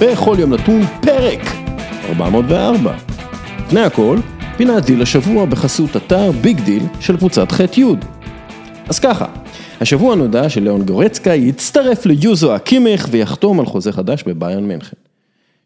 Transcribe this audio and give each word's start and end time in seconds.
בכל 0.00 0.36
יום 0.38 0.54
נתון 0.54 0.82
פרק 1.02 1.40
404. 2.04 2.96
לפני 3.66 3.80
הכל, 3.80 4.18
פינת 4.56 4.84
דיל 4.84 5.02
השבוע 5.02 5.44
בחסות 5.44 5.96
אתר 5.96 6.32
ביג 6.32 6.60
דיל 6.60 6.82
של 7.00 7.16
קבוצת 7.16 7.52
ח'-י'. 7.52 7.84
אז 8.88 8.98
ככה, 8.98 9.26
השבוע 9.80 10.14
נודע 10.14 10.48
שלאון 10.48 10.82
גורצקה 10.82 11.34
יצטרף 11.34 12.06
ליוזואה 12.06 12.54
קימיך 12.54 13.08
ויחתום 13.10 13.60
על 13.60 13.66
חוזה 13.66 13.92
חדש 13.92 14.22
בביירן 14.22 14.64
מינכן. 14.64 14.96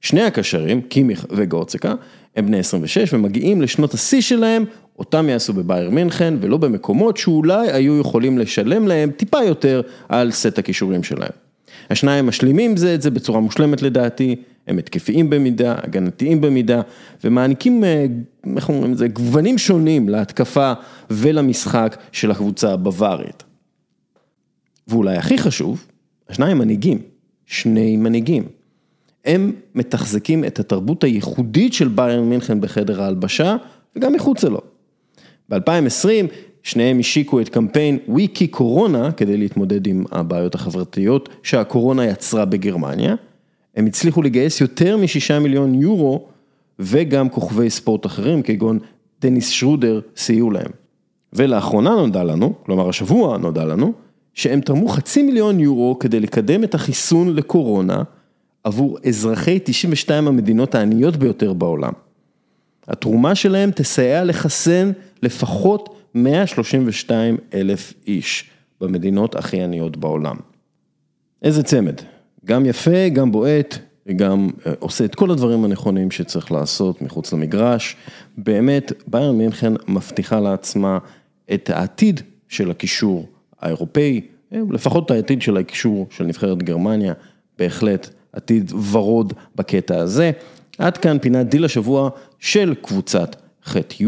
שני 0.00 0.22
הקשרים, 0.22 0.82
קימיך 0.82 1.26
וגורצקה, 1.30 1.94
הם 2.36 2.46
בני 2.46 2.58
26 2.58 3.14
ומגיעים 3.14 3.62
לשנות 3.62 3.94
השיא 3.94 4.20
שלהם, 4.20 4.64
אותם 4.98 5.28
יעשו 5.28 5.52
בביירן 5.52 5.90
מינכן 5.90 6.34
ולא 6.40 6.56
במקומות 6.56 7.16
שאולי 7.16 7.72
היו 7.72 8.00
יכולים 8.00 8.38
לשלם 8.38 8.88
להם 8.88 9.10
טיפה 9.10 9.42
יותר 9.42 9.80
על 10.08 10.30
סט 10.30 10.58
הכישורים 10.58 11.02
שלהם. 11.02 11.43
השניים 11.90 12.26
משלימים 12.26 12.76
זה 12.76 12.94
את 12.94 13.02
זה 13.02 13.10
בצורה 13.10 13.40
מושלמת 13.40 13.82
לדעתי, 13.82 14.36
הם 14.66 14.78
התקפיים 14.78 15.30
במידה, 15.30 15.74
הגנתיים 15.82 16.40
במידה, 16.40 16.80
ומעניקים, 17.24 17.84
אה, 17.84 18.06
איך 18.56 18.68
אומרים 18.68 18.92
את 18.92 18.98
זה, 18.98 19.08
גוונים 19.08 19.58
שונים 19.58 20.08
להתקפה 20.08 20.72
ולמשחק 21.10 21.96
של 22.12 22.30
הקבוצה 22.30 22.72
הבווארית. 22.72 23.42
ואולי 24.88 25.16
הכי 25.16 25.38
חשוב, 25.38 25.86
השניים 26.28 26.58
מנהיגים, 26.58 26.98
שני 27.46 27.96
מנהיגים. 27.96 28.44
הם 29.24 29.52
מתחזקים 29.74 30.44
את 30.44 30.58
התרבות 30.58 31.04
הייחודית 31.04 31.72
של 31.72 31.88
ביירן 31.88 32.24
מינכן 32.24 32.60
בחדר 32.60 33.02
ההלבשה, 33.02 33.56
וגם 33.96 34.12
מחוצה 34.12 34.48
לו. 34.48 34.60
ב-2020, 35.48 36.26
שניהם 36.64 36.98
השיקו 36.98 37.40
את 37.40 37.48
קמפיין 37.48 37.98
וויקי 38.08 38.46
קורונה 38.46 39.12
כדי 39.12 39.36
להתמודד 39.36 39.86
עם 39.86 40.04
הבעיות 40.12 40.54
החברתיות 40.54 41.28
שהקורונה 41.42 42.06
יצרה 42.06 42.44
בגרמניה. 42.44 43.14
הם 43.76 43.86
הצליחו 43.86 44.22
לגייס 44.22 44.60
יותר 44.60 44.96
משישה 44.96 45.38
מיליון 45.38 45.74
יורו 45.74 46.26
וגם 46.78 47.28
כוכבי 47.28 47.70
ספורט 47.70 48.06
אחרים 48.06 48.42
כגון 48.42 48.78
דניס 49.20 49.48
שרודר 49.48 50.00
סייעו 50.16 50.50
להם. 50.50 50.70
ולאחרונה 51.32 51.90
נודע 51.90 52.24
לנו, 52.24 52.52
כלומר 52.66 52.88
השבוע 52.88 53.38
נודע 53.38 53.64
לנו, 53.64 53.92
שהם 54.34 54.60
תרמו 54.60 54.88
חצי 54.88 55.22
מיליון 55.22 55.60
יורו 55.60 55.98
כדי 55.98 56.20
לקדם 56.20 56.64
את 56.64 56.74
החיסון 56.74 57.34
לקורונה 57.34 58.02
עבור 58.64 58.98
אזרחי 59.08 59.58
92 59.64 60.28
המדינות 60.28 60.74
העניות 60.74 61.16
ביותר 61.16 61.52
בעולם. 61.52 61.92
התרומה 62.88 63.34
שלהם 63.34 63.70
תסייע 63.70 64.24
לחסן 64.24 64.92
לפחות 65.22 65.93
132 66.14 67.36
אלף 67.54 67.94
איש 68.06 68.50
במדינות 68.80 69.34
הכי 69.34 69.62
עניות 69.62 69.96
בעולם. 69.96 70.36
איזה 71.42 71.62
צמד, 71.62 72.00
גם 72.44 72.66
יפה, 72.66 73.08
גם 73.08 73.32
בועט, 73.32 73.78
וגם 74.06 74.50
אה, 74.66 74.72
עושה 74.78 75.04
את 75.04 75.14
כל 75.14 75.30
הדברים 75.30 75.64
הנכונים 75.64 76.10
שצריך 76.10 76.52
לעשות 76.52 77.02
מחוץ 77.02 77.32
למגרש. 77.32 77.96
באמת, 78.38 78.92
ביירן 79.06 79.38
מינכן 79.38 79.72
מבטיחה 79.88 80.40
לעצמה 80.40 80.98
את 81.54 81.70
העתיד 81.70 82.20
של 82.48 82.70
הקישור 82.70 83.28
האירופאי, 83.60 84.20
אה, 84.52 84.60
לפחות 84.70 85.06
את 85.06 85.10
העתיד 85.10 85.42
של 85.42 85.56
הקישור 85.56 86.06
של 86.10 86.24
נבחרת 86.24 86.62
גרמניה, 86.62 87.12
בהחלט 87.58 88.10
עתיד 88.32 88.72
ורוד 88.92 89.32
בקטע 89.56 89.98
הזה. 89.98 90.30
עד 90.78 90.98
כאן 90.98 91.18
פינת 91.18 91.48
דיל 91.48 91.64
השבוע 91.64 92.10
של 92.38 92.74
קבוצת 92.82 93.36
ח'-י'. 93.64 94.06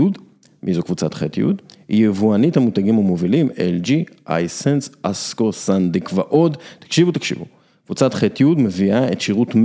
מי 0.63 0.75
זו 0.75 0.83
קבוצת 0.83 1.15
ח'-י'? 1.15 1.66
יבואנית 1.89 2.57
המותגים 2.57 2.99
המובילים 2.99 3.49
LG, 3.49 3.91
אייסנס, 4.29 4.91
אסקו, 5.03 5.53
סנדיק 5.53 6.11
ועוד. 6.15 6.57
תקשיבו, 6.79 7.13
תקשיבו. 7.13 7.45
קבוצת 7.87 8.15
ח'-י' 8.15 8.45
מביאה 8.45 9.13
את 9.13 9.21
שירות 9.21 9.55
100% 9.55 9.57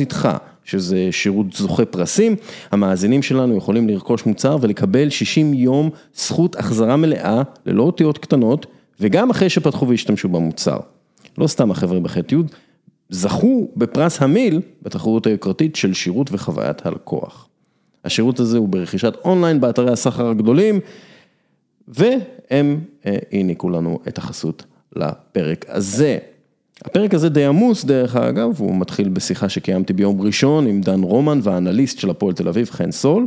איתך, 0.00 0.28
שזה 0.64 1.08
שירות 1.10 1.52
זוכה 1.52 1.84
פרסים. 1.84 2.36
המאזינים 2.70 3.22
שלנו 3.22 3.56
יכולים 3.56 3.88
לרכוש 3.88 4.26
מוצר 4.26 4.56
ולקבל 4.60 5.10
60 5.10 5.54
יום 5.54 5.90
זכות 6.14 6.56
החזרה 6.56 6.96
מלאה, 6.96 7.42
ללא 7.66 7.82
אותיות 7.82 8.18
קטנות, 8.18 8.66
וגם 9.00 9.30
אחרי 9.30 9.50
שפתחו 9.50 9.88
והשתמשו 9.88 10.28
במוצר. 10.28 10.78
לא 11.38 11.46
סתם 11.46 11.70
החבר'ה 11.70 12.00
בח'-י', 12.00 12.36
זכו 13.10 13.68
בפרס 13.76 14.22
המיל 14.22 14.60
בתחרות 14.82 15.26
היוקרתית 15.26 15.76
של 15.76 15.94
שירות 15.94 16.28
וחוויית 16.32 16.86
הלקוח. 16.86 17.48
השירות 18.04 18.40
הזה 18.40 18.58
הוא 18.58 18.68
ברכישת 18.68 19.14
אונליין 19.24 19.60
באתרי 19.60 19.92
הסחר 19.92 20.28
הגדולים, 20.28 20.80
והם 21.88 22.80
אה, 23.06 23.16
העניקו 23.32 23.70
לנו 23.70 23.98
את 24.08 24.18
החסות 24.18 24.64
לפרק 24.96 25.64
הזה. 25.68 26.18
הפרק 26.84 27.14
הזה 27.14 27.28
די 27.28 27.44
עמוס 27.44 27.84
דרך 27.84 28.16
אגב, 28.16 28.50
הוא 28.58 28.76
מתחיל 28.76 29.08
בשיחה 29.08 29.48
שקיימתי 29.48 29.92
ביום 29.92 30.20
ראשון 30.20 30.66
עם 30.66 30.80
דן 30.80 31.02
רומן 31.02 31.40
והאנליסט 31.42 31.98
של 31.98 32.10
הפועל 32.10 32.34
תל 32.34 32.48
אביב, 32.48 32.70
חן 32.70 32.90
סול, 32.90 33.26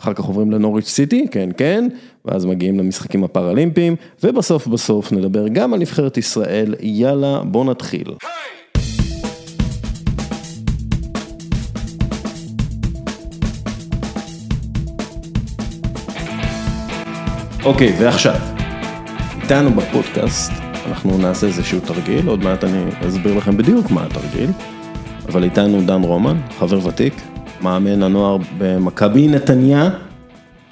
אחר 0.00 0.14
כך 0.14 0.24
עוברים 0.24 0.50
לנוריץ' 0.50 0.88
סיטי, 0.88 1.26
כן 1.30 1.48
כן, 1.56 1.88
ואז 2.24 2.44
מגיעים 2.44 2.78
למשחקים 2.78 3.24
הפראלימפיים, 3.24 3.96
ובסוף 4.22 4.66
בסוף 4.66 5.12
נדבר 5.12 5.48
גם 5.48 5.74
על 5.74 5.80
נבחרת 5.80 6.16
ישראל, 6.16 6.74
יאללה 6.80 7.42
בוא 7.44 7.64
נתחיל. 7.64 8.14
Hey! 8.22 8.63
אוקיי, 17.64 17.96
ועכשיו, 18.00 18.34
איתנו 19.42 19.70
בפודקאסט, 19.70 20.52
אנחנו 20.86 21.18
נעשה 21.18 21.46
איזשהו 21.46 21.80
תרגיל, 21.80 22.28
עוד 22.28 22.42
מעט 22.42 22.64
אני 22.64 22.84
אסביר 23.08 23.34
לכם 23.34 23.56
בדיוק 23.56 23.90
מה 23.90 24.06
התרגיל, 24.06 24.50
אבל 25.28 25.44
איתנו 25.44 25.82
דן 25.86 26.02
רומן, 26.02 26.40
חבר 26.58 26.86
ותיק, 26.86 27.14
מאמן 27.60 28.02
הנוער 28.02 28.36
במכבי 28.58 29.28
נתניה. 29.28 29.90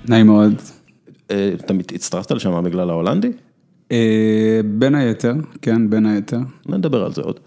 נעים 0.09 0.27
מאוד. 0.27 0.55
אה, 1.31 1.51
אתה 1.55 1.75
הצטרפת 1.95 2.31
לשם 2.31 2.65
בגלל 2.65 2.91
ההולנדי? 2.91 3.33
אה, 3.93 4.61
בין 4.65 4.95
היתר, 4.95 5.35
כן, 5.63 5.91
בין 5.91 6.07
היתר. 6.07 6.39
נדבר 6.67 7.05
על 7.05 7.13
זה 7.13 7.23
עוד. 7.23 7.41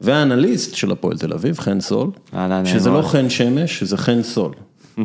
והאנליסט 0.00 0.74
של 0.74 0.92
הפועל 0.92 1.18
תל 1.18 1.32
אביב, 1.32 1.58
חן 1.58 1.80
סול, 1.80 2.10
שזה 2.64 2.90
לא 2.90 3.02
חן 3.02 3.30
שמש, 3.30 3.82
זה 3.82 3.96
חן 3.96 4.22
סול. 4.22 4.52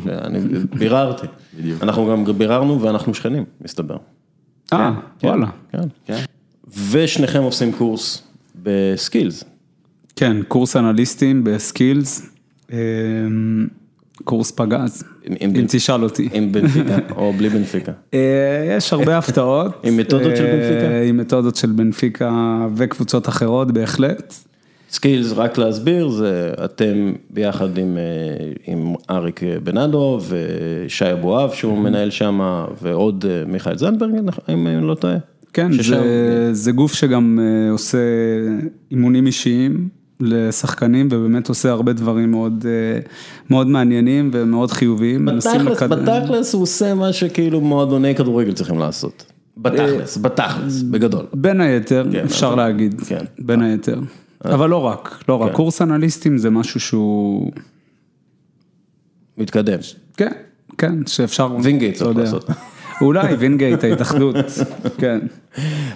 אני 0.08 0.40
ביררתי. 0.80 1.28
בדיוק. 1.58 1.84
אנחנו 1.84 2.08
גם 2.08 2.38
ביררנו 2.38 2.82
ואנחנו 2.82 3.14
שכנים, 3.14 3.46
מסתבר. 3.62 3.98
אה, 4.74 4.94
כן, 5.20 5.28
וואלה. 5.28 5.48
כן. 5.72 5.88
כן. 6.06 6.24
ושניכם 6.92 7.42
עושים 7.44 7.72
קורס 7.72 8.24
בסקילס. 8.64 9.44
כן, 10.16 10.38
קורס 10.48 10.76
אנליסטים 10.76 11.44
בסקילס. 11.44 12.30
אמ, 12.72 13.68
קורס 14.24 14.52
פגז, 14.52 15.04
אם 15.42 15.66
תשאל 15.68 16.04
אותי. 16.04 16.30
עם 16.34 16.52
בנפיקה 16.52 16.98
או 17.16 17.34
בלי 17.34 17.50
בנפיקה? 17.50 17.92
אה, 18.14 18.76
יש 18.78 18.94
הרבה 18.94 19.18
הפתעות. 19.20 19.82
עם 19.84 19.98
מתודות 19.98 20.38
של 20.38 20.44
בנפיקה? 20.44 20.92
אה, 20.92 21.04
עם 21.04 21.18
מתודות 21.18 21.56
של 21.56 21.72
בנפיקה 21.72 22.32
וקבוצות 22.76 23.30
אחרות 23.30 23.72
בהחלט. 23.72 24.34
סקילס, 24.94 25.32
רק 25.36 25.58
להסביר, 25.58 26.10
זה 26.10 26.52
אתם 26.66 27.14
ביחד 27.30 27.78
עם 27.78 27.98
אה, 27.98 28.74
עם 28.74 28.94
אריק 29.10 29.42
בנאדו 29.64 30.20
ושי 30.30 31.12
אבואב 31.12 31.52
שהוא 31.54 31.78
מנהל 31.78 32.10
שם 32.10 32.66
ועוד 32.82 33.26
אה, 33.30 33.44
מיכאל 33.48 33.78
זנדברג, 33.78 34.12
אם 34.50 34.68
אני 34.68 34.88
לא 34.88 34.96
טועה. 34.96 35.16
כן, 35.54 35.72
זה 35.72 36.50
זה 36.52 36.72
גוף 36.72 36.94
שגם 36.94 37.40
אה, 37.42 37.72
עושה 37.72 37.98
אימונים 38.92 39.28
אישיים 39.28 39.90
לשחקנים 40.20 41.08
ובאמת 41.12 41.50
עושה 41.50 41.72
הרבה 41.72 41.94
דברים 41.94 42.32
מאוד 42.32 42.66
מאוד 43.50 43.68
מעניינים 43.68 44.30
ומאוד 44.34 44.72
חיוביים. 44.72 45.26
בתכלס, 45.26 45.84
בתכלס 45.84 46.54
הוא 46.54 46.64
עושה 46.64 46.94
מה 46.94 47.14
שכאילו 47.14 47.62
מועדוני 47.62 48.16
כדורגל 48.16 48.54
צריכים 48.54 48.80
לעשות. 48.80 49.26
בתכלס, 49.58 50.18
בתכלס, 50.18 50.82
בגדול. 50.82 51.26
בין 51.34 51.62
היתר, 51.62 52.06
כן, 52.12 52.24
אפשר 52.26 52.56
להגיד, 52.56 53.02
כן. 53.02 53.26
בין 53.40 53.62
היתר. 53.62 54.00
אבל 54.46 54.70
לא 54.70 54.78
רק, 54.78 55.24
לא 55.30 55.36
רק, 55.36 55.50
כן. 55.50 55.56
קורס 55.56 55.82
אנליסטים 55.82 56.38
זה 56.38 56.50
משהו 56.50 56.80
שהוא... 56.80 57.52
מתקדם. 59.38 59.80
כן, 60.18 60.32
כן, 60.78 61.08
שאפשר... 61.08 61.56
וינגייט 61.64 61.96
צריך 61.96 62.18
לעשות. 62.18 62.50
אולי 63.02 63.34
וינגייט, 63.36 63.84
ההתאחדות, 63.84 64.36
כן. 65.02 65.20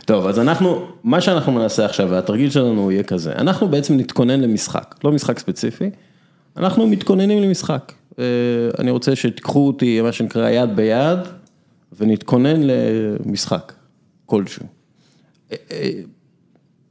טוב, 0.05 0.27
אז 0.27 0.39
אנחנו, 0.39 0.87
מה 1.03 1.21
שאנחנו 1.21 1.59
נעשה 1.59 1.85
עכשיו, 1.85 2.09
והתרגיל 2.09 2.49
שלנו 2.49 2.91
יהיה 2.91 3.03
כזה, 3.03 3.31
אנחנו 3.31 3.67
בעצם 3.67 3.97
נתכונן 3.97 4.39
למשחק, 4.41 4.95
לא 5.03 5.11
משחק 5.11 5.39
ספציפי, 5.39 5.89
אנחנו 6.57 6.87
מתכוננים 6.87 7.43
למשחק. 7.43 7.93
אה, 8.19 8.23
אני 8.79 8.91
רוצה 8.91 9.15
שתיקחו 9.15 9.67
אותי, 9.67 10.01
מה 10.01 10.11
שנקרא, 10.11 10.49
יד 10.49 10.75
ביד, 10.75 11.19
ונתכונן 11.99 12.61
למשחק 12.63 13.73
כלשהו. 14.25 14.65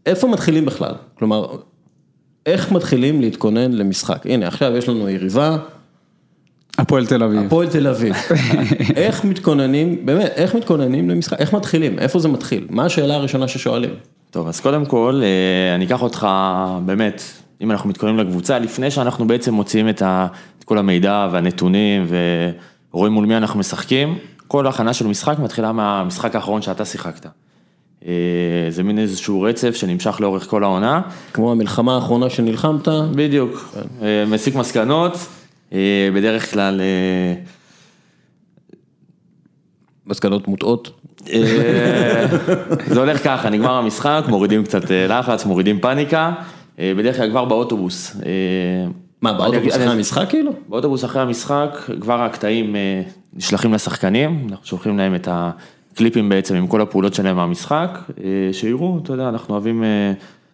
איפה 0.07 0.29
מתחילים 0.29 0.65
בכלל? 0.65 0.93
כלומר, 1.19 1.47
איך 2.47 2.73
מתחילים 2.73 3.21
להתכונן 3.21 3.73
למשחק? 3.73 4.27
הנה, 4.27 4.49
עכשיו 4.49 4.77
יש 4.77 4.89
לנו 4.89 5.09
יריבה. 5.09 5.57
הפועל 6.79 7.07
תל 7.07 7.23
אביב. 7.23 7.47
הפועל 7.47 7.69
תל 7.69 7.87
אביב. 7.87 8.15
איך 8.97 9.25
מתכוננים, 9.25 10.07
באמת, 10.07 10.33
איך 10.37 10.55
מתכוננים 10.55 11.11
למשחק? 11.11 11.41
איך 11.41 11.53
מתחילים? 11.53 11.99
איפה 11.99 12.19
זה 12.19 12.29
מתחיל? 12.29 12.67
מה 12.71 12.85
השאלה 12.85 13.15
הראשונה 13.15 13.49
ששואלים? 13.49 13.91
טוב, 14.31 14.49
אז 14.49 14.61
קודם 14.61 14.85
כל, 14.85 15.21
אה, 15.25 15.75
אני 15.75 15.85
אקח 15.85 16.03
אותך 16.03 16.29
באמת 16.85 17.23
אם 17.61 17.71
אנחנו 17.71 17.91
מתכוננים 17.91 18.19
לקבוצה, 18.19 18.59
לפני 18.59 18.91
שאנחנו 18.91 19.27
בעצם 19.27 19.55
מוציאים 19.55 19.89
את, 19.89 20.03
ה, 20.03 20.27
את 20.59 20.65
כל 20.65 20.79
המידע 20.79 21.29
והנתונים 21.33 22.07
ורואים 22.91 23.13
מול 23.13 23.27
מי 23.27 23.37
אנחנו 23.37 23.61
משחקים, 23.61 24.19
כל 24.47 24.67
הכנה 24.67 24.93
של 24.93 25.07
משחק 25.07 25.39
מתחילה 25.39 25.73
מהמשחק 25.73 26.35
האחרון 26.35 26.63
שאתה 26.63 26.85
שיחקת. 26.85 27.27
אה, 28.05 28.13
זה 28.69 28.83
מין 28.83 28.99
איזשהו 28.99 29.43
רצף 29.43 29.75
שנמשך 29.75 30.21
לאורך 30.21 30.47
כל 30.47 30.65
העונה. 30.65 31.01
כמו 31.33 31.53
המלחמה 31.53 31.95
האחרונה 31.95 32.31
שנלחמת, 32.31 32.89
בדיוק, 33.15 33.75
אה, 34.03 34.25
מסיק 34.27 34.55
מסקנות, 34.55 35.13
אה, 35.73 36.09
בדרך 36.15 36.51
כלל... 36.51 36.81
מסקנות 40.07 40.49
מוטעות. 40.49 40.91
זה 42.93 43.01
הולך 43.01 43.25
ככה, 43.25 43.51
נגמר 43.51 43.73
המשחק, 43.73 44.25
מורידים 44.29 44.65
קצת 44.65 44.83
לחץ, 44.91 45.45
מורידים 45.45 45.81
פאניקה, 45.81 46.33
בדרך 46.79 47.17
כלל 47.17 47.31
כבר 47.31 47.45
באוטובוס. 47.45 48.17
מה, 49.23 49.33
באוטובוס 49.33 49.75
אחרי 49.75 49.87
המשחק 49.87 50.29
כאילו? 50.29 50.53
באוטובוס 50.69 51.05
אחרי 51.05 51.23
המשחק, 51.23 51.79
כבר 52.01 52.23
הקטעים 52.23 52.77
נשלחים 53.33 53.75
לשחקנים, 53.75 54.47
אנחנו 54.51 54.67
שולחים 54.67 54.99
להם 54.99 55.15
את 55.15 55.29
הקליפים 55.97 56.29
בעצם 56.29 56.55
עם 56.55 56.67
כל 56.67 56.81
הפעולות 56.81 57.15
שלהם 57.15 57.37
מהמשחק, 57.37 57.99
אה, 58.25 58.53
שיראו, 58.53 58.99
אתה 59.03 59.13
יודע, 59.13 59.29
אנחנו 59.29 59.55
אוהבים 59.55 59.85
אה, 59.85 60.13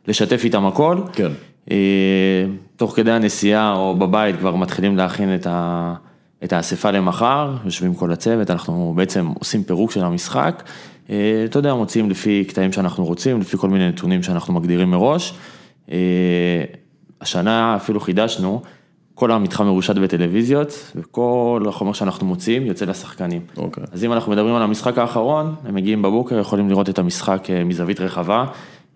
לשתף 0.08 0.44
איתם 0.44 0.66
הכל. 0.66 1.00
כן. 1.12 1.32
אה, 1.70 2.44
תוך 2.76 2.96
כדי 2.96 3.12
הנסיעה 3.12 3.74
או 3.74 3.96
בבית 3.96 4.36
כבר 4.36 4.56
מתחילים 4.56 4.96
להכין 4.96 5.34
את, 5.34 5.46
ה, 5.46 5.94
את 6.44 6.52
האספה 6.52 6.90
למחר, 6.90 7.54
יושבים 7.64 7.94
כל 7.94 8.12
הצוות, 8.12 8.50
אנחנו 8.50 8.92
בעצם 8.96 9.26
עושים 9.38 9.64
פירוק 9.64 9.90
של 9.90 10.04
המשחק. 10.04 10.62
אתה 11.44 11.58
יודע, 11.58 11.74
מוציאים 11.74 12.10
לפי 12.10 12.44
קטעים 12.48 12.72
שאנחנו 12.72 13.04
רוצים, 13.04 13.40
לפי 13.40 13.56
כל 13.56 13.68
מיני 13.68 13.88
נתונים 13.88 14.22
שאנחנו 14.22 14.54
מגדירים 14.54 14.90
מראש. 14.90 15.34
השנה 17.20 17.76
אפילו 17.76 18.00
חידשנו, 18.00 18.62
כל 19.22 19.30
המתחם 19.30 19.66
מרושת 19.66 19.94
בטלוויזיות, 19.94 20.92
וכל 20.96 21.64
החומר 21.68 21.92
שאנחנו 21.92 22.26
מוציאים 22.26 22.66
יוצא 22.66 22.84
לשחקנים. 22.84 23.40
אוקיי. 23.56 23.84
אז 23.92 24.04
אם 24.04 24.12
אנחנו 24.12 24.32
מדברים 24.32 24.54
על 24.54 24.62
המשחק 24.62 24.98
האחרון, 24.98 25.54
הם 25.64 25.74
מגיעים 25.74 26.02
בבוקר, 26.02 26.38
יכולים 26.38 26.68
לראות 26.68 26.88
את 26.88 26.98
המשחק 26.98 27.50
אה, 27.50 27.64
מזווית 27.64 28.00
רחבה, 28.00 28.44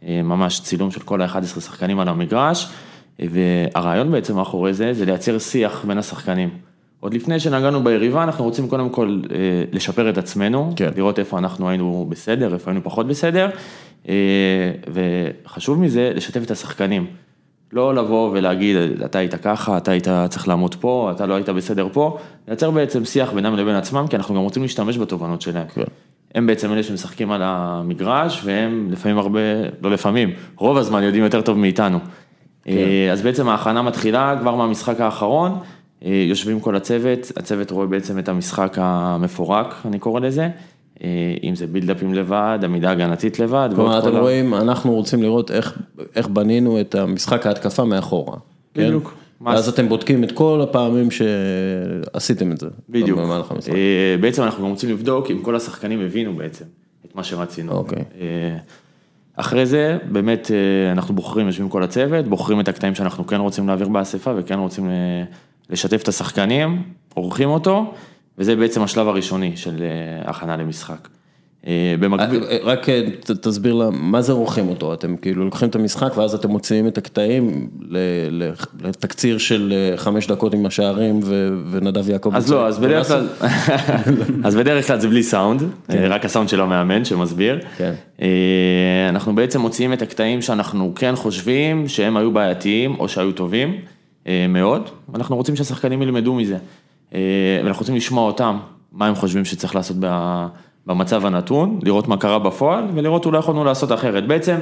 אה, 0.06 0.20
ממש 0.22 0.60
צילום 0.60 0.90
של 0.90 1.00
כל 1.00 1.22
ה-11 1.22 1.60
שחקנים 1.60 2.00
על 2.00 2.08
המגרש, 2.08 2.68
והרעיון 3.18 4.12
בעצם 4.12 4.36
מאחורי 4.36 4.74
זה, 4.74 4.92
זה 4.92 5.04
לייצר 5.04 5.38
שיח 5.38 5.84
בין 5.84 5.98
השחקנים. 5.98 6.48
עוד 7.00 7.14
לפני 7.14 7.40
שנגענו 7.40 7.84
ביריבה, 7.84 8.22
אנחנו 8.22 8.44
רוצים 8.44 8.68
קודם 8.68 8.90
כל 8.90 9.20
אה, 9.30 9.36
לשפר 9.72 10.10
את 10.10 10.18
עצמנו, 10.18 10.72
כן. 10.76 10.90
לראות 10.96 11.18
איפה 11.18 11.38
אנחנו 11.38 11.68
היינו 11.68 12.06
בסדר, 12.08 12.54
איפה 12.54 12.70
היינו 12.70 12.84
פחות 12.84 13.06
בסדר, 13.06 13.50
אה, 14.08 14.14
וחשוב 14.92 15.80
מזה, 15.80 16.12
לשתף 16.14 16.42
את 16.42 16.50
השחקנים. 16.50 17.06
לא 17.72 17.94
לבוא 17.94 18.30
ולהגיד, 18.32 18.76
אתה 19.04 19.18
היית 19.18 19.34
ככה, 19.34 19.76
אתה 19.76 19.90
היית 19.90 20.08
צריך 20.28 20.48
לעמוד 20.48 20.74
פה, 20.74 21.10
אתה 21.14 21.26
לא 21.26 21.34
היית 21.34 21.48
בסדר 21.48 21.88
פה, 21.92 22.18
לייצר 22.48 22.70
בעצם 22.70 23.04
שיח 23.04 23.32
בינם 23.32 23.56
לבין 23.56 23.74
עצמם, 23.74 24.06
כי 24.10 24.16
אנחנו 24.16 24.34
גם 24.34 24.40
רוצים 24.40 24.62
להשתמש 24.62 24.98
בתובנות 24.98 25.42
שלהם. 25.42 25.66
כן. 25.74 25.82
הם 26.34 26.46
בעצם 26.46 26.72
אלה 26.72 26.82
שמשחקים 26.82 27.30
על 27.30 27.40
המגרש, 27.44 28.40
והם 28.44 28.88
לפעמים 28.90 29.18
הרבה, 29.18 29.40
לא 29.82 29.90
לפעמים, 29.90 30.30
רוב 30.56 30.76
הזמן 30.76 31.02
יודעים 31.02 31.24
יותר 31.24 31.40
טוב 31.40 31.58
מאיתנו. 31.58 31.98
אה, 32.68 33.08
אז 33.12 33.22
בעצם 33.22 33.48
ההכנה 33.48 33.82
מתחילה 33.82 34.36
כבר 34.40 34.54
מהמשחק 34.54 35.00
האחרון, 35.00 35.58
אה, 36.04 36.24
יושבים 36.28 36.60
כל 36.60 36.76
הצוות, 36.76 37.32
הצוות 37.36 37.70
רואה 37.70 37.86
בעצם 37.86 38.18
את 38.18 38.28
המשחק 38.28 38.76
המפורק, 38.80 39.74
אני 39.84 39.98
קורא 39.98 40.20
לזה, 40.20 40.48
אם 41.42 41.54
זה 41.54 41.66
בילדאפים 41.66 42.14
לבד, 42.14 42.58
עמידה 42.64 42.90
הגנתית 42.90 43.38
לבד. 43.38 43.68
כלומר, 43.74 43.98
אתם 43.98 44.10
כל 44.10 44.16
ה- 44.16 44.20
רואים, 44.20 44.54
אנחנו 44.54 44.94
רוצים 44.94 45.22
לראות 45.22 45.50
איך, 45.50 45.78
איך 46.16 46.28
בנינו 46.28 46.80
את 46.80 46.94
המשחק 46.94 47.46
ההתקפה 47.46 47.84
מאחורה. 47.84 48.36
כן? 48.74 48.86
בדיוק. 48.86 49.14
ואז 49.40 49.68
אתם 49.68 49.88
בודקים 49.88 50.24
את 50.24 50.32
כל 50.32 50.60
הפעמים 50.62 51.08
שעשיתם 51.10 52.52
את 52.52 52.60
זה. 52.60 52.66
בדיוק. 52.88 53.18
אה, 53.68 54.16
בעצם 54.20 54.42
אנחנו 54.42 54.64
גם 54.64 54.70
רוצים 54.70 54.90
לבדוק 54.90 55.30
אם 55.30 55.42
כל 55.42 55.56
השחקנים 55.56 56.00
הבינו 56.00 56.36
בעצם 56.36 56.64
את 57.06 57.14
מה 57.14 57.24
שרצינו. 57.24 57.72
אוקיי. 57.72 58.02
אה, 58.20 58.56
אחרי 59.36 59.66
זה, 59.66 59.98
באמת 60.12 60.50
אה, 60.50 60.92
אנחנו 60.92 61.14
בוחרים, 61.14 61.46
יושבים 61.46 61.68
כל 61.68 61.82
הצוות, 61.82 62.26
בוחרים 62.26 62.60
את 62.60 62.68
הקטעים 62.68 62.94
שאנחנו 62.94 63.26
כן 63.26 63.40
רוצים 63.40 63.68
להעביר 63.68 63.88
באספה 63.88 64.32
וכן 64.36 64.58
רוצים 64.58 64.88
אה, 64.88 65.24
לשתף 65.70 66.02
את 66.02 66.08
השחקנים, 66.08 66.82
עורכים 67.14 67.48
אותו, 67.48 67.94
וזה 68.38 68.56
בעצם 68.56 68.82
השלב 68.82 69.08
הראשוני 69.08 69.56
של 69.56 69.82
אה, 69.82 70.30
הכנה 70.30 70.56
למשחק. 70.56 71.08
אה, 71.66 71.94
במקביל, 72.00 72.44
אה, 72.44 72.58
רק 72.62 72.86
תסביר 73.40 73.74
לה, 73.74 73.90
מה 73.90 74.22
זה 74.22 74.32
עורכים 74.32 74.68
אותו? 74.68 74.94
אתם 74.94 75.16
כאילו 75.16 75.44
לוקחים 75.44 75.68
את 75.68 75.74
המשחק 75.74 76.16
ואז 76.16 76.34
אתם 76.34 76.48
מוציאים 76.48 76.88
את 76.88 76.98
הקטעים 76.98 77.68
לתקציר 78.80 79.38
של 79.38 79.92
חמש 79.96 80.26
דקות 80.26 80.54
עם 80.54 80.66
השערים 80.66 81.20
ונדב 81.70 82.10
יעקב. 82.10 82.30
אז 82.34 82.52
לא, 82.52 82.66
אז 82.66 82.78
בדרך 82.78 83.08
כלל, 83.08 83.26
אז 84.44 84.56
בדרך 84.56 84.86
כלל 84.86 85.00
זה 85.00 85.08
בלי 85.08 85.22
סאונד, 85.22 85.62
כן. 85.88 86.06
רק 86.08 86.24
הסאונד 86.24 86.48
של 86.48 86.60
המאמן 86.60 87.04
שמסביר. 87.04 87.60
כן. 87.76 87.92
אנחנו 89.08 89.34
בעצם 89.34 89.60
מוציאים 89.60 89.92
את 89.92 90.02
הקטעים 90.02 90.42
שאנחנו 90.42 90.92
כן 90.94 91.16
חושבים 91.16 91.88
שהם 91.88 92.16
היו 92.16 92.30
בעייתיים 92.30 92.94
או 92.98 93.08
שהיו 93.08 93.32
טובים 93.32 93.76
מאוד, 94.48 94.90
ואנחנו 95.08 95.36
רוצים 95.36 95.56
שהשחקנים 95.56 96.02
ילמדו 96.02 96.34
מזה. 96.34 96.56
אה, 97.14 97.20
ואנחנו 97.64 97.80
רוצים 97.80 97.96
לשמוע 97.96 98.26
אותם, 98.26 98.58
מה 98.92 99.06
הם 99.06 99.14
חושבים 99.14 99.44
שצריך 99.44 99.74
לעשות 99.74 99.96
במצב 100.86 101.26
הנתון, 101.26 101.80
לראות 101.82 102.08
מה 102.08 102.16
קרה 102.16 102.38
בפועל 102.38 102.84
ולראות 102.94 103.26
אולי 103.26 103.38
יכולנו 103.38 103.64
לעשות 103.64 103.92
אחרת. 103.92 104.26
בעצם, 104.26 104.56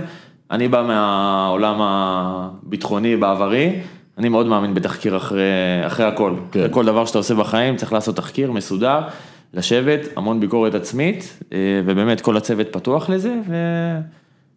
אני 0.51 0.69
בא 0.69 0.83
מהעולם 0.83 1.77
הביטחוני 1.81 3.17
בעברי, 3.17 3.81
אני 4.19 4.29
מאוד 4.29 4.47
מאמין 4.47 4.75
בתחקיר 4.75 5.17
אחרי, 5.17 5.43
אחרי 5.87 6.07
הכל. 6.07 6.35
כן. 6.53 6.61
אחרי 6.61 6.73
כל 6.73 6.85
דבר 6.85 7.05
שאתה 7.05 7.19
עושה 7.19 7.35
בחיים 7.35 7.77
צריך 7.77 7.93
לעשות 7.93 8.17
תחקיר 8.17 8.53
מסודר, 8.53 9.01
לשבת, 9.55 10.01
המון 10.17 10.41
ביקורת 10.41 10.75
עצמית, 10.75 11.39
אה, 11.53 11.59
ובאמת 11.85 12.21
כל 12.21 12.37
הצוות 12.37 12.67
פתוח 12.73 13.11
לזה, 13.11 13.35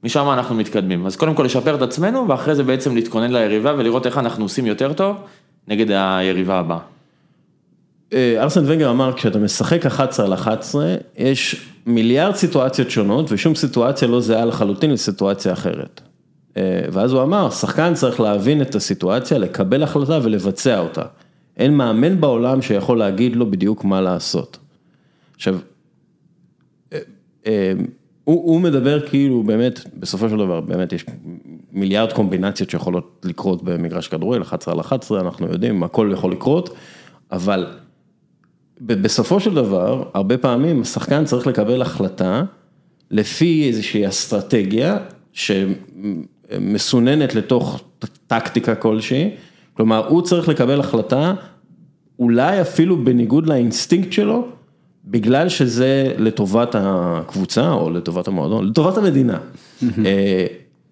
ומשם 0.04 0.30
אנחנו 0.30 0.56
מתקדמים. 0.56 1.06
אז 1.06 1.16
קודם 1.16 1.34
כל 1.34 1.44
לשפר 1.44 1.76
את 1.76 1.82
עצמנו, 1.82 2.28
ואחרי 2.28 2.56
זה 2.56 2.64
בעצם 2.64 2.96
להתכונן 2.96 3.32
ליריבה 3.32 3.74
ולראות 3.78 4.06
איך 4.06 4.18
אנחנו 4.18 4.46
עושים 4.46 4.66
יותר 4.66 4.94
טוב 4.94 5.18
נגד 5.68 5.92
היריבה 5.92 6.60
הבאה. 6.60 6.97
אה, 8.14 8.44
ארסן 8.44 8.64
ונגר 8.66 8.90
אמר, 8.90 9.14
כשאתה 9.14 9.40
משחק 9.40 9.86
11 9.86 10.26
על 10.26 10.34
11, 10.34 10.96
יש 11.18 11.70
מיליארד 11.86 12.36
סיטואציות 12.36 12.90
שונות, 12.90 13.32
ושום 13.32 13.56
סיטואציה 13.56 14.08
לא 14.08 14.22
זהה 14.22 14.46
לחלוטין 14.46 14.92
לסיטואציה 14.92 15.54
אחרת. 15.54 16.02
אה, 16.58 16.82
ואז 16.92 17.14
הוא 17.14 17.22
אמר, 17.22 17.50
שחקן 17.50 17.94
צריך 17.94 18.20
להבין 18.20 18.62
את 18.62 18.76
הסיטואציה, 18.76 19.38
לקבל 19.38 19.84
החלטה 19.84 20.20
ולבצע 20.24 20.80
אותה. 20.80 21.02
אין 21.58 21.74
מאמן 21.74 22.22
בעולם 22.22 22.62
שיכול 22.62 22.98
להגיד 22.98 23.36
לו 23.36 23.52
בדיוק 23.52 23.84
מה 23.84 24.02
לעשות. 24.02 24.58
עכשיו, 25.36 25.58
אה, 27.48 27.74
הוא, 28.24 28.52
הוא 28.52 28.62
מדבר 28.62 29.08
כאילו 29.08 29.44
באמת, 29.44 29.80
בסופו 30.00 30.30
של 30.30 30.38
דבר, 30.38 30.62
באמת 30.62 30.94
יש 30.94 31.06
מיליארד 31.72 32.14
קומבינציות 32.14 32.70
שיכולות 32.70 33.26
לקרות 33.26 33.64
במגרש 33.64 34.08
כדורגל, 34.08 34.42
11 34.42 34.74
על 34.74 34.80
11, 34.80 35.20
אנחנו 35.20 35.48
יודעים, 35.48 35.84
הכל 35.84 36.10
יכול 36.14 36.32
לקרות, 36.32 36.76
אבל 37.32 37.66
בסופו 38.82 39.40
של 39.40 39.54
דבר, 39.54 40.04
הרבה 40.14 40.38
פעמים 40.38 40.82
השחקן 40.82 41.26
צריך 41.26 41.48
לקבל 41.48 41.82
החלטה 41.82 42.44
לפי 43.12 43.68
איזושהי 43.68 44.08
אסטרטגיה 44.08 44.98
שמסוננת 45.34 47.36
לתוך 47.36 47.82
טקטיקה 48.28 48.76
כלשהי, 48.76 49.30
כלומר 49.74 50.08
הוא 50.08 50.22
צריך 50.22 50.50
לקבל 50.50 50.80
החלטה 50.80 51.34
אולי 52.20 52.62
אפילו 52.62 53.04
בניגוד 53.04 53.48
לאינסטינקט 53.48 54.12
שלו, 54.12 54.48
בגלל 55.06 55.50
שזה 55.50 56.14
לטובת 56.18 56.76
הקבוצה 56.80 57.72
או 57.72 57.90
לטובת 57.90 58.28
המועדון, 58.28 58.68
לטובת 58.68 58.98
המדינה. 58.98 59.38
אה, 60.06 60.46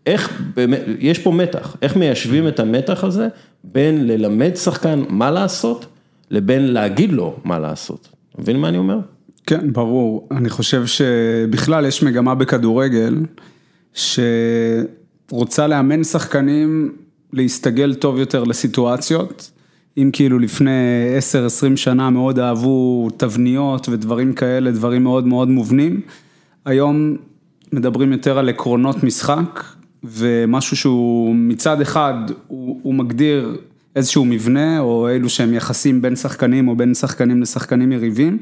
איך, 0.06 0.42
באמת, 0.56 0.82
יש 1.00 1.20
פה 1.20 1.32
מתח, 1.32 1.76
איך 1.82 1.96
מיישבים 1.96 2.48
את 2.48 2.60
המתח 2.60 3.04
הזה 3.04 3.28
בין 3.64 4.08
ללמד 4.08 4.56
שחקן 4.56 5.04
מה 5.10 5.32
לעשות, 5.32 5.86
לבין 6.32 6.74
להגיד 6.74 7.12
לו 7.12 7.36
מה 7.44 7.60
לעשות. 7.60 8.10
מבין 8.40 8.60
מה 8.60 8.70
אני 8.70 8.78
אומר? 8.78 9.00
כן, 9.46 9.74
ברור. 9.74 10.28
אני 10.32 10.50
חושב 10.50 10.86
שבכלל 10.86 11.86
יש 11.86 12.04
מגמה 12.04 12.36
בכדורגל, 12.36 13.16
שרוצה 13.94 15.68
לאמן 15.68 16.04
שחקנים 16.04 16.96
להסתגל 17.34 17.94
טוב 17.94 18.20
יותר 18.20 18.44
לסיטואציות. 18.44 19.52
אם 19.98 20.10
כאילו 20.14 20.40
לפני 20.40 20.72
10-20 21.74 21.78
שנה 21.78 22.10
מאוד 22.10 22.40
אהבו 22.40 23.08
תבניות 23.18 23.90
ודברים 23.90 24.34
כאלה, 24.34 24.72
דברים 24.72 25.04
מאוד 25.04 25.28
מאוד 25.28 25.48
מובנים, 25.48 26.02
היום 26.66 27.18
מדברים 27.74 28.12
יותר 28.12 28.38
על 28.38 28.50
עקרונות 28.50 29.04
משחק, 29.04 29.64
ומשהו 30.04 30.78
שהוא 30.78 31.36
מצד 31.36 31.82
אחד, 31.82 32.14
הוא, 32.48 32.80
הוא 32.84 32.94
מגדיר 32.94 33.58
איזשהו 33.96 34.26
מבנה, 34.26 34.80
או 34.80 35.10
אילו 35.10 35.30
שהם 35.30 35.54
יחסים 35.54 36.02
בין 36.02 36.16
שחקנים 36.16 36.68
או 36.68 36.76
בין 36.76 36.94
שחקנים 36.94 37.42
לשחקנים 37.42 37.92
יריבים, 37.92 38.38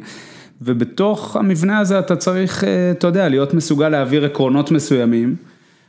ובתוך 0.61 1.35
המבנה 1.35 1.79
הזה 1.79 1.99
אתה 1.99 2.15
צריך, 2.15 2.63
אה, 2.63 2.91
אתה 2.91 3.07
יודע, 3.07 3.29
להיות 3.29 3.53
מסוגל 3.53 3.89
להעביר 3.89 4.25
עקרונות 4.25 4.71
מסוימים, 4.71 5.35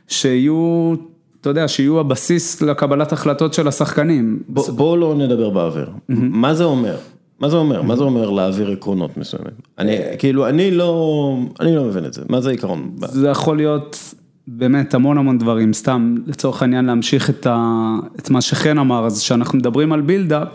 שיהיו, 0.07 0.93
אתה 1.41 1.49
יודע, 1.49 1.67
שיהיו 1.67 1.99
הבסיס 1.99 2.61
לקבלת 2.61 3.13
החלטות 3.13 3.53
של 3.53 3.67
השחקנים. 3.67 4.39
בוא, 4.49 4.71
בוא 4.71 4.97
לא 4.97 5.15
נדבר 5.17 5.49
באוויר. 5.49 5.89
מה 6.09 6.53
זה 6.53 6.63
אומר? 6.63 6.97
מה 7.39 7.49
זה 7.49 7.55
אומר? 7.55 7.81
מה 7.81 7.95
זה 7.95 8.03
אומר 8.03 8.29
להעביר 8.29 8.71
עקרונות 8.71 9.17
מסוימים? 9.17 9.53
אני, 9.79 9.97
כאילו, 10.19 10.47
אני 10.47 10.71
לא, 10.71 11.37
אני 11.59 11.75
לא 11.75 11.83
מבין 11.83 12.05
את 12.05 12.13
זה. 12.13 12.21
מה 12.29 12.41
זה 12.41 12.49
עיקרון? 12.49 12.91
זה 13.07 13.27
יכול 13.27 13.57
להיות 13.57 14.13
באמת 14.47 14.93
המון 14.93 15.17
המון 15.17 15.37
דברים, 15.37 15.73
סתם 15.73 16.15
לצורך 16.25 16.61
העניין 16.61 16.85
להמשיך 16.85 17.29
את, 17.29 17.47
ה, 17.47 17.95
את 18.19 18.29
מה 18.29 18.41
שחן 18.41 18.77
אמר, 18.77 19.05
אז 19.05 19.21
כשאנחנו 19.21 19.57
מדברים 19.57 19.93
על 19.93 20.01
בילדאפ, 20.01 20.47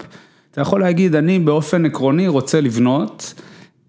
אתה 0.50 0.60
יכול 0.60 0.80
להגיד, 0.80 1.14
אני 1.14 1.38
באופן 1.38 1.86
עקרוני 1.86 2.28
רוצה 2.28 2.60
לבנות, 2.60 3.34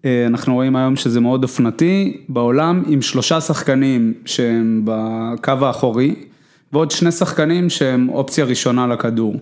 אה, 0.06 0.26
אנחנו 0.28 0.54
רואים 0.54 0.76
היום 0.76 0.96
שזה 0.96 1.20
מאוד 1.20 1.44
אופנתי, 1.44 2.18
בעולם 2.30 2.84
עם 2.88 3.02
שלושה 3.02 3.42
שחקנים 3.42 4.14
שהם 4.26 4.82
בקו 4.86 5.52
האחורי, 5.62 6.16
ועוד 6.74 6.92
שני 6.92 7.12
שחקנים 7.12 7.70
שהם 7.70 8.10
אופציה 8.10 8.46
ראשונה 8.46 8.88
לכדור. 8.88 9.36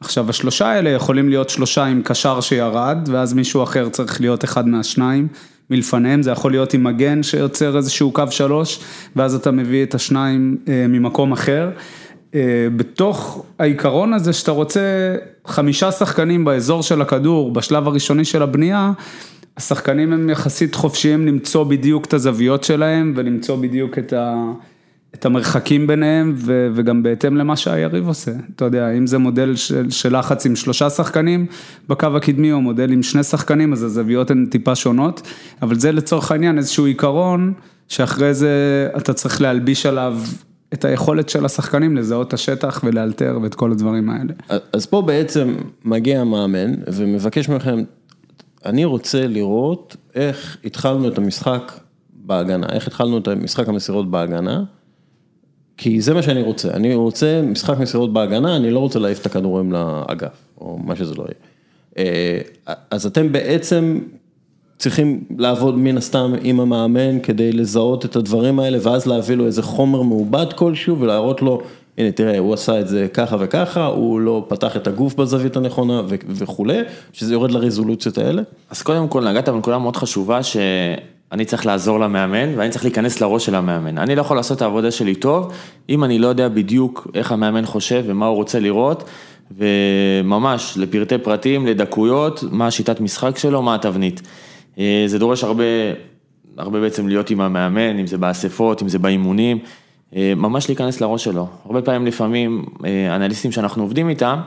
עכשיו 0.00 0.30
השלושה 0.30 0.66
האלה 0.66 0.90
יכולים 0.90 1.28
להיות 1.28 1.50
שלושה 1.50 1.84
עם 1.84 2.02
קשר 2.04 2.40
שירד, 2.40 3.08
ואז 3.12 3.34
מישהו 3.34 3.62
אחר 3.62 3.88
צריך 3.88 4.20
להיות 4.20 4.44
אחד 4.44 4.68
מהשניים 4.68 5.28
מלפניהם, 5.70 6.22
זה 6.22 6.30
יכול 6.30 6.50
להיות 6.50 6.74
עם 6.74 6.84
מגן 6.84 7.22
שיוצר 7.22 7.76
איזשהו 7.76 8.12
קו 8.12 8.22
שלוש, 8.30 8.80
ואז 9.16 9.34
אתה 9.34 9.50
מביא 9.50 9.82
את 9.82 9.94
השניים 9.94 10.56
אה, 10.68 10.86
ממקום 10.88 11.32
אחר. 11.32 11.70
אה, 12.34 12.68
בתוך 12.76 13.44
העיקרון 13.58 14.12
הזה 14.12 14.32
שאתה 14.32 14.50
רוצה 14.50 15.16
חמישה 15.46 15.92
שחקנים 15.92 16.44
באזור 16.44 16.82
של 16.82 17.02
הכדור, 17.02 17.52
בשלב 17.52 17.88
הראשוני 17.88 18.24
של 18.24 18.42
הבנייה, 18.42 18.92
השחקנים 19.56 20.12
הם 20.12 20.30
יחסית 20.30 20.74
חופשיים 20.74 21.26
למצוא 21.26 21.64
בדיוק 21.64 22.04
את 22.04 22.14
הזוויות 22.14 22.64
שלהם 22.64 23.12
ולמצוא 23.16 23.56
בדיוק 23.56 23.98
את 23.98 24.12
ה... 24.12 24.52
את 25.18 25.26
המרחקים 25.26 25.86
ביניהם 25.86 26.34
ו, 26.36 26.68
וגם 26.74 27.02
בהתאם 27.02 27.36
למה 27.36 27.56
שהיריב 27.56 28.08
עושה, 28.08 28.30
אתה 28.56 28.64
יודע, 28.64 28.90
אם 28.90 29.06
זה 29.06 29.18
מודל 29.18 29.56
של, 29.56 29.90
של 29.90 30.18
לחץ 30.18 30.46
עם 30.46 30.56
שלושה 30.56 30.90
שחקנים 30.90 31.46
בקו 31.88 32.06
הקדמי 32.16 32.52
או 32.52 32.60
מודל 32.60 32.92
עם 32.92 33.02
שני 33.02 33.22
שחקנים, 33.22 33.72
אז 33.72 33.82
הזוויות 33.82 34.30
הן 34.30 34.46
טיפה 34.50 34.74
שונות, 34.74 35.22
אבל 35.62 35.78
זה 35.78 35.92
לצורך 35.92 36.32
העניין 36.32 36.58
איזשהו 36.58 36.84
עיקרון 36.84 37.52
שאחרי 37.88 38.34
זה 38.34 38.88
אתה 38.96 39.12
צריך 39.12 39.40
להלביש 39.40 39.86
עליו 39.86 40.18
את 40.72 40.84
היכולת 40.84 41.28
של 41.28 41.44
השחקנים 41.44 41.96
לזהות 41.96 42.28
את 42.28 42.32
השטח 42.32 42.80
ולאלתר 42.84 43.38
ואת 43.42 43.54
כל 43.54 43.72
הדברים 43.72 44.10
האלה. 44.10 44.32
אז 44.72 44.86
פה 44.86 45.02
בעצם 45.02 45.54
מגיע 45.84 46.20
המאמן 46.20 46.74
ומבקש 46.86 47.48
מכם, 47.48 47.82
אני 48.66 48.84
רוצה 48.84 49.26
לראות 49.26 49.96
איך 50.14 50.56
התחלנו 50.64 51.08
את 51.08 51.18
המשחק 51.18 51.72
בהגנה, 52.14 52.66
איך 52.72 52.86
התחלנו 52.86 53.18
את 53.18 53.28
משחק 53.28 53.68
המסירות 53.68 54.10
בהגנה. 54.10 54.64
כי 55.76 56.00
זה 56.00 56.14
מה 56.14 56.22
שאני 56.22 56.42
רוצה, 56.42 56.70
אני 56.70 56.94
רוצה 56.94 57.42
משחק 57.42 57.78
מסירות 57.78 58.12
בהגנה, 58.12 58.56
אני 58.56 58.70
לא 58.70 58.78
רוצה 58.78 58.98
להעיף 58.98 59.20
את 59.20 59.26
הכדורים 59.26 59.72
לאגף, 59.72 60.44
או 60.60 60.78
מה 60.84 60.96
שזה 60.96 61.14
לא 61.14 61.22
יהיה. 61.22 61.34
אה, 61.98 62.40
אז 62.90 63.06
אתם 63.06 63.32
בעצם 63.32 64.00
צריכים 64.78 65.24
לעבוד 65.38 65.78
מן 65.78 65.96
הסתם 65.96 66.34
עם 66.42 66.60
המאמן 66.60 67.20
כדי 67.20 67.52
לזהות 67.52 68.04
את 68.04 68.16
הדברים 68.16 68.58
האלה, 68.58 68.78
ואז 68.82 69.06
להביא 69.06 69.36
לו 69.36 69.46
איזה 69.46 69.62
חומר 69.62 70.02
מעובד 70.02 70.52
כלשהו 70.52 71.00
ולהראות 71.00 71.42
לו, 71.42 71.62
הנה 71.98 72.12
תראה, 72.12 72.38
הוא 72.38 72.54
עשה 72.54 72.80
את 72.80 72.88
זה 72.88 73.08
ככה 73.14 73.36
וככה, 73.40 73.86
הוא 73.86 74.20
לא 74.20 74.44
פתח 74.48 74.76
את 74.76 74.86
הגוף 74.86 75.14
בזווית 75.14 75.56
הנכונה 75.56 76.02
וכולי, 76.28 76.78
שזה 77.12 77.34
יורד 77.34 77.50
לרזולוציות 77.50 78.18
האלה. 78.18 78.42
אז 78.70 78.82
קודם 78.82 79.08
כל 79.08 79.28
נגעת 79.28 79.48
בנקודה 79.48 79.78
מאוד 79.78 79.96
חשובה 79.96 80.42
ש... 80.42 80.56
אני 81.32 81.44
צריך 81.44 81.66
לעזור 81.66 82.00
למאמן 82.00 82.58
ואני 82.58 82.70
צריך 82.70 82.84
להיכנס 82.84 83.20
לראש 83.20 83.46
של 83.46 83.54
המאמן. 83.54 83.98
אני 83.98 84.14
לא 84.14 84.20
יכול 84.20 84.36
לעשות 84.36 84.56
את 84.56 84.62
העבודה 84.62 84.90
שלי 84.90 85.14
טוב, 85.14 85.52
אם 85.88 86.04
אני 86.04 86.18
לא 86.18 86.26
יודע 86.26 86.48
בדיוק 86.48 87.06
איך 87.14 87.32
המאמן 87.32 87.66
חושב 87.66 88.04
ומה 88.06 88.26
הוא 88.26 88.36
רוצה 88.36 88.60
לראות, 88.60 89.04
וממש 89.50 90.74
לפרטי 90.76 91.18
פרטים, 91.18 91.66
לדקויות, 91.66 92.44
מה 92.50 92.66
השיטת 92.66 93.00
משחק 93.00 93.38
שלו, 93.38 93.62
מה 93.62 93.74
התבנית. 93.74 94.22
אה, 94.78 95.04
זה 95.06 95.18
דורש 95.18 95.44
הרבה, 95.44 95.64
הרבה 96.56 96.80
בעצם 96.80 97.08
להיות 97.08 97.30
עם 97.30 97.40
המאמן, 97.40 97.98
אם 97.98 98.06
זה 98.06 98.18
באספות, 98.18 98.82
אם 98.82 98.88
זה 98.88 98.98
באימונים, 98.98 99.58
אה, 100.16 100.32
ממש 100.36 100.68
להיכנס 100.68 101.00
לראש 101.00 101.24
שלו. 101.24 101.46
הרבה 101.64 101.82
פעמים 101.82 102.06
לפעמים 102.06 102.64
אה, 102.84 103.16
אנליסטים 103.16 103.52
שאנחנו 103.52 103.82
עובדים 103.82 104.08
איתם, 104.08 104.40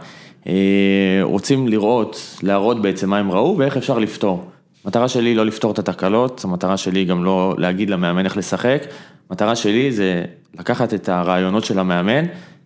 רוצים 1.21 1.67
לראות, 1.67 2.39
להראות 2.43 2.81
בעצם 2.81 3.09
מה 3.09 3.17
הם 3.17 3.31
ראו 3.31 3.57
ואיך 3.57 3.77
אפשר 3.77 3.99
לפתור. 3.99 4.45
המטרה 4.85 5.07
שלי 5.07 5.35
לא 5.35 5.45
לפתור 5.45 5.71
את 5.71 5.79
התקלות, 5.79 6.41
המטרה 6.43 6.77
שלי 6.77 7.05
גם 7.05 7.23
לא 7.23 7.55
להגיד 7.57 7.89
למאמן 7.89 8.25
איך 8.25 8.37
לשחק, 8.37 8.83
המטרה 9.29 9.55
שלי 9.55 9.91
זה 9.91 10.25
לקחת 10.59 10.93
את 10.93 11.09
הרעיונות 11.09 11.65
של 11.65 11.79
המאמן 11.79 12.25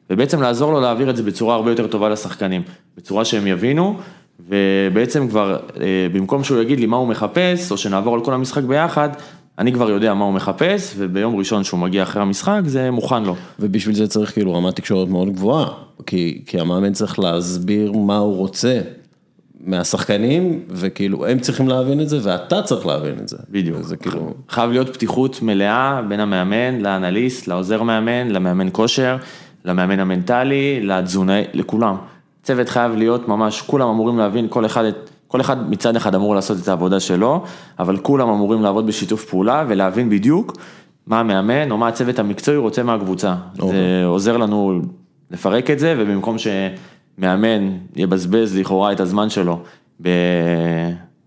ובעצם 0.10 0.41
לעזור 0.41 0.74
לו 0.74 0.82
להעביר 0.82 1.10
את 1.10 1.15
זה 1.17 1.24
בצורה 1.24 1.55
הרבה 1.55 1.72
יותר 1.72 1.88
טובה 1.88 2.10
לשחקנים, 2.10 2.62
בצורה 2.98 3.25
שהם 3.25 3.48
יבינו 3.48 3.98
ובעצם 4.48 5.27
כבר 5.27 5.58
אה, 5.82 6.08
במקום 6.13 6.43
שהוא 6.43 6.62
יגיד 6.62 6.79
לי 6.79 6.86
מה 6.86 6.98
הוא 6.98 7.08
מחפש 7.08 7.72
או 7.72 7.77
שנעבור 7.77 8.15
על 8.15 8.24
כל 8.24 8.34
המשחק 8.34 8.63
ביחד, 8.63 9.10
אני 9.60 9.74
כבר 9.74 9.89
יודע 9.89 10.13
מה 10.13 10.25
הוא 10.25 10.34
מחפש 10.34 10.93
וביום 10.98 11.36
ראשון 11.36 11.63
שהוא 11.63 11.79
מגיע 11.79 12.03
אחרי 12.03 12.22
המשחק 12.22 12.62
זה 12.65 12.91
מוכן 12.91 13.24
לו. 13.24 13.36
ובשביל 13.60 13.96
זה 13.96 14.08
צריך 14.08 14.34
כאילו 14.34 14.53
רמת 14.53 14.75
תקשורת 14.75 15.08
מאוד 15.08 15.29
גבוהה, 15.29 15.67
כי, 16.05 16.41
כי 16.46 16.60
המאמן 16.60 16.93
צריך 16.93 17.20
להסביר 17.20 17.91
מה 17.91 18.17
הוא 18.17 18.36
רוצה. 18.36 18.82
מהשחקנים, 19.65 20.60
וכאילו 20.70 21.25
הם 21.25 21.39
צריכים 21.39 21.67
להבין 21.67 22.01
את 22.01 22.10
זה, 22.10 22.20
ואתה 22.24 22.62
צריך 22.62 22.86
להבין 22.86 23.15
את 23.22 23.27
זה. 23.27 23.38
בדיוק. 23.50 23.82
זה 23.82 23.98
כאילו... 23.98 24.34
חייב 24.50 24.72
להיות 24.72 24.93
פתיחות 24.93 25.41
מלאה 25.41 26.01
בין 26.08 26.20
המאמן, 26.20 26.82
לאנליסט, 26.82 27.48
לעוזר 27.48 27.84
מאמן, 27.84 28.27
למאמן 28.27 28.67
כושר, 28.72 29.17
למאמן 29.65 30.00
המנטלי, 30.00 30.79
לתזונאי, 30.82 31.43
לכולם. 31.53 31.96
צוות 32.43 32.70
חייב 32.70 32.96
להיות 32.96 33.27
ממש, 33.27 33.62
כולם 33.62 33.89
אמורים 33.89 34.17
להבין, 34.17 34.48
כל 34.50 34.65
אחד, 34.65 34.84
כל 35.27 35.41
אחד 35.41 35.72
מצד 35.72 35.96
אחד 35.96 36.15
אמור 36.15 36.36
לעשות 36.36 36.58
את 36.63 36.67
העבודה 36.67 37.00
שלו, 37.00 37.43
אבל 37.79 37.98
כולם 37.98 38.29
אמורים 38.29 38.62
לעבוד 38.62 38.88
בשיתוף 38.88 39.25
פעולה 39.25 39.65
ולהבין 39.67 40.10
בדיוק 40.10 40.58
מה 41.08 41.20
המאמן 41.20 41.72
או 41.72 41.77
מה 41.77 41.88
הצוות 41.88 42.20
המקצועי 42.20 42.58
רוצה 42.58 42.84
מהקבוצה. 42.84 43.36
אוקיי. 43.60 43.72
זה 43.72 44.05
עוזר 44.05 44.38
לנו 44.38 44.82
לפרק 45.32 45.70
את 45.70 45.79
זה, 45.79 45.96
ובמקום 45.98 46.38
ש... 46.38 46.48
מאמן 47.17 47.70
יבזבז 47.96 48.58
לכאורה 48.58 48.91
את 48.91 49.00
הזמן 49.00 49.29
שלו 49.29 49.60
ב... 50.01 50.10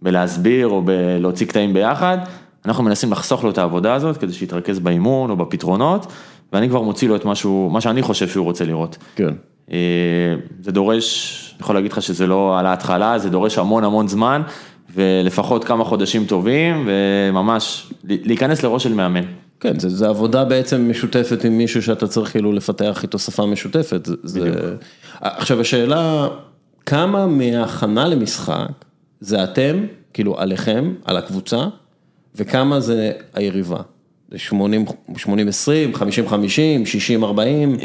בלהסביר 0.02 0.69
או 0.69 0.83
בלהוציא 0.83 1.47
קטעים 1.47 1.73
ביחד, 1.73 2.19
אנחנו 2.64 2.85
מנסים 2.85 3.12
לחסוך 3.12 3.45
לו 3.45 3.50
את 3.50 3.59
העבודה 3.59 3.95
הזאת 3.95 4.16
כדי 4.16 4.33
שיתרכז 4.33 4.78
באימון 4.78 5.31
או 5.31 5.37
בפתרונות, 5.37 6.07
ואני 6.52 6.69
כבר 6.69 6.83
מוציא 6.83 7.09
לו 7.09 7.16
את 7.16 7.25
משהו, 7.25 7.71
מה 7.73 7.81
שאני 7.81 8.02
חושב 8.02 8.28
שהוא 8.28 8.45
רוצה 8.45 8.64
לראות. 8.64 8.97
כן. 9.16 9.35
אה, 9.73 9.76
זה 10.62 10.73
דורש, 10.73 11.55
אני 11.57 11.61
יכול 11.61 11.75
להגיד 11.75 11.93
לך 11.93 12.02
שזה 12.02 12.26
לא 12.26 12.59
על 12.59 12.66
ההתחלה, 12.66 13.19
זה 13.19 13.31
דורש 13.31 13.59
המון 13.59 13.85
המון 13.85 14.09
זמן, 14.09 14.43
ולפחות 14.95 15.64
כמה 15.64 15.85
חודשים 15.85 16.25
טובים, 16.25 16.88
וממש 16.88 17.93
להיכנס 18.05 18.62
לראש 18.62 18.83
של 18.83 18.95
מאמן. 18.95 19.25
כן, 19.61 19.78
זה, 19.78 19.88
זה 19.88 20.09
עבודה 20.09 20.45
בעצם 20.45 20.90
משותפת 20.90 21.45
עם 21.45 21.59
מישהו 21.59 21.83
שאתה 21.83 22.07
צריך 22.07 22.31
כאילו 22.31 22.52
לפתח 22.52 23.02
איתו 23.02 23.19
שפה 23.19 23.47
משותפת. 23.47 24.09
זה, 24.23 24.76
עכשיו 25.20 25.61
השאלה, 25.61 26.28
כמה 26.87 27.26
מההכנה 27.26 28.08
למשחק 28.08 28.68
זה 29.20 29.44
אתם, 29.44 29.76
כאילו 30.12 30.38
עליכם, 30.38 30.94
על 31.04 31.16
הקבוצה, 31.16 31.66
וכמה 32.37 32.80
זה 32.80 33.12
היריבה? 33.35 33.78
זה 34.30 34.38
80, 34.38 34.85
80, 35.16 35.49
20, 35.49 35.94
50, 35.94 36.28
50, 36.28 36.87
60, 36.87 37.25
40? 37.25 37.76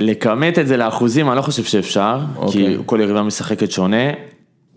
לכמת 0.00 0.58
את 0.58 0.66
זה 0.66 0.76
לאחוזים, 0.76 1.28
אני 1.28 1.36
לא 1.36 1.42
חושב 1.42 1.64
שאפשר, 1.64 2.18
כי 2.34 2.36
אוקיי. 2.36 2.76
כל 2.86 2.98
יריבה 3.02 3.22
משחקת 3.22 3.70
שונה. 3.70 4.10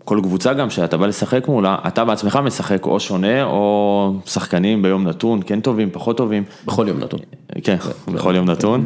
כל 0.04 0.20
קבוצה 0.22 0.52
גם 0.52 0.70
שאתה 0.70 0.96
בא 0.96 1.06
לשחק 1.06 1.48
מולה, 1.48 1.76
אתה 1.88 2.04
בעצמך 2.04 2.36
משחק 2.36 2.86
או 2.86 3.00
שונה 3.00 3.44
או 3.44 4.12
שחקנים 4.26 4.82
ביום 4.82 5.08
נתון, 5.08 5.40
כן 5.46 5.60
טובים, 5.60 5.88
פחות 5.92 6.16
טובים. 6.16 6.44
בכל 6.66 6.86
יום 6.88 7.00
נתון. 7.00 7.20
כן, 7.62 7.76
בכל 8.08 8.34
יום 8.36 8.50
נתון. 8.50 8.84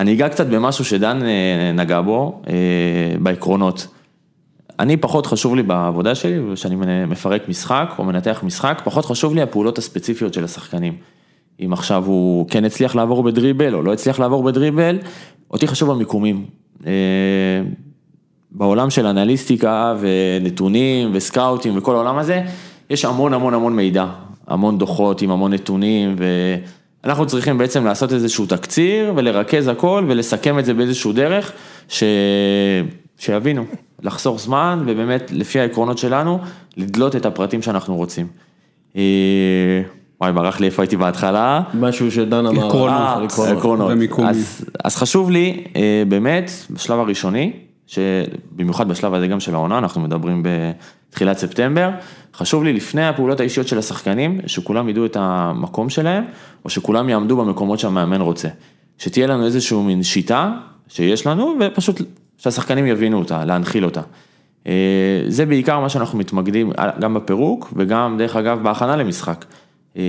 אה, 0.00 0.02
אני 0.02 0.12
אגע 0.12 0.28
קצת 0.28 0.46
במשהו 0.46 0.84
שדן 0.84 1.22
אה, 1.22 1.72
נגע 1.74 2.00
בו, 2.00 2.42
אה, 2.48 2.54
בעקרונות. 3.18 3.86
אני 4.78 4.96
פחות 4.96 5.26
חשוב 5.26 5.56
לי 5.56 5.62
בעבודה 5.62 6.14
שלי, 6.14 6.38
כשאני 6.54 6.76
מפרק 7.06 7.48
משחק 7.48 7.94
או 7.98 8.04
מנתח 8.04 8.40
משחק, 8.44 8.82
פחות 8.84 9.04
חשוב 9.04 9.34
לי 9.34 9.42
הפעולות 9.42 9.78
הספציפיות 9.78 10.34
של 10.34 10.44
השחקנים. 10.44 10.96
אם 11.64 11.72
עכשיו 11.72 12.04
הוא 12.06 12.48
כן 12.48 12.64
הצליח 12.64 12.94
לעבור 12.94 13.22
בדריבל 13.22 13.74
או 13.74 13.82
לא 13.82 13.92
הצליח 13.92 14.18
לעבור 14.18 14.42
בדריבל, 14.42 14.98
אותי 15.50 15.68
חשוב 15.68 15.90
המיקומים. 15.90 16.46
בעולם 18.50 18.90
של 18.90 19.06
אנליסטיקה 19.06 19.94
ונתונים 20.00 21.10
וסקאוטים 21.12 21.78
וכל 21.78 21.94
העולם 21.94 22.18
הזה, 22.18 22.42
יש 22.90 23.04
המון 23.04 23.34
המון 23.34 23.54
המון 23.54 23.76
מידע, 23.76 24.06
המון 24.46 24.78
דוחות 24.78 25.22
עם 25.22 25.30
המון 25.30 25.52
נתונים 25.52 26.16
ואנחנו 27.04 27.26
צריכים 27.26 27.58
בעצם 27.58 27.84
לעשות 27.84 28.12
איזשהו 28.12 28.46
תקציר 28.46 29.12
ולרכז 29.16 29.68
הכל 29.68 30.04
ולסכם 30.08 30.58
את 30.58 30.64
זה 30.64 30.74
באיזשהו 30.74 31.12
דרך 31.12 31.52
ש... 31.88 32.02
שיבינו, 33.18 33.64
לחסוך 34.02 34.40
זמן 34.40 34.84
ובאמת 34.86 35.30
לפי 35.34 35.60
העקרונות 35.60 35.98
שלנו 35.98 36.38
לדלות 36.76 37.16
את 37.16 37.26
הפרטים 37.26 37.62
שאנחנו 37.62 37.96
רוצים. 37.96 38.26
אה, 38.96 39.02
וואי, 40.20 40.32
ברח 40.32 40.60
לי 40.60 40.66
איפה 40.66 40.82
הייתי 40.82 40.96
בהתחלה. 40.96 41.60
משהו 41.74 42.10
שדן 42.10 42.46
אמר. 42.46 42.66
עקרונות. 42.66 43.38
אה, 43.38 43.52
עקרונות. 43.52 43.92
אז, 44.28 44.64
אז 44.84 44.96
חשוב 44.96 45.30
לי, 45.30 45.64
אה, 45.76 46.02
באמת, 46.08 46.50
בשלב 46.70 46.98
הראשוני, 46.98 47.52
שבמיוחד 47.90 48.88
בשלב 48.88 49.14
הזה 49.14 49.26
גם 49.26 49.40
של 49.40 49.54
העונה, 49.54 49.78
אנחנו 49.78 50.00
מדברים 50.00 50.42
בתחילת 50.42 51.38
ספטמבר, 51.38 51.90
חשוב 52.34 52.64
לי 52.64 52.72
לפני 52.72 53.08
הפעולות 53.08 53.40
האישיות 53.40 53.68
של 53.68 53.78
השחקנים, 53.78 54.40
שכולם 54.46 54.88
ידעו 54.88 55.06
את 55.06 55.16
המקום 55.20 55.90
שלהם, 55.90 56.24
או 56.64 56.70
שכולם 56.70 57.08
יעמדו 57.08 57.36
במקומות 57.36 57.78
שהמאמן 57.78 58.20
רוצה. 58.20 58.48
שתהיה 58.98 59.26
לנו 59.26 59.44
איזושהי 59.46 59.78
מין 59.78 60.02
שיטה 60.02 60.52
שיש 60.88 61.26
לנו, 61.26 61.54
ופשוט 61.60 62.00
שהשחקנים 62.38 62.86
יבינו 62.86 63.18
אותה, 63.18 63.44
להנחיל 63.44 63.84
אותה. 63.84 64.00
אה, 64.66 65.22
זה 65.28 65.46
בעיקר 65.46 65.80
מה 65.80 65.88
שאנחנו 65.88 66.18
מתמקדים, 66.18 66.72
אה, 66.78 66.90
גם 67.00 67.14
בפירוק, 67.14 67.72
וגם, 67.76 68.18
דרך 68.18 68.36
אגב, 68.36 68.62
בהכנה 68.62 68.96
למשחק. 68.96 69.44
אה, 69.96 70.02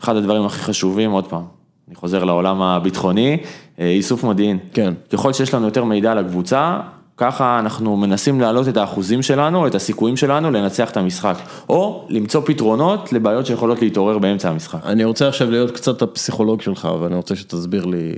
אחד 0.00 0.16
הדברים 0.16 0.44
הכי 0.44 0.58
חשובים, 0.58 1.10
עוד 1.10 1.26
פעם, 1.26 1.44
אני 1.90 1.96
חוזר 1.96 2.24
לעולם 2.24 2.62
הביטחוני, 2.62 3.36
אה, 3.80 3.90
איסוף 3.90 4.24
מודיעין. 4.24 4.58
כן. 4.72 4.94
ככל 5.12 5.32
שיש 5.32 5.54
לנו 5.54 5.66
יותר 5.66 5.84
מידע 5.84 6.12
על 6.12 6.18
הקבוצה, 6.18 6.80
ככה 7.16 7.58
אנחנו 7.58 7.96
מנסים 7.96 8.40
להעלות 8.40 8.68
את 8.68 8.76
האחוזים 8.76 9.22
שלנו, 9.22 9.66
את 9.66 9.74
הסיכויים 9.74 10.16
שלנו 10.16 10.50
לנצח 10.50 10.90
את 10.90 10.96
המשחק, 10.96 11.34
או 11.68 12.06
למצוא 12.08 12.42
פתרונות 12.44 13.12
לבעיות 13.12 13.46
שיכולות 13.46 13.82
להתעורר 13.82 14.18
באמצע 14.18 14.50
המשחק. 14.50 14.78
אני 14.84 15.04
רוצה 15.04 15.28
עכשיו 15.28 15.50
להיות 15.50 15.70
קצת 15.70 16.02
הפסיכולוג 16.02 16.62
שלך, 16.62 16.88
ואני 17.00 17.14
רוצה 17.14 17.36
שתסביר 17.36 17.84
לי 17.84 18.12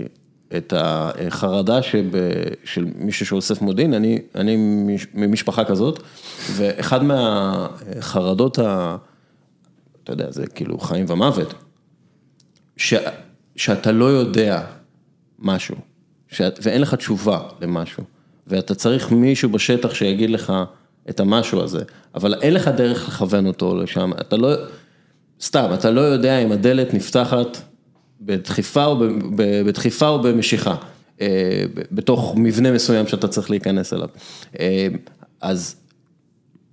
את 0.57 0.75
החרדה 0.77 1.83
שב, 1.83 2.05
של 2.65 2.87
מישהו 2.99 3.27
שאוסף 3.27 3.63
מודיעין, 3.63 3.95
אני, 3.95 4.19
אני 4.35 4.57
מש- 4.87 5.07
ממשפחה 5.15 5.65
כזאת, 5.65 6.03
ואחד 6.53 7.05
מהחרדות, 7.05 8.59
ה, 8.59 8.97
אתה 10.05 10.13
יודע, 10.13 10.31
זה 10.31 10.47
כאילו 10.47 10.79
חיים 10.79 11.05
ומוות, 11.09 11.55
ש, 12.77 12.95
שאתה 13.57 13.93
לא 13.93 14.05
יודע 14.05 14.63
משהו, 15.39 15.77
שאת, 16.29 16.59
ואין 16.63 16.81
לך 16.81 16.95
תשובה 16.95 17.41
למשהו, 17.61 18.05
ואתה 18.47 18.75
צריך 18.75 19.13
מישהו 19.13 19.51
בשטח 19.51 19.95
שיגיד 19.95 20.31
לך 20.31 20.53
את 21.11 21.21
המשהו 21.21 21.61
הזה, 21.61 21.83
אבל 22.15 22.35
אין 22.43 22.55
לך 22.55 22.69
דרך 22.69 23.09
לכוון 23.09 23.47
אותו 23.47 23.77
לשם, 23.77 24.11
אתה 24.21 24.37
לא, 24.37 24.49
סתם, 25.41 25.71
אתה 25.75 25.91
לא 25.91 26.01
יודע 26.01 26.39
אם 26.39 26.53
הדלת 26.53 26.95
נפתחת 26.95 27.59
בדחיפה 28.21 28.85
או, 28.85 28.97
ב- 28.99 29.05
ב- 29.37 29.63
בדחיפה 29.67 30.09
או 30.09 30.23
במשיכה, 30.23 30.77
אה, 31.21 31.65
ב- 31.75 31.83
בתוך 31.93 32.35
מבנה 32.37 32.73
מסוים 32.73 33.07
שאתה 33.07 33.29
צריך 33.29 33.51
להיכנס 33.51 33.93
אליו. 33.93 34.09
אה, 34.61 34.89
אז 35.41 35.77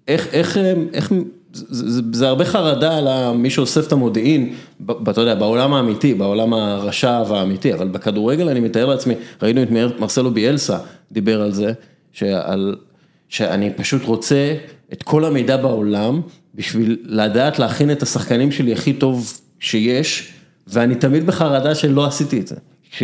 איך, 0.08 0.28
איך, 0.34 0.58
אה, 0.58 0.74
איך, 0.94 1.12
זה, 1.54 1.92
זה, 1.92 2.02
זה 2.14 2.28
הרבה 2.28 2.46
חרדה 2.46 2.98
על 2.98 3.38
מי 3.38 3.50
שאוסף 3.50 3.88
את 3.88 3.92
המודיעין, 3.92 4.54
אתה 5.10 5.22
יודע, 5.22 5.36
בעולם 5.36 5.74
האמיתי, 5.74 6.14
בעולם 6.14 6.54
הרשע 6.54 7.24
והאמיתי, 7.30 7.74
אבל 7.74 7.88
בכדורגל 7.88 8.50
אני 8.50 8.60
מתאר 8.60 8.86
לעצמי, 8.86 9.14
ראינו 9.42 9.64
את 9.64 9.72
מר- 9.72 10.00
מרסלו 10.00 10.32
ביאלסה 10.32 10.78
דיבר 11.12 11.42
על 11.42 11.52
זה, 11.52 11.74
שעל, 12.14 12.76
שאני 13.30 13.70
פשוט 13.74 14.06
רוצה 14.06 14.56
את 14.94 15.04
כל 15.04 15.26
המידע 15.26 15.58
בעולם, 15.58 16.22
בשביל 16.56 16.98
לדעת 17.04 17.60
להכין 17.60 17.92
את 17.92 18.04
השחקנים 18.04 18.52
שלי 18.52 18.74
הכי 18.74 18.94
טוב 18.94 19.40
שיש, 19.60 20.34
ואני 20.68 20.96
תמיד 20.96 21.26
בחרדה 21.26 21.76
שלא 21.76 22.06
עשיתי 22.06 22.40
את 22.40 22.48
זה, 22.48 22.56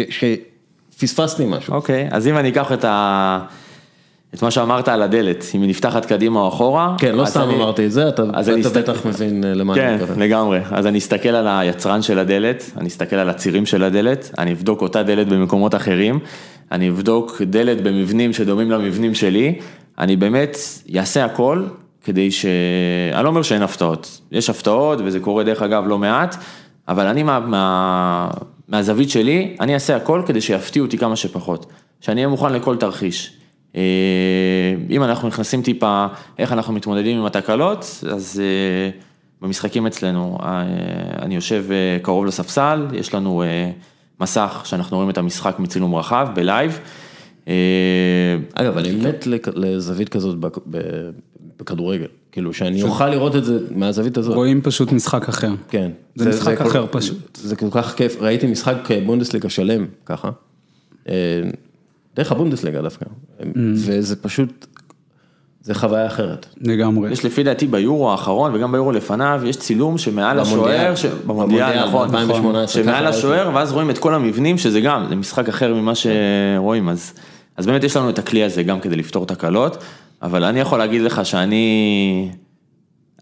שפספסתי 0.09 1.43
משהו. 1.47 1.73
אוקיי, 1.73 2.07
אז 2.11 2.27
אם 2.27 2.37
אני 2.37 2.49
אקח 2.49 2.71
את 2.71 2.85
ה... 2.85 3.39
את 4.35 4.43
מה 4.43 4.51
שאמרת 4.51 4.87
על 4.87 5.01
הדלת, 5.01 5.45
אם 5.55 5.61
היא 5.61 5.69
נפתחת 5.69 6.05
קדימה 6.05 6.39
או 6.39 6.47
אחורה. 6.47 6.95
כן, 6.97 7.15
לא 7.15 7.25
סתם 7.25 7.41
אני- 7.41 7.55
אמרתי 7.55 7.85
את 7.85 7.91
זה, 7.91 8.07
אתה, 8.07 8.23
אתה 8.41 8.53
אני 8.53 8.61
אסתכל- 8.61 8.79
בטח 8.79 9.05
מבין 9.05 9.43
אה, 9.43 9.53
למה 9.53 9.73
אני 9.73 9.81
כן, 9.81 9.93
מתכוון. 9.95 10.19
לגמרי. 10.19 10.59
אז 10.71 10.87
אני 10.87 10.97
אסתכל 10.97 11.29
על 11.29 11.47
היצרן 11.47 12.01
של 12.01 12.19
הדלת, 12.19 12.71
אני 12.77 12.87
אסתכל 12.87 13.15
על 13.15 13.29
הצירים 13.29 13.65
של 13.65 13.83
הדלת, 13.83 14.31
אני 14.37 14.51
אבדוק 14.51 14.81
אותה 14.81 15.03
דלת 15.03 15.27
במקומות 15.27 15.75
אחרים, 15.75 16.19
אני 16.71 16.89
אבדוק 16.89 17.41
דלת 17.41 17.81
במבנים 17.81 18.33
שדומים 18.33 18.71
למבנים 18.71 19.15
שלי, 19.15 19.59
אני 19.99 20.15
באמת 20.15 20.57
אעשה 20.97 21.25
הכל 21.25 21.63
כדי 22.03 22.31
ש... 22.31 22.45
אני 23.13 23.23
לא 23.23 23.29
אומר 23.29 23.41
שאין 23.41 23.61
הפתעות, 23.61 24.21
יש 24.31 24.49
הפתעות 24.49 24.99
וזה 25.05 25.19
קורה 25.19 25.43
דרך 25.43 25.61
אגב 25.61 25.83
לא 25.87 25.97
מעט, 25.97 26.35
אבל 26.87 27.05
אני 27.07 27.23
מה, 27.23 27.39
מה, 27.39 28.27
מהזווית 28.67 29.09
שלי, 29.09 29.55
אני 29.59 29.73
אעשה 29.73 29.95
הכל 29.95 30.21
כדי 30.25 30.41
שיפתיעו 30.41 30.85
אותי 30.85 30.97
כמה 30.97 31.15
שפחות, 31.15 31.65
שאני 32.01 32.21
אהיה 32.21 32.27
מוכן 32.27 32.53
לכל 32.53 32.75
תרחיש. 32.75 33.33
אה, 33.75 33.81
אם 34.89 35.03
אנחנו 35.03 35.27
נכנסים 35.27 35.61
טיפה, 35.61 36.05
איך 36.39 36.51
אנחנו 36.53 36.73
מתמודדים 36.73 37.17
עם 37.17 37.25
התקלות, 37.25 38.03
אז 38.11 38.41
אה, 38.43 38.89
במשחקים 39.41 39.87
אצלנו, 39.87 40.37
אה, 40.43 40.61
אני 41.21 41.35
יושב 41.35 41.65
קרוב 42.01 42.25
לספסל, 42.25 42.87
יש 42.93 43.13
לנו 43.13 43.43
מסך 44.21 44.61
שאנחנו 44.65 44.97
רואים 44.97 45.09
את 45.09 45.17
המשחק 45.17 45.59
מצילום 45.59 45.95
רחב, 45.95 46.27
בלייב. 46.35 46.79
אגב, 48.53 48.77
אני 48.77 48.91
מת 48.91 49.27
לזווית 49.55 50.09
כזאת 50.09 50.37
בכדורגל, 51.57 52.07
כאילו 52.31 52.53
שאני 52.53 52.83
אוכל 52.83 53.09
לראות 53.09 53.35
את 53.35 53.45
זה 53.45 53.59
מהזווית 53.71 54.17
הזאת. 54.17 54.35
רואים 54.35 54.61
פשוט 54.61 54.91
משחק 54.91 55.29
אחר. 55.29 55.51
כן. 55.69 55.91
זה 56.15 56.29
משחק 56.29 56.57
כל- 56.57 56.67
אחר 56.67 56.85
פשוט. 56.91 57.35
זה 57.35 57.55
כל 57.55 57.67
כך 57.71 57.95
כיף, 57.95 58.21
ראיתי 58.21 58.47
משחק 58.47 58.75
בונדסליגה 59.05 59.49
שלם, 59.49 59.85
ככה. 60.05 60.29
דרך 62.15 62.31
הבונדסליגה 62.31 62.81
דווקא, 62.81 63.05
Mm. 63.39 63.43
וזה 63.75 64.15
פשוט, 64.15 64.65
זה 65.61 65.73
חוויה 65.73 66.07
אחרת. 66.07 66.45
לגמרי. 66.61 67.11
יש 67.11 67.25
לפי 67.25 67.43
דעתי 67.43 67.67
ביורו 67.67 68.11
האחרון 68.11 68.55
וגם 68.55 68.71
ביורו 68.71 68.91
לפניו, 68.91 69.41
יש 69.45 69.57
צילום 69.57 69.97
שמעל. 69.97 70.39
השוער, 70.39 70.95
ש- 70.95 71.05
במונדיאל, 71.05 71.25
במונדיאל, 71.25 71.85
נכון, 71.87 72.15
2018, 72.15 72.83
שמעל. 72.83 73.07
השוער, 73.07 73.51
ואז 73.53 73.71
רואים 73.71 73.89
את 73.89 73.97
כל 73.97 74.13
המבנים, 74.13 74.57
שזה 74.57 74.81
גם, 74.81 75.05
זה 75.09 75.15
משחק 75.15 75.49
אחר 75.49 75.73
ממה 75.73 75.91
שרואים, 75.95 76.89
אז, 76.89 77.13
אז 77.57 77.65
באמת 77.65 77.83
יש 77.83 77.97
לנו 77.97 78.09
את 78.09 78.19
הכלי 78.19 78.43
הזה 78.43 78.63
גם 78.63 78.79
כדי 78.79 78.95
לפתור 78.95 79.25
תקלות, 79.25 79.77
אבל 80.21 80.43
אני 80.43 80.59
יכול 80.59 80.79
להגיד 80.79 81.01
לך 81.01 81.25
שאני, 81.25 82.29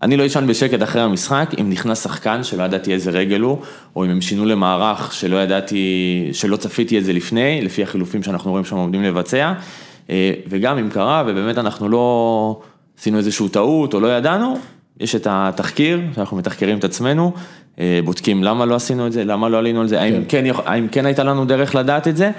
אני 0.03 0.17
לא 0.17 0.25
אשן 0.25 0.47
בשקט 0.47 0.83
אחרי 0.83 1.01
המשחק, 1.01 1.51
אם 1.61 1.69
נכנס 1.69 2.03
שחקן 2.03 2.43
שלא 2.43 2.63
ידעתי 2.63 2.93
איזה 2.93 3.11
רגל 3.11 3.41
הוא, 3.41 3.57
או 3.95 4.05
אם 4.05 4.09
הם 4.09 4.21
שינו 4.21 4.45
למערך 4.45 5.13
שלא 5.13 5.35
ידעתי, 5.35 6.29
שלא 6.33 6.57
צפיתי 6.57 6.97
את 6.97 7.05
זה 7.05 7.13
לפני, 7.13 7.61
לפי 7.61 7.83
החילופים 7.83 8.23
שאנחנו 8.23 8.51
רואים 8.51 8.65
שהם 8.65 8.77
עומדים 8.77 9.03
לבצע, 9.03 9.53
אה, 10.09 10.31
וגם 10.47 10.77
אם 10.77 10.89
קרה, 10.89 11.23
ובאמת 11.27 11.57
אנחנו 11.57 11.89
לא 11.89 12.61
עשינו 12.99 13.17
איזושהי 13.17 13.49
טעות 13.49 13.93
או 13.93 13.99
לא 13.99 14.17
ידענו, 14.17 14.57
יש 14.99 15.15
את 15.15 15.27
התחקיר, 15.29 16.01
שאנחנו 16.15 16.37
מתחקרים 16.37 16.77
את 16.77 16.83
עצמנו, 16.83 17.31
אה, 17.79 17.99
בודקים 18.05 18.43
למה 18.43 18.65
לא 18.65 18.75
עשינו 18.75 19.07
את 19.07 19.11
זה, 19.11 19.25
למה 19.25 19.49
לא 19.49 19.57
עלינו 19.57 19.81
על 19.81 19.87
זה, 19.87 20.01
האם 20.01 20.25
כן, 20.25 20.45
האם 20.65 20.87
כן 20.87 21.05
הייתה 21.05 21.23
לנו 21.23 21.45
דרך 21.45 21.75
לדעת 21.75 22.07
את 22.07 22.17
זה, 22.17 22.31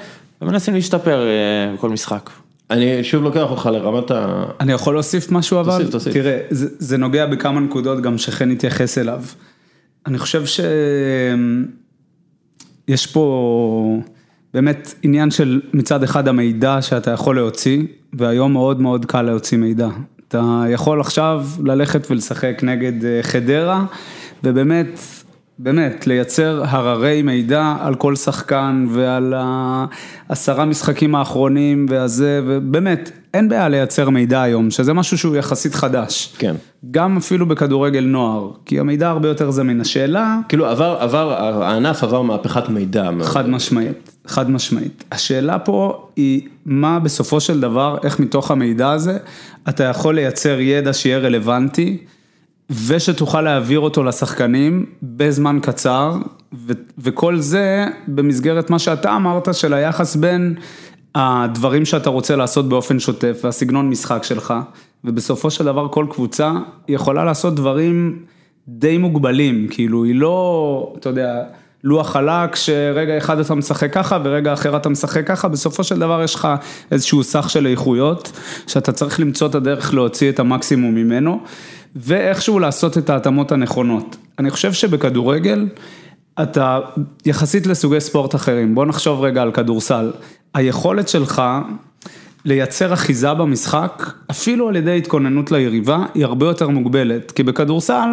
ומנסים 0.43 0.75
להשתפר 0.75 1.27
אה, 1.27 1.75
בכל 1.75 1.91
משחק. 1.91 2.31
אני 2.71 3.05
שוב 3.05 3.23
לוקח 3.23 3.51
אותך 3.51 3.67
לרמת 3.73 4.11
ה... 4.11 4.45
אני 4.61 4.73
יכול 4.73 4.95
להוסיף 4.95 5.33
משהו 5.33 5.61
אבל? 5.61 5.77
תוסיף, 5.77 5.91
תוסיף. 5.91 6.13
תראה, 6.13 6.41
זה, 6.51 6.69
זה 6.79 6.97
נוגע 6.97 7.27
בכמה 7.27 7.61
נקודות 7.61 8.01
גם 8.01 8.19
שחן 8.19 8.51
התייחס 8.51 8.99
אליו. 8.99 9.23
אני 10.07 10.19
חושב 10.19 10.43
שיש 12.87 13.07
פה 13.07 14.01
באמת 14.55 14.95
עניין 15.03 15.31
של 15.31 15.61
מצד 15.73 16.03
אחד 16.03 16.29
המידע 16.29 16.83
שאתה 16.83 17.11
יכול 17.11 17.37
להוציא, 17.37 17.83
והיום 18.13 18.53
מאוד 18.53 18.81
מאוד 18.81 19.07
קל 19.07 19.23
להוציא 19.23 19.59
מידע. 19.59 19.89
אתה 20.29 20.65
יכול 20.71 21.01
עכשיו 21.01 21.47
ללכת 21.65 22.11
ולשחק 22.11 22.61
נגד 22.63 23.05
אה, 23.05 23.23
חדרה, 23.23 23.85
ובאמת, 24.45 24.99
באמת, 25.59 26.07
לייצר 26.07 26.63
הררי 26.67 27.23
מידע 27.23 27.75
על 27.81 27.95
כל 27.95 28.17
שחקן 28.17 28.87
ועל 28.91 29.35
העשרה 29.37 30.65
משחקים 30.65 31.15
האחרונים 31.15 31.87
והזה, 31.89 32.41
ובאמת, 32.47 33.11
אין 33.35 33.49
בעיה 33.49 33.69
לייצר 33.69 34.11
מידע 34.11 34.43
היום, 34.43 34.71
שזה 34.71 34.93
משהו 34.93 35.19
שהוא 35.19 35.37
יחסית 35.37 35.75
חדש. 35.75 36.35
כן. 36.39 36.55
גם 36.91 37.17
אפילו 37.17 37.47
בכדורגל 37.47 38.05
נוער, 38.05 38.51
כי 38.65 38.81
המידע 38.81 39.09
הרבה 39.09 39.29
יותר 39.29 39.51
זמין. 39.51 39.81
השאלה, 39.81 40.39
כאילו 40.49 40.67
עבר, 40.67 40.97
עבר, 41.01 41.33
הענף 41.65 42.03
עבר 42.03 42.23
מהפכת 42.23 42.69
מידע. 42.69 43.11
חד 43.23 43.49
משמעית, 43.49 44.13
חד 44.27 44.51
משמעית. 44.51 45.05
השאלה 45.13 45.59
פה 45.59 46.09
היא 46.17 46.49
מה 46.67 46.99
בסופו 46.99 47.41
של 47.41 47.61
דבר, 47.61 47.99
איך 48.05 48.21
מתוך 48.21 48.51
המידע 48.51 48.91
הזה, 48.91 49.19
אתה 49.69 49.85
יכול 49.85 50.15
לייצר 50.15 50.61
ידע 50.61 50.93
שיהיה 50.93 51.19
רלוונטי, 51.19 51.99
ושתוכל 52.71 53.41
להעביר 53.41 53.81
אותו 53.81 54.05
לשחקנים 54.05 54.87
בזמן 55.03 55.59
קצר, 55.63 56.13
ו- 56.55 56.73
וכל 56.99 57.39
זה 57.39 57.87
במסגרת 58.09 58.71
מה 58.71 58.79
שאתה 58.79 59.17
אמרת 59.17 59.55
של 59.55 59.75
היחס 59.75 60.17
בין 60.17 60.55
הדברים 61.15 61.85
שאתה 61.85 62.11
רוצה 62.11 62.37
לעשות 62.37 62.69
באופן 62.69 62.99
שוטף 62.99 63.41
והסגנון 63.45 63.91
משחק 63.91 64.23
שלך, 64.23 64.55
ובסופו 65.05 65.51
של 65.51 65.65
דבר 65.65 65.89
כל 65.89 66.07
קבוצה 66.11 66.53
יכולה 66.89 67.25
לעשות 67.25 67.55
דברים 67.55 68.19
די 68.69 68.99
מוגבלים, 68.99 69.67
כאילו 69.71 70.05
היא 70.05 70.15
לא, 70.15 70.95
אתה 70.99 71.09
יודע, 71.09 71.43
לוח 71.85 72.11
חלק 72.11 72.57
שרגע 72.57 73.19
אחד 73.19 73.39
אתה 73.39 73.55
משחק 73.55 73.93
ככה 73.93 74.19
ורגע 74.25 74.53
אחר 74.53 74.77
אתה 74.77 74.89
משחק 74.89 75.27
ככה, 75.27 75.49
בסופו 75.49 75.85
של 75.85 75.99
דבר 75.99 76.23
יש 76.23 76.35
לך 76.35 76.49
איזשהו 76.91 77.23
סך 77.23 77.51
של 77.51 77.67
איכויות, 77.67 78.33
שאתה 78.67 78.93
צריך 78.93 79.21
למצוא 79.21 79.47
את 79.47 79.55
הדרך 79.55 79.95
להוציא 79.95 80.31
את 80.31 80.39
המקסימום 80.39 80.95
ממנו, 80.95 81.41
ואיכשהו 81.97 82.59
לעשות 82.59 82.99
את 82.99 83.11
ההתאמות 83.11 83.53
הנכונות. 83.53 84.17
אני 84.39 84.51
חושב 84.51 84.73
שבכדורגל, 84.73 85.69
אתה 86.43 86.79
יחסית 87.27 87.67
לסוגי 87.67 88.01
ספורט 88.01 88.35
אחרים, 88.35 88.75
בוא 88.75 88.87
נחשוב 88.87 89.21
רגע 89.21 89.43
על 89.43 89.53
כדורסל. 89.53 90.11
היכולת 90.55 91.09
שלך 91.09 91.43
לייצר 92.45 92.93
אחיזה 92.93 93.35
במשחק, 93.35 94.13
אפילו 94.31 94.69
על 94.69 94.77
ידי 94.77 94.99
התכוננות 94.99 95.53
ליריבה, 95.53 96.05
היא 96.15 96.25
הרבה 96.25 96.47
יותר 96.47 96.69
מוגבלת. 96.69 97.31
כי 97.31 97.43
בכדורסל 97.43 98.09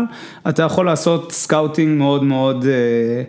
אתה 0.50 0.64
יכול 0.64 0.86
לעשות 0.86 1.32
סקאוטינג 1.32 1.98
מאוד 1.98 2.24
מאוד 2.24 2.66
אה, 2.66 3.24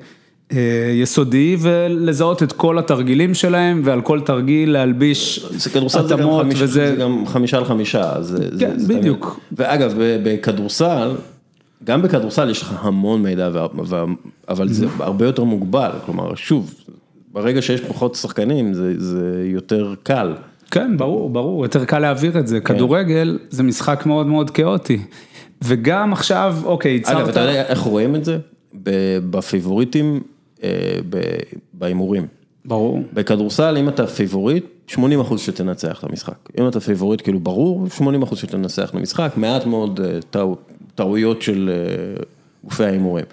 יסודי 0.95 1.57
ולזהות 1.61 2.43
את 2.43 2.53
כל 2.53 2.79
התרגילים 2.79 3.35
שלהם 3.35 3.81
ועל 3.85 4.01
כל 4.01 4.21
תרגיל 4.21 4.73
להלביש 4.73 5.47
התאמות 5.95 6.47
וזה... 6.51 6.67
זה 6.67 6.97
גם 7.01 7.27
חמישה 7.27 7.59
על 7.59 7.65
חמישה, 7.65 8.15
זה, 8.21 8.49
כן, 8.61 8.79
זה, 8.79 8.95
בדיוק. 8.95 9.41
ואגב, 9.53 9.95
בכדורסל, 9.99 11.11
גם 11.85 12.03
בכדורסל 12.03 12.51
יש 12.51 12.63
לך 12.63 12.75
המון 12.81 13.23
מידע, 13.23 13.51
אבל 14.49 14.69
זה 14.69 14.87
Mm-hmm. 14.87 15.03
הרבה 15.03 15.27
יותר 15.27 15.45
מוגבל, 15.45 15.91
כלומר, 16.07 16.35
שוב, 16.35 16.75
ברגע 17.33 17.63
שיש 17.63 17.81
פחות 17.81 18.15
שחקנים 18.15 18.75
זה, 18.75 18.95
זה 18.99 19.45
יותר 19.45 19.95
קל. 20.03 20.35
כן, 20.71 20.97
ברור, 20.97 21.31
ברור, 21.31 21.65
יותר 21.65 21.85
קל 21.85 21.99
להעביר 21.99 22.39
את 22.39 22.47
זה. 22.47 22.61
כן. 22.61 22.75
כדורגל 22.75 23.39
זה 23.51 23.63
משחק 23.63 24.07
מאוד 24.07 24.27
מאוד 24.27 24.51
כאוטי. 24.51 24.99
וגם 25.65 26.13
עכשיו, 26.13 26.57
אוקיי, 26.65 26.93
ייצרת... 26.93 27.17
אגב, 27.17 27.29
אתה 27.29 27.41
יודע 27.41 27.67
איך 27.67 27.79
רואים 27.79 28.17
את 28.17 28.25
זה? 28.25 28.39
בפיבוריטים, 29.31 30.15
אה, 30.15 30.21
בהימורים. 31.75 32.27
ברור. 32.65 33.03
בכדורסל, 33.13 33.77
אם 33.79 33.89
אתה 33.89 34.07
פיבוריט, 34.07 34.65
80 34.87 35.21
אחוז 35.21 35.41
שתנצח 35.41 35.99
את 36.05 36.11
המשחק. 36.11 36.35
אם 36.61 36.69
אתה 36.69 36.81
פיבוריט, 36.81 37.21
כאילו 37.23 37.41
ברור, 37.41 37.89
80 37.91 38.23
אחוז 38.23 38.39
שתנצח 38.39 38.91
את 38.91 38.95
המשחק, 38.95 39.33
מעט 39.37 39.67
מאוד 39.67 40.01
אה, 40.01 40.19
טעו- 40.31 40.57
טעויות 40.95 41.43
של 41.43 41.71
אה, 41.73 42.23
גופי 42.65 42.85
ההימורים. 42.85 43.25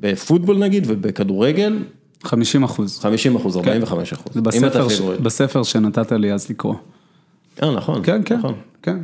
בפוטבול 0.00 0.58
נגיד 0.58 0.84
ובכדורגל, 0.86 1.78
50 2.24 2.62
אחוז. 2.64 2.98
50 3.00 3.36
אחוז, 3.36 3.56
45 3.56 4.12
אחוז. 4.12 4.34
זה 4.34 4.40
בספר, 4.40 4.88
ש... 4.88 5.00
בספר 5.00 5.62
שנתת 5.62 6.12
לי 6.12 6.32
אז 6.32 6.50
לקרוא. 6.50 6.74
אה, 7.62 7.74
נכון. 7.74 8.00
כן, 8.04 8.20
כן, 8.24 8.36
נכון. 8.36 8.54
כן. 8.82 8.98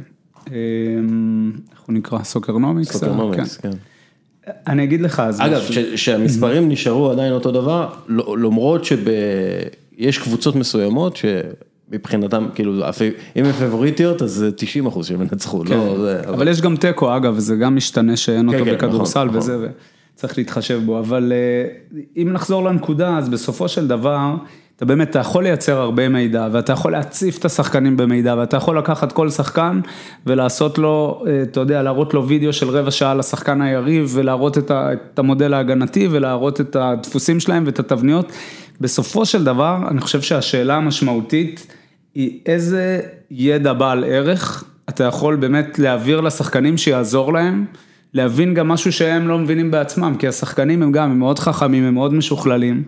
אמ, 0.49 1.53
איך 1.73 1.81
הוא 1.87 1.95
נקרא? 1.95 2.23
Soccernomics? 2.23 2.93
Soccernomics, 2.93 3.57
כן. 3.57 3.71
כן. 4.47 4.51
אני 4.67 4.85
אגיד 4.85 5.01
לך 5.01 5.21
אז 5.21 5.41
אגב. 5.41 5.61
ש- 5.61 5.79
שהמספרים 6.05 6.69
נשארו 6.69 7.11
עדיין 7.11 7.33
אותו 7.33 7.51
דבר, 7.51 7.89
לא- 8.09 8.37
למרות 8.39 8.85
שיש 8.85 10.19
קבוצות 10.19 10.57
מסוימות 10.57 11.17
שמבחינתם, 11.17 12.47
כאילו, 12.55 12.85
הפי- 12.85 13.11
אם 13.37 13.45
הן 13.45 13.53
פיבוריטיות, 13.53 14.23
אז 14.23 14.31
זה 14.31 14.53
90 14.53 14.87
אחוז 14.87 15.07
שהם 15.07 15.21
ינצחו, 15.23 15.65
לא, 15.65 15.99
זה, 16.03 16.21
כן. 16.25 16.29
אבל 16.29 16.49
יש 16.49 16.61
גם 16.61 16.77
תיקו, 16.77 17.17
אגב, 17.17 17.39
זה 17.39 17.57
גם 17.57 17.77
משתנה 17.77 18.17
שאין 18.17 18.51
כן, 18.51 18.59
אותו 18.59 18.71
כן, 18.71 18.75
בכדורסל 18.77 19.25
נכון, 19.25 19.39
וזה, 19.39 19.57
וצריך 20.17 20.39
להתחשב 20.39 20.81
בו, 20.87 20.99
אבל 20.99 21.33
אה, 21.33 21.99
אם 22.23 22.33
נחזור 22.33 22.65
לנקודה, 22.65 23.19
אז 23.19 23.29
בסופו 23.29 23.69
של 23.69 23.89
דבר, 23.89 24.35
אתה 24.77 24.85
באמת, 24.85 25.11
אתה 25.11 25.19
יכול 25.19 25.43
לייצר 25.43 25.79
הרבה 25.79 26.09
מידע, 26.09 26.49
ואתה 26.53 26.73
יכול 26.73 26.93
להציף 26.93 27.39
את 27.39 27.45
השחקנים 27.45 27.97
במידע, 27.97 28.35
ואתה 28.39 28.57
יכול 28.57 28.79
לקחת 28.79 29.13
כל 29.13 29.31
שחקן 29.31 29.81
ולעשות 30.27 30.79
לו, 30.79 31.25
אה, 31.27 31.43
אתה 31.43 31.61
יודע, 31.61 31.83
להראות 31.83 32.15
לו 32.15 32.29
וידאו 32.29 32.53
של 32.53 32.69
רבע 32.69 32.91
שעה 32.91 33.15
לשחקן 33.15 33.63
היריב, 33.63 34.13
ולהראות 34.15 34.59
את 34.59 34.71
ה- 34.71 34.89
את 34.93 35.19
המודל 35.19 35.55
ההגנתי, 35.55 36.09
ולהראות 36.11 36.61
את 36.61 36.77
הדפוסים 36.77 37.41
שלהם 37.41 37.63
ואת 37.67 37.79
התבניות. 37.79 38.33
בסופו 38.81 39.27
של 39.27 39.45
דבר, 39.45 39.77
אני 39.91 40.01
חושב 40.01 40.21
שהשאלה 40.23 40.75
המשמעותית 40.77 41.67
היא 42.15 42.41
איזה 42.47 43.01
ידע 43.31 43.73
בעל 43.73 44.05
ערך 44.05 44.65
אתה 44.89 45.05
יכול 45.05 45.37
באמת 45.37 45.79
להעביר 45.79 46.21
לשחקנים 46.21 46.77
שיעזור 46.77 47.33
להם, 47.33 47.65
להבין 48.15 48.55
גם 48.55 48.69
משהו 48.69 48.93
שהם 48.93 49.29
לא 49.29 49.39
מבינים 49.39 49.71
בעצמם, 49.71 50.15
כי 50.19 50.29
השחקנים 50.29 50.83
הם 50.83 50.93
גם, 50.93 51.11
הם 51.11 51.19
מאוד 51.19 51.39
חכמים, 51.39 51.85
הם 51.85 51.95
מאוד 51.95 52.15
משוכללים, 52.15 52.83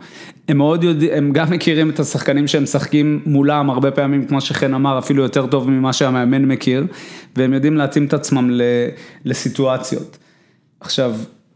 הם 0.48 0.56
מאוד 0.56 0.84
יודעים, 0.84 1.10
הם 1.14 1.32
גם 1.32 1.50
מכירים 1.50 1.90
את 1.90 2.00
השחקנים 2.00 2.46
שהם 2.46 2.62
משחקים 2.62 3.20
מולם 3.26 3.70
הרבה 3.70 3.90
פעמים, 3.90 4.24
כמו 4.24 4.40
שחן 4.40 4.74
אמר, 4.74 4.98
אפילו 4.98 5.22
יותר 5.22 5.46
טוב 5.46 5.70
ממה 5.70 5.92
שהמאמן 5.92 6.44
מכיר, 6.44 6.87
והם 7.37 7.52
יודעים 7.52 7.76
להתאים 7.76 8.06
את 8.06 8.14
עצמם 8.14 8.50
לסיטואציות. 9.24 10.18
עכשיו, 10.80 11.14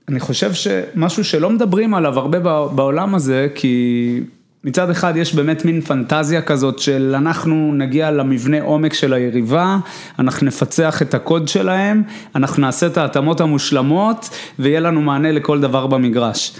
אני 0.08 0.20
חושב 0.20 0.52
שמשהו 0.52 1.24
שלא 1.24 1.50
מדברים 1.50 1.94
עליו 1.94 2.18
הרבה 2.18 2.40
בע- 2.40 2.66
בעולם 2.66 3.14
הזה, 3.14 3.48
כי 3.54 4.20
מצד 4.64 4.90
אחד 4.90 5.16
יש 5.16 5.34
באמת 5.34 5.64
מין 5.64 5.80
פנטזיה 5.80 6.42
כזאת 6.42 6.78
של 6.78 7.14
אנחנו 7.18 7.74
נגיע 7.74 8.10
למבנה 8.10 8.62
עומק 8.62 8.94
של 8.94 9.12
היריבה, 9.12 9.78
אנחנו 10.18 10.46
נפצח 10.46 11.02
את 11.02 11.14
הקוד 11.14 11.48
שלהם, 11.48 12.02
אנחנו 12.34 12.62
נעשה 12.62 12.86
את 12.86 12.96
ההתאמות 12.96 13.40
המושלמות, 13.40 14.30
ויהיה 14.58 14.80
לנו 14.80 15.02
מענה 15.02 15.32
לכל 15.32 15.60
דבר 15.60 15.86
במגרש. 15.86 16.56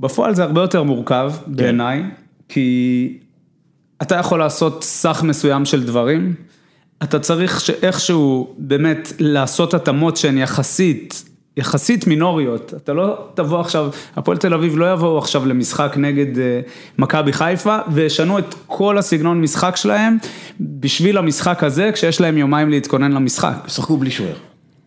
בפועל 0.00 0.34
זה 0.34 0.42
הרבה 0.42 0.60
יותר 0.60 0.82
מורכב 0.82 1.32
בעיניי, 1.46 2.02
כי 2.48 3.18
אתה 4.02 4.14
יכול 4.14 4.38
לעשות 4.38 4.84
סך 4.84 5.22
מסוים 5.24 5.64
של 5.64 5.86
דברים, 5.86 6.34
אתה 7.02 7.18
צריך 7.18 7.60
שאיכשהו 7.60 8.54
באמת 8.58 9.12
לעשות 9.18 9.74
התאמות 9.74 10.16
שהן 10.16 10.38
יחסית, 10.38 11.24
יחסית 11.56 12.06
מינוריות, 12.06 12.74
אתה 12.76 12.92
לא 12.92 13.18
תבוא 13.34 13.60
עכשיו, 13.60 13.88
הפועל 14.16 14.36
תל 14.36 14.54
אביב 14.54 14.78
לא 14.78 14.92
יבואו 14.92 15.18
עכשיו 15.18 15.46
למשחק 15.46 15.94
נגד 15.96 16.38
אה, 16.38 16.60
מכבי 16.98 17.32
חיפה 17.32 17.78
וישנו 17.88 18.38
את 18.38 18.54
כל 18.66 18.98
הסגנון 18.98 19.40
משחק 19.40 19.76
שלהם 19.76 20.18
בשביל 20.60 21.18
המשחק 21.18 21.64
הזה 21.64 21.90
כשיש 21.92 22.20
להם 22.20 22.38
יומיים 22.38 22.70
להתכונן 22.70 23.12
למשחק, 23.12 23.54
שחקו 23.66 23.96
בלי 23.96 24.10
שוער. 24.10 24.34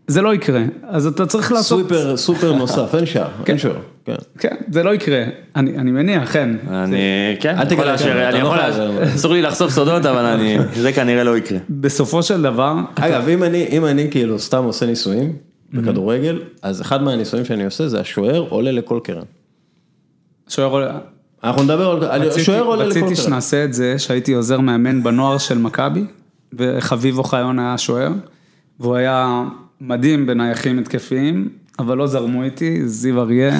זה 0.07 0.21
לא 0.21 0.33
יקרה, 0.33 0.61
אז 0.83 1.07
אתה 1.07 1.25
צריך 1.25 1.51
לעשות, 1.51 1.81
סופר, 1.81 2.17
סופר 2.17 2.53
נוסף, 2.53 2.95
אין 2.95 3.05
שער, 3.05 3.29
אין 3.47 3.57
שוער, 3.57 3.79
כן. 4.05 4.15
כן, 4.39 4.55
זה 4.71 4.83
לא 4.83 4.93
יקרה, 4.93 5.23
אני, 5.55 5.77
אני 5.77 5.91
מניח, 5.91 6.33
כן, 6.33 6.49
אני, 6.67 6.97
כן, 7.39 7.49
אל 7.49 7.55
אני 7.55 7.63
יכול 7.63 7.75
תגלה, 7.75 7.91
לאשר, 7.91 8.29
אני 8.29 8.37
יכול 8.37 8.57
לאשר, 8.57 9.15
אסור 9.15 9.33
לי 9.33 9.41
לחשוף 9.41 9.71
סודות, 9.71 10.05
אבל 10.05 10.25
אני, 10.25 10.57
זה 10.75 10.93
כנראה 10.93 11.23
לא 11.23 11.37
יקרה. 11.37 11.59
בסופו 11.69 12.23
של 12.23 12.41
דבר, 12.41 12.75
אגב, 12.95 13.29
אם 13.29 13.43
אני, 13.43 13.67
אם 13.71 13.85
אני 13.85 14.07
כאילו 14.11 14.39
סתם 14.39 14.63
עושה 14.63 14.85
ניסויים 14.85 15.48
בכדורגל, 15.73 16.41
אז 16.61 16.81
אחד 16.81 17.03
מהניסויים 17.03 17.45
שאני 17.45 17.65
עושה 17.65 17.87
זה 17.87 17.99
השוער 17.99 18.45
עולה 18.49 18.71
לכל 18.71 18.99
קרן. 19.03 19.23
שוער, 20.47 20.99
אנחנו 21.43 21.63
נדבר 21.63 21.89
על, 22.11 22.21
רציתי, 22.21 22.43
שוער 22.43 22.63
עולה 22.63 22.85
לכל 22.85 22.89
רציתי 22.89 23.15
קרן. 23.15 23.25
שנעשה 23.25 23.63
את 23.63 23.73
זה, 23.73 23.99
שהייתי 23.99 24.33
עוזר 24.33 24.59
מאמן 24.59 25.03
בנוער 25.03 25.37
של 25.37 25.57
מכבי, 25.57 26.03
וחביב 26.53 27.17
אוחיון 27.17 27.59
היה 27.59 27.77
שוער, 27.77 28.11
והוא 28.79 28.95
היה 28.95 29.43
מדהים 29.81 30.27
בנייחים 30.27 30.79
התקפיים, 30.79 31.49
אבל 31.79 31.97
לא 31.97 32.07
זרמו 32.07 32.43
איתי, 32.43 32.87
זיו 32.87 33.21
אריה, 33.21 33.59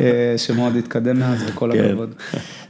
אה, 0.00 0.34
שמאוד 0.36 0.76
התקדם 0.76 1.18
מאז 1.18 1.44
וכל 1.48 1.70
כן. 1.72 1.84
הכבוד. 1.84 2.14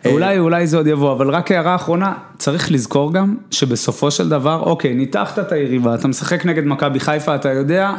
אולי, 0.04 0.38
אולי 0.38 0.66
זה 0.66 0.76
עוד 0.76 0.86
יבוא, 0.86 1.12
אבל 1.12 1.30
רק 1.30 1.52
הערה 1.52 1.74
אחרונה, 1.74 2.14
צריך 2.38 2.72
לזכור 2.72 3.12
גם 3.12 3.36
שבסופו 3.50 4.10
של 4.10 4.28
דבר, 4.28 4.60
אוקיי, 4.60 4.94
ניתחת 4.94 5.38
את 5.38 5.52
היריבה, 5.52 5.94
אתה 5.94 6.08
משחק 6.08 6.46
נגד 6.46 6.64
מכבי 6.64 7.00
חיפה, 7.00 7.34
אתה 7.34 7.52
יודע, 7.52 7.92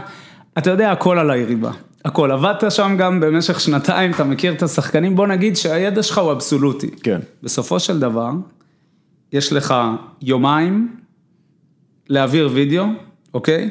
אתה 0.57 0.69
יודע 0.69 0.91
הכל 0.91 1.19
על 1.19 1.31
היריבה. 1.31 1.71
הכל, 2.05 2.31
עבדת 2.31 2.71
שם 2.71 2.95
גם 2.97 3.19
במשך 3.19 3.59
שנתיים, 3.59 4.11
אתה 4.11 4.23
מכיר 4.23 4.53
את 4.53 4.63
השחקנים, 4.63 5.15
בוא 5.15 5.27
נגיד 5.27 5.55
שהידע 5.55 6.03
שלך 6.03 6.17
הוא 6.17 6.31
אבסולוטי. 6.31 6.89
כן. 7.03 7.19
בסופו 7.43 7.79
של 7.79 7.99
דבר, 7.99 8.31
יש 9.33 9.53
לך 9.53 9.75
יומיים 10.21 10.95
להעביר 12.09 12.49
וידאו, 12.53 12.85
אוקיי? 13.33 13.69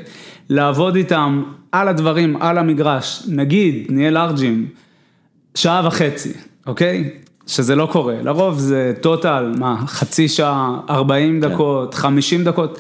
לעבוד 0.49 0.97
איתם 0.97 1.43
על 1.73 1.89
הדברים, 1.89 2.43
על 2.43 2.59
המגרש, 2.59 3.23
נגיד, 3.29 3.87
נהיה 3.89 4.11
לארג'ים, 4.11 4.69
שעה 5.55 5.87
וחצי, 5.87 6.33
אוקיי? 6.67 7.11
שזה 7.47 7.77
לא 7.77 7.89
קורה, 7.93 8.23
לרוב 8.23 8.59
זה 8.59 8.93
טוטל, 9.01 9.55
מה, 9.59 9.87
חצי 9.87 10.29
שעה, 10.29 10.81
40 10.91 11.41
דקות, 11.41 11.95
50 11.95 12.45
דקות, 12.45 12.79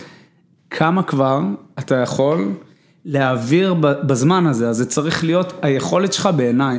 כמה 0.70 1.02
כבר 1.02 1.40
אתה 1.78 1.94
יכול 1.94 2.48
להעביר 3.04 3.74
בזמן 3.80 4.46
הזה, 4.46 4.68
אז 4.68 4.76
זה 4.76 4.86
צריך 4.86 5.24
להיות 5.24 5.52
היכולת 5.62 6.12
שלך 6.12 6.28
בעיניי, 6.36 6.78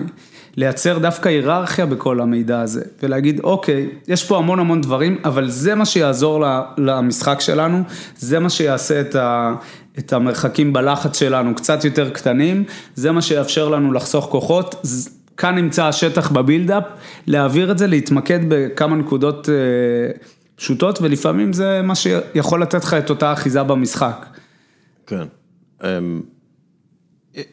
לייצר 0.57 0.97
דווקא 0.97 1.29
היררכיה 1.29 1.85
בכל 1.85 2.21
המידע 2.21 2.61
הזה, 2.61 2.81
ולהגיד 3.03 3.39
אוקיי, 3.39 3.89
יש 4.07 4.23
פה 4.23 4.37
המון 4.37 4.59
המון 4.59 4.81
דברים, 4.81 5.17
אבל 5.23 5.49
זה 5.49 5.75
מה 5.75 5.85
שיעזור 5.85 6.45
למשחק 6.77 7.41
שלנו, 7.41 7.83
זה 8.17 8.39
מה 8.39 8.49
שיעשה 8.49 9.01
את 9.01 9.15
ה... 9.15 9.55
את 9.99 10.13
המרחקים 10.13 10.73
בלחץ 10.73 11.19
שלנו 11.19 11.55
קצת 11.55 11.85
יותר 11.85 12.09
קטנים, 12.09 12.63
זה 12.95 13.11
מה 13.11 13.21
שיאפשר 13.21 13.69
לנו 13.69 13.93
לחסוך 13.93 14.25
כוחות, 14.25 14.85
כאן 15.37 15.55
נמצא 15.55 15.85
השטח 15.85 16.31
בבילדאפ, 16.31 16.83
להעביר 17.27 17.71
את 17.71 17.77
זה, 17.77 17.87
להתמקד 17.87 18.39
בכמה 18.47 18.95
נקודות 18.95 19.49
אה, 19.49 19.53
פשוטות, 20.55 21.01
ולפעמים 21.01 21.53
זה 21.53 21.81
מה 21.83 21.95
שיכול 21.95 22.61
לתת 22.61 22.83
לך 22.83 22.93
את 22.93 23.09
אותה 23.09 23.33
אחיזה 23.33 23.63
במשחק. 23.63 24.25
כן. 25.07 25.25
אמ, 25.83 26.21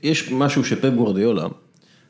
יש 0.03 0.33
משהו 0.33 0.65
שפפ 0.65 0.91
גוורדיולה, 0.95 1.47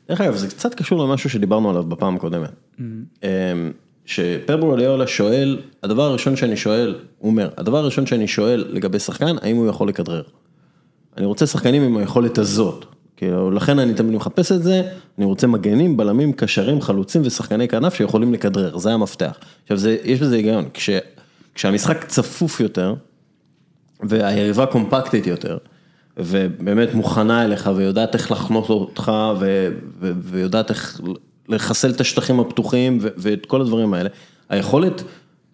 דרך 0.09 0.21
אגב, 0.21 0.35
זה 0.35 0.47
קצת 0.47 0.73
קשור 0.73 1.03
למשהו 1.03 1.29
שדיברנו 1.29 1.69
עליו 1.69 1.83
בפעם 1.83 2.15
הקודמת. 2.15 2.49
אמ, 2.79 3.71
שפפ 4.05 4.55
גוורדיולה 4.59 5.07
שואל, 5.07 5.61
הדבר 5.83 6.03
הראשון 6.03 6.35
שאני 6.35 6.57
שואל, 6.57 6.95
הוא 7.17 7.31
אומר, 7.31 7.49
הדבר 7.57 7.77
הראשון 7.77 8.05
שאני 8.05 8.27
שואל 8.27 8.65
לגבי 8.69 8.99
שחקן, 8.99 9.35
האם 9.41 9.55
הוא 9.55 9.67
יכול 9.67 9.89
לכדרר. 9.89 10.23
אני 11.17 11.25
רוצה 11.25 11.47
שחקנים 11.47 11.81
עם 11.81 11.97
היכולת 11.97 12.37
הזאת, 12.37 12.85
כאילו, 13.17 13.51
לכן 13.51 13.79
אני 13.79 13.93
תמיד 13.93 14.15
מחפש 14.15 14.51
את 14.51 14.63
זה, 14.63 14.81
אני 15.17 15.25
רוצה 15.25 15.47
מגנים, 15.47 15.97
בלמים, 15.97 16.33
קשרים, 16.33 16.81
חלוצים 16.81 17.21
ושחקני 17.25 17.67
כנף 17.67 17.93
שיכולים 17.93 18.33
לכדרר, 18.33 18.77
זה 18.77 18.93
המפתח. 18.93 19.37
עכשיו, 19.63 19.77
זה, 19.77 19.97
יש 20.03 20.19
בזה 20.19 20.35
היגיון, 20.35 20.65
כש, 20.73 20.89
כשהמשחק 21.55 22.03
צפוף 22.07 22.59
יותר, 22.59 22.95
והיריבה 24.03 24.65
קומפקטית 24.65 25.27
יותר, 25.27 25.57
ובאמת 26.17 26.93
מוכנה 26.93 27.43
אליך 27.43 27.69
ויודעת 27.75 28.15
איך 28.15 28.31
לחנוך 28.31 28.69
אותך 28.69 29.11
ו, 29.39 29.67
ו, 29.99 30.11
ויודעת 30.21 30.69
איך 30.69 31.01
לחסל 31.49 31.91
את 31.91 32.01
השטחים 32.01 32.39
הפתוחים 32.39 32.97
ו, 33.01 33.07
ואת 33.17 33.45
כל 33.45 33.61
הדברים 33.61 33.93
האלה, 33.93 34.09
היכולת 34.49 35.03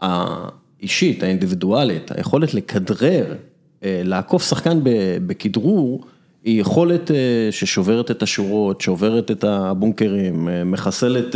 האישית, 0.02 1.24
האינדיבידואלית, 1.24 2.12
היכולת 2.12 2.54
לכדרר, 2.54 3.36
אה, 3.84 4.02
לעקוף 4.04 4.50
שחקן 4.50 4.80
בכדרור, 5.28 6.06
היא 6.44 6.62
יכולת 6.62 7.12
אה, 7.12 7.48
ששוברת 7.52 8.12
את 8.12 8.24
השורות, 8.24 8.82
שוברת 8.82 9.32
את 9.32 9.44
הבונקרים, 9.44 10.50
אה, 10.50 10.64
מחסלת 10.64 11.36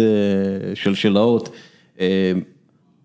שלשלאות. 0.73 1.49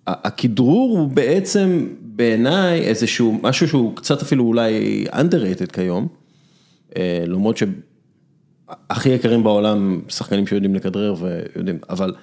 הכדרור 0.07 0.98
הוא 0.98 1.09
בעצם 1.09 1.88
בעיניי 2.18 2.81
איזשהו 2.81 3.38
משהו 3.42 3.68
שהוא 3.68 3.96
קצת 3.96 4.22
אפילו 4.22 4.44
אולי 4.44 5.04
underrated 5.12 5.72
כיום, 5.72 6.09
למרות 7.26 7.57
שהכי 7.57 9.09
יקרים 9.09 9.44
בעולם 9.44 10.00
שחקנים 10.09 10.46
שיודעים 10.46 10.74
לכדרר 10.74 11.14
ויודעים, 11.18 11.78
אבל 11.90 12.14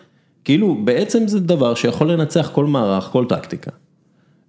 כאילו 0.44 0.78
בעצם 0.84 1.28
זה 1.28 1.40
דבר 1.40 1.76
שיכול 1.76 2.12
לנצח 2.12 2.50
כל 2.54 2.66
מערך, 2.66 3.04
כל 3.04 3.26
טקטיקה. 3.30 3.72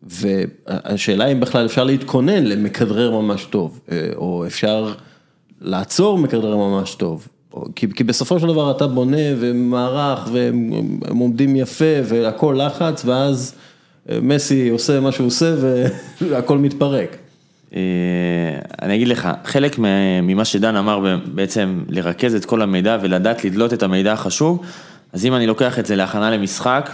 והשאלה 0.02 1.26
אם 1.26 1.40
בכלל 1.40 1.66
אפשר 1.66 1.84
להתכונן 1.84 2.44
למכדרר 2.44 3.10
ממש 3.10 3.44
טוב, 3.44 3.80
או 4.16 4.46
אפשר 4.46 4.92
לעצור 5.60 6.18
מכדרר 6.18 6.56
ממש 6.56 6.94
טוב. 6.94 7.28
כי, 7.74 7.86
כי 7.94 8.04
בסופו 8.04 8.40
של 8.40 8.46
דבר 8.46 8.70
אתה 8.70 8.86
בונה 8.86 9.26
ומערך 9.38 10.28
והם 10.32 10.70
עומדים 11.08 11.56
יפה 11.56 11.94
והכל 12.04 12.60
לחץ 12.66 13.04
ואז 13.04 13.54
מסי 14.22 14.68
עושה 14.68 15.00
מה 15.00 15.12
שהוא 15.12 15.26
עושה 15.26 15.54
והכל 16.20 16.58
מתפרק. 16.58 17.16
אה, 17.74 17.80
אני 18.82 18.94
אגיד 18.94 19.08
לך, 19.08 19.28
חלק 19.44 19.76
ממה 20.22 20.44
שדן 20.44 20.76
אמר 20.76 21.16
בעצם 21.26 21.82
לרכז 21.88 22.34
את 22.34 22.44
כל 22.44 22.62
המידע 22.62 22.98
ולדעת 23.02 23.44
לדלות 23.44 23.72
את 23.72 23.82
המידע 23.82 24.12
החשוב, 24.12 24.62
אז 25.12 25.26
אם 25.26 25.34
אני 25.34 25.46
לוקח 25.46 25.78
את 25.78 25.86
זה 25.86 25.96
להכנה 25.96 26.30
למשחק 26.30 26.90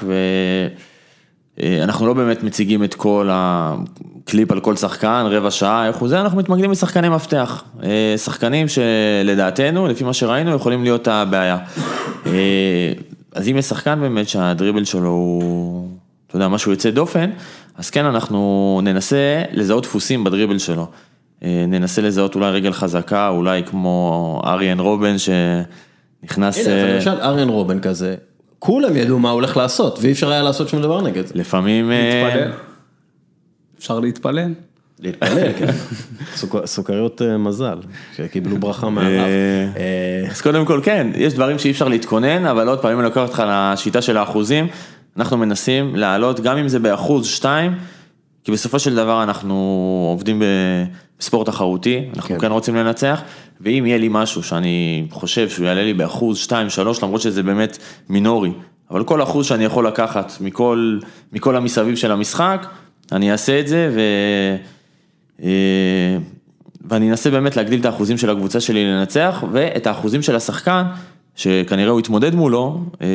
ואנחנו 1.58 2.06
לא 2.06 2.14
באמת 2.14 2.42
מציגים 2.42 2.84
את 2.84 2.94
כל 2.94 3.28
הקליפ 3.32 4.52
על 4.52 4.60
כל 4.60 4.76
שחקן, 4.76 5.24
רבע 5.28 5.50
שעה, 5.50 5.88
איך 5.88 5.96
הוא 5.96 6.08
זה, 6.08 6.20
אנחנו 6.20 6.38
מתמקדים 6.38 6.70
בשחקני 6.70 7.08
מפתח. 7.08 7.64
אה, 7.82 8.14
שחקנים 8.16 8.66
שלדעתנו, 8.68 9.86
לפי 9.86 10.04
מה 10.04 10.12
שראינו, 10.12 10.54
יכולים 10.54 10.82
להיות 10.82 11.08
הבעיה. 11.08 11.58
אה, 12.26 12.92
אז 13.34 13.48
אם 13.48 13.56
יש 13.56 13.64
שחקן 13.64 14.00
באמת 14.00 14.28
שהדריבל 14.28 14.84
שלו 14.84 15.08
הוא, 15.08 15.88
אתה 16.32 16.38
יודע, 16.38 16.48
משהו 16.48 16.72
יוצא 16.72 16.90
דופן, 16.90 17.30
אז 17.76 17.90
כן, 17.90 18.04
אנחנו 18.04 18.80
ננסה 18.84 19.42
לזהות 19.52 19.82
דפוסים 19.82 20.24
בדריבל 20.24 20.58
שלו. 20.58 20.86
אה, 21.44 21.64
ננסה 21.68 22.02
לזהות 22.02 22.34
אולי 22.34 22.50
רגל 22.50 22.72
חזקה, 22.72 23.28
אולי 23.28 23.62
כמו 23.66 24.42
אריאן 24.44 24.80
רובן 24.80 25.14
שנכנס... 25.18 26.66
הנה, 26.66 26.82
אבל 26.82 26.94
למשל 26.94 27.20
אריאן 27.20 27.48
רובן 27.48 27.80
כזה, 27.80 28.14
כולם 28.58 28.96
ידעו 28.96 29.18
מה 29.18 29.30
הוא 29.30 29.34
הולך 29.34 29.56
לעשות, 29.56 29.98
ואי 30.02 30.12
אפשר 30.12 30.30
היה 30.30 30.42
לעשות 30.42 30.68
שום 30.68 30.82
דבר 30.82 31.00
נגד 31.00 31.26
זה. 31.26 31.34
לפעמים... 31.36 31.90
להתפלל. 31.90 32.52
אפשר 33.78 34.00
להתפלל. 34.00 34.52
להתפלל, 35.00 35.52
כן. 35.58 35.72
סוכריות 36.64 37.22
מזל, 37.38 37.78
שקיבלו 38.16 38.56
ברכה 38.58 38.90
מהרב. 38.90 39.28
אז 40.30 40.40
קודם 40.40 40.64
כל 40.64 40.80
כן, 40.84 41.06
יש 41.14 41.34
דברים 41.34 41.58
שאי 41.58 41.70
אפשר 41.70 41.88
להתכונן, 41.88 42.46
אבל 42.46 42.68
עוד 42.68 42.78
פעם, 42.78 42.92
אם 42.92 42.98
אני 42.98 43.04
לוקח 43.04 43.20
אותך 43.20 43.42
לשיטה 43.46 44.02
של 44.02 44.16
האחוזים, 44.16 44.66
אנחנו 45.16 45.36
מנסים 45.36 45.96
לעלות, 45.96 46.40
גם 46.40 46.56
אם 46.56 46.68
זה 46.68 46.78
באחוז 46.78 47.26
שתיים, 47.26 47.74
כי 48.44 48.52
בסופו 48.52 48.78
של 48.78 48.94
דבר 48.94 49.22
אנחנו 49.22 49.54
עובדים 50.10 50.42
בספורט 51.18 51.46
תחרותי, 51.46 52.04
אנחנו 52.16 52.34
כן. 52.34 52.40
כן 52.40 52.52
רוצים 52.52 52.76
לנצח, 52.76 53.22
ואם 53.60 53.86
יהיה 53.86 53.98
לי 53.98 54.08
משהו 54.10 54.42
שאני 54.42 55.06
חושב 55.10 55.48
שהוא 55.48 55.66
יעלה 55.66 55.84
לי 55.84 55.94
באחוז 55.94 56.38
שתיים, 56.38 56.70
שלוש, 56.70 57.02
למרות 57.02 57.20
שזה 57.20 57.42
באמת 57.42 57.78
מינורי, 58.08 58.52
אבל 58.90 59.04
כל 59.04 59.22
אחוז 59.22 59.46
שאני 59.46 59.64
יכול 59.64 59.86
לקחת 59.86 60.32
מכל, 60.40 60.98
מכל 61.32 61.56
המסביב 61.56 61.96
של 61.96 62.12
המשחק, 62.12 62.66
אני 63.12 63.32
אעשה 63.32 63.60
את 63.60 63.68
זה 63.68 63.90
ו... 63.94 64.00
אה, 65.42 66.16
ואני 66.88 67.10
אנסה 67.10 67.30
באמת 67.30 67.56
להגדיל 67.56 67.80
את 67.80 67.84
האחוזים 67.84 68.18
של 68.18 68.30
הקבוצה 68.30 68.60
שלי 68.60 68.84
לנצח, 68.84 69.44
ואת 69.52 69.86
האחוזים 69.86 70.22
של 70.22 70.36
השחקן, 70.36 70.82
שכנראה 71.34 71.90
הוא 71.90 72.00
יתמודד 72.00 72.34
מולו, 72.34 72.80
אה, 73.02 73.06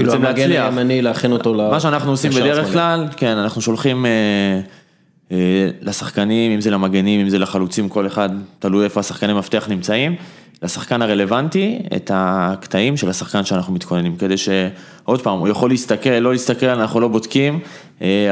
כאילו 0.00 0.28
המגן 0.28 0.50
הימני 0.50 1.02
להכין 1.02 1.32
אותו 1.32 1.54
ל... 1.54 1.56
מה 1.56 1.80
שאנחנו 1.80 2.10
עושים 2.10 2.30
בדרך 2.30 2.72
כלל, 2.72 3.08
כן, 3.16 3.36
אנחנו 3.36 3.60
שולחים 3.60 4.06
אה, 4.06 5.36
לשחקנים, 5.80 6.52
אם 6.52 6.60
זה 6.60 6.70
למגנים, 6.70 7.20
אם 7.20 7.28
זה 7.28 7.38
לחלוצים, 7.38 7.88
כל 7.88 8.06
אחד, 8.06 8.28
תלוי 8.58 8.84
איפה 8.84 9.00
השחקני 9.00 9.32
מפתח 9.32 9.66
נמצאים, 9.68 10.14
לשחקן 10.62 11.02
הרלוונטי, 11.02 11.78
את 11.96 12.10
הקטעים 12.14 12.96
של 12.96 13.10
השחקן 13.10 13.44
שאנחנו 13.44 13.72
מתכוננים, 13.72 14.16
כדי 14.16 14.36
שעוד 14.36 15.22
פעם, 15.22 15.38
הוא 15.38 15.48
יכול 15.48 15.70
להסתכל, 15.70 16.10
לא 16.10 16.32
להסתכל, 16.32 16.66
אנחנו 16.66 17.00
לא 17.00 17.08
בודקים, 17.08 17.60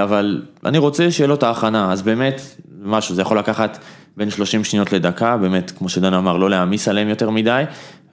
אבל 0.02 0.42
אני 0.64 0.78
רוצה 0.78 1.10
שיהיה 1.10 1.28
לו 1.28 1.34
את 1.34 1.42
ההכנה, 1.42 1.92
אז 1.92 2.02
באמת, 2.02 2.40
משהו, 2.82 3.14
זה 3.14 3.22
יכול 3.22 3.38
לקחת 3.38 3.78
בין 4.16 4.30
30 4.30 4.64
שניות 4.64 4.92
לדקה, 4.92 5.36
באמת, 5.36 5.72
כמו 5.78 5.88
שדן 5.88 6.14
אמר, 6.14 6.36
לא 6.36 6.50
להעמיס 6.50 6.88
עליהם 6.88 7.08
יותר 7.08 7.30
מדי, 7.30 7.64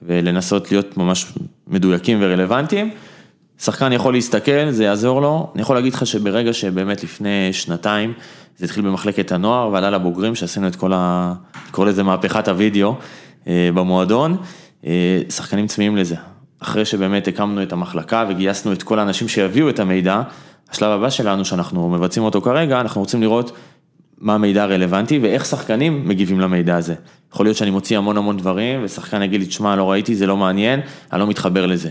ולנסות 0.02 0.72
להיות 0.72 0.96
ממש 0.96 1.26
מדויקים 1.68 2.18
ורלוונטיים. 2.20 2.90
שחקן 3.60 3.92
יכול 3.92 4.14
להסתכל, 4.14 4.70
זה 4.70 4.84
יעזור 4.84 5.20
לו. 5.20 5.50
אני 5.54 5.62
יכול 5.62 5.76
להגיד 5.76 5.94
לך 5.94 6.06
שברגע 6.06 6.52
שבאמת 6.52 7.04
לפני 7.04 7.52
שנתיים, 7.52 8.12
זה 8.58 8.64
התחיל 8.64 8.84
במחלקת 8.84 9.32
הנוער 9.32 9.68
ועלה 9.72 9.90
לבוגרים, 9.90 10.34
שעשינו 10.34 10.68
את 10.68 10.76
כל 10.76 10.92
ה... 10.94 11.32
קורא 11.70 11.88
לזה 11.88 12.02
מהפכת 12.02 12.48
הוידאו 12.48 12.94
אה, 13.46 13.70
במועדון, 13.74 14.36
אה, 14.86 15.20
שחקנים 15.30 15.66
צמאים 15.66 15.96
לזה. 15.96 16.16
אחרי 16.60 16.84
שבאמת 16.84 17.28
הקמנו 17.28 17.62
את 17.62 17.72
המחלקה 17.72 18.26
וגייסנו 18.28 18.72
את 18.72 18.82
כל 18.82 18.98
האנשים 18.98 19.28
שיביאו 19.28 19.68
את 19.68 19.80
המידע, 19.80 20.22
השלב 20.70 20.90
הבא 20.90 21.10
שלנו 21.10 21.44
שאנחנו 21.44 21.88
מבצעים 21.90 22.24
אותו 22.24 22.42
כרגע, 22.42 22.80
אנחנו 22.80 23.00
רוצים 23.00 23.22
לראות 23.22 23.52
מה 24.18 24.34
המידע 24.34 24.62
הרלוונטי 24.62 25.18
ואיך 25.18 25.44
שחקנים 25.44 26.08
מגיבים 26.08 26.40
למידע 26.40 26.76
הזה. 26.76 26.94
יכול 27.32 27.46
להיות 27.46 27.56
שאני 27.56 27.70
מוציא 27.70 27.98
המון 27.98 28.16
המון 28.16 28.36
דברים 28.36 28.80
ושחקן 28.84 29.22
יגיד 29.22 29.40
לי, 29.40 29.46
תשמע, 29.46 29.76
לא 29.76 29.90
ראיתי, 29.90 30.14
זה 30.14 30.26
לא 30.26 30.36
מעניין, 30.36 30.80
אני 31.12 31.20
לא 31.20 31.26
מתחבר 31.26 31.66
לזה. 31.66 31.90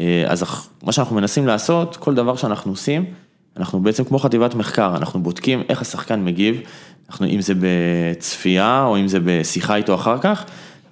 אה, 0.00 0.24
אז 0.26 0.44
מה 0.82 0.92
שאנחנו 0.92 1.16
מנסים 1.16 1.46
לעשות, 1.46 1.96
כל 1.96 2.14
דבר 2.14 2.36
שאנחנו 2.36 2.72
עושים, 2.72 3.04
אנחנו 3.56 3.80
בעצם 3.80 4.04
כמו 4.04 4.18
חטיבת 4.18 4.54
מחקר, 4.54 4.96
אנחנו 4.96 5.22
בודקים 5.22 5.62
איך 5.68 5.80
השחקן 5.80 6.24
מגיב, 6.24 6.60
אנחנו, 7.10 7.26
אם 7.26 7.40
זה 7.40 7.54
בצפייה 7.60 8.84
או 8.84 8.98
אם 8.98 9.08
זה 9.08 9.18
בשיחה 9.24 9.76
איתו 9.76 9.94
אחר 9.94 10.18
כך, 10.18 10.44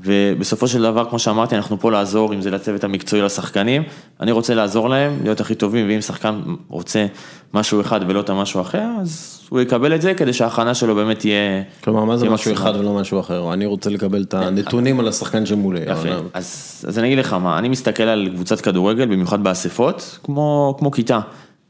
ובסופו 0.05 0.69
של 0.69 0.83
דבר, 0.83 1.05
כמו 1.11 1.19
שאמרתי, 1.19 1.57
אנחנו 1.57 1.81
פה 1.81 1.91
לעזור, 1.91 2.35
אם 2.35 2.41
זה 2.41 2.51
לצוות 2.51 2.85
המקצועי 2.85 3.23
לשחקנים, 3.23 3.83
אני 4.21 4.33
רוצה 4.33 4.55
לעזור 4.55 4.89
להם 4.89 5.19
להיות 5.23 5.41
הכי 5.41 5.55
טובים, 5.55 5.89
ואם 5.89 6.01
שחקן 6.01 6.41
רוצה 6.69 7.07
משהו 7.55 7.81
אחד 7.81 8.01
ולא 8.09 8.21
את 8.21 8.31
המשהו 8.31 8.61
אחר, 8.61 8.87
אז 9.01 9.41
הוא 9.49 9.61
יקבל 9.61 9.95
את 9.95 10.03
זה 10.03 10.15
כדי 10.15 10.33
שההכנה 10.33 10.75
שלו 10.75 10.95
באמת 10.95 11.19
תהיה... 11.19 11.63
כלומר, 11.85 12.05
מה 12.05 12.17
זה 12.17 12.29
משהו 12.31 12.53
אחד 12.53 12.73
ולא 12.79 12.95
משהו 12.95 13.21
אחר? 13.21 13.53
אני 13.53 13.67
רוצה 13.67 13.91
לקבל 13.91 14.23
את 14.23 14.35
הנתונים 14.35 15.01
על 15.01 15.09
השחקן 15.09 15.47
שמולי. 15.47 15.81
יפה, 15.81 16.09
אז, 16.35 16.85
אז 16.89 16.99
אני 16.99 17.07
אגיד 17.07 17.19
לך 17.19 17.33
מה, 17.33 17.59
אני 17.59 17.69
מסתכל 17.69 18.03
על 18.03 18.29
קבוצת 18.35 18.61
כדורגל, 18.61 19.07
במיוחד 19.07 19.45
באספות, 19.45 20.19
כמו, 20.23 20.77
כמו 20.79 20.91
כיתה. 20.91 21.21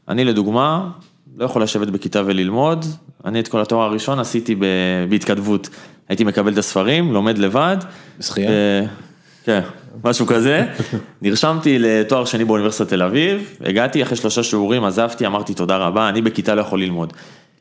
אני 0.07 0.25
לדוגמה, 0.25 0.89
לא 1.37 1.45
יכול 1.45 1.63
לשבת 1.63 1.87
בכיתה 1.87 2.21
וללמוד, 2.25 2.85
אני 3.25 3.39
את 3.39 3.47
כל 3.47 3.61
התואר 3.61 3.81
הראשון 3.81 4.19
עשיתי 4.19 4.55
בהתכתבות. 5.09 5.69
הייתי 6.09 6.23
מקבל 6.23 6.53
את 6.53 6.57
הספרים, 6.57 7.13
לומד 7.13 7.37
לבד. 7.37 7.77
בשחייה? 8.19 8.49
כן, 9.43 9.61
משהו 10.03 10.25
כזה. 10.25 10.65
נרשמתי 11.21 11.79
לתואר 11.79 12.25
שני 12.25 12.45
באוניברסיטת 12.45 12.89
תל 12.89 13.03
אביב, 13.03 13.57
הגעתי 13.61 14.03
אחרי 14.03 14.17
שלושה 14.17 14.43
שיעורים, 14.43 14.83
עזבתי, 14.83 15.25
אמרתי 15.25 15.53
תודה 15.53 15.77
רבה, 15.77 16.09
אני 16.09 16.21
בכיתה 16.21 16.55
לא 16.55 16.61
יכול 16.61 16.81
ללמוד. 16.81 17.13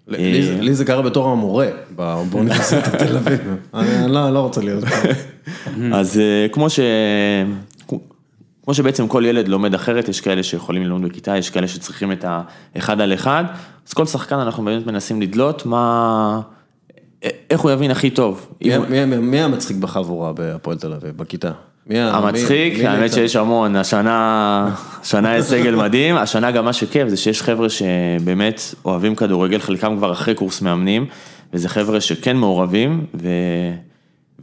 לי 0.09 0.75
זה 0.75 0.85
קרה 0.85 1.03
בתור 1.03 1.29
המורה 1.29 1.67
באוניברסיטת 1.97 2.95
תל 3.03 3.17
אביב, 3.17 3.41
אני 3.75 4.13
לא, 4.13 4.31
לא 4.31 4.39
רוצה 4.39 4.61
להיות 4.61 4.85
אז 5.95 6.19
אה, 6.19 6.47
כמו 6.53 6.71
ש... 6.71 6.81
כמו 8.65 8.75
שבעצם 8.75 9.09
כל 9.09 9.25
ילד 9.27 9.49
לומד 9.49 9.75
אחרת, 9.75 10.09
יש 10.09 10.21
כאלה 10.21 10.43
שיכולים 10.43 10.83
ללמוד 10.83 11.03
בכיתה, 11.03 11.37
יש 11.37 11.51
כאלה 11.51 11.69
שצריכים 11.69 12.13
את 12.13 12.25
האחד 12.75 13.01
על 13.01 13.15
אחד, 13.15 13.45
אז 13.89 13.93
כל 13.93 14.07
שחקן 14.07 14.37
אנחנו 14.37 14.65
באמת 14.65 14.87
מנסים 14.87 15.23
לדלות 15.23 15.67
מה... 15.67 16.41
איך 17.51 17.61
הוא 17.61 17.71
יבין 17.71 17.91
הכי 17.91 18.11
טוב. 18.11 18.47
מי 19.21 19.41
המצחיק 19.41 19.77
בחבורה 19.77 20.33
בהפועל 20.33 20.79
תל 20.79 20.93
אביב, 20.93 21.17
בכיתה? 21.17 21.51
המצחיק, 21.91 22.85
האמת 22.85 23.13
שיש 23.13 23.37
המון, 23.37 23.77
השנה, 23.77 24.75
השנה 25.01 25.37
יש 25.37 25.45
סגל 25.45 25.75
מדהים, 25.75 26.17
השנה 26.17 26.51
גם 26.51 26.65
מה 26.65 26.73
שכיף 26.73 27.09
זה 27.09 27.17
שיש 27.17 27.43
חבר'ה 27.43 27.69
שבאמת 27.69 28.61
אוהבים 28.85 29.15
כדורגל, 29.15 29.59
חלקם 29.59 29.97
כבר 29.97 30.13
אחרי 30.13 30.35
קורס 30.35 30.63
מאמנים, 30.63 31.07
וזה 31.53 31.69
חבר'ה 31.69 32.01
שכן 32.01 32.37
מעורבים, 32.37 33.07
ו... 33.15 33.29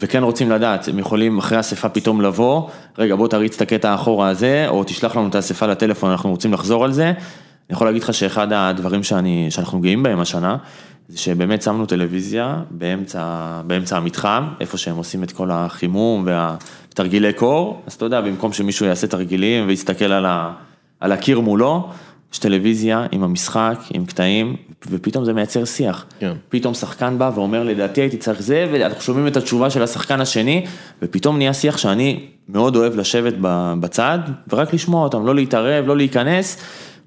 וכן 0.01 0.23
רוצים 0.23 0.51
לדעת, 0.51 0.87
הם 0.87 0.99
יכולים 0.99 1.37
אחרי 1.37 1.59
אספה 1.59 1.89
פתאום 1.89 2.21
לבוא, 2.21 2.69
רגע 2.97 3.15
בוא 3.15 3.27
תריץ 3.27 3.55
את 3.55 3.61
הקטע 3.61 3.91
האחורה 3.91 4.29
הזה, 4.29 4.65
או 4.67 4.83
תשלח 4.83 5.15
לנו 5.15 5.27
את 5.27 5.35
האספה 5.35 5.65
לטלפון, 5.67 6.11
אנחנו 6.11 6.29
רוצים 6.29 6.53
לחזור 6.53 6.85
על 6.85 6.91
זה. 6.91 7.05
אני 7.05 7.75
יכול 7.75 7.87
להגיד 7.87 8.03
לך 8.03 8.13
שאחד 8.13 8.53
הדברים 8.53 9.03
שאני, 9.03 9.47
שאנחנו 9.49 9.79
גאים 9.79 10.03
בהם 10.03 10.19
השנה, 10.19 10.57
זה 11.09 11.17
שבאמת 11.17 11.61
שמנו 11.61 11.85
טלוויזיה 11.85 12.61
באמצע, 12.71 13.61
באמצע 13.67 13.97
המתחם, 13.97 14.47
איפה 14.59 14.77
שהם 14.77 14.95
עושים 14.95 15.23
את 15.23 15.31
כל 15.31 15.51
החימום 15.51 16.25
והתרגילי 16.27 17.33
קור, 17.33 17.81
אז 17.87 17.93
אתה 17.93 18.05
יודע, 18.05 18.21
במקום 18.21 18.53
שמישהו 18.53 18.85
יעשה 18.85 19.07
תרגילים 19.07 19.67
ויסתכל 19.67 20.11
על, 20.11 20.25
ה, 20.25 20.53
על 20.99 21.11
הקיר 21.11 21.39
מולו, 21.39 21.89
יש 22.33 22.39
טלוויזיה 22.39 23.05
עם 23.11 23.23
המשחק, 23.23 23.79
עם 23.93 24.05
קטעים, 24.05 24.55
ופתאום 24.89 25.25
זה 25.25 25.33
מייצר 25.33 25.65
שיח. 25.65 26.05
כן. 26.19 26.33
פתאום 26.49 26.73
שחקן 26.73 27.17
בא 27.17 27.31
ואומר, 27.35 27.63
לדעתי 27.63 28.01
הייתי 28.01 28.17
צריך 28.17 28.41
זה, 28.41 28.69
ואנחנו 28.71 29.01
שומעים 29.01 29.27
את 29.27 29.37
התשובה 29.37 29.69
של 29.69 29.83
השחקן 29.83 30.21
השני, 30.21 30.65
ופתאום 31.01 31.37
נהיה 31.37 31.53
שיח 31.53 31.77
שאני 31.77 32.25
מאוד 32.49 32.75
אוהב 32.75 32.95
לשבת 32.95 33.33
בצד, 33.79 34.19
ורק 34.49 34.73
לשמוע 34.73 35.03
אותם, 35.03 35.25
לא 35.25 35.35
להתערב, 35.35 35.85
לא 35.87 35.97
להיכנס, 35.97 36.57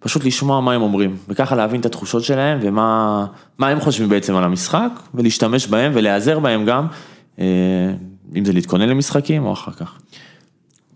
פשוט 0.02 0.24
לשמוע 0.24 0.60
מה 0.60 0.72
הם 0.72 0.82
אומרים, 0.82 1.16
וככה 1.28 1.56
להבין 1.56 1.80
את 1.80 1.86
התחושות 1.86 2.24
שלהם, 2.24 2.58
ומה 2.62 3.26
מה 3.58 3.68
הם 3.68 3.80
חושבים 3.80 4.08
בעצם 4.08 4.36
על 4.36 4.44
המשחק, 4.44 4.90
ולהשתמש 5.14 5.66
בהם 5.66 5.92
ולהיעזר 5.94 6.38
בהם 6.38 6.64
גם, 6.64 6.86
אה, 7.38 7.44
אם 8.36 8.44
זה 8.44 8.52
להתכונן 8.52 8.88
למשחקים 8.88 9.44
או 9.44 9.52
אחר 9.52 9.72
כך. 9.72 9.98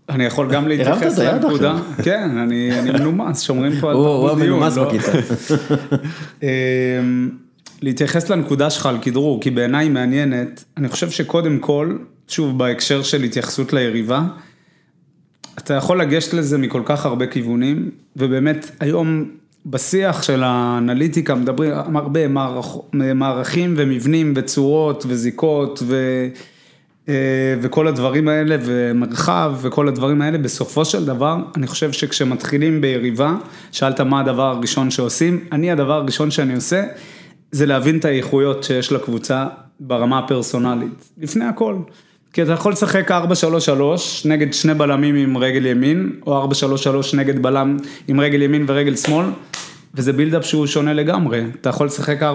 אני 0.09 0.25
יכול 0.25 0.51
גם 0.51 0.67
להתייחס 0.67 1.19
לנקודה, 1.19 1.75
כן, 2.03 2.37
אני 2.37 2.79
אני 2.79 2.91
מנומס, 2.91 3.41
שומרים 3.41 3.79
פה 3.79 3.89
על 3.89 3.95
הוא 3.95 4.07
הוא 4.07 4.27
תרבות 4.27 4.41
דיון, 4.41 4.53
המנומס 4.53 4.77
לא? 4.77 4.85
בכיתה. 4.85 5.11
אמ, 6.43 7.29
להתייחס 7.81 8.29
לנקודה 8.29 8.69
שלך 8.69 8.85
על 8.85 8.97
כדרור, 9.01 9.41
כי 9.41 9.51
בעיניי 9.51 9.85
היא 9.85 9.91
מעניינת, 9.91 10.63
אני 10.77 10.89
חושב 10.89 11.09
שקודם 11.09 11.59
כל, 11.59 11.97
שוב 12.27 12.57
בהקשר 12.57 13.03
של 13.03 13.23
התייחסות 13.23 13.73
ליריבה, 13.73 14.21
אתה 15.57 15.73
יכול 15.73 16.01
לגשת 16.01 16.33
לזה 16.33 16.57
מכל 16.57 16.81
כך 16.85 17.05
הרבה 17.05 17.27
כיוונים, 17.27 17.91
ובאמת 18.15 18.71
היום 18.79 19.25
בשיח 19.65 20.23
של 20.23 20.43
האנליטיקה 20.43 21.35
מדברים 21.35 21.71
הרבה 21.73 22.27
מערכ, 22.27 22.75
מערכים 22.93 23.73
ומבנים 23.77 24.33
וצורות 24.35 25.05
וזיקות 25.07 25.83
ו, 25.83 26.27
אה, 27.09 27.13
וכל 27.61 27.87
הדברים 27.87 28.27
האלה 28.27 28.57
ומרחב 28.61 29.55
וכל 29.61 29.87
הדברים 29.87 30.21
האלה, 30.21 30.37
בסופו 30.37 30.85
של 30.85 31.05
דבר, 31.05 31.37
אני 31.55 31.67
חושב 31.67 31.91
שכשמתחילים 31.91 32.81
ביריבה, 32.81 33.35
שאלת 33.71 34.01
מה 34.01 34.19
הדבר 34.19 34.55
הראשון 34.55 34.91
שעושים, 34.91 35.45
אני 35.51 35.71
הדבר 35.71 35.93
הראשון 35.93 36.31
שאני 36.31 36.55
עושה, 36.55 36.83
זה 37.51 37.65
להבין 37.65 37.97
את 37.97 38.05
האיכויות 38.05 38.63
שיש 38.63 38.91
לקבוצה 38.91 39.47
ברמה 39.79 40.19
הפרסונלית, 40.19 41.11
לפני 41.17 41.45
הכל. 41.45 41.75
כי 42.37 42.43
אתה 42.43 42.51
יכול 42.51 42.71
לשחק 42.71 43.11
4-3-3 43.11 43.13
נגד 44.25 44.53
שני 44.53 44.73
בלמים 44.73 45.15
עם 45.15 45.37
רגל 45.37 45.65
ימין, 45.65 46.11
או 46.27 46.49
4-3-3 46.51 47.17
נגד 47.17 47.41
בלם 47.41 47.77
עם 48.07 48.19
רגל 48.19 48.41
ימין 48.41 48.65
ורגל 48.67 48.95
שמאל, 48.95 49.25
וזה 49.93 50.13
בילדאפ 50.13 50.45
שהוא 50.45 50.67
שונה 50.67 50.93
לגמרי. 50.93 51.43
אתה 51.61 51.69
יכול 51.69 51.87
לשחק 51.87 52.23
4-3-3 52.23 52.25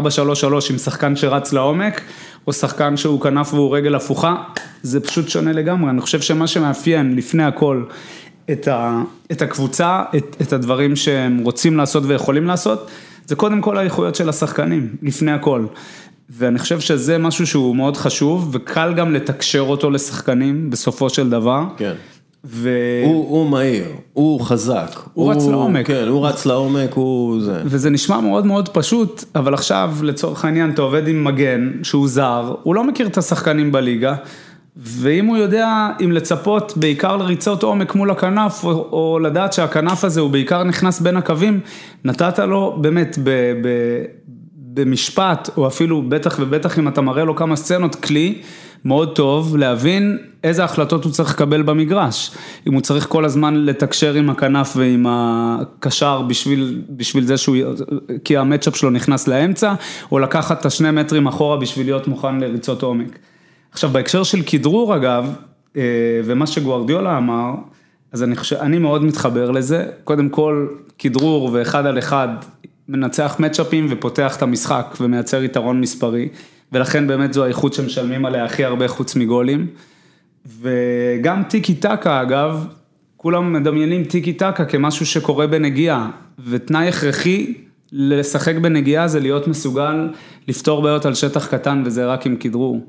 עם 0.71 0.79
שחקן 0.79 1.17
שרץ 1.17 1.53
לעומק, 1.53 2.01
או 2.47 2.53
שחקן 2.53 2.97
שהוא 2.97 3.21
כנף 3.21 3.55
והוא 3.55 3.77
רגל 3.77 3.95
הפוכה, 3.95 4.37
זה 4.83 5.01
פשוט 5.01 5.29
שונה 5.29 5.53
לגמרי. 5.53 5.91
אני 5.91 6.01
חושב 6.01 6.21
שמה 6.21 6.47
שמאפיין 6.47 7.17
לפני 7.17 7.45
הכל 7.45 7.85
את, 8.53 8.69
ה, 8.69 9.03
את 9.33 9.43
הקבוצה, 9.43 10.03
את, 10.17 10.37
את 10.43 10.53
הדברים 10.53 10.97
שהם 10.97 11.39
רוצים 11.39 11.77
לעשות 11.77 12.03
ויכולים 12.07 12.47
לעשות, 12.47 12.91
זה 13.27 13.37
קודם 13.37 13.61
כל 13.61 13.79
האיכויות 13.79 14.15
של 14.15 14.29
השחקנים, 14.29 14.97
לפני 15.03 15.33
הכל. 15.33 15.65
ואני 16.31 16.59
חושב 16.59 16.81
שזה 16.81 17.19
משהו 17.19 17.47
שהוא 17.47 17.77
מאוד 17.77 17.97
חשוב, 17.97 18.51
וקל 18.53 18.95
גם 18.97 19.13
לתקשר 19.13 19.61
אותו 19.61 19.91
לשחקנים 19.91 20.71
בסופו 20.71 21.11
של 21.11 21.31
דבר. 21.31 21.65
כן. 21.77 21.93
ו... 22.45 22.71
הוא 23.05 23.29
הוא 23.29 23.51
מהיר, 23.51 23.85
הוא 24.13 24.41
חזק. 24.41 25.01
הוא 25.15 25.33
רץ 25.33 25.47
לעומק. 25.47 25.87
כן, 25.87 26.09
הוא 26.09 26.27
רץ 26.27 26.47
לעומק, 26.47 26.95
הוא 26.95 27.41
זה. 27.41 27.63
וזה 27.65 27.91
נשמע 27.91 28.21
מאוד 28.21 28.47
מאוד 28.47 28.69
פשוט, 28.69 29.25
אבל 29.35 29.55
עכשיו 29.55 29.95
לצורך 30.03 30.45
העניין 30.45 30.71
אתה 30.71 30.83
עובד 30.83 31.09
עם 31.09 31.25
מגן 31.25 31.71
שהוא 31.83 32.09
זר, 32.09 32.55
הוא 32.63 32.75
לא 32.75 32.85
מכיר 32.85 33.07
את 33.07 33.19
השחקנים 33.19 33.73
בליגה, 33.73 34.15
ואם 34.77 35.27
הוא 35.27 35.37
יודע 35.37 35.89
אם 36.05 36.13
לצפות 36.13 36.73
בעיקר 36.77 37.17
לריצות 37.17 37.63
עומק 37.63 37.95
מול 37.95 38.11
הכנף, 38.11 38.65
או, 38.65 38.71
או 38.71 39.19
לדעת 39.19 39.53
שהכנף 39.53 40.05
הזה 40.05 40.21
הוא 40.21 40.31
בעיקר 40.31 40.65
נכנס 40.65 41.01
בין 41.01 41.17
הקווים, 41.17 41.61
נתת 42.05 42.39
לו 42.39 42.79
באמת 42.81 43.19
ב, 43.25 43.31
ב, 43.63 43.69
במשפט, 44.75 45.51
או 45.57 45.67
אפילו 45.67 46.03
בטח 46.03 46.37
ובטח 46.41 46.79
אם 46.79 46.89
אתה 46.89 47.01
מראה 47.01 47.25
לו 47.25 47.37
כמה 47.37 47.57
סצנות, 47.57 47.95
כלי 47.95 48.43
מאוד 48.85 49.15
טוב 49.15 49.57
להבין 49.57 50.19
איזה 50.45 50.65
החלטות 50.65 51.05
הוא 51.05 51.13
צריך 51.13 51.35
לקבל 51.35 51.63
במגרש. 51.63 52.31
אם 52.67 52.73
הוא 52.73 52.81
צריך 52.81 53.07
כל 53.09 53.25
הזמן 53.25 53.55
לתקשר 53.55 54.15
עם 54.15 54.31
הכנף 54.31 54.73
ועם 54.77 55.07
הקשר 55.09 56.23
בשביל, 56.23 56.83
בשביל 56.91 57.25
זה 57.25 57.37
שהוא, 57.37 57.57
כי 58.25 58.37
המצ'אפ 58.37 58.77
שלו 58.77 58.91
נכנס 58.91 59.29
לאמצע, 59.29 59.75
או 60.13 60.19
לקחת 60.19 60.61
את 60.61 60.67
השני 60.67 60.91
מטרים 60.91 61.27
אחורה 61.27 61.57
בשביל 61.57 61.87
להיות 61.87 62.09
מוכן 62.09 62.41
לריצות 62.41 62.83
עומק. 62.83 63.19
עכשיו 63.73 63.91
בהקשר 63.91 64.23
של 64.23 64.43
כדרור 64.47 64.97
אגב, 64.97 65.35
אה, 65.77 65.83
ומה 66.25 66.47
שגוארדיולה 66.47 67.19
אמר, 67.19 67.51
אז 68.13 68.23
אני 68.23 68.37
חושב, 68.37 68.57
אני 68.57 68.79
מאוד 68.79 69.05
מתחבר 69.05 69.51
לזה, 69.51 69.87
קודם 70.05 70.29
כל 70.29 70.67
כדרור 70.99 71.51
ואחד 71.53 71.87
על 71.87 71.99
אחד 71.99 72.29
מנצח 72.89 73.37
מצ'אפים 73.39 73.87
ופותח 73.91 74.37
את 74.37 74.43
המשחק 74.43 74.97
ומייצר 75.01 75.43
יתרון 75.43 75.81
מספרי, 75.81 76.29
ולכן 76.73 77.07
באמת 77.07 77.33
זו 77.33 77.45
האיכות 77.45 77.73
שמשלמים 77.75 78.27
עליה 78.27 78.45
הכי 78.45 78.65
הרבה 78.65 78.89
חוץ 78.89 79.17
מגולים. 79.17 79.67
וגם 80.61 81.43
טיקי 81.49 81.75
טקה 81.75 82.23
אגב, 82.23 82.67
כולם 83.17 83.53
מדמיינים 83.53 84.05
טיקי 84.05 84.33
טקה 84.33 84.65
כמשהו 84.65 85.07
שקורה 85.07 85.47
בנגיעה, 85.47 86.11
ותנאי 86.49 86.89
הכרחי 86.89 87.55
לשחק 87.93 88.55
בנגיעה 88.57 89.09
זה 89.09 89.21
להיות 89.21 89.49
מסוגל 89.49 90.09
לפתור 90.49 90.83
בעיות 90.83 91.07
על 91.07 91.15
שטח 91.15 91.47
קטן 91.47 91.83
וזה 91.87 92.07
רק 92.07 92.27
עם 92.27 92.37
כדרור. 92.37 92.87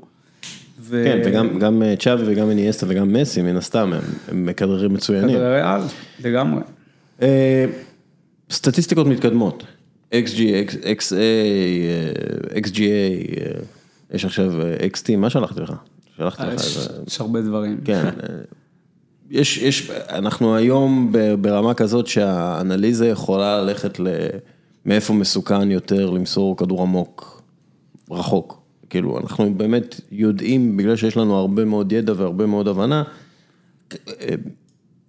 ו... 0.80 1.02
כן, 1.06 1.20
וגם 1.24 1.58
גם 1.58 1.82
אה, 1.82 1.94
צ'אבי 1.96 2.22
וגם 2.26 2.50
איניאסטה 2.50 2.86
וגם 2.88 3.12
מסי, 3.12 3.42
מן 3.42 3.56
הסתם, 3.56 3.92
הם- 3.92 4.00
הם 4.28 4.46
מכדררים 4.46 4.92
מצוינים. 4.94 5.28
כדורי 5.36 5.52
ריאל, 5.60 5.80
לגמרי. 6.24 6.60
אה, 7.22 7.64
סטטיסטיקות 8.50 9.06
מתקדמות, 9.06 9.64
XG, 10.22 10.38
XA, 10.82 11.14
אה, 11.16 12.60
XGA, 12.60 12.80
אה, 12.80 13.60
יש 14.14 14.24
עכשיו 14.24 14.60
אה, 14.62 14.76
XT, 14.76 15.16
מה 15.16 15.30
שלחתי 15.30 15.60
לך? 15.60 15.72
שלחתי 16.16 16.42
לך 16.42 16.50
איזה... 16.50 16.90
יש 17.06 17.20
הרבה 17.20 17.42
דברים. 17.42 17.80
כן, 17.84 18.10
יש, 19.30 19.58
יש, 19.58 19.90
אנחנו 19.90 20.56
היום 20.56 21.12
ברמה 21.40 21.74
כזאת 21.74 22.06
שהאנליזה 22.06 23.08
יכולה 23.08 23.62
ללכת 23.62 24.00
ל... 24.00 24.06
מאיפה 24.86 25.14
מסוכן 25.14 25.70
יותר 25.70 26.10
למסור 26.10 26.56
כדור 26.56 26.82
עמוק, 26.82 27.42
רחוק. 28.10 28.60
כאילו, 28.90 29.18
אנחנו 29.20 29.54
באמת 29.54 30.00
יודעים, 30.12 30.76
בגלל 30.76 30.96
שיש 30.96 31.16
לנו 31.16 31.36
הרבה 31.36 31.64
מאוד 31.64 31.92
ידע 31.92 32.12
והרבה 32.16 32.46
מאוד 32.46 32.68
הבנה, 32.68 33.02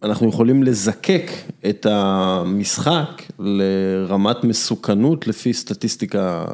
אנחנו 0.05 0.29
יכולים 0.29 0.63
לזקק 0.63 1.31
את 1.69 1.85
המשחק 1.89 3.21
לרמת 3.39 4.43
מסוכנות 4.43 5.27
לפי 5.27 5.53
סטטיסטיקה 5.53 6.45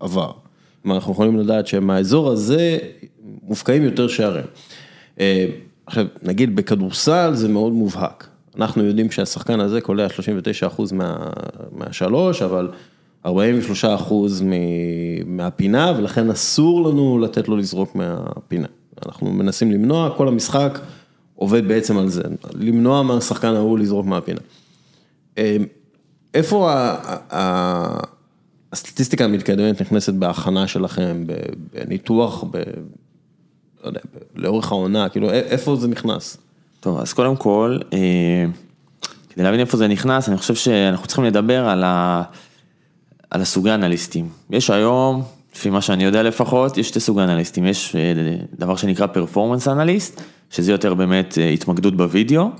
עבר. 0.00 0.30
כלומר, 0.82 0.96
אנחנו 0.96 1.12
יכולים 1.12 1.36
לדעת 1.36 1.66
שמהאזור 1.66 2.30
הזה 2.30 2.78
מופקעים 3.42 3.82
יותר 3.82 4.08
שערים. 4.08 4.44
אה, 5.20 5.46
עכשיו, 5.86 6.06
נגיד 6.22 6.56
בכדורסל 6.56 7.30
זה 7.34 7.48
מאוד 7.48 7.72
מובהק. 7.72 8.26
אנחנו 8.56 8.84
יודעים 8.84 9.10
שהשחקן 9.10 9.60
הזה 9.60 9.80
קולע 9.80 10.06
39% 10.06 10.92
מה, 10.92 11.16
מהשלוש, 11.72 12.42
אבל 12.42 12.68
43% 13.26 13.30
מ- 14.42 15.36
מהפינה, 15.36 15.92
ולכן 15.98 16.30
אסור 16.30 16.88
לנו 16.88 17.18
לתת 17.18 17.48
לו 17.48 17.56
לזרוק 17.56 17.94
מהפינה. 17.94 18.66
אנחנו 19.06 19.32
מנסים 19.32 19.72
למנוע, 19.72 20.10
כל 20.16 20.28
המשחק 20.28 20.78
עובד 21.36 21.68
בעצם 21.68 21.98
על 21.98 22.08
זה, 22.08 22.22
למנוע 22.54 23.02
מהשחקן 23.02 23.54
ההוא 23.54 23.78
לזרוק 23.78 24.06
מהפינה. 24.06 24.40
אה, 25.38 25.56
איפה 26.34 26.70
הסטטיסטיקה 28.72 29.24
המתקדמת 29.24 29.80
נכנסת 29.80 30.14
בהכנה 30.14 30.66
שלכם, 30.66 31.24
בניתוח, 31.72 32.44
ב... 32.50 32.56
לא 33.84 33.88
יודע, 33.88 34.00
לאורך 34.36 34.72
העונה, 34.72 35.08
כאילו, 35.08 35.30
איפה 35.30 35.76
זה 35.76 35.88
נכנס? 35.88 36.36
טוב, 36.80 37.00
אז 37.00 37.12
קודם 37.12 37.36
כל, 37.36 37.78
אה, 37.92 38.44
כדי 39.28 39.44
להבין 39.44 39.60
איפה 39.60 39.76
זה 39.76 39.88
נכנס, 39.88 40.28
אני 40.28 40.36
חושב 40.36 40.54
שאנחנו 40.54 41.06
צריכים 41.06 41.24
לדבר 41.24 41.68
על, 41.68 41.84
ה, 41.84 42.22
על 43.30 43.40
הסוגי 43.40 43.70
אנליסטים. 43.70 44.28
יש 44.50 44.70
היום, 44.70 45.22
לפי 45.54 45.70
מה 45.70 45.80
שאני 45.80 46.04
יודע 46.04 46.22
לפחות, 46.22 46.78
יש 46.78 46.88
שתי 46.88 47.00
סוגי 47.00 47.20
אנליסטים. 47.20 47.66
יש 47.66 47.96
אה, 47.96 48.12
דבר 48.58 48.76
שנקרא 48.76 49.06
פרפורמנס 49.06 49.68
אנליסט, 49.68 50.22
שזה 50.50 50.72
יותר 50.72 50.94
באמת 50.94 51.38
אה, 51.38 51.48
התמקדות 51.48 51.96
בווידאו, 51.96 52.50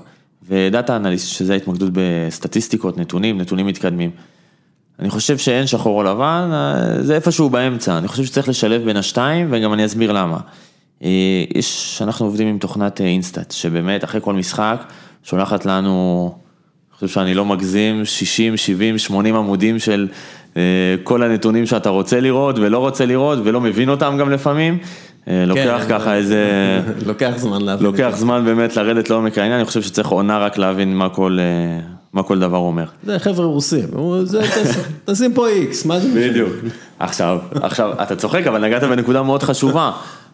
ודאטה 0.49 0.95
אנליסט, 0.95 1.27
שזה 1.27 1.55
התמקדות 1.55 1.89
בסטטיסטיקות, 1.93 2.97
נתונים, 2.97 3.37
נתונים 3.37 3.67
מתקדמים. 3.67 4.11
אני 4.99 5.09
חושב 5.09 5.37
שאין 5.37 5.67
שחור 5.67 5.97
או 5.97 6.03
לבן, 6.03 6.49
אה, 6.53 7.03
זה 7.03 7.15
איפשהו 7.15 7.49
באמצע, 7.49 7.97
אני 7.97 8.07
חושב 8.07 8.25
שצריך 8.25 8.49
לשלב 8.49 8.85
בין 8.85 8.97
השתיים, 8.97 9.47
וגם 9.51 9.73
אני 9.73 9.85
אסביר 9.85 10.11
למה. 10.11 10.37
אה, 11.03 11.09
יש, 11.55 12.01
אנחנו 12.01 12.25
עובדים 12.25 12.47
עם 12.47 12.57
תוכנת 12.57 13.01
אינסטאט, 13.01 13.51
שבאמת 13.51 14.03
אחרי 14.03 14.21
כל 14.23 14.33
משחק 14.33 14.83
שולחת 15.23 15.65
לנו, 15.65 16.25
אני 16.89 16.95
חושב 16.95 17.07
שאני 17.07 17.33
לא 17.33 17.45
מגזים, 17.45 18.05
60, 18.05 18.57
70, 18.57 18.97
80 18.97 19.35
עמודים 19.35 19.79
של 19.79 20.07
כל 21.03 21.23
הנתונים 21.23 21.65
שאתה 21.65 21.89
רוצה 21.89 22.19
לראות 22.19 22.59
ולא 22.59 22.77
רוצה 22.77 23.05
לראות 23.05 23.39
ולא 23.43 23.61
מבין 23.61 23.89
אותם 23.89 24.17
גם 24.19 24.29
לפעמים. 24.29 24.79
אה, 25.27 25.45
לוקח 25.45 25.81
כן, 25.81 25.89
ככה 25.89 26.15
איזה, 26.15 26.45
לוקח 27.07 27.31
זמן 27.37 27.61
להבין. 27.61 27.85
לוקח 27.85 28.11
זמן 28.15 28.45
באמת 28.45 28.75
לרדת 28.75 29.09
לעומק 29.09 29.37
העניין, 29.37 29.59
אני 29.59 29.67
חושב 29.67 29.81
שצריך 29.81 30.07
עונה 30.07 30.37
רק 30.39 30.57
להבין 30.57 30.95
מה 30.95 31.09
כל, 31.09 31.37
אה, 31.39 31.79
מה 32.13 32.23
כל 32.23 32.39
דבר 32.39 32.57
אומר. 32.57 32.85
זה 33.03 33.19
חבר'ה 33.19 33.45
רוסים, 33.45 33.85
תשים- 35.05 35.33
פה 35.33 35.47
איקס, 35.49 35.85
מה 35.85 35.99
זה? 35.99 36.07
משנה? 36.09 36.29
בדיוק. 36.29 36.53
עכשיו, 36.99 37.39
עכשיו, 37.53 37.93
אתה 38.03 38.15
צוחק, 38.15 38.47
אבל 38.47 38.65
נגעת 38.65 38.83
בנקודה 38.83 39.23
מאוד 39.23 39.43
חשובה. 39.43 39.91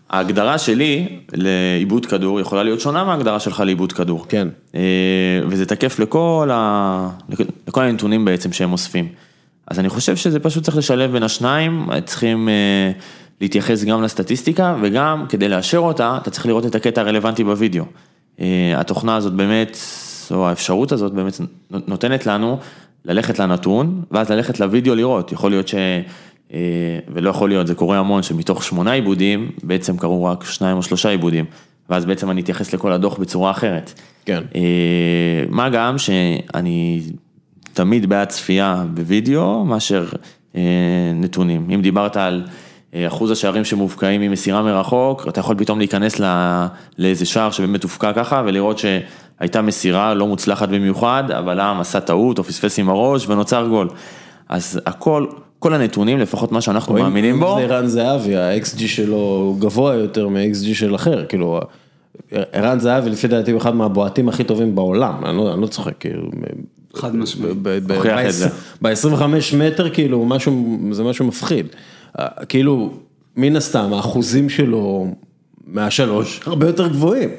ההגדרה 0.09 0.57
שלי 0.57 1.19
לעיבוד 1.33 2.05
כדור 2.05 2.39
יכולה 2.39 2.63
להיות 2.63 2.79
שונה 2.79 3.03
מההגדרה 3.03 3.39
שלך 3.39 3.59
לעיבוד 3.59 3.91
כדור. 3.93 4.25
כן. 4.29 4.47
אה, 4.75 4.81
וזה 5.47 5.65
תקף 5.65 5.99
לכל, 5.99 6.49
ה... 6.53 7.09
לכל 7.67 7.81
הנתונים 7.83 8.25
בעצם 8.25 8.51
שהם 8.51 8.71
אוספים. 8.71 9.07
אז 9.67 9.79
אני 9.79 9.89
חושב 9.89 10.15
שזה 10.15 10.39
פשוט 10.39 10.63
צריך 10.63 10.77
לשלב 10.77 11.11
בין 11.11 11.23
השניים, 11.23 11.87
צריכים 12.05 12.49
אה, 12.49 12.91
להתייחס 13.43 13.83
גם 13.83 14.03
לסטטיסטיקה 14.03 14.75
וגם 14.81 15.25
כדי 15.29 15.49
לאשר 15.49 15.77
אותה, 15.77 16.17
אתה 16.21 16.31
צריך 16.31 16.45
לראות 16.45 16.65
את 16.65 16.75
הקטע 16.75 17.01
הרלוונטי 17.01 17.43
בווידאו. 17.43 17.83
אה, 18.39 18.73
התוכנה 18.77 19.15
הזאת 19.15 19.33
באמת, 19.33 19.77
או 20.31 20.47
האפשרות 20.47 20.91
הזאת 20.91 21.13
באמת 21.13 21.33
נותנת 21.69 22.25
לנו 22.25 22.59
ללכת 23.05 23.39
לנתון, 23.39 24.03
ואז 24.11 24.31
ללכת 24.31 24.59
לוידאו 24.59 24.95
לראות, 24.95 25.31
יכול 25.31 25.51
להיות 25.51 25.67
ש... 25.67 25.75
אה, 26.53 26.59
ולא 27.13 27.29
יכול 27.29 27.49
להיות, 27.49 27.67
זה 27.67 27.75
קורה 27.75 27.97
המון, 27.97 28.23
שמתוך 28.23 28.63
שמונה 28.63 28.91
עיבודים, 28.91 29.51
בעצם 29.63 29.97
קרו 29.97 30.25
רק 30.25 30.43
שניים 30.43 30.77
או 30.77 30.83
שלושה 30.83 31.09
עיבודים, 31.09 31.45
ואז 31.89 32.05
בעצם 32.05 32.31
אני 32.31 32.41
אתייחס 32.41 32.73
לכל 32.73 32.91
הדוח 32.91 33.17
בצורה 33.17 33.51
אחרת. 33.51 33.93
כן. 34.25 34.43
אה, 34.55 35.43
מה 35.49 35.69
גם 35.69 35.97
שאני 35.97 37.01
תמיד 37.73 38.09
בעד 38.09 38.27
צפייה 38.27 38.83
בווידאו 38.93 39.65
מאשר 39.65 40.07
נתונים. 41.15 41.69
אם 41.73 41.81
דיברת 41.81 42.17
על 42.17 42.43
אחוז 42.95 43.31
השערים 43.31 43.65
שמובקעים 43.65 44.21
ממסירה 44.21 44.61
מרחוק, 44.61 45.27
אתה 45.27 45.39
יכול 45.39 45.55
פתאום 45.57 45.79
להיכנס 45.79 46.19
ל- 46.19 46.65
לאיזה 46.97 47.25
שער 47.25 47.51
שבאמת 47.51 47.83
הופקע 47.83 48.13
ככה 48.13 48.43
ולראות 48.45 48.77
שהייתה 48.79 49.61
מסירה 49.61 50.13
לא 50.13 50.27
מוצלחת 50.27 50.69
במיוחד, 50.69 51.23
הבלם 51.29 51.77
עשה 51.79 51.99
טעות 51.99 52.39
או 52.39 52.43
פספס 52.43 52.79
עם 52.79 52.89
הראש 52.89 53.29
ונוצר 53.29 53.67
גול. 53.67 53.89
אז 54.49 54.79
הכל, 54.85 55.25
כל 55.59 55.73
הנתונים, 55.73 56.19
לפחות 56.19 56.51
מה 56.51 56.61
שאנחנו 56.61 56.93
מאמינים 56.93 57.35
אם 57.35 57.39
בו, 57.39 57.55
זה 57.59 57.63
ערן 57.63 57.87
זהבי, 57.87 58.35
ה-XG 58.37 58.87
שלו 58.87 59.15
הוא 59.17 59.59
גבוה 59.59 59.95
יותר 59.95 60.27
מה-XG 60.27 60.73
של 60.73 60.95
אחר, 60.95 61.25
כאילו, 61.25 61.59
ערן 62.31 62.79
זהבי 62.79 63.09
לפי 63.09 63.27
דעתי 63.27 63.51
הוא 63.51 63.61
אחד 63.61 63.75
מהבועטים 63.75 64.29
הכי 64.29 64.43
טובים 64.43 64.75
בעולם, 64.75 65.13
אני 65.25 65.37
לא, 65.37 65.53
אני 65.53 65.61
לא 65.61 65.67
צוחק, 65.67 65.93
כאילו, 65.99 66.29
חד 66.95 67.15
משמעית. 67.15 67.57
הוכיח 67.95 68.19
את 68.25 68.33
זה. 68.33 68.49
ב-25 68.81 69.23
מטר 69.57 69.89
כאילו 69.89 70.25
משהו, 70.25 70.79
זה 70.91 71.03
משהו 71.03 71.25
מפחיד, 71.25 71.65
אה, 71.65 71.79
כאילו, 72.49 72.93
מן 73.37 73.55
הסתם 73.55 73.93
האחוזים 73.93 74.49
שלו 74.49 75.07
מהשלוש 75.67 76.41
הרבה 76.45 76.67
יותר 76.67 76.87
גבוהים, 76.87 77.29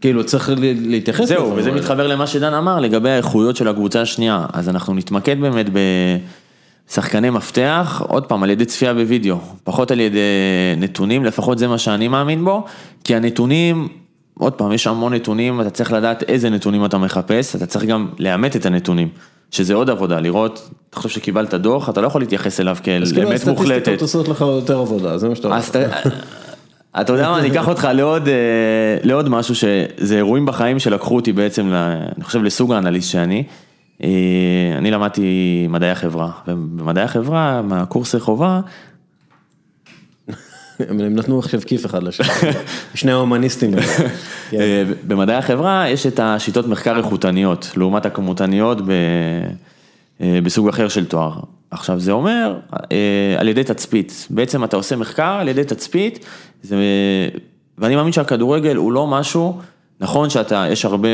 כאילו 0.00 0.26
צריך 0.26 0.50
להתייחס 0.60 1.28
זהו, 1.28 1.42
לדברים 1.42 1.58
וזה. 1.58 1.72
מתחבר 1.72 2.06
למה 2.06 2.26
שדן 2.26 2.54
אמר 2.54 2.80
לגבי 2.80 3.10
האיכויות 3.10 3.56
של 3.56 3.68
הקבוצה 3.68 4.00
השנייה, 4.00 4.46
אז 4.52 4.68
אנחנו 4.68 4.94
נתמקד 4.94 5.40
באמת 5.40 5.66
בשחקני 6.90 7.30
מפתח, 7.30 8.02
עוד 8.08 8.24
פעם, 8.26 8.42
על 8.42 8.50
ידי 8.50 8.64
צפייה 8.64 8.94
בווידאו, 8.94 9.36
פחות 9.64 9.90
על 9.90 10.00
ידי 10.00 10.18
נתונים, 10.76 11.24
לפחות 11.24 11.58
זה 11.58 11.68
מה 11.68 11.78
שאני 11.78 12.08
מאמין 12.08 12.44
בו, 12.44 12.64
כי 13.04 13.16
הנתונים, 13.16 13.88
עוד 14.38 14.52
פעם, 14.52 14.72
יש 14.72 14.86
המון 14.86 15.14
נתונים, 15.14 15.60
אתה 15.60 15.70
צריך 15.70 15.92
לדעת 15.92 16.22
איזה 16.22 16.50
נתונים 16.50 16.84
אתה 16.84 16.98
מחפש, 16.98 17.56
אתה 17.56 17.66
צריך 17.66 17.84
גם 17.84 18.08
לאמת 18.18 18.56
את 18.56 18.66
הנתונים, 18.66 19.08
שזה 19.54 19.74
עוד 19.74 19.90
עבודה, 19.90 20.20
לראות, 20.20 20.70
אתה 20.90 20.96
חושב 20.96 21.08
שקיבלת 21.08 21.54
דוח, 21.54 21.88
אתה 21.88 22.00
לא 22.00 22.06
יכול 22.06 22.20
להתייחס 22.20 22.60
אליו 22.60 22.76
כאל 22.82 23.02
אז 23.02 23.12
כאילו 23.12 23.30
אמת 23.30 23.46
מוחלטת. 23.46 23.70
הסטטיסטיקות 23.70 24.00
עושות 24.00 24.28
לך 24.28 24.40
יותר 24.40 24.78
עבודה, 24.78 25.18
זה 25.18 25.28
מה 25.28 25.34
שאתה 25.34 25.48
אומר. 25.48 25.58
אז 25.58 25.68
אתה, 27.00 27.12
יודע 27.12 27.30
מה, 27.30 27.38
אני 27.38 27.48
אקח 27.50 27.68
אותך 27.68 27.88
לעוד, 27.94 28.28
אה, 28.28 28.34
לעוד 29.02 29.28
משהו 29.28 29.54
שזה 29.54 30.16
אירועים 30.16 30.46
בחיים 30.46 30.78
שלקחו 30.78 31.16
אותי 31.16 31.32
בעצם, 31.32 31.72
אני 32.16 32.24
חושב 32.24 32.42
לסוג 32.42 32.72
האנליסט 32.72 33.10
שאני. 33.10 33.44
אה, 34.02 34.08
אני 34.78 34.90
למדתי 34.90 35.66
מדעי 35.70 35.90
החברה, 35.90 36.30
ובמדעי 36.48 37.04
החברה, 37.04 37.62
מהקורסי 37.62 38.20
חובה, 38.20 38.60
הם 40.78 41.16
נתנו 41.16 41.38
עכשיו 41.38 41.60
כיף 41.66 41.86
אחד 41.86 42.02
לשני, 42.02 42.26
שני 42.94 43.12
ההומניסטים. 43.12 43.70
כן. 44.50 44.60
אה, 44.60 44.82
במדעי 45.06 45.36
החברה 45.36 45.88
יש 45.88 46.06
את 46.06 46.20
השיטות 46.22 46.66
מחקר 46.66 46.96
איכותניות, 46.96 47.72
לעומת 47.76 48.06
הכמותניות 48.06 48.78
אה, 50.20 50.40
בסוג 50.42 50.68
אחר 50.68 50.88
של 50.88 51.04
תואר. 51.04 51.32
עכשיו 51.70 52.00
זה 52.00 52.12
אומר, 52.12 52.58
אה, 52.92 53.36
על 53.38 53.48
ידי 53.48 53.64
תצפית, 53.64 54.26
בעצם 54.30 54.64
אתה 54.64 54.76
עושה 54.76 54.96
מחקר 54.96 55.36
על 55.40 55.48
ידי 55.48 55.64
תצפית, 55.64 56.26
זה, 56.62 56.76
ואני 57.78 57.96
מאמין 57.96 58.12
שהכדורגל 58.12 58.76
הוא 58.76 58.92
לא 58.92 59.06
משהו, 59.06 59.60
נכון 60.00 60.30
שאתה, 60.30 60.66
יש 60.70 60.84
הרבה, 60.84 61.08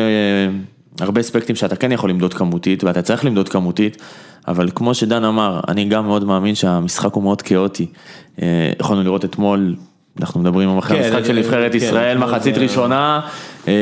הרבה 1.00 1.20
אספקטים 1.20 1.56
שאתה 1.56 1.76
כן 1.76 1.92
יכול 1.92 2.10
למדוד 2.10 2.34
כמותית, 2.34 2.84
ואתה 2.84 3.02
צריך 3.02 3.24
למדוד 3.24 3.48
כמותית, 3.48 3.96
אבל 4.48 4.68
כמו 4.74 4.94
שדן 4.94 5.24
אמר, 5.24 5.60
אני 5.68 5.84
גם 5.84 6.06
מאוד 6.06 6.24
מאמין 6.24 6.54
שהמשחק 6.54 7.12
הוא 7.14 7.22
מאוד 7.22 7.42
כאוטי. 7.42 7.86
אה, 8.42 8.46
יכולנו 8.80 9.02
לראות 9.02 9.24
אתמול, 9.24 9.74
אנחנו 10.20 10.40
מדברים 10.40 10.78
אחרי 10.78 10.98
כן, 10.98 11.04
המשחק 11.04 11.24
של 11.24 11.32
כן, 11.32 11.38
נבחרת 11.38 11.72
כן, 11.72 11.76
ישראל, 11.78 12.16
אתמול 12.16 12.30
מחצית 12.30 12.54
זה- 12.54 12.60
ראשונה, 12.60 13.20
אה, 13.68 13.72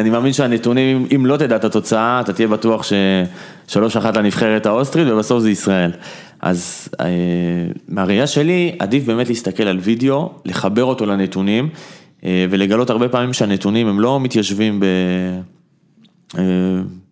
אני 0.00 0.10
מאמין 0.10 0.32
שהנתונים, 0.32 1.06
אם 1.14 1.26
לא 1.26 1.36
תדע 1.36 1.56
את 1.56 1.64
התוצאה, 1.64 2.20
אתה 2.20 2.32
תהיה 2.32 2.48
בטוח 2.48 2.84
ששלוש 3.66 3.96
אחת 3.96 4.16
לנבחרת 4.16 4.66
האוסטרית 4.66 5.08
ובסוף 5.10 5.40
זה 5.42 5.50
ישראל. 5.50 5.90
אז 6.40 6.88
אה, 7.00 7.06
מהראייה 7.88 8.26
שלי, 8.26 8.76
עדיף 8.78 9.04
באמת 9.04 9.28
להסתכל 9.28 9.62
על 9.62 9.78
וידאו, 9.82 10.30
לחבר 10.44 10.84
אותו 10.84 11.06
לנתונים, 11.06 11.68
אה, 12.24 12.46
ולגלות 12.50 12.90
הרבה 12.90 13.08
פעמים 13.08 13.32
שהנתונים 13.32 13.86
הם 13.86 14.00
לא 14.00 14.20
מתיישבים 14.20 14.80
ב... 14.80 14.84
אה, 16.38 16.42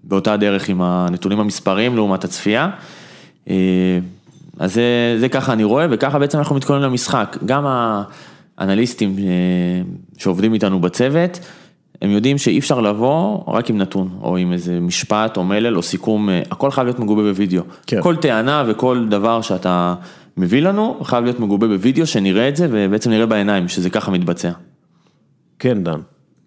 באותה 0.05 0.37
דרך 0.37 0.69
עם 0.69 0.83
הנתונים 0.83 1.41
המספריים 1.41 1.97
לעומת 1.97 2.25
הצפייה. 2.25 2.71
אה, 3.51 3.99
אז 4.59 4.75
זה, 4.75 5.17
זה 5.21 5.29
ככה 5.29 5.53
אני 5.53 5.65
רואה, 5.65 5.87
וככה 5.91 6.19
בעצם 6.19 6.39
אנחנו 6.39 6.57
מתכוננים 6.57 6.91
למשחק. 6.91 7.37
גם 7.47 7.67
האנליסטים 8.59 9.17
אה, 9.19 9.25
שעובדים 10.19 10.55
איתנו 10.55 10.81
בצוות, 10.81 11.39
הם 12.03 12.11
יודעים 12.11 12.39
שאי 12.39 12.59
אפשר 12.59 12.81
לבוא 12.81 13.41
רק 13.47 13.71
עם 13.71 13.79
נתון, 13.79 14.09
או 14.23 14.37
עם 14.37 14.53
איזה 14.53 14.81
משפט 14.81 15.37
או 15.37 15.45
מלל 15.45 15.77
או 15.77 15.83
סיכום, 15.83 16.29
הכל 16.51 16.71
חייב 16.71 16.85
להיות 16.87 16.99
מגובה 16.99 17.23
בווידאו. 17.23 17.63
כן. 17.87 18.03
כל 18.03 18.17
טענה 18.17 18.65
וכל 18.67 19.07
דבר 19.09 19.41
שאתה 19.41 19.95
מביא 20.37 20.63
לנו, 20.63 20.99
חייב 21.03 21.25
להיות 21.25 21.41
מגובה 21.41 21.67
בווידאו, 21.67 22.07
שנראה 22.07 22.49
את 22.49 22.57
זה 22.57 22.69
ובעצם 22.71 23.11
נראה 23.11 23.27
בעיניים 23.27 23.69
שזה 23.69 23.91
ככה 23.91 24.11
מתבצע. 24.11 24.51
כן, 25.59 25.85
דן. 25.85 26.01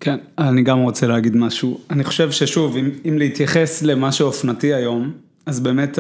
כן, 0.06 0.18
אני 0.38 0.62
גם 0.62 0.80
רוצה 0.80 1.08
להגיד 1.08 1.38
משהו. 1.38 1.80
אני 1.90 2.04
חושב 2.04 2.32
ששוב, 2.32 2.78
אם, 2.78 2.90
אם 3.10 3.18
להתייחס 3.18 3.84
למה 3.84 4.12
שאופנתי 4.12 4.74
היום, 4.74 5.12
אז 5.46 5.60
באמת 5.60 6.00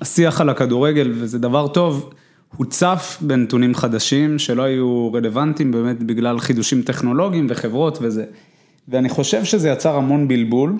השיח 0.00 0.40
על 0.40 0.48
הכדורגל, 0.48 1.12
וזה 1.14 1.38
דבר 1.38 1.68
טוב, 1.68 2.10
הוצף 2.56 3.18
בנתונים 3.20 3.74
חדשים 3.74 4.38
שלא 4.38 4.62
היו 4.62 5.12
רלוונטיים 5.14 5.72
באמת 5.72 6.02
בגלל 6.02 6.38
חידושים 6.38 6.82
טכנולוגיים 6.82 7.46
וחברות 7.50 7.98
וזה. 8.02 8.24
ואני 8.88 9.08
חושב 9.08 9.44
שזה 9.44 9.68
יצר 9.68 9.96
המון 9.96 10.28
בלבול, 10.28 10.72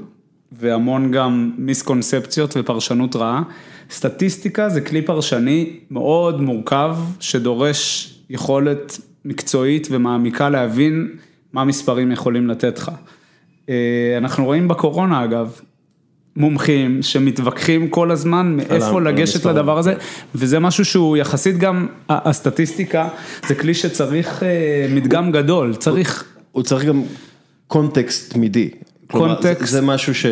והמון 0.53 1.11
גם 1.11 1.53
מיסקונספציות 1.59 2.55
ופרשנות 2.57 3.17
רעה. 3.17 3.43
סטטיסטיקה 3.91 4.69
זה 4.69 4.81
כלי 4.81 5.03
פרשני 5.03 5.77
מאוד 5.91 6.41
מורכב, 6.41 6.97
שדורש 7.21 8.13
יכולת 8.31 8.99
מקצועית 9.25 9.89
ומעמיקה 9.91 10.49
להבין 10.49 11.09
מה 11.57 11.65
מספרים 11.65 12.13
יכולים 12.13 12.49
לתת 12.49 12.79
לך. 12.79 12.91
אה, 13.69 14.15
אנחנו 14.19 14.45
רואים 14.45 14.69
בקורונה 14.69 15.25
אגב, 15.25 15.61
מומחים 16.37 17.03
שמתווכחים 17.03 17.89
כל 17.89 18.11
הזמן 18.11 18.57
מאיפה 18.57 19.01
לגשת 19.01 19.35
המספרים. 19.35 19.57
לדבר 19.57 19.79
הזה, 19.79 19.95
וזה 20.35 20.59
משהו 20.59 20.85
שהוא 20.85 21.17
יחסית 21.17 21.59
גם, 21.59 21.87
הסטטיסטיקה 22.09 23.09
זה 23.49 23.55
כלי 23.55 23.75
שצריך 23.75 24.43
אה, 24.43 24.87
מדגם 24.91 25.33
גדול, 25.33 25.75
צריך, 25.75 26.25
הוא 26.53 26.63
צריך 26.63 26.85
גם 26.85 27.03
קונטקסט 27.67 28.33
תמידי. 28.33 28.71
קונטקסט. 29.07 29.73
זה, 29.73 29.81
משהו 29.83 30.15
ש... 30.15 30.27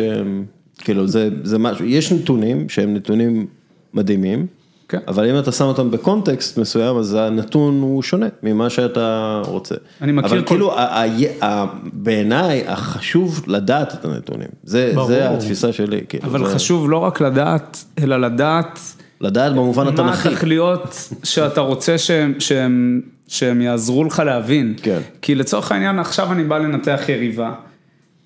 כאילו, 0.77 1.07
זה 1.43 1.57
משהו, 1.59 1.85
יש 1.85 2.11
נתונים 2.11 2.69
שהם 2.69 2.93
נתונים 2.93 3.47
מדהימים, 3.93 4.47
כן. 4.89 4.97
אבל 5.07 5.29
אם 5.29 5.39
אתה 5.39 5.51
שם 5.51 5.65
אותם 5.65 5.91
בקונטקסט 5.91 6.57
מסוים, 6.57 6.97
אז 6.97 7.13
הנתון 7.13 7.81
הוא 7.81 8.03
שונה 8.03 8.25
ממה 8.43 8.69
שאתה 8.69 9.41
רוצה. 9.45 9.75
אני 10.01 10.11
מכיר 10.11 10.29
אבל 10.29 10.41
כל- 10.41 10.47
כאילו, 10.47 10.77
ה- 10.79 11.03
ה- 11.43 11.65
בעיניי, 11.93 12.63
החשוב 12.67 13.43
לדעת 13.47 13.93
את 13.93 14.05
הנתונים. 14.05 14.47
זה, 14.63 14.91
ברור. 14.95 15.07
זה 15.07 15.29
התפיסה 15.29 15.73
שלי. 15.73 16.01
כאילו, 16.09 16.23
אבל 16.25 16.45
זה... 16.47 16.55
חשוב 16.55 16.89
לא 16.89 16.97
רק 16.97 17.21
לדעת, 17.21 17.83
אלא 17.99 18.21
לדעת 18.21 18.79
לדעת 19.21 19.51
במובן 19.51 19.83
מה 19.83 19.89
התנ"כי. 19.89 20.29
התכליות 20.29 20.95
שאתה 21.23 21.61
רוצה 21.61 21.97
שהם, 21.97 22.33
שהם, 22.39 23.01
שהם 23.27 23.61
יעזרו 23.61 24.03
לך 24.03 24.19
להבין. 24.25 24.73
כן. 24.81 24.99
כי 25.21 25.35
לצורך 25.35 25.71
העניין, 25.71 25.99
עכשיו 25.99 26.31
אני 26.31 26.43
בא 26.43 26.57
לנתח 26.57 27.01
יריבה, 27.09 27.51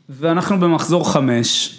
ואנחנו 0.10 0.60
במחזור 0.60 1.12
חמש. 1.12 1.76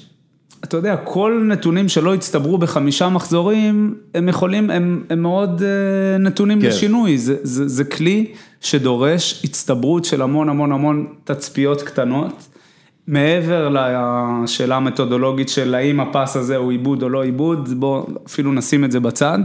אתה 0.64 0.76
יודע, 0.76 0.96
כל 0.96 1.42
נתונים 1.46 1.88
שלא 1.88 2.14
הצטברו 2.14 2.58
בחמישה 2.58 3.08
מחזורים, 3.08 3.94
הם 4.14 4.28
יכולים, 4.28 4.70
הם, 4.70 5.04
הם 5.10 5.22
מאוד 5.22 5.62
אה, 5.62 6.18
נתונים 6.18 6.60
כן. 6.60 6.66
לשינוי. 6.66 7.18
זה, 7.18 7.36
זה, 7.42 7.68
זה 7.68 7.84
כלי 7.84 8.32
שדורש 8.60 9.42
הצטברות 9.44 10.04
של 10.04 10.22
המון 10.22 10.48
המון 10.48 10.72
המון 10.72 11.06
תצפיות 11.24 11.82
קטנות. 11.82 12.48
מעבר 13.06 13.68
לשאלה 14.44 14.76
המתודולוגית 14.76 15.48
של 15.48 15.74
האם 15.74 16.00
הפס 16.00 16.36
הזה 16.36 16.56
הוא 16.56 16.70
עיבוד 16.70 17.02
או 17.02 17.08
לא 17.08 17.22
עיבוד, 17.22 17.68
בואו 17.80 18.06
אפילו 18.26 18.52
נשים 18.52 18.84
את 18.84 18.92
זה 18.92 19.00
בצד. 19.00 19.38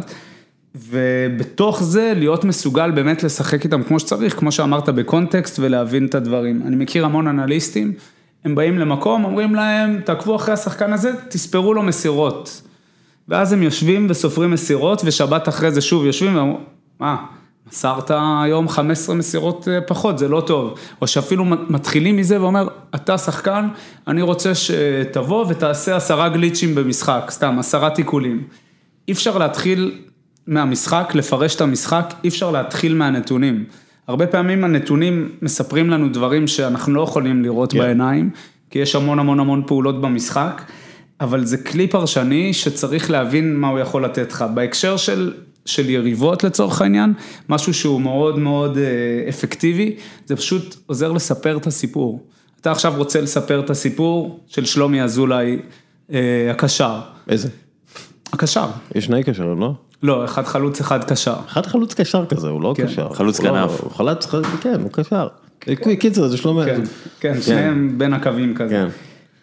ובתוך 0.76 1.84
זה 1.84 2.14
להיות 2.16 2.44
מסוגל 2.44 2.92
באמת 2.92 3.24
לשחק 3.24 3.64
איתם 3.64 3.84
כמו 3.84 4.00
שצריך, 4.00 4.40
כמו 4.40 4.52
שאמרת 4.52 4.90
בקונטקסט 4.90 5.60
ולהבין 5.60 6.06
את 6.06 6.16
הדברים. 6.16 6.62
אני 6.66 6.76
מכיר 6.76 7.06
המון 7.06 7.28
אנליסטים, 7.28 7.94
הם 8.46 8.56
באים 8.56 8.80
למקום, 8.80 9.26
אומרים 9.26 9.56
להם, 9.56 10.02
תעקבו 10.06 10.36
אחרי 10.36 10.54
השחקן 10.54 10.94
הזה, 10.94 11.12
תספרו 11.30 11.74
לו 11.74 11.84
מסירות. 11.84 12.62
ואז 13.28 13.54
הם 13.54 13.64
יושבים 13.64 14.08
וסופרים 14.10 14.52
מסירות, 14.52 15.02
ושבת 15.06 15.50
אחרי 15.50 15.72
זה 15.72 15.82
שוב 15.82 16.06
יושבים 16.06 16.36
ואומרים, 16.36 16.64
מה, 17.00 17.26
מסרת 17.72 18.12
היום 18.44 18.70
15 18.70 19.16
מסירות 19.16 19.68
אה, 19.68 19.82
פחות, 19.82 20.18
זה 20.18 20.28
לא 20.28 20.44
טוב. 20.48 20.80
או 21.02 21.08
שאפילו 21.08 21.46
מתחילים 21.46 22.18
מזה 22.18 22.42
ואומר, 22.42 22.68
אתה 22.96 23.18
שחקן, 23.18 23.68
אני 24.08 24.22
רוצה 24.22 24.52
שתבוא 24.56 25.46
ותעשה 25.50 25.96
עשרה 25.96 26.30
גליצ'ים 26.30 26.76
במשחק, 26.76 27.28
סתם, 27.30 27.60
עשרה 27.60 27.90
תיקולים. 27.90 28.44
אי 29.08 29.14
אפשר 29.14 29.38
להתחיל 29.38 30.02
מהמשחק, 30.48 31.12
לפרש 31.16 31.56
את 31.56 31.62
המשחק, 31.62 32.14
אי 32.24 32.30
אפשר 32.30 32.52
להתחיל 32.52 32.96
מהנתונים. 32.96 33.66
הרבה 34.08 34.28
פעמים 34.28 34.64
הנתונים 34.64 35.30
מספרים 35.42 35.90
לנו 35.90 36.10
דברים 36.10 36.48
שאנחנו 36.48 36.94
לא 36.94 37.02
יכולים 37.02 37.44
לראות 37.44 37.72
כן. 37.72 37.80
בעיניים, 37.80 38.30
כי 38.70 38.80
יש 38.80 38.96
המון 38.96 39.20
המון 39.20 39.40
המון 39.40 39.64
פעולות 39.68 40.02
במשחק, 40.02 40.62
אבל 41.22 41.46
זה 41.46 41.58
כלי 41.58 41.88
פרשני 41.88 42.54
שצריך 42.54 43.12
להבין 43.12 43.56
מה 43.56 43.68
הוא 43.68 43.80
יכול 43.80 44.06
לתת 44.06 44.32
לך. 44.32 44.46
בהקשר 44.54 44.98
של, 44.98 45.34
של 45.66 45.90
יריבות 45.90 46.44
לצורך 46.44 46.82
העניין, 46.82 47.14
משהו 47.50 47.74
שהוא 47.74 48.02
מאוד 48.02 48.40
מאוד 48.40 48.78
אה, 48.78 49.30
אפקטיבי, 49.30 49.96
זה 50.26 50.36
פשוט 50.36 50.76
עוזר 50.86 51.12
לספר 51.12 51.58
את 51.58 51.68
הסיפור. 51.68 52.28
אתה 52.62 52.72
עכשיו 52.72 52.94
רוצה 52.98 53.22
לספר 53.22 53.60
את 53.60 53.70
הסיפור 53.70 54.40
של 54.48 54.66
שלומי 54.66 55.02
אזולאי, 55.02 55.60
אה, 56.14 56.52
הקשר. 56.52 57.00
איזה? 57.28 57.50
הקשר. 58.34 58.66
יש 58.96 59.06
שני 59.06 59.24
קשרים, 59.24 59.60
לא? 59.60 59.74
לא, 60.04 60.26
אחד 60.26 60.46
חלוץ, 60.46 60.80
אחד 60.82 61.04
קשר. 61.04 61.34
אחד 61.48 61.66
חלוץ 61.66 61.94
קשר 61.94 62.26
כזה, 62.26 62.48
הוא 62.50 62.62
לא 62.62 62.74
כן. 62.78 62.86
קשר. 62.88 63.08
חלוץ 63.14 63.42
לא- 63.42 63.50
כנף. 63.50 63.82
הוא 63.82 63.92
חלץ, 63.92 64.28
כן, 64.62 64.82
הוא 64.82 64.92
קשר. 64.92 65.28
קיצר, 66.00 66.28
זה 66.28 66.38
שלומי. 66.38 66.66
כן, 66.66 66.82
כן, 67.20 67.42
שניהם 67.42 67.94
בין 67.98 68.14
הקווים 68.14 68.56
כזה. 68.56 68.70
כן. 68.74 68.88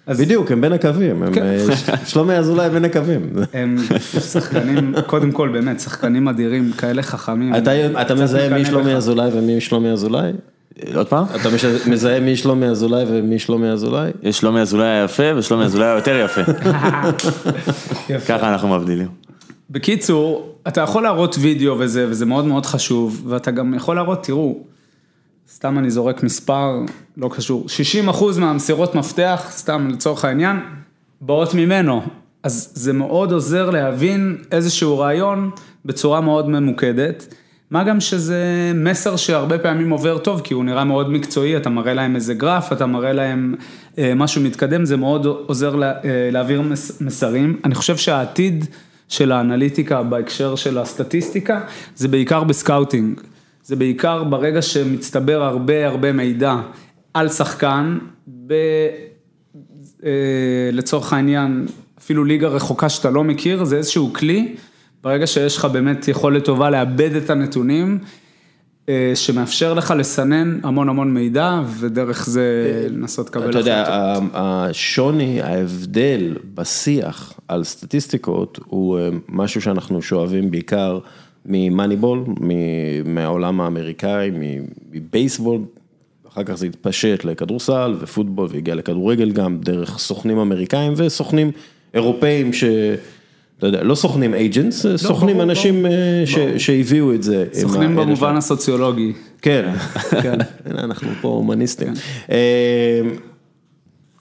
אז- 0.07 0.21
בדיוק, 0.21 0.53
הם 0.53 0.61
בין 0.61 0.73
הקווים, 0.73 1.23
הם, 1.23 1.33
כן. 1.33 1.43
אה, 1.43 1.67
שלומי 2.07 2.35
אזולאי 2.35 2.71
בין 2.71 2.85
הקווים. 2.85 3.21
הם 3.53 3.77
שחקנים, 4.21 4.95
קודם 5.07 5.33
כל 5.33 5.49
באמת, 5.49 5.81
שחקנים 5.81 6.29
אדירים, 6.29 6.73
כאלה 6.73 7.03
חכמים. 7.03 7.55
אתה 7.55 8.03
אתה 8.03 8.15
מזהה 8.15 8.49
מי 8.49 8.65
שלומי. 8.65 8.95
אזולאי 8.95 9.31
ומי 9.33 9.61
שלומי 9.61 9.91
אזולאי? 9.91 10.31
עוד 10.95 11.07
פעם? 11.07 11.25
אתה 11.41 11.49
מזהה 11.87 12.21
מי 12.21 12.37
שלומי 12.37 12.67
אזולאי 12.67 13.05
ומי 13.09 13.39
שלומי 13.39 13.69
אזולאי? 13.71 14.11
יש 14.23 14.39
שלומי 14.39 14.61
אזולאי 14.61 14.89
היפה 14.89 15.23
ושלומי 15.37 15.65
אזולאי 15.65 15.89
היותר. 15.89 16.17
יפה. 16.25 16.43
ככה 18.29 18.49
אנחנו 18.53 18.69
מבדילים. 18.69 19.22
בקיצור, 19.73 20.55
אתה 20.68 20.81
יכול 20.81 21.03
להראות 21.03 21.37
וידאו 21.41 21.79
וזה, 21.79 22.07
וזה 22.09 22.27
מאוד 22.27 22.45
מאוד 22.45 22.66
חשוב, 22.66 23.23
ואתה 23.29 23.51
גם 23.51 23.75
יכול 23.75 23.97
להראות, 23.97 24.25
תראו, 24.25 24.59
סתם 25.53 25.79
אני 25.79 25.91
זורק 25.91 26.23
מספר, 26.23 26.81
לא 27.16 27.31
קשור, 27.33 27.68
60 27.68 28.09
אחוז 28.09 28.39
מהמסירות 28.39 28.95
מפתח, 28.95 29.47
סתם 29.51 29.89
לצורך 29.93 30.25
העניין, 30.25 30.57
באות 31.20 31.55
ממנו. 31.55 32.03
אז 32.43 32.73
זה 32.75 32.93
מאוד 32.93 33.33
עוזר 33.33 33.70
להבין 33.70 34.37
איזשהו 34.51 34.99
רעיון 34.99 35.51
בצורה 35.85 36.20
מאוד 36.20 36.49
ממוקדת. 36.49 37.35
מה 37.70 37.85
גם 37.85 38.01
שזה 38.01 38.73
מסר 38.75 39.16
שהרבה 39.16 39.59
פעמים 39.59 39.91
עובר 39.91 40.18
טוב, 40.18 40.41
כי 40.45 40.55
הוא 40.55 40.64
נראה 40.64 40.85
מאוד 40.85 41.11
מקצועי, 41.11 41.57
אתה 41.57 41.70
מראה 41.70 41.95
להם 41.95 42.16
איזה 42.16 42.35
גרף, 42.35 42.73
אתה 42.73 42.87
מראה 42.87 43.12
להם 43.12 43.55
אה, 43.99 44.14
משהו 44.14 44.43
מתקדם, 44.43 44.85
זה 44.85 44.97
מאוד 44.97 45.27
עוזר 45.27 45.83
אה, 45.83 45.91
להעביר 46.33 46.62
מס, 46.62 47.01
מסרים. 47.01 47.61
אני 47.64 47.75
חושב 47.75 47.97
שהעתיד 47.97 48.64
של 49.13 49.33
האנליטיקה 49.33 50.03
בהקשר 50.03 50.57
של 50.57 50.79
הסטטיסטיקה, 50.79 51.61
זה 51.95 52.09
בעיקר 52.09 52.45
בסקאוטינג. 52.45 53.21
זה 53.65 53.77
בעיקר 53.77 54.25
ברגע 54.25 54.63
שמצטבר 54.63 55.43
הרבה 55.43 55.87
הרבה 55.87 56.13
מידע 56.13 56.57
על 57.15 57.29
שחקן, 57.29 57.99
ב... 58.47 58.55
אה, 60.05 60.11
לצורך 60.73 61.13
העניין, 61.13 61.67
אפילו 61.99 62.25
ליגה 62.25 62.49
רחוקה 62.49 62.89
שאתה 62.89 63.11
לא 63.11 63.25
מכיר, 63.25 63.65
זה 63.65 63.77
איזשהו 63.77 64.13
כלי, 64.13 64.55
ברגע 65.03 65.27
שיש 65.27 65.57
לך 65.57 65.65
באמת 65.65 66.09
יכולת 66.09 66.45
טובה 66.45 66.71
לאבד 66.71 67.17
את 67.17 67.31
הנתונים, 67.31 67.99
שמאפשר 69.14 69.74
לך 69.74 69.95
לסנן 69.99 70.59
המון 70.62 70.89
המון 70.89 71.14
מידע, 71.14 71.61
ודרך 71.78 72.26
זה 72.26 72.87
לנסות 72.91 73.28
לקבל 73.28 73.51
אתה 73.51 73.59
יודע, 73.59 73.83
החלטות. 73.83 74.30
השוני, 74.35 75.43
ההבדל 75.43 76.37
בשיח 76.55 77.33
על 77.49 77.64
סטטיסטיקות 77.64 78.61
הוא 78.66 78.99
אה, 78.99 79.09
משהו 79.28 79.61
שאנחנו 79.61 80.03
שואבים 80.03 80.51
בעיקר 80.51 80.99
ממאניבול, 81.47 82.24
מהעולם 83.05 83.61
האמריקאי, 83.61 84.30
מבייסבול, 84.93 85.61
אחר 86.28 86.45
כך 86.45 86.55
זה 86.55 86.66
התפשט 86.66 87.24
לכדורסל 87.24 87.95
ופוטבול 88.01 88.49
והגיע 88.51 88.74
לכדורגל 88.74 89.30
גם 89.30 89.59
דרך 89.61 89.99
סוכנים 89.99 90.39
אמריקאים 90.39 90.93
וסוכנים 90.97 91.51
אירופאים 91.95 92.53
ש... 92.53 92.64
אתה 93.63 93.69
יודע, 93.69 93.83
לא 93.83 93.95
סוכנים 93.95 94.35
אייג'נטס, 94.35 94.87
סוכנים 94.97 95.37
ברור, 95.37 95.51
אנשים 95.51 95.83
ברור. 95.83 95.95
אה, 95.95 96.23
ש- 96.27 96.65
שהביאו 96.67 97.15
את 97.15 97.23
זה. 97.23 97.47
סוכנים 97.53 97.97
במובן 97.97 98.17
שלהם. 98.17 98.37
הסוציולוגי. 98.37 99.13
כן, 99.43 99.73
כן. 100.23 100.39
אנחנו 100.85 101.09
פה 101.21 101.29
הומניסטים. 101.29 101.93
אה, 102.31 103.01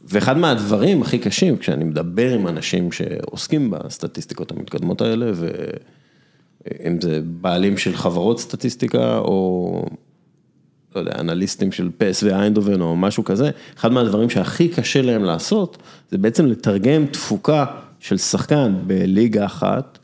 ואחד 0.03 0.37
מהדברים 0.37 1.01
הכי 1.01 1.17
קשים, 1.19 1.57
כשאני 1.57 1.83
מדבר 1.83 2.33
עם 2.33 2.47
אנשים 2.47 2.91
שעוסקים 2.91 3.69
בסטטיסטיקות 3.71 4.51
המתקדמות 4.51 5.01
האלה, 5.01 5.31
ואם 5.35 7.01
זה 7.01 7.19
בעלים 7.23 7.77
של 7.77 7.95
חברות 7.95 8.39
סטטיסטיקה, 8.39 9.17
או 9.17 9.85
לא 10.95 10.99
יודע, 10.99 11.11
אנליסטים 11.19 11.71
של 11.71 11.89
פס 11.97 12.23
ואיינדובן 12.23 12.81
או 12.81 12.95
משהו 12.95 13.23
כזה, 13.23 13.49
אחד 13.77 13.91
מהדברים 13.91 14.29
שהכי 14.29 14.67
קשה 14.69 15.01
להם 15.01 15.23
לעשות, 15.23 15.77
זה 16.11 16.17
בעצם 16.17 16.45
לתרגם 16.45 17.05
תפוקה 17.05 17.65
של 18.01 18.17
שחקן 18.17 18.75
בליגה 18.87 19.45
אחת, 19.45 19.99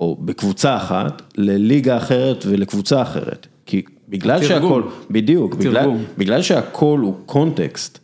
או 0.00 0.16
בקבוצה 0.20 0.76
אחת, 0.76 1.22
לליגה 1.36 1.96
אחרת 1.96 2.44
ולקבוצה 2.46 3.02
אחרת. 3.02 3.46
כי 3.66 3.82
בגלל. 4.08 4.42
שהכל, 4.42 4.82
בדיוק, 5.10 5.54
בגלל. 5.54 5.90
בגלל 6.18 6.42
שהכל 6.42 7.00
הוא 7.02 7.14
קונטקסט, 7.26 7.98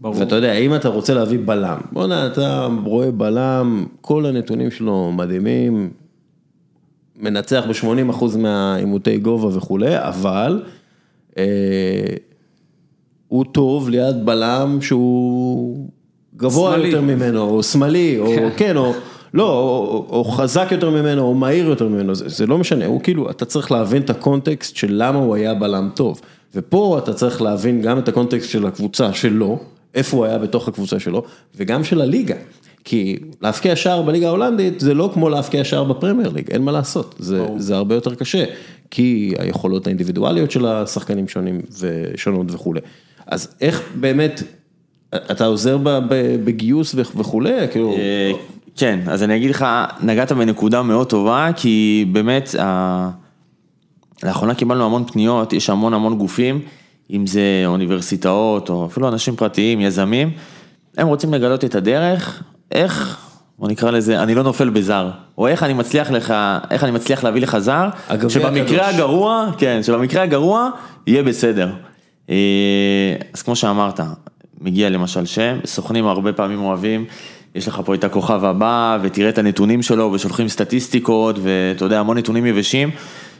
ברור. 0.00 0.16
ואתה 0.18 0.34
יודע, 0.34 0.52
אם 0.52 0.74
אתה 0.74 0.88
רוצה 0.88 1.14
להביא 1.14 1.38
בלם, 1.44 1.80
בוא'נה, 1.92 2.26
אתה 2.26 2.68
רואה 2.84 3.10
בלם, 3.10 3.86
כל 4.00 4.26
הנתונים 4.26 4.70
שלו 4.70 5.12
מדהימים, 5.12 5.90
מנצח 7.16 7.64
ב-80% 7.68 8.36
מהעימותי 8.38 9.18
גובה 9.18 9.56
וכולי, 9.58 9.98
אבל 9.98 10.62
אה, 11.38 11.44
הוא 13.28 13.44
טוב 13.52 13.88
ליד 13.88 14.26
בלם 14.26 14.78
שהוא 14.80 15.88
גבוה. 16.36 16.78
יותר 16.78 17.00
ממנו, 17.00 17.40
או 17.40 17.62
שמאלי, 17.62 18.18
או 18.18 18.32
כן, 18.56 18.76
או 18.76 18.92
לא, 19.34 19.48
או, 19.48 20.06
או, 20.10 20.24
חזק 20.24 20.68
יותר 20.70 20.90
ממנו, 20.90 21.22
או 21.22 21.34
מהיר 21.34 21.66
יותר 21.66 21.88
ממנו, 21.88 22.14
זה, 22.14 22.28
זה 22.28 22.46
לא 22.46 22.58
משנה, 22.58 22.86
הוא 22.86 23.00
כאילו, 23.00 23.30
אתה 23.30 23.44
צריך 23.44 23.72
להבין 23.72 24.02
את 24.02 24.10
הקונטקסט 24.10 24.76
של 24.76 24.88
למה 24.90 25.18
הוא 25.18 25.34
היה 25.34 25.54
בלם 25.54 25.90
טוב, 25.94 26.20
ופה 26.54 26.98
אתה 26.98 27.14
צריך 27.14 27.42
להבין 27.42 27.82
גם 27.82 27.98
את 27.98 28.08
הקונטקסט 28.08 28.50
של 28.50 28.66
הקבוצה 28.66 29.12
שלו, 29.12 29.58
איפה 29.94 30.16
הוא 30.16 30.24
היה 30.24 30.38
בתוך 30.38 30.68
הקבוצה 30.68 31.00
שלו, 31.00 31.22
וגם 31.56 31.84
של 31.84 32.00
הליגה. 32.00 32.34
כי 32.84 33.18
להבקיע 33.42 33.76
שער 33.76 34.02
בליגה 34.02 34.26
ההולנדית 34.26 34.80
זה 34.80 34.94
לא 34.94 35.10
כמו 35.14 35.28
להבקיע 35.28 35.64
שער 35.64 35.84
בפרמייר 35.84 36.30
ליג, 36.30 36.50
אין 36.50 36.62
מה 36.62 36.72
לעשות, 36.72 37.14
זה, 37.18 37.46
זה 37.56 37.76
הרבה 37.76 37.94
יותר 37.94 38.14
קשה, 38.14 38.44
כי 38.90 39.34
היכולות 39.38 39.86
האינדיבידואליות 39.86 40.50
של 40.50 40.66
השחקנים 40.66 41.28
שונים 41.28 41.60
ושונות 41.80 42.46
וכולי. 42.50 42.80
אז 43.26 43.54
איך 43.60 43.82
באמת, 43.94 44.42
אתה 45.16 45.46
עוזר 45.46 45.78
בגיוס 46.44 46.94
וכ- 46.98 47.16
וכולי, 47.16 47.50
כאילו, 47.70 47.92
אה, 47.92 48.32
כן, 48.76 49.00
אז 49.06 49.22
אני 49.22 49.36
אגיד 49.36 49.50
לך, 49.50 49.66
נגעת 50.02 50.32
בנקודה 50.32 50.82
מאוד 50.82 51.06
טובה, 51.06 51.48
כי 51.56 52.04
באמת, 52.12 52.54
ה- 52.60 53.10
לאחרונה 54.22 54.54
קיבלנו 54.54 54.84
המון 54.84 55.04
פניות, 55.04 55.52
יש 55.52 55.70
המון 55.70 55.94
המון 55.94 56.18
גופים, 56.18 56.60
אם 57.10 57.26
זה 57.26 57.40
אוניברסיטאות, 57.66 58.68
או 58.70 58.86
אפילו 58.86 59.08
אנשים 59.08 59.36
פרטיים, 59.36 59.80
יזמים, 59.80 60.30
הם 60.98 61.06
רוצים 61.06 61.34
לגלות 61.34 61.64
את 61.64 61.74
הדרך, 61.74 62.42
איך 62.72 63.18
בוא 63.58 63.68
נקרא 63.68 63.90
לזה, 63.90 64.22
אני 64.22 64.34
לא 64.34 64.42
נופל 64.42 64.68
בזר, 64.70 65.10
או 65.38 65.46
איך 65.48 65.62
אני 65.62 65.72
מצליח 65.72 66.10
לך, 66.10 66.34
איך 66.70 66.84
אני 66.84 66.90
מצליח 66.90 67.24
להביא 67.24 67.42
לך 67.42 67.58
זר, 67.58 67.88
שבמקרה 68.28 68.60
הקדוש. 68.88 68.94
הגרוע, 68.94 69.50
כן, 69.58 69.82
שבמקרה 69.82 70.22
הגרוע, 70.22 70.70
יהיה 71.06 71.22
בסדר. 71.22 71.70
אה, 72.30 72.34
אז 73.34 73.42
כמו 73.42 73.56
שאמרת, 73.56 74.00
מגיע 74.64 74.90
למשל 74.90 75.24
שם, 75.24 75.56
סוכנים 75.64 76.06
הרבה 76.06 76.32
פעמים 76.32 76.60
אוהבים, 76.60 77.04
יש 77.54 77.68
לך 77.68 77.80
פה 77.84 77.94
את 77.94 78.04
הכוכב 78.04 78.44
הבא, 78.44 78.98
ותראה 79.02 79.28
את 79.28 79.38
הנתונים 79.38 79.82
שלו, 79.82 80.12
ושולחים 80.12 80.48
סטטיסטיקות, 80.48 81.36
ואתה 81.42 81.84
יודע, 81.84 82.00
המון 82.00 82.18
נתונים 82.18 82.46
יבשים, 82.46 82.90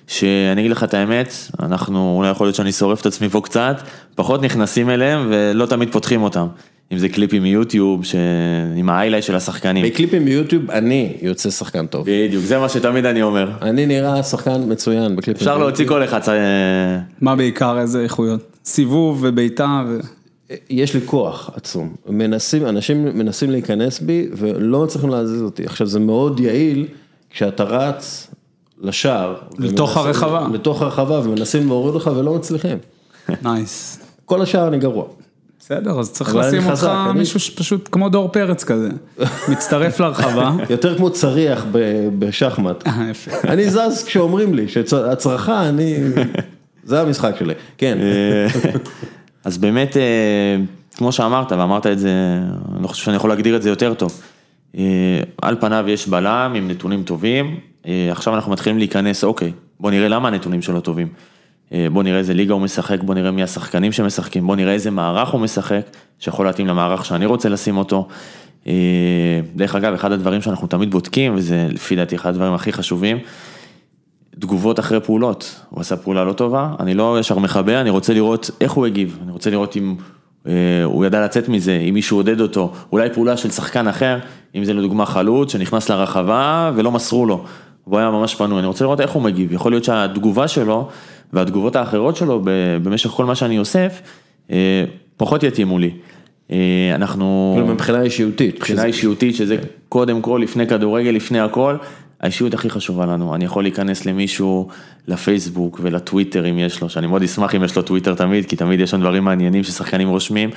שאני 0.09 0.61
אגיד 0.61 0.71
לך 0.71 0.85
את 0.85 0.95
האמת, 0.95 1.35
אנחנו, 1.63 2.15
אולי 2.17 2.31
יכול 2.31 2.47
להיות 2.47 2.57
שאני 2.57 2.73
שורף 2.73 3.01
את 3.01 3.07
עצמי 3.07 3.29
פה 3.29 3.41
קצת, 3.41 3.77
פחות 4.15 4.43
נכנסים 4.43 4.91
אליהם, 4.91 5.27
ולא 5.31 5.67
תמיד 5.67 5.93
פותחים 5.93 6.23
אותם. 6.23 6.47
אם 6.93 6.99
זה 6.99 7.09
קליפים 7.09 7.43
מיוטיוב, 7.43 8.05
ש... 8.05 8.15
עם 8.77 8.91
ה 8.91 8.94
highlight 8.94 9.25
של 9.25 9.35
השחקנים. 9.35 9.87
בקליפים 9.87 10.25
ביוטיוב 10.25 10.71
אני 10.71 11.13
יוצא 11.23 11.51
שחקן 11.51 11.87
טוב. 11.87 12.07
בדיוק, 12.11 12.45
זה 12.45 12.59
מה 12.59 12.69
שתמיד 12.69 13.07
אני 13.07 13.23
אומר. 13.23 13.51
אני 13.63 13.87
נראה 13.87 14.23
שחקן 14.23 14.63
מצוין 14.67 15.17
בקליפים. 15.17 15.35
אפשר 15.35 15.59
להוציא 15.59 15.87
כל 15.87 16.05
אחד, 16.05 16.21
אה, 16.29 16.99
מה 17.21 17.37
בעיקר, 17.37 17.81
איזה 17.81 18.01
איכויות? 18.01 18.41
סיבוב 18.65 19.19
ובעיטה 19.23 19.85
ו... 19.89 19.99
יש 20.71 20.95
לי 20.95 21.01
כוח 21.05 21.51
עצום, 21.55 21.95
מנסים, 22.09 22.67
אנשים 22.67 23.05
מנסים 23.05 23.51
להיכנס 23.51 24.01
בי 24.01 24.29
ולא 24.37 24.85
מצליחים 24.85 25.11
להזיז 25.11 25.43
אותי. 25.43 25.65
עכשיו 25.65 25.87
זה 25.87 26.01
מאוד 26.01 26.41
יעיל 26.41 26.87
כשאתה 27.31 27.63
רץ 27.65 28.31
לשער. 28.83 29.35
לתוך 29.59 29.91
ומנסים- 29.97 30.07
הרחבה. 30.07 30.47
לתוך 30.53 30.83
הרחבה 30.83 31.21
ומנסים 31.21 31.67
להוריד 31.69 31.95
לך 31.95 32.11
ולא 32.17 32.35
מצליחים. 32.35 32.79
nice. 33.43 33.99
כל 34.25 34.43
השאר 34.43 34.69
אני 34.69 34.79
גרוע. 34.79 35.05
בסדר, 35.61 36.01
אז 36.01 36.13
צריך 36.13 36.35
לשים 36.37 36.67
אותך 36.71 36.85
אני- 37.11 37.19
מישהו 37.19 37.41
שפשוט 37.41 37.89
כמו 37.93 38.09
דור 38.09 38.29
פרץ 38.29 38.65
כזה, 38.65 38.89
מצטרף 39.49 40.01
להרחבה. 40.01 40.53
יותר 40.71 40.97
כמו 40.97 41.11
צריח 41.11 41.65
ב- 41.73 42.09
בשחמט. 42.19 42.87
אה. 42.87 43.11
אני 43.45 43.71
זז 43.71 44.05
כשאומרים 44.07 44.55
לי 44.55 44.69
שהצרחה, 44.69 45.69
אני... 45.69 45.97
זה 46.85 47.01
המשחק 47.01 47.35
שלי. 47.39 47.55
כן. 47.79 47.99
אז 49.45 49.59
באמת, 49.59 49.97
אה, 49.97 50.57
כמו 50.97 51.13
שאמרת, 51.13 51.53
ואמרת 51.53 51.87
את 51.87 51.99
זה, 51.99 52.41
אני 52.77 52.89
חושב 52.89 53.05
שאני 53.05 53.17
יכול 53.17 53.31
להגדיר 53.31 53.57
את 53.57 53.63
זה 53.63 53.69
יותר 53.69 53.95
טוב. 53.95 54.21
אה, 54.79 54.83
על 55.43 55.57
פניו 55.61 55.85
יש 55.89 56.09
בלם 56.09 56.53
עם 56.57 56.71
נתונים 56.71 57.03
טובים, 57.03 57.61
אה, 57.87 58.09
עכשיו 58.11 58.35
אנחנו 58.35 58.53
מתחילים 58.53 58.79
להיכנס, 58.79 59.25
אוקיי, 59.25 59.53
בוא 59.81 59.91
נראה 59.91 60.09
למה 60.09 60.29
הנתונים 60.29 60.63
שלו 60.63 60.81
טובים. 60.81 61.09
בוא 61.93 62.03
נראה 62.03 62.19
איזה 62.19 62.35
ליגה 62.35 62.55
הוא 62.55 62.63
משחק, 62.63 63.01
בוא 63.03 63.15
נראה 63.15 63.31
מי 63.31 63.43
השחקנים 63.43 63.93
שמשחקים, 63.93 64.47
בוא 64.47 64.57
נראה 64.57 64.73
איזה 64.73 64.91
מערך 64.91 65.29
הוא 65.29 65.41
משחק, 65.41 65.81
שיכול 66.19 66.47
להתאים 66.47 66.67
למערך 66.67 67.05
שאני 67.05 67.27
רוצה 67.27 67.49
לשים 67.49 67.77
אותו. 67.77 68.09
דרך 69.57 69.75
אגב, 69.75 69.95
אחד 69.95 70.13
הדברים 70.13 70.43
שאנחנו 70.43 70.67
תמיד 70.67 70.91
בודקים, 70.91 71.35
וזה 71.37 71.67
לפי 71.71 71.97
דעתי 71.97 72.17
אחד 72.17 72.31
הדברים 72.31 72.55
הכי 72.55 72.73
חשובים, 72.73 73.19
תגובות 74.39 74.79
אחרי 74.81 75.01
פעולות, 75.01 75.61
הוא 75.71 75.81
עשה 75.81 75.97
פעולה 75.97 76.25
לא 76.25 76.33
טובה, 76.33 76.69
אני 76.81 76.95
לא 76.95 77.21
ישר 77.21 77.39
מכבה, 77.39 77.81
אני 77.81 77.91
רוצה 77.91 78.15
לראות 78.15 78.51
איך 78.61 78.73
הוא 78.73 78.87
הגיב, 78.87 79.19
אני 79.23 79.33
רוצה 79.33 79.51
לראות 79.51 79.77
אם 79.77 79.95
אה, 80.47 80.53
הוא 80.85 81.05
ידע 81.05 81.25
לצאת 81.25 81.49
מזה, 81.49 81.79
אם 81.89 81.95
מישהו 81.95 82.17
עודד 82.17 82.41
אותו, 82.41 82.73
אולי 82.93 83.11
פעולה 83.11 83.37
של 83.37 83.51
שחקן 83.51 83.89
אחר, 83.89 84.19
אם 84.55 84.65
זה 84.65 84.73
לדוגמה 84.75 85.07
חלוץ 85.07 85.53
שנכנס 85.53 85.89
לרחבה 85.91 86.73
ולא 86.75 86.91
מסרו 86.93 87.27
לו, 87.27 87.45
והוא 87.87 87.99
היה 87.99 88.11
ממש 88.11 88.35
פנוי, 88.35 88.59
אני 88.59 88.67
רוצה 88.67 88.85
לראות 88.85 89.01
איך 89.01 89.11
הוא 89.11 89.23
מגיב, 89.23 89.53
יכול 89.53 89.73
להיות 89.73 89.85
שהתגובה 89.85 90.49
שלו 90.49 90.89
והתגובות 91.33 91.77
האחרות 91.77 92.17
שלו 92.17 92.41
במשך 92.83 93.11
כל 93.11 93.25
מה 93.25 93.35
שאני 93.35 93.59
אוסף, 93.59 94.01
אה, 94.51 94.85
פחות 95.17 95.43
יתאימו 95.43 95.79
לי. 95.79 95.91
אה, 96.51 96.57
אנחנו... 96.95 97.53
כאילו 97.57 97.75
מבחינה 97.75 98.03
אישיותית. 98.03 98.55
מבחינה 98.57 98.79
שזה- 98.79 98.87
אישיותית, 98.87 99.35
שזה 99.37 99.57
קודם 99.89 100.21
כל, 100.21 100.41
לפני 100.43 100.67
כדורגל, 100.67 101.11
לפני 101.11 101.41
הכל, 101.41 101.77
האישיות 102.21 102.55
הכי 102.55 102.71
חשובה 102.71 103.07
לנו. 103.07 103.35
אני 103.35 103.45
יכול 103.45 103.65
להיכנס 103.65 104.07
למישהו 104.07 104.69
לפייסבוק 105.09 105.81
ולטוויטר 105.83 106.51
אם 106.51 106.59
יש 106.59 106.81
לו, 106.81 106.89
שאני 106.89 107.07
מאוד 107.07 107.23
אשמח 107.23 107.55
אם 107.55 107.65
יש 107.65 107.77
לו 107.77 107.83
טוויטר 107.83 108.15
תמיד, 108.15 108.47
כי 108.47 108.57
תמיד 108.57 108.81
יש 108.81 108.91
שם 108.91 109.01
דברים 109.01 109.25
מעניינים 109.25 109.65
ששחקנים 109.65 110.09
רושמים. 110.09 110.51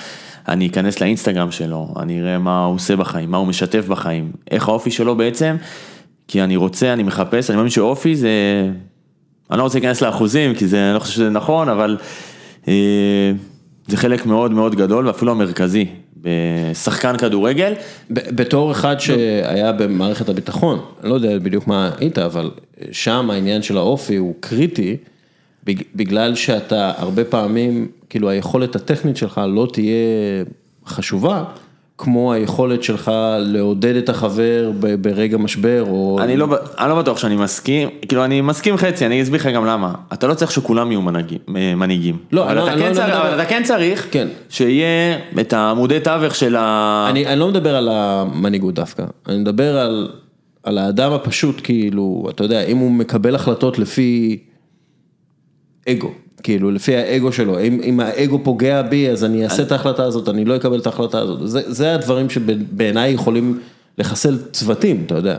אני 0.48 0.68
אכנס 0.68 1.02
לאינסטגרם 1.02 1.52
שלו, 1.52 1.94
אני 2.00 2.22
אראה 2.22 2.38
מה 2.38 2.66
הוא 2.66 2.76
עושה 2.76 2.96
בחיים, 2.96 3.32
מה 3.32 3.38
הוא 3.38 3.48
משתף 3.48 3.88
בחיים, 3.88 4.32
איך 4.52 4.68
האופי 4.68 4.92
שלו 4.92 5.16
בעצם, 5.16 5.56
כי 6.28 6.42
אני 6.42 6.56
רוצה, 6.56 6.94
אני 6.94 7.04
מחפש, 7.04 7.50
אני 7.50 7.56
מאמין 7.56 7.70
שאופי 7.70 8.16
זה, 8.16 8.30
אני 9.52 9.58
לא 9.58 9.64
רוצה 9.64 9.80
להיכנס 9.80 10.02
לאחוזים, 10.02 10.56
כי 10.56 10.68
זה, 10.68 10.86
אני 10.86 10.96
לא 10.96 11.00
חושב 11.00 11.14
שזה 11.14 11.30
נכון, 11.30 11.70
אבל 11.70 11.98
אה, 12.68 13.32
זה 13.88 13.98
חלק 13.98 14.26
מאוד 14.26 14.52
מאוד 14.52 14.76
גדול 14.76 15.08
ואפילו 15.08 15.32
המרכזי 15.32 15.86
בשחקן 16.22 17.18
כדורגל. 17.18 17.74
בתור 18.10 18.72
אחד 18.72 18.96
שהיה 19.00 19.72
במערכת 19.72 20.30
הביטחון, 20.30 20.80
אני 21.02 21.10
לא 21.10 21.16
יודע 21.16 21.38
בדיוק 21.40 21.68
מה 21.68 21.92
היית, 22.00 22.18
אבל 22.18 22.52
שם 22.92 23.30
העניין 23.30 23.62
של 23.62 23.78
האופי 23.78 24.16
הוא 24.16 24.34
קריטי, 24.40 24.98
בג- 25.64 25.84
בגלל 25.96 26.36
שאתה 26.36 26.92
הרבה 26.98 27.24
פעמים, 27.24 27.88
כאילו 28.10 28.30
היכולת 28.30 28.76
הטכנית 28.76 29.18
שלך 29.18 29.42
לא 29.48 29.68
תהיה 29.74 29.96
חשובה, 30.88 31.44
כמו 31.98 32.34
היכולת 32.34 32.84
שלך 32.84 33.12
לעודד 33.40 33.96
את 33.96 34.10
החבר 34.10 34.72
ברגע 35.02 35.38
משבר, 35.38 35.84
או... 35.88 36.20
אני 36.22 36.38
לא, 36.38 36.48
אני 36.80 36.90
לא 36.90 36.96
בטוח 37.00 37.18
שאני 37.18 37.36
מסכים, 37.36 37.90
כאילו 38.08 38.26
אני 38.26 38.42
מסכים 38.42 38.78
חצי, 38.78 39.06
אני 39.06 39.22
אסביר 39.22 39.40
לך 39.40 39.48
גם 39.48 39.66
למה. 39.66 39.94
אתה 40.14 40.28
לא 40.28 40.34
צריך 40.34 40.52
שכולם 40.52 40.92
יהיו 40.92 41.02
מנהיגים. 41.02 41.38
מנהיגים. 41.48 42.18
לא, 42.32 42.44
אבל 42.44 42.50
אני 42.52 42.60
לא- 42.60 42.64
אתה 42.66 42.74
אני 42.74 42.82
כן 42.82 42.90
לא 42.90 42.94
צריך- 42.96 43.08
מדבר- 43.08 43.28
אבל 43.28 43.42
אתה 43.42 43.46
כן 43.50 43.62
צריך, 43.66 44.08
כן. 44.12 44.28
שיהיה 44.50 44.88
את 45.42 45.54
העמודי 45.54 46.00
תווך 46.00 46.36
של 46.36 46.56
ה... 46.56 47.08
אני, 47.10 47.26
אני 47.28 47.40
לא 47.40 47.48
מדבר 47.48 47.76
על 47.76 47.90
המנהיגות 47.92 48.74
דווקא, 48.76 49.04
אני 49.28 49.38
מדבר 49.38 49.78
על, 49.78 50.10
על 50.64 50.78
האדם 50.78 51.12
הפשוט, 51.14 51.62
כאילו, 51.64 52.28
אתה 52.30 52.44
יודע, 52.44 52.64
אם 52.64 52.78
הוא 52.78 52.92
מקבל 52.92 53.36
החלטות 53.36 53.80
לפי 53.80 54.40
אגו, 55.90 56.12
כאילו, 56.48 56.72
לפי 56.72 56.96
האגו 56.96 57.32
שלו, 57.32 57.60
אם, 57.60 57.80
אם 57.84 58.00
האגו 58.00 58.44
פוגע 58.44 58.82
בי, 58.82 59.10
אז 59.10 59.24
אני 59.24 59.44
אעשה 59.44 59.64
את 59.64 59.72
ההחלטה 59.72 60.04
הזאת, 60.04 60.30
אני 60.30 60.46
לא 60.46 60.56
אקבל 60.56 60.80
את 60.80 60.86
ההחלטה 60.86 61.20
הזאת, 61.20 61.50
זה, 61.50 61.62
זה 61.66 61.94
הדברים 61.94 62.30
שבעיניי 62.30 63.12
יכולים 63.12 63.60
לחסל 63.98 64.38
צוותים, 64.52 65.04
אתה 65.06 65.16
יודע. 65.16 65.38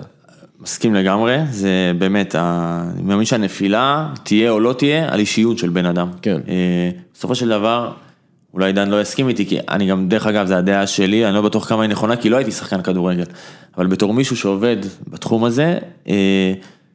מסכים 0.61 0.95
לגמרי, 0.95 1.37
זה 1.51 1.93
באמת, 1.99 2.35
אני 2.35 3.03
מאמין 3.03 3.25
שהנפילה 3.25 4.09
תהיה 4.23 4.51
או 4.51 4.61
לא 4.61 4.73
תהיה 4.73 5.13
על 5.13 5.21
אישיות 5.21 5.59
של 5.59 5.69
בן 5.69 5.87
אדם. 5.87 6.09
כן. 6.23 6.41
אה, 6.49 6.91
בסופו 7.15 7.35
של 7.35 7.49
דבר, 7.49 7.93
אולי 8.55 8.73
דן 8.73 8.89
לא 8.89 9.01
יסכים 9.01 9.29
איתי, 9.29 9.47
כי 9.47 9.59
אני 9.69 9.87
גם, 9.87 10.09
דרך 10.09 10.27
אגב, 10.27 10.47
זו 10.47 10.55
הדעה 10.55 10.87
שלי, 10.87 11.27
אני 11.27 11.35
לא 11.35 11.43
בטוח 11.43 11.69
כמה 11.69 11.83
היא 11.83 11.91
נכונה, 11.91 12.17
כי 12.17 12.29
לא 12.29 12.37
הייתי 12.37 12.53
שחקן 12.53 12.83
כדורגל. 12.83 13.25
אבל 13.77 13.87
בתור 13.87 14.15
מישהו 14.15 14.37
שעובד 14.37 14.77
בתחום 15.07 15.45
הזה, 15.45 15.79
אה, 16.09 16.53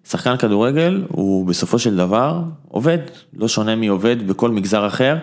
שחקן 0.09 0.37
כדורגל 0.37 1.03
הוא 1.09 1.45
בסופו 1.45 1.79
של 1.79 1.95
דבר 1.95 2.41
עובד, 2.67 2.97
לא 3.37 3.47
שונה 3.47 3.75
מעובד 3.75 4.27
בכל 4.27 4.51
מגזר 4.51 4.87
אחר. 4.87 5.17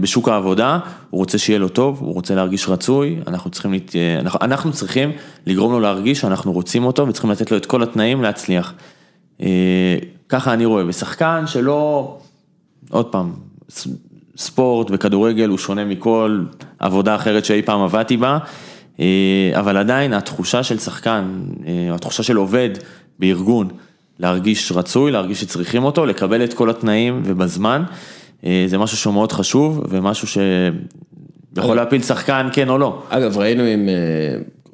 בשוק 0.00 0.28
העבודה, 0.28 0.78
הוא 1.10 1.18
רוצה 1.18 1.38
שיהיה 1.38 1.58
לו 1.58 1.68
טוב, 1.68 2.00
הוא 2.00 2.14
רוצה 2.14 2.34
להרגיש 2.34 2.68
רצוי, 2.68 3.20
אנחנו 3.26 3.50
צריכים, 3.50 3.72
להת... 3.72 3.96
אנחנו, 4.20 4.38
אנחנו 4.42 4.72
צריכים 4.72 5.12
לגרום 5.46 5.72
לו 5.72 5.80
להרגיש 5.80 6.20
שאנחנו 6.20 6.52
רוצים 6.52 6.84
אותו 6.84 7.08
וצריכים 7.08 7.30
לתת 7.30 7.50
לו 7.50 7.56
את 7.56 7.66
כל 7.66 7.82
התנאים 7.82 8.22
להצליח. 8.22 8.74
אה, 9.40 9.96
ככה 10.28 10.52
אני 10.52 10.64
רואה, 10.64 10.84
ושחקן 10.86 11.44
שלא, 11.46 12.16
עוד 12.90 13.06
פעם, 13.06 13.32
ספורט 14.36 14.86
וכדורגל 14.90 15.48
הוא 15.48 15.58
שונה 15.58 15.84
מכל 15.84 16.44
עבודה 16.78 17.14
אחרת 17.14 17.44
שאי 17.44 17.62
פעם 17.62 17.80
עבדתי 17.80 18.16
בה, 18.16 18.38
אה, 19.00 19.50
אבל 19.54 19.76
עדיין 19.76 20.12
התחושה 20.12 20.62
של 20.62 20.78
שחקן, 20.78 21.42
אה, 21.66 21.94
התחושה 21.94 22.22
של 22.22 22.36
עובד 22.36 22.70
בארגון, 23.18 23.68
להרגיש 24.18 24.72
רצוי, 24.72 25.10
להרגיש 25.10 25.40
שצריכים 25.40 25.84
אותו, 25.84 26.06
לקבל 26.06 26.44
את 26.44 26.54
כל 26.54 26.70
התנאים 26.70 27.22
ובזמן, 27.24 27.82
אה, 28.44 28.64
זה 28.66 28.78
משהו 28.78 28.96
שהוא 28.96 29.14
מאוד 29.14 29.32
חשוב 29.32 29.82
ומשהו 29.88 30.28
שיכול 30.28 31.76
להפיל 31.76 32.02
שחקן 32.02 32.48
כן 32.52 32.68
או 32.68 32.78
לא. 32.78 33.02
אגב, 33.08 33.38
ראינו 33.38 33.62
עם 33.62 33.88
אה, 33.88 33.94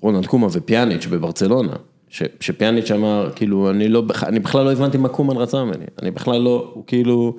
רונלד 0.01 0.26
קומה 0.26 0.47
ופיאניץ' 0.53 1.07
בברצלונה, 1.07 1.72
ש, 2.09 2.22
שפיאניץ' 2.41 2.91
אמר, 2.91 3.30
כאילו, 3.36 3.70
אני 3.70 3.88
לא, 3.88 4.03
אני 4.22 4.41
בכלל 4.41 4.64
לא 4.64 4.72
הבנתי 4.72 4.99
מה 4.99 5.09
קומן 5.09 5.36
רצה 5.36 5.64
ממני, 5.64 5.84
אני 6.03 6.11
בכלל 6.11 6.41
לא, 6.41 6.70
הוא 6.74 6.84
כאילו 6.86 7.36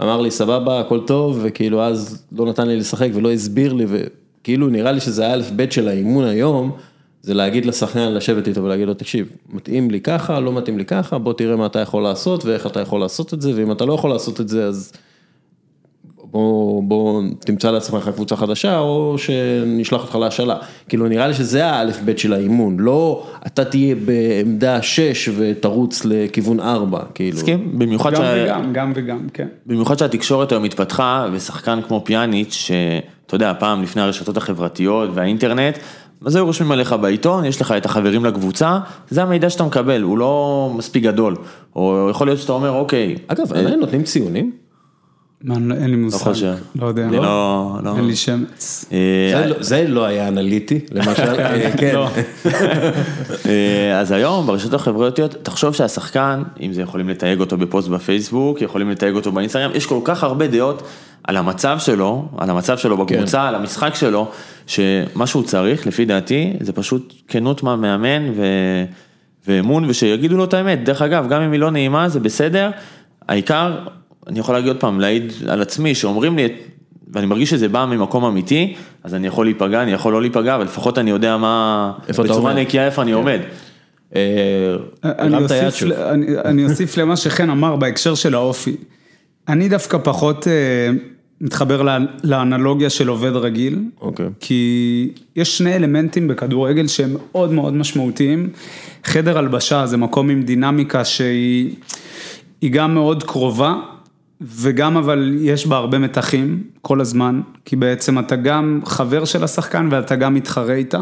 אמר 0.00 0.20
לי, 0.20 0.30
סבבה, 0.30 0.80
הכל 0.80 1.00
טוב, 1.06 1.38
וכאילו 1.42 1.82
אז 1.82 2.26
לא 2.32 2.46
נתן 2.46 2.68
לי 2.68 2.76
לשחק 2.76 3.08
ולא 3.14 3.32
הסביר 3.32 3.72
לי, 3.72 3.86
וכאילו 3.88 4.68
נראה 4.68 4.92
לי 4.92 5.00
שזה 5.00 5.26
האלף 5.28 5.50
בית 5.50 5.72
של 5.72 5.88
האימון 5.88 6.24
היום, 6.24 6.72
זה 7.28 7.34
להגיד 7.34 7.66
לשחקן 7.66 8.12
לשבת 8.12 8.48
איתו 8.48 8.64
ולהגיד 8.64 8.86
לו, 8.86 8.94
תקשיב, 8.94 9.26
מתאים 9.52 9.90
לי 9.90 10.00
ככה, 10.00 10.40
לא 10.40 10.52
מתאים 10.52 10.78
לי 10.78 10.84
ככה, 10.84 11.18
בוא 11.18 11.32
תראה 11.32 11.56
מה 11.56 11.66
אתה 11.66 11.78
יכול 11.78 12.02
לעשות 12.02 12.44
ואיך 12.44 12.66
אתה 12.66 12.80
יכול 12.80 13.00
לעשות 13.00 13.34
את 13.34 13.42
זה, 13.42 13.52
ואם 13.56 13.72
אתה 13.72 13.84
לא 13.84 13.92
יכול 13.92 14.10
לעשות 14.10 14.40
את 14.40 14.48
זה, 14.48 14.64
אז 14.64 14.92
בוא, 16.30 16.82
בוא 16.82 17.22
תמצא 17.40 17.70
לעצמך 17.70 18.10
קבוצה 18.14 18.36
חדשה, 18.36 18.78
או 18.78 19.14
שנשלח 19.18 20.02
אותך 20.02 20.14
להשאלה. 20.14 20.56
כאילו, 20.88 21.08
נראה 21.08 21.28
לי 21.28 21.34
שזה 21.34 21.66
האלף 21.66 22.00
בית 22.00 22.18
של 22.18 22.32
האימון, 22.32 22.76
לא 22.80 23.26
אתה 23.46 23.64
תהיה 23.64 23.94
בעמדה 23.94 24.82
6 24.82 25.28
ותרוץ 25.36 26.02
לכיוון 26.04 26.60
4, 26.60 27.00
כאילו. 27.14 27.36
מסכים? 27.36 27.78
במיוחד 27.78 28.10
גם 28.12 28.16
שה- 28.16 28.44
וגם, 28.44 28.72
גם 28.72 28.92
וגם, 28.94 29.26
כן. 29.34 29.48
במיוחד 29.66 29.98
שהתקשורת 29.98 30.52
היום 30.52 30.64
התפתחה, 30.64 31.26
ושחקן 31.32 31.80
כמו 31.88 32.02
פיאניץ', 32.04 32.52
שאתה 32.52 33.34
יודע, 33.34 33.52
פעם 33.58 33.82
לפני 33.82 34.02
הרשתות 34.02 34.36
החברתיות 34.36 35.10
והאינטרנט, 35.14 35.78
אז 36.24 36.36
היו 36.36 36.46
רושמים 36.46 36.72
עליך 36.72 36.92
בעיתון, 36.92 37.44
יש 37.44 37.60
לך 37.60 37.72
את 37.72 37.86
החברים 37.86 38.24
לקבוצה, 38.24 38.78
זה 39.10 39.22
המידע 39.22 39.50
שאתה 39.50 39.64
מקבל, 39.64 40.02
הוא 40.02 40.18
לא 40.18 40.70
מספיק 40.76 41.02
גדול. 41.04 41.36
או 41.76 42.08
יכול 42.10 42.26
להיות 42.26 42.40
שאתה 42.40 42.52
אומר, 42.52 42.70
אוקיי. 42.70 43.16
אגב, 43.26 43.52
עדיין 43.52 43.80
נותנים 43.80 44.02
ציונים? 44.02 44.67
מה, 45.44 45.54
אין 45.76 45.90
לי 45.90 45.96
מושג, 45.96 46.18
חושב. 46.18 46.54
לא 46.80 46.86
יודע, 46.86 47.06
לא, 47.12 47.78
לא. 47.82 47.96
אין 47.96 48.06
לי 48.06 48.16
שמץ. 48.16 48.84
אה, 48.92 48.98
זה 49.42 49.46
לא- 49.46 49.56
זה 49.62 49.84
לא 49.88 50.04
היה 50.04 50.28
אנליטי, 50.28 50.80
למשל, 50.92 51.22
אה, 51.40 51.70
כן. 51.80 51.94
לא. 51.94 52.08
אה, 53.46 53.98
אז 54.00 54.10
היום 54.12 54.46
ברשתות 54.46 54.74
החברתיות, 54.74 55.34
תחשוב 55.42 55.74
שהשחקן, 55.74 56.42
אם 56.60 56.72
זה 56.72 56.82
יכולים 56.82 57.08
לתייג 57.08 57.40
אותו 57.40 57.56
בפוסט 57.56 57.88
בפייסבוק, 57.88 58.62
יכולים 58.62 58.90
לתייג 58.90 59.14
אותו 59.14 59.32
באינסטגרם, 59.32 59.70
יש 59.74 59.86
כל 59.86 60.00
כך 60.04 60.24
הרבה 60.24 60.46
דעות 60.46 60.82
על 61.24 61.36
המצב 61.36 61.78
שלו, 61.78 62.28
על 62.38 62.50
המצב 62.50 62.78
שלו 62.78 62.96
בקבוצה, 62.96 63.48
על 63.48 63.54
המשחק 63.54 63.94
שלו, 63.94 64.28
שמה 64.66 65.26
שהוא 65.26 65.42
צריך, 65.42 65.86
לפי 65.86 66.04
דעתי, 66.04 66.52
זה 66.60 66.72
פשוט 66.72 67.14
כנות 67.28 67.62
מהמאמן 67.62 68.30
ו... 68.36 68.42
ואמון, 69.48 69.84
ושיגידו 69.88 70.36
לו 70.36 70.44
את 70.44 70.54
האמת. 70.54 70.84
דרך 70.84 71.02
אגב, 71.02 71.28
גם 71.28 71.42
אם 71.42 71.52
היא 71.52 71.60
לא 71.60 71.70
נעימה, 71.70 72.08
זה 72.08 72.20
בסדר, 72.20 72.70
העיקר, 73.28 73.78
אני 74.28 74.38
יכול 74.38 74.54
להגיד 74.54 74.68
עוד 74.68 74.80
פעם, 74.80 75.00
להעיד 75.00 75.32
על 75.48 75.62
עצמי, 75.62 75.94
שאומרים 75.94 76.36
לי, 76.36 76.48
ואני 77.12 77.26
מרגיש 77.26 77.50
שזה 77.50 77.68
בא 77.68 77.84
ממקום 77.84 78.24
אמיתי, 78.24 78.74
אז 79.04 79.14
אני 79.14 79.26
יכול 79.26 79.46
להיפגע, 79.46 79.82
אני 79.82 79.92
יכול 79.92 80.12
לא 80.12 80.20
להיפגע, 80.20 80.54
אבל 80.54 80.64
לפחות 80.64 80.98
אני 80.98 81.10
יודע 81.10 81.36
מה, 81.36 81.92
בצורה. 82.08 82.54
נקייה 82.54 82.86
איפה 82.86 83.02
אני 83.02 83.12
עומד. 83.12 83.40
אה, 84.16 84.22
אני 86.44 86.64
אוסיף, 86.64 86.96
למה 86.96 87.16
שחן 87.16 87.50
אמר 87.50 87.76
בהקשר 87.76 88.14
של 88.14 88.34
האופי. 88.34 88.76
אני 89.48 89.68
דווקא 89.68 89.98
פחות 90.04 90.48
אה, 90.48 90.52
מתחבר 91.40 91.82
לא- 91.82 91.92
לאנלוגיה 92.24 92.90
של 92.90 93.08
עובד 93.08 93.36
רגיל, 93.36 93.78
אוקיי. 94.00 94.26
כי 94.40 95.10
יש 95.36 95.58
שני 95.58 95.76
אלמנטים 95.76 96.28
בכדורגל 96.28 96.86
שהם 96.86 97.16
מאוד 97.32 97.52
מאוד 97.52 97.74
משמעותיים. 97.74 98.48
חדר 99.04 99.38
הלבשה 99.38 99.86
זה 99.86 99.96
מקום 99.96 100.30
עם 100.30 100.42
דינמיקה 100.42 101.04
שהיא 101.04 101.74
היא 102.60 102.70
גם 102.70 102.94
מאוד 102.94 103.22
קרובה, 103.22 103.74
וגם 104.40 104.96
אבל 104.96 105.36
יש 105.40 105.66
בה 105.66 105.76
הרבה 105.76 105.98
מתחים 105.98 106.62
כל 106.82 107.00
הזמן, 107.00 107.40
כי 107.64 107.76
בעצם 107.76 108.18
אתה 108.18 108.36
גם 108.36 108.80
חבר 108.84 109.24
של 109.24 109.44
השחקן 109.44 109.88
ואתה 109.90 110.16
גם 110.16 110.34
מתחרה 110.34 110.74
איתה. 110.74 111.00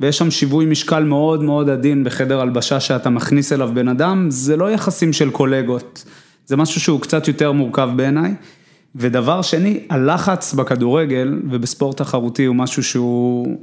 ויש 0.00 0.18
שם 0.18 0.30
שיווי 0.30 0.66
משקל 0.66 1.04
מאוד 1.04 1.42
מאוד 1.42 1.68
עדין 1.68 2.04
בחדר 2.04 2.40
הלבשה 2.40 2.80
שאתה 2.80 3.10
מכניס 3.10 3.52
אליו 3.52 3.70
בן 3.74 3.88
אדם, 3.88 4.26
זה 4.30 4.56
לא 4.56 4.70
יחסים 4.70 5.12
של 5.12 5.30
קולגות, 5.30 6.04
זה 6.46 6.56
משהו 6.56 6.80
שהוא 6.80 7.00
קצת 7.00 7.28
יותר 7.28 7.52
מורכב 7.52 7.90
בעיניי. 7.96 8.34
ודבר 8.96 9.42
שני, 9.42 9.80
הלחץ 9.90 10.54
בכדורגל 10.54 11.40
ובספורט 11.50 11.96
תחרותי 11.96 12.44
הוא 12.44 12.56
משהו 12.56 12.82
שהוא, 12.82 13.58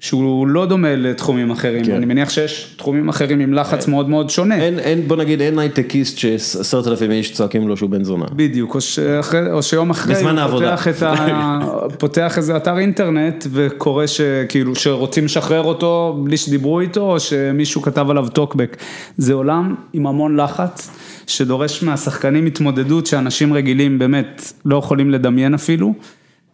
שהוא 0.00 0.46
לא 0.46 0.66
דומה 0.66 0.96
לתחומים 0.96 1.50
אחרים, 1.50 1.84
כן. 1.84 1.94
אני 1.94 2.06
מניח 2.06 2.30
שיש 2.30 2.74
תחומים 2.76 3.08
אחרים 3.08 3.40
עם 3.40 3.54
לחץ 3.54 3.88
מאוד 3.88 4.08
מאוד 4.08 4.30
שונה. 4.30 4.62
אין, 4.62 4.78
אין, 4.78 5.08
בוא 5.08 5.16
נגיד, 5.16 5.40
אין 5.40 5.58
הייטקיסט 5.58 6.18
שעשרת 6.18 6.86
אלפים 6.86 7.10
איש 7.10 7.32
צועקים 7.32 7.68
לו 7.68 7.76
שהוא 7.76 7.90
בן 7.90 8.04
זונה. 8.04 8.26
בדיוק, 8.32 8.74
או, 8.74 8.80
שאחרי, 8.80 9.52
או 9.52 9.62
שיום 9.62 9.90
אחרי 9.90 10.14
בזמן 10.14 10.38
העבודה. 10.38 10.76
פותח, 10.76 11.02
ה, 11.02 11.58
פותח 11.98 12.38
איזה 12.38 12.56
אתר 12.56 12.78
אינטרנט 12.78 13.46
וקורא 13.52 14.06
שכאילו 14.06 14.74
שרוצים 14.74 15.24
לשחרר 15.24 15.62
אותו 15.62 16.20
בלי 16.24 16.36
שדיברו 16.36 16.80
איתו 16.80 17.12
או 17.12 17.20
שמישהו 17.20 17.82
כתב 17.82 18.10
עליו 18.10 18.28
טוקבק. 18.28 18.76
זה 19.16 19.34
עולם 19.34 19.74
עם 19.92 20.06
המון 20.06 20.40
לחץ 20.40 20.90
שדורש 21.26 21.82
מהשחקנים 21.82 22.46
התמודדות 22.46 23.06
שאנשים 23.06 23.52
רגילים 23.52 23.98
באמת 23.98 24.52
לא 24.64 24.76
יכולים 24.76 25.10
לדמיין 25.10 25.54
אפילו. 25.54 25.94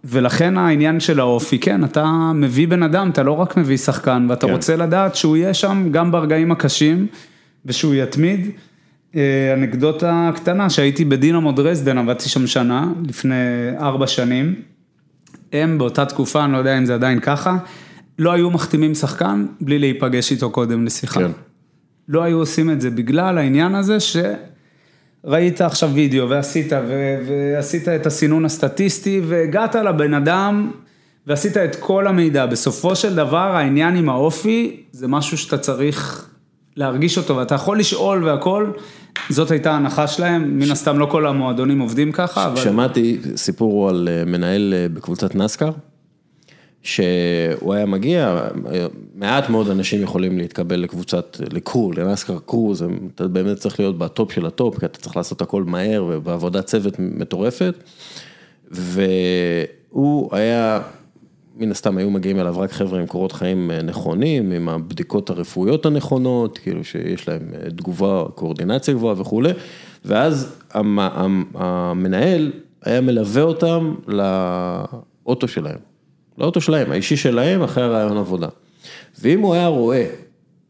ולכן 0.08 0.58
העניין 0.58 1.00
של 1.00 1.20
האופי, 1.20 1.58
כן, 1.58 1.84
אתה 1.84 2.32
מביא 2.34 2.68
בן 2.68 2.82
אדם, 2.82 3.10
אתה 3.10 3.22
לא 3.22 3.32
רק 3.32 3.56
מביא 3.56 3.76
שחקן, 3.76 4.26
ואתה 4.28 4.46
כן. 4.46 4.52
רוצה 4.52 4.76
לדעת 4.76 5.14
שהוא 5.14 5.36
יהיה 5.36 5.54
שם 5.54 5.88
גם 5.90 6.10
ברגעים 6.10 6.52
הקשים, 6.52 7.06
ושהוא 7.66 7.94
יתמיד. 7.94 8.50
אה, 9.16 9.54
אנקדוטה 9.54 10.30
קטנה, 10.34 10.70
שהייתי 10.70 11.04
בדינמו 11.04 11.52
דרזדן, 11.52 11.98
עבדתי 11.98 12.28
שם 12.28 12.46
שנה, 12.46 12.92
לפני 13.08 13.34
ארבע 13.78 14.06
שנים. 14.06 14.54
הם 15.52 15.78
באותה 15.78 16.04
תקופה, 16.04 16.44
אני 16.44 16.52
לא 16.52 16.58
יודע 16.58 16.78
אם 16.78 16.84
זה 16.84 16.94
עדיין 16.94 17.20
ככה, 17.20 17.56
לא 18.18 18.32
היו 18.32 18.50
מחתימים 18.50 18.94
שחקן 18.94 19.46
בלי 19.60 19.78
להיפגש 19.78 20.32
איתו 20.32 20.50
קודם 20.50 20.84
לשיחה. 20.84 21.20
כן. 21.20 21.30
לא 22.08 22.22
היו 22.22 22.38
עושים 22.38 22.70
את 22.70 22.80
זה 22.80 22.90
בגלל 22.90 23.38
העניין 23.38 23.74
הזה 23.74 24.00
שראית 25.22 25.60
עכשיו 25.60 25.90
וידאו 25.94 26.28
ועשית, 26.28 26.72
ו- 26.72 27.18
ועשית 27.28 27.88
את 27.88 28.06
הסינון 28.06 28.44
הסטטיסטי 28.44 29.20
והגעת 29.24 29.74
לבן 29.74 30.14
אדם 30.14 30.70
ועשית 31.26 31.56
את 31.56 31.76
כל 31.76 32.06
המידע. 32.06 32.46
בסופו 32.46 32.96
של 32.96 33.14
דבר 33.14 33.56
העניין 33.56 33.96
עם 33.96 34.08
האופי 34.08 34.82
זה 34.92 35.08
משהו 35.08 35.38
שאתה 35.38 35.58
צריך 35.58 36.28
להרגיש 36.76 37.18
אותו 37.18 37.36
ואתה 37.36 37.54
יכול 37.54 37.78
לשאול 37.78 38.24
והכל, 38.24 38.70
זאת 39.30 39.50
הייתה 39.50 39.72
ההנחה 39.72 40.06
שלהם, 40.06 40.58
מן 40.58 40.70
הסתם 40.70 40.98
לא 40.98 41.06
כל 41.06 41.26
המועדונים 41.26 41.80
עובדים 41.80 42.12
ככה, 42.12 42.46
אבל... 42.46 42.56
שמעתי 42.56 43.20
סיפור 43.36 43.88
על 43.88 44.08
אה, 44.10 44.24
מנהל 44.24 44.74
אה, 44.76 44.86
בקבוצת 44.88 45.34
NASCAR, 45.34 45.70
שהוא 46.86 47.74
היה 47.74 47.86
מגיע, 47.86 48.48
מעט 49.14 49.50
מאוד 49.50 49.70
אנשים 49.70 50.02
יכולים 50.02 50.38
להתקבל 50.38 50.76
לקבוצת, 50.80 51.36
ל 51.52 51.59
crew, 51.59 51.92
ל 51.92 51.99
NASCAR 51.99 52.38
crew, 52.46 52.74
זה, 52.74 52.86
אתה 53.14 53.28
באמת 53.28 53.56
צריך 53.56 53.80
להיות 53.80 53.98
בטופ 53.98 54.32
של 54.32 54.46
הטופ, 54.46 54.78
כי 54.78 54.86
אתה 54.86 54.98
צריך 54.98 55.16
לעשות 55.16 55.42
הכל 55.42 55.64
מהר 55.64 56.04
ובעבודת 56.08 56.64
צוות 56.66 56.94
מטורפת, 56.98 57.74
והוא 58.70 60.28
היה, 60.36 60.80
מן 61.56 61.70
הסתם 61.70 61.96
היו 61.98 62.10
מגיעים 62.10 62.40
אליו 62.40 62.58
רק 62.58 62.72
חבר'ה 62.72 63.00
עם 63.00 63.06
קורות 63.06 63.32
חיים 63.32 63.70
אה, 63.70 63.82
נכונים, 63.82 64.52
עם 64.52 64.68
הבדיקות 64.68 65.30
הרפואיות 65.30 65.86
הנכונות, 65.86 66.58
כאילו 66.58 66.84
שיש 66.84 67.28
להם 67.28 67.42
אה, 67.54 67.70
תגובה, 67.70 68.24
קואורדינציה 68.34 68.94
גבוהה 68.94 69.20
וכולי, 69.20 69.50
ואז 70.04 70.56
המ- 70.72 70.98
המ- 70.98 71.44
המנהל 71.54 72.52
היה 72.84 73.00
מלווה 73.00 73.42
אותם 73.42 73.94
לאוטו 74.06 75.48
שלהם, 75.48 75.78
לאוטו 76.38 76.60
שלהם, 76.60 76.92
האישי 76.92 77.16
שלהם 77.16 77.62
אחרי 77.62 77.84
הרעיון 77.84 78.16
עבודה. 78.16 78.48
ואם 79.20 79.40
הוא 79.40 79.54
היה 79.54 79.66
רואה 79.66 80.06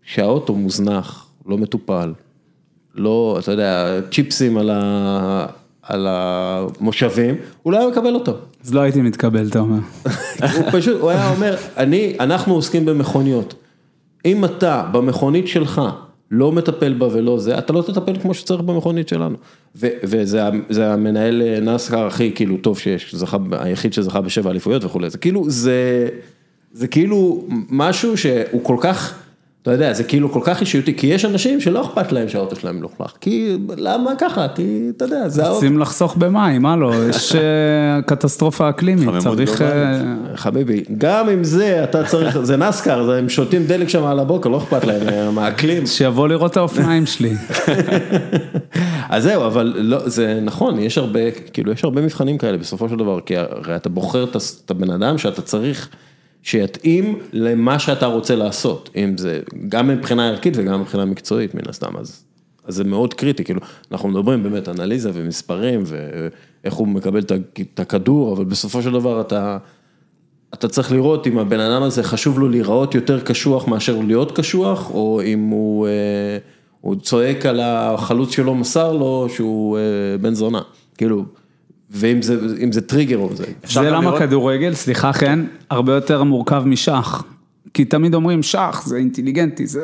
שהאוטו 0.02 0.54
מוזנח, 0.54 1.26
לא 1.46 1.58
מטופל, 1.58 2.12
לא, 2.94 3.36
אתה 3.40 3.52
יודע, 3.52 4.00
צ'יפסים 4.12 4.56
על, 4.58 4.70
ה... 4.70 5.46
על 5.82 6.06
המושבים, 6.10 7.34
הוא 7.62 7.72
לא 7.72 7.78
היה 7.78 7.88
מקבל 7.88 8.14
אותו. 8.14 8.32
אז 8.64 8.74
לא 8.74 8.80
הייתי 8.80 9.02
מתקבל, 9.02 9.48
אתה 9.48 9.58
אומר. 9.58 9.78
הוא 10.56 10.64
פשוט, 10.72 11.00
הוא 11.00 11.10
היה 11.10 11.30
אומר, 11.30 11.56
אני, 11.76 12.16
אנחנו 12.20 12.54
עוסקים 12.54 12.84
במכוניות. 12.84 13.54
אם 14.24 14.44
אתה 14.44 14.88
במכונית 14.92 15.48
שלך 15.48 15.82
לא 16.30 16.52
מטפל 16.52 16.94
בה 16.94 17.06
ולא 17.12 17.38
זה, 17.38 17.58
אתה 17.58 17.72
לא 17.72 17.82
תטפל 17.82 18.18
כמו 18.18 18.34
שצריך 18.34 18.60
במכונית 18.60 19.08
שלנו. 19.08 19.36
ו, 19.76 19.86
וזה 20.02 20.92
המנהל 20.92 21.60
נסקר 21.60 22.06
הכי 22.06 22.32
כאילו 22.34 22.56
טוב 22.56 22.78
שיש, 22.78 23.14
זכה, 23.14 23.36
היחיד 23.50 23.92
שזכה 23.92 24.20
בשבע 24.20 24.50
אליפויות 24.50 24.84
וכולי, 24.84 25.10
זה 25.10 25.18
כאילו, 25.18 25.50
זה, 25.50 26.08
זה 26.72 26.88
כאילו 26.88 27.44
משהו 27.70 28.16
שהוא 28.16 28.60
כל 28.62 28.76
כך, 28.80 29.18
אתה 29.66 29.74
יודע, 29.74 29.92
זה 29.92 30.04
כאילו 30.04 30.32
כל 30.32 30.40
כך 30.42 30.60
אישיותי, 30.60 30.94
כי 30.96 31.06
יש 31.06 31.24
אנשים 31.24 31.60
שלא 31.60 31.82
אכפת 31.84 32.12
להם 32.12 32.28
שהאוטו 32.28 32.56
שלהם 32.56 32.76
מלוכלך, 32.78 33.12
כי 33.20 33.56
למה 33.76 34.10
ככה, 34.18 34.46
כי 34.54 34.62
אתה 34.96 35.04
יודע, 35.04 35.28
זה 35.28 35.42
האוטו. 35.42 35.54
רוצים 35.54 35.78
לחסוך 35.78 36.16
במים, 36.16 36.62
מה 36.62 36.76
לא, 36.76 36.92
יש 37.08 37.34
אה, 37.34 37.40
קטסטרופה 38.06 38.68
אקלימית, 38.68 39.08
צריך... 39.18 39.62
אה, 39.62 40.00
חביבי, 40.34 40.84
גם 40.98 41.28
עם 41.28 41.44
זה 41.44 41.84
אתה 41.84 42.04
צריך, 42.04 42.38
זה 42.42 42.56
נסקר, 42.56 43.04
זה- 43.06 43.18
הם 43.18 43.28
שותים 43.28 43.64
דלק 43.66 43.88
שם 43.88 44.04
על 44.04 44.18
הבוקר, 44.18 44.48
לא 44.48 44.58
אכפת 44.58 44.84
להם 44.84 45.08
אה, 45.08 45.30
מהאקלים. 45.30 45.86
שיבוא 45.86 46.28
לראות 46.28 46.50
את 46.52 46.56
האופניים 46.56 47.06
שלי. 47.06 47.32
אז 49.08 49.22
זהו, 49.22 49.46
אבל 49.46 49.74
לא, 49.78 50.08
זה 50.08 50.38
נכון, 50.42 50.78
יש 50.78 50.98
הרבה, 50.98 51.20
כאילו 51.52 51.72
יש 51.72 51.84
הרבה 51.84 52.02
מבחנים 52.02 52.38
כאלה 52.38 52.58
בסופו 52.58 52.88
של 52.88 52.96
דבר, 52.96 53.20
כי 53.20 53.36
הרי 53.36 53.76
אתה 53.76 53.88
בוחר 53.88 54.24
את 54.24 54.70
הבן 54.70 54.90
אדם 54.90 55.18
שאתה 55.18 55.42
צריך 55.42 55.88
שיתאים 56.46 57.18
למה 57.32 57.78
שאתה 57.78 58.06
רוצה 58.06 58.36
לעשות, 58.36 58.90
אם 58.96 59.16
זה 59.18 59.40
גם 59.68 59.88
מבחינה 59.88 60.28
ערכית 60.28 60.54
וגם 60.56 60.80
מבחינה 60.80 61.04
מקצועית 61.04 61.54
מן 61.54 61.68
הסתם, 61.68 61.96
אז, 61.96 62.24
אז 62.64 62.74
זה 62.74 62.84
מאוד 62.84 63.14
קריטי, 63.14 63.44
כאילו, 63.44 63.60
אנחנו 63.92 64.08
מדברים 64.08 64.42
באמת 64.42 64.68
אנליזה 64.68 65.10
ומספרים 65.14 65.82
ואיך 65.86 66.74
הוא 66.74 66.88
מקבל 66.88 67.22
את 67.74 67.80
הכדור, 67.80 68.32
אבל 68.32 68.44
בסופו 68.44 68.82
של 68.82 68.92
דבר 68.92 69.20
אתה... 69.20 69.58
אתה 70.54 70.68
צריך 70.68 70.92
לראות 70.92 71.26
אם 71.26 71.38
הבן 71.38 71.60
אדם 71.60 71.82
הזה 71.82 72.02
חשוב 72.02 72.38
לו 72.38 72.48
להיראות 72.48 72.94
יותר 72.94 73.20
קשוח 73.20 73.68
מאשר 73.68 74.00
להיות 74.00 74.38
קשוח, 74.38 74.90
או 74.90 75.20
אם 75.24 75.48
הוא, 75.48 75.86
אה, 75.86 76.38
הוא 76.80 76.96
צועק 76.96 77.46
על 77.46 77.60
החלוץ 77.60 78.30
שלו 78.30 78.54
מסר 78.54 78.92
לו 78.92 79.26
שהוא 79.28 79.78
אה, 79.78 79.82
בן 80.20 80.34
זונה, 80.34 80.60
כאילו, 80.98 81.24
ואם 81.96 82.22
זה, 82.22 82.36
אם 82.64 82.72
זה 82.72 82.80
טריגר 82.80 83.16
או 83.18 83.30
זה. 83.36 83.44
זה 83.68 83.90
למה 83.90 84.00
לראות- 84.00 84.18
כדורגל, 84.18 84.74
סליחה 84.74 85.12
חן, 85.12 85.44
הרבה 85.70 85.94
יותר 85.94 86.22
מורכב 86.22 86.62
משח. 86.66 87.24
כי 87.74 87.84
תמיד 87.84 88.14
אומרים 88.14 88.42
שח, 88.42 88.82
זה 88.86 88.96
אינטליגנטי, 88.96 89.66
זה 89.66 89.80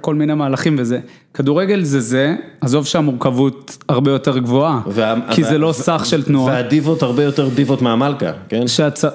כל 0.00 0.14
מיני 0.14 0.34
מהלכים 0.34 0.76
וזה. 0.78 0.98
כדורגל 1.34 1.82
זה 1.82 2.00
זה, 2.00 2.34
עזוב 2.60 2.86
שהמורכבות 2.86 3.78
הרבה 3.88 4.10
יותר 4.10 4.38
גבוהה, 4.38 4.80
וה- 4.86 5.14
כי 5.30 5.42
וה- 5.42 5.48
זה 5.48 5.58
לא 5.58 5.72
סך 5.72 6.02
של 6.06 6.22
תנועה. 6.22 6.54
והדיבות 6.54 7.02
הרבה 7.02 7.22
יותר 7.24 7.48
דיבות 7.48 7.82
מהמלכה, 7.82 8.30
כן? 8.48 8.62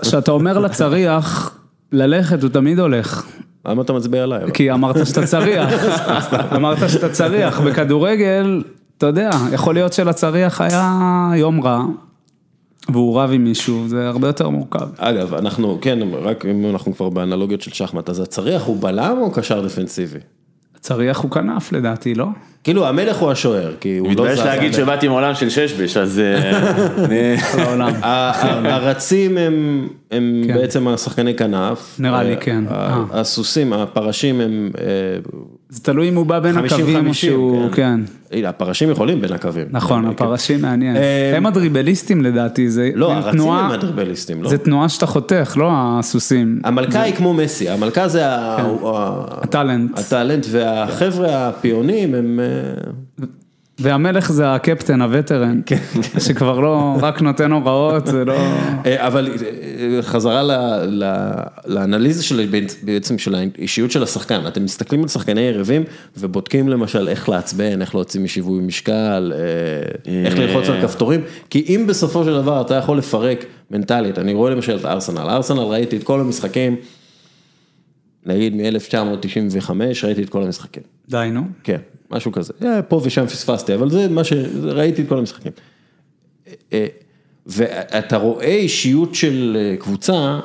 כשאתה 0.02 0.32
אומר 0.32 0.60
לצריח, 0.60 1.56
ללכת 1.92 2.44
הוא 2.44 2.50
תמיד 2.50 2.80
הולך, 2.80 3.26
למה 3.68 3.82
אתה 3.82 3.94
מצביע 3.94 4.24
עליי? 4.24 4.42
כי 4.54 4.72
אמרת 4.72 5.06
שאתה 5.08 5.26
צריח, 5.28 5.70
אמרת 6.56 6.90
שאתה 6.90 7.10
צריח, 7.10 7.60
בכדורגל, 7.60 8.64
אתה 8.98 9.06
יודע, 9.06 9.30
יכול 9.54 9.74
להיות 9.74 9.94
שלצריח 9.94 10.62
היה 10.62 10.94
יום 11.36 11.62
רע, 11.62 11.84
והוא 12.94 13.22
רב 13.22 13.32
עם 13.34 13.44
מישהו, 13.44 13.88
זה 13.88 14.08
הרבה 14.08 14.28
יותר 14.28 14.50
מורכב. 14.50 14.88
אגב, 14.98 15.34
אנחנו, 15.34 15.78
כן, 15.82 16.00
רק 16.14 16.46
אם 16.46 16.66
אנחנו 16.70 16.96
כבר 16.96 17.10
באנלוגיות 17.10 17.62
של 17.62 17.72
שחמט, 17.72 18.10
אז 18.10 18.20
הצריח 18.20 18.64
הוא 18.64 18.82
בלם 18.82 19.18
או 19.22 19.32
קשר 19.32 19.66
דפנסיבי? 19.66 20.20
צריח 20.80 21.20
הוא 21.20 21.32
כנף 21.32 21.72
לדעתי, 21.72 22.16
לא? 22.16 22.26
כאילו 22.64 22.88
המלך 22.88 23.18
הוא 23.18 23.32
השוער, 23.32 23.72
כי 23.80 23.98
הוא 23.98 24.08
לא 24.08 24.14
זז. 24.14 24.20
מתבייש 24.20 24.40
להגיד 24.40 24.74
שבאתי 24.74 25.08
מעולם 25.08 25.36
של 25.36 25.50
ששבש, 25.50 25.98
אז 25.98 26.22
אה, 27.12 27.36
הרצים 28.74 29.38
הם, 30.12 30.44
כן. 30.48 30.54
בעצם 30.54 30.88
השחקני 30.88 31.34
כנף. 31.36 31.96
נראה 32.00 32.24
לי, 32.24 32.32
אה, 32.32 32.36
כן. 32.36 32.64
אה. 32.72 33.04
הסוסים, 33.12 33.74
הפרשים 33.74 34.42
הם... 34.42 34.72
זה 35.70 35.82
תלוי 35.84 36.10
אם 36.10 36.16
הוא 36.16 36.26
בא 36.26 36.40
בין 36.40 36.58
50-50, 36.58 36.60
הקווים 36.66 37.08
או 37.08 37.14
שהוא, 37.14 37.72
כן. 37.72 38.00
הנה, 38.32 38.50
הפרשים 38.50 38.90
יכולים 38.92 39.22
בין 39.22 39.34
הקווים. 39.34 39.68
נכון, 39.72 40.04
כן. 40.04 40.10
הפרשים 40.10 40.62
מעניין. 40.62 40.96
הם 41.36 41.46
הדריבליסטים 41.46 42.22
לדעתי, 42.22 42.70
זה 42.70 42.90
לא, 42.96 43.14
הרצים 43.14 43.42
הם 43.42 43.72
הדרבליסטים, 43.72 44.44
לא? 44.44 44.50
זה 44.50 44.58
תנועה 44.58 44.90
שאתה 44.90 45.06
חותך, 45.06 45.54
לא 45.58 45.70
הסוסים. 45.74 46.60
המלכה 46.64 47.02
היא 47.02 47.14
כמו 47.16 47.34
מסי, 47.34 47.70
המלכה 47.70 48.08
זה 48.08 48.20
כן. 48.20 48.26
ה- 48.26 49.24
הטאלנט. 49.42 50.00
הטאלנט, 50.00 50.46
והחבר'ה 50.52 51.48
הפיונים 51.48 52.16
הם... 52.16 52.40
והמלך 53.80 54.32
זה 54.32 54.54
הקפטן, 54.54 55.02
הווטרן, 55.02 55.62
כן. 55.66 55.78
שכבר 56.28 56.60
לא, 56.60 56.98
רק 57.02 57.22
נותן 57.22 57.52
הוראות, 57.52 58.08
זה 58.08 58.26
לא... 58.26 58.38
אה, 58.86 59.08
אבל 59.08 59.30
אה, 59.46 60.02
חזרה 60.02 60.44
לאנליזה 61.66 62.24
של 62.24 62.50
בעצם 62.84 63.18
של 63.18 63.36
האישיות 63.36 63.92
של 63.92 64.04
השחקן, 64.04 64.48
אתם 64.48 64.64
מסתכלים 64.64 65.02
על 65.02 65.08
שחקני 65.08 65.42
יריבים 65.42 65.84
ובודקים 66.18 66.70
למשל 66.70 67.08
איך 67.08 67.30
לעצבן, 67.30 67.82
איך 67.82 67.96
להוציא 67.96 68.22
משיווי 68.22 68.62
משקל, 68.62 69.34
אה, 69.36 70.22
איך 70.26 70.38
ללחוץ 70.38 70.70
על 70.70 70.82
כפתורים, 70.82 71.22
כי 71.50 71.66
אם 71.70 71.86
בסופו 71.88 72.24
של 72.24 72.34
דבר 72.34 72.62
אתה 72.62 72.76
יכול 72.76 72.98
לפרק 72.98 73.46
מנטלית, 73.72 74.20
אני 74.20 74.34
רואה 74.34 74.52
למשל 74.52 74.78
את 74.78 74.86
ארסנל, 74.86 75.30
ארסנל 75.30 75.60
ראיתי 75.60 75.98
את 75.98 76.04
כל 76.04 76.20
המשחקים, 76.20 76.76
נגיד 78.26 78.56
מ-1995 78.56 79.72
ראיתי 80.04 80.24
את 80.24 80.30
כל 80.30 80.44
המשחקים. 80.44 80.84
די, 81.10 81.30
נו. 81.34 81.42
כן, 81.64 81.78
משהו 82.12 82.32
כזה. 82.32 82.54
אה, 82.66 82.82
פה 82.82 83.02
ושם 83.04 83.26
פספסתי, 83.26 83.76
אבל 83.76 83.90
זה 83.90 84.10
מה 84.10 84.24
שראיתי 84.24 85.02
את 85.02 85.10
כל 85.10 85.18
המשחקים. 85.18 85.52
אה, 86.74 86.88
ואתה 87.46 88.18
רואה 88.18 88.56
אישיות 88.56 89.16
של 89.16 89.58
אה, 89.60 89.78
קבוצה, 89.78 90.40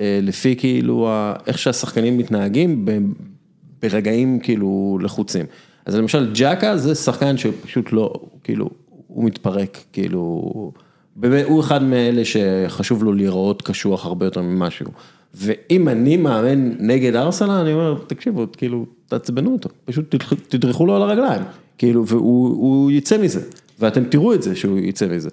אה, 0.00 0.18
לפי 0.22 0.56
כאילו, 0.56 1.08
איך 1.46 1.58
שהשחקנים 1.58 2.18
מתנהגים 2.18 2.84
ברגעים 3.82 4.40
כאילו 4.40 4.98
לחוצים. 5.02 5.46
אז 5.86 5.94
למשל 5.94 6.32
ג'קה 6.34 6.76
זה 6.76 6.94
שחקן 6.94 7.36
שפשוט 7.36 7.92
לא, 7.92 8.12
כאילו, 8.44 8.70
הוא 9.06 9.24
מתפרק, 9.24 9.78
כאילו, 9.92 10.20
הוא 11.44 11.60
אחד 11.60 11.82
מאלה 11.82 12.22
שחשוב 12.24 13.04
לו 13.04 13.12
להיראות 13.12 13.62
קשוח 13.62 14.06
הרבה 14.06 14.26
יותר 14.26 14.42
ממשהו. 14.42 14.86
ואם 15.36 15.88
אני 15.88 16.16
מאמן 16.16 16.72
נגד 16.78 17.16
ארסנל, 17.16 17.50
אני 17.50 17.72
אומר, 17.72 17.94
תקשיבו, 18.06 18.46
כאילו, 18.56 18.86
תעצבנו 19.08 19.52
אותו, 19.52 19.68
פשוט 19.84 20.14
תדרכו 20.48 20.86
לו 20.86 20.96
על 20.96 21.02
הרגליים, 21.02 21.42
כאילו, 21.78 22.06
והוא 22.06 22.48
הוא 22.48 22.90
יצא 22.90 23.18
מזה, 23.18 23.40
ואתם 23.80 24.04
תראו 24.04 24.34
את 24.34 24.42
זה 24.42 24.56
שהוא 24.56 24.78
יצא 24.78 25.06
מזה. 25.06 25.28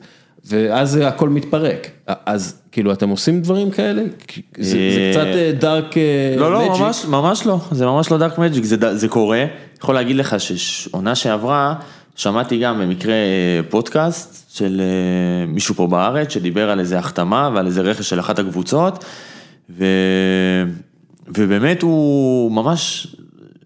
ואז 0.45 0.95
הכל 0.95 1.29
מתפרק, 1.29 1.87
אז 2.07 2.61
כאילו 2.71 2.93
אתם 2.93 3.09
עושים 3.09 3.41
דברים 3.41 3.71
כאלה? 3.71 4.03
זה, 4.57 4.77
זה 4.77 5.11
קצת 5.11 5.59
דארק 5.59 5.95
לא, 6.37 6.53
לא, 6.53 6.79
ממש, 6.79 7.05
ממש 7.05 7.45
לא, 7.45 7.59
זה 7.71 7.85
ממש 7.85 8.11
לא 8.11 8.17
דארק 8.17 8.37
מג'יק, 8.37 8.63
זה, 8.63 8.97
זה 8.97 9.07
קורה. 9.07 9.45
יכול 9.77 9.95
להגיד 9.95 10.15
לך 10.15 10.35
שעונה 10.39 11.15
שעברה, 11.15 11.75
שמעתי 12.15 12.59
גם 12.59 12.79
במקרה 12.79 13.13
אה, 13.13 13.59
פודקאסט 13.69 14.57
של 14.57 14.81
אה, 14.81 15.45
מישהו 15.47 15.75
פה 15.75 15.87
בארץ, 15.87 16.33
שדיבר 16.33 16.69
על 16.69 16.79
איזה 16.79 16.99
החתמה 16.99 17.49
ועל 17.53 17.65
איזה 17.65 17.81
רכש 17.81 18.09
של 18.09 18.19
אחת 18.19 18.39
הקבוצות, 18.39 19.05
ו... 19.70 19.86
ובאמת 21.28 21.82
הוא 21.82 22.51
ממש 22.51 23.07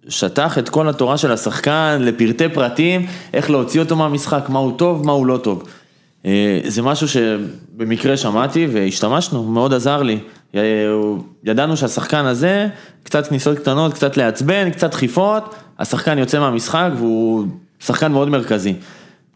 שטח 0.09 0.57
את 0.57 0.69
כל 0.69 0.89
התורה 0.89 1.17
של 1.17 1.31
השחקן 1.31 1.97
לפרטי 2.01 2.49
פרטים, 2.49 3.05
איך 3.33 3.49
להוציא 3.49 3.79
אותו 3.79 3.95
מהמשחק, 3.95 4.45
מה 4.49 4.59
הוא 4.59 4.77
טוב, 4.77 5.05
מה 5.05 5.11
הוא 5.11 5.25
לא 5.25 5.37
טוב. 5.37 5.63
אה, 6.25 6.59
זה 6.65 6.81
משהו 6.81 7.07
שבמקרה 7.07 8.17
שמעתי 8.17 8.67
והשתמשנו, 8.71 9.43
מאוד 9.43 9.73
עזר 9.73 10.03
לי. 10.03 10.19
ידענו 11.43 11.77
שהשחקן 11.77 12.25
הזה, 12.25 12.67
קצת 13.03 13.27
כניסות 13.27 13.59
קטנות, 13.59 13.93
קצת 13.93 14.17
לעצבן, 14.17 14.69
קצת 14.69 14.91
דחיפות, 14.91 15.55
השחקן 15.79 16.17
יוצא 16.17 16.39
מהמשחק 16.39 16.89
והוא 16.97 17.45
שחקן 17.79 18.11
מאוד 18.11 18.29
מרכזי. 18.29 18.73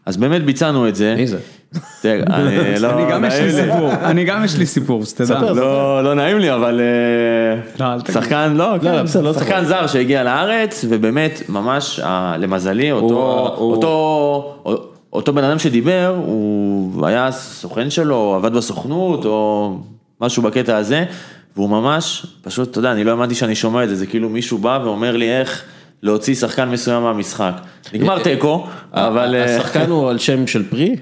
אז 0.06 0.16
באמת 0.16 0.44
ביצענו 0.44 0.88
את 0.88 0.96
זה. 0.96 1.14
מי 1.16 1.26
זה? 1.26 1.38
אני 2.04 2.80
לא 2.80 2.90
אני 2.90 3.10
גם 3.10 3.24
יש 3.24 3.34
נעים 3.34 3.46
לי. 3.46 3.52
סיפור, 3.52 3.92
אני 3.92 4.24
גם 4.24 4.44
יש 4.44 4.56
לי 4.56 4.66
סיפור, 4.66 5.04
שתדע. 5.04 5.40
לא, 5.52 6.04
לא 6.04 6.14
נעים 6.14 6.38
לי, 6.38 6.52
אבל 6.54 6.80
אה, 6.80 7.60
לא. 7.80 8.12
שחקן, 8.12 8.52
לא, 8.56 8.74
לא, 8.74 8.78
כן, 8.78 9.22
לא 9.22 9.32
שחקן 9.32 9.64
זר 9.64 9.86
שהגיע 9.86 10.22
לארץ, 10.22 10.84
ובאמת, 10.88 11.42
ממש, 11.48 12.00
אה, 12.00 12.36
למזלי, 12.38 12.92
אותו, 15.12 15.32
בן 15.34 15.44
אדם 15.44 15.58
שדיבר, 15.58 16.16
הוא 16.26 17.06
היה 17.06 17.32
סוכן 17.32 17.90
שלו, 17.90 18.34
עבד 18.36 18.52
בסוכנות, 18.52 19.24
או 19.24 19.76
משהו 20.20 20.42
בקטע 20.42 20.76
הזה, 20.76 21.04
והוא 21.56 21.70
ממש, 21.70 22.26
פשוט, 22.42 22.70
אתה 22.70 22.78
יודע, 22.78 22.92
אני 22.92 23.04
לא 23.04 23.10
האמנתי 23.10 23.34
שאני 23.34 23.54
שומע 23.54 23.84
את 23.84 23.88
זה, 23.88 23.94
זה 23.94 24.06
כאילו 24.06 24.28
מישהו 24.28 24.58
בא 24.58 24.80
ואומר 24.84 25.16
לי 25.16 25.30
איך 25.30 25.62
להוציא 26.02 26.34
שחקן 26.34 26.68
מסוים 26.68 27.02
מהמשחק. 27.02 27.52
נגמר 27.94 28.22
תיקו, 28.22 28.66
אבל... 28.92 29.34
אה, 29.34 29.56
השחקן 29.56 29.90
הוא 29.90 30.10
על 30.10 30.18
שם 30.18 30.46
של 30.46 30.68
פרי? 30.70 30.96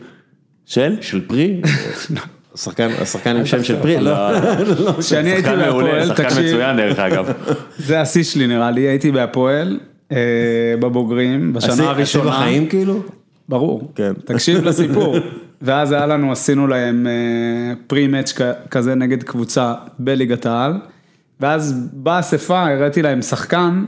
של? 0.71 0.97
של 1.01 1.21
פרי? 1.27 1.61
השחקן, 2.55 2.91
השחקן 3.01 3.37
עם 3.37 3.47
שם 3.47 3.65
של 3.65 3.83
פרי? 3.83 4.01
לא. 4.01 4.13
כשאני 4.99 5.31
הייתי 5.31 5.49
שחקן 5.49 5.59
מעולה, 5.59 5.87
בהפועל, 5.87 6.09
שחקן 6.09 6.25
תקשיב, 6.25 6.45
מצוין 6.45 6.77
דרך 6.77 6.99
אגב. 6.99 7.33
זה 7.79 8.01
השיא 8.01 8.23
שלי 8.23 8.47
נראה 8.47 8.71
לי, 8.71 8.81
הייתי 8.81 9.13
בהפועל, 9.13 9.81
אה, 10.13 10.17
בבוגרים, 10.81 11.53
בשנה 11.53 11.91
הראשונה. 11.91 12.31
בחיים 12.31 12.67
כאילו? 12.67 13.03
ברור, 13.49 13.93
כן. 13.95 14.13
תקשיב 14.25 14.65
לסיפור. 14.65 15.17
ואז 15.63 15.93
היה 15.93 16.07
לנו, 16.07 16.33
עשינו 16.33 16.67
להם 16.67 17.07
פרי 17.87 18.07
מאץ' 18.07 18.33
כזה 18.71 18.95
נגד 18.95 19.23
קבוצה 19.23 19.75
בליגת 19.99 20.47
העל, 20.47 20.73
ואז 21.41 21.89
באספה 21.93 22.63
הראיתי 22.63 23.03
להם 23.03 23.23
שחקן, 23.23 23.85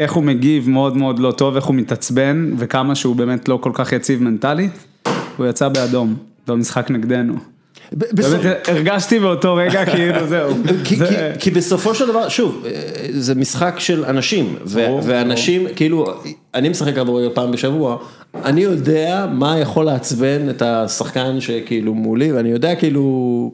איך 0.00 0.12
הוא 0.12 0.24
מגיב 0.24 0.68
מאוד 0.68 0.96
מאוד 0.96 1.18
לא 1.18 1.30
טוב, 1.30 1.56
איך 1.56 1.64
הוא 1.64 1.74
מתעצבן, 1.74 2.52
וכמה 2.58 2.94
שהוא 2.94 3.16
באמת 3.16 3.48
לא 3.48 3.58
כל 3.62 3.70
כך 3.74 3.92
יציב 3.92 4.22
מנטלית, 4.22 4.86
הוא 5.36 5.46
יצא 5.46 5.68
באדום, 5.68 6.14
במשחק 6.46 6.90
נגדנו. 6.90 7.34
באמת 7.92 8.40
הרגשתי 8.68 9.18
באותו 9.18 9.54
רגע 9.54 9.84
כאילו 9.94 10.26
זהו. 10.26 10.54
כי, 10.84 10.96
זה- 10.96 11.32
כי, 11.34 11.40
כי 11.40 11.50
בסופו 11.50 11.94
של 11.94 12.06
דבר, 12.08 12.28
שוב, 12.28 12.64
אה, 12.66 12.70
זה 13.10 13.34
משחק 13.34 13.74
של 13.78 14.04
אנשים, 14.04 14.56
ואנשים, 15.06 15.66
כאילו, 15.76 16.06
אני 16.54 16.68
משחק 16.68 16.94
כדורגל 16.94 17.34
פעם 17.34 17.50
בשבוע, 17.52 17.96
אני 18.44 18.60
יודע 18.60 19.26
מה 19.32 19.58
יכול 19.58 19.84
לעצבן 19.84 20.50
את 20.50 20.62
השחקן 20.62 21.40
שכאילו 21.40 21.94
מולי, 21.94 22.32
ואני 22.32 22.48
יודע 22.48 22.74
כאילו, 22.74 23.52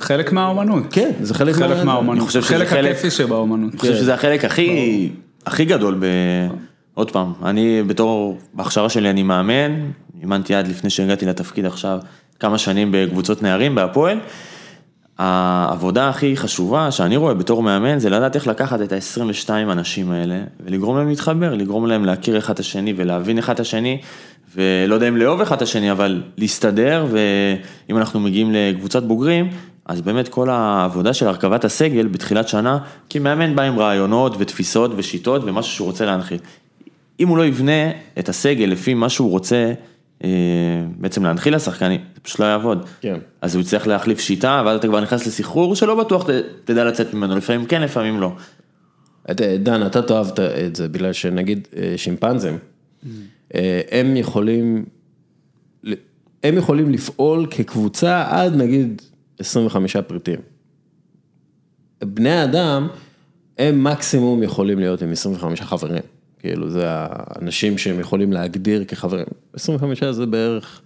חלק 0.00 0.32
מהאומנות. 0.32 0.82
כן, 0.90 1.10
זה 1.20 1.34
חלק, 1.34 1.58
מהאומנות. 1.84 2.28
חלק 2.40 2.68
חלק- 2.68 2.90
הכיפי 2.90 3.10
שבאומנות. 3.10 3.70
אני 3.72 3.78
חושב 3.80 3.94
שזה 3.94 4.14
החלק 4.14 4.44
הכי, 4.44 5.08
הכי 5.46 5.64
גדול 5.64 5.96
ב... 6.00 6.04
עוד 6.94 7.10
פעם, 7.10 7.32
אני 7.44 7.82
בתור, 7.86 8.38
בהכשרה 8.54 8.88
שלי 8.88 9.10
אני 9.10 9.22
מאמן, 9.22 9.72
אימנתי 10.22 10.54
עד 10.54 10.68
לפני 10.68 10.90
שהגעתי 10.90 11.26
לתפקיד 11.26 11.66
עכשיו 11.66 11.98
כמה 12.40 12.58
שנים 12.58 12.88
בקבוצות 12.92 13.42
נערים 13.42 13.74
בהפועל. 13.74 14.18
העבודה 15.18 16.08
הכי 16.08 16.36
חשובה 16.36 16.90
שאני 16.90 17.16
רואה 17.16 17.34
בתור 17.34 17.62
מאמן 17.62 17.98
זה 17.98 18.10
לדעת 18.10 18.34
איך 18.34 18.46
לקחת 18.46 18.80
את 18.80 18.92
ה-22 18.92 19.50
אנשים 19.50 20.10
האלה 20.10 20.40
ולגרום 20.60 20.96
להם 20.96 21.08
להתחבר, 21.08 21.54
לגרום 21.54 21.86
להם 21.86 22.04
להכיר 22.04 22.38
אחד 22.38 22.54
את 22.54 22.60
השני 22.60 22.94
ולהבין 22.96 23.38
אחד 23.38 23.54
את 23.54 23.60
השני 23.60 24.00
ולא 24.54 24.94
יודע 24.94 25.08
אם 25.08 25.16
לאהוב 25.16 25.40
אחד 25.40 25.56
את 25.56 25.62
השני 25.62 25.92
אבל 25.92 26.22
להסתדר 26.38 27.06
ואם 27.10 27.98
אנחנו 27.98 28.20
מגיעים 28.20 28.52
לקבוצת 28.52 29.02
בוגרים 29.02 29.50
אז 29.86 30.00
באמת 30.00 30.28
כל 30.28 30.50
העבודה 30.50 31.14
של 31.14 31.26
הרכבת 31.26 31.64
הסגל 31.64 32.06
בתחילת 32.06 32.48
שנה 32.48 32.78
כי 33.08 33.18
מאמן 33.18 33.56
בא 33.56 33.62
עם 33.62 33.78
רעיונות 33.78 34.34
ותפיסות 34.38 34.90
ושיטות 34.96 35.42
ומשהו 35.44 35.72
שהוא 35.72 35.86
רוצה 35.86 36.04
להנחיל. 36.04 36.38
אם 37.20 37.28
הוא 37.28 37.38
לא 37.38 37.46
יבנה 37.46 37.90
את 38.18 38.28
הסגל 38.28 38.64
לפי 38.64 38.94
מה 38.94 39.08
שהוא 39.08 39.30
רוצה 39.30 39.72
בעצם 40.98 41.24
להנחיל 41.24 41.54
לשחקנים, 41.56 42.00
זה 42.14 42.20
פשוט 42.20 42.40
לא 42.40 42.44
יעבוד. 42.44 42.86
כן. 43.00 43.18
אז 43.40 43.54
הוא 43.54 43.62
יצטרך 43.62 43.86
להחליף 43.86 44.20
שיטה, 44.20 44.62
ואז 44.66 44.78
אתה 44.78 44.86
כבר 44.88 45.00
נכנס 45.00 45.26
לסחרור 45.26 45.76
שלא 45.76 46.04
בטוח 46.04 46.26
תדע 46.64 46.84
לצאת 46.84 47.14
ממנו, 47.14 47.36
לפעמים 47.36 47.66
כן, 47.66 47.82
לפעמים 47.82 48.20
לא. 48.20 48.32
את- 49.30 49.40
דן, 49.40 49.86
אתה 49.86 50.02
תאהב 50.02 50.26
את- 50.40 50.76
זה, 50.76 50.88
בגלל 50.88 51.12
שנגיד 51.12 51.68
אה, 51.76 51.92
שימפנזים, 51.96 52.58
אה, 53.54 53.80
הם 53.90 54.16
יכולים, 54.16 54.84
הם 56.44 56.56
יכולים 56.56 56.90
לפעול 56.90 57.46
כקבוצה 57.50 58.24
עד 58.30 58.56
נגיד 58.56 59.02
25 59.38 59.96
פריטים. 59.96 60.38
בני 62.04 62.44
אדם, 62.44 62.88
הם 63.58 63.84
מקסימום 63.84 64.42
יכולים 64.42 64.78
להיות 64.78 65.02
עם 65.02 65.12
25 65.12 65.60
חברים. 65.62 66.02
כאילו, 66.42 66.70
זה 66.70 66.84
האנשים 66.86 67.78
שהם 67.78 68.00
יכולים 68.00 68.32
להגדיר 68.32 68.84
כחברים. 68.84 69.24
25 69.54 70.04
זה 70.04 70.26
בערך 70.26 70.80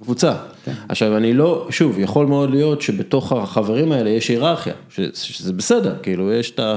קבוצה. 0.00 0.34
כן. 0.64 0.72
עכשיו, 0.88 1.16
אני 1.16 1.32
לא, 1.32 1.66
שוב, 1.70 1.98
יכול 1.98 2.26
מאוד 2.26 2.50
להיות 2.50 2.82
שבתוך 2.82 3.32
החברים 3.32 3.92
האלה 3.92 4.10
יש 4.10 4.28
היררכיה, 4.28 4.74
ש, 4.88 5.00
שזה 5.14 5.52
בסדר, 5.52 5.96
כאילו, 6.02 6.32
יש 6.32 6.50
את 6.50 6.58
ה... 6.58 6.76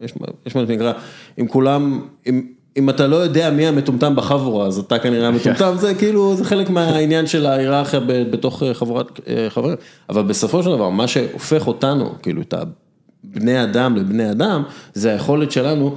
יש, 0.00 0.12
יש 0.46 0.56
מה 0.56 0.66
שנקרא, 0.66 0.92
אם 1.40 1.48
כולם, 1.48 2.06
אם, 2.26 2.46
אם 2.76 2.90
אתה 2.90 3.06
לא 3.06 3.16
יודע 3.16 3.50
מי 3.50 3.66
המטומטם 3.66 4.16
בחבורה, 4.16 4.66
אז 4.66 4.78
אתה 4.78 4.98
כנראה 4.98 5.28
המטומטם, 5.28 5.74
זה 5.78 5.94
כאילו, 5.94 6.36
זה 6.36 6.44
חלק 6.44 6.70
מהעניין 6.70 7.26
של 7.26 7.46
ההיררכיה 7.46 8.00
בתוך 8.06 8.62
חבורת 8.72 9.20
חברים. 9.48 9.76
אבל 10.08 10.22
בסופו 10.22 10.62
של 10.62 10.70
דבר, 10.70 10.90
מה 10.90 11.08
שהופך 11.08 11.66
אותנו, 11.66 12.14
כאילו, 12.22 12.42
את 12.42 12.54
הבני 12.54 13.62
אדם 13.62 13.96
לבני 13.96 14.30
אדם, 14.30 14.62
זה 14.94 15.12
היכולת 15.12 15.52
שלנו 15.52 15.96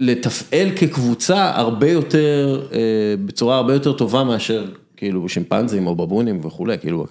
לתפעל 0.00 0.70
כקבוצה 0.76 1.52
הרבה 1.56 1.90
יותר, 1.90 2.66
אה, 2.72 2.78
בצורה 3.24 3.56
הרבה 3.56 3.72
יותר 3.72 3.92
טובה 3.92 4.24
מאשר 4.24 4.64
כאילו 4.96 5.28
שימפנזים 5.28 5.86
או 5.86 5.94
בבונים 5.94 6.40
וכולי, 6.44 6.78
כאילו 6.78 7.06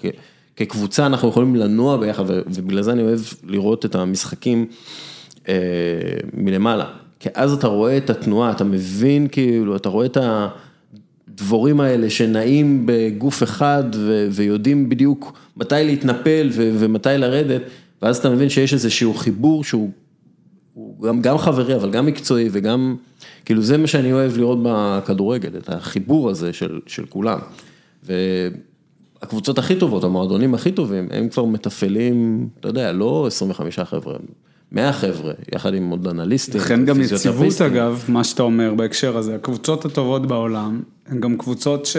כקבוצה 0.55 1.05
אנחנו 1.05 1.29
יכולים 1.29 1.55
לנוע 1.55 1.97
ביחד 1.97 2.23
ובגלל 2.29 2.81
זה 2.81 2.91
אני 2.91 3.01
אוהב 3.01 3.19
לראות 3.43 3.85
את 3.85 3.95
המשחקים 3.95 4.65
אה, 5.47 5.53
מלמעלה. 6.33 6.85
כי 7.19 7.29
אז 7.33 7.53
אתה 7.53 7.67
רואה 7.67 7.97
את 7.97 8.09
התנועה, 8.09 8.51
אתה 8.51 8.63
מבין 8.63 9.27
כאילו, 9.27 9.75
אתה 9.75 9.89
רואה 9.89 10.05
את 10.05 10.17
הדבורים 11.27 11.79
האלה 11.79 12.09
שנעים 12.09 12.83
בגוף 12.85 13.43
אחד 13.43 13.83
ויודעים 14.31 14.89
בדיוק 14.89 15.39
מתי 15.57 15.75
להתנפל 15.75 16.49
ומתי 16.53 17.09
לרדת, 17.17 17.61
ואז 18.01 18.17
אתה 18.17 18.29
מבין 18.29 18.49
שיש 18.49 18.73
איזשהו 18.73 19.13
חיבור 19.13 19.63
שהוא 19.63 19.91
גם, 21.03 21.21
גם 21.21 21.37
חברי, 21.37 21.75
אבל 21.75 21.91
גם 21.91 22.05
מקצועי 22.05 22.49
וגם, 22.51 22.95
כאילו 23.45 23.61
זה 23.61 23.77
מה 23.77 23.87
שאני 23.87 24.13
אוהב 24.13 24.37
לראות 24.37 24.59
בכדורגל, 24.63 25.49
את 25.57 25.69
החיבור 25.69 26.29
הזה 26.29 26.53
של, 26.53 26.79
של 26.87 27.05
כולם. 27.05 27.39
והקבוצות 28.03 29.57
הכי 29.57 29.75
טובות, 29.75 30.03
המועדונים 30.03 30.53
הכי 30.53 30.71
טובים, 30.71 31.07
הם 31.11 31.29
כבר 31.29 31.45
מתפעלים, 31.45 32.47
אתה 32.59 32.67
יודע, 32.67 32.91
לא 32.91 33.27
25 33.27 33.79
חבר'ה, 33.79 34.15
100 34.71 34.93
חבר'ה, 34.93 35.33
יחד 35.55 35.73
עם 35.73 35.89
עוד 35.89 36.07
אנליסטים. 36.07 36.61
לכן 36.61 36.85
גם 36.85 37.01
יציבות 37.01 37.61
אגב, 37.61 38.03
מה 38.07 38.23
שאתה 38.23 38.43
אומר 38.43 38.73
בהקשר 38.73 39.17
הזה, 39.17 39.35
הקבוצות 39.35 39.85
הטובות 39.85 40.25
בעולם, 40.27 40.81
הן 41.07 41.19
גם 41.19 41.37
קבוצות 41.37 41.85
ש... 41.85 41.97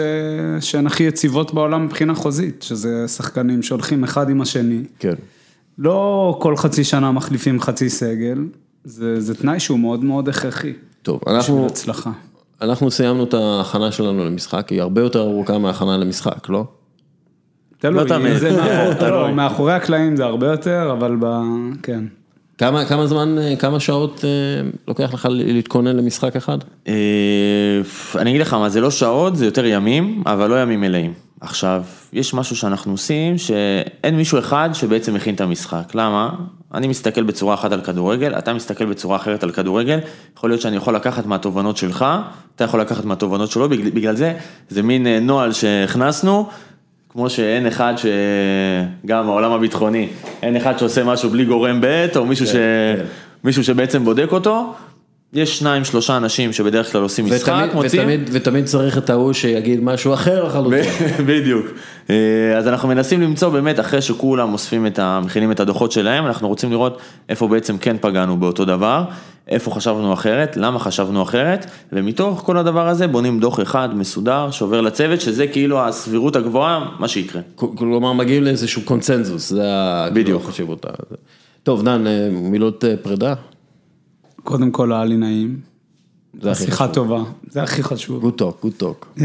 שהן 0.59 0.87
הכי 0.87 1.03
יציבות 1.03 1.53
בעולם 1.53 1.85
מבחינה 1.85 2.15
חוזית, 2.15 2.61
שזה 2.63 3.07
שחקנים 3.07 3.63
שהולכים 3.63 4.03
אחד 4.03 4.29
עם 4.29 4.41
השני. 4.41 4.83
כן. 4.99 5.13
לא 5.77 6.37
כל 6.41 6.57
חצי 6.57 6.83
שנה 6.83 7.11
מחליפים 7.11 7.59
חצי 7.59 7.89
סגל, 7.89 8.37
זה, 8.83 9.21
זה 9.21 9.35
תנאי 9.35 9.59
שהוא 9.59 9.79
מאוד 9.79 10.03
מאוד 10.03 10.29
הכרחי. 10.29 10.73
טוב, 11.01 11.21
אנחנו... 11.27 11.65
הצלחה. 11.65 12.11
אנחנו 12.61 12.91
סיימנו 12.91 13.23
את 13.23 13.33
ההכנה 13.33 13.91
שלנו 13.91 14.25
למשחק, 14.25 14.69
היא 14.69 14.81
הרבה 14.81 15.01
יותר 15.01 15.21
ארוכה 15.21 15.57
מההכנה 15.57 15.97
למשחק, 15.97 16.49
לא? 16.49 16.65
תלוי, 17.79 18.05
לא 18.09 18.37
זה 18.37 18.51
מאחור, 18.51 19.07
לא, 19.07 19.31
מאחורי 19.31 19.73
הקלעים 19.73 20.15
זה 20.15 20.25
הרבה 20.25 20.47
יותר, 20.47 20.89
אבל 20.91 21.15
ב... 21.19 21.25
כן. 21.83 22.03
כמה, 22.57 22.85
כמה 22.85 23.07
זמן, 23.07 23.35
כמה 23.59 23.79
שעות 23.79 24.25
אה, 24.25 24.69
לוקח 24.87 25.13
לך 25.13 25.27
להתכונן 25.31 25.95
למשחק 25.95 26.35
אחד? 26.35 26.57
אה, 26.87 26.93
אני 28.15 28.29
אגיד 28.29 28.41
לך 28.41 28.53
מה, 28.53 28.69
זה 28.69 28.81
לא 28.81 28.91
שעות, 28.91 29.35
זה 29.35 29.45
יותר 29.45 29.65
ימים, 29.65 30.23
אבל 30.25 30.49
לא 30.49 30.61
ימים 30.61 30.81
מלאים. 30.81 31.13
עכשיו, 31.41 31.83
יש 32.13 32.33
משהו 32.33 32.55
שאנחנו 32.55 32.91
עושים, 32.91 33.37
שאין 33.37 34.15
מישהו 34.15 34.39
אחד 34.39 34.69
שבעצם 34.73 35.13
מכין 35.13 35.35
את 35.35 35.41
המשחק. 35.41 35.95
למה? 35.95 36.29
אני 36.73 36.87
מסתכל 36.87 37.23
בצורה 37.23 37.53
אחת 37.53 37.71
על 37.71 37.81
כדורגל, 37.81 38.37
אתה 38.37 38.53
מסתכל 38.53 38.85
בצורה 38.85 39.15
אחרת 39.15 39.43
על 39.43 39.51
כדורגל, 39.51 39.99
יכול 40.37 40.49
להיות 40.49 40.61
שאני 40.61 40.75
יכול 40.75 40.95
לקחת 40.95 41.25
מהתובנות 41.25 41.77
שלך, 41.77 42.05
אתה 42.55 42.63
יכול 42.63 42.81
לקחת 42.81 43.05
מהתובנות 43.05 43.51
שלו, 43.51 43.69
בגלל 43.69 44.15
זה, 44.15 44.33
זה 44.69 44.81
מין 44.83 45.07
אה, 45.07 45.19
נוהל 45.19 45.51
שהכנסנו, 45.51 46.49
כמו 47.09 47.29
שאין 47.29 47.67
אחד 47.67 47.93
שגם 47.97 49.25
בעולם 49.25 49.51
הביטחוני, 49.51 50.07
אין 50.41 50.55
אחד 50.55 50.77
שעושה 50.77 51.03
משהו 51.03 51.29
בלי 51.29 51.45
גורם 51.45 51.81
ב', 51.81 52.07
או 52.15 52.25
מישהו, 52.25 52.45
כן, 52.45 52.51
ש... 52.51 52.55
כן. 52.55 53.05
מישהו 53.43 53.63
שבעצם 53.63 54.03
בודק 54.05 54.27
אותו. 54.31 54.73
יש 55.33 55.59
שניים, 55.59 55.83
שלושה 55.83 56.17
אנשים 56.17 56.53
שבדרך 56.53 56.91
כלל 56.91 57.01
עושים 57.01 57.25
משחק, 57.25 57.69
מוצאים. 57.73 58.01
ותמיד, 58.01 58.29
ותמיד 58.31 58.65
צריך 58.65 58.97
את 58.97 59.09
ההוא 59.09 59.33
שיגיד 59.33 59.83
משהו 59.83 60.13
אחר 60.13 60.43
לחלוטין. 60.43 60.83
בדיוק. 61.27 61.65
אה, 62.09 62.57
אז 62.57 62.67
אנחנו 62.67 62.89
מנסים 62.89 63.21
למצוא 63.21 63.49
באמת, 63.49 63.79
אחרי 63.79 64.01
שכולם 64.01 64.53
אוספים 64.53 64.87
את 64.87 64.99
ה... 64.99 65.19
מכינים 65.25 65.51
את 65.51 65.59
הדוחות 65.59 65.91
שלהם, 65.91 66.25
אנחנו 66.25 66.47
רוצים 66.47 66.71
לראות 66.71 66.99
איפה 67.29 67.47
בעצם 67.47 67.77
כן 67.77 67.97
פגענו 68.01 68.37
באותו 68.37 68.65
דבר, 68.65 69.03
איפה 69.47 69.71
חשבנו 69.71 70.13
אחרת, 70.13 70.57
למה 70.57 70.79
חשבנו 70.79 71.23
אחרת, 71.23 71.65
ומתוך 71.91 72.41
כל 72.45 72.57
הדבר 72.57 72.87
הזה 72.87 73.07
בונים 73.07 73.39
דוח 73.39 73.59
אחד 73.59 73.97
מסודר 73.97 74.51
שעובר 74.51 74.81
לצוות, 74.81 75.21
שזה 75.21 75.47
כאילו 75.47 75.81
הסבירות 75.81 76.35
הגבוהה, 76.35 76.85
מה 76.99 77.07
שיקרה. 77.07 77.41
כלומר, 77.55 78.13
מגיעים 78.13 78.43
לאיזשהו 78.43 78.81
קונצנזוס, 78.81 79.49
זה 79.49 79.63
בדיוק. 80.13 80.43
החשיבות. 80.43 80.85
טוב, 81.63 81.83
דן, 81.83 82.07
אה, 82.07 82.29
מילות 82.31 82.85
אה, 82.85 82.93
פרידה. 83.01 83.33
קודם 84.43 84.71
כל 84.71 84.93
היה 84.93 85.05
לי 85.05 85.17
נעים. 85.17 85.59
זה 86.41 86.51
הכי 86.51 86.61
חשוב. 86.61 86.71
שיחה 86.71 86.87
טובה, 86.87 87.23
זה 87.49 87.63
הכי 87.63 87.83
חשוב. 87.83 88.21
good 88.21 88.33
talk, 88.33 88.61
good 88.61 88.73
talk. 88.77 89.15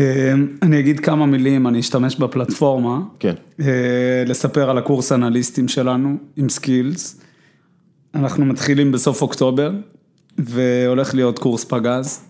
אני 0.62 0.80
אגיד 0.80 1.00
כמה 1.00 1.26
מילים, 1.26 1.66
אני 1.66 1.80
אשתמש 1.80 2.16
בפלטפורמה. 2.16 3.00
כן. 3.18 3.34
אה, 3.60 4.24
לספר 4.26 4.70
על 4.70 4.78
הקורס 4.78 5.12
אנליסטים 5.12 5.68
שלנו 5.68 6.16
עם 6.36 6.48
סקילס. 6.48 7.20
אנחנו 8.14 8.44
מתחילים 8.44 8.92
בסוף 8.92 9.22
אוקטובר, 9.22 9.72
והולך 10.38 11.14
להיות 11.14 11.38
קורס 11.38 11.64
פגז. 11.64 12.20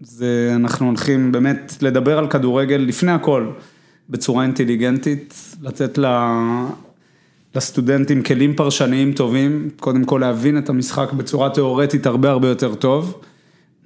זה, 0.00 0.52
אנחנו 0.56 0.86
הולכים 0.86 1.32
באמת 1.32 1.76
לדבר 1.80 2.18
על 2.18 2.28
כדורגל 2.28 2.76
לפני 2.76 3.12
הכל, 3.12 3.50
בצורה 4.10 4.42
אינטליגנטית, 4.42 5.34
לתת 5.62 5.98
לה, 5.98 6.42
לסטודנטים 7.56 8.22
כלים 8.22 8.54
פרשניים 8.54 9.12
טובים, 9.12 9.68
קודם 9.80 10.04
כל 10.04 10.18
להבין 10.18 10.58
את 10.58 10.68
המשחק 10.68 11.12
בצורה 11.12 11.50
תיאורטית 11.50 12.06
הרבה 12.06 12.30
הרבה 12.30 12.48
יותר 12.48 12.74
טוב. 12.74 13.20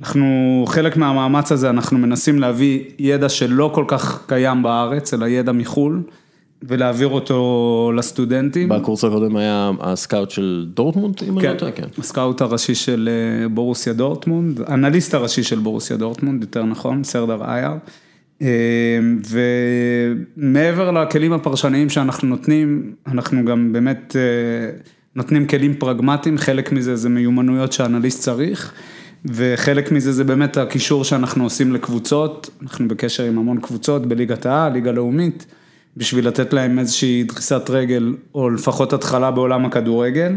אנחנו, 0.00 0.64
חלק 0.68 0.96
מהמאמץ 0.96 1.52
הזה, 1.52 1.70
אנחנו 1.70 1.98
מנסים 1.98 2.38
להביא 2.38 2.84
ידע 2.98 3.28
שלא 3.28 3.70
כל 3.74 3.84
כך 3.88 4.26
קיים 4.26 4.62
בארץ, 4.62 5.14
אלא 5.14 5.26
ידע 5.26 5.52
מחו"ל, 5.52 6.02
ולהעביר 6.62 7.08
אותו 7.08 7.92
לסטודנטים. 7.96 8.68
בקורס 8.68 9.04
הקודם 9.04 9.36
היה 9.36 9.70
הסקאוט 9.80 10.30
של 10.30 10.66
דורטמונד, 10.74 11.14
אם 11.28 11.38
אני 11.38 11.48
לא 11.48 11.54
טועה, 11.54 11.72
כן. 11.72 11.86
הסקאוט 11.98 12.40
הראשי 12.40 12.74
של 12.74 13.08
אה, 13.12 13.48
בורוסיה 13.48 13.92
דורטמונד, 13.92 14.60
אנליסט 14.60 15.14
הראשי 15.14 15.42
של 15.42 15.58
בורוסיה 15.58 15.96
דורטמונד, 15.96 16.42
יותר 16.42 16.64
נכון, 16.64 17.04
סרדר 17.04 17.44
אייר. 17.44 17.70
אמ, 18.40 18.46
ומעבר 20.36 20.90
לכלים 20.90 21.32
הפרשניים 21.32 21.88
שאנחנו 21.88 22.28
נותנים, 22.28 22.94
אנחנו 23.06 23.44
גם 23.44 23.72
באמת 23.72 24.16
אה, 24.16 24.78
נותנים 25.16 25.46
כלים 25.46 25.74
פרגמטיים, 25.74 26.38
חלק 26.38 26.72
מזה 26.72 26.96
זה 26.96 27.08
מיומנויות 27.08 27.72
שאנליסט 27.72 28.22
צריך, 28.22 28.72
וחלק 29.24 29.92
מזה 29.92 30.12
זה 30.12 30.24
באמת 30.24 30.56
הקישור 30.56 31.04
שאנחנו 31.04 31.44
עושים 31.44 31.72
לקבוצות, 31.72 32.50
אנחנו 32.62 32.88
בקשר 32.88 33.22
עם 33.24 33.38
המון 33.38 33.60
קבוצות 33.60 34.06
בליגת 34.06 34.46
העל, 34.46 34.72
ליגה 34.72 34.92
לאומית, 34.92 35.46
בשביל 35.96 36.28
לתת 36.28 36.52
להם 36.52 36.78
איזושהי 36.78 37.24
דריסת 37.24 37.70
רגל, 37.70 38.14
או 38.34 38.50
לפחות 38.50 38.92
התחלה 38.92 39.30
בעולם 39.30 39.64
הכדורגל. 39.64 40.32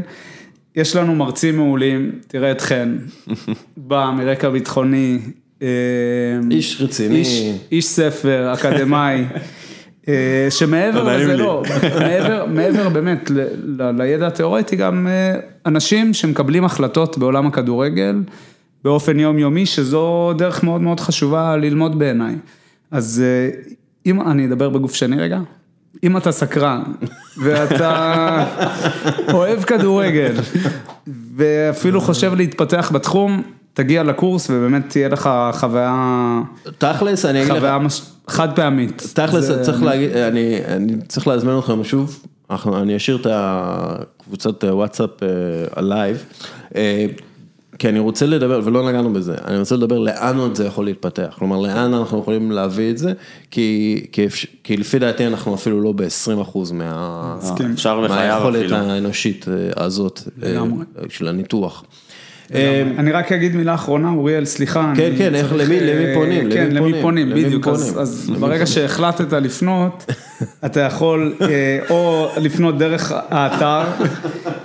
יש 0.75 0.95
לנו 0.95 1.15
מרצים 1.15 1.57
מעולים, 1.57 2.11
תראה 2.27 2.51
את 2.51 2.61
חן, 2.61 2.97
בא 3.77 4.13
מרקע 4.17 4.49
ביטחוני, 4.49 5.19
איש 6.51 6.81
רציני. 6.81 7.15
איש, 7.15 7.43
איש 7.71 7.85
ספר, 7.85 8.53
אקדמאי. 8.53 9.25
אה, 10.07 10.47
שמעבר 10.49 11.03
לזה 11.03 11.37
לא, 11.37 11.63
מעבר, 11.99 12.45
מעבר 12.45 12.89
באמת 12.89 13.29
ל, 13.29 13.39
ל, 13.63 13.91
לידע 14.01 14.27
התיאורטי 14.27 14.75
גם 14.75 15.07
אה, 15.07 15.39
אנשים 15.65 16.13
שמקבלים 16.13 16.65
החלטות 16.65 17.17
בעולם 17.17 17.47
הכדורגל 17.47 18.15
באופן 18.83 19.19
יומיומי, 19.19 19.65
שזו 19.65 20.33
דרך 20.37 20.63
מאוד 20.63 20.81
מאוד 20.81 20.99
חשובה 20.99 21.57
ללמוד 21.57 21.99
בעיניי. 21.99 22.35
אז 22.91 23.23
אה, 23.25 23.59
אם 24.05 24.21
אני 24.21 24.45
אדבר 24.45 24.69
בגוף 24.69 24.95
שני 24.95 25.17
רגע, 25.19 25.39
אם 26.03 26.17
אתה 26.17 26.31
סקרן 26.31 26.83
ואתה 27.37 28.45
אוהב 29.33 29.63
כדורגל 29.63 30.33
ואפילו 31.35 32.01
חושב 32.01 32.33
להתפתח 32.35 32.91
בתחום, 32.93 33.43
תגיע 33.73 34.03
לקורס 34.03 34.49
ובאמת 34.49 34.89
תהיה 34.89 35.09
לך 35.09 35.29
חוויה, 35.53 36.41
תכלס, 36.77 37.25
אני 37.25 37.39
אגיד 37.41 37.51
לך, 37.51 37.57
חוויה 37.57 37.77
מש... 37.79 38.01
חד 38.27 38.55
פעמית. 38.55 39.03
תכלס, 39.13 39.45
זה... 39.45 39.63
צריך 39.63 39.83
להגיד, 39.83 40.11
אני, 40.11 40.57
אני 40.67 40.93
צריך 41.07 41.27
להזמין 41.27 41.59
אתכם 41.59 41.83
שוב, 41.83 42.19
אני 42.67 42.95
אשאיר 42.95 43.17
את 43.17 43.27
הקבוצת 43.29 44.63
וואטסאפ 44.63 45.09
הלייב. 45.75 46.25
אה, 46.75 47.05
כי 47.79 47.89
אני 47.89 47.99
רוצה 47.99 48.25
לדבר, 48.25 48.61
ולא 48.63 48.89
נגענו 48.89 49.13
בזה, 49.13 49.35
אני 49.45 49.59
רוצה 49.59 49.75
לדבר 49.75 49.97
לאן 49.97 50.37
עוד 50.37 50.55
זה 50.55 50.65
יכול 50.65 50.85
להתפתח, 50.85 51.35
כלומר 51.39 51.59
לאן 51.59 51.93
אנחנו 51.93 52.19
יכולים 52.19 52.51
להביא 52.51 52.91
את 52.91 52.97
זה, 52.97 53.13
כי, 53.51 54.05
כי, 54.11 54.25
אפ- 54.27 54.45
כי 54.63 54.77
לפי 54.77 54.99
דעתי 54.99 55.27
אנחנו 55.27 55.55
אפילו 55.55 55.81
לא 55.81 55.91
ב-20% 55.91 56.57
מה. 56.73 57.37
אפשר 57.73 57.99
מהיכולת. 57.99 58.71
האנושית 58.71 59.45
אה, 59.47 59.85
הזאת, 59.85 60.21
אה, 60.43 60.49
לגמרי. 60.51 60.85
של 61.09 61.27
הניתוח. 61.27 61.83
אה, 62.55 62.83
אני 62.97 63.11
רק 63.11 63.31
אגיד 63.31 63.55
מילה 63.55 63.73
אחרונה, 63.73 64.09
אוריאל, 64.11 64.45
סליחה. 64.45 64.93
כן, 64.95 65.11
כן, 65.17 65.35
איך- 65.35 65.53
למי- 65.57 65.79
אה, 65.79 65.93
למי 65.95 66.13
פונים? 66.15 66.51
כן, 66.51 66.63
למי 66.65 66.73
למי 66.75 66.79
פונים? 66.79 67.01
פונים, 67.01 67.29
למי 67.29 67.45
בדיוק. 67.45 67.67
אז- 67.67 67.81
פונים? 67.83 67.99
אז 67.99 68.29
למי 68.29 68.39
ברגע 68.39 68.53
פונים? 68.53 68.65
שהחלטת 68.67 69.33
לפנות, 69.33 70.05
אתה 70.65 70.79
יכול 70.79 71.33
אה, 71.41 71.47
או 71.89 72.29
לפנות 72.41 72.77
דרך 72.77 73.11
האתר, 73.29 73.81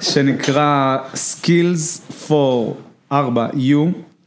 שנקרא 0.00 0.96
Skills 1.14 2.00
for 2.28 2.72
4U, 3.12 3.16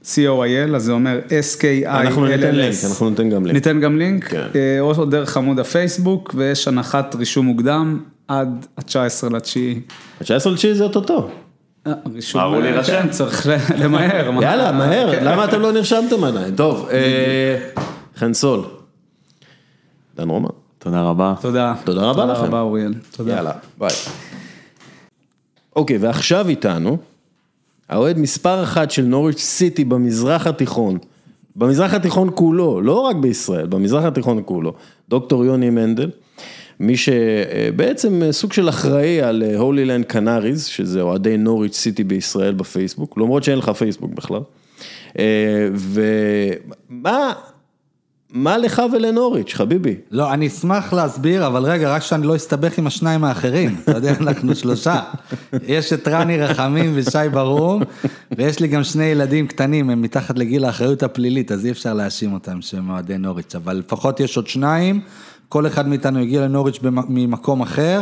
co.il, 0.06 0.76
אז 0.76 0.84
זה 0.84 0.92
אומר 0.92 1.20
S-K-I-L-L-S. 1.28 1.88
אנחנו 1.90 2.26
ניתן 2.26 2.56
לינק, 2.56 2.76
אנחנו 2.90 3.10
ניתן 3.10 3.30
גם 3.30 3.44
לינק. 3.46 3.54
ניתן 3.56 3.80
גם 3.80 3.98
לינק, 3.98 4.24
כן. 4.28 4.44
אה, 4.56 4.80
או 4.80 5.06
דרך 5.06 5.38
עמוד 5.38 5.60
הפייסבוק, 5.60 6.34
ויש 6.38 6.68
הנחת 6.68 7.16
רישום 7.16 7.46
מוקדם 7.46 8.00
עד 8.28 8.66
ה-19 8.78 8.94
לתשיעי. 9.34 9.80
ה-19 10.22 10.50
לתשיעי 10.50 10.76
זה 10.76 10.84
אוטוטו. 10.84 11.30
אה, 11.88 11.94
רישום, 12.14 12.42
אמרו 12.42 12.56
אה, 12.56 12.60
להירשם. 12.60 13.02
כן, 13.02 13.10
צריך 13.10 13.50
למהר. 13.78 14.32
מה? 14.32 14.44
יאללה, 14.44 14.72
מהר, 14.72 15.16
כן. 15.16 15.24
למה 15.24 15.46
אתם 15.46 15.62
לא 15.62 15.72
נרשמתם 15.72 16.24
עדיין? 16.24 16.56
טוב, 16.56 16.90
אה, 16.92 17.70
חן 18.16 18.34
סול. 18.34 18.62
דן 20.16 20.30
רומן. 20.30 20.50
תודה 20.80 21.02
רבה. 21.02 21.34
תודה. 21.42 21.74
תודה 21.84 22.02
רבה 22.02 22.26
לכם. 22.26 22.36
תודה 22.36 22.48
רבה 22.48 22.62
אוריאל. 22.62 22.94
תודה. 23.12 23.32
יאללה, 23.36 23.52
ביי. 23.78 23.90
אוקיי, 25.76 25.98
ועכשיו 25.98 26.50
איתנו, 26.50 26.98
האוהד 27.90 28.18
מספר 28.18 28.64
אחת 28.64 28.92
של 28.92 29.02
נוריץ' 29.02 29.40
סיטי 29.40 29.84
במזרח 29.84 30.48
התיכון, 30.48 30.98
במזרח 31.56 31.94
התיכון 31.94 32.30
כולו, 32.36 32.82
לא 32.82 33.00
רק 33.00 33.16
בישראל, 33.16 33.68
במזרח 33.68 34.04
התיכון 34.04 34.42
כולו, 34.46 34.74
דוקטור 35.10 35.46
יוני 35.46 35.70
מנדל, 35.70 36.10
מי 36.82 36.98
שבעצם 36.98 38.22
סוג 38.32 38.54
של 38.54 38.70
אחראי 38.70 39.22
על 39.22 39.44
הולילנד 39.58 40.06
קנאריז, 40.06 40.66
שזה 40.66 41.02
אוהדי 41.02 41.38
נוריץ' 41.38 41.76
סיטי 41.76 42.04
בישראל 42.04 42.54
בפייסבוק, 42.54 43.18
למרות 43.18 43.44
שאין 43.44 43.58
לך 43.58 43.70
פייסבוק 43.70 44.14
בכלל. 44.14 44.42
אה, 45.20 45.70
ומה, 45.74 47.34
מה 48.30 48.58
לך 48.58 48.82
ולנוריץ', 48.94 49.54
חביבי? 49.54 49.96
לא, 50.12 50.34
אני 50.34 50.48
אשמח 50.48 50.94
להסביר, 50.94 51.48
אבל 51.48 51.64
רגע, 51.64 51.96
רק 51.96 52.02
שאני 52.02 52.28
לא 52.28 52.36
אסתבך 52.36 52.78
עם 52.78 52.88
השניים 52.88 53.24
האחרים. 53.24 53.76
אתה 53.84 53.92
יודע, 53.92 54.14
אנחנו 54.20 54.56
שלושה. 54.56 55.02
יש 55.68 55.94
את 55.94 56.08
רני 56.08 56.38
רחמים 56.38 56.92
ושי 56.96 57.30
ברום, 57.32 57.84
ויש 58.38 58.60
לי 58.60 58.68
גם 58.68 58.84
שני 58.84 59.04
ילדים 59.04 59.48
קטנים, 59.48 59.90
הם 59.90 60.02
מתחת 60.02 60.38
לגיל 60.38 60.66
האחריות 60.66 61.04
הפלילית, 61.04 61.52
אז 61.52 61.66
אי 61.66 61.72
אפשר 61.72 61.94
להאשים 61.94 62.34
אותם 62.34 62.62
שהם 62.62 62.90
אוהדי 62.90 63.18
נוריץ', 63.18 63.56
אבל 63.56 63.76
לפחות 63.78 64.20
יש 64.20 64.38
עוד 64.38 64.48
שניים, 64.48 65.02
כל 65.52 65.68
אחד 65.68 65.88
מאיתנו 65.88 66.20
הגיע 66.20 66.42
לנוריץ' 66.42 66.80
ממקום 67.10 67.62
אחר. 67.62 68.02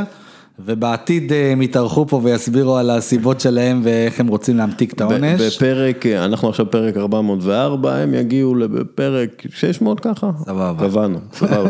ובעתיד 0.65 1.33
אה, 1.33 1.51
הם 1.51 1.61
יתארחו 1.61 2.07
פה 2.07 2.21
ויסבירו 2.23 2.77
על 2.77 2.89
הסיבות 2.89 3.39
שלהם 3.39 3.81
ואיך 3.83 4.19
הם 4.19 4.27
רוצים 4.27 4.57
להמתיק 4.57 4.93
את 4.93 5.01
העונש. 5.01 5.41
בפרק, 5.41 6.05
אנחנו 6.05 6.49
עכשיו 6.49 6.71
פרק 6.71 6.97
404, 6.97 7.95
הם 7.95 8.13
יגיעו 8.13 8.55
לפרק 8.55 9.43
600 9.49 9.99
ככה? 9.99 10.31
סבבה. 10.45 10.87
קבענו, 10.87 11.19
סבבה. 11.33 11.69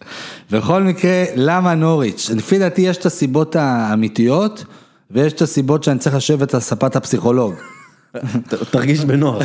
בכל 0.52 0.82
מקרה, 0.82 1.24
למה 1.36 1.74
נוריץ'? 1.74 2.30
לפי 2.36 2.58
דעתי 2.58 2.82
יש 2.82 2.96
את 2.96 3.06
הסיבות 3.06 3.56
האמיתיות, 3.56 4.64
ויש 5.10 5.32
את 5.32 5.42
הסיבות 5.42 5.84
שאני 5.84 5.98
צריך 5.98 6.16
לשבת 6.16 6.54
על 6.54 6.60
ספת 6.60 6.96
הפסיכולוג. 6.96 7.54
תרגיש 8.70 9.04
בנוח. 9.04 9.42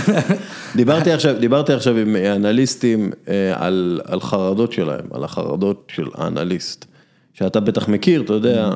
דיברתי 0.76 1.11
עכשיו, 1.11 1.36
דיברתי 1.39 1.74
עכשיו 1.74 1.97
עם 1.97 2.16
אנליסטים 2.16 3.11
אה, 3.28 3.53
על, 3.55 4.01
על 4.05 4.20
חרדות 4.20 4.72
שלהם, 4.72 5.05
על 5.11 5.24
החרדות 5.24 5.91
של 5.95 6.07
האנליסט. 6.16 6.86
שאתה 7.34 7.59
בטח 7.59 7.88
מכיר, 7.88 8.22
אתה 8.22 8.34
יודע, 8.34 8.70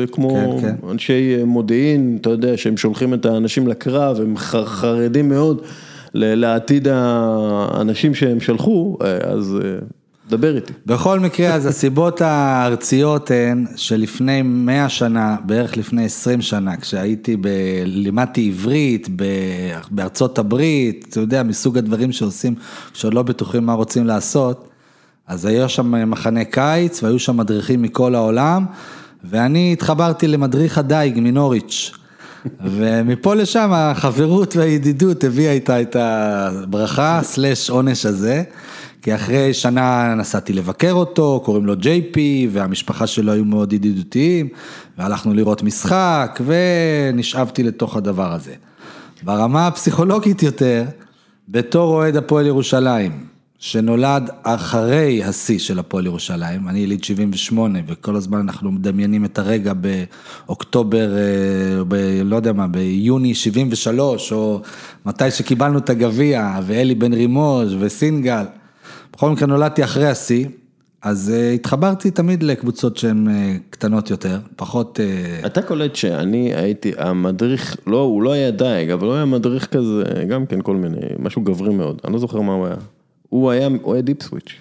אה, 0.00 0.06
כמו 0.12 0.58
כן, 0.60 0.74
אנשי 0.90 1.36
מודיעין, 1.44 2.18
אתה 2.20 2.30
יודע, 2.30 2.56
שהם 2.56 2.76
שולחים 2.76 3.14
את 3.14 3.26
האנשים 3.26 3.68
לקרב, 3.68 4.20
הם 4.20 4.36
חרדים 4.64 5.28
מאוד 5.28 5.62
לעתיד 6.14 6.88
האנשים 6.90 8.14
שהם 8.14 8.40
שלחו, 8.40 8.98
אה, 9.02 9.16
אז 9.32 9.58
דבר 10.28 10.56
איתי. 10.56 10.72
בכל 10.86 11.20
מקרה, 11.20 11.54
אז 11.54 11.66
הסיבות 11.66 12.20
הארציות 12.20 13.30
הן 13.30 13.66
שלפני 13.76 14.42
100 14.42 14.88
שנה, 14.88 15.36
בערך 15.46 15.76
לפני 15.76 16.04
20 16.04 16.40
שנה, 16.40 16.76
כשהייתי, 16.76 17.36
ב... 17.36 17.48
לימדתי 17.84 18.48
עברית 18.48 19.08
ב... 19.16 19.24
בארצות 19.90 20.38
הברית, 20.38 21.06
אתה 21.08 21.20
יודע, 21.20 21.42
מסוג 21.42 21.78
הדברים 21.78 22.12
שעושים 22.12 22.54
כשעוד 22.92 23.14
לא 23.14 23.22
בטוחים 23.22 23.66
מה 23.66 23.72
רוצים 23.72 24.06
לעשות, 24.06 24.68
אז 25.26 25.46
היה 25.46 25.68
שם 25.68 26.10
מחנה 26.10 26.44
קיץ 26.44 27.02
והיו 27.02 27.18
שם 27.18 27.36
מדריכים 27.36 27.82
מכל 27.82 28.14
העולם, 28.14 28.64
ואני 29.24 29.72
התחברתי 29.72 30.28
למדריך 30.28 30.78
הדייג 30.78 31.20
מנוריץ'. 31.20 31.92
ומפה 32.64 33.34
לשם 33.34 33.70
החברות 33.72 34.56
והידידות 34.56 35.24
הביאה 35.24 35.52
איתה 35.52 35.80
את 35.80 35.96
הברכה 35.98 37.20
סלש 37.22 37.70
עונש 37.70 38.06
הזה, 38.06 38.42
כי 39.06 39.14
אחרי 39.14 39.54
שנה 39.54 40.14
נסעתי 40.14 40.52
לבקר 40.52 40.92
אותו, 40.92 41.40
קוראים 41.44 41.66
לו 41.66 41.76
ג'יי 41.76 42.02
פי, 42.12 42.48
והמשפחה 42.52 43.06
שלו 43.06 43.32
היו 43.32 43.44
מאוד 43.44 43.72
ידידותיים, 43.72 44.48
והלכנו 44.98 45.34
לראות 45.34 45.62
משחק, 45.62 46.40
ונשאבתי 46.46 47.62
לתוך 47.62 47.96
הדבר 47.96 48.32
הזה. 48.32 48.54
ברמה 49.22 49.66
הפסיכולוגית 49.66 50.42
יותר, 50.42 50.84
בתור 51.48 51.94
אוהד 51.94 52.16
הפועל 52.16 52.46
ירושלים, 52.46 53.26
שנולד 53.58 54.30
אחרי 54.42 55.24
השיא 55.24 55.58
של 55.58 55.78
הפועל 55.78 56.06
ירושלים, 56.06 56.68
אני 56.68 56.78
יליד 56.78 57.04
78 57.04 57.78
וכל 57.86 58.16
הזמן 58.16 58.38
אנחנו 58.38 58.72
מדמיינים 58.72 59.24
את 59.24 59.38
הרגע 59.38 59.72
באוקטובר, 60.46 61.16
אה, 61.16 61.84
ב, 61.88 61.94
לא 62.24 62.36
יודע 62.36 62.52
מה, 62.52 62.66
ביוני 62.66 63.34
73 63.34 64.32
או 64.32 64.60
מתי 65.06 65.30
שקיבלנו 65.30 65.78
את 65.78 65.90
הגביע 65.90 66.58
ואלי 66.66 66.94
בן 66.94 67.12
רימוז' 67.12 67.76
וסינגל, 67.78 68.44
בכל 69.16 69.30
מקרה 69.30 69.46
נולדתי 69.46 69.84
אחרי 69.84 70.08
השיא, 70.08 70.46
אז 71.02 71.32
אה, 71.34 71.52
התחברתי 71.52 72.10
תמיד 72.10 72.42
לקבוצות 72.42 72.96
שהן 72.96 73.28
אה, 73.28 73.56
קטנות 73.70 74.10
יותר, 74.10 74.38
פחות... 74.56 75.00
אה, 75.00 75.46
אתה 75.46 75.62
קולט 75.62 75.96
שאני 75.96 76.54
הייתי, 76.54 76.92
המדריך, 76.98 77.76
לא, 77.86 78.00
הוא 78.00 78.22
לא 78.22 78.32
היה 78.32 78.50
דייג, 78.50 78.90
אבל 78.90 79.06
הוא 79.06 79.14
היה 79.14 79.24
מדריך 79.24 79.66
כזה, 79.66 80.02
גם 80.28 80.46
כן 80.46 80.62
כל 80.62 80.76
מיני, 80.76 80.96
משהו 81.18 81.42
גברי 81.42 81.74
מאוד, 81.74 82.00
אני 82.04 82.12
לא 82.12 82.18
זוכר 82.18 82.40
מה 82.40 82.52
הוא 82.52 82.66
היה. 82.66 82.76
הוא 83.28 83.50
היה 83.50 83.68
אוהד 83.84 84.08
איפסוויץ'. 84.08 84.52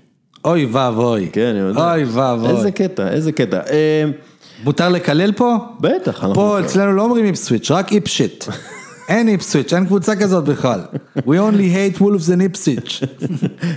אוי 0.46 0.66
ואבוי, 0.66 1.30
כן, 1.32 1.46
אני 1.46 1.60
יודע. 1.60 1.94
אוי 1.94 2.04
ואבוי. 2.04 2.50
איזה 2.50 2.72
קטע, 2.72 3.10
איזה 3.10 3.32
קטע. 3.32 3.60
מותר 4.64 4.90
לקלל 4.90 5.32
פה? 5.32 5.56
בטח. 5.80 6.26
פה 6.34 6.60
אצלנו 6.60 6.94
לא 6.94 7.02
אומרים 7.02 7.26
איפסוויץ', 7.26 7.72
רק 7.72 7.94
Ipshit. 7.94 8.46
אין 9.10 9.30
איפסוויץ', 9.30 9.74
אין 9.74 9.86
קבוצה 9.86 10.16
כזאת 10.16 10.44
בכלל. 10.44 10.80
We 11.18 11.22
only 11.22 11.98
hate 11.98 12.00
wolves 12.00 12.30
and 12.38 12.42
Ipswich. 12.42 13.02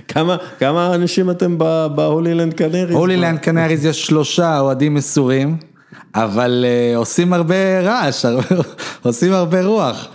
כמה, 0.08 0.36
כמה 0.58 0.94
אנשים 0.94 1.30
אתם 1.30 1.58
בהולילנד 1.94 2.54
קנריס? 2.54 2.96
הולילנד 2.96 3.38
קנריז 3.38 3.84
יש 3.84 4.06
שלושה 4.06 4.58
אוהדים 4.58 4.94
מסורים, 4.94 5.56
אבל 6.14 6.64
uh, 6.64 6.96
עושים 6.96 7.32
הרבה 7.32 7.80
רעש, 7.80 8.24
עושים 9.02 9.32
הרבה 9.32 9.64
רוח. 9.64 10.08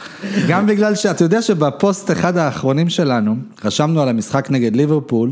גם 0.48 0.68
בגלל 0.68 0.96
שאתה 0.96 1.24
יודע 1.24 1.42
שבפוסט 1.42 2.12
אחד 2.12 2.38
האחרונים 2.38 2.90
שלנו, 2.90 3.36
רשמנו 3.66 4.02
על 4.02 4.10
המשחק 4.10 4.52
נגד 4.52 4.76
ליברפול, 4.76 5.32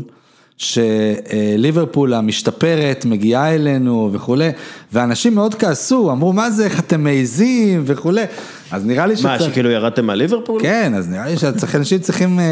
שליברפול 0.56 2.14
המשתפרת 2.14 3.04
מגיעה 3.04 3.54
אלינו 3.54 4.10
וכולי, 4.12 4.50
ואנשים 4.92 5.34
מאוד 5.34 5.54
כעסו, 5.54 6.12
אמרו 6.12 6.32
מה 6.32 6.50
זה, 6.50 6.64
איך 6.64 6.80
אתם 6.80 7.04
מעיזים 7.04 7.82
וכולי, 7.86 8.24
אז 8.70 8.86
נראה 8.86 9.06
לי 9.06 9.12
מה, 9.12 9.18
שצריך... 9.18 9.42
שכאילו 9.50 9.70
ירדתם 9.70 10.06
מהליברפול? 10.06 10.62
כן, 10.62 10.92
אז 10.96 11.08
נראה 11.08 11.26
לי 11.26 11.36
שאנשים 11.36 11.98
צריכים, 11.98 12.38
אה, 12.38 12.44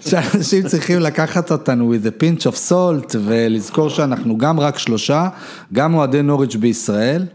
שאנשים 0.10 0.66
צריכים 0.66 1.00
לקחת 1.00 1.52
אותנו 1.52 1.94
with 1.94 2.06
a 2.06 2.22
pinch 2.22 2.42
of 2.42 2.70
salt 2.70 3.16
ולזכור 3.24 3.90
שאנחנו 3.90 4.38
גם 4.38 4.60
רק 4.60 4.78
שלושה, 4.78 5.28
גם 5.72 5.94
אוהדי 5.94 6.22
נוריץ' 6.22 6.56
בישראל. 6.56 7.26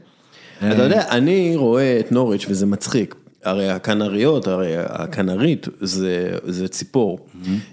אתה 0.58 0.84
יודע, 0.84 1.04
אני 1.10 1.54
רואה 1.56 2.00
את 2.00 2.12
נוריץ' 2.12 2.46
וזה 2.50 2.66
מצחיק. 2.66 3.16
הרי 3.44 3.70
הכנריות, 3.70 4.48
הרי 4.48 4.74
הכנרית 4.78 5.68
זה, 5.82 6.32
זה 6.48 6.68
ציפור, 6.68 7.20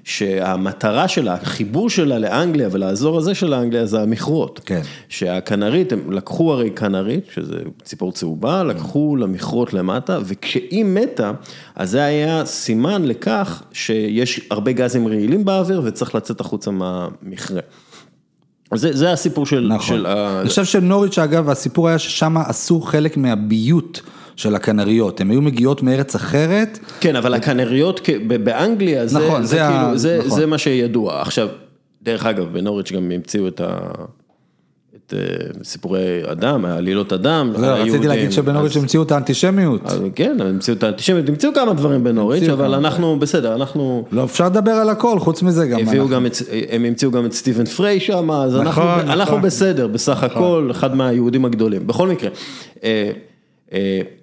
שהמטרה 0.05 1.09
שלה, 1.09 1.35
החיבור 1.35 1.91
שלה 1.91 2.19
לאנגליה 2.19 2.69
ולאזור 2.73 3.19
הזה 3.19 3.35
של 3.35 3.55
אנגליה 3.55 3.87
זה 3.87 4.01
המכרות. 4.01 4.61
כן. 4.65 4.81
שהכנרית, 5.09 5.93
הם 5.93 6.13
לקחו 6.13 6.53
הרי 6.53 6.71
כנרית, 6.71 7.25
שזה 7.35 7.57
ציפור 7.83 8.13
צהובה, 8.13 8.65
לקחו 8.65 9.17
למכרות 9.17 9.75
למטה, 9.75 10.19
וכשהיא 10.25 10.85
מתה, 10.85 11.33
אז 11.77 11.91
זה 11.91 12.05
היה 12.05 12.45
סימן 12.45 13.05
לכך 13.05 13.63
שיש 13.73 14.41
הרבה 14.51 14.73
גזים 14.73 15.09
רעילים 15.09 15.45
באוויר 15.45 15.83
וצריך 15.85 16.15
לצאת 16.15 16.41
החוצה 16.41 16.71
מהמכרה. 16.71 17.61
זה, 18.75 18.97
זה 18.97 19.13
הסיפור 19.13 19.47
של, 19.47 19.67
נכון. 19.69 19.97
של. 19.97 20.07
אני 20.07 20.49
חושב 20.49 20.65
שנוריץ' 20.65 21.19
אגב, 21.19 21.51
הסיפור 21.51 21.89
היה 21.89 21.99
ששם 21.99 22.37
עשו 22.37 22.81
חלק 22.81 23.17
מהביות 23.17 24.01
של 24.37 24.55
הקנריות, 24.55 25.21
הן 25.21 25.31
היו 25.31 25.43
מגיעות 25.43 25.83
מארץ 25.83 26.15
אחרת, 26.15 26.79
כן, 27.01 27.17
אבל 27.17 27.35
הקנריות 27.35 28.01
באנגליה, 28.45 29.07
זה, 29.07 29.19
נכון, 29.19 29.43
זה, 29.43 29.49
זה 29.49 29.67
ה- 29.67 29.83
כאילו, 29.83 29.99
זה, 29.99 30.19
נכון. 30.19 30.39
זה 30.39 30.47
מה 30.47 30.59
שידוע. 30.59 31.21
עכשיו, 31.21 31.49
דרך 32.03 32.27
אגב, 32.27 32.53
בנוריץ' 32.53 32.93
גם 32.93 33.11
המציאו 33.11 33.49
את, 33.49 33.61
ה, 33.61 33.79
את 34.97 35.15
אה, 35.17 35.65
סיפורי 35.65 36.23
אדם, 36.33 36.65
עלילות 36.65 37.13
אדם. 37.13 37.53
זהו, 37.57 37.77
רציתי. 37.83 38.07
להגיד 38.09 38.33
שבנוריץ' 38.33 38.77
המציאו 38.77 39.03
את 39.03 39.13
האנטישמיות. 39.13 39.81
כן, 40.15 40.37
המציאו 40.41 40.77
את 40.77 40.83
האנטישמיות, 40.83 41.29
המציאו 41.29 41.55
כמה 41.55 41.73
דברים 41.75 42.05
בנוריץ', 42.05 42.49
אבל 42.49 42.75
אנחנו, 42.75 43.19
בסדר, 43.19 43.55
אנחנו... 43.55 44.05
לא, 44.13 44.25
אפשר 44.25 44.47
לדבר 44.47 44.71
על 44.71 44.89
הכל, 44.89 45.19
חוץ 45.19 45.43
מזה 45.43 45.67
גם. 45.67 45.79
הם 46.71 46.85
המציאו 46.85 47.11
גם 47.11 47.27
את 47.27 47.33
סטיבן 47.33 47.65
פריי 47.65 48.01
שם, 48.01 48.31
אז 48.31 48.57
אנחנו, 48.57 48.83
נכון, 48.83 48.99
נכון. 48.99 49.11
אנחנו 49.11 49.41
בסדר, 49.41 49.87
בסך 49.87 50.23
הכל, 50.23 50.69
אחד 50.71 50.97
מהיהודים 50.97 51.45
הגדולים. 51.45 51.87
בכל 51.87 52.09
מקרה, 52.09 52.31
אה, 52.85 53.11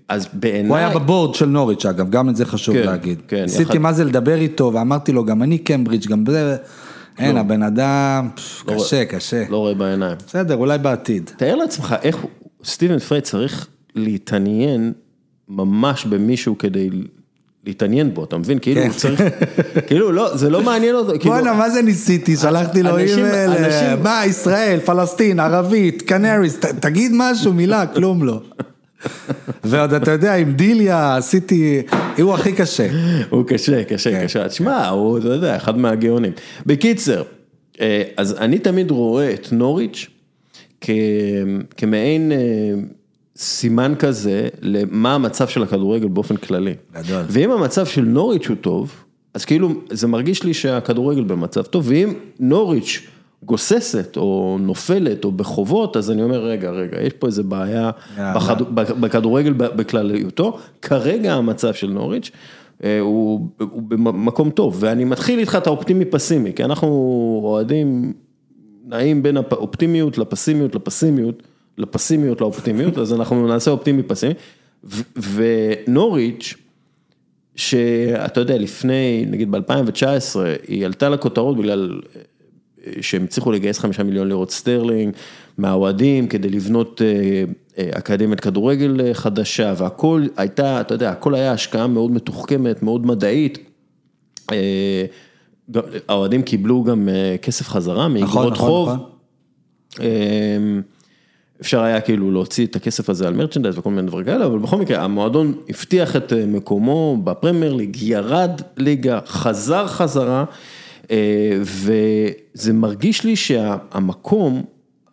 אז 0.08 0.28
בעיניי... 0.34 0.70
הוא 0.70 0.78
היה 0.78 0.90
בבורד 0.90 1.36
של 1.36 1.46
נוריץ' 1.46 1.86
אגב, 1.86 2.10
גם 2.10 2.30
את 2.30 2.36
זה 2.36 2.46
חשוב 2.46 2.76
כן, 2.76 2.86
להגיד. 2.86 3.22
כן, 3.28 3.42
ניסיתי 3.42 3.64
יחד- 3.64 3.78
מה 3.78 3.94
זה 3.94 4.04
לדבר 4.04 4.36
איתו, 4.36 4.72
ואמרתי 4.74 5.12
לו, 5.12 5.26
גם 5.26 5.44
אני 5.44 5.58
קמברידג', 5.58 6.10
גם 6.10 6.24
זה, 6.28 6.56
אין, 7.20 7.38
הבן 7.38 7.64
אדם, 7.64 8.30
לא 8.68 8.74
קשה, 8.74 9.06
קשה. 9.06 9.44
לא 9.50 9.58
רואה 9.58 9.74
בעיניים. 9.74 10.16
בסדר, 10.28 10.56
אולי 10.56 10.78
בעתיד. 10.78 11.32
תאר 11.38 11.56
לעצמך 11.56 11.96
איך 12.04 12.18
סטיבן 12.66 13.00
פריי 13.00 13.22
צריך 13.22 13.68
להתעניין 13.96 14.94
ממש 15.50 16.06
במישהו 16.06 16.58
כדי 16.58 16.90
להתעניין 17.66 18.14
בו, 18.14 18.24
אתה 18.24 18.38
מבין? 18.38 18.60
כאילו 18.60 18.82
כן. 18.82 18.88
הוא 18.88 18.96
צריך, 18.96 19.22
כאילו 19.88 20.12
לא, 20.12 20.38
זה 20.38 20.50
לא 20.50 20.62
מעניין 20.64 20.96
אותו, 20.96 21.12
כאילו, 21.20 21.36
בואנה, 21.36 21.54
מה 21.54 21.70
זה 21.70 21.82
ניסיתי? 21.82 22.36
שלחתי 22.36 22.84
לו 22.84 22.98
אימייל, 22.98 23.52
אה, 23.52 23.96
מה, 24.04 24.22
ישראל, 24.26 24.80
פלסטין, 24.80 25.40
ערבית, 25.40 26.02
קנריס, 26.02 26.60
תגיד 26.60 27.12
משהו, 27.16 27.54
מילה, 27.54 27.86
כלום 27.88 28.24
לא. 28.24 28.42
ועוד 29.64 29.94
אתה 29.94 30.12
יודע, 30.12 30.36
עם 30.36 30.54
דיליה 30.54 31.18
עשיתי, 31.18 31.82
הוא 32.22 32.34
הכי 32.34 32.54
קשה. 32.54 32.88
הוא 33.30 33.44
קשה, 33.48 33.84
קשה, 33.84 34.12
כן, 34.12 34.24
קשה, 34.24 34.48
תשמע, 34.48 34.88
הוא, 34.88 35.18
אתה 35.18 35.28
יודע, 35.28 35.56
אחד 35.56 35.78
מהגאונים. 35.78 36.32
בקיצר, 36.66 37.24
אה, 37.82 38.04
אז 38.18 38.36
אני 38.40 38.60
תמיד 38.60 38.92
רואה 38.92 39.34
את 39.34 39.48
נוריץ' 39.52 40.08
כ- 40.82 40.90
כמעין 41.78 42.32
אה, 42.32 42.38
סימן 43.38 43.94
כזה 44.00 44.48
למה 44.62 45.16
המצב 45.16 45.48
של 45.48 45.64
הכדורגל 45.64 46.08
באופן 46.08 46.36
כללי. 46.36 46.74
גדול. 46.94 47.22
ואם 47.30 47.52
המצב 47.52 47.86
של 47.86 48.02
נוריץ' 48.02 48.48
הוא 48.48 48.58
טוב, 48.62 48.92
אז 49.34 49.46
כאילו 49.46 49.70
זה 49.90 50.08
מרגיש 50.08 50.44
לי 50.44 50.54
שהכדורגל 50.54 51.24
במצב 51.24 51.62
טוב, 51.62 51.86
ואם 51.88 52.14
נוריץ' 52.40 53.02
גוססת 53.46 54.18
או 54.18 54.58
נופלת 54.62 55.26
או 55.26 55.32
בחובות, 55.32 55.98
אז 55.98 56.12
אני 56.12 56.24
אומר, 56.24 56.46
רגע, 56.46 56.70
רגע, 56.70 57.02
יש 57.02 57.14
פה 57.14 57.28
איזה 57.28 57.44
בעיה. 57.44 57.92
בכדורגל 59.00 59.54
בכלליותו, 59.54 60.58
כרגע 60.82 61.34
המצב 61.34 61.74
של 61.74 61.90
נוריץ' 61.90 62.32
אה, 62.84 63.00
הוא, 63.00 63.48
הוא 63.60 63.82
במקום 63.82 64.50
טוב, 64.50 64.78
ואני 64.80 65.04
מתחיל 65.04 65.40
איתך 65.40 65.58
את 65.62 65.68
האופטימי 65.68 66.06
פסימי, 66.06 66.54
כי 66.54 66.64
אנחנו 66.64 66.88
אוהדים, 67.44 68.14
נעים 68.86 69.24
בין 69.24 69.38
האופטימיות 69.38 70.18
לפסימיות, 70.18 70.76
לפסימיות, 70.76 71.44
לפסימיות 71.78 72.42
לאופטימיות, 72.42 72.98
אז 72.98 73.14
אנחנו 73.14 73.48
נעשה 73.48 73.72
אופטימי 73.72 74.04
פסימי, 74.04 74.34
ונוריץ', 75.34 76.54
שאתה 77.56 78.40
יודע, 78.40 78.58
לפני, 78.58 79.26
נגיד 79.28 79.52
ב-2019, 79.52 80.40
היא 80.68 80.86
עלתה 80.86 81.10
לכותרות 81.10 81.58
בגלל 81.58 82.02
שהם 83.02 83.24
הצליחו 83.24 83.52
לגייס 83.52 83.80
חמישה 83.80 84.04
מיליון 84.04 84.28
לירות 84.28 84.52
סטרלינג 84.52 85.14
מהאוהדים 85.58 86.28
כדי 86.28 86.50
לבנות 86.50 87.02
אה, 87.02 87.44
אה, 87.78 87.90
אקדמיית 87.98 88.40
כדורגל 88.40 89.02
אה, 89.02 89.14
חדשה, 89.14 89.74
והכל 89.78 90.26
הייתה, 90.38 90.82
אתה 90.82 90.94
יודע, 90.94 91.12
הכל 91.12 91.36
היה 91.36 91.52
השקעה 91.52 91.88
מאוד 91.88 92.12
מתוחכמת, 92.12 92.84
מאוד 92.84 93.06
מדעית. 93.06 93.70
האוהדים 96.08 96.42
קיבלו 96.42 96.84
גם 96.84 97.10
כסף 97.42 97.68
חזרה 97.70 98.08
נכון, 98.08 98.14
מאגרות 98.14 98.54
נכון, 98.54 98.68
חוב. 98.68 98.90
נכון. 98.90 99.10
אמ, 100.00 100.82
אפשר 101.62 101.82
היה 101.82 102.02
כאילו 102.02 102.32
להוציא 102.32 102.66
את 102.66 102.76
הכסף 102.76 103.10
הזה 103.10 103.28
על 103.28 103.34
מרצ'נדייז 103.34 103.78
וכל 103.78 103.90
מיני 103.90 104.08
דברים 104.08 104.26
כאלה, 104.26 104.46
אבל 104.46 104.60
בכל 104.60 104.78
מקרה 104.78 105.04
המועדון 105.04 105.54
הבטיח 105.70 106.16
את 106.16 106.34
מקומו 106.48 107.18
בפרמייר 107.24 107.74
ליג, 107.74 107.98
ירד 108.02 108.62
ליגה, 108.78 109.20
חזר 109.26 109.88
חזרה, 109.88 110.46
וזה 111.62 112.74
מרגיש 112.74 113.24
לי 113.24 113.36
שהמקום, 113.36 114.64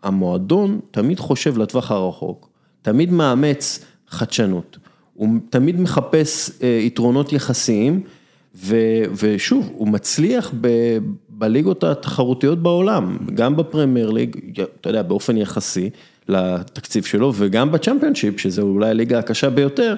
המועדון 0.02 0.80
תמיד 0.90 1.18
חושב 1.20 1.58
לטווח 1.58 1.90
הרחוק, 1.90 2.48
תמיד 2.82 3.12
מאמץ 3.12 3.84
חדשנות, 4.08 4.78
הוא 5.14 5.28
תמיד 5.50 5.80
מחפש 5.80 6.50
אה, 6.62 6.68
יתרונות 6.68 7.32
יחסיים. 7.32 8.02
ו- 8.54 9.04
ושוב, 9.22 9.70
הוא 9.74 9.88
מצליח 9.88 10.52
ב- 10.60 10.98
בליגות 11.28 11.84
התחרותיות 11.84 12.62
בעולם, 12.62 13.18
גם 13.34 13.56
בפרמייר 13.56 14.10
ליג, 14.10 14.36
אתה 14.80 14.88
יודע, 14.88 15.02
באופן 15.02 15.36
יחסי 15.36 15.90
לתקציב 16.28 17.04
שלו, 17.04 17.32
וגם 17.36 17.72
בצ'מפיונשיפ, 17.72 18.40
שזה 18.40 18.62
אולי 18.62 18.90
הליגה 18.90 19.18
הקשה 19.18 19.50
ביותר, 19.50 19.94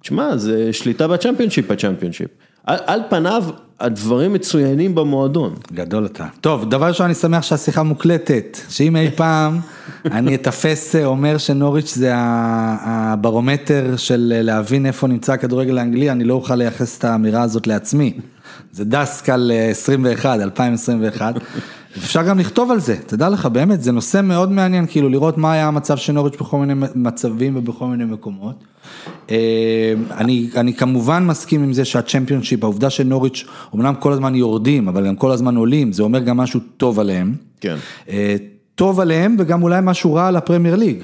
תשמע, 0.00 0.36
זה 0.36 0.72
שליטה 0.72 1.08
בצ'מפיונשיפ, 1.08 1.70
הצ'מפיונשיפ. 1.70 2.28
על, 2.66 2.78
על 2.86 3.00
פניו, 3.10 3.44
הדברים 3.80 4.32
מצוינים 4.32 4.94
במועדון. 4.94 5.54
גדול 5.72 6.06
אתה. 6.06 6.26
טוב, 6.40 6.70
דבר 6.70 6.86
ראשון, 6.86 7.06
אני 7.06 7.14
שמח 7.14 7.42
שהשיחה 7.42 7.82
מוקלטת, 7.82 8.58
שאם 8.68 8.96
אי 8.96 9.10
פעם 9.10 9.60
אני 10.04 10.34
אתפס 10.34 10.96
אה, 10.96 11.04
אומר 11.04 11.38
שנוריץ' 11.38 11.94
זה 11.94 12.12
הברומטר 12.14 13.94
של 13.96 14.32
אה, 14.36 14.42
להבין 14.42 14.86
איפה 14.86 15.06
נמצא 15.06 15.32
הכדורגל 15.32 15.78
האנגלי, 15.78 16.10
אני 16.10 16.24
לא 16.24 16.34
אוכל 16.34 16.54
לייחס 16.54 16.98
את 16.98 17.04
האמירה 17.04 17.42
הזאת 17.42 17.66
לעצמי. 17.66 18.12
זה 18.72 18.84
דסקל 18.84 19.50
אה, 19.54 19.70
21, 19.70 20.40
2021. 20.40 21.34
אפשר 21.98 22.22
גם 22.22 22.38
לכתוב 22.38 22.70
על 22.70 22.80
זה, 22.80 22.96
תדע 23.06 23.28
לך, 23.28 23.46
באמת, 23.46 23.82
זה 23.82 23.92
נושא 23.92 24.20
מאוד 24.22 24.52
מעניין, 24.52 24.86
כאילו 24.86 25.08
לראות 25.08 25.38
מה 25.38 25.52
היה 25.52 25.68
המצב 25.68 25.96
של 25.96 26.12
נוריץ' 26.12 26.36
בכל 26.40 26.58
מיני 26.58 26.86
מצבים 26.94 27.56
ובכל 27.56 27.86
מיני 27.86 28.04
מקומות. 28.04 28.64
אה, 29.30 29.94
אני, 30.10 30.50
אני 30.56 30.74
כמובן 30.74 31.26
מסכים 31.26 31.62
עם 31.62 31.72
זה 31.72 31.84
שהצ'מפיונשיפ, 31.84 32.64
העובדה 32.64 32.90
שנוריץ' 32.90 33.44
אומנם 33.72 33.94
כל 33.94 34.12
הזמן 34.12 34.34
יורדים, 34.34 34.88
אבל 34.88 35.06
גם 35.06 35.16
כל 35.16 35.30
הזמן 35.30 35.56
עולים, 35.56 35.92
זה 35.92 36.02
אומר 36.02 36.18
גם 36.18 36.36
משהו 36.36 36.60
טוב 36.76 37.00
עליהם. 37.00 37.34
כן. 37.60 37.76
טוב 38.82 39.00
עליהם 39.00 39.36
וגם 39.38 39.62
אולי 39.62 39.80
משהו 39.82 40.14
רע 40.14 40.26
על 40.28 40.36
הפרמייר 40.36 40.76
ליג. 40.76 40.96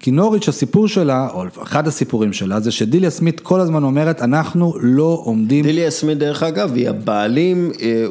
כי 0.00 0.10
נוריץ' 0.10 0.48
הסיפור 0.48 0.88
שלה, 0.88 1.28
או 1.34 1.44
אחד 1.62 1.88
הסיפורים 1.88 2.32
שלה, 2.32 2.60
זה 2.60 2.70
שדיליה 2.70 3.10
סמית 3.10 3.40
כל 3.40 3.60
הזמן 3.60 3.82
אומרת, 3.82 4.22
אנחנו 4.22 4.74
לא 4.80 5.20
עומדים, 5.24 5.64
דיליה 5.64 5.90
סמית, 5.90 6.18
דרך 6.18 6.42
אגב, 6.42 6.74
היא 6.74 6.88
הבעלים, 6.88 7.70
אה, 7.82 8.04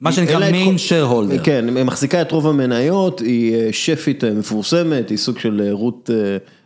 מה 0.00 0.12
שנקרא 0.12 0.50
main 0.50 0.64
כל- 0.64 0.74
shareholder. 0.88 1.44
כן, 1.44 1.76
היא 1.76 1.84
מחזיקה 1.84 2.22
את 2.22 2.32
רוב 2.32 2.46
המניות, 2.46 3.20
היא 3.20 3.54
אה, 3.54 3.68
שפית 3.72 4.24
אה, 4.24 4.30
מפורסמת, 4.34 5.10
היא 5.10 5.18
סוג 5.18 5.38
של 5.38 5.68
רות, 5.70 6.10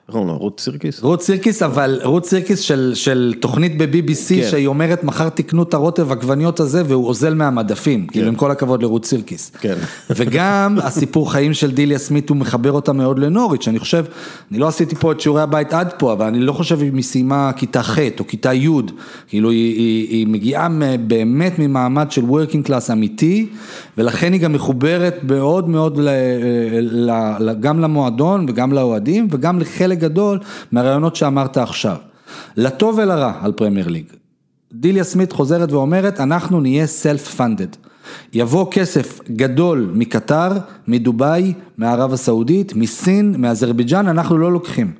איך 0.08 0.12
קוראים 0.12 0.28
לה, 0.28 0.34
רות 0.34 0.60
סירקיס? 0.60 1.02
רות 1.02 1.22
סירקיס, 1.22 1.62
אבל 1.62 2.00
רות 2.02 2.26
סירקיס 2.26 2.60
של, 2.60 2.92
של 2.94 3.34
תוכנית 3.40 3.78
ב-BBC, 3.78 4.28
כן. 4.28 4.46
שהיא 4.50 4.66
אומרת, 4.66 5.04
מחר 5.04 5.28
תקנו 5.28 5.62
את 5.62 5.74
הרוטב 5.74 6.12
עגבניות 6.12 6.60
הזה, 6.60 6.82
והוא 6.86 7.06
אוזל 7.06 7.34
מהמדפים, 7.34 8.06
כאילו 8.06 8.28
עם 8.28 8.34
כל 8.34 8.50
הכבוד 8.50 8.82
לרות 8.82 9.04
סירקיס. 9.04 9.52
כן. 9.60 9.74
וגם 10.16 10.78
הסיפור 10.82 11.32
חיים 11.32 11.54
של 11.54 11.70
דיליה 11.70 11.98
סמית, 11.98 12.28
הוא 12.28 12.36
מחבר 12.36 12.72
אותה 12.72 12.92
מאוד 12.92 13.18
לנוריץ', 13.18 13.68
אני 13.68 13.78
חושב, 13.78 14.04
אני 14.50 14.58
לא 14.58 14.68
עשיתי 14.68 14.94
פה 14.94 15.12
את 15.12 15.20
שיעורי 15.20 15.42
הבית 15.42 15.72
עד 15.72 15.92
פה, 15.98 16.12
אבל 16.12 16.26
אני 16.26 16.40
לא 16.40 16.52
חושב 16.52 16.82
אם 16.82 16.96
היא 16.96 17.04
סיימה 17.04 17.50
כיתה 17.56 17.82
ח' 17.82 17.98
או 18.20 18.26
כיתה 18.26 18.54
י', 18.54 18.68
כאילו 19.28 19.50
היא, 19.50 19.74
היא, 19.78 20.08
היא 20.08 20.26
מגיעה 20.26 20.68
באמת 21.06 21.58
ממעמד 21.58 22.10
של 22.10 22.22
working 22.22 22.68
class 22.68 22.92
אמיתי, 22.92 23.46
ולכן 23.98 24.32
היא 24.32 24.40
גם 24.40 24.52
מחוברת 24.52 25.14
מאוד 25.22 25.68
מאוד 25.68 25.98
ל, 25.98 26.08
ל, 26.80 27.10
ל, 27.40 27.54
גם 27.60 27.80
למועדון 27.80 28.46
וגם 28.48 28.72
לאוהדים, 28.72 29.28
וגם 29.30 29.60
לחלק 29.60 29.95
גדול 29.96 30.38
מהרעיונות 30.72 31.16
שאמרת 31.16 31.56
עכשיו. 31.56 31.96
לטוב 32.56 32.98
ולרע 32.98 33.32
על 33.40 33.52
פרמייר 33.52 33.88
ליג. 33.88 34.04
דיליה 34.72 35.04
סמית 35.04 35.32
חוזרת 35.32 35.72
ואומרת, 35.72 36.20
אנחנו 36.20 36.60
נהיה 36.60 36.86
סלף 36.86 37.34
פונדד. 37.34 37.68
יבוא 38.32 38.66
כסף 38.70 39.20
גדול 39.30 39.90
מקטר, 39.94 40.52
מדובאי, 40.88 41.52
מערב 41.78 42.12
הסעודית, 42.12 42.74
מסין, 42.74 43.34
מאזרבייג'אן, 43.38 44.08
אנחנו 44.08 44.38
לא 44.38 44.52
לוקחים. 44.52 44.92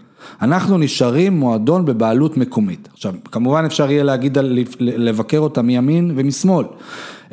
אנחנו 0.43 0.79
נשארים 0.79 1.33
מועדון 1.33 1.85
בבעלות 1.85 2.37
מקומית. 2.37 2.89
עכשיו, 2.93 3.15
כמובן 3.33 3.65
אפשר 3.65 3.91
יהיה 3.91 4.03
להגיד, 4.03 4.39
לבקר 4.81 5.39
אותה 5.39 5.63
מימין 5.63 6.13
ומשמאל. 6.17 6.67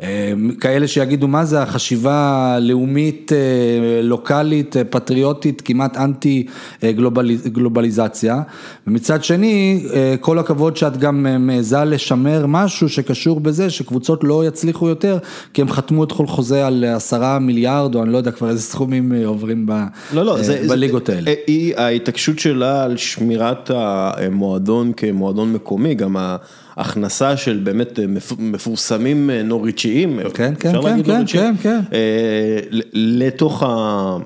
אה, 0.02 0.32
כאלה 0.60 0.88
שיגידו 0.88 1.28
מה 1.28 1.44
זה 1.44 1.62
החשיבה 1.62 2.56
לאומית, 2.60 3.32
אה, 3.32 4.02
לוקאלית, 4.02 4.76
אה, 4.76 4.84
פטריוטית, 4.84 5.62
כמעט 5.64 5.96
אנטי 5.96 6.46
גלובלי, 6.84 7.36
גלובליזציה. 7.46 8.42
ומצד 8.86 9.24
שני, 9.24 9.84
כל 10.20 10.38
הכבוד 10.38 10.76
שאת 10.76 10.96
גם 10.96 11.46
מעיזה 11.46 11.84
לשמר 11.84 12.44
משהו 12.48 12.88
שקשור 12.88 13.40
בזה 13.40 13.70
שקבוצות 13.70 14.24
לא 14.24 14.46
יצליחו 14.46 14.88
יותר, 14.88 15.18
כי 15.54 15.62
הם 15.62 15.68
חתמו 15.68 16.04
את 16.04 16.12
כל 16.12 16.26
חוזה 16.26 16.66
על 16.66 16.84
עשרה 16.84 17.38
מיליארד, 17.38 17.94
או 17.94 18.02
אני 18.02 18.12
לא 18.12 18.18
יודע 18.18 18.30
כבר 18.30 18.48
איזה 18.48 18.62
סכומים 18.62 19.12
עוברים 19.24 19.66
ב, 19.66 19.72
לא, 20.12 20.24
לא, 20.24 20.42
זה, 20.42 20.64
בליגות 20.68 21.08
האלה. 21.08 21.32
היא, 21.46 21.76
ההתעקשות 21.76 22.38
שלה 22.38 22.84
על 22.84 22.96
שמירת 22.96 23.70
המועדון 23.74 24.92
כמועדון 24.92 25.52
מקומי, 25.52 25.94
גם 25.94 26.16
ההכנסה 26.76 27.36
של 27.36 27.60
באמת 27.64 27.98
מפ- 28.08 28.38
מפורסמים 28.38 29.30
נוריצ'יים, 29.30 30.20
כן, 30.34 30.54
כן, 30.58 30.72
כן, 30.72 30.82
להגיד 30.84 31.06
כן, 31.06 31.12
נוריצ'יים? 31.12 31.56
כן, 31.56 31.80
אה, 31.92 31.98
ל- 32.70 32.82
לתוך 33.26 33.62
ה... 33.62 34.16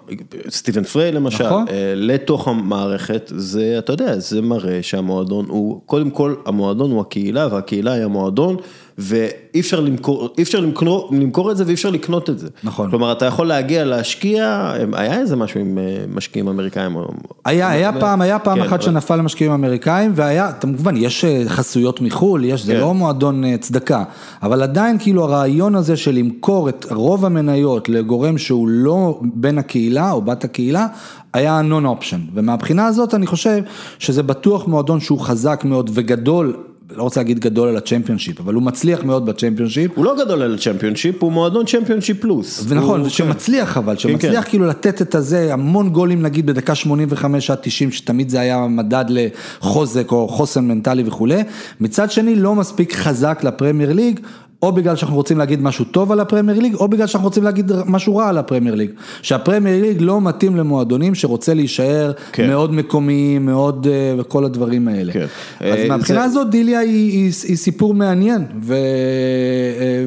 סטיבן 0.51 0.83
פריי 0.85 1.13
למשל, 1.13 1.47
נכון. 1.47 1.65
אה, 1.71 1.93
לתוך 1.97 2.49
המערכת, 2.49 3.33
זה, 3.37 3.75
אתה 3.79 3.93
יודע, 3.93 4.19
זה 4.19 4.43
מראה 4.43 4.79
שהמועדון 4.83 5.45
הוא, 5.49 5.81
קודם 5.87 6.11
כל, 6.11 6.35
המועדון 6.47 6.91
הוא 6.91 7.01
הקהילה, 7.01 7.49
והקהילה 7.51 7.93
היא 7.93 8.05
המועדון, 8.05 8.57
ואי 8.99 9.61
אפשר 9.61 9.81
למכור, 9.81 10.29
אי 10.39 10.43
אפשר 10.43 10.61
למכור, 10.61 11.11
למכור 11.13 11.51
את 11.51 11.57
זה 11.57 11.65
ואי 11.67 11.75
אפשר 11.75 11.91
לקנות 11.91 12.31
את 12.31 12.39
זה. 12.39 12.49
נכון. 12.65 12.91
כלומר, 12.91 13.13
אתה 13.13 13.25
יכול 13.27 13.47
להגיע 13.47 13.85
להשקיע, 13.85 14.73
היה 14.93 15.21
איזה 15.21 15.37
משהו 15.37 15.61
עם 15.61 15.79
אה, 15.79 16.05
משקיעים 16.15 16.49
אמריקאים. 16.49 16.97
היה, 17.45 17.71
היה 17.71 17.93
פעם, 18.01 18.21
היה 18.21 18.39
פעם 18.39 18.59
כן, 18.59 18.63
אחת 18.65 18.73
אבל- 18.73 18.83
שנפל 18.83 19.17
למשקיעים 19.17 19.53
אמריקאים, 19.53 20.13
והיה, 20.15 20.53
כמובן, 20.53 20.97
יש 20.97 21.25
אה, 21.25 21.43
חסויות 21.49 22.01
מחו"ל, 22.01 22.45
יש, 22.45 22.65
זה 22.65 22.73
כן. 22.73 22.81
לא 22.81 22.95
מועדון 22.95 23.45
אה, 23.45 23.57
צדקה, 23.61 24.05
אבל 24.43 24.63
עדיין 24.63 24.99
כאילו 24.99 25.25
הרעיון 25.25 25.75
הזה 25.75 25.97
של 25.97 26.15
למכור 26.15 26.69
את 26.69 26.87
רוב 26.91 27.25
המניות 27.25 27.89
לגורם 27.89 28.39
שהוא 28.39 28.69
לא 28.69 29.21
בן 29.35 29.59
הקהילה 29.59 30.13
או 30.13 30.23
בת 30.23 30.45
הקהילה, 30.45 30.87
היה 31.33 31.63
non-option, 31.63 32.21
ומהבחינה 32.35 32.87
הזאת 32.87 33.15
אני 33.15 33.27
חושב 33.27 33.63
שזה 33.99 34.23
בטוח 34.23 34.67
מועדון 34.67 35.01
שהוא 35.01 35.21
חזק 35.21 35.63
מאוד 35.65 35.91
וגדול, 35.95 36.57
לא 36.97 37.03
רוצה 37.03 37.21
להגיד 37.21 37.39
גדול 37.39 37.69
על 37.69 37.77
הצ'מפיונשיפ, 37.77 38.41
אבל 38.41 38.55
הוא 38.55 38.63
מצליח 38.63 39.05
מאוד 39.05 39.27
בצ'מפיונשיפ. 39.27 39.91
הוא 39.95 40.05
לא 40.05 40.25
גדול 40.25 40.43
על 40.43 40.55
הצ'מפיונשיפ, 40.55 41.23
הוא 41.23 41.33
מועדון 41.33 41.67
צ'מפיונשיפ 41.67 42.21
פלוס. 42.21 42.65
ונכון, 42.69 43.01
הוא- 43.01 43.09
שמצליח 43.09 43.77
אבל, 43.79 43.97
שמצליח 43.97 44.45
כן. 44.45 44.51
כאילו 44.51 44.67
לתת 44.67 45.03
את 45.03 45.15
הזה, 45.15 45.53
המון 45.53 45.89
גולים 45.91 46.23
נגיד 46.23 46.47
בדקה 46.47 46.75
85 46.75 47.51
עד 47.51 47.59
90, 47.63 47.91
שתמיד 47.93 48.29
זה 48.29 48.41
היה 48.41 48.67
מדד 48.67 49.05
לחוזק 49.09 50.13
או 50.13 50.29
חוסן 50.29 50.65
מנטלי 50.69 51.03
וכולי, 51.07 51.43
מצד 51.81 52.11
שני 52.11 52.35
לא 52.35 52.55
מספיק 52.55 52.93
חזק 52.95 53.41
לפרמייר 53.45 53.93
ליג. 53.93 54.21
או 54.63 54.73
בגלל 54.73 54.97
שאנחנו 54.97 55.17
רוצים 55.17 55.39
להגיד 55.39 55.63
משהו 55.63 55.85
טוב 55.85 56.13
על 56.13 56.21
הפרמייר 56.21 56.59
ליג, 56.61 56.75
או 56.75 56.89
בגלל 56.89 57.07
שאנחנו 57.07 57.29
רוצים 57.29 57.43
להגיד 57.43 57.73
משהו 57.87 58.17
רע 58.17 58.29
על 58.29 58.39
הפרמייר 58.39 58.75
ליג. 58.75 58.91
שהפרמייר 59.23 59.83
ליג 59.83 59.97
לא 60.01 60.21
מתאים 60.21 60.57
למועדונים 60.57 61.15
שרוצה 61.15 61.55
להישאר 61.55 62.13
כן. 62.33 62.49
מאוד 62.49 62.73
מקומי, 62.73 63.39
מאוד, 63.39 63.87
אה, 63.91 64.15
וכל 64.21 64.45
הדברים 64.45 64.89
האלה. 64.89 65.13
כן. 65.13 65.27
אז 65.61 65.79
אה, 65.79 65.89
מהבחינה 65.89 66.19
זה- 66.21 66.25
הזאת 66.25 66.51
דיליה 66.51 66.79
היא, 66.79 66.91
היא, 67.13 67.33
היא 67.49 67.57
סיפור 67.57 67.95
מעניין, 67.95 68.45
ו, 68.63 68.75
אה, 68.75 68.79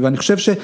ואני 0.01 0.17
חושב 0.17 0.37
שהיא 0.37 0.55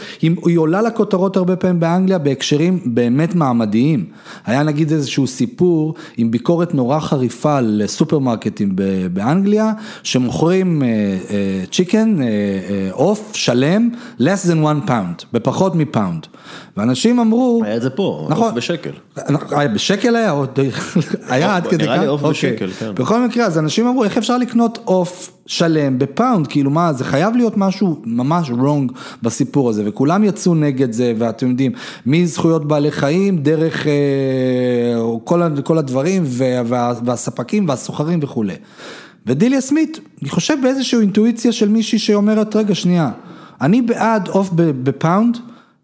היא 0.45 0.57
עולה 0.57 0.81
לכותרות 0.81 1.37
הרבה 1.37 1.55
פעמים 1.55 1.79
באנגליה 1.79 2.17
בהקשרים 2.17 2.79
באמת 2.85 3.35
מעמדיים. 3.35 4.05
היה 4.45 4.63
נגיד 4.63 4.91
איזשהו 4.91 5.27
סיפור 5.27 5.93
עם 6.17 6.31
ביקורת 6.31 6.73
נורא 6.73 6.99
חריפה 6.99 7.57
על 7.57 7.81
סופרמרקטים 7.85 8.71
ב- 8.75 9.07
באנגליה, 9.13 9.71
שמוכרים 10.03 10.83
צ'יקן, 11.71 12.17
עוף 12.91 13.31
שלם, 13.35 13.76
less 14.19 14.47
than 14.47 14.63
one 14.63 14.89
pound, 14.89 15.25
בפחות 15.33 15.75
מפאונד. 15.75 16.27
ואנשים 16.77 17.19
אמרו... 17.19 17.61
היה 17.65 17.75
את 17.75 17.81
זה 17.81 17.89
פה, 17.89 18.27
נכון. 18.29 18.45
עוף 18.45 18.53
בשקל. 18.53 18.89
היה 19.51 19.67
בשקל 19.67 20.15
היה, 20.15 20.33
היה 21.29 21.55
עד 21.55 21.67
כדי 21.67 21.77
כך? 21.77 21.83
נראה 21.83 21.97
לי 21.97 22.05
עוף 22.05 22.23
אוקיי. 22.23 22.51
בשקל, 22.51 22.69
כן. 22.71 22.95
בכל 22.95 23.25
מקרה, 23.25 23.45
אז 23.45 23.57
אנשים 23.57 23.87
אמרו, 23.87 24.03
איך 24.03 24.17
אפשר 24.17 24.37
לקנות 24.37 24.79
עוף 24.83 25.31
שלם 25.45 25.99
בפאונד, 25.99 26.47
כאילו 26.47 26.71
מה, 26.71 26.93
זה 26.93 27.03
חייב 27.03 27.35
להיות 27.35 27.57
משהו 27.57 28.01
ממש 28.05 28.49
wrong 28.49 28.93
בסיפור 29.21 29.69
הזה, 29.69 29.83
וכולם 29.85 30.23
יצאו 30.23 30.55
נגד 30.55 30.91
זה, 30.91 31.13
ואתם 31.17 31.49
יודעים, 31.49 31.71
מזכויות 32.05 32.67
בעלי 32.67 32.91
חיים, 32.91 33.37
דרך 33.37 33.87
אה, 33.87 33.93
כל, 35.23 35.41
כל 35.63 35.77
הדברים, 35.77 36.23
וה, 36.25 36.93
והספקים 37.05 37.69
והסוחרים 37.69 38.19
וכולי. 38.21 38.55
ודיליה 39.27 39.61
סמית, 39.61 39.99
אני 40.21 40.29
חושב 40.29 40.57
באיזושהי 40.63 40.99
אינטואיציה 40.99 41.51
של 41.51 41.69
מישהי 41.69 41.99
שאומרת, 41.99 42.55
רגע, 42.55 42.75
שנייה, 42.75 43.11
אני 43.61 43.81
בעד 43.81 44.27
עוף 44.27 44.49
בפאונד, 44.55 45.37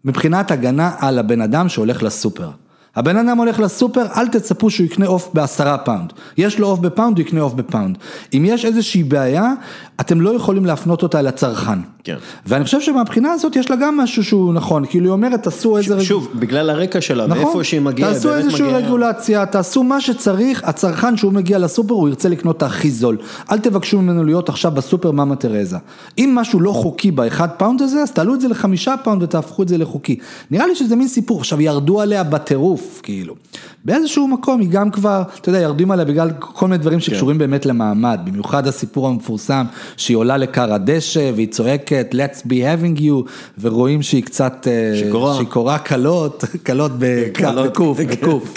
מבחינת 0.04 0.50
הגנה 0.50 0.90
על 0.98 1.18
הבן 1.18 1.40
אדם 1.40 1.68
שהולך 1.68 2.02
לסופר. 2.02 2.50
הבן 2.96 3.16
אדם 3.16 3.38
הולך 3.38 3.60
לסופר, 3.60 4.06
אל 4.16 4.28
תצפו 4.28 4.70
שהוא 4.70 4.84
יקנה 4.86 5.06
עוף 5.06 5.28
בעשרה 5.34 5.78
פאונד. 5.78 6.12
יש 6.36 6.58
לו 6.58 6.66
עוף 6.68 6.78
בפאונד, 6.78 7.18
הוא 7.18 7.26
יקנה 7.26 7.40
עוף 7.40 7.52
בפאונד. 7.54 7.98
אם 8.34 8.44
יש 8.46 8.64
איזושהי 8.64 9.02
בעיה, 9.02 9.52
אתם 10.00 10.20
לא 10.20 10.30
יכולים 10.36 10.64
להפנות 10.66 11.02
אותה 11.02 11.22
לצרכן. 11.22 11.78
כן. 12.04 12.16
ואני 12.46 12.64
חושב 12.64 12.80
שמבחינה 12.80 13.32
הזאת 13.32 13.56
יש 13.56 13.70
לה 13.70 13.76
גם 13.76 13.96
משהו 13.96 14.24
שהוא 14.24 14.54
נכון, 14.54 14.86
כאילו 14.86 15.04
היא 15.06 15.12
אומרת, 15.12 15.42
תעשו 15.42 15.76
איזה... 15.78 15.94
רגע- 15.94 16.04
שוב, 16.04 16.28
בגלל 16.34 16.70
הרקע 16.70 17.00
שלה, 17.00 17.26
נכון, 17.26 17.44
ואיפה 17.44 17.64
שהיא 17.64 17.80
מגיעה, 17.80 18.08
היא, 18.08 18.16
תעשו 18.16 18.28
באמת 18.28 18.44
איזושהי 18.44 18.62
מגיעה- 18.66 18.78
רגולציה, 18.80 19.46
תעשו 19.46 19.82
מה 19.82 20.00
שצריך, 20.00 20.64
הצרכן 20.64 21.16
שהוא 21.16 21.32
מגיע 21.32 21.58
לסופר 21.58 21.94
הוא 21.94 22.08
ירצה 22.08 22.28
לקנות 22.28 22.56
את 22.56 22.62
הכי 22.62 22.90
זול. 22.90 23.16
אל 23.50 23.58
תבקשו 23.58 24.02
ממנו 24.02 24.24
להיות 24.24 24.48
עכשיו 24.48 24.70
בסופר 24.70 25.10
מאמה 25.10 25.36
תרזה. 25.36 25.76
אם 26.18 26.32
משהו 26.34 26.60
לא 26.60 26.72
חוקי 26.72 27.10
באחד 27.10 27.48
פאונד 27.56 27.82
הזה, 27.82 28.02
אז 28.02 28.10
תעלו 28.10 28.34
את 28.34 28.40
זה 28.40 28.48
לחמישה 28.48 28.94
פאונד 29.04 29.22
ותהפכו 29.22 29.62
את 29.62 29.68
זה 29.68 29.78
לחוקי. 29.78 30.16
נראה 30.50 30.66
לי 30.66 30.74
שזה 30.76 30.96
מין 30.96 31.08
סיפור, 31.08 31.38
עכשיו 31.38 31.60
ירדו 31.60 32.00
עליה 32.00 32.22
בטירוף, 32.24 32.83
כאילו. 33.02 33.34
באיזשהו 33.84 34.28
מקום 34.28 34.60
היא 34.60 34.68
גם 34.68 34.90
כבר, 34.90 35.22
אתה 35.40 35.48
יודע, 35.48 35.60
יורדים 35.60 35.90
עליה 35.90 36.04
בגלל 36.04 36.30
כל 36.38 36.66
מיני 36.66 36.78
דברים 36.78 37.00
שקשורים 37.00 37.38
באמת 37.38 37.66
למעמד, 37.66 38.20
במיוחד 38.24 38.66
הסיפור 38.66 39.08
המפורסם 39.08 39.64
שהיא 39.96 40.16
עולה 40.16 40.36
לכר 40.36 40.72
הדשא 40.72 41.30
והיא 41.34 41.48
צועקת 41.48 42.14
let's 42.14 42.40
be 42.46 42.50
having 42.50 43.00
you 43.00 43.30
ורואים 43.60 44.02
שהיא 44.02 44.22
קצת 44.22 44.66
אה, 44.70 44.98
שיכורה. 44.98 45.36
שיכורה 45.38 45.78
קלות, 45.78 46.44
קלות 46.62 46.92
ב- 46.98 47.28
קלות. 47.32 47.66
בקוף, 47.70 47.98
בקוף. 48.00 48.54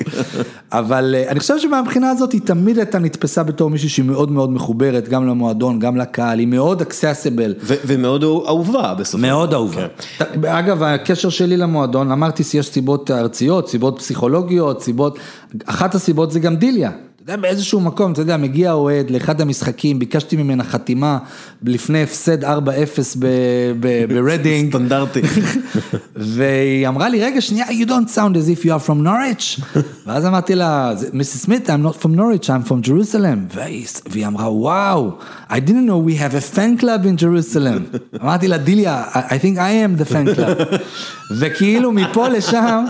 אבל 0.71 1.15
אה, 1.17 1.31
אני 1.31 1.39
חושב 1.39 1.59
שמהבחינה 1.59 2.09
הזאת 2.09 2.31
היא 2.31 2.41
תמיד 2.41 2.77
הייתה 2.77 2.99
נתפסה 2.99 3.43
בתור 3.43 3.69
מישהי 3.69 3.89
שהיא 3.89 4.05
מאוד 4.05 4.31
מאוד 4.31 4.51
מחוברת 4.51 5.09
גם 5.09 5.27
למועדון, 5.27 5.79
גם 5.79 5.97
לקהל, 5.97 6.39
היא 6.39 6.47
מאוד 6.47 6.81
אקססיבל. 6.81 7.53
ומאוד 7.63 8.23
אהובה 8.23 8.93
בסופו. 8.93 9.17
מאוד 9.21 9.53
אהובה. 9.53 9.85
אגב, 10.47 10.83
הקשר 10.83 11.29
שלי 11.29 11.57
למועדון, 11.57 12.11
אמרתי 12.11 12.43
שיש 12.43 12.67
סיבות 12.67 13.11
ארציות, 13.11 13.69
סיבות 13.69 13.97
פסיכולוגיות, 13.97 14.16
סיבות, 14.81 15.19
אחת 15.65 15.95
הסיבות 15.95 16.31
זה 16.31 16.39
גם 16.39 16.56
דיליה. 16.56 16.91
אתה 17.27 17.35
יודע, 17.35 17.41
באיזשהו 17.41 17.79
מקום, 17.79 18.11
אתה 18.11 18.21
יודע, 18.21 18.37
מגיע 18.37 18.71
אוהד 18.71 19.09
לאחד 19.11 19.41
המשחקים, 19.41 19.99
ביקשתי 19.99 20.35
ממנה 20.35 20.63
חתימה 20.63 21.17
לפני 21.63 22.03
הפסד 22.03 22.43
4-0 22.43 22.47
ב- 23.19 23.25
ב- 23.79 24.05
ברדינג. 24.13 24.69
סטנדרטי. 24.69 25.21
והיא 26.15 26.87
אמרה 26.87 27.09
לי, 27.09 27.23
רגע, 27.23 27.41
שנייה, 27.41 27.65
you 27.67 27.85
don't 27.87 28.15
sound 28.15 28.35
as 28.35 28.61
if 28.61 28.65
you 28.65 28.69
are 28.69 28.87
from 28.89 29.03
Norwich. 29.07 29.61
ואז 30.07 30.25
אמרתי 30.25 30.55
לה, 30.55 30.93
Mrs. 31.13 31.41
סמית, 31.43 31.69
I'm 31.69 31.87
not 31.87 32.03
from 32.03 32.09
Norwich, 32.17 32.45
I'm 32.49 32.69
from 32.69 32.87
Jerusalem. 32.89 33.55
והיא, 33.55 34.27
אמרה, 34.27 34.51
וואו, 34.51 35.11
I 35.49 35.53
didn't 35.53 35.87
know 35.87 36.09
we 36.09 36.15
have 36.15 36.35
a 36.35 36.55
fan 36.55 36.81
club 36.81 37.05
in 37.05 37.21
Jerusalem. 37.23 37.97
אמרתי 38.23 38.47
לה, 38.47 38.57
דיליה, 38.57 39.03
I 39.13 39.17
I 39.17 39.37
think 39.43 39.57
I 39.57 39.99
am 39.99 40.01
the 40.01 40.13
fan 40.13 40.37
club. 40.39 40.75
וכאילו 41.39 41.91
מפה 41.91 42.27
לשם, 42.27 42.85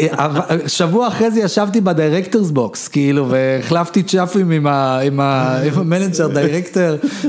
אה, 0.00 0.28
שבוע 0.66 1.08
אחרי 1.08 1.30
זה 1.30 1.40
ישבתי 1.40 1.80
ב 1.80 1.86
directors' 1.86 2.50
box, 2.50 2.88
כאילו, 2.88 3.26
והחלפתי 3.72 4.02
צ'אפים 4.02 4.50
עם 4.50 5.20
ה 5.20 5.34
manager 5.34 6.28
director 6.28 6.82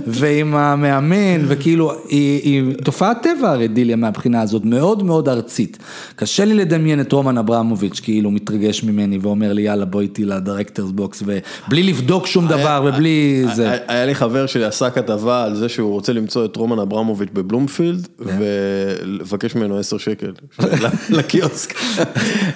ועם 0.08 0.56
המאמן, 0.56 1.46
וכאילו, 1.48 1.92
היא 2.10 2.42
היא 2.44 2.74
תופעת 2.84 3.18
טבע 3.24 3.50
הרי 3.52 3.68
דיליה 3.68 3.96
מהבחינה 3.96 4.42
הזאת, 4.42 4.66
מאוד 4.66 5.04
מאוד 5.04 5.30
ארצית. 5.30 5.78
קשה 6.16 6.46
לי 6.46 6.54
לדמיין 6.54 7.02
את 7.02 7.12
רומן 7.12 7.38
אברמוביץ', 7.38 8.00
כאילו 8.00 8.32
מתרגש 8.32 8.84
ממני 8.84 9.18
ואומר 9.22 9.54
לי, 9.54 9.62
יאללה, 9.62 9.86
בוא 9.86 10.02
איתי 10.02 10.26
ל 10.26 10.32
directors' 10.32 10.92
box, 10.92 11.24
ובלי 11.26 11.84
לבדוק 11.84 12.28
שום 12.28 12.48
דבר 12.48 12.86
ובלי 12.88 13.46
זה. 13.56 13.70
היה- 13.72 13.80
היה 13.88 14.06
לי 14.06 14.16
חבר 14.16 14.46
שלי 14.46 14.64
עשה 14.64 14.90
כתבה 14.90 15.44
על 15.44 15.56
זה 15.56 15.70
שהוא 15.70 15.92
רוצה 15.92 16.14
למצוא 16.14 16.46
את 16.46 16.56
רומן 16.56 16.80
אברמוביץ' 16.80 17.30
בבלומפילד 17.34 18.08
כן. 18.26 18.38
ולבקש 18.40 19.56
ממנו 19.56 19.78
10 19.80 19.98
שקל 19.98 20.32
לקיוסק. 21.10 21.74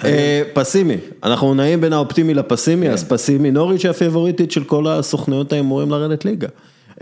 אה, 0.04 0.42
פסימי, 0.52 0.96
אנחנו 1.24 1.54
נעים 1.54 1.80
בין 1.80 1.92
האופטימי 1.92 2.32
כן. 2.34 2.38
לפסימי, 2.38 2.88
אז 2.90 3.04
פסימי 3.04 3.50
נוריץ' 3.78 3.84
היא 3.84 3.90
הפיבוריטית 3.90 4.52
של 4.52 4.64
כל 4.64 4.86
הסוכנויות 4.86 5.52
ההימורים 5.52 5.90
לרדת 5.90 6.24
ליגה. 6.24 6.48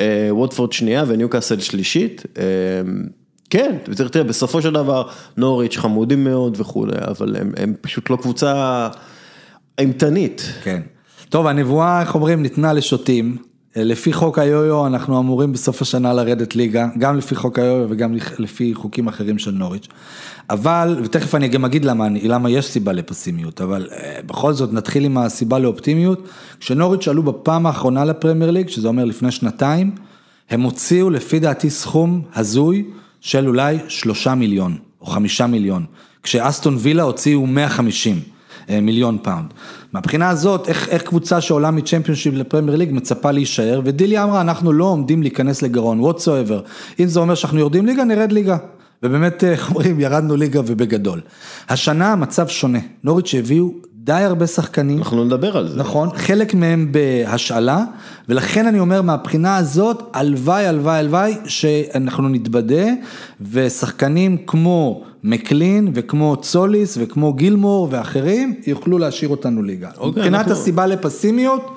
אה, 0.00 0.28
ווטפורד 0.30 0.72
שנייה 0.72 1.04
וניוקאסל 1.06 1.60
שלישית. 1.60 2.22
אה, 2.38 2.42
כן, 3.50 3.76
תראה, 3.96 4.08
תראה, 4.08 4.24
בסופו 4.24 4.62
של 4.62 4.72
דבר 4.72 5.08
נוריץ' 5.36 5.76
חמודים 5.76 6.24
מאוד 6.24 6.60
וכולי, 6.60 6.96
אבל 6.98 7.36
הם, 7.36 7.52
הם 7.56 7.74
פשוט 7.80 8.10
לא 8.10 8.16
קבוצה 8.16 8.88
אימתנית. 9.78 10.52
כן. 10.62 10.82
טוב, 11.28 11.46
הנבואה, 11.46 12.00
איך 12.00 12.14
אומרים, 12.14 12.42
ניתנה 12.42 12.72
לשוטים. 12.72 13.36
לפי 13.76 14.12
חוק 14.12 14.38
היו-יו 14.38 14.86
אנחנו 14.86 15.18
אמורים 15.18 15.52
בסוף 15.52 15.82
השנה 15.82 16.12
לרדת 16.12 16.56
ליגה, 16.56 16.88
גם 16.98 17.16
לפי 17.16 17.34
חוק 17.34 17.58
היו-יו 17.58 17.86
וגם 17.90 18.14
לפי 18.38 18.74
חוקים 18.74 19.08
אחרים 19.08 19.38
של 19.38 19.50
נוריץ'. 19.50 19.88
אבל, 20.50 21.00
ותכף 21.04 21.34
אני 21.34 21.48
גם 21.48 21.64
אגיד 21.64 21.84
למה, 21.84 22.06
למה 22.22 22.50
יש 22.50 22.66
סיבה 22.66 22.92
לפסימיות, 22.92 23.60
אבל 23.60 23.88
אה, 23.92 24.18
בכל 24.26 24.52
זאת 24.52 24.72
נתחיל 24.72 25.04
עם 25.04 25.18
הסיבה 25.18 25.58
לאופטימיות. 25.58 26.28
כשנוריץ' 26.60 27.08
עלו 27.08 27.22
בפעם 27.22 27.66
האחרונה 27.66 28.04
לפרמייר 28.04 28.50
ליג, 28.50 28.68
שזה 28.68 28.88
אומר 28.88 29.04
לפני 29.04 29.30
שנתיים, 29.30 29.90
הם 30.50 30.62
הוציאו 30.62 31.10
לפי 31.10 31.38
דעתי 31.38 31.70
סכום 31.70 32.22
הזוי 32.34 32.84
של 33.20 33.48
אולי 33.48 33.78
שלושה 33.88 34.34
מיליון 34.34 34.76
או 35.00 35.06
חמישה 35.06 35.46
מיליון, 35.46 35.84
כשאסטון 36.22 36.76
וילה 36.78 37.02
הוציאו 37.02 37.46
150 37.46 38.14
אה, 38.16 38.35
מיליון 38.68 39.18
פאונד. 39.22 39.54
מהבחינה 39.92 40.28
הזאת, 40.28 40.68
איך, 40.68 40.88
איך 40.88 41.02
קבוצה 41.02 41.40
שעולה 41.40 41.70
מצ'מפיונשיפ 41.70 42.34
לפרמייר 42.34 42.76
ליג 42.76 42.92
מצפה 42.92 43.30
להישאר, 43.30 43.80
ודיליה 43.84 44.24
אמרה, 44.24 44.40
אנחנו 44.40 44.72
לא 44.72 44.84
עומדים 44.84 45.22
להיכנס 45.22 45.62
לגירעון, 45.62 46.00
whatsoever. 46.00 46.60
אם 47.00 47.06
זה 47.06 47.20
אומר 47.20 47.34
שאנחנו 47.34 47.58
יורדים 47.58 47.86
ליגה, 47.86 48.04
נרד 48.04 48.32
ליגה. 48.32 48.56
ובאמת, 49.02 49.44
אה, 49.44 49.50
איך 49.50 49.68
אומרים, 49.70 50.00
ירדנו 50.00 50.36
ליגה 50.36 50.60
ובגדול. 50.66 51.20
השנה 51.68 52.12
המצב 52.12 52.48
שונה, 52.48 52.78
נוריץ' 53.04 53.34
הביאו 53.34 53.72
די 54.06 54.12
הרבה 54.12 54.46
שחקנים. 54.46 54.98
אנחנו 54.98 55.24
נדבר 55.24 55.56
על 55.56 55.68
זה. 55.68 55.78
נכון, 55.78 56.08
חלק 56.16 56.54
מהם 56.54 56.92
בהשאלה, 56.92 57.84
ולכן 58.28 58.66
אני 58.66 58.80
אומר 58.80 59.02
מהבחינה 59.02 59.56
הזאת, 59.56 60.02
הלוואי, 60.12 60.66
הלוואי, 60.66 60.98
הלוואי, 60.98 61.36
שאנחנו 61.44 62.28
נתבדה, 62.28 62.86
ושחקנים 63.50 64.36
כמו 64.46 65.04
מקלין 65.24 65.90
וכמו 65.94 66.36
צוליס 66.36 66.98
וכמו 67.00 67.32
גילמור 67.32 67.88
ואחרים, 67.90 68.54
יוכלו 68.66 68.98
להשאיר 68.98 69.30
אותנו 69.30 69.62
ליגה. 69.62 69.88
אוקיי, 69.98 70.22
מבחינת 70.22 70.40
אנחנו... 70.40 70.52
הסיבה 70.52 70.86
לפסימיות, 70.86 71.70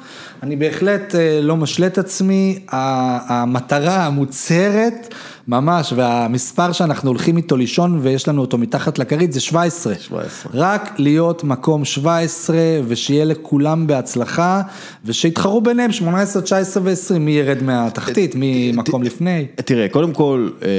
אני 0.43 0.55
בהחלט 0.55 1.15
אה, 1.15 1.39
לא 1.41 1.57
משלה 1.57 1.87
את 1.87 1.97
עצמי, 1.97 2.59
המטרה 2.69 4.05
המוצהרת 4.05 5.13
ממש, 5.49 5.93
והמספר 5.95 6.71
שאנחנו 6.71 7.09
הולכים 7.09 7.37
איתו 7.37 7.57
לישון 7.57 7.99
ויש 8.01 8.27
לנו 8.27 8.41
אותו 8.41 8.57
מתחת 8.57 8.99
לכרית 8.99 9.33
זה 9.33 9.39
17. 9.39 9.93
17. 9.99 10.51
רק 10.55 10.93
להיות 10.97 11.43
מקום 11.43 11.85
17 11.85 12.57
ושיהיה 12.87 13.25
לכולם 13.25 13.87
בהצלחה 13.87 14.61
ושיתחרו 15.05 15.61
ביניהם 15.61 15.91
18, 15.91 16.41
19 16.41 16.83
ו-20, 16.83 17.19
מי 17.19 17.31
ירד 17.31 17.63
מהתחתית, 17.63 18.35
מי 18.35 18.71
מקום 18.75 19.03
לפני. 19.03 19.45
תראה, 19.55 19.89
קודם 19.89 20.13
כל, 20.13 20.49
אה, 20.61 20.69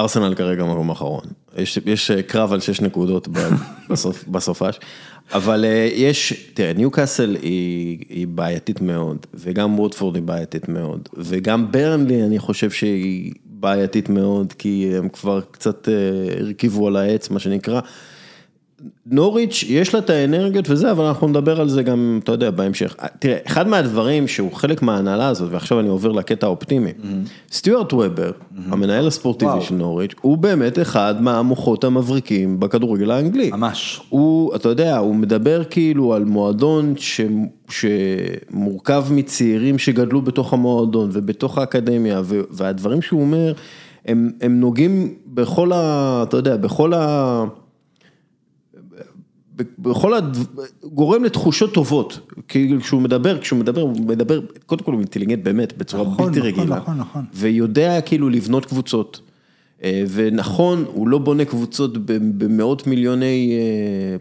ארסנל 0.00 0.34
כרגע 0.34 0.64
מקום 0.64 0.90
אחרון. 0.90 1.24
יש, 1.56 1.78
יש 1.86 2.10
אה, 2.10 2.22
קרב 2.22 2.52
על 2.52 2.60
6 2.60 2.80
נקודות 2.80 3.28
בסוף, 3.90 4.24
בסופש. 4.28 4.80
אבל 5.32 5.64
אה, 5.64 5.88
יש, 5.94 6.50
תראה, 6.54 6.72
ניוקאסל 6.72 7.36
היא, 7.42 7.98
היא 8.08 8.26
בעייתית 8.26 8.80
מאוד, 8.80 9.26
וגם 9.34 9.78
ווטפורד 9.78 10.14
היא 10.14 10.22
בעייתית 10.22 10.68
מאוד, 10.68 11.08
וגם 11.16 11.72
ברנלי 11.72 12.22
אני 12.22 12.38
חושב 12.38 12.70
שהיא 12.70 13.32
בעייתית 13.60 14.08
מאוד, 14.08 14.52
כי 14.52 14.92
הם 14.98 15.08
כבר 15.08 15.40
קצת 15.50 15.88
אה, 15.88 15.94
הרכיבו 16.40 16.86
על 16.86 16.96
העץ, 16.96 17.30
מה 17.30 17.38
שנקרא. 17.38 17.80
נוריץ', 19.06 19.64
יש 19.68 19.94
לה 19.94 20.00
את 20.00 20.10
האנרגיות 20.10 20.70
וזה, 20.70 20.90
אבל 20.90 21.04
אנחנו 21.04 21.28
נדבר 21.28 21.60
על 21.60 21.68
זה 21.68 21.82
גם, 21.82 22.20
אתה 22.24 22.32
יודע, 22.32 22.50
בהמשך. 22.50 22.96
תראה, 23.18 23.36
אחד 23.46 23.68
מהדברים 23.68 24.28
שהוא 24.28 24.52
חלק 24.52 24.82
מההנהלה 24.82 25.28
הזאת, 25.28 25.48
ועכשיו 25.52 25.80
אני 25.80 25.88
עובר 25.88 26.12
לקטע 26.12 26.46
האופטימי, 26.46 26.90
mm-hmm. 26.90 27.52
סטיוארט 27.52 27.92
וובר, 27.92 28.30
mm-hmm. 28.30 28.60
המנהל 28.70 29.06
הספורטיבי 29.06 29.50
וואו. 29.50 29.62
של 29.62 29.74
נוריץ', 29.74 30.14
הוא 30.20 30.38
באמת 30.38 30.78
אחד 30.78 31.14
מהמוחות 31.22 31.84
המבריקים 31.84 32.60
בכדורגל 32.60 33.10
האנגלי. 33.10 33.50
ממש. 33.50 34.00
הוא, 34.08 34.54
אתה 34.54 34.68
יודע, 34.68 34.98
הוא 34.98 35.14
מדבר 35.14 35.64
כאילו 35.64 36.14
על 36.14 36.24
מועדון 36.24 36.94
ש... 36.96 37.20
שמורכב 37.70 39.04
מצעירים 39.10 39.78
שגדלו 39.78 40.22
בתוך 40.22 40.52
המועדון 40.52 41.10
ובתוך 41.12 41.58
האקדמיה, 41.58 42.20
ו... 42.24 42.40
והדברים 42.50 43.02
שהוא 43.02 43.20
אומר, 43.20 43.52
הם, 44.06 44.30
הם 44.40 44.60
נוגעים 44.60 45.14
בכל 45.26 45.72
ה... 45.72 46.20
אתה 46.28 46.36
יודע, 46.36 46.56
בכל 46.56 46.94
ה... 46.94 47.44
בכל 49.78 50.14
הד... 50.14 50.36
גורם 50.84 51.24
לתחושות 51.24 51.74
טובות, 51.74 52.32
כאילו 52.48 52.80
כשהוא 52.80 53.02
מדבר, 53.02 53.38
כשהוא 53.38 53.58
מדבר, 53.58 53.80
הוא 53.80 54.00
מדבר, 54.00 54.40
קודם 54.66 54.84
כל 54.84 54.92
הוא 54.92 55.00
אינטליגנט 55.00 55.44
באמת, 55.44 55.78
בצורה 55.78 56.02
נכון, 56.02 56.26
בלתי 56.26 56.38
נכון, 56.38 56.50
רגילה, 56.50 56.76
נכון, 56.76 56.96
נכון. 56.98 57.24
ויודע 57.34 58.00
כאילו 58.00 58.28
לבנות 58.28 58.66
קבוצות, 58.66 59.20
אה, 59.84 60.04
ונכון, 60.10 60.84
הוא 60.92 61.08
לא 61.08 61.18
בונה 61.18 61.44
קבוצות 61.44 62.06
במאות 62.38 62.86
מיליוני 62.86 63.52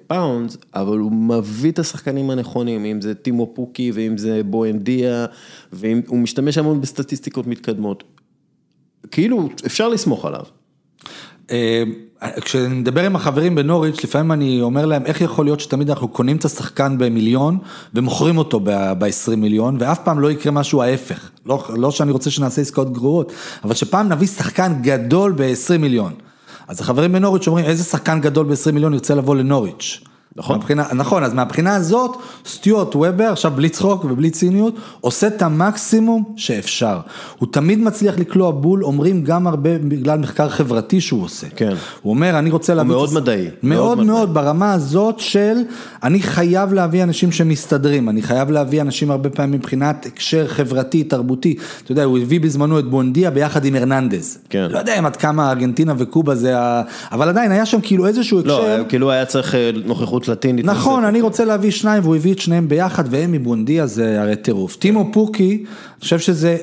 pounds, 0.08 0.58
אה, 0.76 0.82
אבל 0.82 0.98
הוא 0.98 1.12
מביא 1.12 1.72
את 1.72 1.80
השחקנים 1.80 2.30
הנכונים, 2.30 2.86
אם 2.86 3.02
זה 3.02 3.16
טימו 3.16 3.52
פוקי 3.54 3.92
ואם 3.94 4.18
זה 4.18 4.42
בואנדיה, 4.46 5.26
והוא 5.74 6.18
משתמש 6.18 6.58
המון 6.58 6.82
בסטטיסטיקות 6.82 7.48
מתקדמות, 7.48 8.04
כאילו 9.12 9.50
אפשר 9.66 9.90
לסמוך 9.90 10.26
עליו. 10.26 10.44
אה, 11.52 11.84
כשאני 12.42 12.76
מדבר 12.76 13.06
עם 13.06 13.16
החברים 13.16 13.56
בנוריץ', 13.56 14.04
לפעמים 14.04 14.32
אני 14.32 14.62
אומר 14.62 14.86
להם, 14.86 15.06
איך 15.06 15.22
יכול 15.22 15.46
להיות 15.46 15.60
שתמיד 15.60 15.90
אנחנו 15.90 16.08
קונים 16.08 16.38
את 16.38 16.46
השחקן 16.46 16.98
במיליון 16.98 17.58
ומוכרים 17.94 18.38
אותו 18.38 18.60
ב-20 18.64 19.36
מיליון, 19.38 19.78
ואף 19.80 20.00
פעם 20.04 20.20
לא 20.20 20.32
יקרה 20.32 20.52
משהו 20.52 20.82
ההפך. 20.82 21.30
לא, 21.46 21.64
לא 21.70 21.92
שאני 21.92 22.12
רוצה 22.12 22.32
שנעשה 22.32 22.62
עסקאות 22.62 22.94
גרועות, 22.94 23.34
אבל 23.64 23.74
שפעם 23.74 24.10
נביא 24.10 24.28
שחקן 24.28 24.74
גדול 24.82 25.34
ב-20 25.38 25.78
מיליון. 25.80 26.14
אז 26.68 26.82
החברים 26.82 27.12
בנוריץ' 27.12 27.48
אומרים, 27.48 27.66
איזה 27.66 27.84
שחקן 27.84 28.22
גדול 28.22 28.46
ב-20 28.46 28.72
מיליון 28.72 28.94
ירצה 28.94 29.16
לבוא 29.16 29.36
לנוריץ'? 29.36 30.02
נכון. 30.36 30.56
מהבחינה, 30.56 30.84
נכון, 30.94 31.24
אז 31.24 31.34
מהבחינה 31.34 31.76
הזאת, 31.76 32.18
סטיוארט 32.46 32.96
וובר, 32.96 33.32
עכשיו 33.32 33.52
בלי 33.56 33.70
צחוק 33.70 34.06
ובלי 34.06 34.30
ציניות, 34.30 34.76
עושה 35.02 35.28
את 35.28 35.42
המקסימום 35.42 36.24
שאפשר. 36.36 37.00
הוא 37.38 37.48
תמיד 37.52 37.80
מצליח 37.80 38.20
לקלוע 38.20 38.52
בול, 38.52 38.84
אומרים 38.84 39.24
גם 39.24 39.48
הרבה 39.48 39.78
בגלל 39.78 40.20
מחקר 40.20 40.50
חברתי 40.50 41.02
שהוא 41.02 41.24
עושה. 41.24 41.48
כן. 41.56 41.74
הוא 42.02 42.14
אומר, 42.14 42.40
אני 42.40 42.50
רוצה 42.50 42.74
להביא... 42.74 42.94
הוא 42.94 42.98
מאוד 42.98 43.14
מדעי. 43.14 43.48
מאוד 43.64 43.98
מאוד, 43.98 44.08
מאוד 44.08 44.34
ברמה 44.34 44.74
הזאת 44.74 45.20
של, 45.20 45.58
אני 46.04 46.22
חייב 46.22 46.74
להביא 46.74 47.04
אנשים 47.04 47.32
שמסתדרים, 47.32 48.10
אני 48.10 48.22
חייב 48.22 48.52
להביא 48.52 48.82
אנשים 48.82 49.12
הרבה 49.12 49.30
פעמים 49.30 49.60
מבחינת 49.60 50.06
הקשר 50.06 50.48
חברתי, 50.48 51.04
תרבותי. 51.04 51.56
אתה 51.84 51.92
יודע, 51.92 52.04
הוא 52.04 52.18
הביא 52.18 52.40
בזמנו 52.42 52.80
את 52.80 52.86
בונדיה 52.86 53.32
ביחד 53.32 53.66
עם 53.66 53.76
הרננדז. 53.76 54.38
כן. 54.50 54.68
לא 54.72 54.78
יודע 54.78 55.00
אם 55.00 55.06
עד 55.06 55.16
כמה 55.16 55.50
ארגנטינה 55.50 55.94
וקובה 55.98 56.36
זה 56.36 56.60
ה... 56.60 56.82
אבל 57.12 57.30
עדיין 57.30 57.52
היה 57.52 57.66
שם 57.66 57.82
כאילו 57.82 58.08
איזשהו 58.08 58.42
לא, 58.46 58.60
הקשר. 58.60 58.78
לא, 58.78 58.84
כאילו 58.90 59.12
היה 59.12 59.26
צריך 59.26 59.56
אה, 59.56 59.72
נוכחות 60.20 60.38
לטינית. 60.38 60.66
נכון, 60.66 61.04
אני 61.04 61.22
רוצה 61.22 61.46
להביא 61.46 61.72
שניים 61.72 62.04
והוא 62.04 62.16
הביא 62.16 62.34
את 62.34 62.40
שניהם 62.40 62.68
ביחד 62.68 63.04
והם 63.10 63.32
מבונדיה 63.32 63.88
זה 63.88 64.22
הרי 64.22 64.36
טירוף. 64.36 64.76
טימו 64.76 65.10
פוקי, 65.14 65.58
אני 65.58 66.00
חושב 66.00 66.20
שזה, 66.20 66.58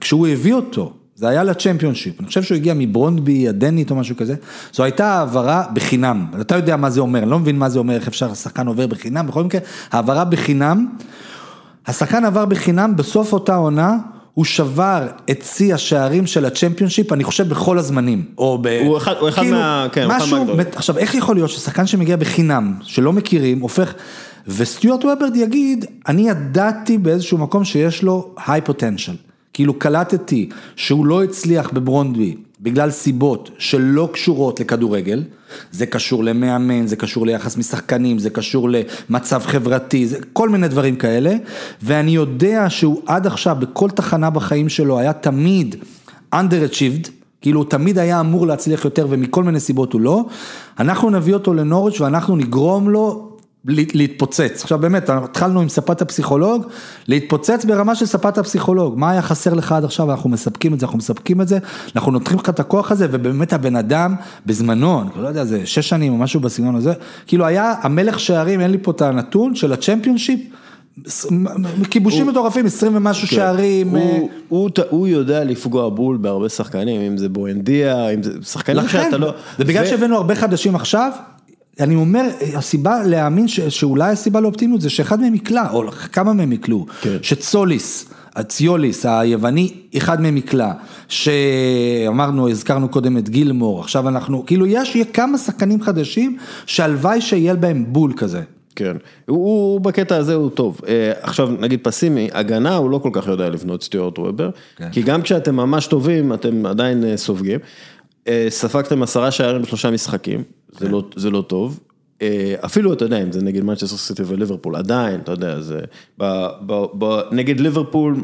כשהוא 0.00 0.26
הביא 0.26 0.54
אותו, 0.54 0.92
זה 1.16 1.28
היה 1.28 1.44
לצ'מפיונשיפ, 1.44 2.20
אני 2.20 2.26
חושב 2.28 2.42
שהוא 2.42 2.56
הגיע 2.56 2.74
מברונדבי, 2.76 3.48
הדנית 3.48 3.90
או 3.90 3.96
משהו 3.96 4.16
כזה, 4.16 4.34
זו 4.72 4.82
הייתה 4.82 5.06
העברה 5.06 5.64
בחינם, 5.72 6.26
אתה 6.40 6.56
יודע 6.56 6.76
מה 6.76 6.90
זה 6.90 7.00
אומר, 7.00 7.22
אני 7.22 7.30
לא 7.30 7.38
מבין 7.38 7.58
מה 7.58 7.68
זה 7.68 7.78
אומר, 7.78 7.94
איך 7.94 8.08
אפשר, 8.08 8.30
השחקן 8.30 8.66
עובר 8.66 8.86
בחינם, 8.86 9.26
בכל 9.26 9.44
מקרה, 9.44 9.60
העברה 9.92 10.24
בחינם, 10.24 10.86
השחקן 11.86 12.24
עבר 12.24 12.44
בחינם 12.44 12.96
בסוף 12.96 13.32
אותה 13.32 13.54
עונה, 13.54 13.98
הוא 14.34 14.44
שבר 14.44 15.06
את 15.30 15.42
שיא 15.42 15.74
השערים 15.74 16.26
של 16.26 16.44
הצ'מפיונשיפ, 16.44 17.12
אני 17.12 17.24
חושב 17.24 17.48
בכל 17.48 17.78
הזמנים, 17.78 18.24
או 18.38 18.58
ב... 18.62 18.66
הוא 18.86 18.96
אחד, 18.96 19.14
הוא 19.20 19.28
אחד 19.28 19.42
כאילו, 19.42 19.56
מה... 19.56 19.86
כן, 19.92 20.06
משהו, 20.06 20.18
הוא 20.18 20.24
אחד 20.26 20.36
מהגדולים. 20.36 20.66
עכשיו, 20.76 20.98
איך 20.98 21.14
יכול 21.14 21.36
להיות 21.36 21.50
ששחקן 21.50 21.86
שמגיע 21.86 22.16
בחינם, 22.16 22.74
שלא 22.82 23.12
מכירים, 23.12 23.60
הופך... 23.60 23.94
וסטיוארט 24.48 25.04
וובר 25.04 25.36
יגיד, 25.36 25.84
אני 26.08 26.28
ידעתי 26.28 26.98
באיזשהו 26.98 27.38
מקום 27.38 27.64
שיש 27.64 28.02
לו 28.02 28.34
high 28.46 28.60
potential. 28.60 29.16
כאילו 29.52 29.78
קלטתי 29.78 30.48
שהוא 30.76 31.06
לא 31.06 31.24
הצליח 31.24 31.70
בברונדבי 31.72 32.36
בגלל 32.64 32.90
סיבות 32.90 33.50
שלא 33.58 34.08
קשורות 34.12 34.60
לכדורגל, 34.60 35.22
זה 35.72 35.86
קשור 35.86 36.24
למאמן, 36.24 36.86
זה 36.86 36.96
קשור 36.96 37.26
ליחס 37.26 37.56
משחקנים, 37.56 38.18
זה 38.18 38.30
קשור 38.30 38.68
למצב 38.70 39.42
חברתי, 39.44 40.06
זה 40.06 40.18
כל 40.32 40.48
מיני 40.48 40.68
דברים 40.68 40.96
כאלה, 40.96 41.34
ואני 41.82 42.10
יודע 42.10 42.70
שהוא 42.70 43.02
עד 43.06 43.26
עכשיו 43.26 43.56
בכל 43.60 43.90
תחנה 43.90 44.30
בחיים 44.30 44.68
שלו 44.68 44.98
היה 44.98 45.12
תמיד 45.12 45.76
underachieved, 46.34 47.08
כאילו 47.40 47.60
הוא 47.60 47.70
תמיד 47.70 47.98
היה 47.98 48.20
אמור 48.20 48.46
להצליח 48.46 48.84
יותר 48.84 49.06
ומכל 49.10 49.44
מיני 49.44 49.60
סיבות 49.60 49.92
הוא 49.92 50.00
לא, 50.00 50.24
אנחנו 50.78 51.10
נביא 51.10 51.34
אותו 51.34 51.54
לנוריץ' 51.54 52.00
ואנחנו 52.00 52.36
נגרום 52.36 52.90
לו 52.90 53.23
להתפוצץ, 53.66 54.62
עכשיו 54.62 54.78
באמת, 54.78 55.10
התחלנו 55.10 55.60
עם 55.60 55.68
ספת 55.68 56.02
הפסיכולוג, 56.02 56.66
להתפוצץ 57.08 57.64
ברמה 57.64 57.94
של 57.94 58.06
ספת 58.06 58.38
הפסיכולוג, 58.38 58.98
מה 58.98 59.10
היה 59.10 59.22
חסר 59.22 59.54
לך 59.54 59.72
עד 59.72 59.84
עכשיו, 59.84 60.10
אנחנו 60.10 60.30
מספקים 60.30 60.74
את 60.74 60.80
זה, 60.80 60.86
אנחנו 60.86 60.98
מספקים 60.98 61.40
את 61.40 61.48
זה, 61.48 61.58
אנחנו 61.96 62.12
נותנים 62.12 62.38
לך 62.38 62.48
את 62.48 62.60
הכוח 62.60 62.92
הזה, 62.92 63.06
ובאמת 63.10 63.52
הבן 63.52 63.76
אדם 63.76 64.14
בזמנו, 64.46 65.00
אני 65.00 65.22
לא 65.22 65.28
יודע, 65.28 65.44
זה 65.44 65.66
שש 65.66 65.88
שנים 65.88 66.12
או 66.12 66.18
משהו 66.18 66.40
בסגנון 66.40 66.74
הזה, 66.74 66.92
כאילו 67.26 67.46
היה 67.46 67.74
המלך 67.82 68.20
שערים, 68.20 68.60
אין 68.60 68.70
לי 68.70 68.78
פה 68.82 68.90
את 68.90 69.02
הנתון 69.02 69.54
של 69.54 69.72
הצ'מפיונשיפ, 69.72 70.40
כיבושים 71.90 72.26
מטורפים, 72.26 72.66
עשרים 72.66 72.96
ומשהו 72.96 73.28
כן. 73.28 73.36
שערים. 73.36 73.88
הוא, 73.88 74.30
הוא, 74.48 74.70
הוא 74.90 75.08
יודע 75.08 75.44
לפגוע 75.44 75.88
בול 75.88 76.16
בהרבה 76.16 76.48
שחקנים, 76.48 77.00
אם 77.00 77.18
זה 77.18 77.28
בואנדיה, 77.28 78.08
אם 78.08 78.22
זה 78.22 78.30
שחקנים 78.42 78.88
שאתה 78.88 79.18
לא... 79.18 79.34
זה 79.58 79.64
בגלל 79.64 79.86
שהבאנו 79.86 80.16
הרבה 80.16 80.34
חדשים 80.34 80.74
עכשיו, 80.74 81.12
אני 81.80 81.94
אומר, 81.94 82.22
הסיבה 82.54 83.02
להאמין 83.02 83.48
ש, 83.48 83.60
שאולי 83.60 84.10
הסיבה 84.10 84.40
לאופטימיות 84.40 84.80
זה 84.80 84.90
שאחד 84.90 85.20
מהם 85.20 85.34
יקלע, 85.34 85.70
או 85.70 85.90
כמה 86.12 86.32
מהם 86.32 86.52
יקלעו, 86.52 86.86
כן. 87.00 87.16
שצוליס, 87.22 88.08
ציוליס 88.42 89.06
היווני, 89.06 89.72
אחד 89.96 90.20
מהם 90.20 90.34
נקלע, 90.34 90.72
שאמרנו, 91.08 92.48
הזכרנו 92.48 92.88
קודם 92.88 93.18
את 93.18 93.28
גילמור, 93.28 93.80
עכשיו 93.80 94.08
אנחנו, 94.08 94.46
כאילו 94.46 94.66
יש 94.66 94.96
כמה 95.12 95.38
שחקנים 95.38 95.82
חדשים 95.82 96.36
שהלוואי 96.66 97.20
שיהיה 97.20 97.54
בהם 97.54 97.84
בול 97.88 98.12
כזה. 98.16 98.42
כן, 98.76 98.96
הוא, 99.26 99.36
הוא 99.36 99.80
בקטע 99.80 100.16
הזה 100.16 100.34
הוא 100.34 100.50
טוב. 100.50 100.80
אה, 100.88 101.12
עכשיו 101.22 101.48
נגיד 101.60 101.80
פסימי, 101.82 102.28
הגנה 102.32 102.76
הוא 102.76 102.90
לא 102.90 102.98
כל 102.98 103.10
כך 103.12 103.26
יודע 103.26 103.48
לבנות 103.48 103.82
סטיוארט 103.82 104.18
וובר, 104.18 104.50
כן. 104.76 104.90
כי 104.92 105.02
גם 105.02 105.22
כשאתם 105.22 105.56
ממש 105.56 105.86
טובים 105.86 106.32
אתם 106.32 106.66
עדיין 106.66 107.04
אה, 107.04 107.16
סופגים. 107.16 107.60
אה, 108.28 108.46
ספגתם 108.48 109.02
עשרה 109.02 109.30
שערים 109.30 109.62
בשלושה 109.62 109.90
משחקים, 109.90 110.42
זה, 110.72 110.88
לא, 110.88 111.02
זה 111.16 111.30
לא 111.30 111.40
טוב. 111.40 111.80
אה, 112.22 112.54
אפילו 112.64 112.92
אתה 112.92 113.04
יודע, 113.04 113.22
אם 113.22 113.32
זה 113.32 113.42
נגד 113.42 113.64
מנצ'סטר 113.64 113.96
סיטי 113.96 114.22
וליברפול, 114.26 114.76
עדיין, 114.76 115.20
אתה 115.20 115.32
יודע, 115.32 115.60
זה, 115.60 115.80
ב, 116.18 116.46
ב, 116.66 116.84
ב, 116.98 117.20
נגד 117.32 117.60
ליברפול, 117.60 118.16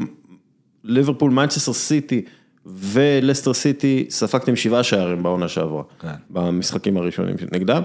ליברפול, 0.83 1.31
מנצ'סטר 1.31 1.73
סיטי 1.73 2.21
ולסטר 2.65 3.53
סיטי, 3.53 4.05
ספגתם 4.09 4.55
שבעה 4.55 4.83
שערים 4.83 5.23
בעונה 5.23 5.47
שעברה, 5.47 5.83
כן. 5.99 6.07
במשחקים 6.29 6.97
הראשונים 6.97 7.35
נגדם. 7.51 7.81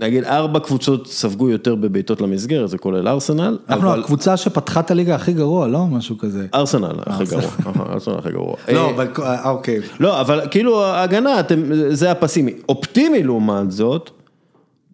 נגיד 0.00 0.24
ארבע 0.24 0.60
קבוצות 0.60 1.06
ספגו 1.06 1.48
יותר 1.48 1.74
בבעיטות 1.74 2.20
למסגרת, 2.20 2.68
זה 2.68 2.78
כולל 2.78 3.08
ארסנל, 3.08 3.58
אנחנו 3.68 3.90
אבל 3.90 4.00
הקבוצה 4.00 4.36
שפתחה 4.36 4.80
את 4.80 4.90
הליגה 4.90 5.14
הכי 5.14 5.32
גרוע, 5.32 5.68
לא? 5.68 5.86
משהו 5.86 6.18
כזה. 6.18 6.46
ארסנל 6.54 6.90
הכי 7.06 7.24
גרוע, 7.24 7.42
אהה, 7.66 7.92
ארסנל 7.92 8.14
הכי 8.18 8.30
גרוע. 8.32 8.54
לא, 8.74 8.84
אה, 8.86 8.90
אבל- 8.90 9.08
אה, 9.22 9.50
אוקיי. 9.50 9.78
לא, 10.00 10.20
אבל 10.20 10.40
כאילו 10.50 10.84
ההגנה, 10.84 11.40
אתם, 11.40 11.62
זה 11.90 12.10
הפסימי. 12.10 12.52
אופטימי 12.68 13.22
לעומת 13.22 13.70
זאת, 13.70 14.10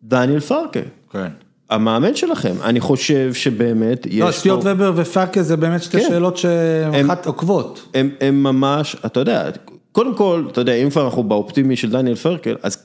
דניאל 0.05 0.41
פרקה. 0.41 0.81
כן. 1.13 1.29
המאמן 1.71 2.15
שלכם, 2.15 2.55
אני 2.65 2.81
חושב 2.81 3.35
שבאמת 3.35 4.07
יש 4.07 4.21
לא, 4.21 4.31
סטיוארט 4.31 4.63
ובר 4.65 4.93
ופרקה 4.97 5.43
זה 5.43 5.57
באמת 5.57 5.83
שתי 5.83 6.01
כן. 6.01 6.09
שאלות 6.09 6.37
שהן 6.37 7.11
אחת 7.11 7.27
עוקבות. 7.27 7.89
הם, 7.95 8.11
הם 8.21 8.43
ממש, 8.43 8.97
אתה 9.07 9.21
יודע, 9.21 9.49
קודם 9.93 10.15
כל, 10.15 10.45
אתה 10.53 10.61
יודע, 10.61 10.73
אם 10.75 10.91
כבר 10.91 11.05
אנחנו 11.05 11.23
באופטימי 11.23 11.77
של 11.77 11.91
דניאל 11.91 12.15
פרקל, 12.17 12.57
אז 12.63 12.77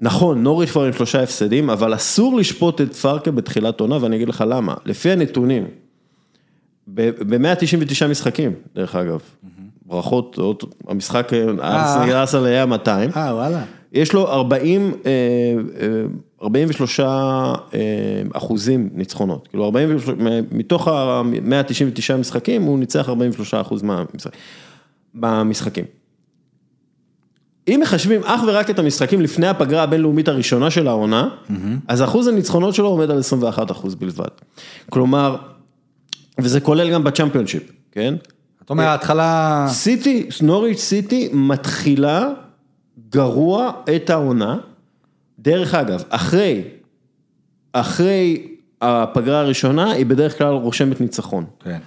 נכון, 0.00 0.42
נוריץ' 0.42 0.70
כבר 0.70 0.84
עם 0.84 0.92
שלושה 0.92 1.22
הפסדים, 1.22 1.70
אבל 1.70 1.94
אסור 1.94 2.36
לשפוט 2.36 2.80
את 2.80 2.94
פרקל 2.94 3.30
בתחילת 3.30 3.80
עונה, 3.80 3.98
ואני 4.00 4.16
אגיד 4.16 4.28
לך 4.28 4.44
למה. 4.48 4.74
לפי 4.86 5.10
הנתונים, 5.10 5.64
ב-199 6.94 8.06
משחקים, 8.10 8.52
דרך 8.74 8.96
אגב, 8.96 9.20
ברכות, 9.86 10.36
המשחק, 10.88 11.30
אה, 11.32 12.20
ארסנל 12.20 12.44
היה 12.46 12.66
200. 12.66 13.10
אה, 13.16 13.34
וואלה. 13.34 13.64
יש 13.92 14.12
לו 14.12 14.28
40, 14.28 14.92
אה, 15.06 15.10
אה, 15.80 16.02
43 16.42 17.00
אה, 17.00 17.52
אחוזים 18.32 18.90
ניצחונות, 18.94 19.48
כאילו 19.48 19.64
43, 19.64 20.14
מתוך 20.52 20.88
ה-199 20.88 22.16
משחקים 22.18 22.62
הוא 22.62 22.78
ניצח 22.78 23.08
43 23.08 23.54
אחוז 23.54 23.82
מהמשחק- 23.82 24.32
במשחקים. 25.14 25.84
אם 27.70 27.80
מחשבים 27.82 28.20
אך 28.24 28.40
ורק 28.46 28.70
את 28.70 28.78
המשחקים 28.78 29.20
לפני 29.20 29.46
הפגרה 29.46 29.82
הבינלאומית 29.82 30.28
הראשונה 30.28 30.70
של 30.70 30.88
העונה, 30.88 31.28
אז 31.88 32.02
אחוז 32.02 32.28
הניצחונות 32.28 32.74
שלו 32.74 32.88
עומד 32.88 33.10
על 33.10 33.18
21 33.18 33.70
אחוז 33.70 33.94
בלבד. 33.94 34.28
כלומר, 34.90 35.36
וזה 36.38 36.60
כולל 36.60 36.90
גם 36.90 37.04
בצ'מפיונשיפ, 37.04 37.62
כן? 37.92 38.14
אתה 38.64 38.72
אומר, 38.72 38.84
ההתחלה... 38.84 39.66
סיטי, 39.68 40.28
נוריץ' 40.42 40.80
סיטי 40.80 41.28
מתחילה 41.32 42.28
גרוע 43.10 43.72
את 43.96 44.10
העונה. 44.10 44.58
דרך 45.38 45.74
אגב, 45.74 46.02
אחרי, 46.08 46.62
אחרי 47.72 48.46
הפגרה 48.80 49.40
הראשונה, 49.40 49.90
היא 49.90 50.06
בדרך 50.06 50.38
כלל 50.38 50.52
רושמת 50.52 51.00
ניצחון. 51.00 51.44
כן. 51.64 51.78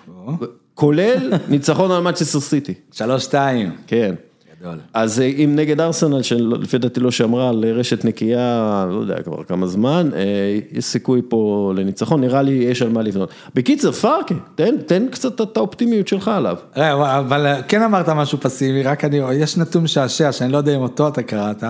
כולל 0.73 1.31
ניצחון 1.47 1.91
על 1.91 2.01
מצ'סטר 2.01 2.39
סיטי, 2.39 2.73
שלוש, 2.91 3.23
שתיים. 3.23 3.71
כן. 3.87 4.15
גדול. 4.63 4.77
אז 4.93 5.21
אה, 5.21 5.25
אם 5.25 5.51
נגד 5.55 5.81
ארסנל, 5.81 6.21
שלפי 6.21 6.77
דעתי 6.77 6.99
לא 6.99 7.11
שמרה 7.11 7.49
על 7.49 7.65
רשת 7.65 8.05
נקייה, 8.05 8.85
לא 8.91 8.99
יודע 8.99 9.21
כבר 9.21 9.43
כמה 9.43 9.67
זמן, 9.67 10.09
אה, 10.15 10.59
יש 10.71 10.85
סיכוי 10.85 11.21
פה 11.27 11.73
לניצחון, 11.75 12.21
נראה 12.21 12.41
לי 12.41 12.51
יש 12.51 12.81
על 12.81 12.89
מה 12.89 13.01
לבנות. 13.01 13.29
בקיצר, 13.55 13.91
פארקה, 13.91 14.35
תן, 14.55 14.77
תן 14.77 15.07
קצת 15.11 15.41
את 15.41 15.57
האופטימיות 15.57 16.07
שלך 16.07 16.27
עליו. 16.27 16.57
אה, 16.77 17.19
אבל 17.19 17.61
כן 17.67 17.81
אמרת 17.81 18.09
משהו 18.09 18.37
פסימי, 18.37 18.83
רק 18.83 19.05
אני, 19.05 19.17
יש 19.33 19.57
נתון 19.57 19.83
משעשע, 19.83 20.31
שאני 20.31 20.51
לא 20.51 20.57
יודע 20.57 20.75
אם 20.75 20.81
אותו 20.81 21.07
אתה 21.07 21.23
קראת, 21.23 21.63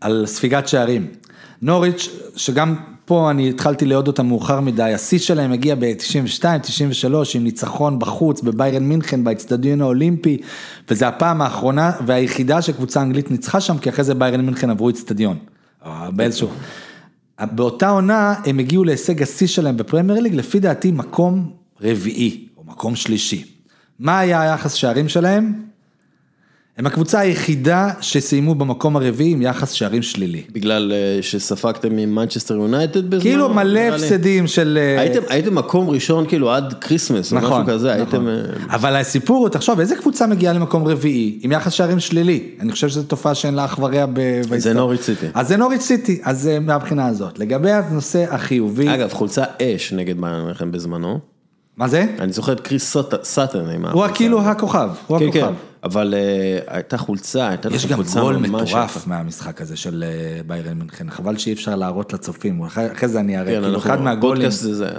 על 0.00 0.24
ספיגת 0.26 0.68
שערים. 0.68 1.06
נוריץ', 1.62 2.08
שגם 2.36 2.76
פה 3.06 3.30
אני 3.30 3.48
התחלתי 3.48 3.86
לאהוד 3.86 4.06
אותם 4.06 4.26
מאוחר 4.26 4.60
מדי, 4.60 4.82
השיא 4.94 5.18
שלהם 5.18 5.52
הגיע 5.52 5.74
ב-92, 5.74 6.44
93, 6.62 7.36
עם 7.36 7.44
ניצחון 7.44 7.98
בחוץ 7.98 8.40
בביירן 8.40 8.82
מינכן, 8.82 9.24
באצטדיון 9.24 9.80
האולימפי, 9.80 10.38
וזה 10.90 11.08
הפעם 11.08 11.42
האחרונה 11.42 11.92
והיחידה 12.06 12.62
שקבוצה 12.62 13.02
אנגלית 13.02 13.30
ניצחה 13.30 13.60
שם, 13.60 13.78
כי 13.78 13.88
אחרי 13.88 14.04
זה 14.04 14.14
ביירן 14.14 14.40
מינכן 14.40 14.70
עברו 14.70 14.90
אצטדיון. 14.90 15.36
אה, 15.86 16.10
באיזשהו... 16.10 16.48
באותה 17.40 17.88
עונה 17.88 18.34
הם 18.46 18.58
הגיעו 18.58 18.84
להישג 18.84 19.22
השיא 19.22 19.46
שלהם 19.46 19.76
בפרמייר 19.76 20.20
ליג, 20.20 20.34
לפי 20.34 20.60
דעתי 20.60 20.90
מקום 20.90 21.50
רביעי, 21.80 22.48
או 22.56 22.64
מקום 22.66 22.96
שלישי. 22.96 23.44
מה 23.98 24.18
היה 24.18 24.42
היחס 24.42 24.72
שערים 24.72 25.08
שלהם? 25.08 25.52
הם 26.78 26.86
הקבוצה 26.86 27.20
היחידה 27.20 27.90
שסיימו 28.00 28.54
במקום 28.54 28.96
הרביעי 28.96 29.32
עם 29.32 29.42
יחס 29.42 29.72
שערים 29.72 30.02
שלילי. 30.02 30.42
בגלל 30.52 30.92
אה, 30.92 31.22
שספגתם 31.22 31.98
עם 31.98 32.14
מנצ'סטר 32.14 32.54
יונייטד 32.54 33.10
בזמן? 33.10 33.22
כאילו 33.22 33.48
מלא. 33.48 33.80
הפסדים 33.80 34.46
של... 34.46 34.78
אה, 34.80 35.00
הייתם, 35.00 35.20
הייתם 35.28 35.54
מקום 35.54 35.90
ראשון 35.90 36.26
כאילו 36.26 36.50
עד 36.50 36.74
כריסמס, 36.80 37.32
או 37.32 37.36
משהו 37.36 37.48
נכון, 37.48 37.66
כזה, 37.66 37.92
הייתם... 37.92 38.08
נכון. 38.16 38.28
אה, 38.28 38.74
אבל 38.74 38.96
הסיפור 38.96 39.36
הוא, 39.36 39.48
תחשוב, 39.48 39.80
איזה 39.80 39.96
קבוצה 39.96 40.26
מגיעה 40.26 40.52
למקום 40.52 40.86
רביעי 40.88 41.38
עם 41.42 41.52
יחס 41.52 41.72
שערים 41.72 42.00
שלילי? 42.00 42.48
אני 42.60 42.72
חושב 42.72 42.88
שזו 42.88 43.02
תופעה 43.02 43.34
שאין 43.34 43.54
לה 43.54 43.64
אח 43.64 43.78
ורע 43.78 44.06
ב... 44.06 44.12
בהיסטוריה. 44.48 44.78
נוריץ' 44.78 45.02
סיטי. 45.02 45.26
אז 45.34 45.48
זה 45.48 45.56
נוריץ' 45.56 45.82
סיטי, 45.82 46.20
אז 46.24 46.50
מהבחינה 46.60 47.06
הזאת. 47.06 47.38
לגבי 47.38 47.72
הנושא 47.72 48.24
החיובי, 48.34 48.94
אגב, 48.94 49.12
חולצה 49.12 49.44
אש 49.62 49.92
נגד 49.92 50.16
מינכן 50.18 50.72
בזמנו. 50.72 51.18
מה 51.76 51.88
זה? 51.88 52.06
אני 52.18 52.32
זוכר 52.32 52.52
את 52.52 52.60
קריס 52.60 52.96
סאטן 53.22 53.58
הוא. 53.92 54.06
כאילו 54.14 54.40
הכוכב, 54.40 54.88
הוא 55.06 55.18
כן, 55.18 55.32
כן, 55.32 55.38
הכוכב. 55.40 55.54
אבל 55.86 56.14
אה, 56.16 56.58
הייתה 56.76 56.98
חולצה, 56.98 57.48
הייתה 57.48 57.68
יש 57.72 57.84
לכם 57.84 57.92
גם 57.92 57.96
חולצה 57.96 58.20
גול 58.20 58.36
ממש 58.36 58.48
מטורף 58.72 58.96
יפה. 58.96 59.10
מהמשחק 59.10 59.60
הזה 59.60 59.76
של 59.76 60.04
אה, 60.06 60.40
ביירן 60.46 60.72
מינכן, 60.72 61.10
חבל 61.10 61.36
שאי 61.36 61.52
אפשר 61.52 61.76
להראות 61.76 62.12
לצופים, 62.12 62.62
אחרי 62.62 63.08
זה 63.08 63.20
אני 63.20 63.38
אראה, 63.38 63.52
כן, 63.52 63.62
כאילו 63.62 63.78
אחד 63.78 64.00
מהגולים, 64.00 64.48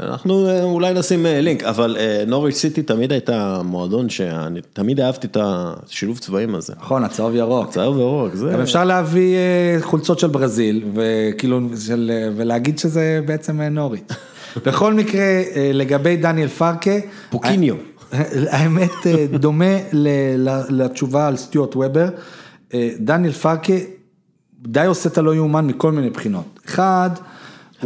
אנחנו 0.01 0.47
אה, 0.47 0.63
אולי 0.63 0.93
נשים 0.93 1.25
לינק, 1.25 1.63
אבל 1.63 1.97
נוריץ' 2.27 2.55
סיטי 2.55 2.83
תמיד 2.83 3.11
הייתה 3.11 3.61
מועדון 3.63 4.09
שאני 4.09 4.59
תמיד 4.73 4.99
אהבתי 4.99 5.27
את 5.27 5.37
השילוב 5.39 6.17
צבעים 6.17 6.55
הזה. 6.55 6.73
נכון, 6.79 7.03
הצהוב 7.03 7.35
ירוק. 7.35 7.69
צהוב 7.69 7.97
וירוק, 7.97 8.35
זה... 8.35 8.49
גם 8.53 8.61
אפשר 8.61 8.83
להביא 8.83 9.35
חולצות 9.81 10.19
של 10.19 10.27
ברזיל, 10.27 10.83
וכאילו, 10.93 11.61
של, 11.85 12.11
ולהגיד 12.35 12.79
שזה 12.79 13.21
בעצם 13.25 13.61
נוריץ'. 13.61 14.11
בכל 14.65 14.93
מקרה, 14.93 15.23
לגבי 15.73 16.17
דניאל 16.17 16.47
פרקה, 16.47 16.91
פוקיניו. 17.29 17.75
האמת 18.49 18.91
אה, 19.05 19.25
דומה 19.39 19.77
לתשובה 20.69 21.27
על 21.27 21.37
סטיוארט 21.37 21.75
וובר, 21.75 22.09
אה, 22.73 22.89
דניאל 22.99 23.33
פרקה 23.33 23.73
די 24.61 24.85
עושה 24.85 25.09
את 25.09 25.17
הלא 25.17 25.35
יאומן 25.35 25.67
מכל 25.67 25.91
מיני 25.91 26.09
בחינות. 26.09 26.59
אחד, 26.65 27.09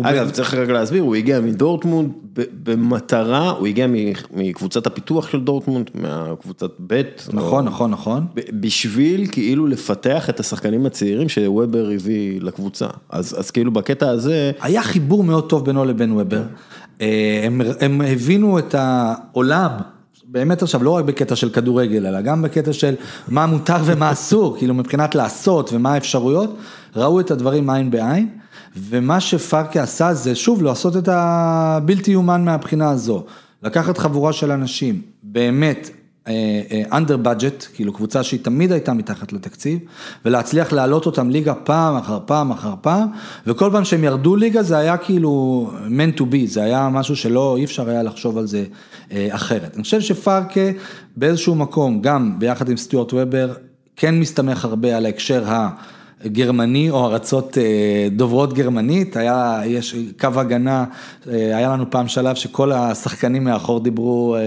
אגב, 0.02 0.30
צריך 0.30 0.54
רק 0.54 0.70
להסביר, 0.70 1.04
הוא 1.04 1.16
הגיע 1.16 1.40
מדורטמונד 1.40 2.12
ב- 2.34 2.44
במטרה, 2.64 3.50
הוא 3.50 3.68
הגיע 3.68 3.88
מקבוצת 4.34 4.88
הפיתוח 4.88 5.30
של 5.30 5.40
דורטמונד, 5.40 5.90
מהקבוצת 5.94 6.72
ב', 6.88 7.02
נכון, 7.34 7.66
נכון, 7.66 7.92
נכון. 7.92 8.26
ב- 8.36 8.42
בשביל 8.60 9.28
כאילו 9.32 9.68
לפתח 9.68 10.30
את 10.30 10.40
השחקנים 10.40 10.86
הצעירים 10.86 11.30
שוובר 11.30 11.90
הביא 11.96 12.42
לקבוצה. 12.42 12.88
אז, 13.10 13.36
אז 13.40 13.52
כאילו 13.52 13.72
בקטע 13.72 14.10
הזה, 14.10 14.52
היה 14.62 14.84
חיבור 14.84 15.24
מאוד 15.24 15.50
טוב 15.50 15.66
בינו 15.66 15.86
לבין 15.86 16.12
וובר. 16.12 16.42
אה, 17.02 17.42
הם, 17.44 17.62
הם 17.80 18.02
הבינו 18.02 18.60
את 18.60 18.76
העולם, 18.78 19.72
באמת 20.32 20.62
עכשיו, 20.62 20.84
לא 20.84 20.90
רק 20.90 21.06
בקטע 21.06 21.36
של 21.36 21.50
כדורגל, 21.50 22.08
אלא 22.08 22.22
גם 22.22 22.42
בקטע 22.42 22.74
של 22.74 22.96
מה 23.28 23.46
מותר 23.46 23.78
ומה 23.86 24.12
אסור, 24.12 24.54
כאילו 24.58 24.74
מבחינת 24.74 25.16
לעשות 25.16 25.74
ומה 25.74 25.94
האפשרויות, 25.94 26.58
ראו 26.96 27.20
את 27.20 27.32
הדברים 27.32 27.70
עין 27.70 27.92
בעין, 27.92 28.30
ומה 28.78 29.20
שפרקה 29.20 29.84
עשה 29.84 30.14
זה 30.14 30.36
שוב 30.36 30.64
לעשות 30.64 30.98
את 30.98 31.10
הבלתי 31.12 32.12
יאומן 32.12 32.46
מהבחינה 32.46 32.90
הזו, 32.90 33.24
לקחת 33.64 33.98
חבורה 33.98 34.34
של 34.34 34.52
אנשים, 34.52 35.02
באמת, 35.24 35.90
אנדר 36.92 37.18
בדג'ט, 37.18 37.66
כאילו 37.74 37.94
קבוצה 37.94 38.24
שהיא 38.24 38.40
תמיד 38.44 38.72
הייתה 38.72 38.94
מתחת 38.94 39.34
לתקציב, 39.34 39.80
ולהצליח 40.26 40.74
להעלות 40.74 41.06
אותם 41.06 41.30
ליגה 41.30 41.54
פעם 41.54 41.96
אחר 41.96 42.20
פעם 42.26 42.52
אחר 42.52 42.74
פעם, 42.82 43.08
וכל 43.48 43.70
פעם 43.72 43.86
שהם 43.86 44.04
ירדו 44.04 44.36
ליגה 44.36 44.64
זה 44.64 44.78
היה 44.78 44.98
כאילו 44.98 45.72
meant 45.88 46.20
to 46.20 46.22
be, 46.22 46.46
זה 46.46 46.64
היה 46.64 46.90
משהו 46.90 47.16
שלא, 47.16 47.58
אי 47.58 47.64
אפשר 47.64 47.90
היה 47.90 48.04
לחשוב 48.04 48.38
על 48.38 48.48
זה 48.48 48.58
אה, 48.60 48.66
אחרת. 49.30 49.76
אני 49.76 49.84
חושב 49.84 50.02
שפרקה 50.02 50.72
באיזשהו 51.18 51.56
מקום, 51.56 52.02
גם 52.02 52.40
ביחד 52.40 52.70
עם 52.70 52.78
סטיוארט 52.78 53.14
וובר, 53.14 53.54
כן 53.96 54.20
מסתמך 54.20 54.66
הרבה 54.66 54.98
על 54.98 55.06
ההקשר 55.06 55.50
ה... 55.50 55.70
גרמני 56.26 56.90
או 56.90 57.06
ארצות 57.06 57.58
אה, 57.58 58.08
דוברות 58.12 58.54
גרמנית, 58.54 59.18
היה, 59.18 59.62
יש 59.66 59.96
קו 60.20 60.28
הגנה, 60.36 60.86
אה, 61.28 61.58
היה 61.58 61.70
לנו 61.70 61.92
פעם 61.92 62.08
שלב 62.08 62.36
שכל 62.36 62.72
השחקנים 62.72 63.44
מאחור 63.44 63.80
דיברו 63.80 64.36
אה, 64.36 64.42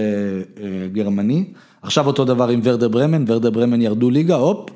גרמני, 0.91 1.45
עכשיו 1.81 2.07
אותו 2.07 2.25
דבר 2.25 2.47
עם 2.47 2.59
ורדר 2.63 2.87
ברמן, 2.87 3.23
ורדר 3.27 3.49
ברמן 3.49 3.81
ירדו 3.81 4.09
ליגה, 4.09 4.35
הופ. 4.35 4.69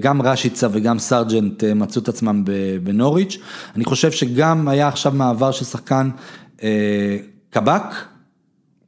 גם 0.00 0.22
רשיצה 0.22 0.68
וגם 0.72 0.98
סרג'נט 0.98 1.64
מצאו 1.64 2.02
את 2.02 2.08
עצמם 2.08 2.44
בנוריץ'. 2.82 3.38
אני 3.76 3.84
חושב 3.84 4.10
שגם 4.10 4.68
היה 4.68 4.88
עכשיו 4.88 5.12
מעבר 5.12 5.50
של 5.50 5.64
שחקן 5.64 6.10
קבק, 7.50 7.82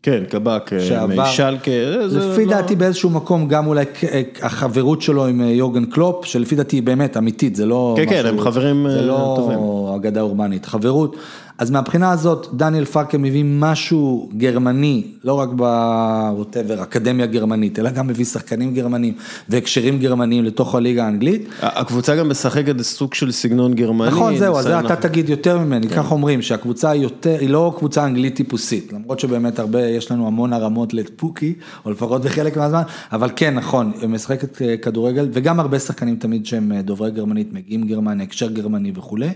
כן, 0.07 0.25
קבק, 0.29 0.71
אה, 0.73 1.27
שלקה, 1.27 1.71
לפי 2.11 2.45
לא... 2.45 2.51
דעתי 2.51 2.77
באיזשהו 2.77 3.11
מקום 3.11 3.49
גם 3.49 3.67
אולי 3.67 3.85
אה, 4.13 4.23
החברות 4.43 5.03
שלו 5.03 5.27
עם 5.27 5.41
אה, 5.41 5.47
יורגן 5.47 5.85
קלופ, 5.85 6.25
שלפי 6.25 6.55
דעתי 6.57 6.77
היא 6.77 6.83
באמת 6.83 7.17
אמיתית, 7.17 7.57
זה 7.57 7.67
לא 7.67 7.95
כן, 7.97 8.07
כן 8.09 8.27
הם 8.27 8.41
חברים 8.41 8.87
זה 8.91 9.03
לא 9.03 9.35
טובים. 9.37 9.59
אגדה 9.97 10.21
אורבנית, 10.21 10.67
חברות. 10.67 11.17
אז 11.59 11.71
מהבחינה 11.71 12.11
הזאת, 12.11 12.47
דניאל 12.53 12.85
פרקה 12.85 13.19
מביא 13.19 13.45
משהו 13.47 14.29
גרמני, 14.37 15.07
לא 15.25 15.35
רק 15.35 15.49
ב 15.49 15.62
whatever, 15.62 16.83
אקדמיה 16.83 17.27
גרמנית, 17.27 17.79
אלא 17.79 17.91
גם 17.91 18.07
מביא 18.07 18.25
שחקנים 18.25 18.75
גרמנים 18.75 19.15
והקשרים 19.49 19.99
גרמניים 19.99 20.45
לתוך 20.45 20.75
הליגה 20.75 21.05
האנגלית. 21.05 21.49
הקבוצה 21.63 22.17
גם 22.17 22.29
משחקת 22.29 22.81
סוג 22.81 23.15
של 23.15 23.33
סגנון 23.33 23.75
גרמני. 23.75 24.11
נכון, 24.11 24.37
זהו, 24.37 24.59
אז 24.59 24.65
זה 24.65 24.81
אתה 24.81 24.97
תגיד 24.97 25.29
יותר 25.29 25.59
ממני, 25.59 25.89
כן. 25.89 25.97
כך 25.97 26.13
אומרים, 26.13 26.43
שהקבוצה 26.43 26.95
יותר, 26.95 27.37
היא 27.41 27.51
לא 27.51 27.75
קבוצה 27.79 28.05
אנגלית 28.05 28.37
טיפוסית, 28.37 28.93
למרות 28.93 29.21
שבאמת 29.21 29.59
הרבה, 29.59 29.87
יש 29.87 30.11
לנו 30.11 30.27
המון 30.27 30.53
הרמות 30.53 30.95
לפוקי, 30.95 31.55
או 31.85 31.91
לפחות 31.91 32.23
בחלק 32.23 32.57
מהזמן, 32.57 32.83
אבל 33.13 33.31
כן, 33.37 33.55
נכון, 33.55 33.93
היא 34.01 34.09
משחקת 34.09 34.63
אה, 34.63 34.77
כדורגל, 34.77 35.29
וגם 35.33 35.61
הרבה 35.61 35.79
שחקנים 35.79 36.17
תמיד 36.17 36.47
שהם 36.47 36.73
אה, 36.73 36.83
דוברי 36.83 37.11
גרמנית, 37.11 37.53
מגיעים 37.53 37.87
גרמניה, 37.87 38.25
הקשר 38.25 38.51
גרמני 38.51 38.93
וכולי, 38.95 39.31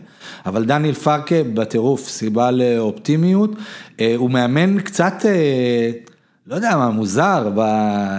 אבל 0.46 0.64
דניאל 0.64 0.94
פרקה 0.94 1.36
בטירוף, 1.54 2.09
סיבה 2.10 2.50
לאופטימיות, 2.50 3.50
אה, 4.00 4.14
הוא 4.16 4.30
מאמן 4.30 4.80
קצת, 4.80 5.14
אה, 5.24 5.90
לא 6.50 6.54
יודע 6.54 6.76
מה, 6.76 6.90
מוזר, 6.90 7.52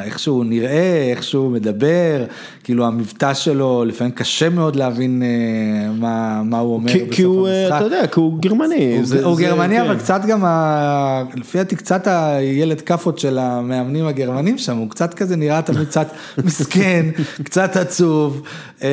איך 0.03 0.20
שהוא 0.20 0.45
נראה, 0.45 1.08
איך 1.12 1.24
שהוא 1.24 1.52
מדבר, 1.52 2.26
כאילו 2.64 2.86
המבטא 2.86 3.34
שלו, 3.34 3.86
לפעמים 3.86 4.14
קשה 4.14 4.49
מאוד 4.49 4.76
להבין 4.76 5.24
אה, 5.24 5.91
מה, 5.94 6.44
מה 6.44 6.60
הוא 6.60 6.74
אומר 6.74 6.91
כי, 6.91 6.99
בסוף 6.99 7.16
כי 7.16 7.24
הוא, 7.24 7.49
המשחק. 7.49 7.76
אתה 7.76 7.86
יודע, 7.86 8.08
כי 8.08 8.20
הוא 8.20 8.40
גרמני. 8.40 8.95
הוא, 8.98 9.06
זה, 9.06 9.26
הוא 9.26 9.36
זה, 9.36 9.41
גרמני, 9.41 9.76
כן. 9.76 9.82
אבל 9.82 9.98
קצת 9.98 10.22
גם, 10.26 10.45
ה, 10.45 11.24
לפי 11.36 11.58
דעתי, 11.58 11.76
קצת 11.76 12.08
הילד 12.08 12.82
כאפות 12.82 13.20
של 13.20 13.38
המאמנים 13.40 14.06
הגרמנים 14.08 14.58
שם, 14.58 14.78
הוא 14.78 14.90
קצת 14.90 15.14
כזה 15.14 15.36
נראה 15.36 15.62
תמיד 15.62 15.88
קצת 15.88 16.08
מסכן, 16.45 17.06
קצת 17.44 17.78
עצוב, 17.78 18.41
אה, 18.84 18.90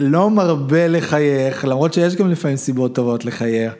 לא 0.00 0.30
מרבה 0.30 0.88
לחייך, 0.88 1.64
למרות 1.64 1.94
שיש 1.94 2.16
גם 2.16 2.30
לפעמים 2.30 2.56
סיבות 2.56 2.94
טובות 2.94 3.24
לחייך. 3.24 3.72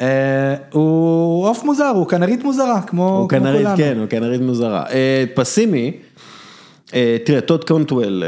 אה, 0.00 0.54
הוא 0.72 1.48
עוף 1.48 1.64
מוזר, 1.64 1.92
הוא 1.94 2.06
כנרית 2.06 2.44
מוזרה, 2.44 2.82
כמו 2.82 3.26
כולנו. 3.30 3.48
הוא 3.48 3.58
כנרית, 3.58 3.76
כן, 3.76 3.98
הוא 3.98 4.06
כנרית 4.06 4.40
מוזרה. 4.40 4.84
אה, 4.90 5.24
פסימי, 5.34 5.92
אה, 6.94 7.16
תראה, 7.24 7.40
טוד 7.40 7.64
קנטוול 7.64 8.22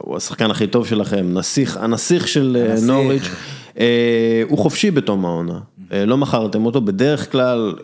הוא 0.00 0.16
השחקן 0.16 0.50
הכי 0.50 0.66
טוב 0.66 0.86
שלכם, 0.86 1.26
נסיך, 1.32 1.76
הנסיך 1.76 2.28
של 2.28 2.74
נוריץ', 2.82 3.28
הוא 4.48 4.58
חופשי 4.58 4.90
בתום 4.90 5.24
העונה. 5.24 5.58
לא 6.06 6.16
מכרתם 6.16 6.66
אותו, 6.66 6.80
בדרך 6.80 7.32
כלל 7.32 7.74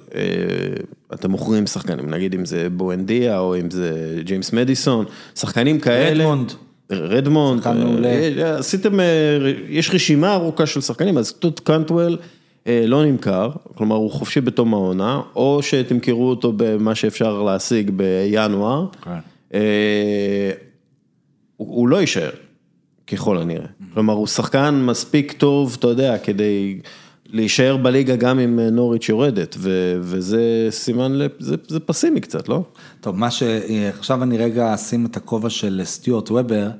אתם 1.15 1.31
מוכרים 1.31 1.67
שחקנים, 1.67 2.11
נגיד 2.11 2.35
אם 2.35 2.45
זה 2.45 2.69
בואנדיה 2.73 3.39
או 3.39 3.57
אם 3.57 3.71
זה 3.71 4.17
ג'יימס 4.25 4.53
מדיסון, 4.53 5.05
שחקנים 5.35 5.81
כאלה. 5.81 6.25
רדמונד. 6.25 6.53
רדמונד, 6.91 7.67
עשיתם, 8.59 8.99
יש 9.69 9.91
רשימה 9.95 10.35
ארוכה 10.35 10.67
של 10.67 10.81
שחקנים, 10.81 11.19
אז 11.19 11.33
טוד 11.33 11.61
קונטוול. 11.61 12.19
אה, 12.67 12.85
לא 12.87 13.05
נמכר, 13.05 13.51
כלומר 13.75 13.97
הוא 13.97 14.11
חופשי 14.11 14.41
בתום 14.41 14.75
העונה, 14.75 15.21
או 15.37 15.63
שתמכרו 15.63 16.31
אותו 16.31 16.53
במה 16.57 16.95
שאפשר 16.95 17.43
להשיג 17.43 17.91
בינואר, 17.91 18.87
כן. 19.03 19.19
אה, 19.55 20.51
הוא 21.57 21.89
לא 21.89 21.97
יישאר, 21.97 22.31
ככל 23.07 23.39
הנראה. 23.39 23.67
כלומר 23.95 24.15
הוא 24.15 24.27
שחקן 24.27 24.83
מספיק 24.85 25.33
טוב, 25.33 25.77
אתה 25.79 25.87
יודע, 25.87 26.19
כדי 26.19 26.81
להישאר 27.27 27.77
בליגה 27.77 28.17
גם 28.17 28.39
אם 28.39 28.61
נוריץ' 28.61 29.09
יורדת, 29.09 29.57
וזה 30.01 30.69
סימן, 30.71 31.19
זה, 31.39 31.57
זה 31.69 31.81
פסימי 31.81 32.21
קצת, 32.21 32.49
לא? 32.49 32.63
טוב, 33.01 33.17
מה 33.17 33.31
ש... 33.31 33.43
עכשיו 33.99 34.23
אני 34.23 34.39
רגע 34.39 34.75
אשים 34.75 35.07
את 35.07 35.17
הכובע 35.17 35.51
של 35.51 35.81
סטיוארט 35.85 36.31
וובר, 36.31 36.71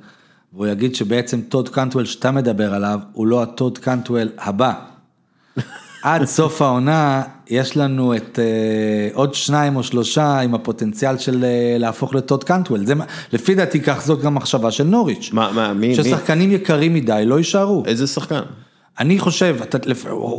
והוא 0.53 0.67
יגיד 0.67 0.95
שבעצם 0.95 1.41
טוד 1.41 1.69
קנטוול 1.69 2.05
שאתה 2.05 2.31
מדבר 2.31 2.73
עליו, 2.73 2.99
הוא 3.13 3.27
לא 3.27 3.43
הטוד 3.43 3.77
קנטוול 3.77 4.29
הבא. 4.37 4.90
עד 6.03 6.25
סוף 6.25 6.61
העונה 6.61 7.23
יש 7.49 7.77
לנו 7.77 8.15
את 8.15 8.39
uh, 8.39 9.15
עוד 9.15 9.33
שניים 9.33 9.75
או 9.75 9.83
שלושה 9.83 10.39
עם 10.39 10.55
הפוטנציאל 10.55 11.17
של 11.17 11.35
uh, 11.35 11.79
להפוך 11.79 12.15
לטוד 12.15 12.43
קנטוול. 12.43 12.85
זה, 12.85 12.93
לפי 13.33 13.55
דעתי 13.55 13.79
כך 13.79 14.01
זאת 14.05 14.21
גם 14.21 14.35
מחשבה 14.35 14.71
של 14.71 14.83
נוריץ'. 14.83 15.29
מה, 15.33 15.51
מה, 15.51 15.73
מי? 15.73 15.95
ששחקנים 15.95 16.49
מי? 16.49 16.55
יקרים 16.55 16.93
מדי 16.93 17.23
לא 17.25 17.37
יישארו. 17.37 17.83
איזה 17.85 18.07
שחקן? 18.07 18.41
אני 18.99 19.19
חושב, 19.19 19.57
אתה, 19.61 19.77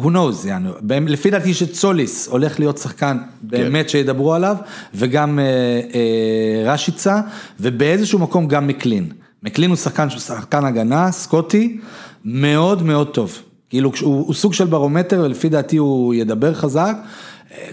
who 0.03 0.07
knows, 0.07 0.47
יענו, 0.47 0.71
לפי 1.07 1.31
דעתי 1.31 1.55
שצוליס 1.55 2.29
הולך 2.29 2.61
להיות 2.61 2.79
שחקן 2.79 3.19
באמת 3.43 3.87
כן. 3.87 3.89
שידברו 3.89 4.35
עליו, 4.35 4.57
וגם 4.95 5.39
uh, 5.39 5.93
uh, 5.93 5.97
רשיצה, 6.69 7.21
ובאיזשהו 7.61 8.19
מקום 8.19 8.49
גם 8.49 8.67
מקלין. 8.67 9.09
מקלין 9.43 9.71
הוא 9.71 9.77
שחקן, 9.77 10.11
שחקן 10.11 10.65
הגנה, 10.65 11.13
סקוטי, 11.13 11.79
מאוד 12.25 12.83
מאוד 12.83 13.09
טוב. 13.09 13.43
כאילו 13.73 13.93
הוא, 14.01 14.27
הוא 14.27 14.35
סוג 14.35 14.55
של 14.55 14.65
ברומטר 14.65 15.21
ולפי 15.25 15.49
דעתי 15.49 15.77
הוא 15.77 16.15
ידבר 16.15 16.55
חזק. 16.55 16.97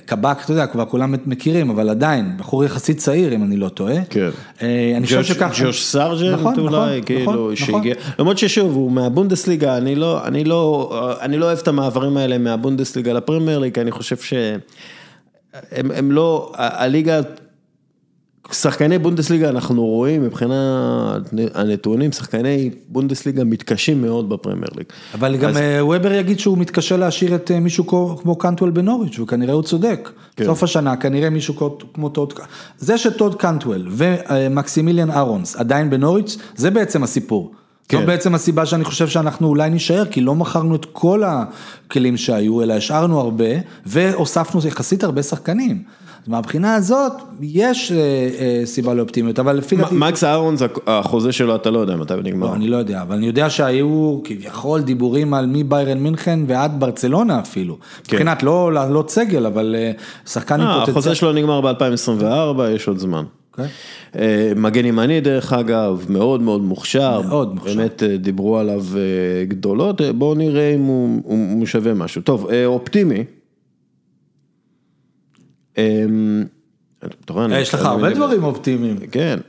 קבק, 0.06 0.38
אתה 0.44 0.52
יודע, 0.52 0.68
כבר 0.68 0.86
כולם 0.86 1.16
מכירים, 1.26 1.70
אבל 1.70 1.90
עדיין, 1.90 2.38
בחור 2.38 2.64
יחסית 2.64 2.98
צעיר, 2.98 3.36
אם 3.36 3.44
אני 3.44 3.58
לא 3.58 3.70
טועה. 3.70 3.96
כן. 4.10 4.30
אה, 4.62 4.94
אני 4.98 5.06
חושב 5.06 5.24
שככה. 5.24 5.64
ג'וש 5.64 5.84
סארג'נט 5.84 6.40
נכון, 6.40 6.60
אולי, 6.60 6.72
נכון, 6.72 7.02
כאילו, 7.06 7.32
נכון, 7.32 7.56
שהגיע. 7.56 7.96
נכון. 8.00 8.14
למרות 8.20 8.38
ששוב, 8.38 8.76
הוא 8.76 8.92
מהבונדסליגה, 8.92 9.78
אני 9.78 9.96
לא, 9.96 10.28
אני 10.28 10.44
לא, 10.44 10.92
אני 11.22 11.38
לא 11.38 11.46
אוהב 11.46 11.58
את 11.58 11.68
המעברים 11.68 12.18
האלה 12.18 12.38
מהבונדסליגה 12.38 13.14
לפרמייר 13.14 13.60
ליג, 13.60 13.80
אני 13.80 13.92
חושב 13.92 14.18
שהם 14.18 14.60
הם 15.72 16.12
לא, 16.12 16.52
הליגה 16.56 17.20
שחקני 18.52 19.00
בונדסליגה 19.00 19.50
אנחנו 19.50 19.86
רואים 19.86 20.24
מבחינת 20.24 20.54
הנתונים, 21.54 22.12
שחקני 22.12 22.70
בונדסליגה 22.88 23.44
מתקשים 23.44 24.02
מאוד 24.02 24.30
בפרמייר 24.30 24.70
ליג. 24.78 24.86
אבל 25.14 25.38
גם 25.38 25.58
אה, 25.58 25.86
וובר 25.86 26.14
יגיד 26.14 26.40
שהוא 26.40 26.58
מתקשה 26.58 26.98
להשאיר 26.98 27.36
את 27.36 27.52
אה, 27.52 27.60
מישהו 27.60 27.88
כמו 28.22 28.36
קנטוול 28.36 28.70
בנוריץ', 28.70 29.20
וכנראה 29.20 29.54
הוא 29.54 29.64
צודק. 29.64 30.10
כן. 30.36 30.46
סוף 30.46 30.64
השנה 30.64 30.96
כנראה 30.96 31.30
מישהו 31.30 31.74
כמו 31.94 32.10
טוד, 32.10 32.34
זה 32.78 32.98
שטוד 32.98 33.36
קנטוול 33.36 33.88
ומקסימיליאן 33.92 35.12
אהרונס 35.12 35.56
עדיין 35.56 35.90
בנוריץ', 35.90 36.38
זה 36.56 36.72
בעצם 36.72 37.04
הסיפור. 37.04 37.52
כן. 37.90 38.00
זו 38.00 38.06
בעצם 38.06 38.36
הסיבה 38.36 38.66
שאני 38.66 38.84
חושב 38.84 39.08
שאנחנו 39.08 39.48
אולי 39.48 39.70
נישאר, 39.70 40.06
כי 40.06 40.22
לא 40.22 40.36
מכרנו 40.36 40.76
את 40.76 40.86
כל 40.92 41.24
הכלים 41.26 42.18
שהיו, 42.18 42.62
אלא 42.62 42.74
השארנו 42.74 43.20
הרבה, 43.20 43.46
והוספנו 43.86 44.62
יחסית 44.68 45.04
הרבה 45.04 45.24
שחקנים. 45.24 45.84
מהבחינה 46.30 46.76
הזאת, 46.76 47.12
יש 47.42 47.92
אה, 47.92 47.98
אה, 47.98 48.62
סיבה 48.66 48.94
לאופטימיות, 48.94 49.40
אבל 49.40 49.56
לפי 49.58 49.76
דעתי... 49.76 49.96
מקס 49.96 50.24
אהרונס, 50.24 50.62
החוזה 50.88 51.32
שלו, 51.32 51.56
אתה 51.56 51.70
לא 51.72 51.80
יודע 51.80 51.96
מתי 51.96 52.14
הוא 52.14 52.22
נגמר. 52.24 52.48
לא, 52.48 52.56
אני 52.56 52.68
לא 52.68 52.78
יודע, 52.78 53.02
אבל 53.02 53.16
אני 53.16 53.26
יודע 53.26 53.50
שהיו 53.50 54.20
כביכול 54.24 54.82
דיבורים 54.82 55.34
על 55.34 55.46
מביירן 55.46 55.98
מינכן 55.98 56.40
ועד 56.48 56.80
ברצלונה 56.80 57.40
אפילו. 57.40 57.78
כן. 57.80 58.16
מבחינת 58.16 58.44
לא 58.44 58.74
לעלות 58.74 59.10
סגל, 59.10 59.46
אבל 59.46 59.76
אה, 59.78 59.92
שחקן 60.26 60.62
עם 60.62 60.68
פוטנציאל. 60.68 60.92
החוזה 60.92 61.16
שלו 61.16 61.34
נגמר 61.34 61.62
ב-2024, 61.62 62.62
יש 62.76 62.88
עוד 62.88 62.98
זמן. 62.98 63.24
Okay. 63.24 63.62
אוקיי. 64.14 64.54
מגן 64.56 64.86
ימני 64.86 65.22
דרך 65.22 65.54
אגב, 65.54 66.06
מאוד 66.10 66.42
מאוד 66.42 66.62
מוכשר, 66.62 67.22
מאוד 67.22 67.56
מוכשר, 67.56 67.76
באמת 67.76 68.04
דיברו 68.04 68.58
עליו 68.58 68.84
גדולות, 69.48 70.02
בואו 70.16 70.36
נראה 70.36 70.74
אם 70.76 70.82
הוא, 70.82 71.22
הוא 71.24 71.66
שווה 71.66 71.94
משהו. 71.94 72.22
טוב, 72.22 72.48
אופטימי, 72.66 73.24
יש 77.52 77.74
לך 77.74 77.86
הרבה 77.86 78.14
דברים 78.14 78.44
אופטימיים. 78.44 78.98
כן. 79.12 79.40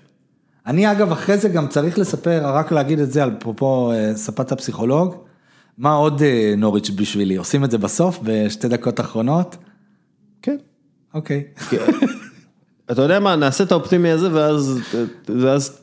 אני 0.66 0.92
אגב 0.92 1.12
אחרי 1.12 1.38
זה 1.38 1.48
גם 1.48 1.68
צריך 1.68 1.98
לספר, 1.98 2.40
רק 2.44 2.72
להגיד 2.72 3.00
את 3.00 3.12
זה, 3.12 3.24
אפרופו 3.26 3.92
אה, 3.92 4.12
ספת 4.16 4.52
הפסיכולוג, 4.52 5.14
מה 5.78 5.92
עוד 5.92 6.22
אה, 6.22 6.54
נוריץ' 6.56 6.90
בשבילי, 6.90 7.36
עושים 7.36 7.64
את 7.64 7.70
זה 7.70 7.78
בסוף 7.78 8.18
בשתי 8.22 8.68
דקות 8.68 9.00
אחרונות? 9.00 9.56
כן. 10.42 10.56
אוקיי. 11.14 11.44
כן. 11.70 11.76
אתה 12.90 13.02
יודע 13.02 13.20
מה, 13.20 13.36
נעשה 13.36 13.64
את 13.64 13.72
האופטימי 13.72 14.10
הזה 14.10 14.28
ואז, 14.32 15.79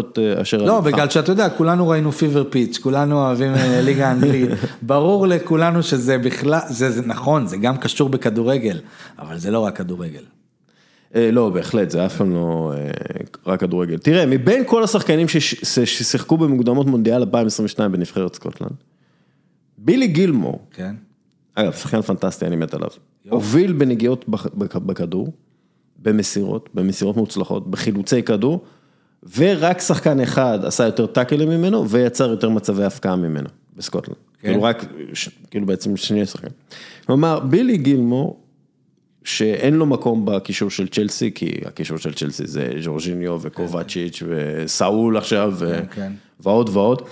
את 0.00 0.18
אה, 0.18 0.42
אשר 0.42 0.62
לא, 0.62 0.80
בגלל 0.80 1.10
שאתה 1.10 1.32
יודע, 1.32 1.48
כולנו 1.50 1.88
ראינו 1.88 2.12
פיבר 2.12 2.44
פיץ', 2.50 2.78
כולנו 2.78 3.16
אוהבים 3.26 3.52
ליגה 3.86 4.12
אנגלית, 4.12 4.50
ברור 4.82 5.26
לכולנו 5.26 5.82
שזה 5.82 6.18
בכלל, 6.18 6.58
זה, 6.68 6.90
זה 6.90 7.02
נכון, 7.06 7.46
זה 7.46 7.56
גם 7.56 7.76
קשור 7.76 8.08
בכדורגל, 8.08 8.78
אבל 9.18 9.38
זה 9.38 9.50
לא 9.50 9.58
רק 9.60 9.76
כדורגל. 9.76 10.22
אה, 11.14 11.30
לא, 11.30 11.50
בהחלט, 11.50 11.90
זה 11.90 12.06
אף 12.06 12.16
פעם 12.16 12.34
לא 12.34 12.72
אה, 12.76 12.90
רק 13.46 13.60
כדורגל. 13.60 13.98
תראה, 13.98 14.26
מבין 14.26 14.62
כל 14.66 14.84
השחקנים 14.84 15.28
שש- 15.28 15.54
ששיחקו 15.64 16.36
במוקדמות 16.36 16.86
מונדיאל 16.86 17.20
2022 17.20 17.92
בנבחרת 17.92 18.34
סקוטלנד, 18.34 18.72
בילי 19.78 20.06
גילמור, 20.06 20.60
כן. 20.74 20.94
אגב, 21.54 21.72
שחקן 21.72 22.02
פנטסטי, 22.02 22.46
אני 22.46 22.56
מת 22.56 22.74
עליו, 22.74 22.88
הוביל 23.28 23.72
בנגיעות 23.72 24.28
בכ- 24.28 24.54
בכ- 24.54 24.76
בכדור, 24.76 25.32
במסירות, 26.02 26.68
במסירות 26.74 27.16
מוצלחות, 27.16 27.70
בחילוצי 27.70 28.22
כדור, 28.22 28.64
ורק 29.36 29.80
שחקן 29.80 30.20
אחד 30.20 30.58
עשה 30.64 30.84
יותר 30.84 31.06
טאקלים 31.06 31.48
ממנו, 31.48 31.88
ויצר 31.88 32.30
יותר 32.30 32.48
מצבי 32.48 32.84
הפקעה 32.84 33.16
ממנו, 33.16 33.48
בסקוטלנד. 33.76 34.16
כן. 34.40 34.48
כאילו 34.48 34.62
רק, 34.62 34.84
ש- 35.14 35.28
כאילו 35.50 35.66
בעצם 35.66 35.96
שני 35.96 36.26
שחקנים. 36.26 36.52
כלומר, 37.06 37.40
בילי 37.40 37.76
גילמור, 37.76 38.40
שאין 39.24 39.74
לו 39.74 39.86
מקום 39.86 40.24
בקישור 40.24 40.70
של 40.70 40.88
צ'לסי, 40.88 41.30
כי 41.34 41.50
הקישור 41.64 41.98
של 41.98 42.14
צ'לסי 42.14 42.46
זה 42.46 42.70
ז'ורג'יניו 42.80 43.38
וקובצ'יץ' 43.42 44.22
וסאול 44.28 45.16
עכשיו, 45.16 45.52
ו- 45.58 45.80
כן. 45.90 46.12
ועוד 46.40 46.68
ועוד, 46.72 47.02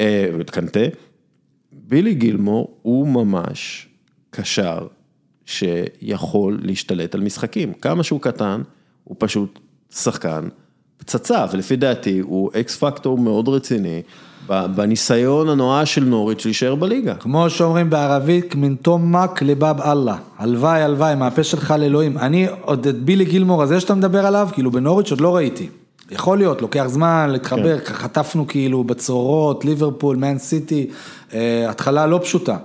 אה, 0.00 0.28
וקנטה. 0.38 0.80
בילי 1.72 2.14
גילמור 2.14 2.78
הוא 2.82 3.08
ממש 3.08 3.88
קשר 4.30 4.86
שיכול 5.46 6.58
להשתלט 6.62 7.14
על 7.14 7.20
משחקים. 7.20 7.72
כמה 7.72 8.02
שהוא 8.02 8.20
קטן, 8.20 8.62
הוא 9.04 9.16
פשוט 9.18 9.58
שחקן 9.94 10.48
פצצה, 10.98 11.46
ולפי 11.52 11.76
דעתי 11.76 12.18
הוא 12.18 12.50
אקס 12.60 12.76
פקטור 12.76 13.18
מאוד 13.18 13.48
רציני 13.48 14.02
בניסיון 14.48 15.48
הנואש 15.48 15.94
של 15.94 16.04
נוריץ' 16.04 16.44
להישאר 16.44 16.74
בליגה. 16.74 17.14
כמו 17.14 17.50
שאומרים 17.50 17.90
בערבית, 17.90 18.54
מנטום 18.54 19.16
מק 19.16 19.42
לבב 19.42 19.74
אללה. 19.80 20.16
הלוואי, 20.38 20.82
הלוואי, 20.82 21.14
מהפה 21.14 21.42
שלך 21.42 21.74
לאלוהים. 21.78 22.18
אני 22.18 22.46
עוד 22.60 22.86
את 22.86 22.98
בילי 22.98 23.24
גילמור 23.24 23.62
הזה 23.62 23.80
שאתה 23.80 23.94
מדבר 23.94 24.26
עליו, 24.26 24.48
כאילו 24.52 24.70
בנוריץ' 24.70 25.10
עוד 25.10 25.20
לא 25.20 25.36
ראיתי. 25.36 25.68
יכול 26.10 26.38
להיות, 26.38 26.62
לוקח 26.62 26.84
זמן 26.86 27.30
להתחבר, 27.32 27.78
כן. 27.78 27.94
חטפנו 27.94 28.46
כאילו 28.46 28.84
בצרורות, 28.84 29.64
ליברפול, 29.64 30.16
מן 30.16 30.38
סיטי, 30.38 30.90
אה, 31.34 31.70
התחלה 31.70 32.06
לא 32.06 32.20
פשוטה. 32.22 32.56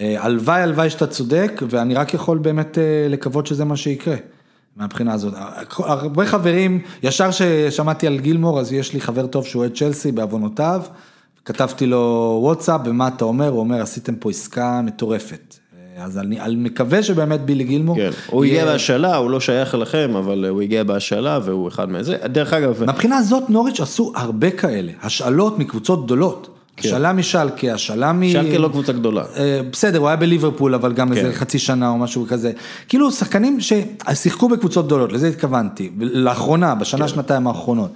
אה, 0.00 0.16
הלוואי, 0.18 0.62
הלוואי 0.62 0.90
שאתה 0.90 1.06
צודק, 1.06 1.62
ואני 1.70 1.94
רק 1.94 2.14
יכול 2.14 2.38
באמת 2.38 2.78
אה, 2.78 3.06
לקוות 3.08 3.46
שזה 3.46 3.64
מה 3.64 3.76
שיקרה. 3.76 4.16
מהבחינה 4.76 5.12
הזאת. 5.12 5.34
הרבה 5.78 6.26
חברים, 6.26 6.80
ישר 7.02 7.30
ששמעתי 7.30 8.06
על 8.06 8.18
גילמור, 8.18 8.60
אז 8.60 8.72
יש 8.72 8.92
לי 8.92 9.00
חבר 9.00 9.26
טוב 9.26 9.46
שהוא 9.46 9.60
אוהד 9.60 9.72
צ'לסי 9.76 10.12
בעוונותיו, 10.12 10.82
כתבתי 11.44 11.86
לו 11.86 12.38
וואטסאפ, 12.42 12.80
ומה 12.84 13.08
אתה 13.08 13.24
אומר? 13.24 13.48
הוא 13.48 13.60
אומר, 13.60 13.80
עשיתם 13.82 14.14
פה 14.14 14.30
עסקה 14.30 14.80
מטורפת. 14.84 15.54
אז 15.98 16.18
אני, 16.18 16.40
אני 16.40 16.54
מקווה 16.56 17.02
שבאמת 17.02 17.40
בילי 17.40 17.64
גילמור, 17.64 17.96
כן, 17.96 18.10
הוא 18.30 18.44
יהיה- 18.44 18.60
הגיע 18.62 18.72
בהשאלה, 18.72 19.16
הוא 19.16 19.30
לא 19.30 19.40
שייך 19.40 19.74
אליכם, 19.74 20.10
אבל 20.18 20.44
הוא 20.48 20.62
הגיע 20.62 20.82
בהשאלה 20.84 21.38
והוא 21.44 21.68
אחד 21.68 21.90
מזה. 21.90 22.16
דרך 22.24 22.52
אגב, 22.52 22.84
מהבחינה 22.84 23.16
הזאת 23.16 23.50
נוריץ' 23.50 23.80
עשו 23.80 24.12
הרבה 24.16 24.50
כאלה, 24.50 24.92
השאלות 25.02 25.58
מקבוצות 25.58 26.04
גדולות. 26.06 26.51
השאלה 26.78 27.12
משלקה, 27.12 27.74
השאלה 27.74 28.12
מ... 28.12 28.28
שלקה 28.28 28.58
לא 28.58 28.68
קבוצה 28.68 28.92
גדולה. 28.92 29.24
אה, 29.36 29.60
בסדר, 29.72 29.98
הוא 29.98 30.08
היה 30.08 30.16
בליברפול, 30.16 30.74
אבל 30.74 30.92
גם 30.92 31.08
כן. 31.08 31.16
איזה 31.16 31.32
חצי 31.32 31.58
שנה 31.58 31.88
או 31.88 31.98
משהו 31.98 32.26
כזה. 32.28 32.52
כאילו, 32.88 33.10
שחקנים 33.10 33.58
ששיחקו 33.60 34.48
בקבוצות 34.48 34.86
גדולות, 34.86 35.12
לזה 35.12 35.28
התכוונתי. 35.28 35.90
לאחרונה, 36.00 36.74
בשנה, 36.74 37.08
שנתיים 37.08 37.46
האחרונות. 37.46 37.92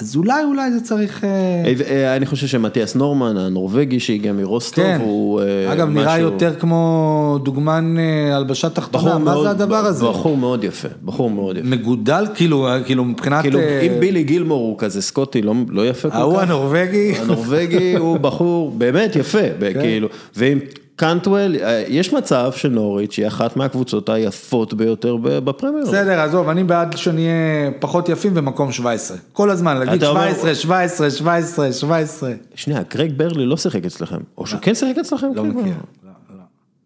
אז 0.00 0.16
אולי, 0.16 0.44
אולי 0.44 0.72
זה 0.72 0.80
צריך... 0.80 1.24
אה, 1.24 1.28
אה, 1.30 1.72
אה, 1.90 2.16
אני 2.16 2.26
חושב 2.26 2.46
שמתיאס 2.46 2.94
נורמן, 2.94 3.36
הנורבגי 3.36 4.00
שהגיע 4.00 4.32
מרוסטוב, 4.32 4.84
כן. 4.84 4.98
הוא 5.00 5.40
אגב, 5.72 5.88
נראה 5.88 6.14
משהו- 6.16 6.22
יותר 6.32 6.54
כמו 6.58 7.38
דוגמן 7.44 7.96
הלבשה 8.32 8.70
תחתונה, 8.70 9.18
מה 9.18 9.24
מאוד- 9.32 9.42
זה 9.44 9.50
הדבר 9.50 9.76
הזה? 9.76 10.04
בחור 10.06 10.36
מאוד 10.36 10.64
יפה, 10.64 10.88
בחור 11.04 11.30
מאוד 11.30 11.56
יפה. 11.56 11.68
מגודל, 11.68 12.26
כאילו, 12.34 12.68
כאילו 12.86 13.04
מבחינת... 13.04 13.42
כאילו, 13.42 13.58
אם 13.60 14.00
בילי 14.00 14.22
גילמור 14.22 14.60
הוא 14.60 14.78
כזה 14.78 15.02
סקוטי, 15.02 15.42
לא 15.42 15.54
לא 15.68 15.88
יפה 15.88 16.08
כל 16.08 16.14
כך. 16.14 16.20
ההוא 16.20 16.40
הנורבגי. 16.40 17.12
הנורבגי 17.20 17.96
הוא 17.96 18.18
בחור 18.18 18.70
באמת 18.70 19.16
יפה, 19.16 19.38
כן. 19.60 19.80
כאילו, 19.80 20.08
ואם 20.36 20.58
קנטוול, 20.98 21.56
אה, 21.56 21.84
יש 21.88 22.12
מצב 22.12 22.52
שנוריץ' 22.56 23.18
היא 23.18 23.26
אחת 23.26 23.56
מהקבוצות 23.56 24.08
היפות 24.08 24.74
ביותר 24.74 25.16
בפרמייר. 25.22 25.84
בסדר, 25.86 26.20
עזוב, 26.20 26.48
אני 26.48 26.64
בעד 26.64 26.96
שנהיה 26.96 27.34
פחות 27.80 28.08
יפים 28.08 28.34
במקום 28.34 28.72
17. 28.72 29.16
כל 29.32 29.50
הזמן, 29.50 29.76
להגיד 29.76 29.94
אתה 30.02 30.08
אומר- 30.08 30.20
17, 30.34 30.54
17, 30.54 31.10
17, 31.10 31.72
17. 31.72 32.32
שנייה, 32.54 32.84
קרייג 32.84 33.12
ברלי 33.18 33.46
לא 33.46 33.56
שיחק 33.56 33.84
אצלכם, 33.84 34.18
או 34.38 34.46
שהוא 34.46 34.60
כן 34.60 34.74
שיחק 34.74 34.98
אצלכם? 34.98 35.26
לא 35.34 35.44
מכיר. 35.44 35.60
ברלי? 35.62 35.70
לא, 36.04 36.10
לא. 36.36 36.42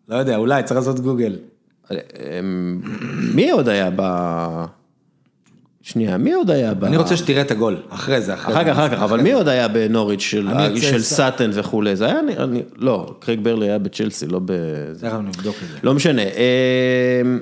לא 0.08 0.16
יודע, 0.16 0.36
אולי, 0.36 0.62
צריך 0.62 0.76
לעשות 0.76 1.00
גוגל. 1.00 1.36
אה, 1.90 1.96
אמ, 2.40 2.80
מי 3.34 3.50
עוד 3.50 3.68
היה 3.68 3.90
ב... 3.96 4.02
שנייה, 5.82 6.16
מי 6.16 6.32
עוד 6.32 6.50
היה 6.50 6.74
ב... 6.74 6.84
אני 6.84 6.96
רוצה 6.96 7.16
שתראה 7.16 7.40
את 7.40 7.50
הגול, 7.50 7.76
אחרי 7.88 8.20
זה, 8.20 8.34
אחר. 8.34 8.52
כך, 8.52 8.68
אחר 8.68 8.88
כך, 8.88 9.02
אבל 9.02 9.20
מי 9.20 9.32
עוד 9.32 9.48
היה 9.48 9.68
בנוריץ' 9.68 10.20
של, 10.20 10.48
אני 10.48 10.80
של 10.80 11.02
סאטן 11.02 11.50
וכולי? 11.54 11.96
זה 11.96 12.06
היה, 12.06 12.22
לי- 12.22 12.62
לא, 12.76 13.14
קרייג 13.18 13.40
ברלי 13.40 13.66
היה 13.68 13.78
בצ'לסי, 13.78 14.26
לא 14.26 14.40
ב... 14.44 14.52
תכף 15.00 15.12
נבדוק 15.24 15.56
את 15.62 15.68
זה. 15.68 15.76
לא 15.82 15.94
משנה. 15.94 16.22
אמ, 16.22 17.40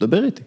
דבר 0.00 0.24
איתי. 0.24 0.42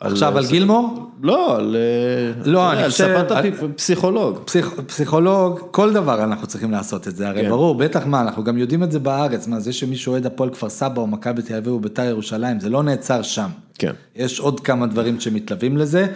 עכשיו 0.00 0.38
על 0.38 0.46
גילמור? 0.46 1.07
לא, 1.22 1.56
על... 1.56 1.76
אה, 1.76 2.42
לא, 2.50 2.72
אני 2.72 2.82
על 2.82 2.90
חושב- 2.90 3.04
ספת 3.04 3.30
הפסיכולוג. 3.30 4.38
פסיכ... 4.44 4.70
פסיכולוג, 4.86 5.60
כל 5.70 5.92
דבר 5.92 6.24
אנחנו 6.24 6.46
צריכים 6.46 6.70
לעשות 6.70 7.08
את 7.08 7.16
זה, 7.16 7.28
הרי 7.28 7.42
כן. 7.42 7.48
ברור, 7.48 7.74
בטח 7.74 8.06
מה, 8.06 8.20
אנחנו 8.20 8.44
גם 8.44 8.58
יודעים 8.58 8.82
את 8.82 8.92
זה 8.92 8.98
בארץ, 8.98 9.46
מה, 9.46 9.60
זה 9.60 9.72
שמישהו 9.72 10.12
אוהד 10.12 10.26
הפועל 10.26 10.50
כפר 10.50 10.68
סבא 10.68 11.00
או 11.00 11.06
מכבי 11.06 11.42
תל 11.42 11.54
אביב 11.54 11.72
או 11.72 11.80
בית"ר 11.80 12.02
ירושלים, 12.04 12.60
זה 12.60 12.68
לא 12.70 12.82
נעצר 12.82 13.22
שם. 13.22 13.48
כן. 13.78 13.92
יש 14.16 14.40
עוד 14.40 14.60
כמה 14.60 14.86
דברים 14.86 15.20
שמתלווים 15.20 15.76
לזה, 15.76 16.06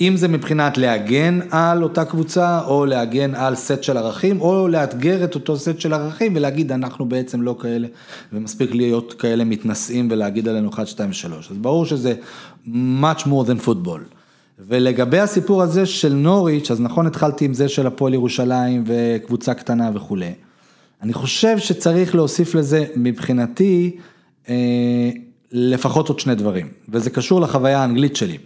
אם 0.00 0.14
זה 0.16 0.28
מבחינת 0.28 0.78
להגן 0.78 1.40
על 1.50 1.82
אותה 1.82 2.04
קבוצה, 2.04 2.60
או 2.66 2.86
להגן 2.86 3.34
על 3.34 3.54
סט 3.54 3.82
של 3.82 3.96
ערכים, 3.96 4.40
או 4.40 4.68
לאתגר 4.68 5.24
את 5.24 5.34
אותו 5.34 5.56
סט 5.56 5.80
של 5.80 5.92
ערכים 5.92 6.32
ולהגיד 6.36 6.72
אנחנו 6.72 7.08
בעצם 7.08 7.42
לא 7.42 7.56
כאלה, 7.60 7.88
ומספיק 8.32 8.74
להיות 8.74 9.12
כאלה 9.12 9.44
מתנשאים 9.44 10.08
ולהגיד 10.10 10.48
עלינו 10.48 10.70
1, 10.70 10.86
2, 10.86 11.12
3. 11.12 11.50
אז 11.50 11.56
ברור 11.56 11.86
שזה 11.86 12.14
much 13.02 13.20
more 13.24 13.46
than 13.46 13.66
football. 13.66 14.21
ולגבי 14.68 15.18
הסיפור 15.18 15.62
הזה 15.62 15.86
של 15.86 16.12
נוריץ', 16.12 16.70
אז 16.70 16.80
נכון 16.80 17.06
התחלתי 17.06 17.44
עם 17.44 17.54
זה 17.54 17.68
של 17.68 17.86
הפועל 17.86 18.14
ירושלים 18.14 18.84
וקבוצה 18.86 19.54
קטנה 19.54 19.90
וכולי. 19.94 20.32
אני 21.02 21.12
חושב 21.12 21.58
שצריך 21.58 22.14
להוסיף 22.14 22.54
לזה 22.54 22.84
מבחינתי 22.96 23.96
אה, 24.48 25.10
לפחות 25.52 26.08
עוד 26.08 26.20
שני 26.20 26.34
דברים, 26.34 26.68
וזה 26.88 27.10
קשור 27.10 27.40
לחוויה 27.40 27.78
האנגלית 27.78 28.16
שלי. 28.16 28.38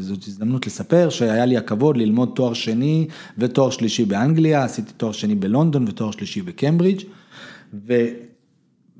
זאת 0.00 0.24
הזדמנות 0.26 0.66
לספר 0.66 1.08
שהיה 1.10 1.44
לי 1.44 1.56
הכבוד 1.56 1.96
ללמוד 1.96 2.30
תואר 2.34 2.52
שני 2.52 3.06
ותואר 3.38 3.70
שלישי 3.70 4.04
באנגליה, 4.04 4.64
עשיתי 4.64 4.92
תואר 4.96 5.12
שני 5.12 5.34
בלונדון 5.34 5.84
ותואר 5.88 6.10
שלישי 6.10 6.42
בקיימברידג', 6.42 7.02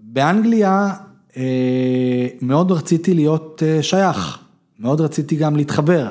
ובאנגליה 0.04 0.90
אה, 1.36 2.26
מאוד 2.42 2.72
רציתי 2.72 3.14
להיות 3.14 3.62
אה, 3.66 3.82
שייך, 3.82 4.38
מאוד 4.78 5.00
רציתי 5.00 5.36
גם 5.36 5.56
להתחבר. 5.56 6.08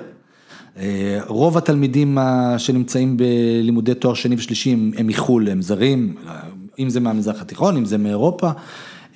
אה, 0.79 1.19
רוב 1.27 1.57
התלמידים 1.57 2.17
ה- 2.17 2.55
שנמצאים 2.57 3.17
בלימודי 3.17 3.93
תואר 3.93 4.13
שני 4.13 4.35
ושלישי 4.35 4.71
הם 4.71 5.07
מחו"ל, 5.07 5.49
הם 5.49 5.61
זרים, 5.61 6.15
אם 6.79 6.89
זה 6.89 6.99
מהמזרח 6.99 7.41
התיכון, 7.41 7.77
אם 7.77 7.85
זה 7.85 7.97
מאירופה. 7.97 8.49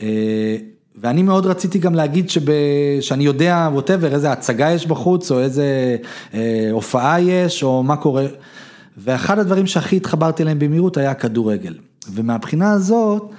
אה, 0.01 0.57
ואני 1.01 1.23
מאוד 1.23 1.45
רציתי 1.45 1.79
גם 1.79 1.95
להגיד 1.95 2.29
שב, 2.29 2.41
שאני 3.01 3.23
יודע, 3.23 3.69
ווטאבר, 3.73 4.13
איזה 4.13 4.31
הצגה 4.31 4.71
יש 4.71 4.87
בחוץ, 4.87 5.31
או 5.31 5.39
איזה 5.39 5.97
אה, 6.33 6.69
הופעה 6.71 7.21
יש, 7.21 7.63
או 7.63 7.83
מה 7.83 7.95
קורה. 7.97 8.25
ואחד 8.97 9.39
הדברים 9.39 9.67
שהכי 9.67 9.95
התחברתי 9.95 10.43
אליהם 10.43 10.59
במהירות 10.59 10.97
היה 10.97 11.11
הכדורגל. 11.11 11.73
ומהבחינה 12.13 12.71
הזאת, 12.71 13.31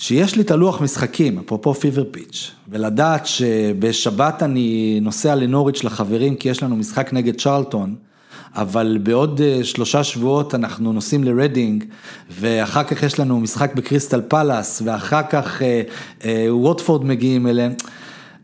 שיש 0.00 0.36
לי 0.36 0.42
את 0.42 0.50
הלוח 0.50 0.80
משחקים, 0.80 1.38
אפרופו 1.38 1.74
פיבר 1.74 2.04
פיץ', 2.10 2.50
ולדעת 2.68 3.26
שבשבת 3.26 4.42
אני 4.42 4.98
נוסע 5.02 5.34
לנוריץ' 5.34 5.84
לחברים 5.84 6.36
כי 6.36 6.48
יש 6.48 6.62
לנו 6.62 6.76
משחק 6.76 7.12
נגד 7.12 7.40
צ'רלטון, 7.40 7.94
אבל 8.54 8.98
בעוד 9.02 9.40
אה, 9.40 9.64
שלושה 9.64 10.04
שבועות 10.04 10.54
אנחנו 10.54 10.92
נוסעים 10.92 11.24
לרדינג, 11.24 11.84
ואחר 12.30 12.84
כך 12.84 13.02
יש 13.02 13.20
לנו 13.20 13.40
משחק 13.40 13.74
בקריסטל 13.74 14.20
פלאס, 14.28 14.82
ואחר 14.84 15.22
כך 15.30 15.62
אה, 15.62 15.82
אה, 16.24 16.46
ווטפורד 16.50 17.04
מגיעים 17.04 17.46
אליהם. 17.46 17.72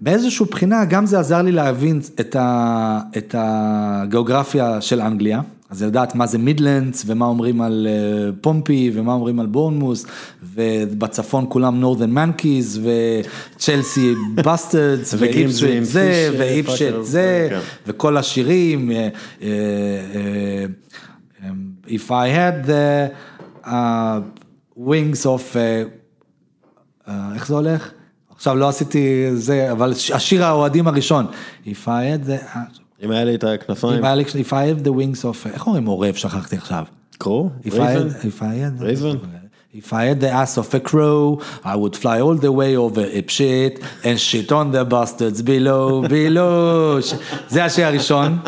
באיזושהי 0.00 0.46
בחינה 0.50 0.84
גם 0.84 1.06
זה 1.06 1.18
עזר 1.18 1.42
לי 1.42 1.52
להבין 1.52 2.00
את, 2.20 2.36
ה, 2.36 3.00
את 3.16 3.34
הגיאוגרפיה 3.38 4.80
של 4.80 5.00
אנגליה, 5.00 5.40
אז 5.74 5.82
לדעת 5.82 6.14
מה 6.14 6.26
זה 6.26 6.38
מידלנדס 6.38 7.04
ומה 7.06 7.26
אומרים 7.26 7.60
על 7.60 7.86
אה, 7.90 8.30
פומפי 8.40 8.90
ומה 8.94 9.12
אומרים 9.12 9.40
על 9.40 9.46
בורנמוס 9.46 10.06
ובצפון 10.54 11.46
כולם 11.48 11.80
northern 11.80 12.10
monkeys 12.10 12.80
וצ'לסי 13.56 14.14
bastards 14.44 15.14
ואיפשט 15.18 15.82
זה 15.82 16.30
ואיפשט 16.38 16.94
זה. 17.02 17.58
וכל 17.86 18.16
השירים, 18.16 18.90
אה, 18.90 19.08
אה, 19.42 20.66
If 21.86 22.10
I 22.10 22.28
had 22.38 22.66
the 22.66 23.10
uh, 23.64 23.70
wings 24.78 25.26
of, 25.26 25.56
איך 27.34 27.46
זה 27.48 27.54
הולך? 27.54 27.90
עכשיו 28.34 28.56
לא 28.56 28.68
עשיתי 28.68 29.30
זה, 29.34 29.72
אבל 29.72 29.92
השיר 30.14 30.44
האוהדים 30.44 30.88
הראשון, 30.88 31.26
If 31.64 31.86
I 31.86 31.86
had 31.86 32.28
the, 32.28 32.83
אם 33.02 33.10
היה 33.10 33.24
לי 33.24 33.34
את 33.34 33.44
הכנפיים, 33.44 34.04
If 34.04 34.06
I 34.06 34.06
had- 34.06 34.46
If 34.46 34.52
I 34.52 34.82
have 34.82 34.86
the 34.86 34.90
wings 34.90 35.24
of, 35.24 35.48
איך 35.54 35.66
אומרים 35.66 35.86
עורב, 35.86 36.14
שכחתי 36.14 36.56
עכשיו. 36.56 36.84
A 37.66 37.76
raven, 37.78 38.08
raven. 38.80 39.16
If 39.76 39.92
I 39.92 40.04
had 40.12 40.20
the 40.20 40.30
ass 40.32 40.56
of 40.56 40.72
a 40.74 40.88
crow, 40.90 41.40
I 41.64 41.74
would 41.74 41.96
fly 41.96 42.18
all 42.20 42.36
the 42.36 42.52
way 42.60 42.76
over 42.76 43.04
Ipswich 43.18 43.74
and 44.04 44.16
shit 44.20 44.52
on 44.52 44.66
the 44.72 44.84
bastards 44.92 45.42
below, 45.42 46.08
below. 46.08 47.16
זה 47.48 47.64
השיר 47.64 47.86
הראשון. 47.86 48.38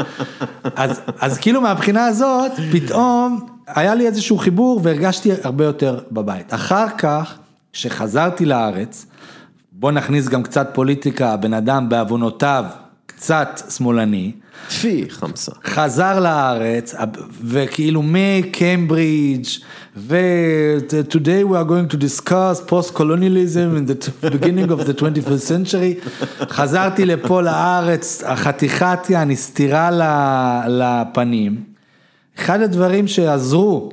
אז, 0.76 1.00
אז 1.20 1.38
כאילו 1.38 1.60
מהבחינה 1.60 2.06
הזאת, 2.06 2.52
פתאום 2.72 3.46
היה 3.66 3.94
לי 3.94 4.06
איזשהו 4.06 4.38
חיבור 4.38 4.80
והרגשתי 4.82 5.30
הרבה 5.42 5.64
יותר 5.64 5.98
בבית. 6.12 6.54
אחר 6.54 6.86
כך, 6.98 7.34
כשחזרתי 7.72 8.44
לארץ, 8.44 9.06
בוא 9.72 9.92
נכניס 9.92 10.28
גם 10.28 10.42
קצת 10.42 10.68
פוליטיקה, 10.72 11.32
הבן 11.32 11.54
אדם 11.54 11.88
בעוונותיו 11.88 12.64
קצת 13.16 13.62
שמאלני. 13.76 14.32
פי 14.80 15.04
חמסה. 15.08 15.52
חזר 15.64 16.20
לארץ, 16.20 16.94
וכאילו 17.44 18.02
מקיימברידג' 18.04 19.46
ו-today 19.96 21.42
we 21.50 21.54
are 21.54 21.64
going 21.64 21.88
to 21.88 21.96
discuss 21.96 22.60
post-colonialism 22.70 23.76
in 23.78 23.86
the 23.86 24.30
beginning 24.30 24.70
of 24.70 24.86
the 24.86 24.94
21st 24.94 25.44
century. 25.48 26.08
חזרתי 26.50 27.04
לפה 27.04 27.42
לארץ, 27.42 28.22
החתיכת 28.26 28.98
יעני 29.10 29.36
סטירה 29.36 29.90
לפנים. 30.68 31.62
אחד 32.38 32.60
הדברים 32.60 33.08
שעזרו 33.08 33.90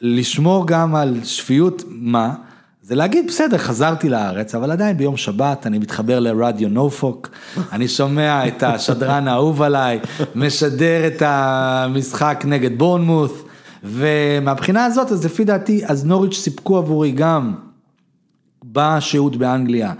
לשמור 0.00 0.66
גם 0.66 0.94
על 0.94 1.16
שפיות 1.24 1.84
מה, 1.88 2.34
זה 2.82 2.94
להגיד 2.94 3.26
בסדר 3.26 3.58
חזרתי 3.58 4.08
לארץ 4.08 4.54
אבל 4.54 4.70
עדיין 4.70 4.96
ביום 4.96 5.16
שבת 5.16 5.66
אני 5.66 5.78
מתחבר 5.78 6.20
לרדיו 6.20 6.68
נופוק, 6.68 7.30
אני 7.72 7.88
שומע 7.88 8.48
את 8.48 8.62
השדרן 8.62 9.28
האהוב 9.28 9.62
עליי, 9.62 10.00
משדר 10.34 11.06
את 11.06 11.22
המשחק 11.24 12.44
נגד 12.46 12.82
בורנמוth 12.82 13.48
ומהבחינה 13.84 14.84
הזאת 14.84 15.12
אז 15.12 15.24
לפי 15.24 15.44
דעתי 15.44 15.86
אז 15.86 16.04
נוריץ' 16.04 16.34
סיפקו 16.34 16.78
עבורי 16.78 17.10
גם 17.10 17.54
בשהות 18.64 19.36
באנגליה 19.36 19.92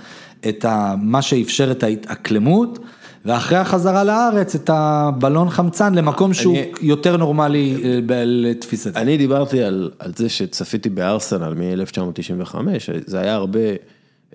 את 0.49 0.65
ה, 0.65 0.95
מה 0.99 1.23
שאפשר 1.23 1.71
את 1.71 1.83
ההתאקלמות. 1.83 2.79
ואחרי 3.25 3.59
החזרה 3.59 4.05
לארץ 4.05 4.55
את 4.55 4.71
הבלון 4.73 5.51
חמצן 5.51 5.95
למקום 5.95 6.35
שהוא 6.35 6.57
אני- 6.57 6.73
יותר 6.81 7.17
נורמלי 7.17 7.83
אה, 7.85 7.99
לתפיסתי. 8.27 8.99
אני 9.01 9.17
דיברתי 9.17 9.63
על, 9.63 9.91
על 9.99 10.13
זה 10.17 10.29
שצפיתי 10.29 10.89
בארסנל 10.89 11.55
מ-1995, 11.55 12.55
זה 13.07 13.21
היה 13.21 13.35
הרבה 13.35 13.61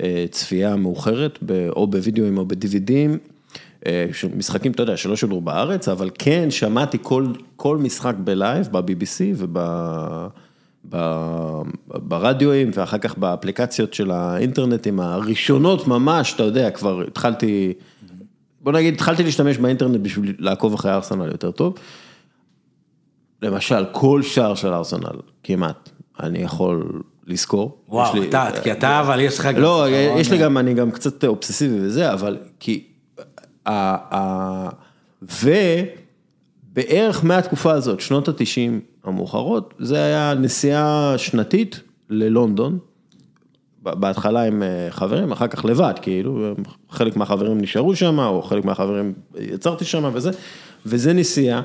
אה, 0.04 0.26
צפייה 0.32 0.76
מאוחרת, 0.76 1.40
או 1.70 1.88
בווידאוים 1.88 2.38
או 2.38 2.46
ב-DVDים, 2.46 3.18
אה, 3.88 4.06
משחקים, 4.38 4.72
אתה 4.72 4.84
יודע, 4.84 4.98
שלא 4.98 5.16
שודרו 5.16 5.42
בארץ, 5.42 5.88
אבל 5.90 6.10
כן 6.20 6.52
שמעתי 6.52 6.98
כל, 7.02 7.26
כל 7.56 7.78
משחק 7.78 8.16
בלייב, 8.20 8.68
ב-BBC 8.72 9.22
וב... 9.36 9.60
ב- 10.90 11.62
ברדיואים 11.94 12.72
ואחר 12.74 12.98
כך 12.98 13.18
באפליקציות 13.18 13.94
של 13.94 14.12
האינטרנטים 14.12 15.00
הראשונות 15.00 15.88
ממש, 15.88 16.34
אתה 16.34 16.44
יודע, 16.44 16.70
כבר 16.72 17.02
התחלתי, 17.08 17.74
בוא 18.62 18.72
נגיד, 18.72 18.94
התחלתי 18.94 19.24
להשתמש 19.24 19.58
באינטרנט 19.58 20.00
בשביל 20.02 20.36
לעקוב 20.40 20.74
אחרי 20.74 20.92
ארסנל 20.92 21.32
יותר 21.32 21.52
טוב. 21.52 21.76
למשל, 23.42 23.86
כל 23.92 24.22
שער 24.24 24.56
של 24.56 24.74
ארסנל, 24.74 25.20
כמעט, 25.44 25.90
אני 26.20 26.40
יכול 26.40 27.02
לזכור. 27.28 27.78
וואו, 27.88 28.20
לי- 28.20 28.30
אתה, 28.30 28.50
כי 28.64 28.72
אתה 28.72 29.00
אבל 29.00 29.20
יש 29.20 29.40
לך 29.40 29.46
גם... 29.46 29.62
לא, 29.62 29.86
זיכרון, 29.90 30.20
יש 30.20 30.32
לי 30.32 30.38
גם, 30.38 30.58
אני 30.58 30.74
גם 30.74 30.92
קצת 30.92 31.24
אובססיבי 31.24 31.80
וזה, 31.82 32.14
אבל 32.14 32.38
כי... 32.60 32.84
ובערך 36.74 37.24
מהתקופה 37.26 37.72
הזאת, 37.72 38.00
שנות 38.00 38.28
התשעים 38.28 38.82
המאוחרות, 39.04 39.74
זה 39.80 39.98
היה 40.04 40.34
נסיעה 40.34 41.14
שנתית 41.18 41.80
ללונדון, 42.10 42.80
בהתחלה 43.96 44.44
עם 44.44 44.64
אה, 44.64 44.88
חברים, 44.90 45.32
אחר 45.32 45.48
כך 45.48 45.66
לבד, 45.66 45.94
כאילו, 46.02 46.54
חלק 46.90 47.18
מהחברים 47.18 47.62
נשארו 47.62 47.96
שם, 47.96 48.20
או 48.20 48.42
חלק 48.42 48.66
מהחברים 48.66 49.14
יצרתי 49.40 49.86
שם 49.86 50.10
וזה, 50.14 50.32
וזה 50.86 51.14
נסיעה, 51.14 51.62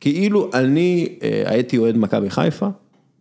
כאילו 0.00 0.50
אני 0.54 1.18
אה, 1.22 1.42
הייתי 1.46 1.78
אוהד 1.78 1.96
מכבי 1.96 2.30
חיפה, 2.30 2.68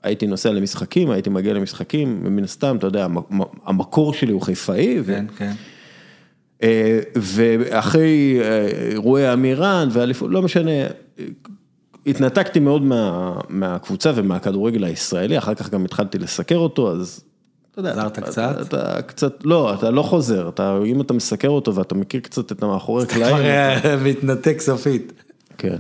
הייתי 0.03 0.27
נוסע 0.27 0.51
למשחקים, 0.51 1.09
הייתי 1.11 1.30
מגיע 1.30 1.53
למשחקים, 1.53 2.21
ומן 2.26 2.43
הסתם, 2.43 2.76
אתה 2.77 2.88
יודע, 2.88 3.05
המ- 3.05 3.17
המקור 3.65 4.13
שלי 4.13 4.31
הוא 4.31 4.41
חיפאי, 4.41 4.99
ו- 4.99 5.05
כן, 5.05 5.26
כן. 5.38 5.51
אה, 6.63 6.99
ואחרי 7.15 8.39
אה, 8.41 8.67
אירועי 8.91 9.34
אמירן 9.34 9.89
ואליפות, 9.91 10.30
לא 10.31 10.41
משנה, 10.41 10.71
אה, 10.71 10.88
התנתקתי 12.07 12.59
מאוד 12.59 12.81
מה, 12.81 13.34
מהקבוצה 13.49 14.11
ומהכדורגל 14.15 14.84
הישראלי, 14.84 15.38
אחר 15.38 15.53
כך 15.53 15.69
גם 15.69 15.85
התחלתי 15.85 16.17
לסקר 16.19 16.57
אותו, 16.57 16.91
אז 16.91 17.23
אתה 17.72 17.80
יודע, 17.80 17.91
חזרת 17.91 18.12
אתה, 18.12 18.22
קצת? 18.22 18.56
אתה, 18.62 18.91
אתה 18.91 19.02
קצת, 19.02 19.46
לא, 19.46 19.74
אתה 19.74 19.91
לא 19.91 20.02
חוזר, 20.02 20.50
אתה, 20.50 20.80
אם 20.86 21.02
אתה 21.02 21.14
מסקר 21.14 21.50
אותו 21.50 21.76
ואתה 21.76 21.96
מכיר 21.96 22.22
קצת 22.22 22.52
את 22.52 22.64
המאחורי 22.64 23.08
כבר 23.08 23.26
הקלעים, 23.26 23.46
אה, 23.46 23.96
מתנתק 24.04 24.60
סופית. 24.60 25.14
כן. 25.58 25.78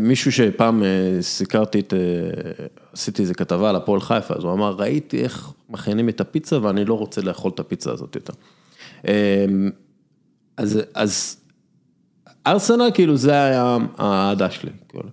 מישהו 0.00 0.32
שפעם 0.32 0.82
אה, 0.82 0.88
סיקרתי 1.20 1.80
את, 1.80 1.94
אה, 1.94 2.64
עשיתי 2.92 3.22
איזה 3.22 3.34
כתבה 3.34 3.70
על 3.70 3.76
הפועל 3.76 4.00
חיפה, 4.00 4.34
אז 4.34 4.44
הוא 4.44 4.52
אמר, 4.52 4.74
ראיתי 4.78 5.22
איך 5.22 5.52
מכינים 5.70 6.08
את 6.08 6.20
הפיצה 6.20 6.62
ואני 6.62 6.84
לא 6.84 6.94
רוצה 6.94 7.20
לאכול 7.20 7.50
את 7.54 7.60
הפיצה 7.60 7.92
הזאת 7.92 8.14
יותר. 8.14 8.32
אה, 9.08 9.44
אז, 10.56 10.80
אז 10.94 11.36
ארסנל 12.46 12.90
כאילו 12.94 13.16
זה 13.16 13.32
היה 13.32 13.76
האהדה 13.98 14.50
שלי. 14.50 14.70
כאילו. 14.88 15.04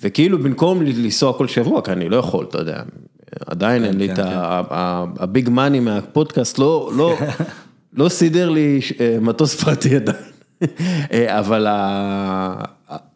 וכאילו 0.00 0.38
במקום 0.38 0.82
לנסוע 0.82 1.32
כל 1.38 1.48
שבוע, 1.48 1.82
כי 1.82 1.92
אני 1.92 2.08
לא 2.08 2.16
יכול, 2.16 2.46
אתה 2.48 2.58
יודע, 2.58 2.82
עדיין 3.46 3.84
אין 3.84 3.98
לי 3.98 4.08
כן, 4.08 4.14
את 4.18 4.26
הביג 5.18 5.48
מאני 5.48 5.80
מהפודקאסט, 5.80 6.58
לא, 6.58 6.90
לא, 6.96 7.18
לא 7.98 8.08
סידר 8.08 8.50
לי 8.50 8.80
אה, 9.00 9.16
מטוס 9.20 9.64
פרטי 9.64 9.96
עדיין. 9.96 10.18
אה, 11.12 11.38
אבל 11.38 11.66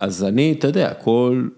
אז 0.01 0.25
אני, 0.25 0.55
אתה 0.59 0.67
יודע, 0.67 0.93
כל 0.95 1.49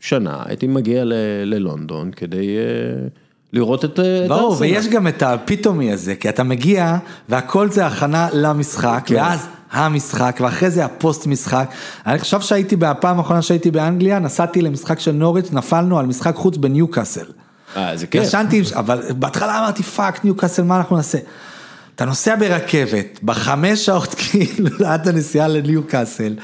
שנה 0.00 0.42
הייתי 0.44 0.66
מגיע 0.66 1.04
ל- 1.04 1.12
ללונדון 1.44 2.10
כדי 2.10 2.56
אה, 2.56 3.08
לראות 3.52 3.84
את 3.84 3.90
את 4.00 4.28
ברור, 4.28 4.52
ארסנל. 4.52 4.66
ויש 4.66 4.88
גם 4.88 5.08
את 5.08 5.22
הפתאומי 5.22 5.92
הזה, 5.92 6.14
כי 6.14 6.28
אתה 6.28 6.42
מגיע 6.42 6.96
והכל 7.28 7.70
זה 7.70 7.86
הכנה 7.86 8.28
למשחק, 8.32 9.02
כן. 9.06 9.14
ואז 9.14 9.46
המשחק, 9.72 10.38
ואחרי 10.40 10.70
זה 10.70 10.84
הפוסט 10.84 11.26
משחק. 11.26 11.70
אני 12.06 12.18
חושב 12.18 12.40
שהייתי, 12.40 12.76
בפעם 12.76 13.18
האחרונה 13.18 13.42
שהייתי 13.42 13.70
באנגליה, 13.70 14.18
נסעתי 14.18 14.62
למשחק 14.62 15.00
של 15.00 15.12
נוריץ', 15.12 15.52
נפלנו 15.52 15.98
על 15.98 16.06
משחק 16.06 16.34
חוץ 16.34 16.56
בניוקאסל. 16.56 17.26
אה, 17.76 17.96
זה 17.96 18.06
כיף. 18.06 18.22
ישנתי, 18.22 18.62
אבל 18.74 19.02
בהתחלה 19.10 19.58
אמרתי 19.58 19.82
fuck 19.82 20.24
ניוקאסל, 20.24 20.62
מה 20.62 20.76
אנחנו 20.76 20.96
נעשה? 20.96 21.18
אתה 21.94 22.04
נוסע 22.04 22.36
ברכבת, 22.36 23.20
בחמש 23.22 23.86
שעות 23.86 24.14
כאילו 24.20 24.86
עד 24.86 25.08
הנסיעה 25.08 25.48
לניוקאסל, 25.48 26.36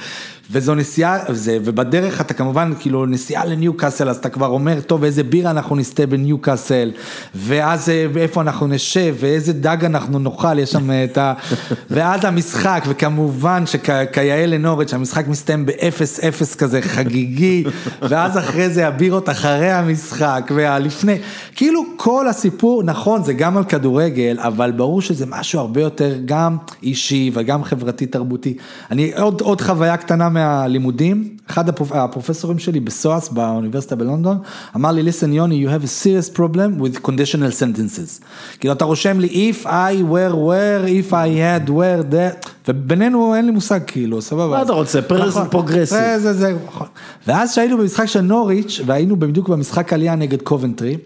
וזו 0.50 0.74
נסיעה, 0.74 1.18
זה, 1.28 1.58
ובדרך 1.64 2.20
אתה 2.20 2.34
כמובן 2.34 2.72
כאילו 2.80 3.06
נסיעה 3.06 3.44
לניוקאסל, 3.44 4.08
אז 4.08 4.16
אתה 4.16 4.28
כבר 4.28 4.46
אומר, 4.46 4.80
טוב, 4.80 5.04
איזה 5.04 5.22
בירה 5.22 5.50
אנחנו 5.50 5.76
נשתה 5.76 6.06
בניוקאסל, 6.06 6.90
ואז 7.34 7.88
אה, 7.88 8.06
איפה 8.16 8.40
אנחנו 8.40 8.66
נשב, 8.66 9.16
ואיזה 9.20 9.52
דג 9.52 9.84
אנחנו 9.84 10.18
נאכל, 10.18 10.58
יש 10.58 10.72
שם 10.72 10.90
אה, 10.90 11.04
את 11.04 11.18
ה... 11.18 11.34
ואז 11.90 12.24
המשחק, 12.24 12.84
וכמובן 12.88 13.66
שכיאה 13.66 14.46
לנוריץ', 14.46 14.94
המשחק 14.94 15.28
מסתיים 15.28 15.66
באפס 15.66 16.20
אפס 16.20 16.54
כזה 16.54 16.82
חגיגי, 16.82 17.64
ואז 18.08 18.38
אחרי 18.38 18.70
זה 18.70 18.88
הבירות 18.88 19.28
אחרי 19.28 19.70
המשחק, 19.70 20.50
והלפני, 20.54 21.18
כאילו 21.54 21.84
כל 21.96 22.28
הסיפור, 22.28 22.82
נכון, 22.82 23.24
זה 23.24 23.32
גם 23.32 23.56
על 23.56 23.64
כדורגל, 23.64 24.38
אבל 24.40 24.70
ברור 24.70 25.02
שזה 25.02 25.26
משהו 25.26 25.60
הרבה 25.60 25.80
יותר 25.80 26.14
גם 26.24 26.56
אישי 26.82 27.30
וגם 27.34 27.64
חברתי 27.64 28.06
תרבותי. 28.06 28.56
אני, 28.90 29.12
עוד, 29.16 29.40
עוד 29.40 29.60
חוויה 29.60 29.96
קטנה 29.96 30.28
מהלימודים, 30.38 31.36
אחד 31.50 31.68
הפרופ, 31.68 31.92
הפרופסורים 31.92 32.58
שלי 32.58 32.80
בסואס 32.80 33.28
באוניברסיטה 33.28 33.96
בלונדון, 33.96 34.38
אמר 34.76 34.92
לי, 34.92 35.10
listen 35.10 35.26
יוני, 35.26 35.66
you 35.66 35.68
have 35.68 35.84
a 35.84 36.04
serious 36.04 36.36
problem 36.38 36.82
with 36.82 37.06
conditional 37.06 37.60
sentences. 37.60 38.24
כאילו 38.60 38.72
אתה 38.74 38.84
רושם 38.84 39.20
לי, 39.20 39.52
if 39.52 39.66
I 39.66 40.02
were 40.10 40.34
where, 40.34 41.08
if 41.08 41.12
I 41.12 41.12
had 41.12 41.70
where 41.70 42.12
that, 42.12 42.48
ובינינו 42.68 43.34
אין 43.34 43.46
לי 43.46 43.50
מושג 43.50 43.80
כאילו, 43.86 44.22
סבבה. 44.22 44.56
מה 44.56 44.62
אתה 44.62 44.72
רוצה? 44.72 45.00
נכון. 45.18 45.48
Progressive. 45.50 45.98
זה, 45.98 46.18
זה, 46.18 46.32
זה, 46.32 46.54
נכון. 46.66 46.86
ואז 47.26 47.54
שהיינו 47.54 47.78
במשחק 47.78 48.06
של 48.06 48.20
נוריץ', 48.20 48.80
והיינו 48.86 49.16
בדיוק 49.16 49.48
במשחק 49.48 49.92
עלייה 49.92 50.14
נגד 50.14 50.42
קובנטרי, 50.42 50.96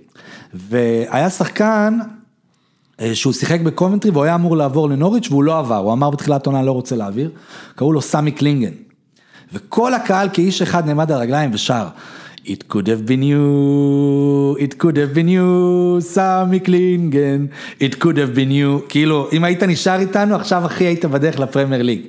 והיה 0.55 1.31
שחקן 1.31 1.99
אה, 3.01 3.15
שהוא 3.15 3.33
שיחק 3.33 3.61
בקובנטרי 3.61 4.11
והוא 4.11 4.25
היה 4.25 4.35
אמור 4.35 4.57
לעבור 4.57 4.89
לנוריץ' 4.89 5.29
והוא 5.31 5.45
לא 5.45 5.59
עבר, 5.59 5.77
הוא 5.77 5.93
אמר 5.93 6.11
בתחילת 6.11 6.47
עונה 6.47 6.63
לא 6.63 6.73
רוצה 6.73 6.97
להעביר, 6.97 7.31
קראו 7.77 7.93
לו 7.93 8.01
סמי 8.01 8.31
קלינגן. 8.31 8.73
וכל 9.53 9.95
הקהל 9.95 10.29
כאיש 10.33 10.63
אחד 10.63 10.87
נעמד 10.87 11.13
על 11.13 11.19
הרגליים 11.19 11.51
ושר, 11.55 11.87
It 12.45 12.65
could 12.69 12.89
have 12.89 13.07
been 13.07 13.23
you, 13.23 14.57
it 14.59 14.79
could 14.79 14.97
have 14.97 15.15
been 15.15 15.29
you, 15.29 16.01
סמי 16.01 16.61
קלינגן, 16.61 17.47
it 17.81 17.95
could 17.95 18.17
have 18.17 18.37
been 18.37 18.51
you, 18.51 18.89
כאילו, 18.89 19.29
אם 19.33 19.45
היית 19.45 19.63
נשאר 19.63 20.01
איתנו, 20.01 20.35
עכשיו 20.35 20.67
אחי 20.67 20.85
היית 20.85 21.05
בדרך 21.05 21.39
לפרמייר 21.39 21.83
ליג. 21.83 22.01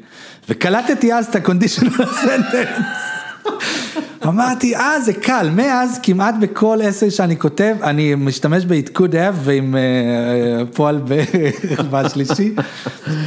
וקלטתי 0.50 1.14
אז 1.14 1.26
את 1.26 1.36
ה-conditional 1.36 2.02
sentence. 2.26 3.50
אמרתי, 4.28 4.76
אה, 4.76 5.02
זה 5.02 5.14
קל, 5.14 5.50
מאז 5.56 6.00
כמעט 6.04 6.36
בכל 6.40 6.80
אסי 6.90 7.12
שאני 7.12 7.38
כותב, 7.38 7.76
אני 7.84 8.16
משתמש 8.16 8.66
ב-it 8.66 8.98
could 8.98 9.12
have 9.12 9.36
ועם 9.36 9.76
אה, 9.76 10.66
פועל 10.66 11.02
בשלישי, 11.92 12.56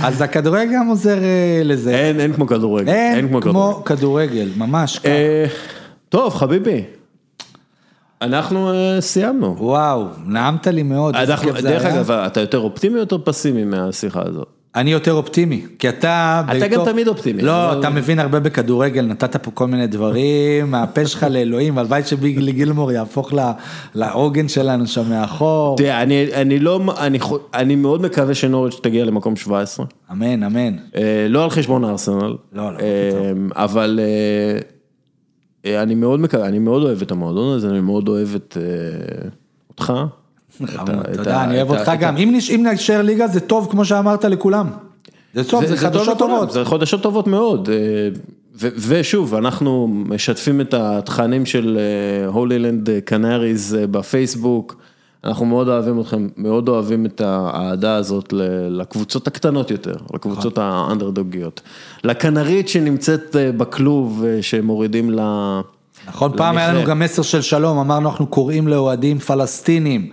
אז 0.02 0.22
הכדורגל 0.22 0.72
גם 0.74 0.86
עוזר 0.88 1.18
אה, 1.18 1.62
לזה. 1.64 1.98
אין, 1.98 2.20
אין 2.20 2.32
כמו 2.32 2.46
כדורגל. 2.46 2.92
אין 2.92 3.40
כמו 3.40 3.82
כדורגל, 3.84 4.48
ממש 4.56 4.98
ככה. 4.98 5.08
אה, 5.08 5.44
טוב, 6.08 6.34
חביבי. 6.34 6.84
אנחנו 8.22 8.72
סיימנו. 9.00 9.56
וואו, 9.58 10.06
נעמת 10.26 10.66
לי 10.66 10.82
מאוד. 10.82 11.16
אנחנו, 11.16 11.52
דרך. 11.52 11.84
אגב, 11.84 12.10
אתה 12.10 12.40
יותר 12.40 12.58
אופטימי 12.58 12.94
או 12.94 13.00
יותר 13.00 13.18
פסימי 13.24 13.64
מהשיחה 13.64 14.22
הזאת? 14.26 14.55
אני 14.76 14.92
יותר 14.92 15.12
אופטימי, 15.12 15.66
כי 15.78 15.88
אתה... 15.88 16.42
אתה 16.56 16.68
גם 16.68 16.84
תמיד 16.84 17.08
אופטימי, 17.08 17.42
לא, 17.42 17.70
אבל- 17.70 17.80
אתה 17.80 17.90
מבין 17.90 18.18
הרבה 18.18 18.40
בכדורגל, 18.40 19.06
נתת 19.06 19.36
פה 19.36 19.50
כל 19.50 19.66
מיני 19.66 19.86
דברים, 19.86 20.70
מהפה 20.70 21.06
שלך 21.06 21.26
לאלוהים, 21.30 21.78
הלוואי 21.78 22.02
שביגלי 22.04 22.52
גילמור 22.52 22.92
יהפוך 22.92 23.32
לעוגן 23.94 24.48
שלנו 24.48 24.86
שם 24.86 25.10
מאחור. 25.10 25.76
תראה, 25.76 26.02
אני, 26.02 26.26
אני 26.34 26.58
לא, 26.58 26.80
אני, 26.98 27.18
אני 27.54 27.76
מאוד 27.76 28.02
מקווה 28.02 28.34
שנוריץ' 28.34 28.80
תגיע 28.82 29.04
למקום 29.04 29.36
17. 29.36 29.86
אמן, 30.12 30.42
אמן. 30.42 30.76
אה, 30.96 31.26
לא 31.28 31.44
על 31.44 31.50
חשבון 31.50 31.84
הארסנל. 31.84 32.20
לא, 32.20 32.36
לא, 32.52 32.62
מה 32.70 32.76
אה, 33.56 33.64
אבל 33.64 34.00
אה, 34.02 34.58
אה, 35.70 35.82
אני 35.82 35.94
מאוד 35.94 36.20
מקווה, 36.20 36.46
אני 36.46 36.58
מאוד 36.58 36.82
אוהב 36.82 37.02
את 37.02 37.10
המועדון 37.10 37.56
הזה, 37.56 37.68
אני 37.70 37.80
מאוד 37.80 38.08
אוהב 38.08 38.28
את 38.34 38.56
אה, 38.60 39.28
אותך. 39.70 39.92
תודה, 41.16 41.44
אני 41.44 41.56
אוהב 41.56 41.70
אותך 41.70 41.92
גם. 42.00 42.16
אם 42.16 42.30
נש- 42.36 42.50
אם 42.50 42.66
נשאר 42.72 43.02
ליגה 43.02 43.26
זה 43.28 43.40
טוב, 43.40 43.68
כמו 43.70 43.84
שאמרת 43.84 44.24
לכולם. 44.24 44.66
זה 45.34 45.44
טוב, 45.44 45.66
זה 45.66 45.76
חדשות 45.76 46.18
טובות. 46.18 46.50
זה 46.50 46.64
חדשות 46.64 47.02
טובות 47.02 47.26
מאוד. 47.26 47.68
אה, 47.72 48.08
ושוב, 48.60 49.34
אנחנו 49.34 49.88
משתפים 49.88 50.60
את 50.60 50.74
התכנים 50.74 51.46
של 51.46 51.78
הולילנד 52.26 52.88
קנאריז 53.04 53.76
בפייסבוק. 53.90 54.76
אנחנו 55.24 55.46
מאוד 55.46 55.68
אוהבים 55.68 56.00
אתכם, 56.00 56.28
מאוד 56.36 56.68
אוהבים 56.68 57.06
את 57.06 57.20
האהדה 57.20 57.94
הזאת 57.96 58.32
לקבוצות 58.70 59.26
הקטנות 59.26 59.70
יותר, 59.70 59.94
לקבוצות 60.14 60.58
האנדרדוגיות. 60.58 61.60
לקנרית 62.04 62.68
שנמצאת 62.68 63.36
אה, 63.36 63.52
בכלוב, 63.52 64.24
אה, 64.26 64.42
שמורידים 64.42 65.10
ל... 65.10 65.20
נכון, 66.08 66.32
פעם 66.36 66.56
היה. 66.58 66.72
לנו 66.72 66.84
גם 66.84 66.98
מסר 66.98 67.22
של 67.22 67.40
שלום, 67.40 67.78
אמרנו 67.78 68.08
אנחנו 68.10 68.26
קוראים 68.26 68.68
לאוהדים 68.68 69.18
פלסטינים 69.18 70.10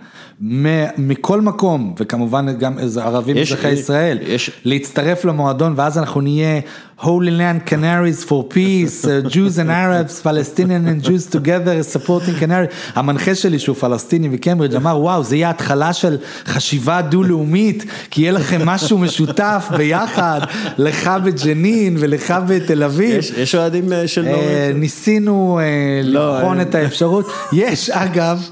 מכל 0.98 1.40
מקום, 1.40 1.94
וכמובן 1.98 2.46
גם 2.58 2.72
ערבים 3.02 3.36
אזרחי 3.36 3.68
ישראל, 3.72 4.18
יש- 4.22 4.50
להצטרף 4.64 5.24
למועדון 5.24 5.72
ואז 5.76 5.98
אנחנו 5.98 6.20
נהיה 6.20 6.60
Holy 6.96 7.30
Land 7.30 7.66
Canaries 7.66 8.22
for 8.24 8.44
Peace, 8.44 9.04
uh, 9.04 9.20
Jews 9.28 9.58
and 9.58 9.70
Arabs, 9.70 10.20
Palestinian 10.22 10.86
and 10.86 11.02
Jews 11.02 11.26
together 11.26 11.82
supporting 11.82 12.36
Canaries. 12.40 12.70
המנחה 12.94 13.34
שלי 13.34 13.58
שהוא 13.58 13.76
פלסטיני 13.76 14.28
מקיימברידג' 14.28 14.76
אמר 14.76 14.98
וואו 15.00 15.22
זה 15.22 15.36
יהיה 15.36 15.50
התחלה 15.50 15.92
של 15.92 16.16
חשיבה 16.46 17.02
דו-לאומית, 17.02 17.84
כי 18.10 18.22
יהיה 18.22 18.32
לכם 18.32 18.66
משהו 18.66 18.98
משותף 18.98 19.68
ביחד, 19.76 20.40
לך 20.78 21.10
בג'נין 21.24 21.96
ולך 21.98 22.34
בתל 22.48 22.82
אביב. 22.82 23.18
יש 23.18 23.30
יש 23.30 23.54
אוהדים 23.54 23.92
אה, 23.92 24.08
של 24.08 24.26
אה, 24.26 24.32
נוריץ'? 24.32 24.74
ניסינו 24.74 25.60
אה, 25.62 26.00
לא, 26.04 26.36
לבחון. 26.36 26.60
את 26.60 26.74
האפשרות, 26.74 27.26
יש 27.52 27.90
אגב 27.90 28.50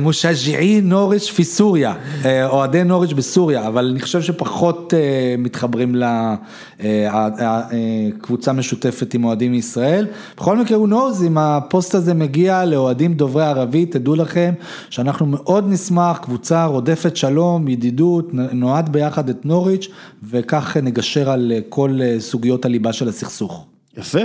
מושג'עי 0.00 0.80
נוריץ' 0.80 1.30
פי 1.30 1.44
סוריה, 1.44 1.94
אוהדי 2.46 2.84
נוריץ' 2.84 3.12
בסוריה, 3.12 3.66
אבל 3.66 3.88
אני 3.92 4.00
חושב 4.00 4.22
שפחות 4.22 4.94
מתחברים 5.38 5.94
לקבוצה 7.72 8.52
משותפת 8.52 9.14
עם 9.14 9.24
אוהדים 9.24 9.52
מישראל. 9.52 10.06
בכל 10.36 10.58
מקרה 10.58 10.76
הוא 10.76 10.88
נוז, 10.88 11.24
אם 11.24 11.38
הפוסט 11.38 11.94
הזה 11.94 12.14
מגיע 12.14 12.64
לאוהדים 12.64 13.14
דוברי 13.14 13.44
ערבית, 13.44 13.92
תדעו 13.92 14.14
לכם 14.14 14.52
שאנחנו 14.90 15.26
מאוד 15.26 15.64
נשמח, 15.68 16.18
קבוצה 16.18 16.64
רודפת 16.64 17.16
שלום, 17.16 17.68
ידידות, 17.68 18.34
נועד 18.34 18.92
ביחד 18.92 19.28
את 19.28 19.46
נוריץ' 19.46 19.88
וכך 20.22 20.76
נגשר 20.82 21.30
על 21.30 21.52
אה, 21.54 21.60
כל 21.68 21.98
אה, 22.02 22.16
סוגיות 22.20 22.64
הליבה 22.64 22.92
של 22.92 23.08
הסכסוך. 23.08 23.71
יפה, 23.96 24.18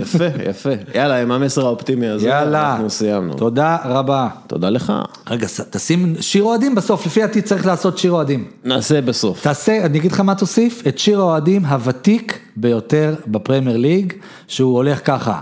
יפה, 0.00 0.24
יפה. 0.48 0.70
יאללה, 0.94 1.22
עם 1.22 1.32
המסר 1.32 1.66
האופטימי 1.66 2.06
הזה, 2.06 2.28
יאללה, 2.28 2.72
אנחנו 2.72 2.90
סיימנו. 2.90 3.34
תודה 3.34 3.76
רבה. 3.84 4.28
תודה 4.46 4.70
לך. 4.70 4.92
רגע, 5.30 5.46
תשים 5.70 6.14
שיר 6.20 6.42
אוהדים 6.44 6.74
בסוף, 6.74 7.06
לפי 7.06 7.20
דעתי 7.20 7.42
צריך 7.42 7.66
לעשות 7.66 7.98
שיר 7.98 8.12
אוהדים. 8.12 8.50
נעשה 8.64 9.00
בסוף. 9.00 9.42
תעשה, 9.42 9.86
אני 9.86 9.98
אגיד 9.98 10.12
לך 10.12 10.20
מה 10.20 10.34
תוסיף, 10.34 10.82
את 10.88 10.98
שיר 10.98 11.20
האוהדים 11.20 11.64
הוותיק 11.64 12.38
ביותר 12.56 13.14
בפרמייר 13.26 13.76
ליג, 13.76 14.12
שהוא 14.48 14.76
הולך 14.76 15.00
ככה. 15.04 15.40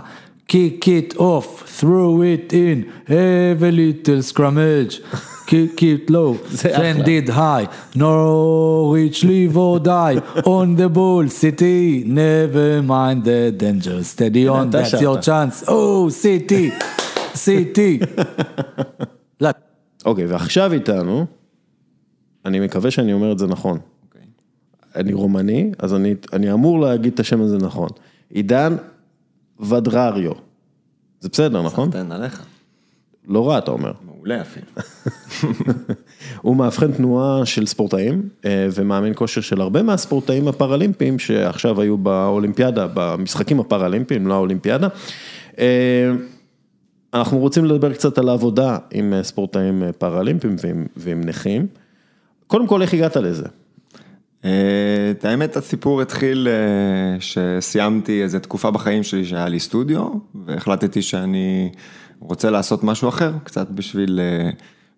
kick 0.51 0.87
it 0.87 1.17
off, 1.17 1.47
throw 1.79 2.21
it 2.21 2.51
in, 2.51 2.77
have 3.07 3.63
a 3.63 3.71
little 3.71 4.21
scrummage, 4.21 4.99
kick 5.51 5.83
it 5.83 6.09
low, 6.09 6.31
send 6.61 7.07
it 7.17 7.27
high, 7.27 7.65
Norwich 7.95 9.19
live 9.29 9.57
or 9.57 9.79
die, 9.79 10.17
on 10.57 10.67
the 10.79 10.89
ball, 10.97 11.27
city, 11.27 12.03
never 12.05 12.81
mind 12.81 13.25
the 13.25 13.51
danger, 13.63 13.97
steady 14.03 14.47
on, 14.47 14.69
that's 14.69 14.93
your 15.05 15.17
chance, 15.27 15.55
oh, 15.67 16.09
city, 16.09 16.71
city. 17.35 17.99
אוקיי, 20.05 20.25
ועכשיו 20.25 20.73
איתנו, 20.73 21.25
אני 22.45 22.59
מקווה 22.59 22.91
שאני 22.91 23.13
אומר 23.13 23.31
את 23.31 23.39
זה 23.39 23.47
נכון. 23.47 23.77
אני 24.95 25.13
רומני, 25.13 25.71
אז 25.79 25.93
אני, 25.93 26.15
אני 26.33 26.53
אמור 26.53 26.79
להגיד 26.79 27.13
את 27.13 27.19
השם 27.19 27.41
הזה 27.41 27.57
נכון. 27.57 27.89
עידן 28.29 28.75
ודרריו. 29.59 30.31
זה 31.19 31.29
בסדר, 31.29 31.61
נכון? 31.61 31.91
תן 31.91 32.11
עליך. 32.11 32.45
לא 33.27 33.49
רע, 33.49 33.57
אתה 33.57 33.71
אומר. 33.71 33.91
מעולה 34.21 34.41
אפילו. 34.41 34.65
הוא 36.41 36.55
מאבחן 36.55 36.91
תנועה 36.91 37.45
של 37.45 37.65
ספורטאים 37.65 38.29
אה, 38.45 38.67
ומאמן 38.73 39.11
כושר 39.15 39.41
של 39.41 39.61
הרבה 39.61 39.83
מהספורטאים 39.83 40.47
הפראלימפיים 40.47 41.19
שעכשיו 41.19 41.81
היו 41.81 41.97
באולימפיאדה, 41.97 42.87
במשחקים 42.93 43.59
הפראלימפיים, 43.59 44.27
לא 44.27 44.33
האולימפיאדה. 44.33 44.87
אה, 45.59 46.11
אנחנו 47.13 47.37
רוצים 47.37 47.65
לדבר 47.65 47.93
קצת 47.93 48.17
על 48.17 48.29
העבודה 48.29 48.77
עם 48.91 49.13
אה, 49.13 49.23
ספורטאים 49.23 49.83
פראלימפיים 49.97 50.55
ועם, 50.63 50.85
ועם 50.97 51.21
נכים. 51.21 51.67
קודם 52.47 52.67
כל, 52.67 52.81
איך 52.81 52.93
הגעת 52.93 53.17
לזה? 53.17 53.45
את 55.11 55.25
האמת 55.25 55.57
הסיפור 55.57 56.01
התחיל 56.01 56.47
שסיימתי 57.19 58.23
איזה 58.23 58.39
תקופה 58.39 58.71
בחיים 58.71 59.03
שלי 59.03 59.25
שהיה 59.25 59.47
לי 59.47 59.59
סטודיו 59.59 60.07
והחלטתי 60.45 61.01
שאני 61.01 61.71
רוצה 62.21 62.49
לעשות 62.49 62.83
משהו 62.83 63.09
אחר 63.09 63.33
קצת 63.43 63.69
בשביל, 63.69 64.19
אה, 64.19 64.49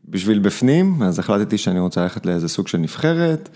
בשביל 0.10 0.40
בפנים 0.40 1.04
אז 1.04 1.20
החלטתי 1.20 1.58
שאני 1.58 1.80
רוצה 1.80 2.02
ללכת 2.02 2.26
לאיזה 2.26 2.48
סוג 2.48 2.68
של 2.68 2.78
נבחרת 2.78 3.50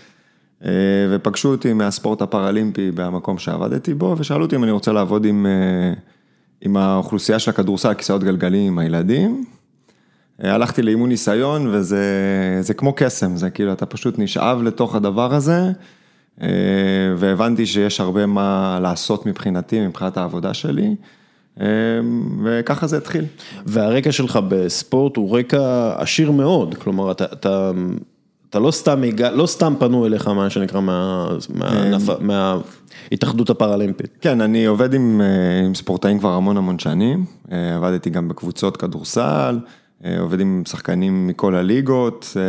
אה, 0.64 0.70
ופגשו 1.10 1.50
אותי 1.50 1.72
מהספורט 1.72 2.22
הפראלימפי 2.22 2.90
במקום 2.90 3.38
שעבדתי 3.38 3.94
בו 3.94 4.14
ושאלו 4.18 4.44
אותי 4.44 4.56
אם 4.56 4.64
אני 4.64 4.72
רוצה 4.72 4.92
לעבוד 4.92 5.24
עם, 5.24 5.46
אה, 5.46 5.92
עם 6.60 6.76
האוכלוסייה 6.76 7.38
של 7.38 7.50
הכדורסל, 7.50 7.94
כיסאות 7.94 8.24
גלגלים 8.24 8.78
הילדים. 8.78 9.44
הלכתי 10.38 10.82
לאימון 10.82 11.08
ניסיון 11.08 11.66
וזה 11.66 12.04
זה 12.60 12.74
כמו 12.74 12.92
קסם, 12.96 13.36
זה 13.36 13.50
כאילו 13.50 13.72
אתה 13.72 13.86
פשוט 13.86 14.18
נשאב 14.18 14.62
לתוך 14.62 14.94
הדבר 14.94 15.34
הזה 15.34 15.72
והבנתי 17.16 17.66
שיש 17.66 18.00
הרבה 18.00 18.26
מה 18.26 18.78
לעשות 18.82 19.26
מבחינתי, 19.26 19.86
מבחינת 19.86 20.16
העבודה 20.16 20.54
שלי 20.54 20.94
וככה 22.44 22.86
זה 22.86 22.96
התחיל. 22.96 23.24
והרקע 23.66 24.12
שלך 24.12 24.38
בספורט 24.48 25.16
הוא 25.16 25.38
רקע 25.38 25.92
עשיר 25.96 26.30
מאוד, 26.30 26.74
כלומר, 26.74 27.10
אתה, 27.10 27.24
אתה, 27.24 27.70
אתה 28.50 28.58
לא 28.58 28.70
סתם 28.70 29.02
לא 29.32 29.46
סתם 29.46 29.74
פנו 29.78 30.06
אליך, 30.06 30.28
מה 30.28 30.50
שנקרא, 30.50 30.80
מה, 30.80 31.28
מהענף- 31.54 32.20
מההתאחדות 32.20 33.50
הפראלימפית. 33.50 34.16
כן, 34.20 34.40
אני 34.40 34.66
עובד 34.66 34.94
עם, 34.94 35.20
אה, 35.20 35.66
עם 35.66 35.74
ספורטאים 35.74 36.18
כבר 36.18 36.32
המון 36.32 36.56
המון 36.56 36.78
שנים, 36.78 37.24
אה, 37.52 37.76
עבדתי 37.76 38.10
גם 38.10 38.28
בקבוצות 38.28 38.76
כדורסל, 38.76 39.58
אה, 40.04 40.20
עובד 40.20 40.40
עם 40.40 40.62
שחקנים 40.66 41.26
מכל 41.26 41.54
הליגות, 41.54 42.36
אה, 42.36 42.42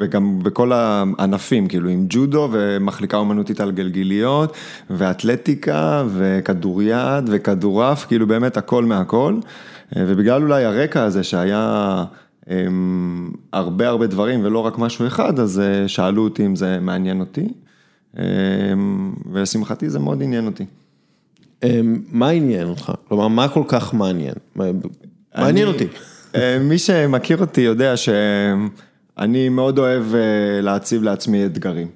וגם 0.00 0.38
בכל 0.42 0.72
הענפים, 0.72 1.66
כאילו 1.68 1.88
עם 1.88 2.06
ג'ודו 2.08 2.48
ומחליקה 2.52 3.16
אומנותית 3.16 3.60
על 3.60 3.72
גלגיליות, 3.72 4.52
ואתלטיקה, 4.90 6.04
וכדוריד, 6.14 6.96
וכדורעף, 7.26 8.04
כאילו 8.06 8.26
באמת 8.26 8.56
הכל 8.56 8.84
מהכל, 8.84 9.34
אה, 9.96 10.04
ובגלל 10.08 10.42
אולי 10.42 10.64
הרקע 10.64 11.02
הזה 11.02 11.22
שהיה... 11.22 12.04
הם, 12.46 13.30
הרבה 13.52 13.88
הרבה 13.88 14.06
דברים 14.06 14.44
ולא 14.44 14.58
רק 14.58 14.78
משהו 14.78 15.06
אחד, 15.06 15.38
אז 15.40 15.60
אה, 15.60 15.88
שאלו 15.88 16.24
אותי 16.24 16.46
אם 16.46 16.56
זה 16.56 16.78
מעניין 16.80 17.20
אותי, 17.20 17.48
אה, 18.18 18.24
ולשמחתי 19.32 19.90
זה 19.90 19.98
מאוד 19.98 20.22
עניין 20.22 20.46
אותי. 20.46 20.64
אמ, 21.62 22.02
מה 22.12 22.28
עניין 22.28 22.68
אותך? 22.68 22.92
כלומר, 23.08 23.28
מה 23.28 23.48
כל 23.48 23.62
כך 23.68 23.94
מעניין? 23.94 24.34
מעניין 24.56 24.76
אני- 25.36 25.64
אותי. 25.64 25.86
אה, 26.34 26.58
מי 26.60 26.78
שמכיר 26.78 27.38
אותי 27.40 27.60
יודע 27.60 27.94
שאני 29.18 29.48
מאוד 29.48 29.78
אוהב 29.78 30.14
אה, 30.14 30.60
להציב 30.60 31.02
לעצמי 31.02 31.46
אתגרים. 31.46 31.88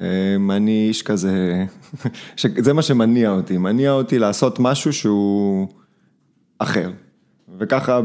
אה, 0.00 0.36
אני 0.50 0.86
איש 0.88 1.02
כזה, 1.02 1.64
זה 2.64 2.72
מה 2.72 2.82
שמניע 2.82 3.30
אותי, 3.30 3.58
מניע 3.58 3.92
אותי 3.92 4.18
לעשות 4.18 4.58
משהו 4.60 4.92
שהוא 4.92 5.68
אחר. 6.58 6.90
וככה 7.58 8.00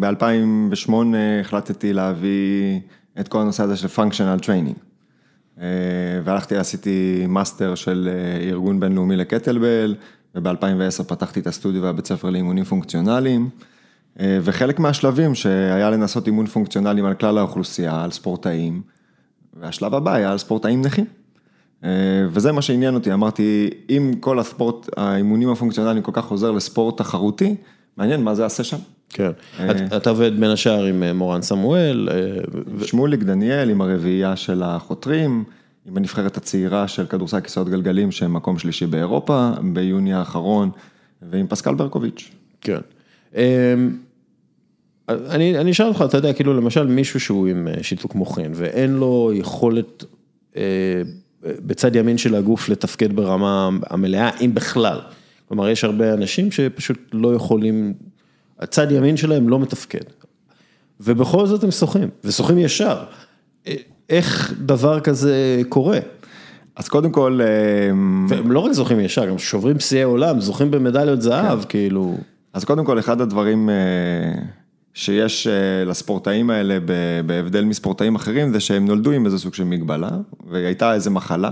ב-2008 0.00 0.92
החלטתי 1.40 1.92
להביא 1.92 2.80
את 3.20 3.28
כל 3.28 3.40
הנושא 3.40 3.62
הזה 3.62 3.76
של 3.76 3.88
functional 3.88 4.42
training. 4.42 4.78
אה, 5.60 5.66
והלכתי, 6.24 6.56
עשיתי 6.56 7.26
מאסטר 7.28 7.74
של 7.74 8.08
אה, 8.12 8.48
ארגון 8.48 8.80
בינלאומי 8.80 9.16
לקטלבל, 9.16 9.94
וב-2010 10.34 11.04
פתחתי 11.04 11.40
את 11.40 11.46
הסטודיו 11.46 11.82
והבית 11.82 12.06
ספר 12.06 12.30
לאימונים 12.30 12.64
פונקציונליים, 12.64 13.48
וחלק 14.18 14.78
מהשלבים 14.78 15.34
שהיה 15.34 15.90
לנסות 15.90 16.26
אימון 16.26 16.46
פונקציונליים 16.46 17.04
על 17.06 17.14
כלל 17.14 17.38
האוכלוסייה, 17.38 18.04
על 18.04 18.10
ספורטאים, 18.10 18.82
והשלב 19.60 19.94
הבא 19.94 20.12
היה 20.14 20.32
על 20.32 20.38
ספורטאים 20.38 20.82
נכים. 20.82 21.04
אה, 21.84 21.88
וזה 22.30 22.52
מה 22.52 22.62
שעניין 22.62 22.94
אותי, 22.94 23.12
אמרתי, 23.12 23.70
אם 23.90 24.12
כל 24.20 24.38
הספורט, 24.38 24.88
האימונים 24.96 25.48
הפונקציונליים 25.48 26.02
כל 26.02 26.12
כך 26.14 26.30
עוזר 26.30 26.50
לספורט 26.50 26.98
תחרותי, 26.98 27.54
מעניין 27.96 28.22
מה 28.22 28.34
זה 28.34 28.42
יעשה 28.42 28.64
שם. 28.64 28.76
כן. 29.08 29.30
את- 29.70 29.92
אתה 29.96 30.10
עובד 30.10 30.40
בין 30.40 30.50
השאר 30.50 30.84
עם 30.84 31.02
אה, 31.02 31.12
מורן 31.12 31.42
סמואל, 31.42 32.08
אה, 32.12 32.86
שמוליק 32.86 33.22
דניאל 33.22 33.70
עם 33.70 33.80
הרביעייה 33.80 34.36
של 34.36 34.62
החותרים, 34.62 35.44
עם 35.86 35.96
הנבחרת 35.96 36.36
הצעירה 36.36 36.88
של 36.88 37.06
כדורסל 37.06 37.40
כיסאות 37.40 37.68
גלגלים 37.68 38.12
שהם 38.12 38.32
מקום 38.34 38.58
שלישי 38.58 38.86
באירופה, 38.86 39.50
ביוני 39.72 40.14
האחרון, 40.14 40.70
ועם 41.30 41.46
פסקל 41.46 41.74
ברקוביץ'. 41.74 42.30
כן. 42.60 42.78
אמ, 43.36 43.40
אני, 45.08 45.58
אני 45.58 45.70
אשאל 45.70 45.86
אותך, 45.86 46.04
אתה 46.08 46.16
יודע, 46.16 46.32
כאילו 46.32 46.54
למשל 46.54 46.86
מישהו 46.86 47.20
שהוא 47.20 47.46
עם 47.46 47.68
אה, 47.68 47.82
שיתוק 47.82 48.14
מוחין 48.14 48.52
ואין 48.54 48.90
לו 48.92 49.30
יכולת 49.34 50.04
אה, 50.56 50.62
בצד 51.42 51.96
ימין 51.96 52.18
של 52.18 52.34
הגוף 52.34 52.68
לתפקד 52.68 53.16
ברמה 53.16 53.70
המלאה, 53.90 54.30
אם 54.40 54.54
בכלל. 54.54 55.00
כלומר, 55.48 55.68
יש 55.68 55.84
הרבה 55.84 56.14
אנשים 56.14 56.50
שפשוט 56.50 56.98
לא 57.12 57.34
יכולים, 57.34 57.94
הצד 58.58 58.92
ימין 58.92 59.16
שלהם 59.16 59.48
לא 59.48 59.58
מתפקד. 59.58 60.04
ובכל 61.00 61.46
זאת 61.46 61.64
הם 61.64 61.70
שוחים, 61.70 62.08
ושוחים 62.24 62.58
ישר. 62.58 63.04
אה, 63.66 63.74
איך 64.08 64.54
דבר 64.58 65.00
כזה 65.00 65.62
קורה? 65.68 65.98
אז 66.76 66.88
קודם 66.88 67.10
כל, 67.10 67.40
אה, 67.42 67.46
והם 68.28 68.52
לא 68.52 68.60
רק 68.60 68.72
זוכים 68.72 69.00
ישר, 69.00 69.26
גם 69.26 69.38
שוברים 69.38 69.80
שיאי 69.80 70.02
עולם, 70.02 70.40
זוכים 70.40 70.70
במדליות 70.70 71.22
זהב, 71.22 71.64
כאילו. 71.64 72.18
אז 72.52 72.64
קודם 72.64 72.84
כל, 72.84 72.98
אחד 72.98 73.20
הדברים 73.20 73.70
אה, 73.70 73.74
שיש 74.94 75.46
אה, 75.46 75.84
לספורטאים 75.84 76.50
האלה 76.50 76.78
בהבדל 77.26 77.64
מספורטאים 77.64 78.14
אחרים, 78.14 78.52
זה 78.52 78.60
שהם 78.60 78.84
נולדו 78.84 79.10
עם 79.10 79.26
איזה 79.26 79.38
סוג 79.38 79.54
של 79.54 79.64
מגבלה, 79.64 80.10
והייתה 80.50 80.94
איזה 80.94 81.10
מחלה. 81.10 81.50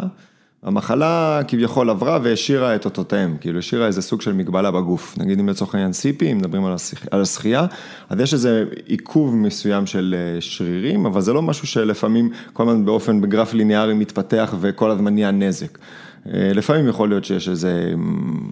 המחלה 0.62 1.40
כביכול 1.48 1.90
עברה 1.90 2.18
והשאירה 2.22 2.74
את 2.74 2.84
אותותיהם, 2.84 3.36
כאילו 3.40 3.58
השאירה 3.58 3.86
איזה 3.86 4.02
סוג 4.02 4.20
של 4.22 4.32
מגבלה 4.32 4.70
בגוף. 4.70 5.18
נגיד 5.18 5.40
אם 5.40 5.48
לצורך 5.48 5.74
העניין 5.74 5.90
CP, 5.90 6.24
אם 6.24 6.38
מדברים 6.38 6.64
על 6.64 6.72
השח- 6.74 7.06
על 7.10 7.20
השחייה, 7.22 7.66
אז 8.08 8.20
יש 8.20 8.34
איזה 8.34 8.64
עיכוב 8.86 9.36
מסוים 9.36 9.86
של 9.86 10.14
אה, 10.18 10.40
שרירים, 10.40 11.06
אבל 11.06 11.20
זה 11.20 11.32
לא 11.32 11.42
משהו 11.42 11.66
שלפעמים 11.66 12.30
כל 12.52 12.68
הזמן 12.68 12.84
באופן 12.84 13.20
בגרף 13.20 13.54
ליניארי 13.54 13.94
מתפתח 13.94 14.54
וכל 14.60 14.90
הזמן 14.90 15.14
נהיה 15.14 15.30
נזק. 15.30 15.78
אה, 16.26 16.52
לפעמים 16.54 16.88
יכול 16.88 17.08
להיות 17.08 17.24
שיש 17.24 17.48
איזה, 17.48 17.94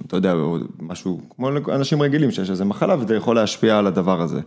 אתה 0.07 0.17
יודע, 0.17 0.35
משהו 0.81 1.21
כמו 1.37 1.49
אנשים 1.75 2.03
רגילים, 2.03 2.31
שיש 2.31 2.51
איזה 2.51 2.65
מחלה 2.65 2.97
וזה 3.01 3.17
יכול 3.17 3.37
להשפיע 3.37 3.79
על 3.79 3.87
הדבר 3.87 4.21
הזה. 4.21 4.41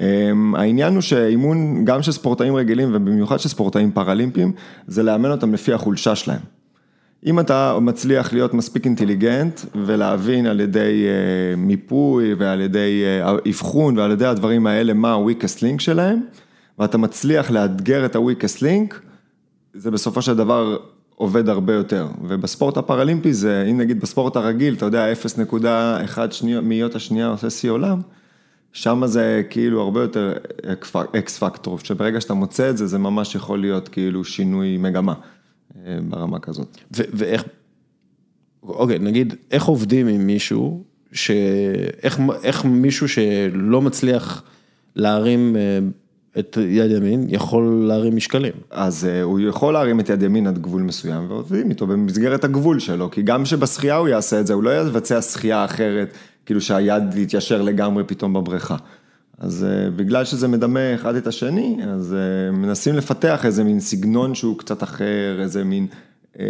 אמ, 0.00 0.54
העניין 0.54 0.94
הוא 0.94 1.00
שאימון, 1.00 1.84
גם 1.84 2.02
של 2.02 2.12
ספורטאים 2.12 2.56
רגילים 2.56 2.88
ובמיוחד 2.92 3.40
של 3.40 3.48
ספורטאים 3.48 3.92
פראלימפיים, 3.92 4.52
זה 4.86 5.02
לאמן 5.02 5.30
אותם 5.30 5.54
לפי 5.54 5.72
החולשה 5.72 6.14
שלהם. 6.14 6.40
אם 7.26 7.40
אתה 7.40 7.78
מצליח 7.80 8.32
להיות 8.32 8.54
מספיק 8.54 8.84
אינטליגנט 8.84 9.60
ולהבין 9.74 10.46
על 10.46 10.60
ידי 10.60 11.04
אה, 11.06 11.56
מיפוי 11.56 12.34
ועל 12.34 12.60
ידי 12.60 13.02
אה, 13.04 13.36
אבחון 13.50 13.98
ועל 13.98 14.10
ידי 14.10 14.26
הדברים 14.26 14.66
האלה 14.66 14.94
מה 14.94 15.12
ה-weakest 15.12 15.58
link 15.58 15.78
שלהם, 15.78 16.20
ואתה 16.78 16.98
מצליח 16.98 17.50
לאתגר 17.50 18.04
את 18.04 18.16
ה-weakest 18.16 18.58
link, 18.58 18.94
זה 19.74 19.90
בסופו 19.90 20.22
של 20.22 20.36
דבר 20.36 20.76
עובד 21.20 21.48
הרבה 21.48 21.74
יותר. 21.74 22.08
ובספורט 22.28 22.76
הפראלימפי 22.76 23.32
זה, 23.32 23.66
אם 23.70 23.78
נגיד 23.78 24.00
בספורט 24.00 24.36
הרגיל, 24.36 24.74
אתה 24.74 24.84
יודע, 24.84 25.12
0.1 25.12 26.30
שניות, 26.30 26.64
מאיות 26.64 26.94
השנייה 26.94 27.28
עושה 27.28 27.50
שיא 27.50 27.70
עולם, 27.70 28.00
שם 28.72 29.02
זה 29.06 29.42
כאילו 29.50 29.82
הרבה 29.82 30.00
יותר 30.00 30.32
אקס 31.18 31.38
פקטור, 31.38 31.78
שברגע 31.78 32.20
שאתה 32.20 32.34
מוצא 32.34 32.70
את 32.70 32.76
זה, 32.76 32.86
זה 32.86 32.98
ממש 32.98 33.34
יכול 33.34 33.60
להיות 33.60 33.88
כאילו 33.88 34.24
שינוי 34.24 34.76
מגמה 34.76 35.14
אה, 35.76 35.98
ברמה 36.08 36.38
כזאת. 36.38 36.78
ואיך, 36.90 37.44
אוקיי, 38.62 38.98
נגיד, 38.98 39.34
איך 39.50 39.64
עובדים 39.64 40.08
עם 40.08 40.26
מישהו, 40.26 40.84
ש... 41.12 41.30
איך, 42.02 42.20
איך 42.42 42.64
מישהו 42.64 43.08
שלא 43.08 43.82
מצליח 43.82 44.42
להרים 44.96 45.56
אה, 45.56 45.78
את 46.38 46.58
יד 46.68 46.90
ימין, 46.90 47.26
יכול 47.28 47.84
להרים 47.88 48.16
משקלים? 48.16 48.52
אז 48.70 49.04
אה, 49.04 49.22
הוא 49.22 49.40
יכול 49.40 49.72
להרים 49.72 50.00
את 50.00 50.08
יד 50.08 50.22
ימין 50.22 50.46
עד 50.46 50.58
גבול 50.58 50.82
מסוים, 50.82 51.30
ועובדים 51.30 51.70
איתו 51.70 51.86
במסגרת 51.86 52.44
הגבול 52.44 52.78
שלו, 52.78 53.10
כי 53.10 53.22
גם 53.22 53.44
שבשחייה 53.44 53.96
הוא 53.96 54.08
יעשה 54.08 54.40
את 54.40 54.46
זה, 54.46 54.54
הוא 54.54 54.62
לא 54.62 54.80
יבצע 54.80 55.22
שחייה 55.22 55.64
אחרת, 55.64 56.14
כאילו 56.46 56.60
שהיד 56.60 57.16
יתיישר 57.16 57.62
לגמרי 57.62 58.04
פתאום 58.04 58.32
בבריכה. 58.32 58.76
אז 59.38 59.64
אה, 59.64 59.90
בגלל 59.90 60.24
שזה 60.24 60.48
מדמה 60.48 60.94
אחד 60.94 61.14
את 61.14 61.26
השני, 61.26 61.76
אז 61.88 62.14
אה, 62.14 62.52
מנסים 62.52 62.94
לפתח 62.94 63.46
איזה 63.46 63.64
מין 63.64 63.80
סגנון 63.80 64.34
שהוא 64.34 64.58
קצת 64.58 64.82
אחר, 64.82 65.38
איזה 65.40 65.64
מין, 65.64 65.86
אה, 66.40 66.44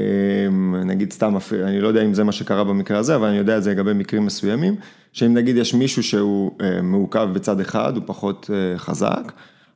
נגיד 0.85 1.13
סתם, 1.13 1.35
אני 1.65 1.81
לא 1.81 1.89
יודע 1.89 2.03
אם 2.03 2.15
זה 2.15 2.25
מה 2.25 2.33
שקרה 2.33 2.65
במקרה 2.65 2.99
הזה, 2.99 3.17
אבל 3.17 3.29
אני 3.29 3.37
יודע 3.37 3.59
את 3.59 3.63
זה 3.63 3.71
לגבי 3.71 3.93
מקרים 3.93 4.27
מסוימים, 4.27 4.77
שאם 5.13 5.35
נגיד 5.35 5.57
יש 5.57 5.75
מישהו 5.75 6.03
שהוא 6.03 6.51
אה, 6.61 6.83
מעוכב 6.83 7.29
בצד 7.33 7.61
אחד, 7.61 7.97
הוא 7.97 8.03
פחות 8.07 8.51
אה, 8.53 8.79
חזק, 8.79 9.33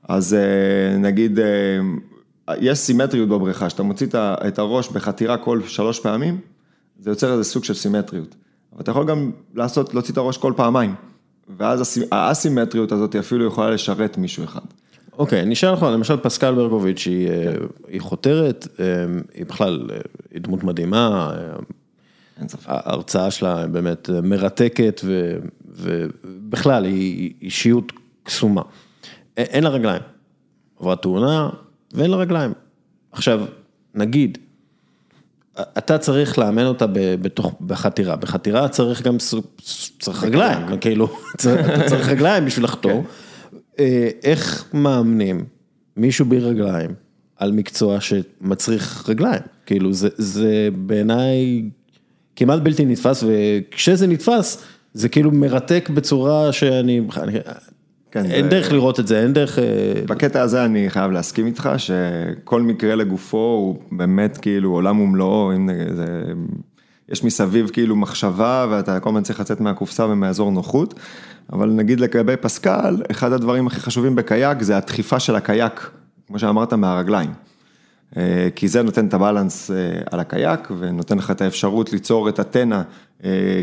אז 0.09 0.35
אה, 0.35 0.97
נגיד, 0.99 1.39
אה, 1.39 2.55
יש 2.61 2.79
סימטריות 2.79 3.29
בבריכה, 3.29 3.71
שאתה 3.71 3.83
מוציא 3.83 4.07
את 4.19 4.59
הראש 4.59 4.89
בחתירה 4.89 5.37
כל 5.37 5.61
שלוש 5.67 6.01
פעמים, 6.01 6.39
זה 7.01 7.11
יוצר 7.11 7.33
איזה 7.33 7.45
סוג 7.45 7.65
של 7.65 7.75
סימטריות. 7.75 8.35
אבל 8.73 8.81
אתה 8.81 8.91
יכול 8.91 9.07
גם 9.07 9.31
לעשות, 9.55 9.95
להוציא 9.95 10.13
את 10.13 10.19
הראש 10.19 10.39
כל 10.39 10.53
פעמיים. 10.57 10.95
ואז 11.59 12.05
האסימטריות 12.13 12.93
הזאת 12.93 13.17
אפילו 13.17 13.47
יכולה 13.47 13.71
לשרת 13.71 14.19
מישהו 14.19 14.45
אחד. 14.45 14.61
אוקיי, 15.19 15.43
אני 15.43 15.55
אשאל 15.55 15.71
אותך, 15.71 15.83
למשל 15.83 16.17
פסקל 16.17 16.55
ברקוביץ' 16.55 17.07
היא, 17.07 17.29
אה, 17.29 17.55
היא 17.89 18.01
חותרת, 18.01 18.69
היא 19.35 19.47
בכלל, 19.47 19.89
היא 20.31 20.41
דמות 20.41 20.65
מדהימה, 20.65 21.35
אה. 21.37 21.57
ההרצאה 22.67 23.31
שלה 23.31 23.67
באמת 23.67 24.11
מרתקת 24.23 25.01
ובכלל 25.67 26.85
היא 26.85 27.33
אישיות 27.43 27.93
קסומה. 28.23 28.63
אין 29.37 29.65
לה 29.65 29.71
רגליים, 29.71 30.03
עברה 30.81 30.97
תאונה 30.97 31.51
ואין 31.93 32.11
לה 32.11 32.17
רגליים. 32.17 32.53
עכשיו, 33.13 33.45
נגיד, 33.95 34.39
אתה 35.61 35.99
צריך 35.99 36.39
לאמן 36.39 36.67
אותה 36.67 36.87
בתוך, 36.93 37.55
בחתירה, 37.61 38.17
בחתירה 38.17 38.69
צריך 38.69 39.03
גם, 39.03 39.17
צריך 39.99 40.25
רגליים, 40.25 40.59
כאילו, 40.81 41.09
אתה 41.35 41.85
צריך 41.87 42.09
רגליים 42.09 42.45
בשביל 42.45 42.65
לחתור. 42.65 43.05
אה, 43.79 44.09
איך 44.23 44.65
מאמנים 44.75 45.45
מישהו 45.97 46.25
בלי 46.27 46.39
רגליים 46.39 46.95
על 47.37 47.53
מקצוע 47.53 48.01
שמצריך 48.01 49.09
רגליים? 49.09 49.43
כאילו, 49.67 49.93
זה, 49.93 50.09
זה 50.17 50.69
בעיניי 50.75 51.63
כמעט 52.37 52.61
בלתי 52.61 52.85
נתפס, 52.85 53.25
וכשזה 53.27 54.07
נתפס, 54.07 54.65
זה 54.95 55.09
כאילו 55.09 55.31
מרתק 55.31 55.91
בצורה 55.95 56.53
שאני, 56.53 57.01
אני, 57.17 57.33
כן, 57.33 57.51
אין 58.17 58.45
זה- 58.45 58.51
דרך 58.51 58.73
לראות 58.73 59.01
את 59.01 59.07
זה, 59.07 59.23
אין 59.23 59.33
דרך... 59.33 59.59
אה, 59.59 59.65
בקטע 60.09 60.43
הזה 60.43 60.65
אני 60.65 60.91
חייב 60.91 61.11
להסכים 61.11 61.47
איתך, 61.47 61.71
שכל 61.77 62.63
מקרה 62.63 62.95
לגופו 62.95 63.37
הוא 63.37 63.79
באמת 63.93 64.37
כאילו 64.37 64.71
עולם 64.71 65.01
ומלואו, 65.01 65.53
אם 65.57 65.69
זה, 65.95 66.23
יש 67.09 67.25
מסביב 67.25 67.71
כאילו 67.73 67.97
מחשבה 67.97 68.67
ואתה 68.71 69.01
כל 69.01 69.09
הזמן 69.09 69.23
צריך 69.23 69.41
לצאת 69.41 69.61
מהקופסה 69.61 70.07
ומהאזור 70.07 70.51
נוחות, 70.51 70.95
אבל 71.53 71.69
נגיד 71.71 72.01
לגבי 72.01 72.37
פסקל, 72.37 72.97
אחד 73.11 73.33
הדברים 73.33 73.67
הכי 73.67 73.81
חשובים 73.81 74.15
בקייק 74.17 74.63
זה 74.63 74.77
הדחיפה 74.77 75.21
של 75.21 75.37
הקייק, 75.37 75.91
כמו 76.27 76.39
שאמרת, 76.39 76.73
מהרגליים. 76.73 77.31
אה, 78.17 78.49
כי 78.57 78.69
זה 78.69 78.83
נותן 78.83 79.07
את 79.07 79.15
הבלנס 79.15 79.71
אה, 79.71 79.77
על 80.11 80.21
הקייק 80.21 80.69
ונותן 80.79 81.19
לך 81.19 81.31
את 81.31 81.41
האפשרות 81.41 81.93
ליצור 81.93 82.29
את 82.29 82.39
הטנא, 82.39 82.83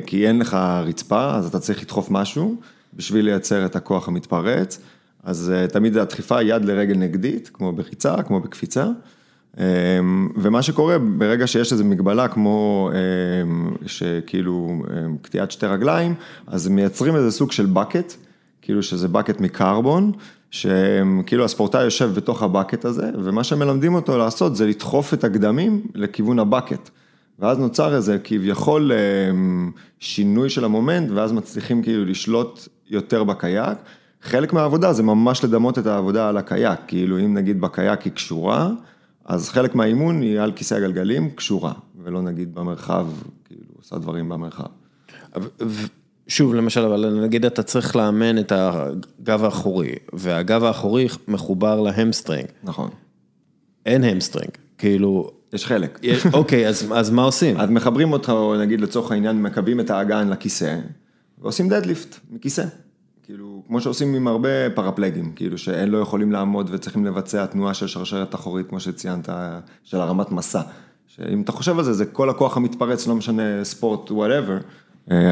כי 0.06 0.28
אין 0.28 0.40
לך 0.40 0.57
רצפה, 0.84 1.36
אז 1.36 1.45
אתה 1.45 1.60
צריך 1.60 1.82
לדחוף 1.84 2.11
משהו 2.11 2.56
בשביל 2.93 3.26
לייצר 3.26 3.65
את 3.65 3.76
הכוח 3.76 4.07
המתפרץ. 4.07 4.80
אז 5.23 5.51
אה, 5.55 5.68
תמיד 5.68 5.97
הדחיפה 5.97 6.41
יד 6.41 6.65
לרגל 6.65 6.97
נגדית, 6.97 7.49
כמו 7.53 7.72
בריצה, 7.72 8.23
כמו 8.23 8.39
בקפיצה. 8.39 8.88
אה, 9.59 9.99
ומה 10.35 10.61
שקורה 10.61 10.97
ברגע 10.99 11.47
שיש 11.47 11.72
איזו 11.72 11.85
מגבלה 11.85 12.27
כמו 12.27 12.89
אה, 12.93 12.97
שכאילו 13.88 14.84
אה, 14.89 15.05
קטיעת 15.22 15.51
שתי 15.51 15.65
רגליים, 15.65 16.13
אז 16.47 16.68
מייצרים 16.68 17.15
איזה 17.15 17.31
סוג 17.31 17.51
של 17.51 17.68
bucket, 17.73 18.13
כאילו 18.61 18.84
שזה 18.84 19.07
bucket 19.13 19.41
מקרבון, 19.41 20.11
שכאילו 20.51 21.45
הספורטאי 21.45 21.84
יושב 21.84 22.11
בתוך 22.15 22.43
ה 22.43 22.49
bucket 22.49 22.85
הזה, 22.85 23.09
ומה 23.23 23.43
שמלמדים 23.43 23.95
אותו 23.95 24.18
לעשות 24.18 24.55
זה 24.55 24.68
לדחוף 24.68 25.13
את 25.13 25.23
הגדמים 25.23 25.81
לכיוון 25.95 26.39
ה 26.39 26.46
bucket. 26.46 26.89
ואז 27.39 27.57
נוצר 27.57 27.95
איזה 27.95 28.18
כביכול 28.23 28.91
אמ, 28.91 29.72
שינוי 29.99 30.49
של 30.49 30.65
המומנט, 30.65 31.11
ואז 31.11 31.31
מצליחים 31.31 31.84
כאילו 31.84 32.05
לשלוט 32.05 32.68
יותר 32.91 33.23
בקייק. 33.23 33.77
חלק 34.22 34.53
מהעבודה 34.53 34.93
זה 34.93 35.03
ממש 35.03 35.43
לדמות 35.43 35.80
את 35.80 35.85
העבודה 35.88 36.30
על 36.30 36.38
הקייק, 36.38 36.80
כאילו 36.88 37.19
אם 37.19 37.34
נגיד 37.34 37.61
בקייק 37.61 38.01
היא 38.01 38.13
קשורה, 38.13 38.69
אז 39.26 39.49
חלק 39.49 39.76
מהאימון 39.76 40.22
היא 40.22 40.39
על 40.39 40.51
כיסא 40.51 40.73
הגלגלים 40.76 41.30
קשורה, 41.30 41.73
ולא 42.03 42.22
נגיד 42.22 42.55
במרחב, 42.55 43.07
כאילו 43.45 43.63
עושה 43.77 43.97
דברים 43.97 44.30
במרחב. 44.30 44.65
שוב, 46.27 46.53
למשל, 46.55 46.81
אבל 46.81 47.19
נגיד 47.23 47.45
אתה 47.45 47.63
צריך 47.63 47.95
לאמן 47.95 48.38
את 48.39 48.51
הגב 48.55 49.43
האחורי, 49.43 49.91
והגב 50.13 50.63
האחורי 50.63 51.07
מחובר 51.27 51.81
ל 51.81 51.87
hamstring. 51.87 52.45
נכון. 52.63 52.89
אין 53.85 54.03
hamstring, 54.03 54.52
כאילו, 54.77 55.31
יש 55.53 55.65
חלק. 55.65 55.99
יש- 56.03 56.26
אוקיי, 56.34 56.68
אז, 56.68 56.91
אז 56.95 57.09
מה 57.09 57.23
עושים? 57.23 57.57
אז 57.59 57.69
מחברים 57.69 58.13
אותך, 58.13 58.30
או 58.30 58.55
נגיד 58.59 58.81
לצורך 58.81 59.11
העניין, 59.11 59.41
מקבעים 59.41 59.80
את 59.80 59.89
האגן 59.89 60.30
לכיסא, 60.30 60.77
ועושים 61.41 61.69
deadlift 61.69 62.19
מכיסא. 62.31 62.65
כאילו, 63.23 63.63
כמו 63.68 63.81
שעושים 63.81 64.15
עם 64.15 64.27
הרבה 64.27 64.69
פרפלגים, 64.76 65.31
כאילו 65.35 65.57
שהם 65.57 65.91
לא 65.91 65.97
יכולים 65.97 66.31
לעמוד 66.31 66.69
וצריכים 66.73 67.05
לבצע 67.05 67.45
תנועה 67.45 67.73
של 67.73 67.88
שרשרת 67.88 68.35
אחורית, 68.35 68.69
כמו 68.69 68.80
שציינת, 68.80 69.30
של 69.84 69.97
הרמת 69.97 70.31
מסה. 70.31 70.61
שאם 71.07 71.41
אתה 71.41 71.51
חושב 71.51 71.77
על 71.77 71.84
זה, 71.84 71.93
זה 71.93 72.05
כל 72.05 72.30
הכוח 72.30 72.57
המתפרץ, 72.57 73.07
לא 73.07 73.15
משנה 73.15 73.63
ספורט, 73.63 74.11
whatever. 74.11 74.57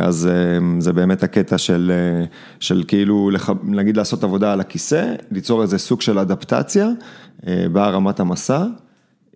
אז 0.03 0.27
אה, 0.27 0.81
זה 0.81 0.93
באמת 0.93 1.23
הקטע 1.23 1.57
של, 1.57 1.91
אה, 1.93 2.25
של 2.59 2.83
כאילו, 2.87 3.29
נגיד 3.63 3.97
לעשות 3.97 4.23
עבודה 4.23 4.53
על 4.53 4.59
הכיסא, 4.59 5.15
ליצור 5.31 5.61
איזה 5.61 5.77
סוג 5.77 6.01
של 6.01 6.19
אדפטציה 6.19 6.89
אה, 7.47 7.65
בהרמת 7.71 8.19
המסה. 8.19 8.65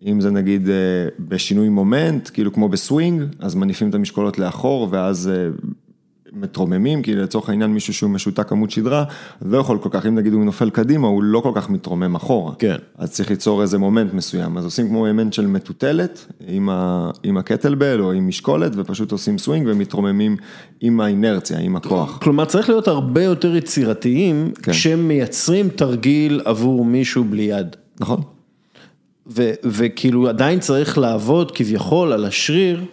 אם 0.06 0.22
זה 0.22 0.32
נגיד 0.32 0.70
אה, 0.70 0.76
בשינוי 1.20 1.70
מומנט, 1.70 2.30
כאילו 2.34 2.54
כמו 2.54 2.70
בסווינג, 2.70 3.24
אז 3.40 3.56
מניפים 3.56 3.90
את 3.90 3.96
המשקולות 3.96 4.40
לאחור 4.40 4.88
ואז 4.92 5.32
אה, 5.34 5.50
מתרוממים, 6.34 7.02
כי 7.02 7.16
לצורך 7.16 7.50
העניין 7.50 7.74
מישהו 7.74 7.94
שהוא 7.94 8.10
משותק 8.10 8.52
עמוד 8.52 8.72
שדרה, 8.72 9.04
לא 9.42 9.58
יכול 9.58 9.78
כל 9.78 9.90
כך, 9.92 10.06
אם 10.06 10.16
נגיד 10.16 10.34
הוא 10.34 10.46
נופל 10.46 10.70
קדימה, 10.70 11.08
הוא 11.08 11.24
לא 11.24 11.40
כל 11.40 11.52
כך 11.56 11.70
מתרומם 11.70 12.16
אחורה. 12.16 12.54
כן. 12.60 12.76
אז 12.98 13.12
צריך 13.12 13.30
ליצור 13.30 13.62
איזה 13.62 13.78
מומנט 13.78 14.14
מסוים, 14.14 14.58
אז 14.58 14.66
עושים 14.66 14.88
כמו 14.88 15.08
אלמנט 15.08 15.34
של 15.34 15.48
מטוטלת, 15.48 16.26
עם, 16.48 16.70
ה, 16.70 17.10
עם 17.24 17.38
הקטלבל 17.38 18.02
או 18.02 18.12
עם 18.12 18.28
משקולת, 18.28 18.72
ופשוט 18.76 19.12
עושים 19.12 19.38
סווינג 19.38 19.68
ומתרוממים 19.70 20.38
עם 20.82 21.02
האינרציה, 21.02 21.60
עם 21.60 21.76
הכוח. 21.76 22.18
כלומר, 22.22 22.46
צריך 22.46 22.70
להיות 22.70 22.88
הרבה 22.88 23.24
יותר 23.24 23.56
יצירתיים, 23.56 24.52
כן. 24.64 24.72
כשמייצרים 24.72 25.70
תרגיל 25.70 26.42
עבור 26.46 26.86
מישהו 26.86 27.24
בלי 27.24 27.44
יד. 27.44 27.76
נכון. 28.00 28.22
ו- 29.28 29.52
וכאילו 29.64 30.30
עדיין 30.30 30.60
צריך 30.60 30.98
לעבוד 30.98 31.52
כביכול 31.52 32.12
על 32.12 32.26
השריר 32.26 32.86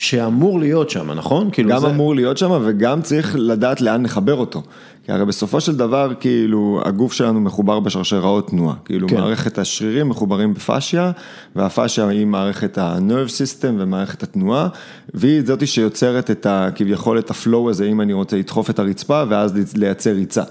שאמור 0.00 0.60
להיות 0.60 0.90
שם, 0.90 1.10
נכון? 1.10 1.48
כאילו 1.52 1.70
גם 1.70 1.80
זה... 1.80 1.86
אמור 1.86 2.14
להיות 2.14 2.38
שם 2.38 2.50
וגם 2.64 3.02
צריך 3.02 3.36
לדעת 3.38 3.80
לאן 3.80 4.04
לחבר 4.04 4.34
אותו. 4.34 4.62
כי 5.04 5.12
הרי 5.12 5.24
בסופו 5.24 5.60
של 5.60 5.76
דבר, 5.76 6.12
כאילו, 6.20 6.80
הגוף 6.84 7.12
שלנו 7.12 7.40
מחובר 7.40 7.80
בשרשראות 7.80 8.48
תנועה. 8.48 8.74
כאילו, 8.84 9.08
כן. 9.08 9.16
כן. 9.16 9.20
מערכת 9.20 9.58
השרירים 9.58 10.08
מחוברים 10.08 10.54
בפאשיה, 10.54 11.12
והפאשיה 11.56 12.08
היא 12.08 12.26
מערכת 12.26 12.78
ה-nerve 12.78 13.28
system 13.28 13.68
ומערכת 13.78 14.22
התנועה, 14.22 14.68
והיא 15.14 15.42
זאתי 15.46 15.66
שיוצרת 15.66 16.30
את 16.30 16.46
ה... 16.46 16.68
כביכול 16.74 17.18
את 17.18 17.30
הפלואו 17.30 17.70
הזה, 17.70 17.84
אם 17.84 18.00
אני 18.00 18.12
רוצה 18.12 18.36
לדחוף 18.36 18.70
את 18.70 18.78
הרצפה, 18.78 19.22
ואז 19.28 19.76
לייצר 19.76 20.12
ריצה, 20.12 20.42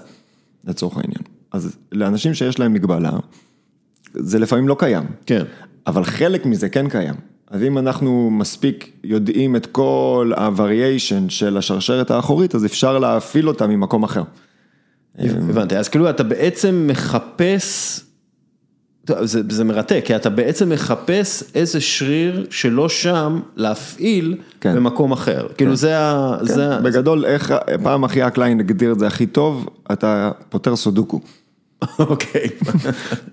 לצורך 0.64 0.96
העניין. 0.96 1.22
אז 1.52 1.76
לאנשים 1.92 2.34
שיש 2.34 2.58
להם 2.58 2.72
מגבלה, 2.72 3.12
זה 4.14 4.38
לפעמים 4.38 4.68
לא 4.68 4.76
קיים. 4.78 5.04
כן. 5.26 5.42
אבל 5.86 6.04
חלק 6.04 6.46
מזה 6.46 6.68
כן 6.68 6.88
קיים. 6.88 7.14
אז 7.50 7.62
אם 7.62 7.78
אנחנו 7.78 8.30
מספיק 8.30 8.90
יודעים 9.04 9.56
את 9.56 9.66
כל 9.66 10.32
ה-variation 10.36 11.28
של 11.28 11.56
השרשרת 11.56 12.10
האחורית, 12.10 12.54
אז 12.54 12.64
אפשר 12.64 12.98
להפעיל 12.98 13.48
אותה 13.48 13.66
ממקום 13.66 14.02
אחר. 14.02 14.22
הבנתי, 15.18 15.76
אז 15.76 15.88
כאילו 15.88 16.10
אתה 16.10 16.22
בעצם 16.22 16.84
מחפש, 16.86 18.00
זה, 19.22 19.40
זה 19.50 19.64
מרתק, 19.64 20.02
כי 20.04 20.16
אתה 20.16 20.30
בעצם 20.30 20.68
מחפש 20.68 21.42
איזה 21.54 21.80
שריר 21.80 22.46
שלא 22.50 22.88
שם 22.88 23.40
להפעיל 23.56 24.36
כן. 24.60 24.76
במקום 24.76 25.12
אחר. 25.12 25.46
כאילו 25.56 25.76
זה 25.76 25.98
ה... 25.98 26.36
כן, 26.38 26.44
זה 26.44 26.76
ה- 26.76 26.80
בגדול, 26.80 27.24
איך 27.24 27.54
פעם 27.82 28.04
אחי 28.04 28.22
הקליין 28.22 28.60
הגדיר 28.60 28.92
את 28.92 28.98
זה 28.98 29.06
הכי 29.06 29.26
טוב, 29.26 29.68
אתה 29.92 30.30
פותר 30.48 30.76
סודוקו. 30.76 31.20
אוקיי. 31.98 32.46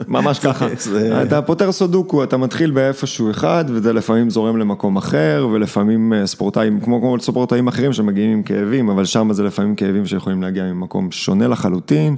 ממש 0.07 0.39
ככה. 0.39 0.67
זה- 0.79 1.23
אתה 1.23 1.41
פותר 1.41 1.71
סודוקו, 1.71 2.23
אתה 2.23 2.37
מתחיל 2.37 2.71
באיפשהו 2.71 3.31
אחד, 3.31 3.65
וזה 3.67 3.93
לפעמים 3.93 4.29
זורם 4.29 4.57
למקום 4.57 4.97
אחר, 4.97 5.47
ולפעמים 5.53 6.13
אה, 6.13 6.27
ספורטאים, 6.27 6.79
כמו 6.81 7.01
כל 7.01 7.19
ספורטאים 7.19 7.67
אחרים 7.67 7.93
שמגיעים 7.93 8.31
עם 8.31 8.43
כאבים, 8.43 8.89
אבל 8.89 9.05
שם 9.05 9.33
זה 9.33 9.43
לפעמים 9.43 9.75
כאבים 9.75 10.05
שיכולים 10.05 10.41
להגיע 10.41 10.63
ממקום 10.63 11.11
שונה 11.11 11.47
לחלוטין. 11.47 12.15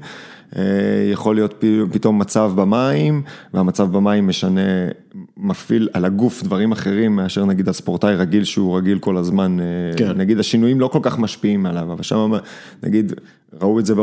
אה, 0.55 0.61
יכול 1.11 1.35
להיות 1.35 1.63
פתאום 1.91 2.19
מצב 2.19 2.51
במים, 2.55 3.21
והמצב 3.53 3.91
במים 3.91 4.27
משנה, 4.27 4.61
מפעיל 5.37 5.89
על 5.93 6.05
הגוף 6.05 6.43
דברים 6.43 6.71
אחרים 6.71 7.15
מאשר 7.15 7.45
נגיד 7.45 7.67
על 7.67 7.73
ספורטאי 7.73 8.15
רגיל 8.15 8.43
שהוא 8.43 8.77
רגיל 8.77 8.99
כל 8.99 9.17
הזמן, 9.17 9.57
אה, 9.59 9.65
כן. 9.97 10.17
נגיד 10.17 10.39
השינויים 10.39 10.79
לא 10.79 10.87
כל 10.87 10.99
כך 11.01 11.19
משפיעים 11.19 11.65
עליו, 11.65 11.93
אבל 11.93 12.03
שם 12.03 12.31
נגיד 12.83 13.13
ראו 13.61 13.79
את 13.79 13.85
זה 13.85 13.93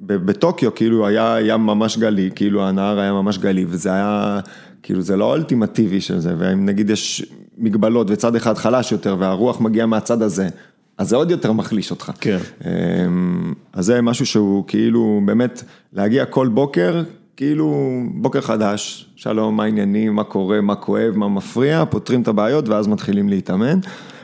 בטוקיו, 0.00 0.74
כאילו 0.74 1.06
היה 1.06 1.34
היה 1.34 1.56
ממש 1.56 1.98
גלי, 1.98 2.30
כאילו 2.34 2.64
הנהר 2.64 2.98
היה 2.98 3.12
ממש 3.12 3.38
גלי, 3.38 3.64
וזה 3.68 3.92
היה, 3.92 4.40
כאילו 4.82 5.02
זה 5.02 5.16
לא 5.16 5.24
אולטימטיבי 5.24 6.00
של 6.00 6.18
זה, 6.18 6.34
ואם 6.38 6.66
נגיד 6.66 6.90
יש 6.90 7.26
מגבלות 7.58 8.06
וצד 8.10 8.36
אחד 8.36 8.58
חלש 8.58 8.92
יותר 8.92 9.16
והרוח 9.18 9.60
מגיעה 9.60 9.86
מהצד 9.86 10.22
הזה, 10.22 10.48
אז 10.98 11.08
זה 11.08 11.16
עוד 11.16 11.30
יותר 11.30 11.52
מחליש 11.52 11.90
אותך. 11.90 12.10
כן. 12.20 12.38
אמ, 12.64 13.52
אז 13.72 13.84
זה 13.86 14.02
משהו 14.02 14.26
שהוא 14.26 14.64
כאילו 14.66 15.20
באמת 15.24 15.62
להגיע 15.92 16.24
כל 16.24 16.48
בוקר, 16.48 17.02
כאילו 17.36 17.74
בוקר 18.14 18.40
חדש, 18.40 19.06
שלום, 19.16 19.56
מה 19.56 19.64
העניינים, 19.64 20.14
מה 20.14 20.24
קורה, 20.24 20.60
מה 20.60 20.74
כואב, 20.74 21.12
מה 21.16 21.28
מפריע, 21.28 21.84
פותרים 21.90 22.22
את 22.22 22.28
הבעיות 22.28 22.68
ואז 22.68 22.86
מתחילים 22.88 23.28
להתאמן. 23.28 23.78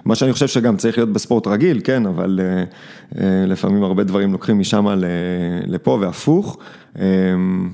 מה 0.05 0.15
שאני 0.15 0.33
חושב 0.33 0.47
שגם 0.49 0.77
צריך 0.77 0.99
להיות 0.99 1.13
בספורט 1.13 1.47
רגיל, 1.47 1.81
כן, 1.85 2.07
אבל 2.07 2.41
אה, 2.43 2.65
אה, 3.25 3.47
לפעמים 3.47 3.83
הרבה 3.83 4.05
דברים 4.05 4.33
לוקחים 4.33 4.59
משם 4.59 4.87
לפה 5.67 5.99
והפוך. 6.01 6.59
אמ, 6.99 7.03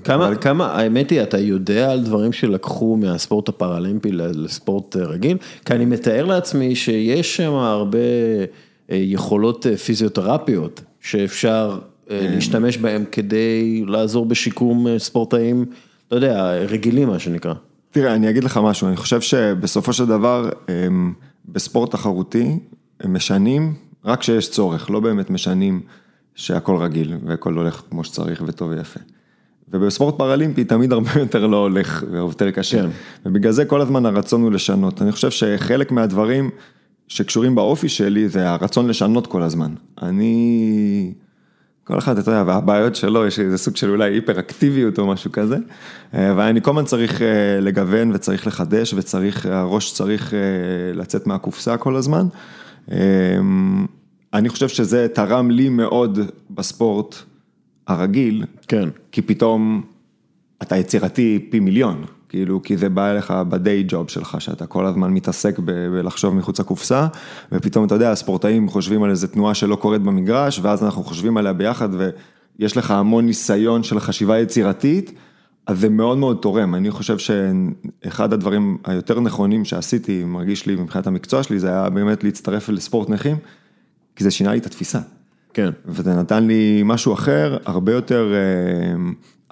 כמה, 0.04 0.26
אבל- 0.26 0.36
כמה, 0.40 0.66
האמת 0.66 1.10
היא, 1.10 1.22
אתה 1.22 1.38
יודע 1.38 1.92
על 1.92 2.00
דברים 2.04 2.32
שלקחו 2.32 2.96
מהספורט 2.96 3.48
הפראלימפי 3.48 4.12
לספורט 4.12 4.96
אה, 4.96 5.02
רגיל? 5.02 5.36
כי 5.64 5.72
אני 5.72 5.84
מתאר 5.84 6.24
לעצמי 6.24 6.74
שיש 6.76 7.36
שם 7.36 7.52
הרבה 7.52 7.98
יכולות 8.88 9.66
אה, 9.66 9.76
פיזיותרפיות 9.76 10.82
שאפשר 11.00 11.78
אה, 12.10 12.26
להשתמש 12.34 12.78
בהם 12.78 13.04
כדי 13.12 13.84
לעזור 13.86 14.26
בשיקום 14.26 14.86
אה, 14.86 14.98
ספורטאים, 14.98 15.64
לא 16.10 16.16
יודע, 16.16 16.52
רגילים 16.52 17.08
מה 17.08 17.18
שנקרא. 17.18 17.54
תראה, 17.90 18.14
אני 18.14 18.30
אגיד 18.30 18.44
לך 18.44 18.60
משהו, 18.62 18.88
אני 18.88 18.96
חושב 18.96 19.20
שבסופו 19.20 19.92
של 19.92 20.06
דבר, 20.06 20.50
בספורט 21.48 21.90
תחרותי, 21.90 22.58
משנים 23.04 23.74
רק 24.04 24.20
כשיש 24.20 24.50
צורך, 24.50 24.90
לא 24.90 25.00
באמת 25.00 25.30
משנים 25.30 25.80
שהכל 26.34 26.76
רגיל 26.76 27.14
והכל 27.26 27.54
הולך 27.54 27.82
כמו 27.90 28.04
שצריך 28.04 28.42
וטוב 28.46 28.70
ויפה. 28.70 29.00
ובספורט 29.72 30.18
פראלימפי 30.18 30.64
תמיד 30.64 30.92
הרבה 30.92 31.10
יותר 31.20 31.46
לא 31.46 31.56
הולך 31.56 32.04
ויותר 32.10 32.50
קשה. 32.50 32.82
כן. 32.82 32.88
ובגלל 33.26 33.52
זה 33.52 33.64
כל 33.64 33.80
הזמן 33.80 34.06
הרצון 34.06 34.42
הוא 34.42 34.52
לשנות. 34.52 35.02
אני 35.02 35.12
חושב 35.12 35.30
שחלק 35.30 35.92
מהדברים 35.92 36.50
שקשורים 37.08 37.54
באופי 37.54 37.88
שלי 37.88 38.28
זה 38.28 38.50
הרצון 38.50 38.86
לשנות 38.86 39.26
כל 39.26 39.42
הזמן. 39.42 39.74
אני... 40.02 41.12
כל 41.84 41.98
אחד, 41.98 42.18
אתה 42.18 42.30
יודע, 42.30 42.42
והבעיות 42.46 42.96
שלו, 42.96 43.26
יש 43.26 43.38
איזה 43.40 43.58
סוג 43.58 43.76
של 43.76 43.90
אולי 43.90 44.14
היפר-אקטיביות 44.14 44.98
או 44.98 45.06
משהו 45.06 45.32
כזה, 45.32 45.56
אה, 46.14 46.30
אבל 46.32 46.42
אני 46.42 46.62
כל 46.62 46.70
הזמן 46.70 46.84
צריך 46.84 47.22
אה, 47.22 47.60
לגוון 47.60 48.10
וצריך 48.14 48.46
לחדש 48.46 48.94
וצריך, 48.94 49.46
הראש 49.46 49.92
צריך 49.92 50.34
אה, 50.34 50.38
לצאת 50.94 51.26
מהקופסה 51.26 51.76
כל 51.76 51.96
הזמן. 51.96 52.26
אה, 52.92 52.96
אני 54.34 54.48
חושב 54.48 54.68
שזה 54.68 55.06
תרם 55.14 55.50
לי 55.50 55.68
מאוד 55.68 56.18
בספורט 56.50 57.14
הרגיל, 57.86 58.44
כן. 58.68 58.88
כי 59.12 59.22
פתאום 59.22 59.82
אתה 60.62 60.76
יצירתי 60.76 61.46
פי 61.50 61.60
מיליון, 61.60 62.04
כאילו, 62.28 62.62
כי 62.62 62.76
זה 62.76 62.88
בא 62.88 63.10
אליך 63.10 63.30
ב-day 63.48 63.92
job 63.92 64.08
שלך, 64.08 64.36
שאתה 64.38 64.66
כל 64.66 64.86
הזמן 64.86 65.10
מתעסק 65.10 65.58
ב- 65.58 65.88
בלחשוב 65.88 66.34
מחוץ 66.34 66.60
לקופסה, 66.60 67.06
ופתאום, 67.52 67.86
אתה 67.86 67.94
יודע, 67.94 68.10
הספורטאים 68.10 68.68
חושבים 68.68 69.02
על 69.02 69.10
איזה 69.10 69.28
תנועה 69.28 69.54
שלא 69.54 69.76
קורית 69.76 70.02
במגרש, 70.02 70.60
ואז 70.62 70.84
אנחנו 70.84 71.02
חושבים 71.04 71.36
עליה 71.36 71.52
ביחד, 71.52 71.88
ויש 72.58 72.76
לך 72.76 72.90
המון 72.90 73.26
ניסיון 73.26 73.82
של 73.82 74.00
חשיבה 74.00 74.38
יצירתית, 74.38 75.12
אז 75.66 75.80
זה 75.80 75.88
מאוד 75.88 76.18
מאוד 76.18 76.38
תורם. 76.42 76.74
אני 76.74 76.90
חושב 76.90 77.16
שאחד 77.18 78.32
הדברים 78.32 78.78
היותר 78.84 79.20
נכונים 79.20 79.64
שעשיתי, 79.64 80.24
מרגיש 80.24 80.66
לי 80.66 80.76
מבחינת 80.76 81.06
המקצוע 81.06 81.42
שלי, 81.42 81.58
זה 81.58 81.68
היה 81.68 81.90
באמת 81.90 82.24
להצטרף 82.24 82.68
לספורט 82.68 83.10
נכים, 83.10 83.36
כי 84.16 84.24
זה 84.24 84.30
שינה 84.30 84.52
לי 84.52 84.58
את 84.58 84.66
התפיסה. 84.66 84.98
כן. 85.54 85.70
וזה 85.86 86.14
נתן 86.14 86.46
לי 86.46 86.82
משהו 86.84 87.12
אחר, 87.12 87.56
הרבה 87.64 87.92
יותר 87.92 88.32
אה, 88.34 88.96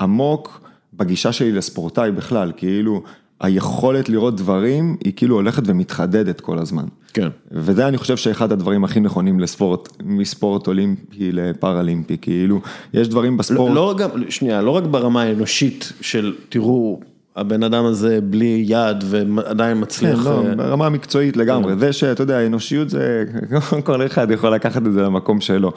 עמוק 0.01 0.66
בגישה 0.97 1.33
שלי 1.33 1.53
לספורטאי 1.53 2.11
בכלל, 2.11 2.53
כאילו 2.57 3.03
היכולת 3.41 4.09
לראות 4.09 4.37
דברים 4.37 4.97
היא 5.05 5.13
כאילו 5.17 5.35
הולכת 5.35 5.63
ומתחדדת 5.67 6.41
כל 6.41 6.59
הזמן. 6.59 6.85
כן. 7.13 7.29
וזה 7.53 7.89
אני 7.89 7.99
חושב 7.99 8.17
שאחד 8.17 8.53
הדברים 8.53 8.85
הכי 8.85 9.01
נכונים 9.01 9.41
לספורט, 9.41 9.89
מספורט 10.05 10.67
אולימפי 10.67 11.33
לפראלימפי, 11.33 12.17
כאילו, 12.21 12.61
יש 12.95 13.09
דברים 13.09 13.37
בספורט. 13.37 13.69
לא, 13.69 13.75
לא 13.75 13.91
רק, 13.91 13.97
שנייה, 14.29 14.63
לא 14.63 14.71
רק 14.71 14.85
ברמה 14.85 15.23
האנושית 15.23 15.93
של 16.01 16.35
תראו, 16.49 17.01
הבן 17.37 17.63
אדם 17.63 17.85
הזה 17.85 18.19
בלי 18.21 18.65
יד 18.67 19.05
ועדיין 19.05 19.77
כן, 19.77 19.83
מצליח. 19.83 20.27
לא, 20.27 20.43
אה, 20.49 20.55
ברמה 20.55 20.87
המקצועית 20.87 21.37
לגמרי, 21.37 21.77
זה 21.79 21.93
שאתה 21.93 22.23
יודע, 22.23 22.47
אנושיות 22.47 22.91
זה, 22.91 23.25
כל 23.85 24.07
אחד 24.07 24.31
יכול 24.31 24.55
לקחת 24.55 24.87
את 24.87 24.93
זה 24.93 25.03
למקום 25.03 25.41
שלו. 25.41 25.73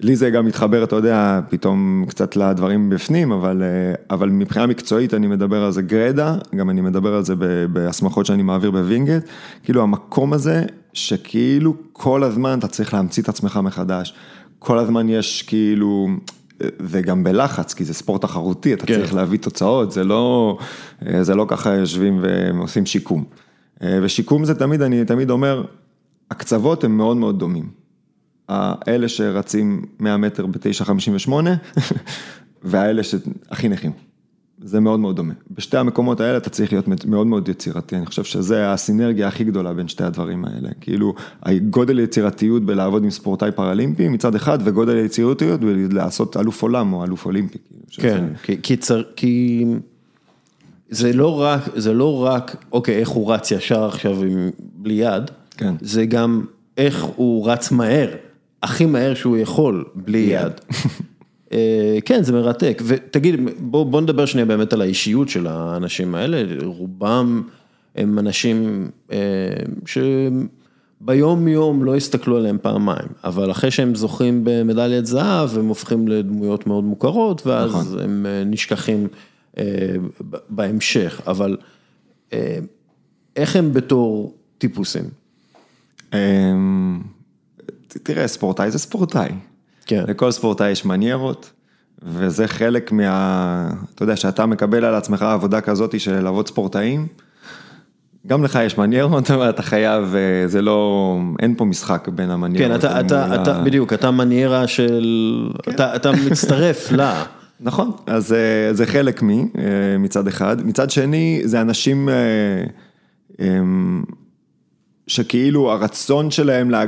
לי 0.00 0.16
זה 0.16 0.30
גם 0.30 0.46
מתחבר, 0.46 0.84
אתה 0.84 0.96
יודע, 0.96 1.40
פתאום 1.48 2.04
קצת 2.08 2.36
לדברים 2.36 2.90
בפנים, 2.90 3.32
אבל, 3.32 3.62
אה, 3.62 3.94
אבל 4.10 4.28
מבחינה 4.28 4.66
מקצועית 4.66 5.14
אני 5.14 5.26
מדבר 5.26 5.64
על 5.64 5.72
זה 5.72 5.82
גרדה, 5.82 6.36
גם 6.56 6.70
אני 6.70 6.80
מדבר 6.80 7.14
על 7.14 7.24
זה 7.24 7.34
בהסמכות 7.72 8.26
שאני 8.26 8.42
מעביר 8.42 8.70
בווינגייט, 8.70 9.24
כאילו 9.64 9.82
המקום 9.82 10.32
הזה 10.32 10.64
שכאילו 10.92 11.74
כל 11.92 12.24
הזמן 12.24 12.58
אתה 12.58 12.68
צריך 12.68 12.94
להמציא 12.94 13.22
את 13.22 13.28
עצמך 13.28 13.60
מחדש, 13.62 14.14
כל 14.58 14.78
הזמן 14.78 15.08
יש 15.08 15.42
כאילו, 15.42 16.08
זה 16.78 17.02
גם 17.02 17.24
בלחץ, 17.24 17.74
כי 17.74 17.84
זה 17.84 17.94
ספורט 17.94 18.22
תחרותי, 18.22 18.74
אתה 18.74 18.86
כן. 18.86 18.94
צריך 18.94 19.14
להביא 19.14 19.38
תוצאות, 19.38 19.92
זה 19.92 20.04
לא, 20.04 20.58
אה, 21.06 21.24
זה 21.24 21.34
לא 21.34 21.44
ככה 21.48 21.74
יושבים 21.74 22.20
ועושים 22.22 22.86
שיקום. 22.86 23.24
אה, 23.82 23.98
ושיקום 24.02 24.44
זה 24.44 24.54
תמיד, 24.54 24.82
אני 24.82 25.04
תמיד 25.04 25.30
אומר, 25.30 25.64
הקצוות 26.30 26.84
הם 26.84 26.96
מאוד 26.96 27.16
מאוד 27.16 27.38
דומים. 27.38 27.80
האלה 28.50 29.08
שרצים 29.08 29.82
100 30.00 30.16
מטר 30.16 30.46
ב-9.58 30.46 31.32
והאלה 32.62 33.02
שהכי 33.02 33.68
נכים. 33.68 33.92
זה 34.64 34.80
מאוד 34.80 35.00
מאוד 35.00 35.16
דומה. 35.16 35.34
בשתי 35.50 35.76
המקומות 35.76 36.20
האלה 36.20 36.36
אתה 36.36 36.50
צריך 36.50 36.72
להיות 36.72 36.88
מאוד 37.06 37.26
מאוד 37.26 37.48
יצירתי, 37.48 37.96
אני 37.96 38.06
חושב 38.06 38.24
שזה 38.24 38.72
הסינרגיה 38.72 39.28
הכי 39.28 39.44
גדולה 39.44 39.72
בין 39.74 39.88
שתי 39.88 40.04
הדברים 40.04 40.44
האלה. 40.44 40.68
כאילו, 40.80 41.14
הגודל 41.42 41.98
היצירתיות 41.98 42.64
בלעבוד 42.64 43.04
עם 43.04 43.10
ספורטאי 43.10 43.52
פראלימפי 43.52 44.08
מצד 44.08 44.34
אחד, 44.34 44.58
וגודל 44.64 44.96
היצירתיות 44.96 45.60
בלעשות 45.60 46.36
אלוף 46.36 46.62
עולם 46.62 46.92
או 46.92 47.04
אלוף 47.04 47.26
אולימפי. 47.26 47.58
כאילו, 47.68 47.80
שזה- 47.88 48.02
כן, 48.02 48.24
כי, 48.42 48.56
כי, 48.62 48.76
צר, 48.76 49.02
כי 49.16 49.64
זה 50.90 51.12
לא 51.12 51.40
רק, 51.40 51.62
זה 51.76 51.92
לא 51.94 52.24
רק, 52.24 52.56
אוקיי, 52.72 52.96
איך 52.98 53.08
הוא 53.08 53.32
רץ 53.32 53.50
ישר 53.50 53.84
עכשיו 53.84 54.22
עם, 54.24 54.50
בלי 54.74 54.94
יד, 54.94 55.22
כן. 55.56 55.74
זה 55.80 56.06
גם 56.06 56.44
איך 56.78 57.02
הוא 57.16 57.50
רץ 57.50 57.70
מהר, 57.72 58.08
הכי 58.62 58.86
מהר 58.86 59.14
שהוא 59.14 59.36
יכול, 59.36 59.84
בלי 59.94 60.18
יד. 60.18 60.52
אה, 61.52 61.98
כן, 62.04 62.22
זה 62.22 62.32
מרתק, 62.32 62.82
ותגיד, 62.86 63.40
בוא, 63.58 63.84
בוא 63.86 64.00
נדבר 64.00 64.26
שנייה 64.26 64.46
באמת 64.46 64.72
על 64.72 64.80
האישיות 64.80 65.28
של 65.28 65.46
האנשים 65.46 66.14
האלה, 66.14 66.44
רובם 66.64 67.42
הם 67.96 68.18
אנשים 68.18 68.88
אה, 69.12 69.18
שביום 69.86 71.48
יום 71.48 71.84
לא 71.84 71.96
הסתכלו 71.96 72.36
עליהם 72.36 72.58
פעמיים, 72.62 73.08
אבל 73.24 73.50
אחרי 73.50 73.70
שהם 73.70 73.94
זוכים 73.94 74.40
במדליית 74.44 75.06
זהב, 75.06 75.58
הם 75.58 75.66
הופכים 75.66 76.08
לדמויות 76.08 76.66
מאוד 76.66 76.84
מוכרות, 76.84 77.46
ואז 77.46 77.70
נכון. 77.70 77.98
הם 78.00 78.26
אה, 78.26 78.44
נשכחים 78.44 79.08
בהמשך, 80.48 81.20
אבל 81.26 81.56
איך 83.36 83.56
הם 83.56 83.72
בתור 83.72 84.34
טיפוסים? 84.58 85.04
תראה, 88.02 88.28
ספורטאי 88.28 88.70
זה 88.70 88.78
ספורטאי. 88.78 89.28
כן. 89.86 90.04
לכל 90.08 90.30
ספורטאי 90.30 90.70
יש 90.70 90.84
מניירות, 90.84 91.50
וזה 92.02 92.48
חלק 92.48 92.92
מה... 92.92 93.70
אתה 93.94 94.02
יודע, 94.02 94.16
שאתה 94.16 94.46
מקבל 94.46 94.84
על 94.84 94.94
עצמך 94.94 95.22
עבודה 95.22 95.60
כזאת 95.60 96.00
של 96.00 96.12
ללוות 96.14 96.48
ספורטאים, 96.48 97.06
גם 98.26 98.44
לך 98.44 98.58
יש 98.62 98.78
מניירות, 98.78 99.30
אבל 99.30 99.50
אתה 99.50 99.62
חייב, 99.62 100.14
אה, 100.14 100.48
זה 100.48 100.62
לא, 100.62 101.16
אין 101.38 101.54
פה 101.56 101.64
משחק 101.64 102.08
בין 102.08 102.30
המניירות. 102.30 102.70
כן, 102.70 102.88
אתה, 102.88 103.00
אתה, 103.00 103.26
מול 103.26 103.38
ה- 103.38 103.42
אתה, 103.42 103.60
בדיוק, 103.60 103.92
אתה 103.92 104.10
מניירה 104.10 104.66
של, 104.66 105.04
אתה, 105.68 105.96
אתה 105.96 106.10
מצטרף 106.30 106.92
לה. 106.92 107.24
נכון, 107.60 107.90
אז 108.06 108.32
אה, 108.32 108.38
זה 108.74 108.86
חלק 108.86 109.22
מי, 109.22 109.48
אה, 109.58 109.62
מצד 109.98 110.26
אחד. 110.28 110.66
מצד 110.66 110.90
שני, 110.90 111.40
זה 111.44 111.60
אנשים 111.60 112.08
שכאילו 115.10 115.72
הרצון 115.72 116.30
שלהם 116.30 116.70
לה- 116.70 116.84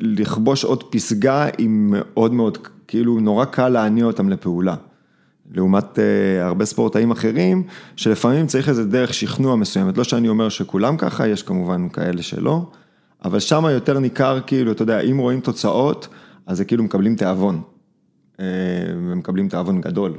לכבוש 0.00 0.64
עוד 0.64 0.84
פסגה 0.84 1.46
היא 1.58 1.68
מאוד 1.70 2.32
מאוד, 2.32 2.58
כאילו 2.88 3.20
נורא 3.20 3.44
קל 3.44 3.68
להניע 3.68 4.04
אותם 4.04 4.28
לפעולה. 4.28 4.74
לעומת 5.54 5.98
אה, 5.98 6.46
הרבה 6.46 6.64
ספורטאים 6.64 7.10
אחרים, 7.10 7.62
שלפעמים 7.96 8.46
צריך 8.46 8.68
איזה 8.68 8.84
דרך 8.84 9.14
שכנוע 9.14 9.56
מסוימת. 9.56 9.98
לא 9.98 10.04
שאני 10.04 10.28
אומר 10.28 10.48
שכולם 10.48 10.96
ככה, 10.96 11.28
יש 11.28 11.42
כמובן 11.42 11.88
כאלה 11.88 12.22
שלא, 12.22 12.66
אבל 13.24 13.40
שם 13.40 13.64
יותר 13.70 13.98
ניכר, 13.98 14.40
כאילו, 14.46 14.72
אתה 14.72 14.82
יודע, 14.82 15.00
אם 15.00 15.18
רואים 15.18 15.40
תוצאות, 15.40 16.08
אז 16.46 16.56
זה 16.56 16.64
כאילו 16.64 16.84
מקבלים 16.84 17.16
תיאבון. 17.16 17.60
אה, 18.40 18.44
ומקבלים 18.96 19.48
תיאבון 19.48 19.80
גדול, 19.80 20.12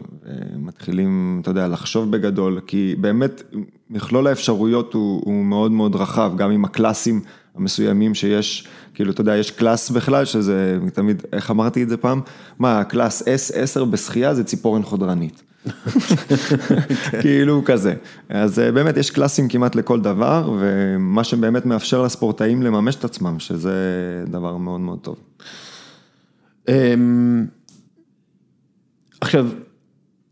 ומתחילים, 0.55 1.39
אתה 1.41 1.51
יודע, 1.51 1.67
לחשוב 1.67 2.11
בגדול, 2.11 2.59
כי 2.67 2.95
באמת 3.01 3.43
מכלול 3.89 4.27
האפשרויות 4.27 4.93
הוא, 4.93 5.21
הוא 5.25 5.45
מאוד 5.45 5.71
מאוד 5.71 5.95
רחב, 5.95 6.31
גם 6.37 6.51
עם 6.51 6.65
הקלאסים 6.65 7.21
המסוימים 7.57 8.13
שיש, 8.13 8.67
כאילו, 8.93 9.11
אתה 9.11 9.21
יודע, 9.21 9.37
יש 9.37 9.51
class 9.51 9.89
בכלל, 9.89 10.25
שזה 10.25 10.77
תמיד, 10.93 11.23
איך 11.33 11.51
אמרתי 11.51 11.83
את 11.83 11.89
זה 11.89 11.97
פעם? 11.97 12.21
מה, 12.59 12.83
class 12.83 13.23
S10 13.23 13.85
בשחייה 13.85 14.33
זה 14.33 14.43
ציפורן 14.43 14.83
חודרנית. 14.83 15.43
כאילו 17.21 17.61
כזה. 17.65 17.93
אז 18.29 18.59
אה, 18.59 18.71
באמת 18.71 18.97
יש 18.97 19.11
קלאסים 19.11 19.47
כמעט 19.47 19.75
לכל 19.75 20.01
דבר, 20.01 20.55
ומה 20.59 21.23
שבאמת 21.23 21.65
מאפשר 21.65 22.01
לספורטאים 22.01 22.63
לממש 22.63 22.95
את 22.95 23.03
עצמם, 23.03 23.39
שזה 23.39 23.73
דבר 24.27 24.57
מאוד 24.57 24.79
מאוד 24.79 24.99
טוב. 24.99 25.15
אמ, 26.67 27.45
עכשיו, 29.21 29.47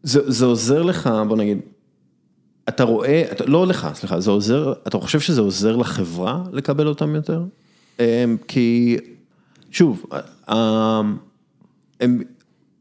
זה, 0.04 0.32
זה 0.32 0.46
עוזר 0.46 0.82
לך, 0.82 1.10
בוא 1.28 1.38
נגיד, 1.38 1.60
אתה 2.70 2.84
רואה, 2.84 3.24
אתה, 3.32 3.46
לא 3.46 3.68
לך, 3.68 3.88
סליחה, 3.94 4.20
זה 4.20 4.32
עוזר, 4.32 4.74
אתה 4.88 4.98
חושב 4.98 5.20
שזה 5.20 5.42
עוזר 5.42 5.76
לחברה 5.76 6.44
לקבל 6.52 6.88
אותם 6.88 7.16
יותר? 7.16 7.44
אמ, 8.00 8.06
כי, 8.48 8.98
שוב, 9.72 10.06
אה, 10.50 11.02
הם 12.02 12.22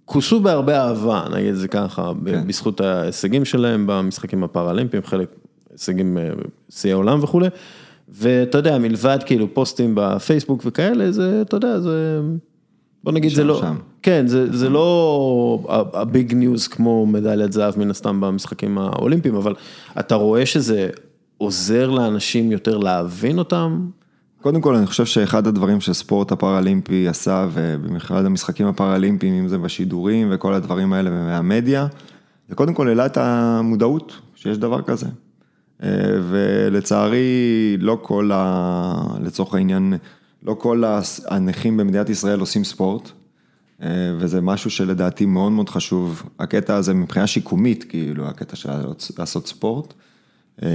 כוסו 0.05 0.41
בהרבה 0.41 0.81
אהבה, 0.81 1.25
נגיד 1.35 1.49
את 1.49 1.57
זה 1.57 1.69
ככה, 1.69 2.13
כן. 2.27 2.47
בזכות 2.47 2.81
ההישגים 2.81 3.45
שלהם 3.45 3.87
במשחקים 3.87 4.45
הפראלימפיים, 4.45 5.03
חלק 5.03 5.29
הישגים 5.73 6.19
אה, 6.19 6.31
שיאי 6.71 6.93
עולם 6.93 7.23
וכולי, 7.23 7.49
ואתה 8.09 8.59
יודע, 8.59 8.79
מלבד 8.79 9.19
כאילו 9.27 9.55
פוסטים 9.55 9.95
בפייסבוק 9.95 10.63
וכאלה, 10.65 11.13
זה, 11.13 11.43
אתה 11.43 11.57
יודע, 11.57 11.81
זה, 11.81 12.21
בוא 13.05 13.12
נגיד, 13.12 13.33
זה 13.35 13.45
לא, 13.45 13.61
שם. 13.61 13.77
כן, 14.03 14.27
זה, 14.27 14.57
זה 14.57 14.69
לא 14.69 15.89
ה 15.93 16.03
big 16.03 16.35
news 16.35 16.69
כמו 16.69 17.07
מדליית 17.07 17.53
זהב 17.53 17.79
מן 17.79 17.91
הסתם 17.91 18.20
במשחקים 18.20 18.79
האולימפיים, 18.79 19.35
אבל 19.35 19.55
אתה 20.01 20.15
רואה 20.15 20.47
שזה 20.47 20.91
עוזר 21.39 21.91
לאנשים 21.91 22.53
יותר 22.53 22.79
להבין 22.79 23.39
אותם? 23.39 23.87
קודם 24.41 24.61
כל, 24.61 24.74
אני 24.74 24.87
חושב 24.87 25.05
שאחד 25.05 25.47
הדברים 25.47 25.81
שספורט 25.81 26.33
הפראלימפי 26.33 27.09
עשה, 27.09 27.49
ובמיוחד 27.53 28.24
המשחקים 28.24 28.66
הפראלימפיים, 28.66 29.35
אם 29.35 29.49
זה 29.49 29.59
בשידורים 29.59 30.29
וכל 30.31 30.55
הדברים 30.55 30.93
האלה 30.93 31.11
והמדיה, 31.11 31.87
זה 32.49 32.55
קודם 32.55 32.74
כל 32.74 32.89
העלה 32.89 33.07
את 33.07 33.16
המודעות 33.16 34.12
שיש 34.35 34.59
דבר 34.59 34.83
כזה. 34.83 35.07
אה, 35.83 35.89
ולצערי, 36.31 37.77
לא 37.81 37.99
כל 38.03 38.31
ה... 38.35 38.95
לצורך 39.23 39.55
העניין, 39.55 39.95
לא 40.43 40.55
כל 40.55 40.82
הנכים 41.27 41.77
במדינת 41.77 42.10
ישראל 42.10 42.40
עושים 42.40 42.64
ספורט, 42.64 43.10
אה, 43.82 43.89
וזה 44.19 44.40
משהו 44.40 44.70
שלדעתי 44.70 45.27
מאוד 45.27 45.52
מאוד 45.52 45.69
חשוב, 45.69 46.23
הקטע 46.39 46.77
הזה 46.77 46.94
מבחינה 46.94 47.27
שיקומית, 47.27 47.85
כאילו, 47.85 48.27
הקטע 48.28 48.56
של 48.56 48.70
לעשות 49.19 49.47
ספורט. 49.47 49.94
אה, 50.62 50.69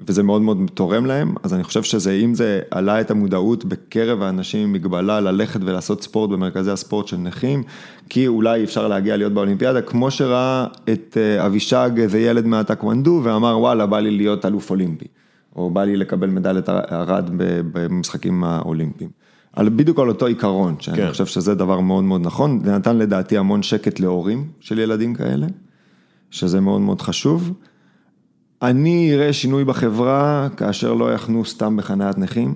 וזה 0.00 0.22
מאוד 0.22 0.42
מאוד 0.42 0.70
תורם 0.74 1.06
להם, 1.06 1.34
אז 1.42 1.54
אני 1.54 1.64
חושב 1.64 1.82
שזה, 1.82 2.12
אם 2.12 2.34
זה 2.34 2.60
עלה 2.70 3.00
את 3.00 3.10
המודעות 3.10 3.64
בקרב 3.64 4.22
האנשים 4.22 4.60
עם 4.60 4.72
מגבלה 4.72 5.20
ללכת 5.20 5.60
ולעשות 5.62 6.02
ספורט 6.02 6.30
במרכזי 6.30 6.70
הספורט 6.70 7.06
של 7.06 7.16
נכים, 7.16 7.62
כי 8.08 8.26
אולי 8.26 8.64
אפשר 8.64 8.88
להגיע 8.88 9.16
להיות 9.16 9.32
באולימפיאדה, 9.32 9.82
כמו 9.82 10.10
שראה 10.10 10.66
את 10.92 11.16
אה, 11.20 11.46
אבישג, 11.46 11.90
איזה 11.96 12.20
ילד 12.20 12.46
מהטקוונדו, 12.46 13.20
ואמר 13.24 13.58
וואלה, 13.58 13.86
בא 13.86 14.00
לי 14.00 14.10
להיות 14.10 14.44
אלוף 14.44 14.70
אולימפי, 14.70 15.06
או 15.56 15.70
בא 15.70 15.84
לי 15.84 15.96
לקבל 15.96 16.30
מדליית 16.30 16.68
ארד 16.68 17.30
במשחקים 17.72 18.44
האולימפיים. 18.44 19.10
על, 19.52 19.68
בדיוק 19.68 19.98
על 19.98 20.08
אותו 20.08 20.26
עיקרון, 20.26 20.76
שאני 20.80 20.96
כן. 20.96 21.10
חושב 21.10 21.26
שזה 21.26 21.54
דבר 21.54 21.80
מאוד 21.80 22.04
מאוד 22.04 22.20
נכון, 22.20 22.60
זה 22.64 22.72
נתן 22.72 22.96
לדעתי 22.96 23.38
המון 23.38 23.62
שקט 23.62 24.00
להורים 24.00 24.48
של 24.60 24.78
ילדים 24.78 25.14
כאלה, 25.14 25.46
שזה 26.30 26.60
מאוד 26.60 26.80
מאוד 26.80 27.02
חשוב. 27.02 27.52
אני 28.62 29.14
אראה 29.14 29.32
שינוי 29.32 29.64
בחברה 29.64 30.48
כאשר 30.56 30.94
לא 30.94 31.14
יחנו 31.14 31.44
סתם 31.44 31.76
בחניית 31.76 32.18
נכים, 32.18 32.54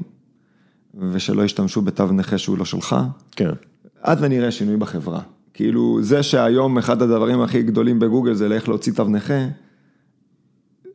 ושלא 1.12 1.42
ישתמשו 1.42 1.82
בתו 1.82 2.06
נכה 2.06 2.38
שהוא 2.38 2.58
לא 2.58 2.64
שלך, 2.64 2.96
כן. 3.36 3.50
עד 4.02 4.18
ונראה 4.20 4.50
שינוי 4.50 4.76
בחברה. 4.76 5.20
כאילו, 5.54 5.98
זה 6.02 6.22
שהיום 6.22 6.78
אחד 6.78 7.02
הדברים 7.02 7.40
הכי 7.40 7.62
גדולים 7.62 7.98
בגוגל 7.98 8.34
זה 8.34 8.48
לאיך 8.48 8.68
להוציא 8.68 8.92
תו 8.92 9.04
נכה, 9.04 9.46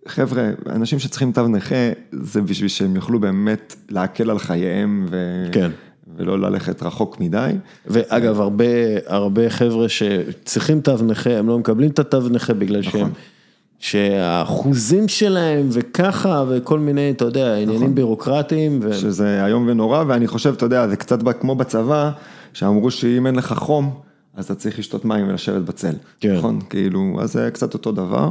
חבר'ה, 0.08 0.50
אנשים 0.70 1.00
שצריכים 1.00 1.32
תו 1.32 1.48
נכה, 1.48 1.90
זה 2.12 2.42
בשביל 2.42 2.70
שהם 2.70 2.96
יוכלו 2.96 3.20
באמת 3.20 3.76
להקל 3.90 4.32
על 4.32 4.40
חייהם 4.40 5.06
ו... 5.10 5.46
כן. 5.52 5.72
ולא 6.18 6.40
ללכת 6.40 6.84
רחוק 6.84 7.20
מדי. 7.20 7.52
ואגב, 7.88 8.42
הרבה, 8.42 8.66
הרבה 9.08 9.50
חבר'ה 9.50 9.90
שצריכים 9.90 10.82
תו 10.82 10.98
נכה, 11.04 11.38
הם 11.38 11.48
לא 11.48 11.60
מקבלים 11.60 11.90
את 11.90 12.00
התו 12.00 12.30
נכה 12.30 12.54
בגלל 12.54 12.80
נכון. 12.80 13.00
שהם, 13.00 13.10
שהאחוזים 13.80 15.08
שלהם 15.08 15.68
וככה 15.72 16.44
וכל 16.50 16.80
מיני, 16.80 17.12
אתה 17.12 17.26
יודע, 17.26 17.52
נכון. 17.52 17.62
עניינים 17.62 17.96
בירוקרטיים. 17.96 18.80
ו... 18.84 18.94
שזה 18.94 19.46
איום 19.46 19.68
ונורא, 19.68 20.04
ואני 20.08 20.28
חושב, 20.28 20.54
אתה 20.58 20.66
יודע, 20.66 20.88
זה 20.88 20.96
קצת 20.96 21.20
כמו 21.40 21.56
בצבא, 21.56 22.12
שאמרו 22.54 22.92
שאם 22.92 23.28
אין 23.28 23.36
לך 23.36 23.54
חום, 23.54 23.94
אז 24.36 24.46
אתה 24.46 24.56
צריך 24.56 24.80
לשתות 24.80 25.06
מים 25.06 25.30
ולשבת 25.30 25.62
בצל. 25.62 25.94
כן. 26.20 26.36
נכון? 26.36 26.60
כאילו, 26.70 27.18
אז 27.22 27.34
זה 27.34 27.50
קצת 27.54 27.74
אותו 27.74 27.92
דבר. 27.92 28.30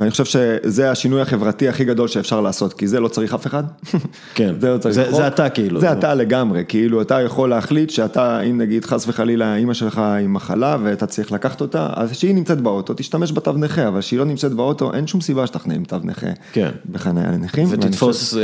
ואני 0.00 0.10
חושב 0.10 0.24
שזה 0.24 0.90
השינוי 0.90 1.20
החברתי 1.20 1.68
הכי 1.68 1.84
גדול 1.84 2.08
שאפשר 2.08 2.40
לעשות, 2.40 2.72
כי 2.72 2.86
זה 2.86 3.00
לא 3.00 3.08
צריך 3.08 3.34
אף 3.34 3.46
אחד. 3.46 3.64
כן. 4.34 4.54
זה 4.60 4.70
לא 4.70 4.78
צריך 4.78 4.94
זה-. 4.94 5.12
זה 5.12 5.26
אתה 5.26 5.48
כאילו. 5.48 5.80
זה 5.80 5.92
אתה 5.92 6.14
לגמרי, 6.14 6.64
כאילו 6.68 7.02
אתה 7.02 7.20
יכול 7.20 7.50
להחליט 7.50 7.90
שאתה, 7.90 8.40
אם 8.40 8.58
נגיד 8.58 8.84
חס 8.84 9.08
וחלילה 9.08 9.56
אימא 9.56 9.74
שלך 9.74 9.98
עם 9.98 10.34
מחלה 10.34 10.76
ואתה 10.82 11.06
צריך 11.06 11.32
לקחת 11.32 11.60
אותה, 11.60 11.88
אז 11.94 12.16
שהיא 12.16 12.34
נמצאת 12.34 12.60
באוטו, 12.60 12.94
תשתמש 12.96 13.32
בתו 13.32 13.52
נכה, 13.52 13.88
אבל 13.88 14.00
שהיא 14.00 14.18
לא 14.18 14.24
נמצאת 14.24 14.52
באוטו, 14.52 14.94
אין 14.94 15.06
שום 15.06 15.20
סיבה 15.20 15.46
שתחנה 15.46 15.74
עם 15.74 15.84
תו 15.84 15.96
נכה. 16.04 16.26
כן. 16.52 16.70
בחניה 16.92 17.30
לנכים. 17.32 17.66
ותתפוס 17.70 18.34
אה, 18.36 18.40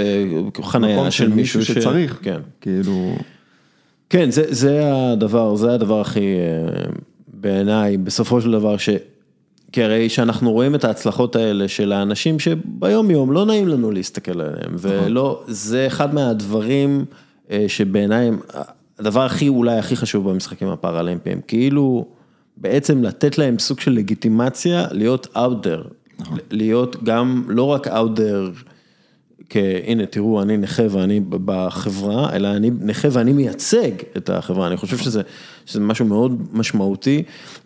חושב- 0.55 0.63
חניה 0.69 0.97
מקום 0.97 1.11
של 1.11 1.29
מישהו 1.29 1.65
ש... 1.65 1.71
שצריך. 1.71 2.19
כן. 2.23 2.41
כאילו, 2.61 3.17
כן, 4.11 4.31
זה, 4.31 4.45
זה 4.49 4.81
הדבר, 4.95 5.57
זה 5.57 5.73
הדבר 5.75 6.01
הכי, 6.01 6.21
אה, 6.21 6.91
בעיניי, 7.35 7.97
בסופו 7.97 8.41
של 8.41 8.53
דבר, 8.53 8.77
ש... 8.77 8.89
כי 9.77 9.83
הרי 9.83 10.09
שאנחנו 10.09 10.53
רואים 10.53 10.75
את 10.75 10.85
ההצלחות 10.85 11.37
האלה 11.37 11.69
של 11.69 11.93
האנשים 11.93 12.39
שביום 12.39 13.11
יום 13.11 13.33
לא 13.33 13.47
נעים 13.47 13.69
לנו 13.69 13.91
להסתכל 13.91 14.41
עליהם, 14.41 14.77
ולא, 14.79 15.43
זה 15.47 15.87
אחד 15.87 16.15
מהדברים 16.15 17.05
אה, 17.51 17.65
שבעיניי, 17.69 18.31
הדבר 18.99 19.25
הכי, 19.25 19.49
אולי 19.49 19.79
הכי 19.79 19.97
חשוב 19.97 20.31
במשחקים 20.31 20.69
הפראלימפיים, 20.69 21.41
כאילו, 21.49 22.07
בעצם 22.57 23.03
לתת 23.03 23.39
להם 23.39 23.59
סוג 23.59 23.81
של 23.81 23.93
לגיטימציה 23.93 24.87
להיות 24.91 25.27
out 25.37 25.67
there, 25.67 25.89
להיות 26.51 27.05
גם, 27.05 27.45
לא 27.49 27.63
רק 27.63 27.87
out 27.87 28.19
there, 28.19 28.71
כהנה 29.51 30.07
תראו 30.07 30.43
אני 30.43 30.57
נכה 30.57 30.83
ואני 30.91 31.21
בחברה, 31.31 32.37
אלא 32.37 32.49
אני 32.49 32.71
נכה 32.81 33.09
ואני 33.13 33.33
מייצג 33.33 33.91
את 34.17 34.31
החברה, 34.31 34.67
אני 34.67 34.77
חושב 34.77 34.99
שזה, 34.99 35.23
שזה 35.67 35.81
משהו 35.81 36.05
מאוד 36.05 36.43
משמעותי, 36.53 37.23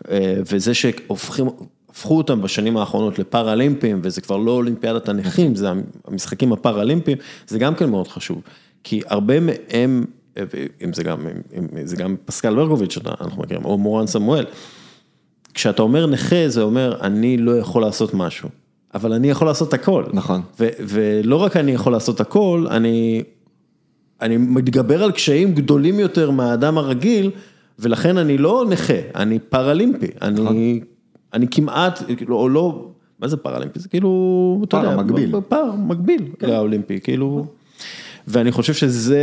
אה, 0.09 0.35
וזה 0.51 0.73
שהופכים, 0.73 1.45
הפכו 1.91 2.17
אותם 2.17 2.41
בשנים 2.41 2.77
האחרונות 2.77 3.19
לפראלימפיים, 3.19 3.99
וזה 4.03 4.21
כבר 4.21 4.37
לא 4.37 4.51
אולימפיאדת 4.51 5.09
הנכים, 5.09 5.55
זה 5.55 5.69
המשחקים 6.07 6.53
הפראלימפיים, 6.53 7.17
זה 7.47 7.59
גם 7.59 7.75
כן 7.75 7.89
מאוד 7.89 8.07
חשוב, 8.07 8.41
כי 8.83 9.01
הרבה 9.07 9.39
מהם, 9.39 10.05
אם 10.83 10.93
זה 10.93 11.03
גם, 11.03 11.27
אם 11.57 11.85
זה 11.87 11.95
גם 11.95 12.15
פסקל 12.25 12.55
ברקוביץ' 12.55 12.93
שאנחנו 12.93 13.41
מכירים, 13.41 13.65
או 13.65 13.77
מורן 13.77 14.07
סמואל, 14.07 14.45
כשאתה 15.53 15.81
אומר 15.81 16.05
נכה 16.07 16.47
זה 16.47 16.61
אומר 16.61 16.97
אני 17.01 17.37
לא 17.37 17.57
יכול 17.57 17.81
לעשות 17.81 18.13
משהו, 18.13 18.49
אבל 18.93 19.13
אני 19.13 19.29
יכול 19.29 19.47
לעשות 19.47 19.73
הכל. 19.73 20.03
נכון. 20.13 20.41
ו- 20.59 20.69
ולא 20.79 21.35
רק 21.35 21.57
אני 21.57 21.71
יכול 21.71 21.91
לעשות 21.91 22.21
הכל, 22.21 22.65
אני, 22.69 23.23
אני 24.21 24.37
מתגבר 24.37 25.03
על 25.03 25.11
קשיים 25.11 25.53
גדולים 25.53 25.99
יותר 25.99 26.31
מהאדם 26.31 26.77
הרגיל, 26.77 27.31
ולכן 27.79 28.17
אני 28.17 28.37
לא 28.37 28.65
נכה, 28.69 28.93
אני 29.15 29.39
פראלימפי, 29.39 30.07
אני, 30.21 30.81
אני 31.33 31.47
כמעט, 31.51 31.99
כאילו, 32.17 32.37
או 32.37 32.49
לא, 32.49 32.87
מה 33.19 33.27
זה 33.27 33.37
פראלימפי? 33.37 33.79
זה 33.79 33.89
כאילו, 33.89 34.61
אתה 34.63 34.77
יודע, 34.77 34.95
מקביל. 34.95 35.35
פער 35.47 35.71
מקביל 35.75 36.25
לאולימפי, 36.41 36.99
כאילו, 36.99 37.45
ואני 38.27 38.51
חושב 38.51 38.73
שזה 38.73 39.21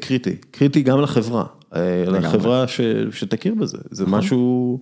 קריטי, 0.00 0.36
קריטי 0.50 0.82
גם 0.82 1.00
לחברה, 1.00 1.44
אה, 1.74 2.04
לחברה 2.06 2.68
ש, 2.68 2.80
שתכיר 3.12 3.54
בזה, 3.54 3.78
זה 3.90 4.06
משהו, 4.06 4.78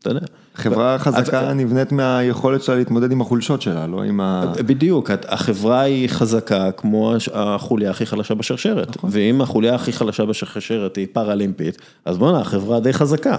אתה 0.00 0.10
יודע. 0.10 0.26
חברה 0.54 0.98
חזקה 0.98 1.52
נבנית 1.52 1.92
מהיכולת 1.92 2.62
שלה 2.62 2.76
להתמודד 2.76 3.12
עם 3.12 3.20
החולשות 3.20 3.62
שלה, 3.62 3.86
לא 3.86 4.02
עם 4.02 4.20
ה... 4.20 4.52
בדיוק, 4.66 5.10
החברה 5.28 5.80
היא 5.80 6.08
חזקה 6.08 6.72
כמו 6.72 7.14
החוליה 7.32 7.90
הכי 7.90 8.06
חלשה 8.06 8.34
בשרשרת, 8.34 8.96
ואם 9.04 9.40
החוליה 9.40 9.74
הכי 9.74 9.92
חלשה 9.92 10.24
בשרשרת 10.24 10.96
היא 10.96 11.06
פראלימפית, 11.12 11.78
אז 12.04 12.18
בואנה, 12.18 12.40
החברה 12.40 12.80
די 12.80 12.92
חזקה, 12.92 13.36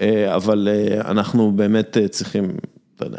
אה, 0.00 0.34
אבל 0.34 0.68
אה, 0.70 1.10
אנחנו 1.10 1.52
באמת 1.52 1.96
אה, 1.96 2.08
צריכים, 2.08 2.50
אתה 2.96 3.06
יודע, 3.06 3.18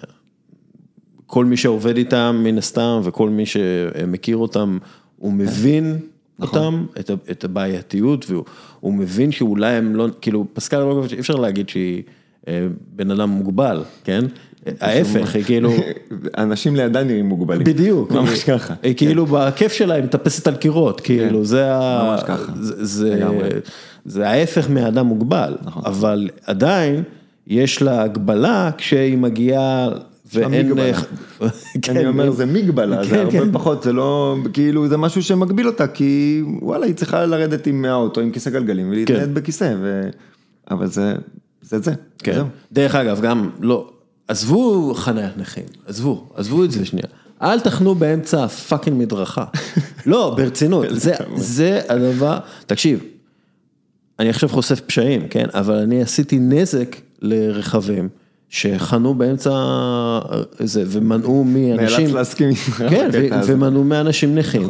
כל 1.26 1.46
מי 1.46 1.58
שעובד 1.58 1.98
איתם 1.98 2.42
מן 2.44 2.58
הסתם 2.58 3.00
וכל 3.04 3.30
מי 3.30 3.46
שמכיר 3.46 4.38
אותם, 4.38 4.78
הוא 5.18 5.34
מבין 5.34 6.00
אותם, 6.42 6.86
את 7.00 7.12
את 7.32 7.44
הבעייתיות, 7.44 8.26
והוא 8.30 8.46
הוא 8.80 8.94
מבין 8.94 9.32
שאולי 9.32 9.74
הם 9.74 9.96
לא, 9.96 10.08
כאילו, 10.22 10.46
פסקל 10.54 10.82
רוגוביץ', 10.82 11.14
אי 11.14 11.20
אפשר 11.20 11.36
להגיד 11.36 11.70
שהיא 11.70 12.04
בן 12.96 13.12
אדם 13.12 13.30
מוגבל, 13.30 13.84
כן? 14.04 14.26
ההפך, 14.82 15.36
היא 15.36 15.44
כאילו... 15.44 15.72
אנשים 16.38 16.76
לידה 16.76 17.04
נראים 17.04 17.26
מוגבלים. 17.26 17.64
בדיוק, 17.64 18.12
ממש 18.12 18.44
ככה. 18.44 18.74
היא 18.84 18.96
כאילו 18.96 19.26
בכיף 19.26 19.72
שלה 19.72 19.94
היא 19.94 20.04
מטפסת 20.04 20.48
על 20.48 20.56
קירות, 20.56 21.02
כאילו 21.02 21.46
זה 21.46 21.76
ה... 21.76 22.04
ממש 22.04 22.24
ככה. 22.24 22.52
זה- 24.06 24.28
ההפך 24.30 24.70
מאדם 24.70 25.06
מוגבל, 25.06 25.58
נכון. 25.64 25.84
אבל 25.86 26.30
עדיין 26.46 27.04
יש 27.48 27.82
לה 27.82 28.04
הגבלה 28.04 28.72
כשהיא 28.78 29.18
מגיעה 29.18 29.90
ואין... 30.34 30.74
כן, 31.82 31.98
אני 31.98 32.08
אומר 32.08 32.32
זה 32.32 32.46
מגבלה, 32.46 33.04
זה 33.04 33.10
כן, 33.10 33.20
הרבה 33.20 33.32
כן. 33.32 33.52
פחות, 33.52 33.84
זה 33.84 33.94
לא, 33.94 34.38
כאילו 34.54 34.88
זה 34.88 34.98
משהו 34.98 35.24
שמגביל 35.24 35.68
אותה, 35.68 35.88
כי 35.88 36.42
וואלה 36.62 36.86
היא 36.86 36.94
צריכה 36.96 37.26
לרדת 37.26 37.68
עם 37.68 37.86
האוטו, 37.86 38.22
עם 38.22 38.32
כיסא 38.32 38.50
גלגלים 38.50 38.90
ולהתנייד 38.90 39.24
כן. 39.24 39.34
בכיסא, 39.34 39.74
ו... 39.82 40.10
אבל 40.72 40.88
זה, 40.88 41.16
זה 41.62 41.80
זה. 41.80 41.94
כן. 42.18 42.42
דרך 42.72 42.96
אגב, 42.96 43.22
גם, 43.22 43.50
לא, 43.60 43.92
עזבו 44.28 44.94
חניית 44.96 45.38
נכים, 45.38 45.64
עזבו, 45.88 46.28
עזבו 46.36 46.64
את 46.64 46.72
זה 46.72 46.86
שנייה. 46.86 47.08
אל 47.42 47.60
תחנו 47.60 47.96
באמצע 47.96 48.44
הפאקינג 48.44 49.02
מדרכה. 49.02 49.46
לא, 50.06 50.34
ברצינות, 50.38 50.86
זה, 50.90 51.14
זה 51.36 51.82
הדבר, 51.90 52.40
תקשיב, 52.66 53.04
אני 54.20 54.30
עכשיו 54.30 54.50
חושף 54.50 54.80
פשעים, 54.80 55.28
כן, 55.28 55.46
אבל 55.54 55.76
אני 55.76 56.02
עשיתי 56.02 56.40
נזק 56.40 56.96
לרכבים 57.22 58.10
שחנו 58.50 59.14
באמצע 59.14 59.50
זה, 60.60 60.84
ומנעו 60.88 61.44
מאנשים, 61.44 62.00
נאלץ 62.00 62.14
להסכים 62.14 62.50
איתך. 62.50 62.84
כן. 62.90 63.10
ומנעו 63.46 63.84
מאנשים 63.84 64.36
נכים. 64.36 64.68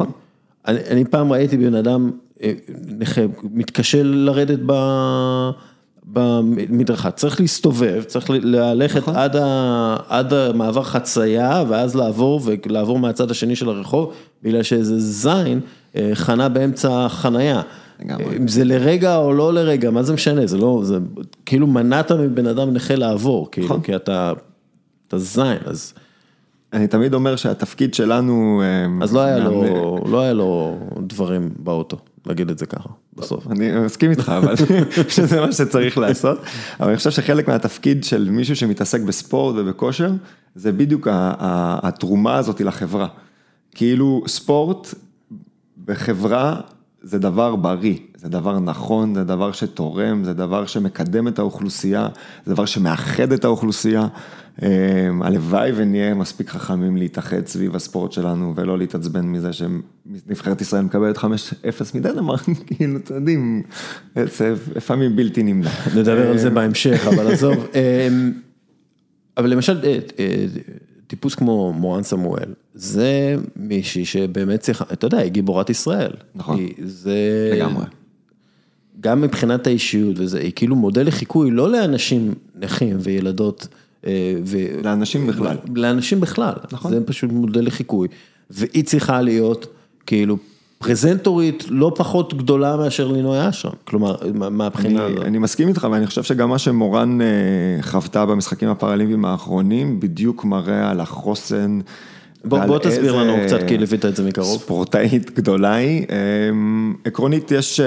אני, 0.66 0.78
אני 0.90 1.04
פעם 1.04 1.32
ראיתי 1.32 1.56
בן 1.56 1.74
אדם 1.74 2.10
אה, 2.42 2.52
נכה, 2.98 3.20
מתקשה 3.42 4.02
לרדת 4.02 4.58
ב... 4.66 4.72
במדרכה, 6.06 7.10
צריך 7.10 7.40
להסתובב, 7.40 8.02
צריך 8.06 8.30
ללכת 8.30 9.08
עד, 9.08 9.36
ה, 9.36 9.96
עד 10.08 10.32
המעבר 10.32 10.82
חצייה 10.82 11.64
ואז 11.68 11.96
לעבור 11.96 12.40
ולעבור 12.44 12.98
מהצד 12.98 13.30
השני 13.30 13.56
של 13.56 13.68
הרחוב 13.68 14.12
בגלל 14.42 14.62
שאיזה 14.62 14.98
זין 14.98 15.60
אה, 15.96 16.10
חנה 16.14 16.48
באמצע 16.48 17.08
חנייה. 17.08 17.62
לגמרי. 18.00 18.36
אם 18.36 18.48
זה 18.48 18.64
לרגע 18.64 19.16
או 19.16 19.32
לא 19.32 19.54
לרגע, 19.54 19.90
מה 19.90 20.02
זה 20.02 20.12
משנה, 20.12 20.46
זה 20.46 20.58
לא, 20.58 20.80
זה 20.84 20.98
כאילו 21.46 21.66
מנעת 21.66 22.12
מבן 22.12 22.46
אדם 22.46 22.74
נכה 22.74 22.94
לעבור, 22.94 23.50
כאילו, 23.50 23.82
כי 23.82 23.96
אתה, 23.96 24.32
אתה 25.08 25.18
זין, 25.18 25.58
אז, 25.64 25.94
אני 26.72 26.86
תמיד 26.86 27.14
אומר 27.14 27.36
שהתפקיד 27.36 27.94
שלנו... 27.94 28.62
אה, 28.64 29.04
אז 29.04 29.14
לא 29.14 29.20
היה 29.20 29.38
לו, 29.38 29.98
לא 30.06 30.20
היה 30.20 30.32
לו 30.32 30.78
דברים 31.06 31.50
באוטו, 31.58 31.96
נגיד 32.26 32.50
את 32.50 32.58
זה 32.58 32.66
ככה, 32.66 32.88
בסוף. 33.16 33.46
אני 33.50 33.80
מסכים 33.84 34.10
איתך, 34.10 34.28
אבל 34.28 34.54
שזה 35.14 35.40
מה 35.40 35.52
שצריך 35.52 35.98
לעשות. 35.98 36.38
אבל 36.80 36.88
אני 36.88 36.96
חושב 36.96 37.10
שחלק 37.10 37.48
מהתפקיד 37.48 38.04
של 38.04 38.30
מישהו 38.30 38.56
שמתעסק 38.56 39.00
בספורט 39.00 39.56
ובכושר, 39.58 40.12
זה 40.54 40.72
בדיוק 40.72 41.08
התרומה 41.10 42.36
הזאת 42.36 42.60
לחברה. 42.60 43.08
כאילו 43.74 44.24
ספורט 44.26 44.94
בחברה 45.84 46.60
זה 47.02 47.18
דבר 47.18 47.56
בריא, 47.56 47.96
זה 48.16 48.28
דבר 48.28 48.58
נכון, 48.58 49.14
זה 49.14 49.24
דבר 49.24 49.52
שתורם, 49.52 50.24
זה 50.24 50.32
דבר 50.32 50.66
שמקדם 50.66 51.28
את 51.28 51.38
האוכלוסייה, 51.38 52.08
זה 52.46 52.54
דבר 52.54 52.64
שמאחד 52.64 53.32
את 53.32 53.44
האוכלוסייה. 53.44 54.06
אה, 54.62 54.68
הלוואי 55.22 55.72
ונהיה 55.74 56.14
מספיק 56.14 56.48
חכמים 56.48 56.96
להתאחד 56.96 57.46
סביב 57.46 57.76
הספורט 57.76 58.12
שלנו 58.12 58.52
ולא 58.56 58.78
להתעצבן 58.78 59.26
מזה 59.26 59.50
שנבחרת 60.26 60.60
ישראל 60.60 60.84
מקבלת 60.84 61.18
5-0 61.18 61.24
מדנמרק, 61.94 62.40
כאילו, 62.66 62.96
אתם 62.96 63.14
יודעים, 63.14 63.62
זה 64.16 64.54
לפעמים 64.76 65.16
בלתי 65.16 65.42
נמנע. 65.42 65.70
נדבר 65.96 66.30
על 66.30 66.38
זה 66.38 66.50
בהמשך, 66.50 67.06
אבל 67.06 67.28
עזוב. 67.32 67.66
אמ, 67.74 68.32
אבל 69.36 69.50
למשל, 69.50 69.80
אה, 69.84 69.98
אה, 70.18 70.44
טיפוס 71.06 71.34
כמו 71.34 71.72
מורן 71.72 72.02
סמואל, 72.02 72.54
זה 72.74 73.36
מישהי 73.56 74.04
שבאמת 74.04 74.60
צריכה, 74.60 74.84
אתה 74.92 75.06
יודע, 75.06 75.18
היא 75.18 75.30
גיבורת 75.30 75.70
ישראל. 75.70 76.12
נכון. 76.34 76.66
זה... 76.84 77.50
לגמרי. 77.54 77.84
גם 79.00 79.20
מבחינת 79.20 79.66
האישיות 79.66 80.18
וזה, 80.18 80.38
היא 80.38 80.52
כאילו 80.56 80.76
מודל 80.76 81.06
לחיקוי 81.06 81.50
לא 81.50 81.70
לאנשים 81.70 82.34
נכים 82.54 82.96
וילדות. 83.00 83.68
אה, 84.06 84.34
ו... 84.44 84.58
לאנשים 84.84 85.26
בכלל. 85.26 85.56
לאנשים 85.74 86.20
בכלל, 86.20 86.54
נכון. 86.72 86.92
זה 86.92 87.06
פשוט 87.06 87.32
מודל 87.32 87.66
לחיקוי. 87.66 88.08
והיא 88.50 88.84
צריכה 88.84 89.20
להיות 89.20 89.66
כאילו 90.06 90.36
פרזנטורית 90.78 91.64
לא 91.68 91.92
פחות 91.96 92.34
גדולה 92.34 92.76
מאשר 92.76 93.08
לינוי 93.08 93.48
אשרם, 93.48 93.72
כלומר, 93.84 94.16
מה- 94.34 94.50
מהבחינה 94.50 95.06
אני, 95.06 95.12
הזאת. 95.12 95.24
אני 95.24 95.38
מסכים 95.38 95.68
איתך, 95.68 95.86
ואני 95.92 96.06
חושב 96.06 96.22
שגם 96.22 96.48
מה 96.48 96.58
שמורן 96.58 97.18
אה, 97.20 97.26
חוותה 97.82 98.26
במשחקים 98.26 98.68
הפראלימפיים 98.68 99.24
האחרונים, 99.24 100.00
בדיוק 100.00 100.44
מראה 100.44 100.90
על 100.90 101.00
החוסן. 101.00 101.80
בוא, 102.44 102.64
בוא 102.66 102.78
תסביר 102.78 103.16
לנו 103.16 103.36
קצת, 103.46 103.58
כי 103.68 103.78
ליווית 103.78 104.04
את 104.04 104.16
זה 104.16 104.24
מקרוב. 104.28 104.60
ספורטאית 104.60 105.30
גדולה 105.36 105.74
היא. 105.74 106.02
אה, 106.10 106.16
עקרונית, 107.04 107.50
יש 107.50 107.80
אה, 107.80 107.86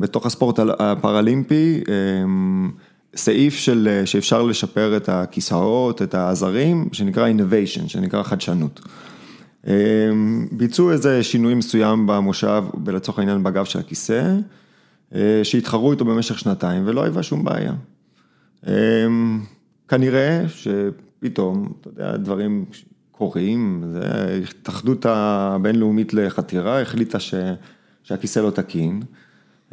בתוך 0.00 0.26
הספורט 0.26 0.58
הפראלימפי 0.78 1.80
אה, 1.88 1.94
סעיף 3.16 3.54
של, 3.54 3.88
אה, 3.90 4.06
שאפשר 4.06 4.42
לשפר 4.42 4.96
את 4.96 5.08
הכיסאות, 5.08 6.02
את 6.02 6.14
העזרים, 6.14 6.88
שנקרא 6.92 7.28
innovation, 7.28 7.88
שנקרא 7.88 8.22
חדשנות. 8.22 8.80
אה, 9.66 10.10
ביצעו 10.52 10.92
איזה 10.92 11.22
שינוי 11.22 11.54
מסוים 11.54 12.06
במושב, 12.06 12.64
ולצורך 12.84 13.18
העניין 13.18 13.42
בגב 13.42 13.64
של 13.64 13.78
הכיסא, 13.78 14.36
אה, 15.14 15.40
שהתחרו 15.42 15.92
איתו 15.92 16.04
במשך 16.04 16.38
שנתיים 16.38 16.82
ולא 16.86 17.02
היווה 17.02 17.22
שום 17.22 17.44
בעיה. 17.44 17.72
אה, 18.66 19.06
כנראה 19.88 20.44
שפתאום, 20.48 21.72
אתה 21.80 21.88
יודע, 21.88 22.16
דברים 22.16 22.64
קורים, 23.12 23.84
זה 23.92 24.00
ההתאחדות 24.04 25.06
הבינלאומית 25.08 26.14
לחתירה 26.14 26.82
החליטה 26.82 27.20
ש, 27.20 27.34
שהכיסא 28.02 28.38
לא 28.38 28.50
תקין, 28.50 29.02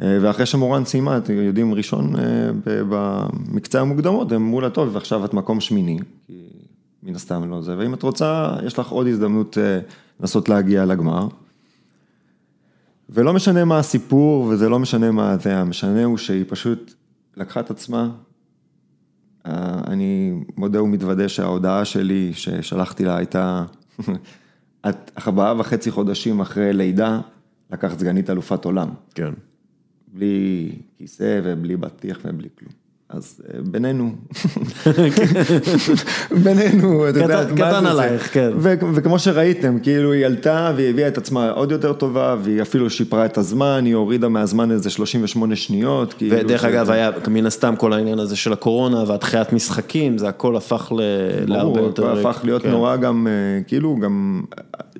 אה, 0.00 0.18
ואחרי 0.22 0.46
שמורן 0.46 0.84
סיימה, 0.84 1.16
אתם 1.16 1.34
יודעים, 1.34 1.74
ראשון 1.74 2.16
אה, 2.16 2.50
במקצה 2.88 3.80
המוקדמות, 3.80 4.32
הם 4.32 4.42
אמרו 4.42 4.60
לה, 4.60 4.70
טוב, 4.70 4.88
ועכשיו 4.92 5.24
את 5.24 5.34
מקום 5.34 5.60
שמיני, 5.60 5.98
כי 6.26 6.48
מן 7.02 7.14
הסתם 7.14 7.50
לא 7.50 7.62
זה, 7.62 7.78
ואם 7.78 7.94
את 7.94 8.02
רוצה, 8.02 8.56
יש 8.66 8.78
לך 8.78 8.88
עוד 8.88 9.06
הזדמנות 9.06 9.58
אה, 9.58 9.80
לנסות 10.20 10.48
להגיע 10.48 10.84
לגמר. 10.84 11.28
ולא 13.10 13.32
משנה 13.32 13.64
מה 13.64 13.78
הסיפור, 13.78 14.44
וזה 14.44 14.68
לא 14.68 14.78
משנה 14.78 15.10
מה 15.10 15.36
זה, 15.36 15.58
המשנה 15.58 16.04
הוא 16.04 16.18
שהיא 16.18 16.44
פשוט 16.48 16.94
לקחה 17.36 17.60
את 17.60 17.70
עצמה. 17.70 18.10
אה, 19.46 19.80
אני 19.86 20.40
מודה 20.56 20.82
ומתוודה 20.82 21.28
שההודעה 21.28 21.84
שלי 21.84 22.30
ששלחתי 22.34 23.04
לה 23.04 23.16
הייתה, 23.16 23.64
את 24.88 25.10
ארבעה 25.26 25.60
וחצי 25.60 25.90
חודשים 25.90 26.40
אחרי 26.40 26.72
לידה, 26.72 27.20
לקחת 27.70 27.98
סגנית 27.98 28.30
אלופת 28.30 28.64
עולם. 28.64 28.88
כן. 29.14 29.32
בלי 30.12 30.72
כיסא 30.98 31.40
ובלי 31.44 31.76
בטיח 31.76 32.18
ובלי 32.24 32.48
כלום. 32.58 32.81
אז 33.12 33.40
אה, 33.54 33.60
בינינו, 33.62 34.10
בינינו, 36.44 37.08
אתה 37.08 37.18
יודע, 37.18 37.44
קטן-? 37.44 37.86
עלייך, 37.86 38.34
כן. 38.34 38.50
וכמו 38.94 39.18
שראיתם, 39.18 39.78
כאילו 39.78 40.12
היא 40.12 40.26
עלתה 40.26 40.72
והיא 40.76 40.90
הביאה 40.90 41.08
את 41.08 41.18
עצמה 41.18 41.50
עוד 41.50 41.72
יותר 41.72 41.92
טובה, 41.92 42.36
והיא 42.42 42.62
אפילו 42.62 42.90
שיפרה 42.90 43.24
את 43.24 43.38
הזמן, 43.38 43.84
היא 43.84 43.94
הורידה 43.94 44.28
מהזמן 44.28 44.70
איזה 44.70 44.90
38 44.90 45.56
שניות, 45.56 46.14
כאילו. 46.14 46.36
ודרך 46.36 46.64
אגב, 46.64 46.90
היה 46.90 47.10
מן 47.28 47.46
הסתם 47.46 47.76
כל 47.76 47.92
העניין 47.92 48.18
הזה 48.18 48.36
של 48.36 48.52
הקורונה 48.52 49.04
והדחיית 49.06 49.52
משחקים, 49.52 50.18
זה 50.18 50.28
הכל 50.28 50.56
הפך 50.56 50.92
להרבה 51.46 51.72
ברור, 51.72 51.86
יותר... 51.86 52.18
הפך 52.18 52.40
להיות 52.44 52.62
כן. 52.62 52.70
נורא 52.70 52.96
גם, 52.96 53.26
אה, 53.26 53.32
כאילו 53.66 53.96
גם, 54.02 54.42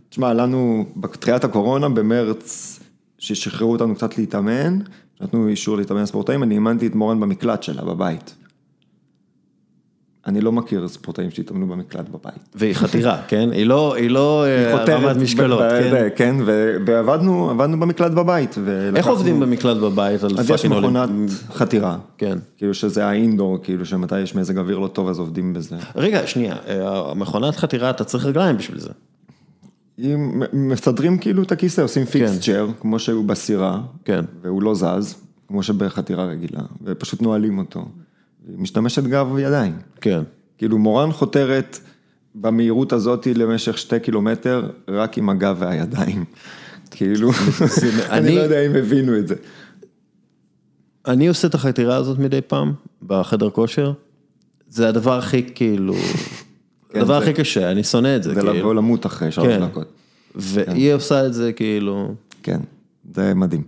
תשמע, 0.09 0.32
לנו 0.32 0.84
בתחילת 0.97 1.44
הקורונה 1.44 1.89
במרץ, 1.89 2.78
ששחררו 3.18 3.72
אותנו 3.72 3.94
קצת 3.94 4.18
להתאמן, 4.18 4.78
נתנו 5.23 5.49
אישור 5.49 5.77
להתאמן 5.77 6.07
ספורטאים, 6.07 6.43
אני 6.43 6.55
אימנתי 6.55 6.86
את 6.86 6.94
מורן 6.94 7.20
במקלט 7.20 7.62
שלה, 7.62 7.85
בבית. 7.85 8.35
אני 10.27 10.40
לא 10.40 10.53
מכיר 10.53 10.89
ספורטאים 10.89 11.31
שהתאמנו 11.31 11.66
במקלט 11.66 12.09
בבית. 12.09 12.49
והיא 12.55 12.74
חתירה, 12.74 13.23
כן? 13.28 13.49
היא 13.53 13.66
לא, 13.66 13.94
היא 13.94 14.11
לא 14.11 14.44
אה, 14.44 14.94
הרמת 14.94 15.16
משקלות, 15.16 15.62
כן? 15.70 16.09
כן, 16.16 16.36
ועבדנו 16.86 17.51
עבדנו 17.51 17.81
במקלט 17.81 18.12
בבית. 18.12 18.59
איך 18.97 19.07
עובדים 19.07 19.40
במקלט 19.40 19.77
בבית 19.77 20.24
על 20.24 20.31
אז 20.39 20.51
יש 20.51 20.62
fucking 20.62 20.78
מכונת 20.78 21.11
חתירה. 21.53 21.97
כן. 22.19 22.39
כאילו 22.57 22.74
שזה 22.74 23.07
ה 23.06 23.13
indoor, 23.13 23.59
כאילו 23.62 23.86
שמתי 23.86 24.20
יש 24.20 24.35
מזג 24.35 24.59
אוויר 24.59 24.78
לא 24.78 24.89
טוב 24.89 25.09
אז 25.09 25.19
עובדים 25.19 25.53
בזה. 25.53 25.77
רגע, 25.97 26.27
שנייה, 26.27 26.57
אה, 26.69 27.11
המכונת 27.11 27.57
חתירה, 27.57 27.90
אתה 27.90 28.05
צריך 28.05 28.27
רגליים 28.27 28.57
בשביל 28.57 28.78
זה. 28.78 28.90
אם 29.98 30.43
מסדרים 30.52 31.19
כאילו 31.19 31.43
את 31.43 31.52
הכיסא, 31.52 31.81
עושים 31.81 32.05
fixture, 32.05 32.68
כמו 32.81 32.98
שהוא 32.98 33.24
בסירה, 33.24 33.81
כן. 34.05 34.24
והוא 34.43 34.62
לא 34.62 34.74
זז, 34.74 35.14
כמו 35.48 35.62
שבחתירה 35.62 36.24
רגילה, 36.24 36.60
ופשוט 36.85 37.23
נועלים 37.23 37.59
אותו. 37.59 37.89
היא 38.48 38.59
משתמשת 38.59 39.02
גב 39.05 39.32
וידיים. 39.32 39.74
כן. 40.01 40.23
כאילו 40.59 40.78
מורן 40.78 41.12
חותרת 41.12 41.78
במהירות 42.35 42.93
הזאת 42.93 43.27
למשך 43.35 43.78
שתי 43.78 44.01
קילומטר, 44.01 44.70
רק 44.89 45.19
עם 45.19 45.28
הגב 45.28 45.56
והידיים. 45.59 46.24
כאילו, 46.90 47.31
אני 47.31 48.19
אני- 48.19 48.36
לא 48.36 48.40
יודע 48.40 48.66
אם 48.66 48.74
הבינו 48.74 49.19
את 49.19 49.28
זה. 49.28 49.35
אני 51.06 51.27
עושה 51.28 51.48
את 51.48 51.55
החתירה 51.55 51.97
הזאת 51.97 52.19
מדי 52.19 52.40
פעם, 52.47 52.73
בחדר 53.06 53.51
כושר. 53.51 53.93
זה 54.69 54.89
הדבר 54.89 55.19
הכי 55.19 55.43
כאילו, 55.55 55.94
הדבר 56.94 57.19
כן, 57.19 57.24
זה- 57.24 57.31
הכי 57.31 57.40
קשה, 57.40 57.70
אני 57.70 57.85
שונא 57.85 58.16
את 58.16 58.23
זה. 58.23 58.35
זה 58.35 58.40
כאילו. 58.40 58.55
לבוא 58.55 58.74
למות 58.74 59.06
אחרי 59.06 59.31
שלוש 59.31 59.47
כן. 59.47 59.66
דקות. 59.66 59.86
והיא 60.35 60.93
עושה 60.94 61.27
את 61.27 61.35
זה 61.35 61.52
כאילו... 61.52 62.14
כן, 62.43 62.60
זה 63.14 63.35
מדהים. 63.35 63.62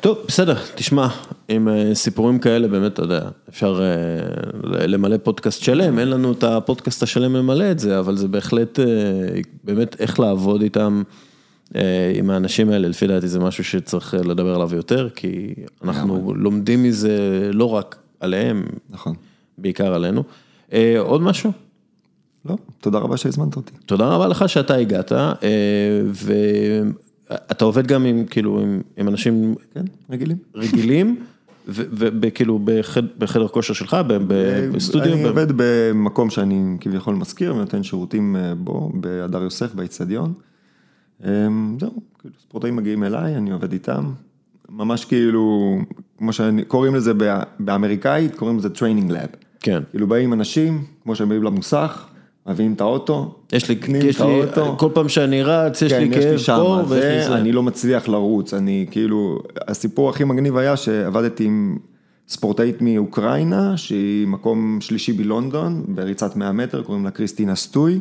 טוב, 0.00 0.18
בסדר, 0.28 0.56
תשמע, 0.74 1.08
עם 1.48 1.68
אה, 1.68 1.94
סיפורים 1.94 2.38
כאלה 2.38 2.68
באמת, 2.68 2.92
אתה 2.92 3.02
יודע, 3.02 3.20
אפשר 3.48 3.80
אה, 3.82 4.86
למלא 4.86 5.16
פודקאסט 5.16 5.62
שלם, 5.62 5.98
אין 5.98 6.08
לנו 6.10 6.32
את 6.32 6.44
הפודקאסט 6.44 7.02
השלם 7.02 7.36
למלא 7.36 7.70
את 7.70 7.78
זה, 7.78 7.98
אבל 7.98 8.16
זה 8.16 8.28
בהחלט, 8.28 8.80
אה, 8.80 8.84
באמת, 9.64 9.96
איך 10.00 10.20
לעבוד 10.20 10.62
איתם, 10.62 11.02
עם 12.14 12.30
האנשים 12.30 12.70
האלה, 12.70 12.88
לפי 12.88 13.06
דעתי 13.06 13.28
זה 13.28 13.38
משהו 13.40 13.64
שצריך 13.64 14.14
לדבר 14.24 14.54
עליו 14.54 14.74
יותר, 14.74 15.08
כי 15.14 15.54
אנחנו 15.84 16.34
לומדים 16.36 16.82
מזה 16.82 17.18
לא 17.52 17.74
רק 17.74 17.96
עליהם, 18.20 18.64
נכון. 18.90 19.14
בעיקר 19.58 19.94
עלינו. 19.94 20.22
אה, 20.72 20.94
עוד 20.98 21.22
משהו? 21.22 21.52
לא, 22.44 22.56
תודה 22.80 22.98
רבה 22.98 23.16
שהזמנת 23.16 23.56
אותי. 23.56 23.72
תודה 23.86 24.06
רבה 24.08 24.28
לך 24.28 24.48
שאתה 24.48 24.74
הגעת, 24.74 25.12
אה, 25.12 25.32
ואתה 26.12 27.64
עובד 27.64 27.86
גם 27.86 28.04
עם, 28.04 28.24
כאילו, 28.26 28.60
עם, 28.60 28.80
עם 28.96 29.08
אנשים 29.08 29.54
כן, 29.74 29.84
רגילים. 30.10 30.36
רגילים, 30.54 31.16
וכאילו 31.68 32.58
בחדר 33.18 33.48
כושר 33.48 33.74
שלך, 33.74 33.96
ב- 34.08 34.32
בסטודיו, 34.72 35.12
אני 35.12 35.22
ב- 35.22 35.26
עובד 35.26 35.46
במקום 35.56 36.30
שאני 36.30 36.76
כביכול 36.80 37.14
מזכיר, 37.14 37.54
ונותן 37.54 37.82
שירותים 37.82 38.36
אה, 38.36 38.54
בו, 38.54 38.90
בהדר 38.94 39.42
יוסף, 39.42 39.74
באיצטדיון. 39.74 40.32
אה, 41.24 41.30
זהו, 41.80 41.92
כאילו 42.18 42.34
ספורטאים 42.48 42.76
מגיעים 42.76 43.04
אליי, 43.04 43.36
אני 43.36 43.50
עובד 43.50 43.72
איתם. 43.72 44.04
ממש 44.70 45.04
כאילו, 45.04 45.76
כמו 46.18 46.32
שקוראים 46.32 46.94
לזה 46.94 47.14
בא- 47.14 47.42
באמריקאית, 47.60 48.34
קוראים 48.36 48.58
לזה 48.58 48.70
training 48.70 49.10
lab. 49.12 49.28
כן. 49.60 49.82
כאילו 49.90 50.06
באים 50.06 50.32
אנשים, 50.32 50.84
כמו 51.02 51.14
שהם 51.14 51.28
באים 51.28 51.42
למוסך, 51.42 52.06
מביאים 52.46 52.72
את 52.72 52.80
האוטו, 52.80 53.34
יש 53.52 53.68
לי, 53.68 53.76
קנים 53.76 54.02
יש 54.04 54.16
את 54.16 54.20
לי, 54.20 54.42
האוטו. 54.42 54.76
כל 54.78 54.88
פעם 54.94 55.08
שאני 55.08 55.42
רץ, 55.42 55.82
יש 55.82 55.92
כן, 55.92 56.00
לי 56.00 56.10
כאב 56.10 56.38
פה. 56.56 56.82
ואני 56.88 57.52
לא 57.52 57.62
מצליח 57.62 58.08
לרוץ, 58.08 58.54
אני 58.54 58.86
כאילו, 58.90 59.42
הסיפור 59.68 60.10
הכי 60.10 60.24
מגניב 60.24 60.56
היה 60.56 60.76
שעבדתי 60.76 61.44
עם 61.44 61.78
ספורטאית 62.28 62.82
מאוקראינה, 62.82 63.76
שהיא 63.76 64.26
מקום 64.26 64.78
שלישי 64.80 65.12
בלונדון, 65.12 65.84
בריצת 65.88 66.36
100 66.36 66.52
מטר, 66.52 66.82
קוראים 66.82 67.04
לה 67.04 67.10
קריסטינה 67.10 67.54
סטוי. 67.54 68.00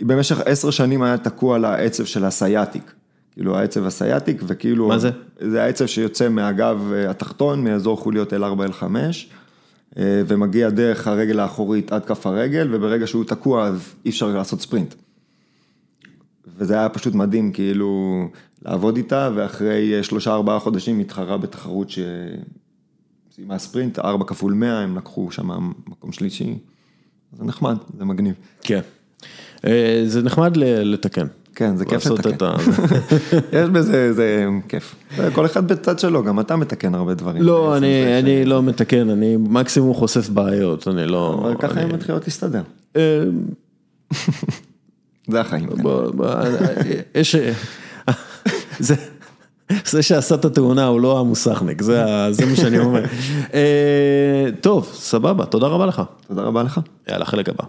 במשך 0.00 0.40
עשר 0.44 0.70
שנים 0.70 1.02
היה 1.02 1.18
תקוע 1.18 1.56
על 1.56 1.64
העצב 1.64 2.04
של 2.04 2.24
הסייאטיק. 2.24 2.92
כאילו 3.32 3.58
העצב 3.58 3.86
הסייאטיק, 3.86 4.42
וכאילו... 4.46 4.88
מה 4.88 4.98
זה? 4.98 5.10
זה 5.40 5.62
העצב 5.62 5.86
שיוצא 5.86 6.28
מהגב 6.28 6.92
אה, 6.92 7.10
התחתון, 7.10 7.64
מאזור 7.64 7.96
חוליות 7.96 8.32
L4, 8.32 8.70
L5, 8.80 8.82
אה, 8.82 9.10
ומגיע 9.98 10.70
דרך 10.70 11.06
הרגל 11.06 11.40
האחורית 11.40 11.92
עד 11.92 12.04
כף 12.04 12.26
הרגל, 12.26 12.74
וברגע 12.74 13.06
שהוא 13.06 13.24
תקוע 13.24 13.66
אז 13.66 13.94
אי 14.04 14.10
אפשר 14.10 14.28
לעשות 14.28 14.60
ספרינט. 14.60 14.94
וזה 16.58 16.74
היה 16.74 16.88
פשוט 16.88 17.14
מדהים, 17.14 17.52
כאילו, 17.52 18.22
לעבוד 18.64 18.96
איתה, 18.96 19.30
ואחרי 19.34 20.02
שלושה 20.02 20.32
ארבעה 20.32 20.58
חודשים 20.58 21.00
התחרה 21.00 21.38
בתחרות 21.38 21.90
שסיימה 21.90 23.58
ספרינט, 23.58 23.98
ארבע 23.98 24.24
כפול 24.24 24.52
מאה, 24.52 24.80
הם 24.80 24.96
לקחו 24.96 25.30
שם 25.30 25.70
מקום 25.86 26.12
שלישי. 26.12 26.58
זה 27.32 27.44
נחמד, 27.44 27.76
זה 27.98 28.04
מגניב. 28.04 28.34
כן. 28.60 28.80
אה, 29.66 30.02
זה 30.06 30.22
נחמד 30.22 30.56
לתקן. 30.56 31.26
כן, 31.56 31.76
זה 31.76 31.84
כיף 31.84 32.06
לתקן. 32.06 32.46
יש 33.58 33.68
בזה, 33.68 34.12
זה 34.12 34.46
כיף. 34.68 34.94
כל 35.32 35.46
אחד 35.46 35.68
בצד 35.68 35.98
שלו, 35.98 36.24
גם 36.24 36.40
אתה 36.40 36.56
מתקן 36.56 36.94
הרבה 36.94 37.14
דברים. 37.14 37.42
לא, 37.42 37.76
אני, 37.76 38.44
לא 38.44 38.62
מתקן, 38.62 39.10
אני 39.10 39.36
מקסימום 39.36 39.94
חושף 39.94 40.28
בעיות, 40.28 40.88
אני 40.88 41.06
לא... 41.06 41.40
אבל 41.42 41.54
ככה 41.58 41.80
הן 41.80 41.92
מתחילות 41.92 42.24
להסתדר. 42.24 42.62
אה, 42.96 43.22
זה 45.30 45.40
החיים. 45.40 45.68
כן. 45.68 45.82
יש... 47.14 47.36
זה... 48.78 48.94
זה 49.84 50.02
שעשה 50.02 50.34
את 50.34 50.44
התאונה 50.44 50.86
הוא 50.86 51.00
לא 51.00 51.20
המוסכניק, 51.20 51.82
זה, 51.82 52.04
זה 52.30 52.46
מה 52.46 52.56
שאני 52.56 52.78
אומר. 52.78 53.04
אה, 53.54 54.46
טוב, 54.60 54.90
סבבה, 54.92 55.46
תודה 55.46 55.66
רבה 55.66 55.86
לך. 55.86 56.02
תודה 56.28 56.42
רבה 56.42 56.62
לך. 56.62 56.80
יאללה, 57.08 57.24
חלק 57.24 57.48
הבא. 57.48 57.64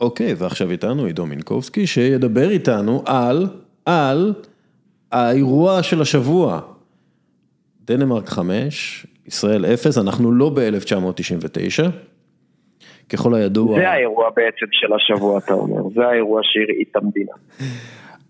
אוקיי, 0.00 0.34
ועכשיו 0.36 0.70
איתנו 0.70 1.04
עידו 1.04 1.26
מינקובסקי, 1.26 1.86
שידבר 1.86 2.50
איתנו 2.50 3.02
על, 3.06 3.46
על 3.86 4.34
האירוע 5.12 5.82
של 5.82 6.02
השבוע. 6.02 6.60
דנמרק 7.84 8.28
5, 8.28 9.06
ישראל 9.26 9.66
0, 9.66 9.98
אנחנו 9.98 10.32
לא 10.32 10.50
ב-1999, 10.54 11.82
ככל 13.08 13.34
הידוע. 13.34 13.78
זה 13.78 13.90
האירוע 13.90 14.30
בעצם 14.36 14.66
של 14.70 14.92
השבוע, 14.92 15.38
אתה 15.38 15.54
אומר, 15.54 15.82
זה 15.94 16.06
האירוע 16.06 16.40
שהרעיד 16.42 16.86
את 16.90 16.96
המדינה. 16.96 17.32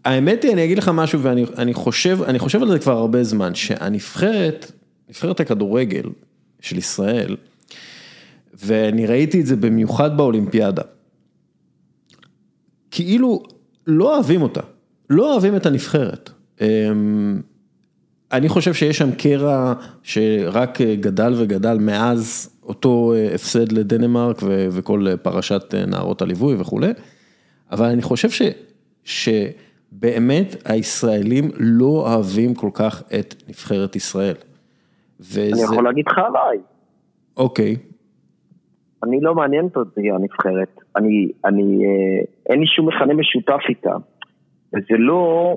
האמת 0.05 0.43
היא, 0.43 0.53
אני 0.53 0.65
אגיד 0.65 0.79
לך 0.79 0.91
משהו, 0.95 1.21
ואני 1.21 1.45
אני 1.59 1.75
חושב, 1.75 2.19
אני 2.23 2.39
חושב 2.39 2.63
על 2.63 2.69
זה 2.69 2.79
כבר 2.79 2.93
הרבה 2.93 3.23
זמן, 3.23 3.55
שהנבחרת, 3.55 4.73
נבחרת 5.09 5.41
הכדורגל 5.41 6.05
של 6.61 6.79
ישראל, 6.79 7.37
ואני 8.55 9.07
ראיתי 9.07 9.41
את 9.41 9.47
זה 9.47 9.57
במיוחד 9.57 10.17
באולימפיאדה, 10.17 10.83
כאילו 12.91 13.43
לא 13.87 14.15
אוהבים 14.15 14.43
אותה, 14.43 14.61
לא 15.11 15.33
אוהבים 15.33 15.57
את 15.57 15.67
הנבחרת. 15.67 16.31
אמ, 16.61 17.41
אני 18.33 18.49
חושב 18.49 18.75
שיש 18.75 18.99
שם 18.99 19.12
קרע 19.12 19.75
שרק 20.03 20.81
גדל 20.81 21.33
וגדל 21.37 21.79
מאז 21.81 22.57
אותו 22.62 23.12
אה, 23.17 23.35
הפסד 23.35 23.73
לדנמרק 23.73 24.37
ו- 24.43 24.69
וכל 24.71 25.07
פרשת 25.23 25.75
אה, 25.75 25.87
נערות 25.87 26.23
הליווי 26.23 26.55
וכולי, 26.59 26.93
אבל 27.73 27.87
אני 27.87 28.03
חושב 28.03 28.31
ש, 28.31 28.43
שבאמת 29.05 30.62
הישראלים 30.65 31.51
לא 31.59 31.87
אוהבים 31.87 32.55
כל 32.55 32.71
כך 32.75 33.03
את 33.21 33.35
נבחרת 33.49 33.97
ישראל. 33.97 34.35
וזה, 35.21 35.43
אני 35.53 35.62
יכול 35.62 35.85
להגיד 35.85 36.05
לך 36.07 36.19
עליי, 36.19 36.59
אוקיי, 37.37 37.77
אני 39.03 39.21
לא 39.21 39.35
מעניינת 39.35 39.77
אותי 39.77 40.11
הנבחרת, 40.11 40.80
אני, 40.97 41.29
אני, 41.45 41.85
אה, 41.85 42.25
אין 42.51 42.61
לי 42.61 42.67
שום 42.67 42.89
מכנה 42.89 43.15
משותף 43.15 43.61
איתה, 43.69 43.97
וזה 44.75 44.99
לא, 44.99 45.57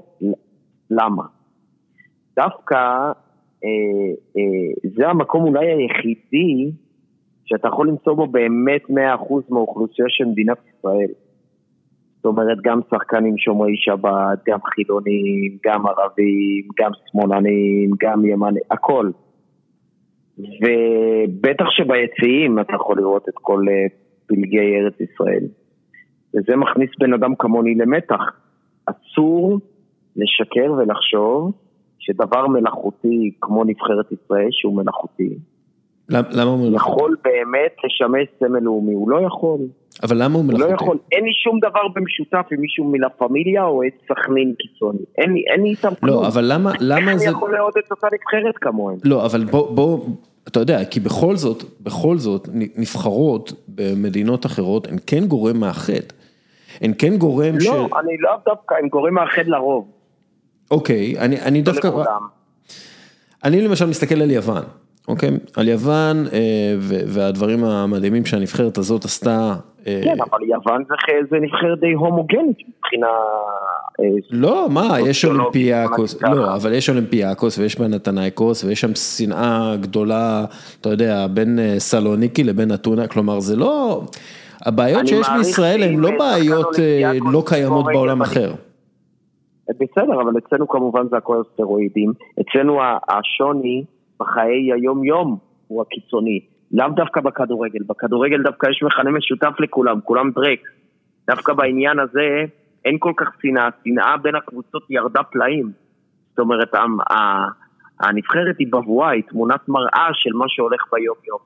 למה? 0.90 1.24
דווקא 2.36 3.12
אה, 3.64 4.14
אה, 4.38 4.92
זה 4.98 5.08
המקום 5.08 5.44
אולי 5.44 5.68
היחידי 5.68 6.72
שאתה 7.46 7.68
יכול 7.68 7.88
למצוא 7.88 8.14
בו 8.14 8.28
באמת 8.28 8.82
100% 8.90 8.94
מהאוכלוסייה 9.50 10.08
של 10.10 10.26
מדינת 10.26 10.58
ישראל. 10.70 11.08
זאת 12.16 12.26
אומרת, 12.26 12.58
גם 12.64 12.80
שחקנים 12.90 13.38
שומרי 13.38 13.76
שבת, 13.78 14.40
גם 14.48 14.60
חילונים, 14.64 15.58
גם 15.66 15.88
ערבים, 15.88 16.68
גם 16.80 16.92
שמאלנים, 17.12 17.92
גם 18.02 18.26
ימנים, 18.26 18.64
הכל. 18.72 19.10
ובטח 20.38 21.66
שביציעים 21.70 22.60
אתה 22.60 22.74
יכול 22.76 22.98
לראות 22.98 23.30
את 23.30 23.34
כל 23.42 23.66
אה, 23.70 23.86
פלגי 24.36 24.58
ארץ 24.60 24.94
ישראל. 25.00 25.44
וזה 26.36 26.56
מכניס 26.56 26.90
בן 27.00 27.14
אדם 27.14 27.36
כמוני 27.40 27.76
למתח. 27.76 28.22
אסור 28.86 29.60
לשקר 30.16 30.72
ולחשוב 30.78 31.52
שדבר 32.00 32.48
מלאכותי 32.48 33.32
כמו 33.42 33.64
נבחרת 33.64 34.12
ישראל, 34.12 34.48
שהוא 34.52 34.76
מלאכותי, 34.76 35.30
למ- 36.10 36.24
למה 36.32 36.52
הוא 36.52 36.70
מלאכותי? 36.70 36.92
יכול 36.94 37.16
באמת 37.24 37.76
לשמש 37.86 38.28
סמל 38.40 38.60
לאומי, 38.60 38.94
הוא 38.94 39.10
לא 39.10 39.22
יכול. 39.28 39.60
אבל 40.04 40.24
למה 40.24 40.36
הוא 40.36 40.44
הוא 40.44 40.52
לא 40.54 40.58
מלאכותי? 40.68 40.84
יכול, 40.84 40.98
אין 41.12 41.24
לי 41.24 41.32
שום 41.44 41.60
דבר 41.60 41.88
במשותף 41.96 42.46
עם 42.52 42.62
מישהו 42.62 42.86
מלה 42.92 43.10
פמיליה 43.10 43.64
או 43.66 43.84
את 43.84 43.94
סכנין 44.10 44.54
קיצוני. 44.60 45.00
אין 45.18 45.34
לי, 45.34 45.44
אין 45.54 45.64
לי 45.64 45.70
איתם 45.70 45.90
כלום. 46.00 46.24
לא, 46.24 46.28
אבל 46.28 46.44
למה, 46.54 46.72
למה 46.80 47.12
איך 47.12 47.18
זה... 47.20 47.26
אני 47.26 47.34
יכול 47.38 47.54
לעודד 47.56 47.82
אותה 47.92 48.08
נבחרת 48.14 48.58
כמוהם? 48.62 48.98
לא, 49.06 49.26
אבל 49.26 49.44
בוא, 49.46 49.76
בוא, 49.76 50.00
אתה 50.48 50.60
יודע, 50.60 50.86
כי 50.86 51.00
בכל 51.00 51.36
זאת, 51.36 51.64
בכל 51.82 52.18
זאת, 52.18 52.50
נבחרות 52.54 53.54
במדינות 53.68 54.46
אחרות 54.46 54.88
הן 54.88 54.98
כן 55.08 55.26
גורם 55.26 55.58
מאחד. 55.60 56.04
הן 56.82 56.94
כן 57.00 57.18
גורם 57.18 57.60
ש... 57.60 57.66
לא, 57.66 57.88
אני 58.00 58.18
לאו 58.20 58.32
דווקא, 58.46 58.76
הם 58.76 58.88
גורם 58.88 59.14
מאחד 59.14 59.48
לרוב. 59.48 59.92
אוקיי, 60.72 61.20
אני, 61.20 61.42
אני 61.42 61.60
לא 61.60 61.66
דווקא... 61.66 61.88
לכולם. 61.88 62.22
אני 63.44 63.62
למשל 63.62 63.86
מסתכל 63.86 64.22
על 64.22 64.32
יוון, 64.32 64.64
אוקיי? 65.08 65.30
על 65.58 65.68
יוון 65.68 66.26
אה, 66.34 66.76
ו- 66.80 67.04
והדברים 67.08 67.64
המדהימים 67.64 68.26
שהנבחרת 68.26 68.78
הזאת 68.78 69.06
עשתה. 69.06 69.56
אה, 69.88 70.02
כן, 70.04 70.16
אבל 70.30 70.44
יוון 70.44 70.84
זה, 70.88 70.96
זה 71.30 71.38
נבחרת 71.40 71.80
די 71.80 71.94
הומוגנית 71.94 72.58
מבחינה... 72.68 73.08
אה, 74.00 74.06
לא, 74.32 74.68
מה, 74.70 74.98
יש 75.00 75.22
סוציולוגית, 75.22 75.40
אולימפיאקוס, 75.40 76.22
לא. 76.22 76.56
אבל 76.56 76.74
יש 76.74 76.90
אולימפיאקוס 76.90 77.58
ויש 77.58 77.76
פנתנייקוס 77.76 78.64
ויש 78.64 78.82
שם 78.82 78.96
שנאה 78.96 79.76
גדולה, 79.82 80.46
אתה 80.82 80.90
יודע, 80.90 81.28
בין 81.28 81.60
אה, 81.60 81.76
סלוניקי 81.80 82.44
לבין 82.44 82.74
אתונה, 82.74 83.08
כלומר 83.08 83.40
זה 83.40 83.56
לא, 83.56 84.02
הבעיות 84.66 85.08
שיש 85.08 85.28
בישראל 85.38 85.84
הן 85.84 86.00
לא 86.00 86.10
בעיות 86.20 86.80
אה, 86.80 87.12
אולימפיאקוס 87.12 87.34
לא 87.34 87.44
קיימות 87.46 87.86
בעולם 87.86 88.22
אחר. 88.22 88.54
בסדר, 89.70 90.22
אבל 90.22 90.38
אצלנו 90.38 90.68
כמובן 90.68 91.08
זה 91.10 91.18
הכל 91.18 91.42
סטרואידים. 91.54 92.14
אצלנו 92.42 92.80
השוני 93.10 93.84
בחיי 94.20 94.74
היום-יום 94.74 95.38
הוא 95.68 95.82
הקיצוני. 95.82 96.40
לאו 96.72 96.88
דווקא 96.96 97.22
בכדורגל. 97.22 97.80
בכדורגל 97.88 98.44
דווקא 98.44 98.68
יש 98.68 98.84
מכנה 98.84 99.12
משותף 99.12 99.60
לכולם, 99.60 100.00
כולם 100.04 100.32
דרק. 100.36 100.60
דווקא 101.28 101.54
בעניין 101.54 102.00
הזה 102.00 102.46
אין 102.86 102.98
כל 103.00 103.14
כך 103.18 103.30
שנאה. 103.42 103.70
שנאה 103.84 104.18
בין 104.18 104.36
הקבוצות 104.36 104.84
ירדה 104.90 105.24
פלאים. 105.24 105.72
זאת 106.30 106.40
אומרת, 106.40 106.76
הנבחרת 108.00 108.56
היא 108.60 108.68
בבואה, 108.72 109.10
היא 109.10 109.24
תמונת 109.30 109.70
מראה 109.70 110.08
של 110.14 110.34
מה 110.34 110.46
שהולך 110.48 110.82
ביום-יום. 110.92 111.40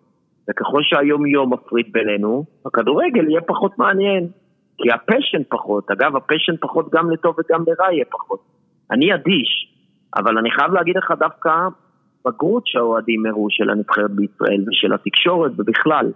וככל 0.49 0.81
שהיום-יום 0.84 1.53
מפריד 1.53 1.85
בינינו, 1.91 2.45
הכדורגל 2.65 3.29
יהיה 3.29 3.41
פחות 3.41 3.79
מעניין. 3.79 4.28
כי 4.78 4.91
ה 4.91 4.98
passion 4.98 5.41
פחות, 5.49 5.91
אגב, 5.91 6.15
ה 6.15 6.21
passion 6.21 6.57
פחות 6.60 6.89
גם 6.94 7.11
לטוב 7.11 7.36
וגם 7.39 7.63
לרע 7.68 7.94
יהיה 7.94 8.05
פחות. 8.11 8.39
אני 8.91 9.13
אדיש, 9.13 9.73
אבל 10.15 10.37
אני 10.37 10.52
חייב 10.52 10.73
להגיד 10.73 10.97
לך 10.97 11.13
דווקא 11.20 11.52
בגרות 12.28 12.68
שהאוהדים 12.68 13.26
הראו 13.26 13.47
של 13.49 13.70
הנבחרת 13.70 14.11
בישראל 14.11 14.63
ושל 14.68 14.94
התקשורת 14.94 15.52
ובכלל. 15.57 16.11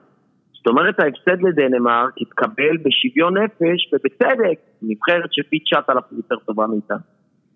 זאת 0.61 0.67
אומרת, 0.67 0.99
ההפסד 0.99 1.41
לדנמרק 1.41 2.13
התקבל 2.21 2.77
בשוויון 2.77 3.37
נפש 3.37 3.93
ובצדק, 3.93 4.59
נבחרת 4.81 5.33
שפי 5.33 5.59
9,000 5.59 6.17
יותר 6.17 6.35
טובה 6.35 6.67
מאיתנו. 6.67 6.97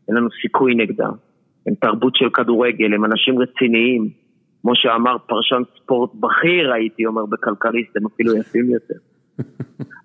אין 0.07 0.17
לנו 0.17 0.27
סיכוי 0.41 0.75
נגדה. 0.75 1.07
הם 1.67 1.73
תרבות 1.75 2.15
של 2.15 2.29
כדורגל, 2.29 2.93
הם 2.93 3.05
אנשים 3.05 3.39
רציניים. 3.39 4.09
כמו 4.61 4.71
שאמר 4.75 5.17
פרשן 5.27 5.61
ספורט 5.77 6.09
בכיר, 6.13 6.73
הייתי 6.73 7.05
אומר, 7.05 7.25
בכלכליסט, 7.25 7.97
הם 7.97 8.05
אפילו 8.05 8.37
יפים 8.37 8.69
יותר. 8.69 8.99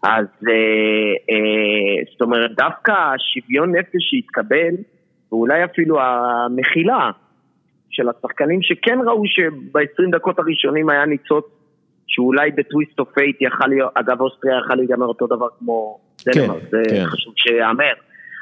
אז 0.03 0.27
אה, 0.49 1.13
אה, 1.31 2.03
זאת 2.13 2.21
אומרת, 2.21 2.51
דווקא 2.57 2.93
השוויון 2.93 3.77
נפש 3.77 4.03
שהתקבל, 4.11 4.75
ואולי 5.33 5.65
אפילו 5.65 6.01
המחילה 6.01 7.11
של 7.91 8.09
השחקנים 8.09 8.63
שכן 8.63 8.99
ראו 9.07 9.23
שב-20 9.27 10.11
דקות 10.13 10.39
הראשונים 10.39 10.91
היה 10.91 11.07
ניצוץ 11.07 11.45
שאולי 12.11 12.51
ב 12.51 12.59
twist 12.59 12.99
of 12.99 13.09
fate 13.15 13.37
יכל 13.43 13.67
להיות, 13.67 13.91
אגב 13.95 14.21
אוסטריה 14.21 14.59
יכל 14.65 14.75
להיגמר 14.75 15.07
אותו 15.07 15.27
דבר 15.27 15.47
כמו 15.59 15.99
דנמרק, 16.27 16.63
זה 16.71 16.83
כן. 16.91 17.05
חשוב 17.05 17.35
שייאמר. 17.37 17.93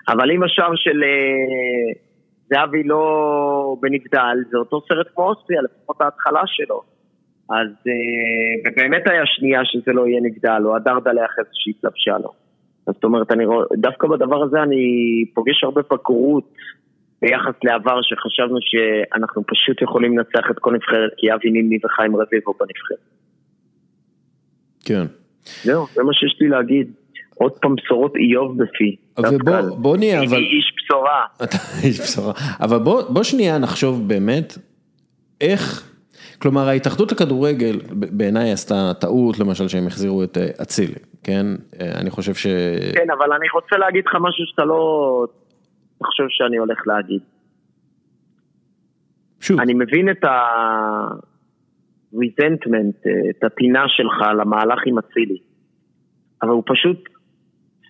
אבל 0.08 0.30
אם 0.30 0.42
השער 0.42 0.72
של 0.76 1.02
אה, 1.05 1.92
זהבי 2.50 2.82
לא 2.82 3.76
בנבדל, 3.80 4.36
זה 4.50 4.58
אותו 4.58 4.80
סרט 4.88 5.06
כמו 5.14 5.24
אוסטריה, 5.24 5.60
לפחות 5.62 6.00
ההתחלה 6.00 6.42
שלו. 6.47 6.82
אז 7.50 7.68
אה, 7.88 8.70
ובאמת 8.72 9.10
היה 9.10 9.22
שנייה 9.26 9.60
שזה 9.64 9.92
לא 9.92 10.06
יהיה 10.06 10.20
נבדל, 10.20 10.62
או 10.64 10.76
הדרדלה 10.76 11.24
אחרי 11.24 11.44
זה 11.44 11.50
שהתלבשה 11.52 12.18
לו. 12.18 12.32
אז 12.86 12.94
זאת 12.94 13.05
אומרת, 13.05 13.32
אני 13.32 13.47
רואה, 13.47 13.66
דווקא 13.76 14.08
בדבר 14.08 14.42
הזה 14.42 14.62
אני 14.62 14.84
פוגש 15.34 15.64
הרבה 15.64 15.80
בגרות 15.90 16.55
ביחס 17.22 17.55
לעבר, 17.64 17.98
שחשבנו 18.02 18.58
שאנחנו 18.60 19.42
פשוט 19.47 19.82
יכולים 19.82 20.18
לנצח 20.18 20.50
את 20.50 20.58
כל 20.58 20.72
נבחרת, 20.74 21.10
כי 21.16 21.34
אבי 21.34 21.50
נימני 21.50 21.78
וחיים 21.84 22.16
רביבו 22.16 22.55
בנבחרת. 22.60 23.18
כן. 24.89 25.07
זהו, 25.65 25.86
זה 25.94 26.02
מה 26.02 26.12
שיש 26.15 26.36
לי 26.41 26.49
להגיד. 26.49 26.92
עוד 27.34 27.52
פעם 27.52 27.75
בשורות 27.75 28.12
איוב 28.17 28.62
בפי. 28.62 28.97
ובוא- 29.18 29.97
נהיה, 29.97 30.18
אבל- 30.23 30.36
איש 30.36 30.73
בשורה. 30.76 31.23
אתה 31.44 31.57
איש 31.84 32.00
בשורה. 32.00 32.33
אבל 32.60 32.78
בוא, 32.78 33.02
בוא 33.08 33.23
שנייה 33.23 33.58
נחשוב 33.58 34.08
באמת, 34.08 34.58
איך, 35.41 35.92
כלומר 36.39 36.68
ההתאחדות 36.68 37.12
לכדורגל 37.12 37.81
בעיניי 37.92 38.52
עשתה 38.52 38.92
טעות, 39.00 39.39
למשל 39.39 39.68
שהם 39.68 39.86
החזירו 39.86 40.23
את 40.25 40.39
אה, 40.39 40.49
אצילי, 40.62 40.94
כן? 41.23 41.47
אה, 41.81 41.91
אני 42.00 42.10
חושב 42.10 42.34
ש... 42.34 42.47
כן, 42.94 43.07
אבל 43.18 43.33
אני 43.33 43.47
רוצה 43.55 43.76
להגיד 43.76 44.05
לך 44.07 44.15
משהו 44.15 44.44
שאתה 44.47 44.65
לא 44.65 45.25
תחשוב 45.99 46.26
שאני 46.28 46.57
הולך 46.57 46.78
להגיד. 46.86 47.20
שוב, 49.41 49.60
אני 49.60 49.75
מבין 49.75 50.10
את 50.10 50.25
ה-resentment, 52.15 53.11
את 53.31 53.45
הטינה 53.45 53.85
שלך 53.89 54.27
למהלך 54.41 54.78
עם 54.87 54.99
אצילי. 54.99 55.39
אבל 56.43 56.51
הוא 56.51 56.62
פשוט, 56.67 57.09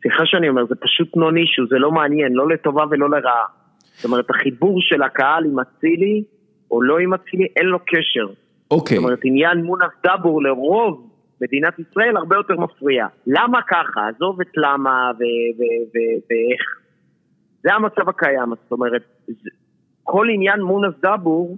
סליחה 0.01 0.27
שאני 0.27 0.49
אומר, 0.49 0.67
זה 0.67 0.75
פשוט 0.75 1.17
נון 1.17 1.37
אישו, 1.37 1.67
זה 1.67 1.79
לא 1.79 1.91
מעניין, 1.93 2.33
לא 2.33 2.49
לטובה 2.49 2.85
ולא 2.91 3.11
לרעה. 3.11 3.47
זאת 3.81 4.05
אומרת, 4.05 4.31
החיבור 4.31 4.81
של 4.81 5.03
הקהל 5.03 5.45
עם 5.45 5.59
אצילי, 5.59 6.25
או 6.71 6.83
לא 6.83 6.99
עם 6.99 7.15
אצילי, 7.15 7.47
אין 7.57 7.67
לו 7.67 7.79
קשר. 7.79 8.27
אוקיי, 8.71 8.97
זאת 8.97 9.05
אומרת, 9.05 9.21
עניין 9.25 9.59
מונס 9.59 9.93
דאבור 10.05 10.43
לרוב 10.43 11.11
מדינת 11.41 11.79
ישראל 11.79 12.17
הרבה 12.17 12.37
יותר 12.37 12.55
מפריע. 12.57 13.07
למה 13.27 13.63
ככה? 13.63 14.09
עזוב 14.09 14.41
את 14.41 14.51
למה 14.57 15.11
ו- 15.15 15.59
ו- 15.59 15.85
ו- 15.89 16.19
ואיך. 16.31 16.63
זה 17.63 17.75
המצב 17.75 18.09
הקיים, 18.09 18.49
זאת 18.63 18.73
אומרת, 18.73 19.03
זה- 19.27 19.51
כל 20.03 20.27
עניין 20.31 20.61
מונס 20.61 20.95
דאבור 21.03 21.57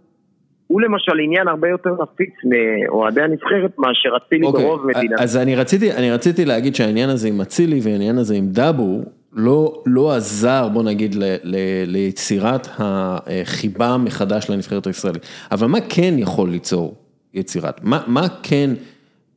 הוא 0.71 0.81
למשל 0.81 1.13
עניין 1.25 1.49
הרבה 1.49 1.69
יותר 1.69 1.91
נפיץ 2.03 2.35
מאוהדי 2.45 3.23
הנבחרת 3.23 3.79
מאשר 3.79 4.17
אצילי 4.17 4.47
אוקיי, 4.47 4.65
ברוב 4.65 4.87
מדינת 4.87 5.21
אז 5.21 5.37
אני 5.37 5.57
רציתי, 5.57 5.93
אני 5.93 6.11
רציתי 6.11 6.45
להגיד 6.45 6.75
שהעניין 6.75 7.11
הזה 7.11 7.29
עם 7.29 7.41
אצילי 7.41 7.81
והעניין 7.83 8.19
הזה 8.19 8.35
עם 8.35 8.47
דאבו, 8.47 9.03
לא, 9.33 9.83
לא 9.87 10.13
עזר, 10.13 10.69
בוא 10.69 10.83
נגיד, 10.83 11.15
ל, 11.15 11.23
ל, 11.43 11.57
ליצירת 11.87 12.69
החיבה 12.79 13.97
מחדש 13.97 14.51
לנבחרת 14.51 14.87
הישראלית. 14.87 15.23
אבל 15.53 15.67
מה 15.67 15.79
כן 15.89 16.15
יכול 16.17 16.49
ליצור 16.49 16.95
יצירת? 17.35 17.81
מה, 17.85 18.01
מה 18.07 18.27
כן, 18.43 18.71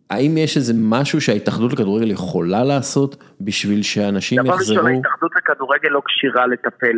האם 0.09 0.37
יש 0.37 0.57
איזה 0.57 0.73
משהו 0.77 1.21
שההתאחדות 1.21 1.73
לכדורגל 1.73 2.11
יכולה 2.11 2.63
לעשות 2.63 3.23
בשביל 3.41 3.81
שאנשים 3.81 4.43
דבר 4.43 4.53
ראשון, 4.53 4.75
יחזרו? 4.75 4.87
ההתאחדות 4.87 5.31
לכדורגל 5.35 5.89
לא 5.89 6.01
כשירה 6.05 6.47
לטפל 6.47 6.97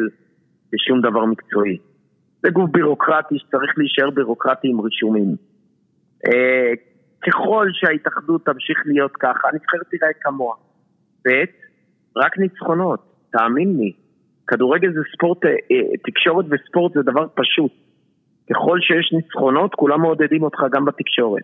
בשום 0.73 1.01
דבר 1.01 1.25
מקצועי. 1.25 1.77
זה 2.45 2.51
גוף 2.51 2.69
בירוקרטי 2.71 3.35
שצריך 3.39 3.71
להישאר 3.77 4.09
בירוקרטי 4.09 4.67
עם 4.67 4.79
רישומים. 4.81 5.35
אה, 6.27 6.71
ככל 7.27 7.67
שההתאחדות 7.73 8.45
תמשיך 8.45 8.77
להיות 8.85 9.11
ככה, 9.19 9.47
הנבחרת 9.51 9.87
תראה 9.91 10.13
כמוה. 10.21 10.55
ב', 11.27 11.43
רק 12.17 12.37
ניצחונות, 12.37 12.99
תאמין 13.31 13.77
לי. 13.77 13.91
כדורגל 14.47 14.93
זה 14.93 14.99
ספורט, 15.13 15.45
אה, 15.45 15.49
אה, 15.49 15.97
תקשורת 16.03 16.45
וספורט 16.49 16.93
זה 16.93 17.01
דבר 17.01 17.25
פשוט. 17.35 17.71
ככל 18.49 18.79
שיש 18.81 19.13
ניצחונות, 19.13 19.75
כולם 19.75 20.01
מעודדים 20.01 20.43
אותך 20.43 20.59
גם 20.71 20.85
בתקשורת. 20.85 21.43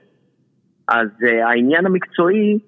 אז 0.88 1.10
העניין 1.48 1.86
המקצועי, 1.86 2.60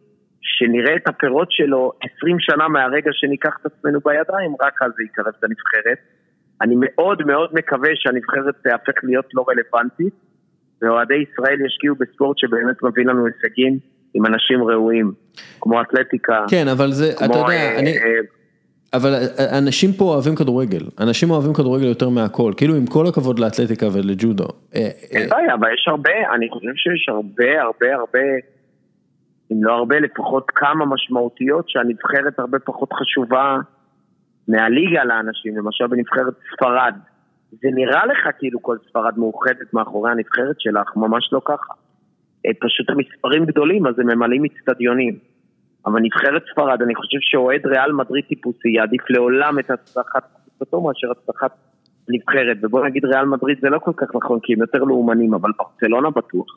שנראה 0.42 0.96
את 0.96 1.08
הפירות 1.08 1.52
שלו 1.52 1.92
20 2.18 2.40
שנה 2.40 2.68
מהרגע 2.68 3.12
שניקח 3.14 3.58
את 3.62 3.66
עצמנו 3.66 4.00
בידיים, 4.00 4.56
רק 4.62 4.82
אז 4.82 4.92
זה 4.98 5.04
יקרב 5.04 5.34
את 5.40 5.44
הנבחרת. 5.44 6.23
אני 6.64 6.76
מאוד 6.78 7.24
מאוד 7.26 7.50
מקווה 7.54 7.90
שהנבחרת 7.96 8.56
תהפך 8.64 9.04
להיות 9.04 9.26
לא 9.34 9.46
רלוונטית, 9.50 10.14
ואוהדי 10.82 11.14
ישראל 11.14 11.66
ישקיעו 11.66 11.96
בספורט 11.96 12.38
שבאמת 12.38 12.84
מביא 12.84 13.06
לנו 13.06 13.26
הישגים 13.26 13.80
עם 14.14 14.26
אנשים 14.26 14.64
ראויים, 14.64 15.12
כמו 15.62 15.82
אתלטיקה, 15.82 16.46
כן, 16.50 16.68
אבל 16.68 16.92
זה, 16.92 17.12
אתה 17.12 17.26
כמו... 17.26 17.36
יודע, 17.36 17.50
אה, 17.50 17.80
אני... 17.80 17.98
אה, 17.98 18.20
אבל 18.94 19.14
אנשים 19.58 19.94
פה 19.94 20.06
אוהבים 20.06 20.36
כדורגל, 20.36 20.86
אנשים 21.00 21.32
אוהבים 21.32 21.54
כדורגל 21.54 21.86
יותר 21.86 22.10
מהכל, 22.10 22.54
כאילו 22.58 22.76
עם 22.76 22.86
כל 22.86 23.08
הכבוד 23.08 23.40
לאתלטיקה 23.40 23.86
ולג'ודו. 23.94 24.44
אה, 24.76 24.80
אה, 24.82 24.88
אין 25.12 25.30
בעיה, 25.30 25.54
אבל 25.54 25.74
יש 25.74 25.86
הרבה, 25.88 26.12
אני 26.36 26.50
חושב 26.50 26.74
שיש 26.76 27.10
הרבה, 27.10 27.62
הרבה, 27.62 27.96
הרבה, 27.96 28.20
אם 29.52 29.64
לא 29.64 29.74
הרבה, 29.74 30.00
לפחות 30.00 30.52
כמה 30.56 30.86
משמעותיות 30.86 31.70
שהנבחרת 31.70 32.40
הרבה 32.40 32.60
פחות 32.60 32.94
חשובה 32.94 33.58
מהליגה 34.48 35.04
לאנשים, 35.04 35.58
למשל 35.58 35.88
בנבחרת 35.88 36.34
ספרד. 36.54 36.96
זה 37.52 37.68
נראה 37.74 38.06
לך 38.06 38.28
כאילו 38.40 38.62
כל 38.62 38.78
ספרד 38.90 39.14
מאוחדת 39.18 39.74
מאחורי 39.74 40.12
הנבחרת 40.12 40.56
שלך, 40.60 40.96
ממש 40.96 41.30
לא 41.32 41.42
ככה. 41.46 41.74
אה, 42.46 42.52
פשוט 42.60 42.90
המספרים 42.90 43.46
גדולים, 43.46 43.88
אז 43.88 44.00
הם 44.00 44.08
ממלאים 44.08 44.44
אצטדיונים. 44.46 45.18
אבל 45.86 46.00
נבחרת 46.00 46.44
ספרד, 46.52 46.82
אני 46.82 46.96
חושב 46.96 47.18
שאוהד 47.22 47.66
ריאל 47.66 47.92
מדריד 47.92 48.24
טיפוסי 48.26 48.70
יעדיף 48.70 49.10
לעולם 49.10 49.60
את 49.60 49.72
הצלחת 49.72 50.24
קבוצתו 50.58 50.82
מאשר 50.82 51.12
הצלחת 51.12 51.52
נבחרת. 52.10 52.58
ובוא 52.64 52.86
נגיד 52.86 53.06
ריאל 53.06 53.26
מדריד 53.26 53.58
זה 53.62 53.70
לא 53.70 53.80
כל 53.80 53.92
כך 53.98 54.16
נכון, 54.16 54.40
כי 54.44 54.54
הם 54.54 54.60
יותר 54.62 54.80
לאומנים, 54.80 55.34
אבל 55.34 55.52
ברצלונה 55.58 56.10
בטוח. 56.10 56.48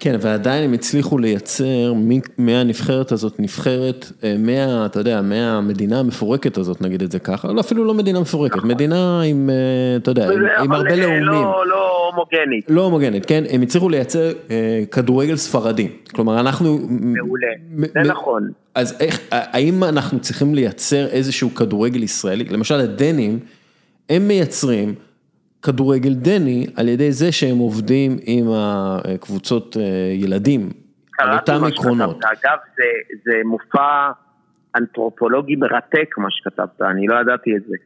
כן, 0.00 0.16
ועדיין 0.20 0.64
הם 0.64 0.72
הצליחו 0.72 1.18
לייצר 1.18 1.92
מהנבחרת 2.38 3.12
הזאת 3.12 3.40
נבחרת, 3.40 4.12
אה, 4.24 4.34
מה, 4.38 4.86
אתה 4.86 5.00
יודע, 5.00 5.22
מהמדינה 5.22 6.00
המפורקת 6.00 6.58
הזאת, 6.58 6.80
נגיד 6.80 7.02
את 7.02 7.12
זה 7.12 7.18
ככה, 7.18 7.52
לא, 7.52 7.60
אפילו 7.60 7.84
לא 7.84 7.94
מדינה 7.94 8.20
מפורקת, 8.20 8.64
מדינה 8.64 9.22
עם, 9.22 9.50
אה, 9.50 9.96
אתה 9.96 10.10
יודע, 10.10 10.28
עם, 10.60 10.72
הרבה 10.72 10.96
לאומים. 10.96 11.22
לא, 11.22 11.66
לא 11.66 12.10
הומוגנית. 12.10 12.64
לא 12.68 12.84
הומוגנית, 12.84 13.26
כן? 13.26 13.44
הם 13.50 13.62
הצליחו 13.62 13.88
לייצר 13.88 14.32
אה, 14.50 14.82
כדורגל 14.90 15.36
ספרדי. 15.36 15.88
כלומר, 16.14 16.40
אנחנו... 16.40 16.78
מעולה, 16.88 17.46
זה 17.76 18.00
נכון. 18.00 18.50
אז 18.74 18.96
איך, 19.00 19.20
האם 19.30 19.84
אנחנו 19.84 20.20
צריכים 20.20 20.54
לייצר 20.54 21.06
איזשהו 21.06 21.54
כדורגל 21.54 22.02
ישראלי? 22.02 22.44
למשל 22.44 22.74
הדנים, 22.74 23.38
הם 24.10 24.28
מייצרים 24.28 24.94
כדורגל 25.64 26.14
דני 26.14 26.66
על 26.76 26.88
ידי 26.88 27.12
זה 27.12 27.32
שהם 27.32 27.58
עובדים 27.58 28.16
עם 28.26 28.46
הקבוצות 28.50 29.76
אה, 29.76 29.82
ילדים, 30.12 30.60
על 31.18 31.38
אותם 31.38 31.64
עקרונות. 31.64 32.24
אגב, 32.24 32.58
זה, 32.76 32.84
זה 33.24 33.40
מופע 33.44 34.10
אנתרופולוגי 34.76 35.56
מרתק 35.56 36.14
מה 36.18 36.28
שכתבת, 36.30 36.82
אני 36.82 37.06
לא 37.06 37.20
ידעתי 37.20 37.56
את 37.56 37.62
זה. 37.68 37.76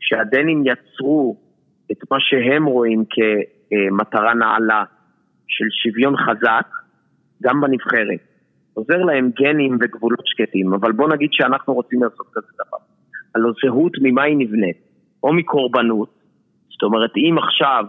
שהדנים 0.00 0.64
יצרו 0.66 1.36
את 1.92 1.98
מה 2.10 2.16
שהם 2.20 2.64
רואים 2.64 3.04
כמטרה 3.10 4.34
נעלה 4.34 4.84
של 5.48 5.64
שוויון 5.82 6.16
חזק, 6.16 6.66
גם 7.42 7.60
בנבחרת. 7.60 8.20
עוזר 8.74 8.98
להם 8.98 9.30
גנים 9.40 9.78
וגבולות 9.80 10.22
שקטים, 10.24 10.74
אבל 10.74 10.92
בוא 10.92 11.08
נגיד 11.08 11.28
שאנחנו 11.32 11.74
רוצים 11.74 12.02
לעשות 12.02 12.26
כזה 12.32 12.46
דבר. 12.54 12.78
הלוא 13.34 13.52
זהות 13.64 13.92
ממה 14.02 14.22
היא 14.22 14.36
נבנית? 14.36 14.76
או 15.22 15.32
מקורבנות, 15.32 16.13
זאת 16.74 16.82
אומרת 16.82 17.10
אם 17.16 17.38
עכשיו 17.38 17.84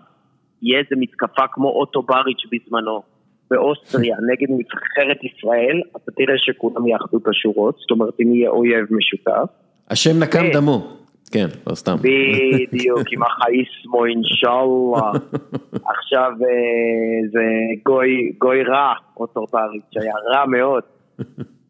יהיה 0.61 0.79
איזה 0.79 0.95
מתקפה 0.97 1.47
כמו 1.51 1.69
אוטו 1.69 2.01
בריץ' 2.01 2.43
בזמנו 2.51 3.03
באוסטריה 3.51 4.15
נגד 4.31 4.47
נבחרת 4.49 5.23
ישראל, 5.23 5.81
אתה 5.95 6.11
תראה 6.11 6.37
שכולם 6.37 6.87
יאחדו 6.87 7.17
את 7.17 7.27
השורות, 7.27 7.75
זאת 7.77 7.91
אומרת 7.91 8.13
אם 8.21 8.35
יהיה 8.35 8.49
אויב 8.49 8.85
משותף. 8.91 9.49
השם 9.89 10.19
נקם. 10.19 10.51
דמו. 10.53 10.97
כן, 11.31 11.47
לא 11.67 11.75
סתם. 11.75 11.95
בדיוק, 12.01 13.01
עם 13.11 13.23
החאיסמו 13.23 14.05
אינשאללה. 14.05 15.11
עכשיו 15.97 16.31
אה, 16.41 17.27
זה 17.31 17.43
גוי, 17.85 18.31
גוי 18.37 18.63
רע, 18.63 18.93
אוטו 19.17 19.45
בריץ', 19.53 19.97
היה 20.01 20.13
רע 20.31 20.45
מאוד. 20.45 20.83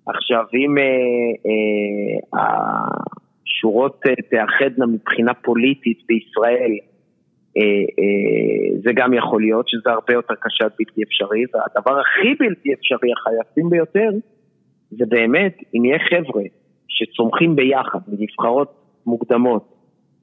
עכשיו, 0.07 0.43
אם 0.53 0.77
אה, 0.77 0.83
אה, 1.45 2.41
השורות 3.45 4.01
תאחדנה 4.29 4.85
מבחינה 4.85 5.33
פוליטית 5.33 5.99
בישראל, 6.07 6.71
זה 8.83 8.91
גם 8.95 9.13
יכול 9.13 9.41
להיות 9.41 9.67
שזה 9.67 9.89
הרבה 9.89 10.13
יותר 10.13 10.33
קשה 10.41 10.65
בלתי 10.79 11.03
אפשרי, 11.03 11.43
והדבר 11.53 11.99
הכי 11.99 12.35
בלתי 12.39 12.73
אפשרי, 12.73 13.09
החייבים 13.13 13.69
ביותר, 13.69 14.09
זה 14.89 15.05
באמת 15.09 15.57
אם 15.75 15.85
יהיה 15.85 15.99
חבר'ה 15.99 16.43
שצומחים 16.87 17.55
ביחד, 17.55 17.99
בנבחרות 18.07 18.73
מוקדמות, 19.05 19.75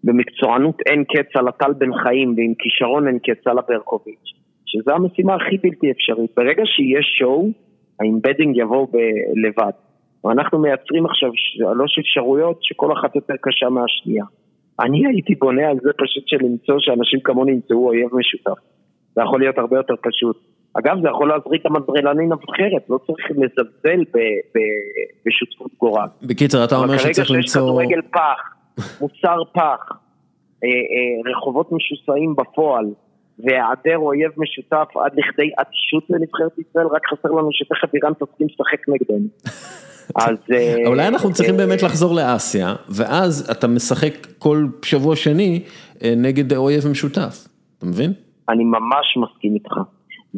במקצוענות 0.05 0.81
אין 0.87 1.05
קץ 1.05 1.37
על 1.37 1.49
הטל 1.49 1.73
בן 1.73 1.95
חיים 2.03 2.35
ועם 2.37 2.55
כישרון 2.59 3.09
אין 3.09 3.19
קץ 3.19 3.47
על 3.47 3.59
הברקוביץ', 3.59 4.29
שזו 4.67 4.93
המשימה 4.93 5.35
הכי 5.35 5.57
בלתי 5.63 5.91
אפשרית. 5.91 6.31
ברגע 6.37 6.63
שיהיה 6.67 7.03
שואו, 7.03 7.49
האימבדינג 8.01 8.57
יבוא 8.57 8.87
ב- 8.87 9.47
לבד. 9.47 9.73
ואנחנו 10.25 10.59
מייצרים 10.59 11.07
עכשיו 11.07 11.31
שלוש 11.35 11.99
אפשרויות 11.99 12.59
שכל 12.63 12.93
אחת 12.93 13.17
יותר 13.17 13.35
קשה 13.41 13.69
מהשנייה. 13.69 14.25
אני 14.83 15.07
הייתי 15.07 15.35
בונה 15.35 15.69
על 15.69 15.77
זה 15.83 15.91
פשוט 15.99 16.29
של 16.29 16.37
למצוא 16.41 16.75
שאנשים 16.79 17.21
כמוני 17.25 17.53
ימצאו 17.53 17.89
אויב 17.89 18.09
משותף. 18.13 18.61
זה 19.15 19.23
יכול 19.23 19.41
להיות 19.41 19.59
הרבה 19.59 19.77
יותר 19.77 19.95
פשוט. 20.03 20.37
אגב, 20.75 20.97
זה 21.03 21.09
יכול 21.09 21.29
להזריק 21.29 21.61
את 21.61 21.67
המדרלנים 21.67 22.33
נבחרת, 22.33 22.83
לא 22.89 22.99
צריך 23.07 23.31
לזלזל 23.31 24.05
ב- 24.15 24.59
ב- 24.59 25.27
בשותפות 25.27 25.71
גורל. 25.79 26.07
בקיצר, 26.23 26.65
אתה 26.65 26.75
אומר 26.75 26.85
אבל 26.87 26.99
כרגע 26.99 27.13
שצריך 27.13 27.29
שיש 27.29 27.37
למצוא... 27.37 27.61
כדורגל 27.61 28.03
פח, 28.03 28.41
מוצר 29.01 29.43
פח, 29.53 29.93
אה, 30.65 30.69
אה, 30.69 31.31
רחובות 31.33 31.73
משוסעים 31.73 32.37
בפועל, 32.37 32.87
והיעדר 33.39 33.99
אויב 33.99 34.31
משותף 34.37 34.97
עד 35.05 35.13
לכדי 35.17 35.51
אדישות 35.59 36.05
לנבחרת 36.11 36.59
ישראל, 36.59 36.87
רק 36.87 37.03
חסר 37.07 37.29
לנו 37.29 37.49
שתכף 37.53 37.95
איראן 37.95 38.13
תסכים 38.13 38.47
לשחק 38.47 38.89
נגדנו. 38.89 39.29
אז... 40.25 40.37
אה, 40.53 40.75
אולי 40.87 41.09
אנחנו 41.09 41.33
צריכים 41.33 41.55
אה, 41.55 41.67
באמת 41.67 41.83
לחזור 41.83 42.15
לאסיה, 42.15 42.75
ואז 42.89 43.51
אתה 43.51 43.69
משחק 43.69 44.27
כל 44.39 44.67
שבוע 44.85 45.17
שני 45.17 45.63
אה, 46.03 46.15
נגד 46.17 46.53
אויב 46.53 46.83
משותף, 46.91 47.49
אתה 47.79 47.87
מבין? 47.87 48.13
אני 48.49 48.65
ממש 48.65 49.17
מסכים 49.17 49.55
איתך. 49.55 49.73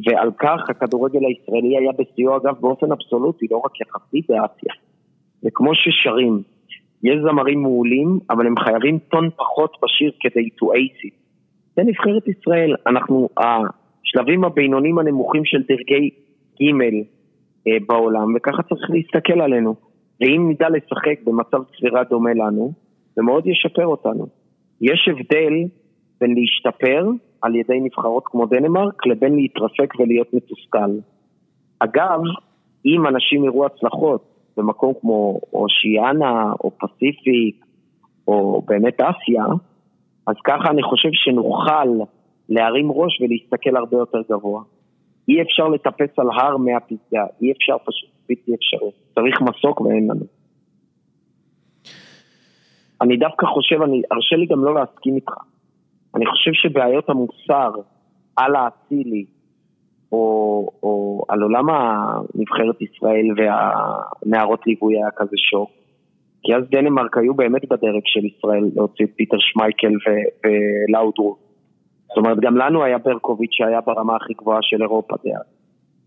ועל 0.07 0.31
כך 0.39 0.71
הכדורגל 0.71 1.19
הישראלי 1.19 1.77
היה 1.79 1.93
בשיאו 1.99 2.37
אגב 2.37 2.55
באופן 2.61 2.93
אבסולוטי, 2.93 3.47
לא 3.51 3.57
רק 3.57 3.81
יחסי 3.81 4.21
באסיה. 4.29 4.75
וכמו 5.45 5.71
ששרים, 5.75 6.43
יש 7.03 7.17
זמרים 7.29 7.63
מעולים, 7.63 8.19
אבל 8.31 8.47
הם 8.47 8.55
חייבים 8.65 8.99
טון 8.99 9.31
פחות 9.37 9.77
בשיר 9.83 10.13
כדי 10.21 10.49
to 10.61 10.65
ace 10.65 11.07
it. 11.07 11.24
זה 11.77 11.83
נבחרת 11.83 12.29
ישראל, 12.29 12.75
אנחנו, 12.87 13.29
השלבים 13.37 14.45
הבינוניים 14.45 14.99
הנמוכים 14.99 15.45
של 15.45 15.63
דרגי 15.69 16.11
ג' 16.63 16.85
אה, 17.67 17.77
בעולם, 17.89 18.35
וככה 18.37 18.63
צריך 18.63 18.91
להסתכל 18.91 19.41
עלינו. 19.41 19.75
ואם 20.21 20.51
נדע 20.51 20.69
לשחק 20.69 21.23
במצב 21.25 21.59
צבירה 21.77 22.05
דומה 22.05 22.35
לנו, 22.35 22.73
זה 23.17 23.23
מאוד 23.23 23.47
ישפר 23.47 23.87
אותנו. 23.87 24.27
יש 24.81 25.09
הבדל 25.11 25.53
בין 26.21 26.35
להשתפר 26.35 27.09
על 27.43 27.55
ידי 27.57 27.81
נבחרות 27.81 28.23
כמו 28.27 28.47
דנמרק 28.47 29.07
לבין 29.07 29.35
להתרסק 29.35 29.95
ולהיות 29.99 30.35
מתוסכל. 30.35 30.91
אגב, 31.79 32.21
אם 32.87 33.07
אנשים 33.07 33.45
יראו 33.45 33.67
הצלחות 33.67 34.25
במקום 34.57 34.93
כמו 35.01 35.41
אושיאנה 35.53 36.53
או 36.65 36.71
פסיפיק 36.71 37.65
או 38.29 38.63
באמת 38.67 39.01
אסיה, 39.01 39.45
אז 40.27 40.37
ככה 40.45 40.71
אני 40.71 40.83
חושב 40.83 41.09
שנוכל 41.13 41.89
להרים 42.49 42.93
ראש 42.93 43.21
ולהסתכל 43.21 43.77
הרבה 43.77 43.97
יותר 43.97 44.19
גבוה. 44.31 44.63
אי 45.29 45.43
אפשר 45.43 45.69
לטפס 45.69 46.19
על 46.19 46.31
הר 46.31 46.57
מהפסגה, 46.57 47.27
אי 47.43 47.53
אפשר 47.53 47.77
פשוט 47.85 48.11
בלתי 48.29 48.55
אפשרי. 48.55 48.91
צריך 49.15 49.41
מסוק 49.41 49.81
ואין 49.81 50.05
לנו. 50.11 50.25
אני 53.01 53.17
דווקא 53.17 53.47
חושב, 53.47 53.83
אני, 53.83 54.03
הרשה 54.11 54.37
לי 54.37 54.47
גם 54.47 54.65
לא 54.65 54.75
להסכים 54.75 55.17
איתך. 55.17 55.33
אני 56.15 56.27
חושב 56.27 56.51
שבעיות 56.53 57.11
המוסר 57.11 57.71
על 58.37 58.57
האצילי, 58.57 59.25
או, 60.13 60.69
או 60.83 61.23
על 61.29 61.43
עולם 61.43 61.69
הנבחרת 61.71 62.83
ישראל 62.83 63.27
והנערות 63.37 64.67
ליווי 64.67 64.97
היה 64.97 65.11
כזה 65.17 65.37
שוק. 65.51 65.71
כי 66.45 66.55
אז 66.55 66.65
דנמרק 66.71 67.17
היו 67.19 67.35
באמת 67.35 67.65
בדרג 67.65 68.03
של 68.05 68.25
ישראל 68.25 68.65
להוציא 68.77 69.05
את 69.05 69.11
פיטר 69.17 69.37
שמייקל 69.41 69.93
ולאודרו. 70.45 71.37
זאת 72.09 72.17
אומרת, 72.17 72.41
גם 72.41 72.57
לנו 72.57 72.85
היה 72.85 72.99
ברקוביץ' 72.99 73.53
שהיה 73.53 73.81
ברמה 73.81 74.17
הכי 74.17 74.33
גבוהה 74.35 74.59
של 74.63 74.83
אירופה 74.83 75.15
דאז. 75.25 75.45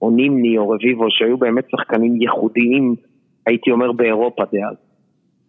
או 0.02 0.12
נימני 0.12 0.58
או 0.58 0.70
רביבו, 0.70 1.06
שהיו 1.10 1.38
באמת 1.38 1.66
שחקנים 1.70 2.22
ייחודיים, 2.22 2.96
הייתי 3.48 3.72
אומר, 3.72 3.92
באירופה 3.92 4.44
דאז. 4.54 4.76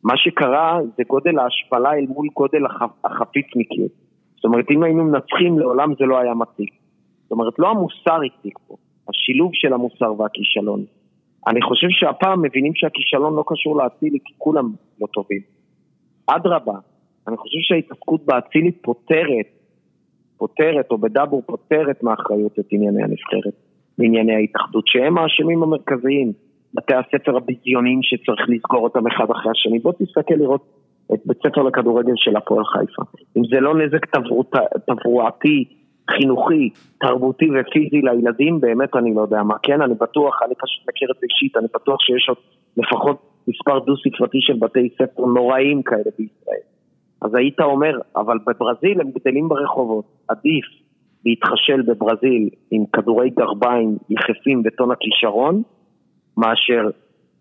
מה 0.04 0.16
שקרה 0.16 0.78
זה 0.96 1.02
גודל 1.06 1.38
ההשפלה 1.38 1.92
אל 1.94 2.06
מול 2.08 2.28
גודל 2.34 2.62
החפיצניקיות. 3.04 3.90
זאת 4.36 4.44
אומרת, 4.44 4.70
אם 4.70 4.82
היינו 4.82 5.04
מנצחים, 5.04 5.58
לעולם 5.58 5.94
זה 5.98 6.04
לא 6.04 6.18
היה 6.18 6.34
מתאים. 6.34 6.68
זאת 7.22 7.32
אומרת, 7.32 7.58
לא 7.58 7.70
המוסר 7.70 8.18
הציג 8.26 8.58
פה, 8.68 8.76
השילוב 9.08 9.50
של 9.54 9.72
המוסר 9.72 10.20
והכישלון. 10.20 10.84
אני 11.46 11.62
חושב 11.62 11.86
שהפעם 11.90 12.42
מבינים 12.42 12.72
שהכישלון 12.74 13.36
לא 13.36 13.44
קשור 13.46 13.76
לאצילי, 13.76 14.18
כי 14.24 14.32
כולם 14.38 14.72
לא 15.00 15.06
טובים. 15.06 15.40
אדרבה, 16.26 16.78
אני 17.28 17.36
חושב 17.36 17.58
שההתעסקות 17.60 18.24
באצילי 18.26 18.72
פותרת, 18.72 19.46
פותרת, 20.38 20.90
או 20.90 20.98
בדאבור 20.98 21.42
פותרת 21.46 22.02
מאחריות 22.02 22.58
את 22.58 22.66
ענייני 22.70 23.02
הנבחרת, 23.02 23.54
מענייני 23.98 24.34
ההתאחדות, 24.34 24.84
שהם 24.86 25.18
האשמים 25.18 25.62
המרכזיים. 25.62 26.32
בתי 26.74 26.94
הספר 26.94 27.36
הביזיוניים 27.36 28.00
שצריך 28.02 28.40
לסגור 28.48 28.80
אותם 28.84 29.06
אחד 29.06 29.30
אחרי 29.30 29.50
השני. 29.50 29.78
בוא 29.78 29.92
תסתכל 29.92 30.34
לראות 30.34 30.62
את 31.14 31.20
בית 31.26 31.38
ספר 31.38 31.62
לכדורגל 31.62 32.12
של 32.16 32.36
הפועל 32.36 32.64
חיפה. 32.64 33.02
אם 33.36 33.42
זה 33.44 33.60
לא 33.60 33.74
נזק 33.78 34.06
תברואתי, 34.86 35.64
חינוכי, 36.10 36.70
תרבותי 37.00 37.48
ופיזי 37.50 38.00
לילדים, 38.02 38.60
באמת 38.60 38.96
אני 38.96 39.14
לא 39.14 39.20
יודע 39.20 39.42
מה. 39.42 39.54
כן, 39.62 39.82
אני 39.82 39.94
בטוח, 39.94 40.42
אני 40.46 40.54
פשוט 40.54 40.88
מכיר 40.88 41.08
את 41.10 41.16
זה 41.20 41.26
אישית, 41.30 41.56
אני 41.56 41.66
בטוח 41.74 42.00
שיש 42.00 42.28
עוד 42.28 42.38
לפחות 42.76 43.16
מספר 43.48 43.78
דו-ספרתי 43.78 44.38
של 44.40 44.56
בתי 44.58 44.88
ספר 44.94 45.26
נוראים 45.26 45.82
כאלה 45.82 46.10
בישראל. 46.18 46.64
אז 47.22 47.34
היית 47.34 47.60
אומר, 47.60 47.98
אבל 48.16 48.38
בברזיל 48.46 49.00
הם 49.00 49.10
גדלים 49.10 49.48
ברחובות, 49.48 50.04
עדיף 50.28 50.64
להתחשל 51.24 51.82
בברזיל 51.82 52.48
עם 52.70 52.84
כדורי 52.92 53.30
גרביים 53.30 53.96
יחפים 54.10 54.62
וטון 54.64 54.90
הכישרון, 54.90 55.62
מאשר 56.36 56.90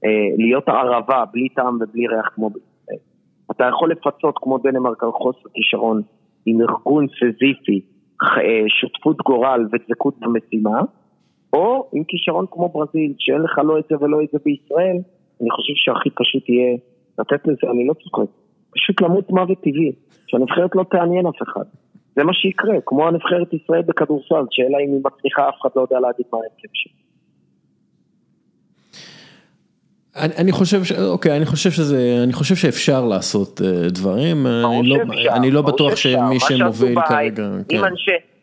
אה, 0.05 0.09
להיות 0.37 0.69
ערבה 0.69 1.23
בלי 1.33 1.49
טעם 1.49 1.75
ובלי 1.81 2.07
ריח 2.07 2.29
כמו 2.35 2.49
בישראל. 2.49 2.99
אתה 3.51 3.63
יכול 3.63 3.91
לפצות 3.91 4.35
כמו 4.37 4.57
דנמרק 4.57 5.03
על 5.03 5.11
חוסר 5.11 5.49
כישרון 5.53 6.01
עם 6.45 6.61
ארגון 6.61 7.05
סזיפי, 7.07 7.81
שותפות 8.67 9.17
גורל 9.17 9.67
ודבקות 9.71 10.19
במשימה, 10.19 10.81
או 11.53 11.89
עם 11.93 12.03
כישרון 12.03 12.45
כמו 12.51 12.69
ברזיל, 12.69 13.13
שאין 13.19 13.41
לך 13.41 13.59
לא 13.63 13.79
את 13.79 13.83
זה 13.89 13.95
ולא 14.01 14.21
את 14.23 14.27
זה 14.31 14.39
בישראל, 14.45 14.97
אני 15.41 15.51
חושב 15.51 15.73
שהכי 15.75 16.09
פשוט 16.09 16.49
יהיה 16.49 16.77
לתת 17.19 17.47
לזה, 17.47 17.71
אני 17.71 17.87
לא 17.87 17.93
צוחק, 17.93 18.29
פשוט 18.75 19.01
למות 19.01 19.29
מוות 19.29 19.57
טבעי, 19.61 19.91
שהנבחרת 20.27 20.75
לא 20.75 20.83
תעניין 20.83 21.27
אף 21.27 21.41
אחד. 21.41 21.65
זה 22.15 22.23
מה 22.23 22.33
שיקרה, 22.33 22.75
כמו 22.85 23.07
הנבחרת 23.07 23.53
ישראל 23.53 23.81
בכדורסל, 23.81 24.45
שאלה 24.51 24.77
אם 24.77 24.91
היא 24.93 25.01
מצליחה, 25.05 25.49
אף 25.49 25.55
אחד 25.61 25.69
לא 25.75 25.81
יודע 25.81 25.99
להגיד 25.99 26.25
מה 26.33 26.37
ההרכב 26.37 26.69
שלה. 26.73 27.06
אני, 30.17 30.33
אני 30.37 30.51
חושב, 30.51 30.83
ש... 30.83 30.91
אוקיי, 30.91 31.37
אני 31.37 31.45
חושב 31.45 31.69
שזה, 31.69 32.19
אני 32.23 32.33
חושב 32.33 32.55
שאפשר 32.55 33.05
לעשות 33.05 33.61
uh, 33.61 33.91
דברים, 33.93 34.47
אני 34.47 34.89
לא, 34.89 34.97
אני 35.35 35.51
לא 35.51 35.61
בטוח 35.61 35.95
שמי 35.95 36.39
שמוביל 36.39 37.01
כרגע, 37.01 37.43
כן. 37.69 37.77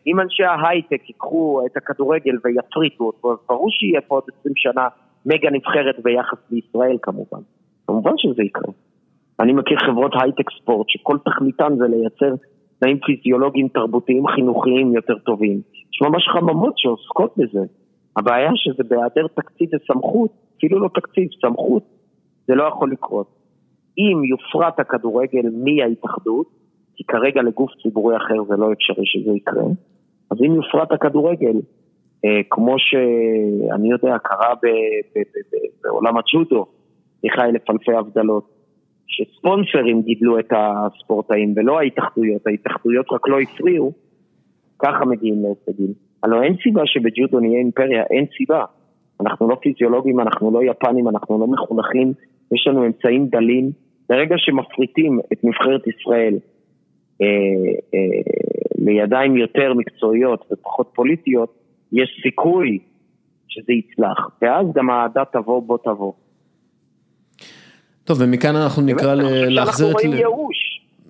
אם 0.07 0.19
אנשי 0.19 0.43
ההייטק 0.43 1.09
ייקחו 1.09 1.61
את 1.65 1.77
הכדורגל 1.77 2.35
ויפריטו 2.43 3.03
אותו, 3.03 3.31
אז 3.31 3.37
ברור 3.49 3.67
שיהיה 3.71 4.01
פה 4.01 4.15
עוד 4.15 4.23
20 4.39 4.53
שנה 4.57 4.87
מגה 5.25 5.49
נבחרת 5.51 5.95
ביחס 6.03 6.37
לישראל 6.51 6.97
כמובן. 7.01 7.39
כמובן 7.87 8.11
שזה 8.17 8.43
יקרה. 8.43 8.73
אני 9.39 9.53
מכיר 9.53 9.77
חברות 9.85 10.11
הייטק 10.21 10.49
ספורט 10.61 10.89
שכל 10.89 11.17
תכליתן 11.25 11.75
זה 11.77 11.85
לייצר 11.87 12.35
תנאים 12.79 12.99
פיזיולוגיים, 13.05 13.67
תרבותיים, 13.67 14.27
חינוכיים 14.27 14.93
יותר 14.93 15.17
טובים. 15.17 15.61
יש 15.93 16.01
ממש 16.01 16.23
חממות 16.33 16.73
שעוסקות 16.77 17.33
בזה. 17.37 17.65
הבעיה 18.17 18.51
שזה 18.55 18.83
בהיעדר 18.89 19.27
תקציב 19.35 19.69
וסמכות, 19.75 20.29
אפילו 20.65 20.79
לא 20.79 20.89
תקציב, 20.93 21.27
סמכות, 21.41 21.83
זה 22.47 22.55
לא 22.55 22.63
יכול 22.63 22.91
לקרות. 22.91 23.27
אם 23.97 24.23
יופרט 24.23 24.79
הכדורגל 24.79 25.49
מההתאחדות, 25.63 26.47
כי 26.95 27.03
כרגע 27.03 27.41
לגוף 27.41 27.71
ציבורי 27.83 28.17
אחר 28.17 28.43
זה 28.47 28.55
לא 28.55 28.73
אפשרי 28.73 29.05
שזה 29.05 29.31
יקרה, 29.31 29.63
אז 30.31 30.37
אם 30.45 30.55
יופרט 30.55 30.91
הכדורגל, 30.91 31.57
אה, 32.25 32.41
כמו 32.49 32.75
שאני 32.79 33.91
יודע, 33.91 34.17
קרה 34.17 34.55
ב, 34.55 34.67
ב, 35.15 35.19
ב, 35.19 35.37
ב, 35.51 35.57
בעולם 35.83 36.17
הג'ודו, 36.17 36.65
סליחה 37.19 37.45
אלף 37.45 37.69
אלפי 37.69 37.93
הבדלות, 37.93 38.49
שספונסרים 39.07 40.01
גידלו 40.01 40.39
את 40.39 40.51
הספורטאים 40.51 41.53
ולא 41.55 41.79
ההתאחדויות, 41.79 42.47
ההתאחדויות 42.47 43.05
רק 43.11 43.27
לא 43.27 43.39
הפריעו, 43.39 43.91
ככה 44.79 45.05
מגיעים 45.05 45.43
להישגים. 45.43 45.93
הלוא 46.23 46.43
אין 46.43 46.55
סיבה 46.63 46.81
שבג'ודו 46.85 47.39
נהיה 47.39 47.59
אימפריה, 47.59 48.03
אין 48.11 48.25
סיבה. 48.37 48.65
אנחנו 49.21 49.49
לא 49.49 49.57
פיזיולוגים, 49.61 50.19
אנחנו 50.19 50.51
לא 50.51 50.63
יפנים, 50.63 51.07
אנחנו 51.07 51.39
לא 51.39 51.47
מחונכים, 51.47 52.13
יש 52.51 52.67
לנו 52.67 52.85
אמצעים 52.85 53.27
דלים. 53.27 53.71
ברגע 54.09 54.35
שמפריטים 54.37 55.19
את 55.33 55.43
נבחרת 55.43 55.81
ישראל 55.87 56.33
אה, 57.21 57.27
אה, 57.93 57.99
לידיים 58.77 59.37
יותר 59.37 59.73
מקצועיות 59.73 60.45
ופחות 60.51 60.91
פוליטיות, 60.95 61.53
יש 61.91 62.19
סיכוי 62.23 62.79
שזה 63.47 63.73
יצלח, 63.73 64.29
ואז 64.41 64.67
גם 64.75 64.89
האהדה 64.89 65.23
תבוא 65.25 65.61
בוא 65.61 65.77
תבוא. 65.83 66.13
טוב, 68.03 68.17
ומכאן 68.21 68.55
אנחנו 68.55 68.81
נקרא 68.81 69.15
להחזיר 69.49 69.91
את... 69.91 69.95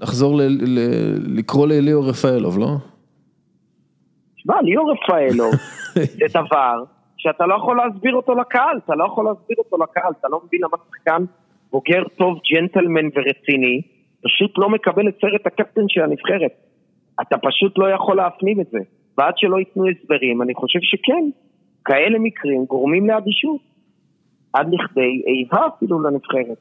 לחזור 0.02 0.40
לקרוא 1.38 1.68
לאליאור 1.68 2.10
רפאלוב, 2.10 2.60
לא? 2.60 2.68
תשמע, 4.36 4.62
ליאור 4.62 4.92
רפאלוב 4.92 5.54
זה 6.20 6.26
דבר 6.34 6.84
שאתה 7.18 7.46
לא 7.46 7.56
יכול 7.56 7.78
להסביר 7.78 8.16
אותו 8.16 8.36
לקהל, 8.36 8.78
אתה 8.86 8.96
לא 8.96 9.06
יכול 9.06 9.26
להסביר 9.26 9.58
אותו 9.58 9.78
לקהל, 9.84 10.14
אתה 10.20 10.28
לא 10.32 10.42
מבין 10.46 10.62
למה 10.64 10.78
שחקן 10.88 11.24
בוגר 11.72 12.04
טוב, 12.18 12.40
ג'נטלמן 12.52 13.06
ורציני, 13.16 13.82
פשוט 14.24 14.58
לא 14.58 14.70
מקבל 14.70 15.10
את 15.10 15.16
סרט 15.22 15.48
הקפטן 15.48 15.82
של 15.88 16.02
הנבחרת. 16.02 16.52
אתה 17.22 17.38
פשוט 17.38 17.78
לא 17.78 17.90
יכול 17.92 18.18
להפנים 18.18 18.62
את 18.62 18.68
זה. 18.72 18.80
ועד 19.18 19.34
שלא 19.38 19.60
ייתנו 19.60 19.84
הסברים, 19.90 20.42
אני 20.42 20.54
חושב 20.56 20.80
שכן, 20.82 21.30
כאלה 21.86 22.20
מקרים 22.20 22.66
גורמים 22.66 23.08
לאדישות. 23.08 23.62
עד 24.54 24.68
לכדי 24.74 25.22
איבה 25.28 25.68
אפילו 25.68 26.00
לנבחרת. 26.00 26.58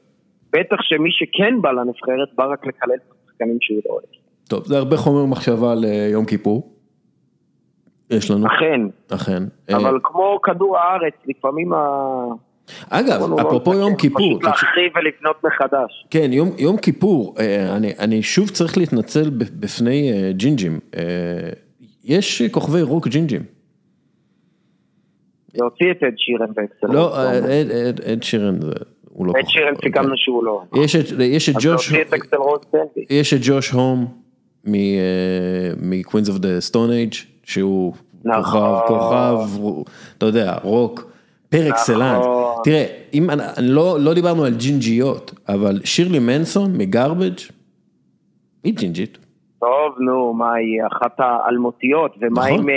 בטח 0.53 0.77
שמי 0.81 1.09
שכן 1.11 1.61
בא 1.61 1.71
לנבחרת 1.71 2.29
בא 2.35 2.45
רק 2.51 2.65
לקלל 2.65 2.95
את 2.95 3.11
השחקנים 3.11 3.57
שהוא 3.61 3.81
לא 3.85 3.93
אוהב. 3.93 4.05
טוב, 4.49 4.65
זה 4.65 4.77
הרבה 4.77 4.97
חומר 4.97 5.25
מחשבה 5.25 5.75
ליום 5.75 6.25
כיפור. 6.25 6.74
יש 8.09 8.31
לנו. 8.31 8.47
אכן. 8.47 8.81
אכן. 9.09 9.43
אבל 9.69 9.93
אה, 9.93 9.99
כמו 10.03 10.39
כדור 10.43 10.77
הארץ, 10.77 11.13
לפעמים 11.25 11.73
ה... 11.73 11.77
אגב, 12.89 13.39
אפרופו 13.39 13.73
יום 13.73 13.95
כיפור. 13.95 14.39
פשוט 14.39 14.43
להחריב 14.43 14.91
ולבנות 14.95 15.43
מחדש. 15.43 16.05
כן, 16.09 16.33
יום, 16.33 16.49
יום 16.57 16.77
כיפור, 16.77 17.35
אה, 17.39 17.75
אני, 17.75 17.91
אני 17.99 18.23
שוב 18.23 18.49
צריך 18.49 18.77
להתנצל 18.77 19.29
בפני 19.29 20.11
אה, 20.11 20.31
ג'ינג'ים. 20.31 20.79
יש 22.03 22.41
כוכבי 22.51 22.81
רוק 22.81 23.07
ג'ינג'ים. 23.07 23.41
להוציא 25.55 25.91
את 25.91 26.03
אד 26.03 26.13
שירן 26.17 26.53
par 26.55 26.63
excellence. 26.63 26.93
לא, 26.93 27.15
אד 28.11 28.23
שירן 28.23 28.59
הוא 29.09 29.27
לא 29.27 29.33
כוכב. 29.33 29.45
אד 29.45 29.49
שירן 29.49 29.73
סיכמנו 29.83 30.13
שהוא 30.15 30.43
לא. 30.43 30.61
יש 33.09 33.33
את 33.33 33.39
ג'וש 33.41 33.69
הום 33.69 34.05
מ 35.81 35.88
Queens 35.88 36.29
of 36.29 36.37
the 36.37 36.61
Stone 36.61 36.91
Age. 36.91 37.13
שהוא 37.45 37.93
נכון. 38.25 38.79
כוכב, 38.87 39.37
כוכב, 39.47 39.87
אתה 40.17 40.25
יודע, 40.25 40.55
רוק, 40.63 41.11
par 41.49 41.69
excellence. 41.69 42.19
נכון. 42.19 42.61
תראה, 42.63 42.85
אם, 43.13 43.29
אני, 43.29 43.41
לא, 43.59 43.97
לא 43.99 44.13
דיברנו 44.13 44.45
על 44.45 44.53
ג'ינג'יות, 44.53 45.33
אבל 45.49 45.79
שירלי 45.83 46.19
מנסון 46.19 46.77
מ 46.77 46.85
Garbage 46.85 47.39
היא 48.63 48.73
ג'ינג'ית. 48.73 49.17
טוב, 49.59 49.95
נו, 49.99 50.33
מה 50.33 50.53
היא 50.53 50.81
אחת 50.91 51.15
האלמותיות, 51.17 52.15
ומה 52.21 52.41
נכון. 52.41 52.59
עם 52.59 52.69
אה, 52.69 52.75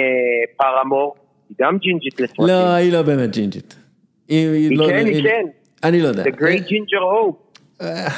פרמור? 0.56 1.14
היא 1.48 1.56
גם 1.60 1.78
ג'ינג'ית 1.78 2.20
לפרטים. 2.20 2.46
לא, 2.46 2.72
היא 2.72 2.92
לא 2.92 3.02
באמת 3.02 3.30
ג'ינג'ית. 3.30 3.76
היא, 4.28 4.48
היא 4.48 4.78
לא, 4.78 4.86
כן, 4.86 5.06
היא 5.06 5.22
כן. 5.22 5.46
אני 5.84 6.00
לא 6.00 6.08
יודע. 6.08 6.22
The 6.22 6.26
Great 6.26 6.68
Ginger 6.68 7.02
Hope. 7.02 7.60
אה, 7.80 8.08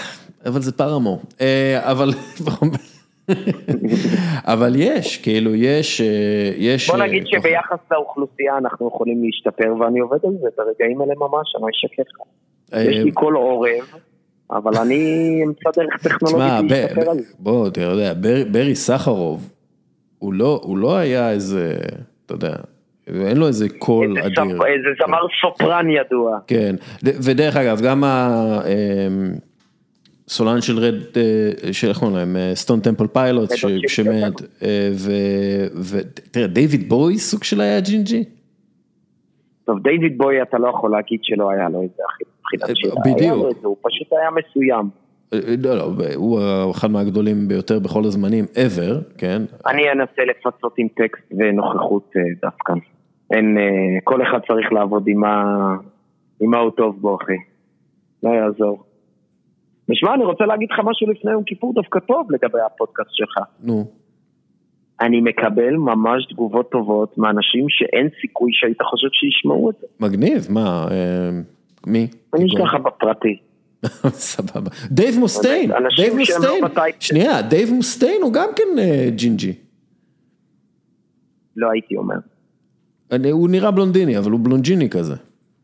אבל 0.46 0.60
זה 0.60 0.72
פרמור. 0.72 1.22
אה, 1.40 1.90
אבל... 1.90 2.10
אבל 4.44 4.72
יש, 4.76 5.16
כאילו, 5.18 5.54
יש, 5.54 6.00
אה, 6.00 6.06
יש... 6.56 6.90
בוא 6.90 7.00
אה, 7.00 7.06
נגיד 7.06 7.22
שביחס 7.26 7.78
לאוכלוסייה 7.90 8.58
אנחנו 8.58 8.88
יכולים 8.88 9.24
להשתפר, 9.24 9.74
ואני 9.80 10.00
עובד 10.00 10.18
על 10.24 10.32
זה 10.42 10.48
ברגעים 10.58 11.02
אלה 11.02 11.14
ממש, 11.16 11.54
אני 11.56 11.62
לא 11.62 11.68
אשקר 11.70 12.02
לך. 12.02 12.26
אה, 12.74 12.82
יש 12.90 13.04
לי 13.04 13.12
קול 13.12 13.34
עורב, 13.36 13.70
אבל 14.50 14.72
אני 14.76 15.04
אמצא 15.46 15.70
דרך 15.82 15.96
טכנולוגית 16.02 16.70
להשתפר 16.70 17.10
על 17.10 17.18
זה. 17.18 17.34
בוא, 17.38 17.68
אתה 17.68 17.80
יודע, 17.80 18.14
בר- 18.14 18.44
ברי 18.52 18.74
סחרוב, 18.74 19.50
הוא 20.18 20.32
לא, 20.34 20.60
הוא 20.62 20.78
לא 20.78 20.96
היה 20.96 21.30
איזה, 21.30 21.74
אתה 22.26 22.34
יודע, 22.34 22.52
אין 23.28 23.36
לו 23.36 23.46
איזה 23.46 23.68
קול 23.78 24.16
איזה 24.18 24.28
אדיר. 24.28 24.56
ספ- 24.58 24.64
איזה 24.66 24.88
זמר 25.06 25.18
סופרן 25.40 25.86
ידוע. 25.90 26.38
כן, 26.46 26.74
ודרך 27.02 27.56
אגב, 27.56 27.80
גם 27.80 28.04
הסולן 30.30 30.60
של 30.60 30.78
רד, 30.78 30.94
אה, 31.16 31.72
של 31.72 31.88
איך 31.88 31.98
קוראים 31.98 32.16
להם, 32.16 32.36
Stone 32.54 32.80
Temple 32.80 33.06
Pilots, 33.06 33.50
שמת, 33.86 34.62
אה, 34.62 34.90
ותראה, 35.90 36.46
דיוויד 36.46 36.88
בוי 36.88 37.18
סוג 37.18 37.44
של 37.44 37.60
היה 37.60 37.80
ג'ינג'י? 37.80 38.24
טוב, 39.64 39.82
דיוויד 39.82 40.18
בוי 40.18 40.42
אתה 40.42 40.58
לא 40.58 40.68
יכול 40.68 40.90
להגיד 40.90 41.20
שלא 41.22 41.50
היה 41.50 41.68
לו 41.68 41.82
איזה 41.82 42.02
אחי 42.08 42.24
מבחינת 42.38 42.70
אה, 42.70 42.74
שירה. 42.74 43.14
בדיוק. 43.14 43.64
הוא 43.64 43.76
פשוט 43.82 44.12
היה 44.12 44.30
מסוים. 44.30 44.90
אה, 45.32 45.38
לא, 45.64 45.76
לא, 45.76 45.92
הוא 46.14 46.40
אחד 46.70 46.90
מהגדולים 46.90 47.48
ביותר 47.48 47.78
בכל 47.78 48.04
הזמנים 48.04 48.44
ever, 48.54 49.18
כן? 49.18 49.42
אני 49.66 49.92
אנסה 49.92 50.22
לפצות 50.24 50.74
עם 50.78 50.88
טקסט 50.88 51.32
ונוכחות 51.38 52.12
אה, 52.16 52.22
דווקא. 52.42 52.72
אין, 53.30 53.58
אה, 53.58 54.00
כל 54.04 54.22
אחד 54.22 54.38
צריך 54.48 54.72
לעבוד 54.72 55.04
עם 55.06 55.20
מה, 55.20 55.44
עם 56.40 56.50
מה 56.50 56.58
הוא 56.58 56.70
טוב 56.70 57.00
בו, 57.00 57.18
אחי. 57.22 57.36
לא 58.22 58.30
יעזור. 58.30 58.89
נשמע, 59.90 60.14
אני 60.14 60.24
רוצה 60.24 60.44
להגיד 60.46 60.68
לך 60.72 60.80
משהו 60.84 61.10
לפני 61.10 61.30
יום 61.30 61.42
כיפור 61.44 61.74
דווקא 61.74 62.00
טוב 62.00 62.32
לגבי 62.32 62.60
הפודקאסט 62.66 63.10
שלך. 63.12 63.38
נו, 63.62 63.84
אני 65.00 65.20
מקבל 65.20 65.76
ממש 65.76 66.26
תגובות 66.26 66.70
טובות 66.70 67.18
מאנשים 67.18 67.66
שאין 67.68 68.08
סיכוי 68.20 68.50
שהיית 68.54 68.82
חושב 68.82 69.08
שישמעו 69.12 69.70
את 69.70 69.74
זה. 69.80 69.86
מגניב, 70.00 70.46
מה, 70.50 70.86
אה, 70.90 71.30
מי? 71.86 72.08
אני 72.34 72.46
אשלח 72.46 72.74
לך 72.74 72.80
בפרטי. 72.80 73.36
סבבה. 74.32 74.70
דייב 74.90 75.18
מוסטיין, 75.18 75.72
אנשים 75.72 76.04
דייב 76.04 76.18
מוסטיין, 76.18 76.62
לא 76.62 76.68
בטייפ. 76.68 76.94
שנייה, 77.00 77.42
דייב 77.42 77.72
מוסטיין 77.72 78.22
הוא 78.22 78.32
גם 78.32 78.48
כן 78.56 78.78
אה, 78.78 79.08
ג'ינג'י. 79.10 79.52
לא 81.56 81.70
הייתי 81.70 81.96
אומר. 81.96 82.16
הוא 83.32 83.48
נראה 83.48 83.70
בלונדיני, 83.70 84.18
אבל 84.18 84.30
הוא 84.30 84.40
בלונג'יני 84.42 84.90
כזה. 84.90 85.14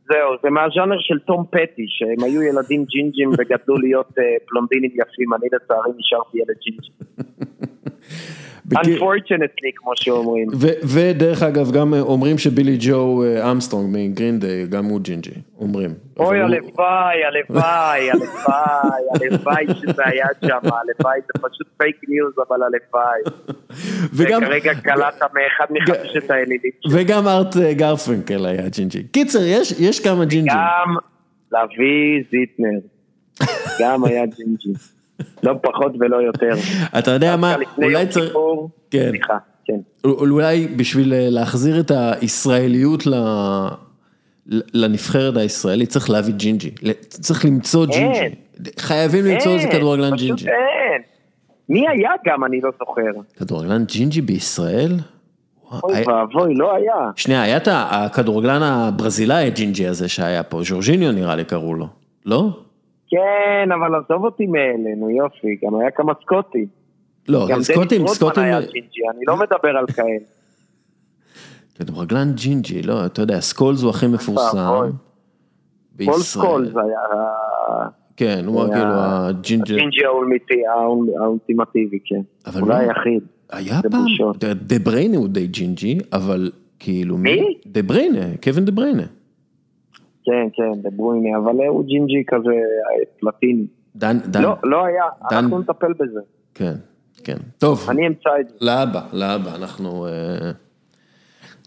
זהו, 0.09 0.31
זה 0.43 0.51
מהז'אנר 0.51 0.97
של 1.01 1.19
תום 1.19 1.45
פטי, 1.51 1.87
שהם 1.89 2.25
היו 2.25 2.43
ילדים 2.43 2.85
ג'ינג'ים 2.85 3.31
וגדלו 3.39 3.77
להיות 3.77 4.13
אה, 4.19 4.25
בלונדינים 4.51 4.91
יפים, 4.91 5.35
אני 5.35 5.47
לצערי 5.53 5.91
נשארתי 5.99 6.39
ילד 6.39 6.57
ג'ינג'י. 6.65 6.93
Unfortunately, 8.75 9.71
כמו 9.77 9.93
שאומרים. 9.97 10.49
ודרך 10.95 11.43
אגב, 11.43 11.71
גם 11.73 11.95
אה, 11.95 12.01
אומרים 12.01 12.39
שבילי 12.39 12.77
ג'ו 12.81 13.25
אה, 13.25 13.51
אמסטרונג 13.53 13.97
מ 13.97 14.04
Green 14.04 14.39
Day, 14.39 14.67
גם 14.67 14.85
הוא 14.85 15.01
ג'ינג'י, 15.01 15.31
אומרים. 15.59 15.95
אוי, 16.17 16.41
הלוואי, 16.41 17.25
הלוואי, 17.25 18.11
הלוואי, 18.13 19.29
הלוואי 19.31 19.65
שזה 19.81 20.03
היה 20.07 20.27
שם, 20.45 20.59
הלוואי, 20.63 21.19
זה 21.21 21.43
פשוט 21.49 21.67
fake 21.79 21.97
news, 22.09 22.33
אבל 22.49 22.57
הלוואי. 22.63 23.21
וגם- 24.17 24.43
וכרגע 24.43 24.75
קלטת 24.75 25.23
מאחד 25.35 25.67
מחמשת 25.71 26.31
האלילים. 26.31 26.71
וגם 26.91 27.29
ארט 27.29 27.57
אה, 27.57 27.75
גרפנקל 27.75 28.47
היה 28.47 28.69
ג'ינג'י. 28.69 29.03
קיצר, 29.03 29.39
יש, 29.47 29.73
יש 29.81 30.01
כמה 30.01 30.25
ג'ינג'ים. 30.25 30.55
גם 30.57 30.95
לביא 31.53 32.25
זיטנר, 32.31 32.79
גם 33.81 34.05
היה 34.05 34.27
ג'ינג'י. 34.27 34.73
לא 35.43 35.53
פחות 35.63 35.93
ולא 36.01 36.17
יותר. 36.17 36.51
אתה 36.99 37.11
יודע 37.11 37.37
מה, 37.37 37.57
אולי 37.83 38.07
צריך... 38.07 38.33
כן. 38.91 39.09
סליחה, 39.09 39.35
כן. 39.65 39.79
אולי 40.05 40.67
בשביל 40.77 41.13
אה, 41.15 41.27
להחזיר 41.31 41.81
את 41.81 41.91
הישראליות 42.21 43.07
ל- 43.07 43.69
לנבחרת 44.75 45.37
הישראלית 45.37 45.89
צריך 45.89 46.11
להביא 46.11 46.35
ג'ינג'י, 46.35 46.71
צריך 47.09 47.45
למצוא 47.45 47.87
ג'ינג'י, 47.87 48.35
חייבים 48.79 49.25
למצוא 49.25 49.53
איזה 49.53 49.67
אין, 49.69 49.77
כדורגלן 49.77 50.17
פשוט 50.17 50.27
ג'ינג'י. 50.27 50.47
אין. 50.49 51.03
מי 51.69 51.81
היה 51.89 52.11
גם, 52.27 52.45
אני 52.45 52.61
לא 52.61 52.71
זוכר. 52.79 53.21
כדורגלן 53.37 53.85
ג'ינג'י 53.85 54.21
בישראל? 54.21 54.93
אוי 55.85 55.95
היה- 55.97 56.09
ואבוי, 56.09 56.55
לא 56.55 56.75
היה. 56.77 57.11
שנייה, 57.17 57.43
היה 57.43 57.57
את 57.57 57.69
הכדורגלן 57.71 58.63
הברזילאי 58.63 59.47
הג'ינג'י 59.47 59.87
הזה 59.87 60.09
שהיה 60.09 60.43
פה, 60.43 60.61
ז'ורג'יניו 60.65 61.13
נראה 61.13 61.37
לי 61.37 61.45
קראו 61.45 61.75
לו, 61.75 61.87
לא? 62.27 62.49
כן, 63.09 63.69
אבל 63.73 63.95
עזוב 63.95 64.25
אותי 64.25 64.47
מאלה, 64.47 64.91
יופי, 65.17 65.57
גם 65.65 65.81
היה 65.81 65.91
כמה 65.91 66.13
סקוטים. 66.23 66.67
לא, 67.29 67.47
גם 67.51 67.63
סקוטים, 67.63 68.07
סקוטים, 68.07 68.43
אני 68.45 69.25
לא 69.27 69.37
מדבר 69.37 69.77
על 69.79 69.87
כאלה. 69.87 70.19
כדורגלן 71.75 72.33
ג'ינג'י, 72.35 72.83
לא, 72.83 73.07
אתה 73.07 73.23
יודע, 73.23 73.41
סקולס 73.41 73.83
הוא 73.83 73.91
הכי 73.91 74.07
מפורסם. 74.07 74.67
כל 74.69 74.89
בישראל. 75.97 76.19
סקולס 76.21 76.71
זה 76.73 76.81
היה 76.81 76.99
כן, 78.17 78.43
הוא 78.47 78.65
כאילו 78.75 78.85
האולמיטי- 80.09 80.67
האול- 80.75 81.09
האולטימטיבי, 81.23 81.99
כן. 82.05 82.21
אבל 82.47 82.61
אולי 82.61 82.75
לא. 82.87 82.91
היחיד. 82.91 83.23
היה 83.53 83.81
פעם, 83.91 84.05
דה 84.55 84.79
בריינה 84.79 85.17
הוא 85.17 85.29
די 85.29 85.47
ג'ינג'י, 85.47 85.99
אבל 86.13 86.51
כאילו... 86.79 87.19
מי? 87.19 87.59
דה 87.67 87.83
בריינה, 87.83 88.25
קווין 88.43 88.65
דה 88.65 88.73
בריינה. 88.73 89.03
כן, 90.27 90.49
כן, 90.55 90.91
דה 90.91 91.01
בריינה, 91.01 91.37
אבל 91.37 91.67
הוא 91.69 91.85
ג'ינג'י 91.87 92.23
כזה 92.27 92.51
פלטיני. 93.21 93.67
דן, 93.97 94.19
דן, 94.27 94.43
לא, 94.43 94.55
לא 94.63 94.85
היה, 94.85 95.03
דן- 95.31 95.37
אנחנו 95.37 95.59
נטפל 95.59 95.93
בזה. 95.93 96.21
כן, 96.55 96.73
כן. 97.25 97.37
טוב, 97.59 97.87
אני 97.91 98.07
אמצא 98.07 98.31
את 98.41 98.49
זה. 98.49 98.55
לאבא, 98.61 99.01
לאבא, 99.13 99.57
אנחנו 99.57 100.07
אה, 100.07 100.11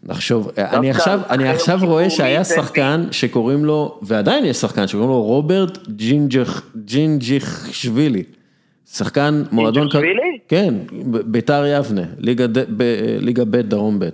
נחשוב. 0.04 0.50
אה, 0.58 0.78
אני 0.78 0.90
עכשיו, 0.90 1.20
אני 1.30 1.48
עכשיו 1.48 1.78
רואה 1.82 2.10
שהיה 2.10 2.44
שחקן 2.44 3.00
שקוראים 3.10 3.64
לו, 3.64 3.98
ועדיין 4.02 4.44
יש 4.44 4.56
שחקן 4.56 4.86
שקוראים 4.86 5.10
לו 5.10 5.22
רוברט 5.22 5.78
ג'ינג'ך, 5.88 6.70
ג'ינג'יכשווילי. 6.84 8.22
שחקן 8.86 9.42
מועדון... 9.52 9.72
ג'ינג'יכשווילי? 9.82 10.38
כן, 10.48 10.74
ביתר 11.26 11.64
יבנה, 11.66 12.02
ליגה 13.20 13.44
ב- 13.44 13.56
דרום 13.56 13.98
ב'. 13.98 14.08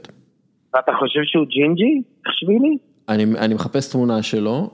ואתה 0.75 0.93
חושב 0.99 1.21
שהוא 1.25 1.47
ג'ינג'י? 1.47 2.03
תחשבי 2.25 2.59
לי. 2.59 2.77
אני, 3.09 3.25
אני 3.39 3.55
מחפש 3.55 3.93
תמונה 3.93 4.23
שלו, 4.23 4.71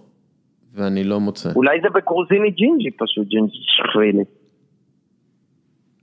ואני 0.75 1.05
לא 1.05 1.21
מוצא. 1.21 1.51
אולי 1.57 1.81
זה 1.83 1.89
בגרוזיני 1.95 2.51
ג'ינג'י 2.51 2.91
פשוט, 2.91 3.29
ג'ינג'י 3.29 3.59
שחרילי. 3.63 4.25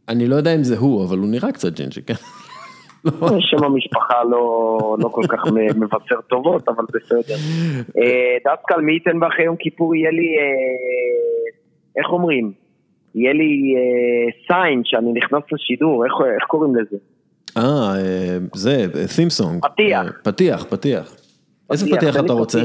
אני 0.09 0.27
לא 0.27 0.35
יודע 0.35 0.55
אם 0.55 0.63
זה 0.63 0.77
הוא, 0.77 1.05
אבל 1.05 1.17
הוא 1.17 1.27
נראה 1.27 1.51
קצת 1.51 1.73
ג'ינג'י, 1.73 2.01
כן? 2.01 2.13
שם 3.49 3.63
המשפחה 3.63 4.23
לא, 4.23 4.97
לא 4.99 5.09
כל 5.09 5.23
כך 5.27 5.39
מבשר 5.75 6.21
טובות, 6.27 6.69
אבל 6.69 6.83
בסדר. 6.93 7.35
אה, 7.97 8.37
דסקל, 8.45 8.81
מי 8.81 8.93
ייתן 8.93 9.23
ואחרי 9.23 9.45
יום 9.45 9.55
כיפור 9.55 9.95
יהיה 9.95 10.11
לי, 10.11 10.37
אה, 10.39 12.01
איך 12.01 12.07
אומרים? 12.09 12.51
יהיה 13.15 13.33
לי 13.33 13.75
sign 14.47 14.81
שאני 14.85 15.11
נכנס 15.13 15.43
לשידור, 15.51 16.05
איך, 16.05 16.13
איך 16.35 16.43
קוראים 16.47 16.75
לזה? 16.75 16.97
אה, 17.57 17.95
אה, 17.95 18.37
זה, 18.53 18.85
theme 19.15 19.41
song. 19.41 19.69
פתיח. 19.69 20.05
אה, 20.05 20.11
פתיח, 20.23 20.63
פתיח. 20.69 21.15
איזה 21.71 21.85
פתיח 21.97 22.15
אתה 22.19 22.33
רוצה? 22.33 22.61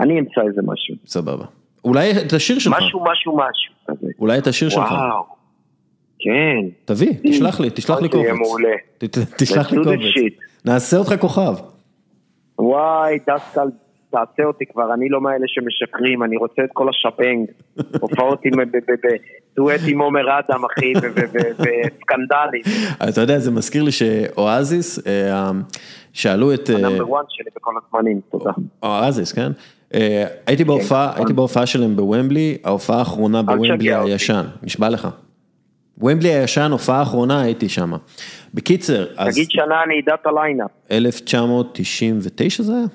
אני 0.00 0.18
אמצא 0.18 0.40
איזה 0.48 0.60
משהו. 0.64 0.94
סבבה. 1.06 1.44
אולי 1.84 2.10
את 2.26 2.32
השיר 2.32 2.58
שלך. 2.58 2.74
משהו, 2.76 3.04
משהו, 3.04 3.36
משהו 3.36 3.74
כזה. 3.86 4.06
אולי 4.18 4.38
את 4.38 4.46
השיר 4.46 4.68
שלך. 4.68 4.90
וואו. 4.90 5.24
כן. 6.18 6.68
תביא, 6.84 7.12
תשלח 7.30 7.60
לי, 7.60 7.70
תשלח 7.70 8.00
לי 8.00 8.08
יהיה 8.12 8.30
קובץ. 8.30 8.38
מעולה. 8.38 8.76
תשלח 9.36 9.72
לי 9.72 9.78
קובץ. 9.84 9.98
נעשה 10.64 10.96
אותך 10.96 11.14
כוכב. 11.20 11.54
וואי, 12.58 13.18
דסקל, 13.30 13.68
תעשה 14.10 14.44
אותי 14.44 14.66
כבר, 14.66 14.94
אני 14.94 15.08
לא 15.08 15.20
מאלה 15.20 15.44
שמשקרים, 15.46 16.22
אני 16.22 16.36
רוצה 16.36 16.64
את 16.64 16.70
כל 16.72 16.88
השבנג. 16.88 17.46
הופעות 18.02 18.40
עם, 18.44 18.52
דואט 19.56 19.80
עם 19.86 20.00
עומר 20.00 20.38
אדם, 20.38 20.64
אחי, 20.64 20.92
וסקנדלים. 21.58 22.62
אתה 23.08 23.20
יודע, 23.20 23.38
זה 23.38 23.50
מזכיר 23.50 23.82
לי 23.82 23.92
שאואזיס, 23.92 25.06
אה, 25.06 25.50
שאלו 26.12 26.54
את... 26.54 26.70
אה, 26.70 26.76
ה 26.76 26.80
number 26.80 27.04
1 27.20 27.24
שלי 27.28 27.50
בכל 27.56 27.72
הזמנים, 27.86 28.20
תודה. 28.30 28.50
אואזיס, 28.82 29.32
כן? 29.32 29.52
אה, 29.94 30.26
הייתי 30.46 30.64
בהופעה, 30.64 31.12
הייתי 31.16 31.32
בהופעה 31.32 31.66
שלהם 31.66 31.96
בוומבלי, 31.96 32.58
ההופעה 32.64 32.98
האחרונה 32.98 33.42
בוומבלי. 33.42 33.94
הישן, 33.94 34.44
נשבע 34.62 34.88
לך. 34.88 35.08
ומבלי 35.98 36.28
הישן, 36.28 36.70
הופעה 36.72 36.98
האחרונה 36.98 37.42
הייתי 37.42 37.68
שם. 37.68 37.92
בקיצר, 38.54 39.06
אז 39.16 39.34
תגיד 39.34 39.50
שנה 39.50 39.82
אני 39.86 40.00
אדע 40.04 40.14
את 40.14 40.26
ה 40.26 40.32
lineup. 40.32 40.70
1999 40.90 42.62
זה 42.62 42.72
היה? 42.72 42.86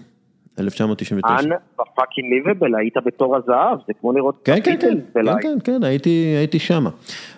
1999. 0.60 1.34
אנ 1.40 1.58
בפאקינג 1.74 2.34
ליבבל, 2.34 2.76
היית 2.76 2.94
בתור 3.06 3.36
הזהב, 3.36 3.78
זה 3.88 3.94
כמו 4.02 4.14
לראות 4.14 4.36
כן, 4.44 4.58
כן, 4.64 4.76
כן, 4.80 4.98
כן. 5.14 5.42
כן, 5.42 5.58
כן, 5.64 5.84
הייתי, 5.84 6.10
הייתי 6.38 6.60
שמה. 6.60 6.90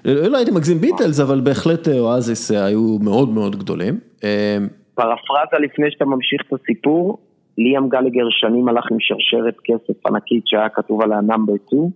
לא 0.05 0.37
הייתי 0.37 0.51
מגזים 0.51 0.77
ביטלס, 0.77 1.19
אבל 1.19 1.39
בהחלט 1.39 1.87
אה, 1.87 1.99
אואזיס 1.99 2.51
אה, 2.51 2.65
היו 2.65 2.97
מאוד 3.01 3.29
מאוד 3.29 3.55
גדולים. 3.55 3.99
אה, 4.23 4.57
פרפרזה 4.95 5.57
לפני 5.63 5.91
שאתה 5.91 6.05
ממשיך 6.05 6.41
את 6.47 6.53
הסיפור, 6.53 7.17
ליאם 7.57 7.89
גלגר 7.89 8.27
שנים 8.29 8.67
הלך 8.69 8.85
עם 8.91 8.97
שרשרת 8.99 9.55
כסף 9.63 10.05
ענקית 10.05 10.43
שהיה 10.47 10.69
כתוב 10.69 11.01
עליה 11.01 11.21
number 11.21 11.53
2, 11.67 11.89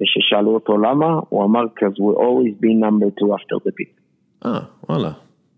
וכששאלו 0.00 0.54
אותו 0.54 0.78
למה, 0.78 1.20
הוא 1.28 1.44
אמר, 1.44 1.64
because 1.64 1.96
we'll 1.96 2.18
always 2.18 2.62
be 2.62 2.70
number 2.84 3.20
2 3.20 3.32
after 3.32 3.56
the 3.66 3.72
Beatles. 3.80 4.00
אה, 4.46 4.60
וואלה. 4.88 5.10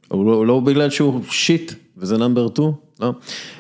הוא 0.08 0.26
לא, 0.26 0.46
לא 0.46 0.60
בגלל 0.60 0.90
שהוא 0.90 1.22
shit, 1.22 1.72
וזה 1.96 2.18
number 2.18 2.46
2? 2.48 2.68
לא. 3.00 3.12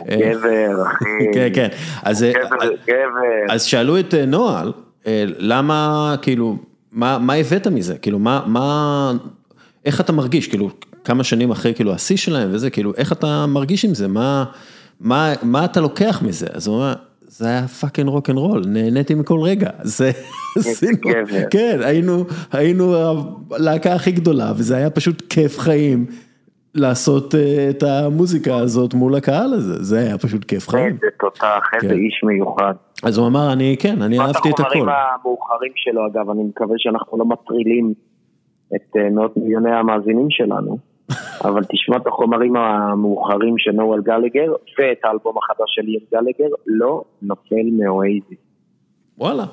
גבר, 0.06 0.82
אחי. 0.86 1.04
כן, 1.34 1.48
כן. 1.54 1.68
אז, 2.02 2.22
אה, 2.22 2.32
גבר, 2.32 2.56
גבר. 2.86 3.54
אז 3.54 3.62
שאלו 3.62 3.98
את 3.98 4.14
אה, 4.14 4.26
נואל, 4.26 4.72
אה, 5.06 5.24
למה, 5.38 6.14
כאילו, 6.22 6.56
מה, 6.92 7.18
מה 7.18 7.34
הבאת 7.34 7.66
מזה? 7.66 7.98
כאילו, 7.98 8.18
מה, 8.18 8.42
מה, 8.46 9.12
איך 9.84 10.00
אתה 10.00 10.12
מרגיש? 10.12 10.48
כאילו, 10.48 10.70
כמה 11.04 11.24
שנים 11.24 11.50
אחרי, 11.50 11.74
כאילו, 11.74 11.92
השיא 11.92 12.16
שלהם 12.16 12.48
וזה, 12.52 12.70
כאילו, 12.70 12.92
איך 12.96 13.12
אתה 13.12 13.46
מרגיש 13.46 13.84
עם 13.84 13.94
זה? 13.94 14.08
מה, 14.08 14.44
מה, 15.00 15.32
מה 15.42 15.64
אתה 15.64 15.80
לוקח 15.80 16.22
מזה? 16.26 16.46
אז 16.52 16.66
הוא 16.66 16.76
אומר, 16.76 16.94
זה 17.28 17.46
היה 17.46 17.68
fucking 17.68 18.08
rock 18.08 18.30
and 18.30 18.38
roll, 18.38 18.64
נהניתי 18.66 19.14
מכל 19.14 19.40
רגע. 19.42 19.70
זה, 19.98 20.10
עשינו, 20.56 20.98
גבר. 20.98 21.42
כן, 21.50 21.78
היינו, 21.82 22.24
היינו 22.52 22.96
הלהקה 23.50 23.94
הכי 23.94 24.12
גדולה, 24.12 24.52
וזה 24.56 24.76
היה 24.76 24.90
פשוט 24.90 25.22
כיף 25.28 25.58
חיים. 25.58 26.06
לעשות 26.74 27.34
אה, 27.34 27.66
את 27.70 27.82
המוזיקה 27.82 28.56
הזאת 28.56 28.94
מול 28.94 29.14
הקהל 29.14 29.52
הזה, 29.54 29.82
זה 29.84 29.98
היה 29.98 30.18
פשוט 30.18 30.44
כיף 30.44 30.68
חיים. 30.68 30.86
איזה 30.86 31.06
תותח, 31.20 31.62
איזה 31.74 31.94
כן. 31.94 32.00
איש 32.00 32.20
מיוחד. 32.24 32.74
אז 33.02 33.18
הוא 33.18 33.26
אמר, 33.26 33.52
אני, 33.52 33.76
כן, 33.80 34.02
אני 34.02 34.18
אהבתי 34.20 34.48
את 34.50 34.60
הכל. 34.60 34.62
החומרים 34.68 34.88
המאוחרים 34.88 35.72
שלו, 35.76 36.06
אגב, 36.06 36.30
אני 36.30 36.42
מקווה 36.42 36.74
שאנחנו 36.78 37.18
לא 37.18 37.24
מטרילים 37.24 37.94
את 38.76 38.96
אה, 38.96 39.10
מאות 39.10 39.36
מיליוני 39.36 39.70
המאזינים 39.74 40.26
שלנו, 40.30 40.78
אבל 41.48 41.64
תשמע 41.64 41.96
את 41.96 42.06
החומרים 42.06 42.56
המאוחרים 42.56 43.54
של 43.58 43.70
נואל 43.70 44.00
גלגר, 44.00 44.52
ואת 44.78 44.98
האלבום 45.04 45.34
החדש 45.38 45.66
של 45.66 45.82
ליאם 45.82 46.00
גלגר, 46.12 46.54
לא 46.66 47.02
נופל 47.22 47.56
מאוייזי. 47.78 48.34
וואלה. 49.18 49.44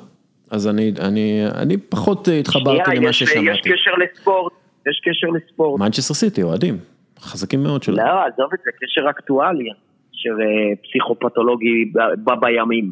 אז 0.52 0.68
אני, 0.68 0.94
אני, 1.00 1.44
אני 1.56 1.77
פחות 1.77 2.30
אה, 2.30 2.40
התחברתי 2.40 2.92
למה 2.95 3.10
יש- 3.10 3.22
יש 3.22 3.30
ששמעתי. 3.30 3.60
קשר 3.60 3.92
לספורט, 4.03 4.53
יש 4.90 5.02
קשר 5.06 5.27
לספורט. 5.27 5.80
מנצ'סטר 5.82 6.14
סיטי, 6.14 6.44
אוהדים. 6.44 6.77
חזקים 7.25 7.63
מאוד 7.63 7.83
שלהם. 7.83 8.07
לא, 8.07 8.21
עזוב 8.21 8.53
את 8.53 8.59
זה, 8.65 8.71
קשר 8.81 9.09
אקטואלי, 9.09 9.69
קשר 10.11 10.29
אה, 10.29 10.75
פסיכופתולוגי 10.83 11.85
ב- 11.93 12.29
ב- 12.29 12.39
בימים. 12.41 12.91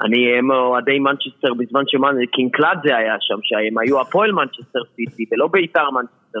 אני, 0.00 0.38
הם 0.38 0.50
אוהדי 0.50 0.98
מנצ'סטר 0.98 1.54
בזמן 1.54 1.82
שקינקלאדזה 1.86 2.96
היה 2.96 3.16
שם, 3.20 3.38
שהם 3.42 3.78
היו 3.78 4.00
הפועל 4.00 4.32
מנצ'סטר 4.32 4.80
סיטי 4.94 5.24
ולא 5.32 5.48
בית"ר 5.52 5.90
מנצ'סטר. 5.90 6.40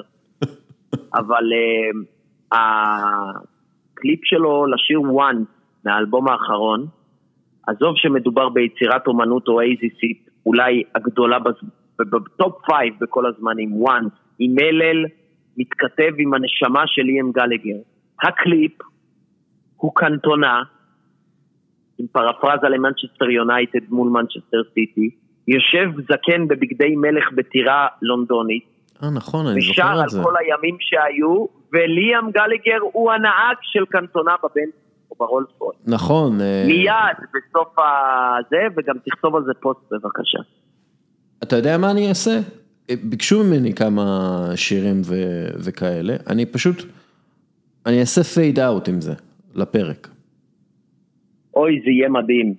אבל 1.20 1.44
אה, 1.52 2.58
הקליפ 3.96 4.20
שלו 4.24 4.66
לשיר 4.66 5.02
וואן 5.02 5.42
מהאלבום 5.84 6.28
האחרון, 6.28 6.86
עזוב 7.66 7.92
שמדובר 7.96 8.48
ביצירת 8.48 9.06
אומנות 9.06 9.48
אואזיסית, 9.48 10.28
אולי 10.46 10.82
הגדולה 10.94 11.38
ב 11.98 12.15
top 12.15 12.64
five 12.66 12.94
בכל 13.00 13.26
הזמנים, 13.26 13.72
וואן, 13.72 14.04
עם 14.38 14.54
מלל 14.54 15.04
מתכתב 15.56 16.12
עם 16.18 16.34
הנשמה 16.34 16.82
של 16.86 17.02
ליאם 17.02 17.32
גלגר. 17.32 17.76
הקליפ 18.22 18.72
הוא 19.76 19.92
קנטונה, 19.94 20.62
עם 21.98 22.06
פרפרזה 22.12 22.68
למנצ'סטר 22.68 23.30
יונייטד 23.30 23.78
מול 23.88 24.08
מנצ'סטר 24.08 24.62
סיטי, 24.74 25.10
יושב 25.48 25.90
זקן 26.02 26.48
בבגדי 26.48 26.96
מלך 26.96 27.32
בטירה 27.34 27.86
לונדונית, 28.02 28.76
אה, 29.02 29.10
נכון, 29.10 29.46
אני 29.46 29.58
אשכרה 29.58 29.72
זוכר 29.72 29.88
על 29.88 30.04
את 30.04 30.10
זה. 30.10 30.22
כל 30.22 30.34
הימים 30.38 30.76
שהיו, 30.80 31.46
וליאם 31.72 32.30
גלגר 32.30 32.78
הוא 32.92 33.12
הנהג 33.12 33.56
של 33.62 33.84
קנטונה 33.84 34.34
בבנטלי 34.42 34.70
או 35.10 35.16
ברולס 35.18 35.48
רויס. 35.58 35.78
נכון. 35.86 36.40
אה, 36.40 36.64
מיד 36.66 37.16
בסוף 37.34 37.74
הזה, 37.78 38.62
וגם 38.76 38.94
תכתוב 39.04 39.36
על 39.36 39.42
זה 39.44 39.52
פוסט 39.60 39.80
בבקשה. 39.90 40.38
אתה 41.42 41.56
יודע 41.56 41.78
מה 41.78 41.90
אני 41.90 42.08
אעשה? 42.08 42.38
ביקשו 42.92 43.44
ממני 43.44 43.74
כמה 43.74 44.48
שירים 44.56 45.00
ו- 45.04 45.48
וכאלה, 45.64 46.16
אני 46.30 46.46
פשוט, 46.46 46.82
אני 47.86 48.00
אעשה 48.00 48.22
fade 48.22 48.58
out 48.58 48.88
עם 48.88 49.00
זה, 49.00 49.14
לפרק. 49.54 50.08
אוי, 51.54 51.80
זה 51.84 51.90
יהיה 51.90 52.08
מדהים. 52.08 52.54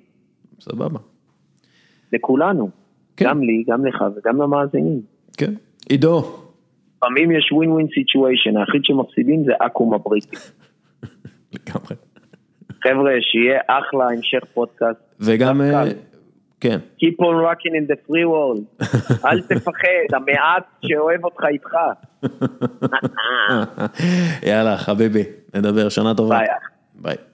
סבבה. 0.59 0.99
לכולנו. 2.13 2.69
כן. 3.17 3.25
גם 3.25 3.41
לי, 3.41 3.63
גם 3.67 3.85
לך 3.85 4.03
וגם 4.15 4.41
למאזינים. 4.41 5.01
כן. 5.37 5.53
עידו, 5.89 6.47
לפעמים 6.97 7.31
יש 7.31 7.51
win 7.51 7.71
win 7.71 7.87
situation, 7.93 8.57
היחיד 8.57 8.81
שמפסידים 8.83 9.43
זה 9.45 9.51
אקו"ם 9.59 9.93
הבריטי. 9.93 10.37
לגמרי. 11.53 11.95
חבר'ה, 12.83 13.11
שיהיה 13.21 13.59
אחלה 13.67 14.05
המשך 14.09 14.39
פודקאסט. 14.53 14.99
וגם, 15.19 15.61
כן. 16.59 16.79
Keep 16.97 17.21
on 17.21 17.35
rocking 17.45 17.75
in 17.75 17.91
the 17.91 17.97
free 18.07 18.25
world. 18.25 18.85
אל 19.25 19.41
תפחד, 19.41 20.13
המעט 20.13 20.63
שאוהב 20.85 21.25
אותך 21.25 21.43
איתך. 21.43 21.73
יאללה, 24.49 24.77
חביבי, 24.77 25.23
נדבר, 25.55 25.89
שנה 25.89 26.13
טובה. 26.13 26.37
ביי. 26.37 26.47
ביי. 26.95 27.26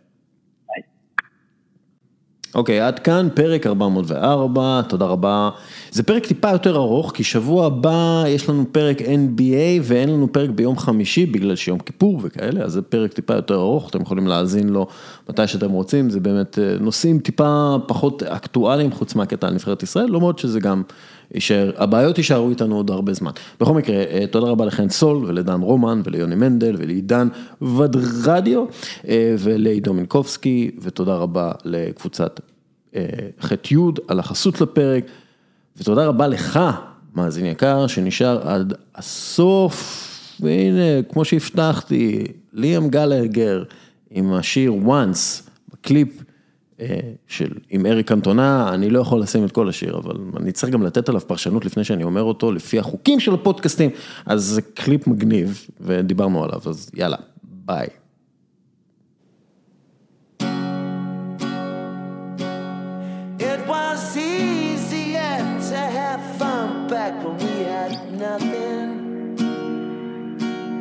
אוקיי, 2.56 2.80
עד 2.80 3.00
כאן 3.00 3.28
פרק 3.34 3.68
404, 3.68 4.82
תודה 4.90 5.06
רבה. 5.06 5.50
זה 5.92 6.04
פרק 6.04 6.26
טיפה 6.26 6.50
יותר 6.52 6.76
ארוך, 6.76 7.12
כי 7.16 7.24
שבוע 7.24 7.66
הבא 7.66 8.24
יש 8.28 8.50
לנו 8.50 8.66
פרק 8.72 9.02
NBA 9.02 9.82
ואין 9.84 10.10
לנו 10.10 10.34
פרק 10.34 10.50
ביום 10.50 10.78
חמישי 10.78 11.26
בגלל 11.26 11.56
שיום 11.56 11.80
כיפור 11.80 12.20
וכאלה, 12.24 12.64
אז 12.64 12.72
זה 12.72 12.82
פרק 12.82 13.14
טיפה 13.14 13.34
יותר 13.34 13.56
ארוך, 13.56 13.90
אתם 13.90 14.02
יכולים 14.02 14.28
להאזין 14.28 14.70
לו 14.70 14.88
מתי 15.30 15.48
שאתם 15.48 15.72
רוצים, 15.72 16.10
זה 16.10 16.20
באמת 16.20 16.60
אה, 16.60 16.76
נושאים 16.80 17.20
טיפה 17.20 17.76
פחות 17.88 18.24
אקטואליים 18.24 18.92
חוץ 18.92 19.16
מהקטע 19.16 19.48
על 19.48 19.54
נבחרת 19.54 19.84
ישראל, 19.84 20.08
למרות 20.10 20.40
שזה 20.40 20.60
גם 20.60 20.84
הבעיות 21.78 22.18
יישארו 22.18 22.50
איתנו 22.50 22.76
עוד 22.76 22.92
הרבה 22.92 23.14
זמן. 23.14 23.32
בכל 23.60 23.74
מקרה, 23.74 23.96
אה, 23.96 24.28
תודה 24.32 24.48
רבה 24.48 24.66
לחן 24.66 24.90
סול 24.90 25.18
ולדן 25.26 25.62
רומן 25.62 26.02
וליוני 26.04 26.36
מנדל 26.36 26.76
ולעידן 26.78 27.28
ודרדיו 27.62 28.66
אה, 29.08 29.36
ולעידו 29.40 29.94
מינקובסקי, 29.94 30.72
ותודה 30.82 31.16
רבה 31.16 31.52
לקבוצת 31.66 32.40
אה, 32.96 33.04
ח'-י' 33.42 33.78
על 34.08 34.20
החסות 34.20 34.62
לפרק, 34.62 35.04
ותודה 35.78 36.06
רבה 36.06 36.28
לך, 36.28 36.60
מאזין 37.16 37.46
יקר, 37.46 37.88
שנשאר 37.88 38.48
עד 38.48 38.74
הסוף, 38.96 40.10
והנה, 40.40 41.04
כמו 41.10 41.26
שהבטחתי, 41.26 42.24
ליאם 42.54 42.90
גלגר 42.90 43.64
עם 44.12 44.34
השיר 44.34 44.74
Once 44.86 45.50
בקליפ. 45.74 46.24
אה, 46.90 47.00
של 47.28 47.50
עם 47.70 47.86
אריק 47.86 48.08
קנטונה, 48.08 48.74
אני 48.74 48.90
לא 48.90 49.00
יכול 49.00 49.22
לשים 49.22 49.46
את 49.46 49.52
כל 49.52 49.70
השיר, 49.70 49.98
אבל 49.98 50.16
אני 50.38 50.52
צריך 50.52 50.74
גם 50.74 50.84
לתת 50.84 51.10
עליו 51.10 51.22
פרשנות 51.22 51.66
לפני 51.66 51.84
שאני 51.84 52.04
אומר 52.04 52.24
אותו, 52.24 52.52
לפי 52.52 52.80
החוקים 52.80 53.20
של 53.20 53.34
הפודקאסטים, 53.34 53.90
אז 54.26 54.44
זה 54.44 54.62
קליפ 54.62 55.08
מגניב, 55.08 55.68
ודיברנו 55.82 56.44
עליו, 56.44 56.60
אז 56.66 56.90
יאללה, 56.94 57.18
ביי. 57.44 57.88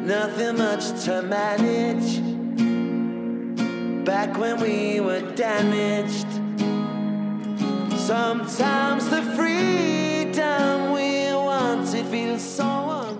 Nothing 0.04 0.56
much 0.58 0.84
to 1.04 1.22
manage. 1.22 2.31
back 4.04 4.36
when 4.36 4.60
we 4.60 5.00
were 5.00 5.20
damaged. 5.36 6.26
Sometimes 7.98 9.08
the 9.08 9.22
freedom 9.36 10.92
we 10.92 11.32
wanted 11.32 12.06
feels 12.06 12.42
so. 12.42 13.11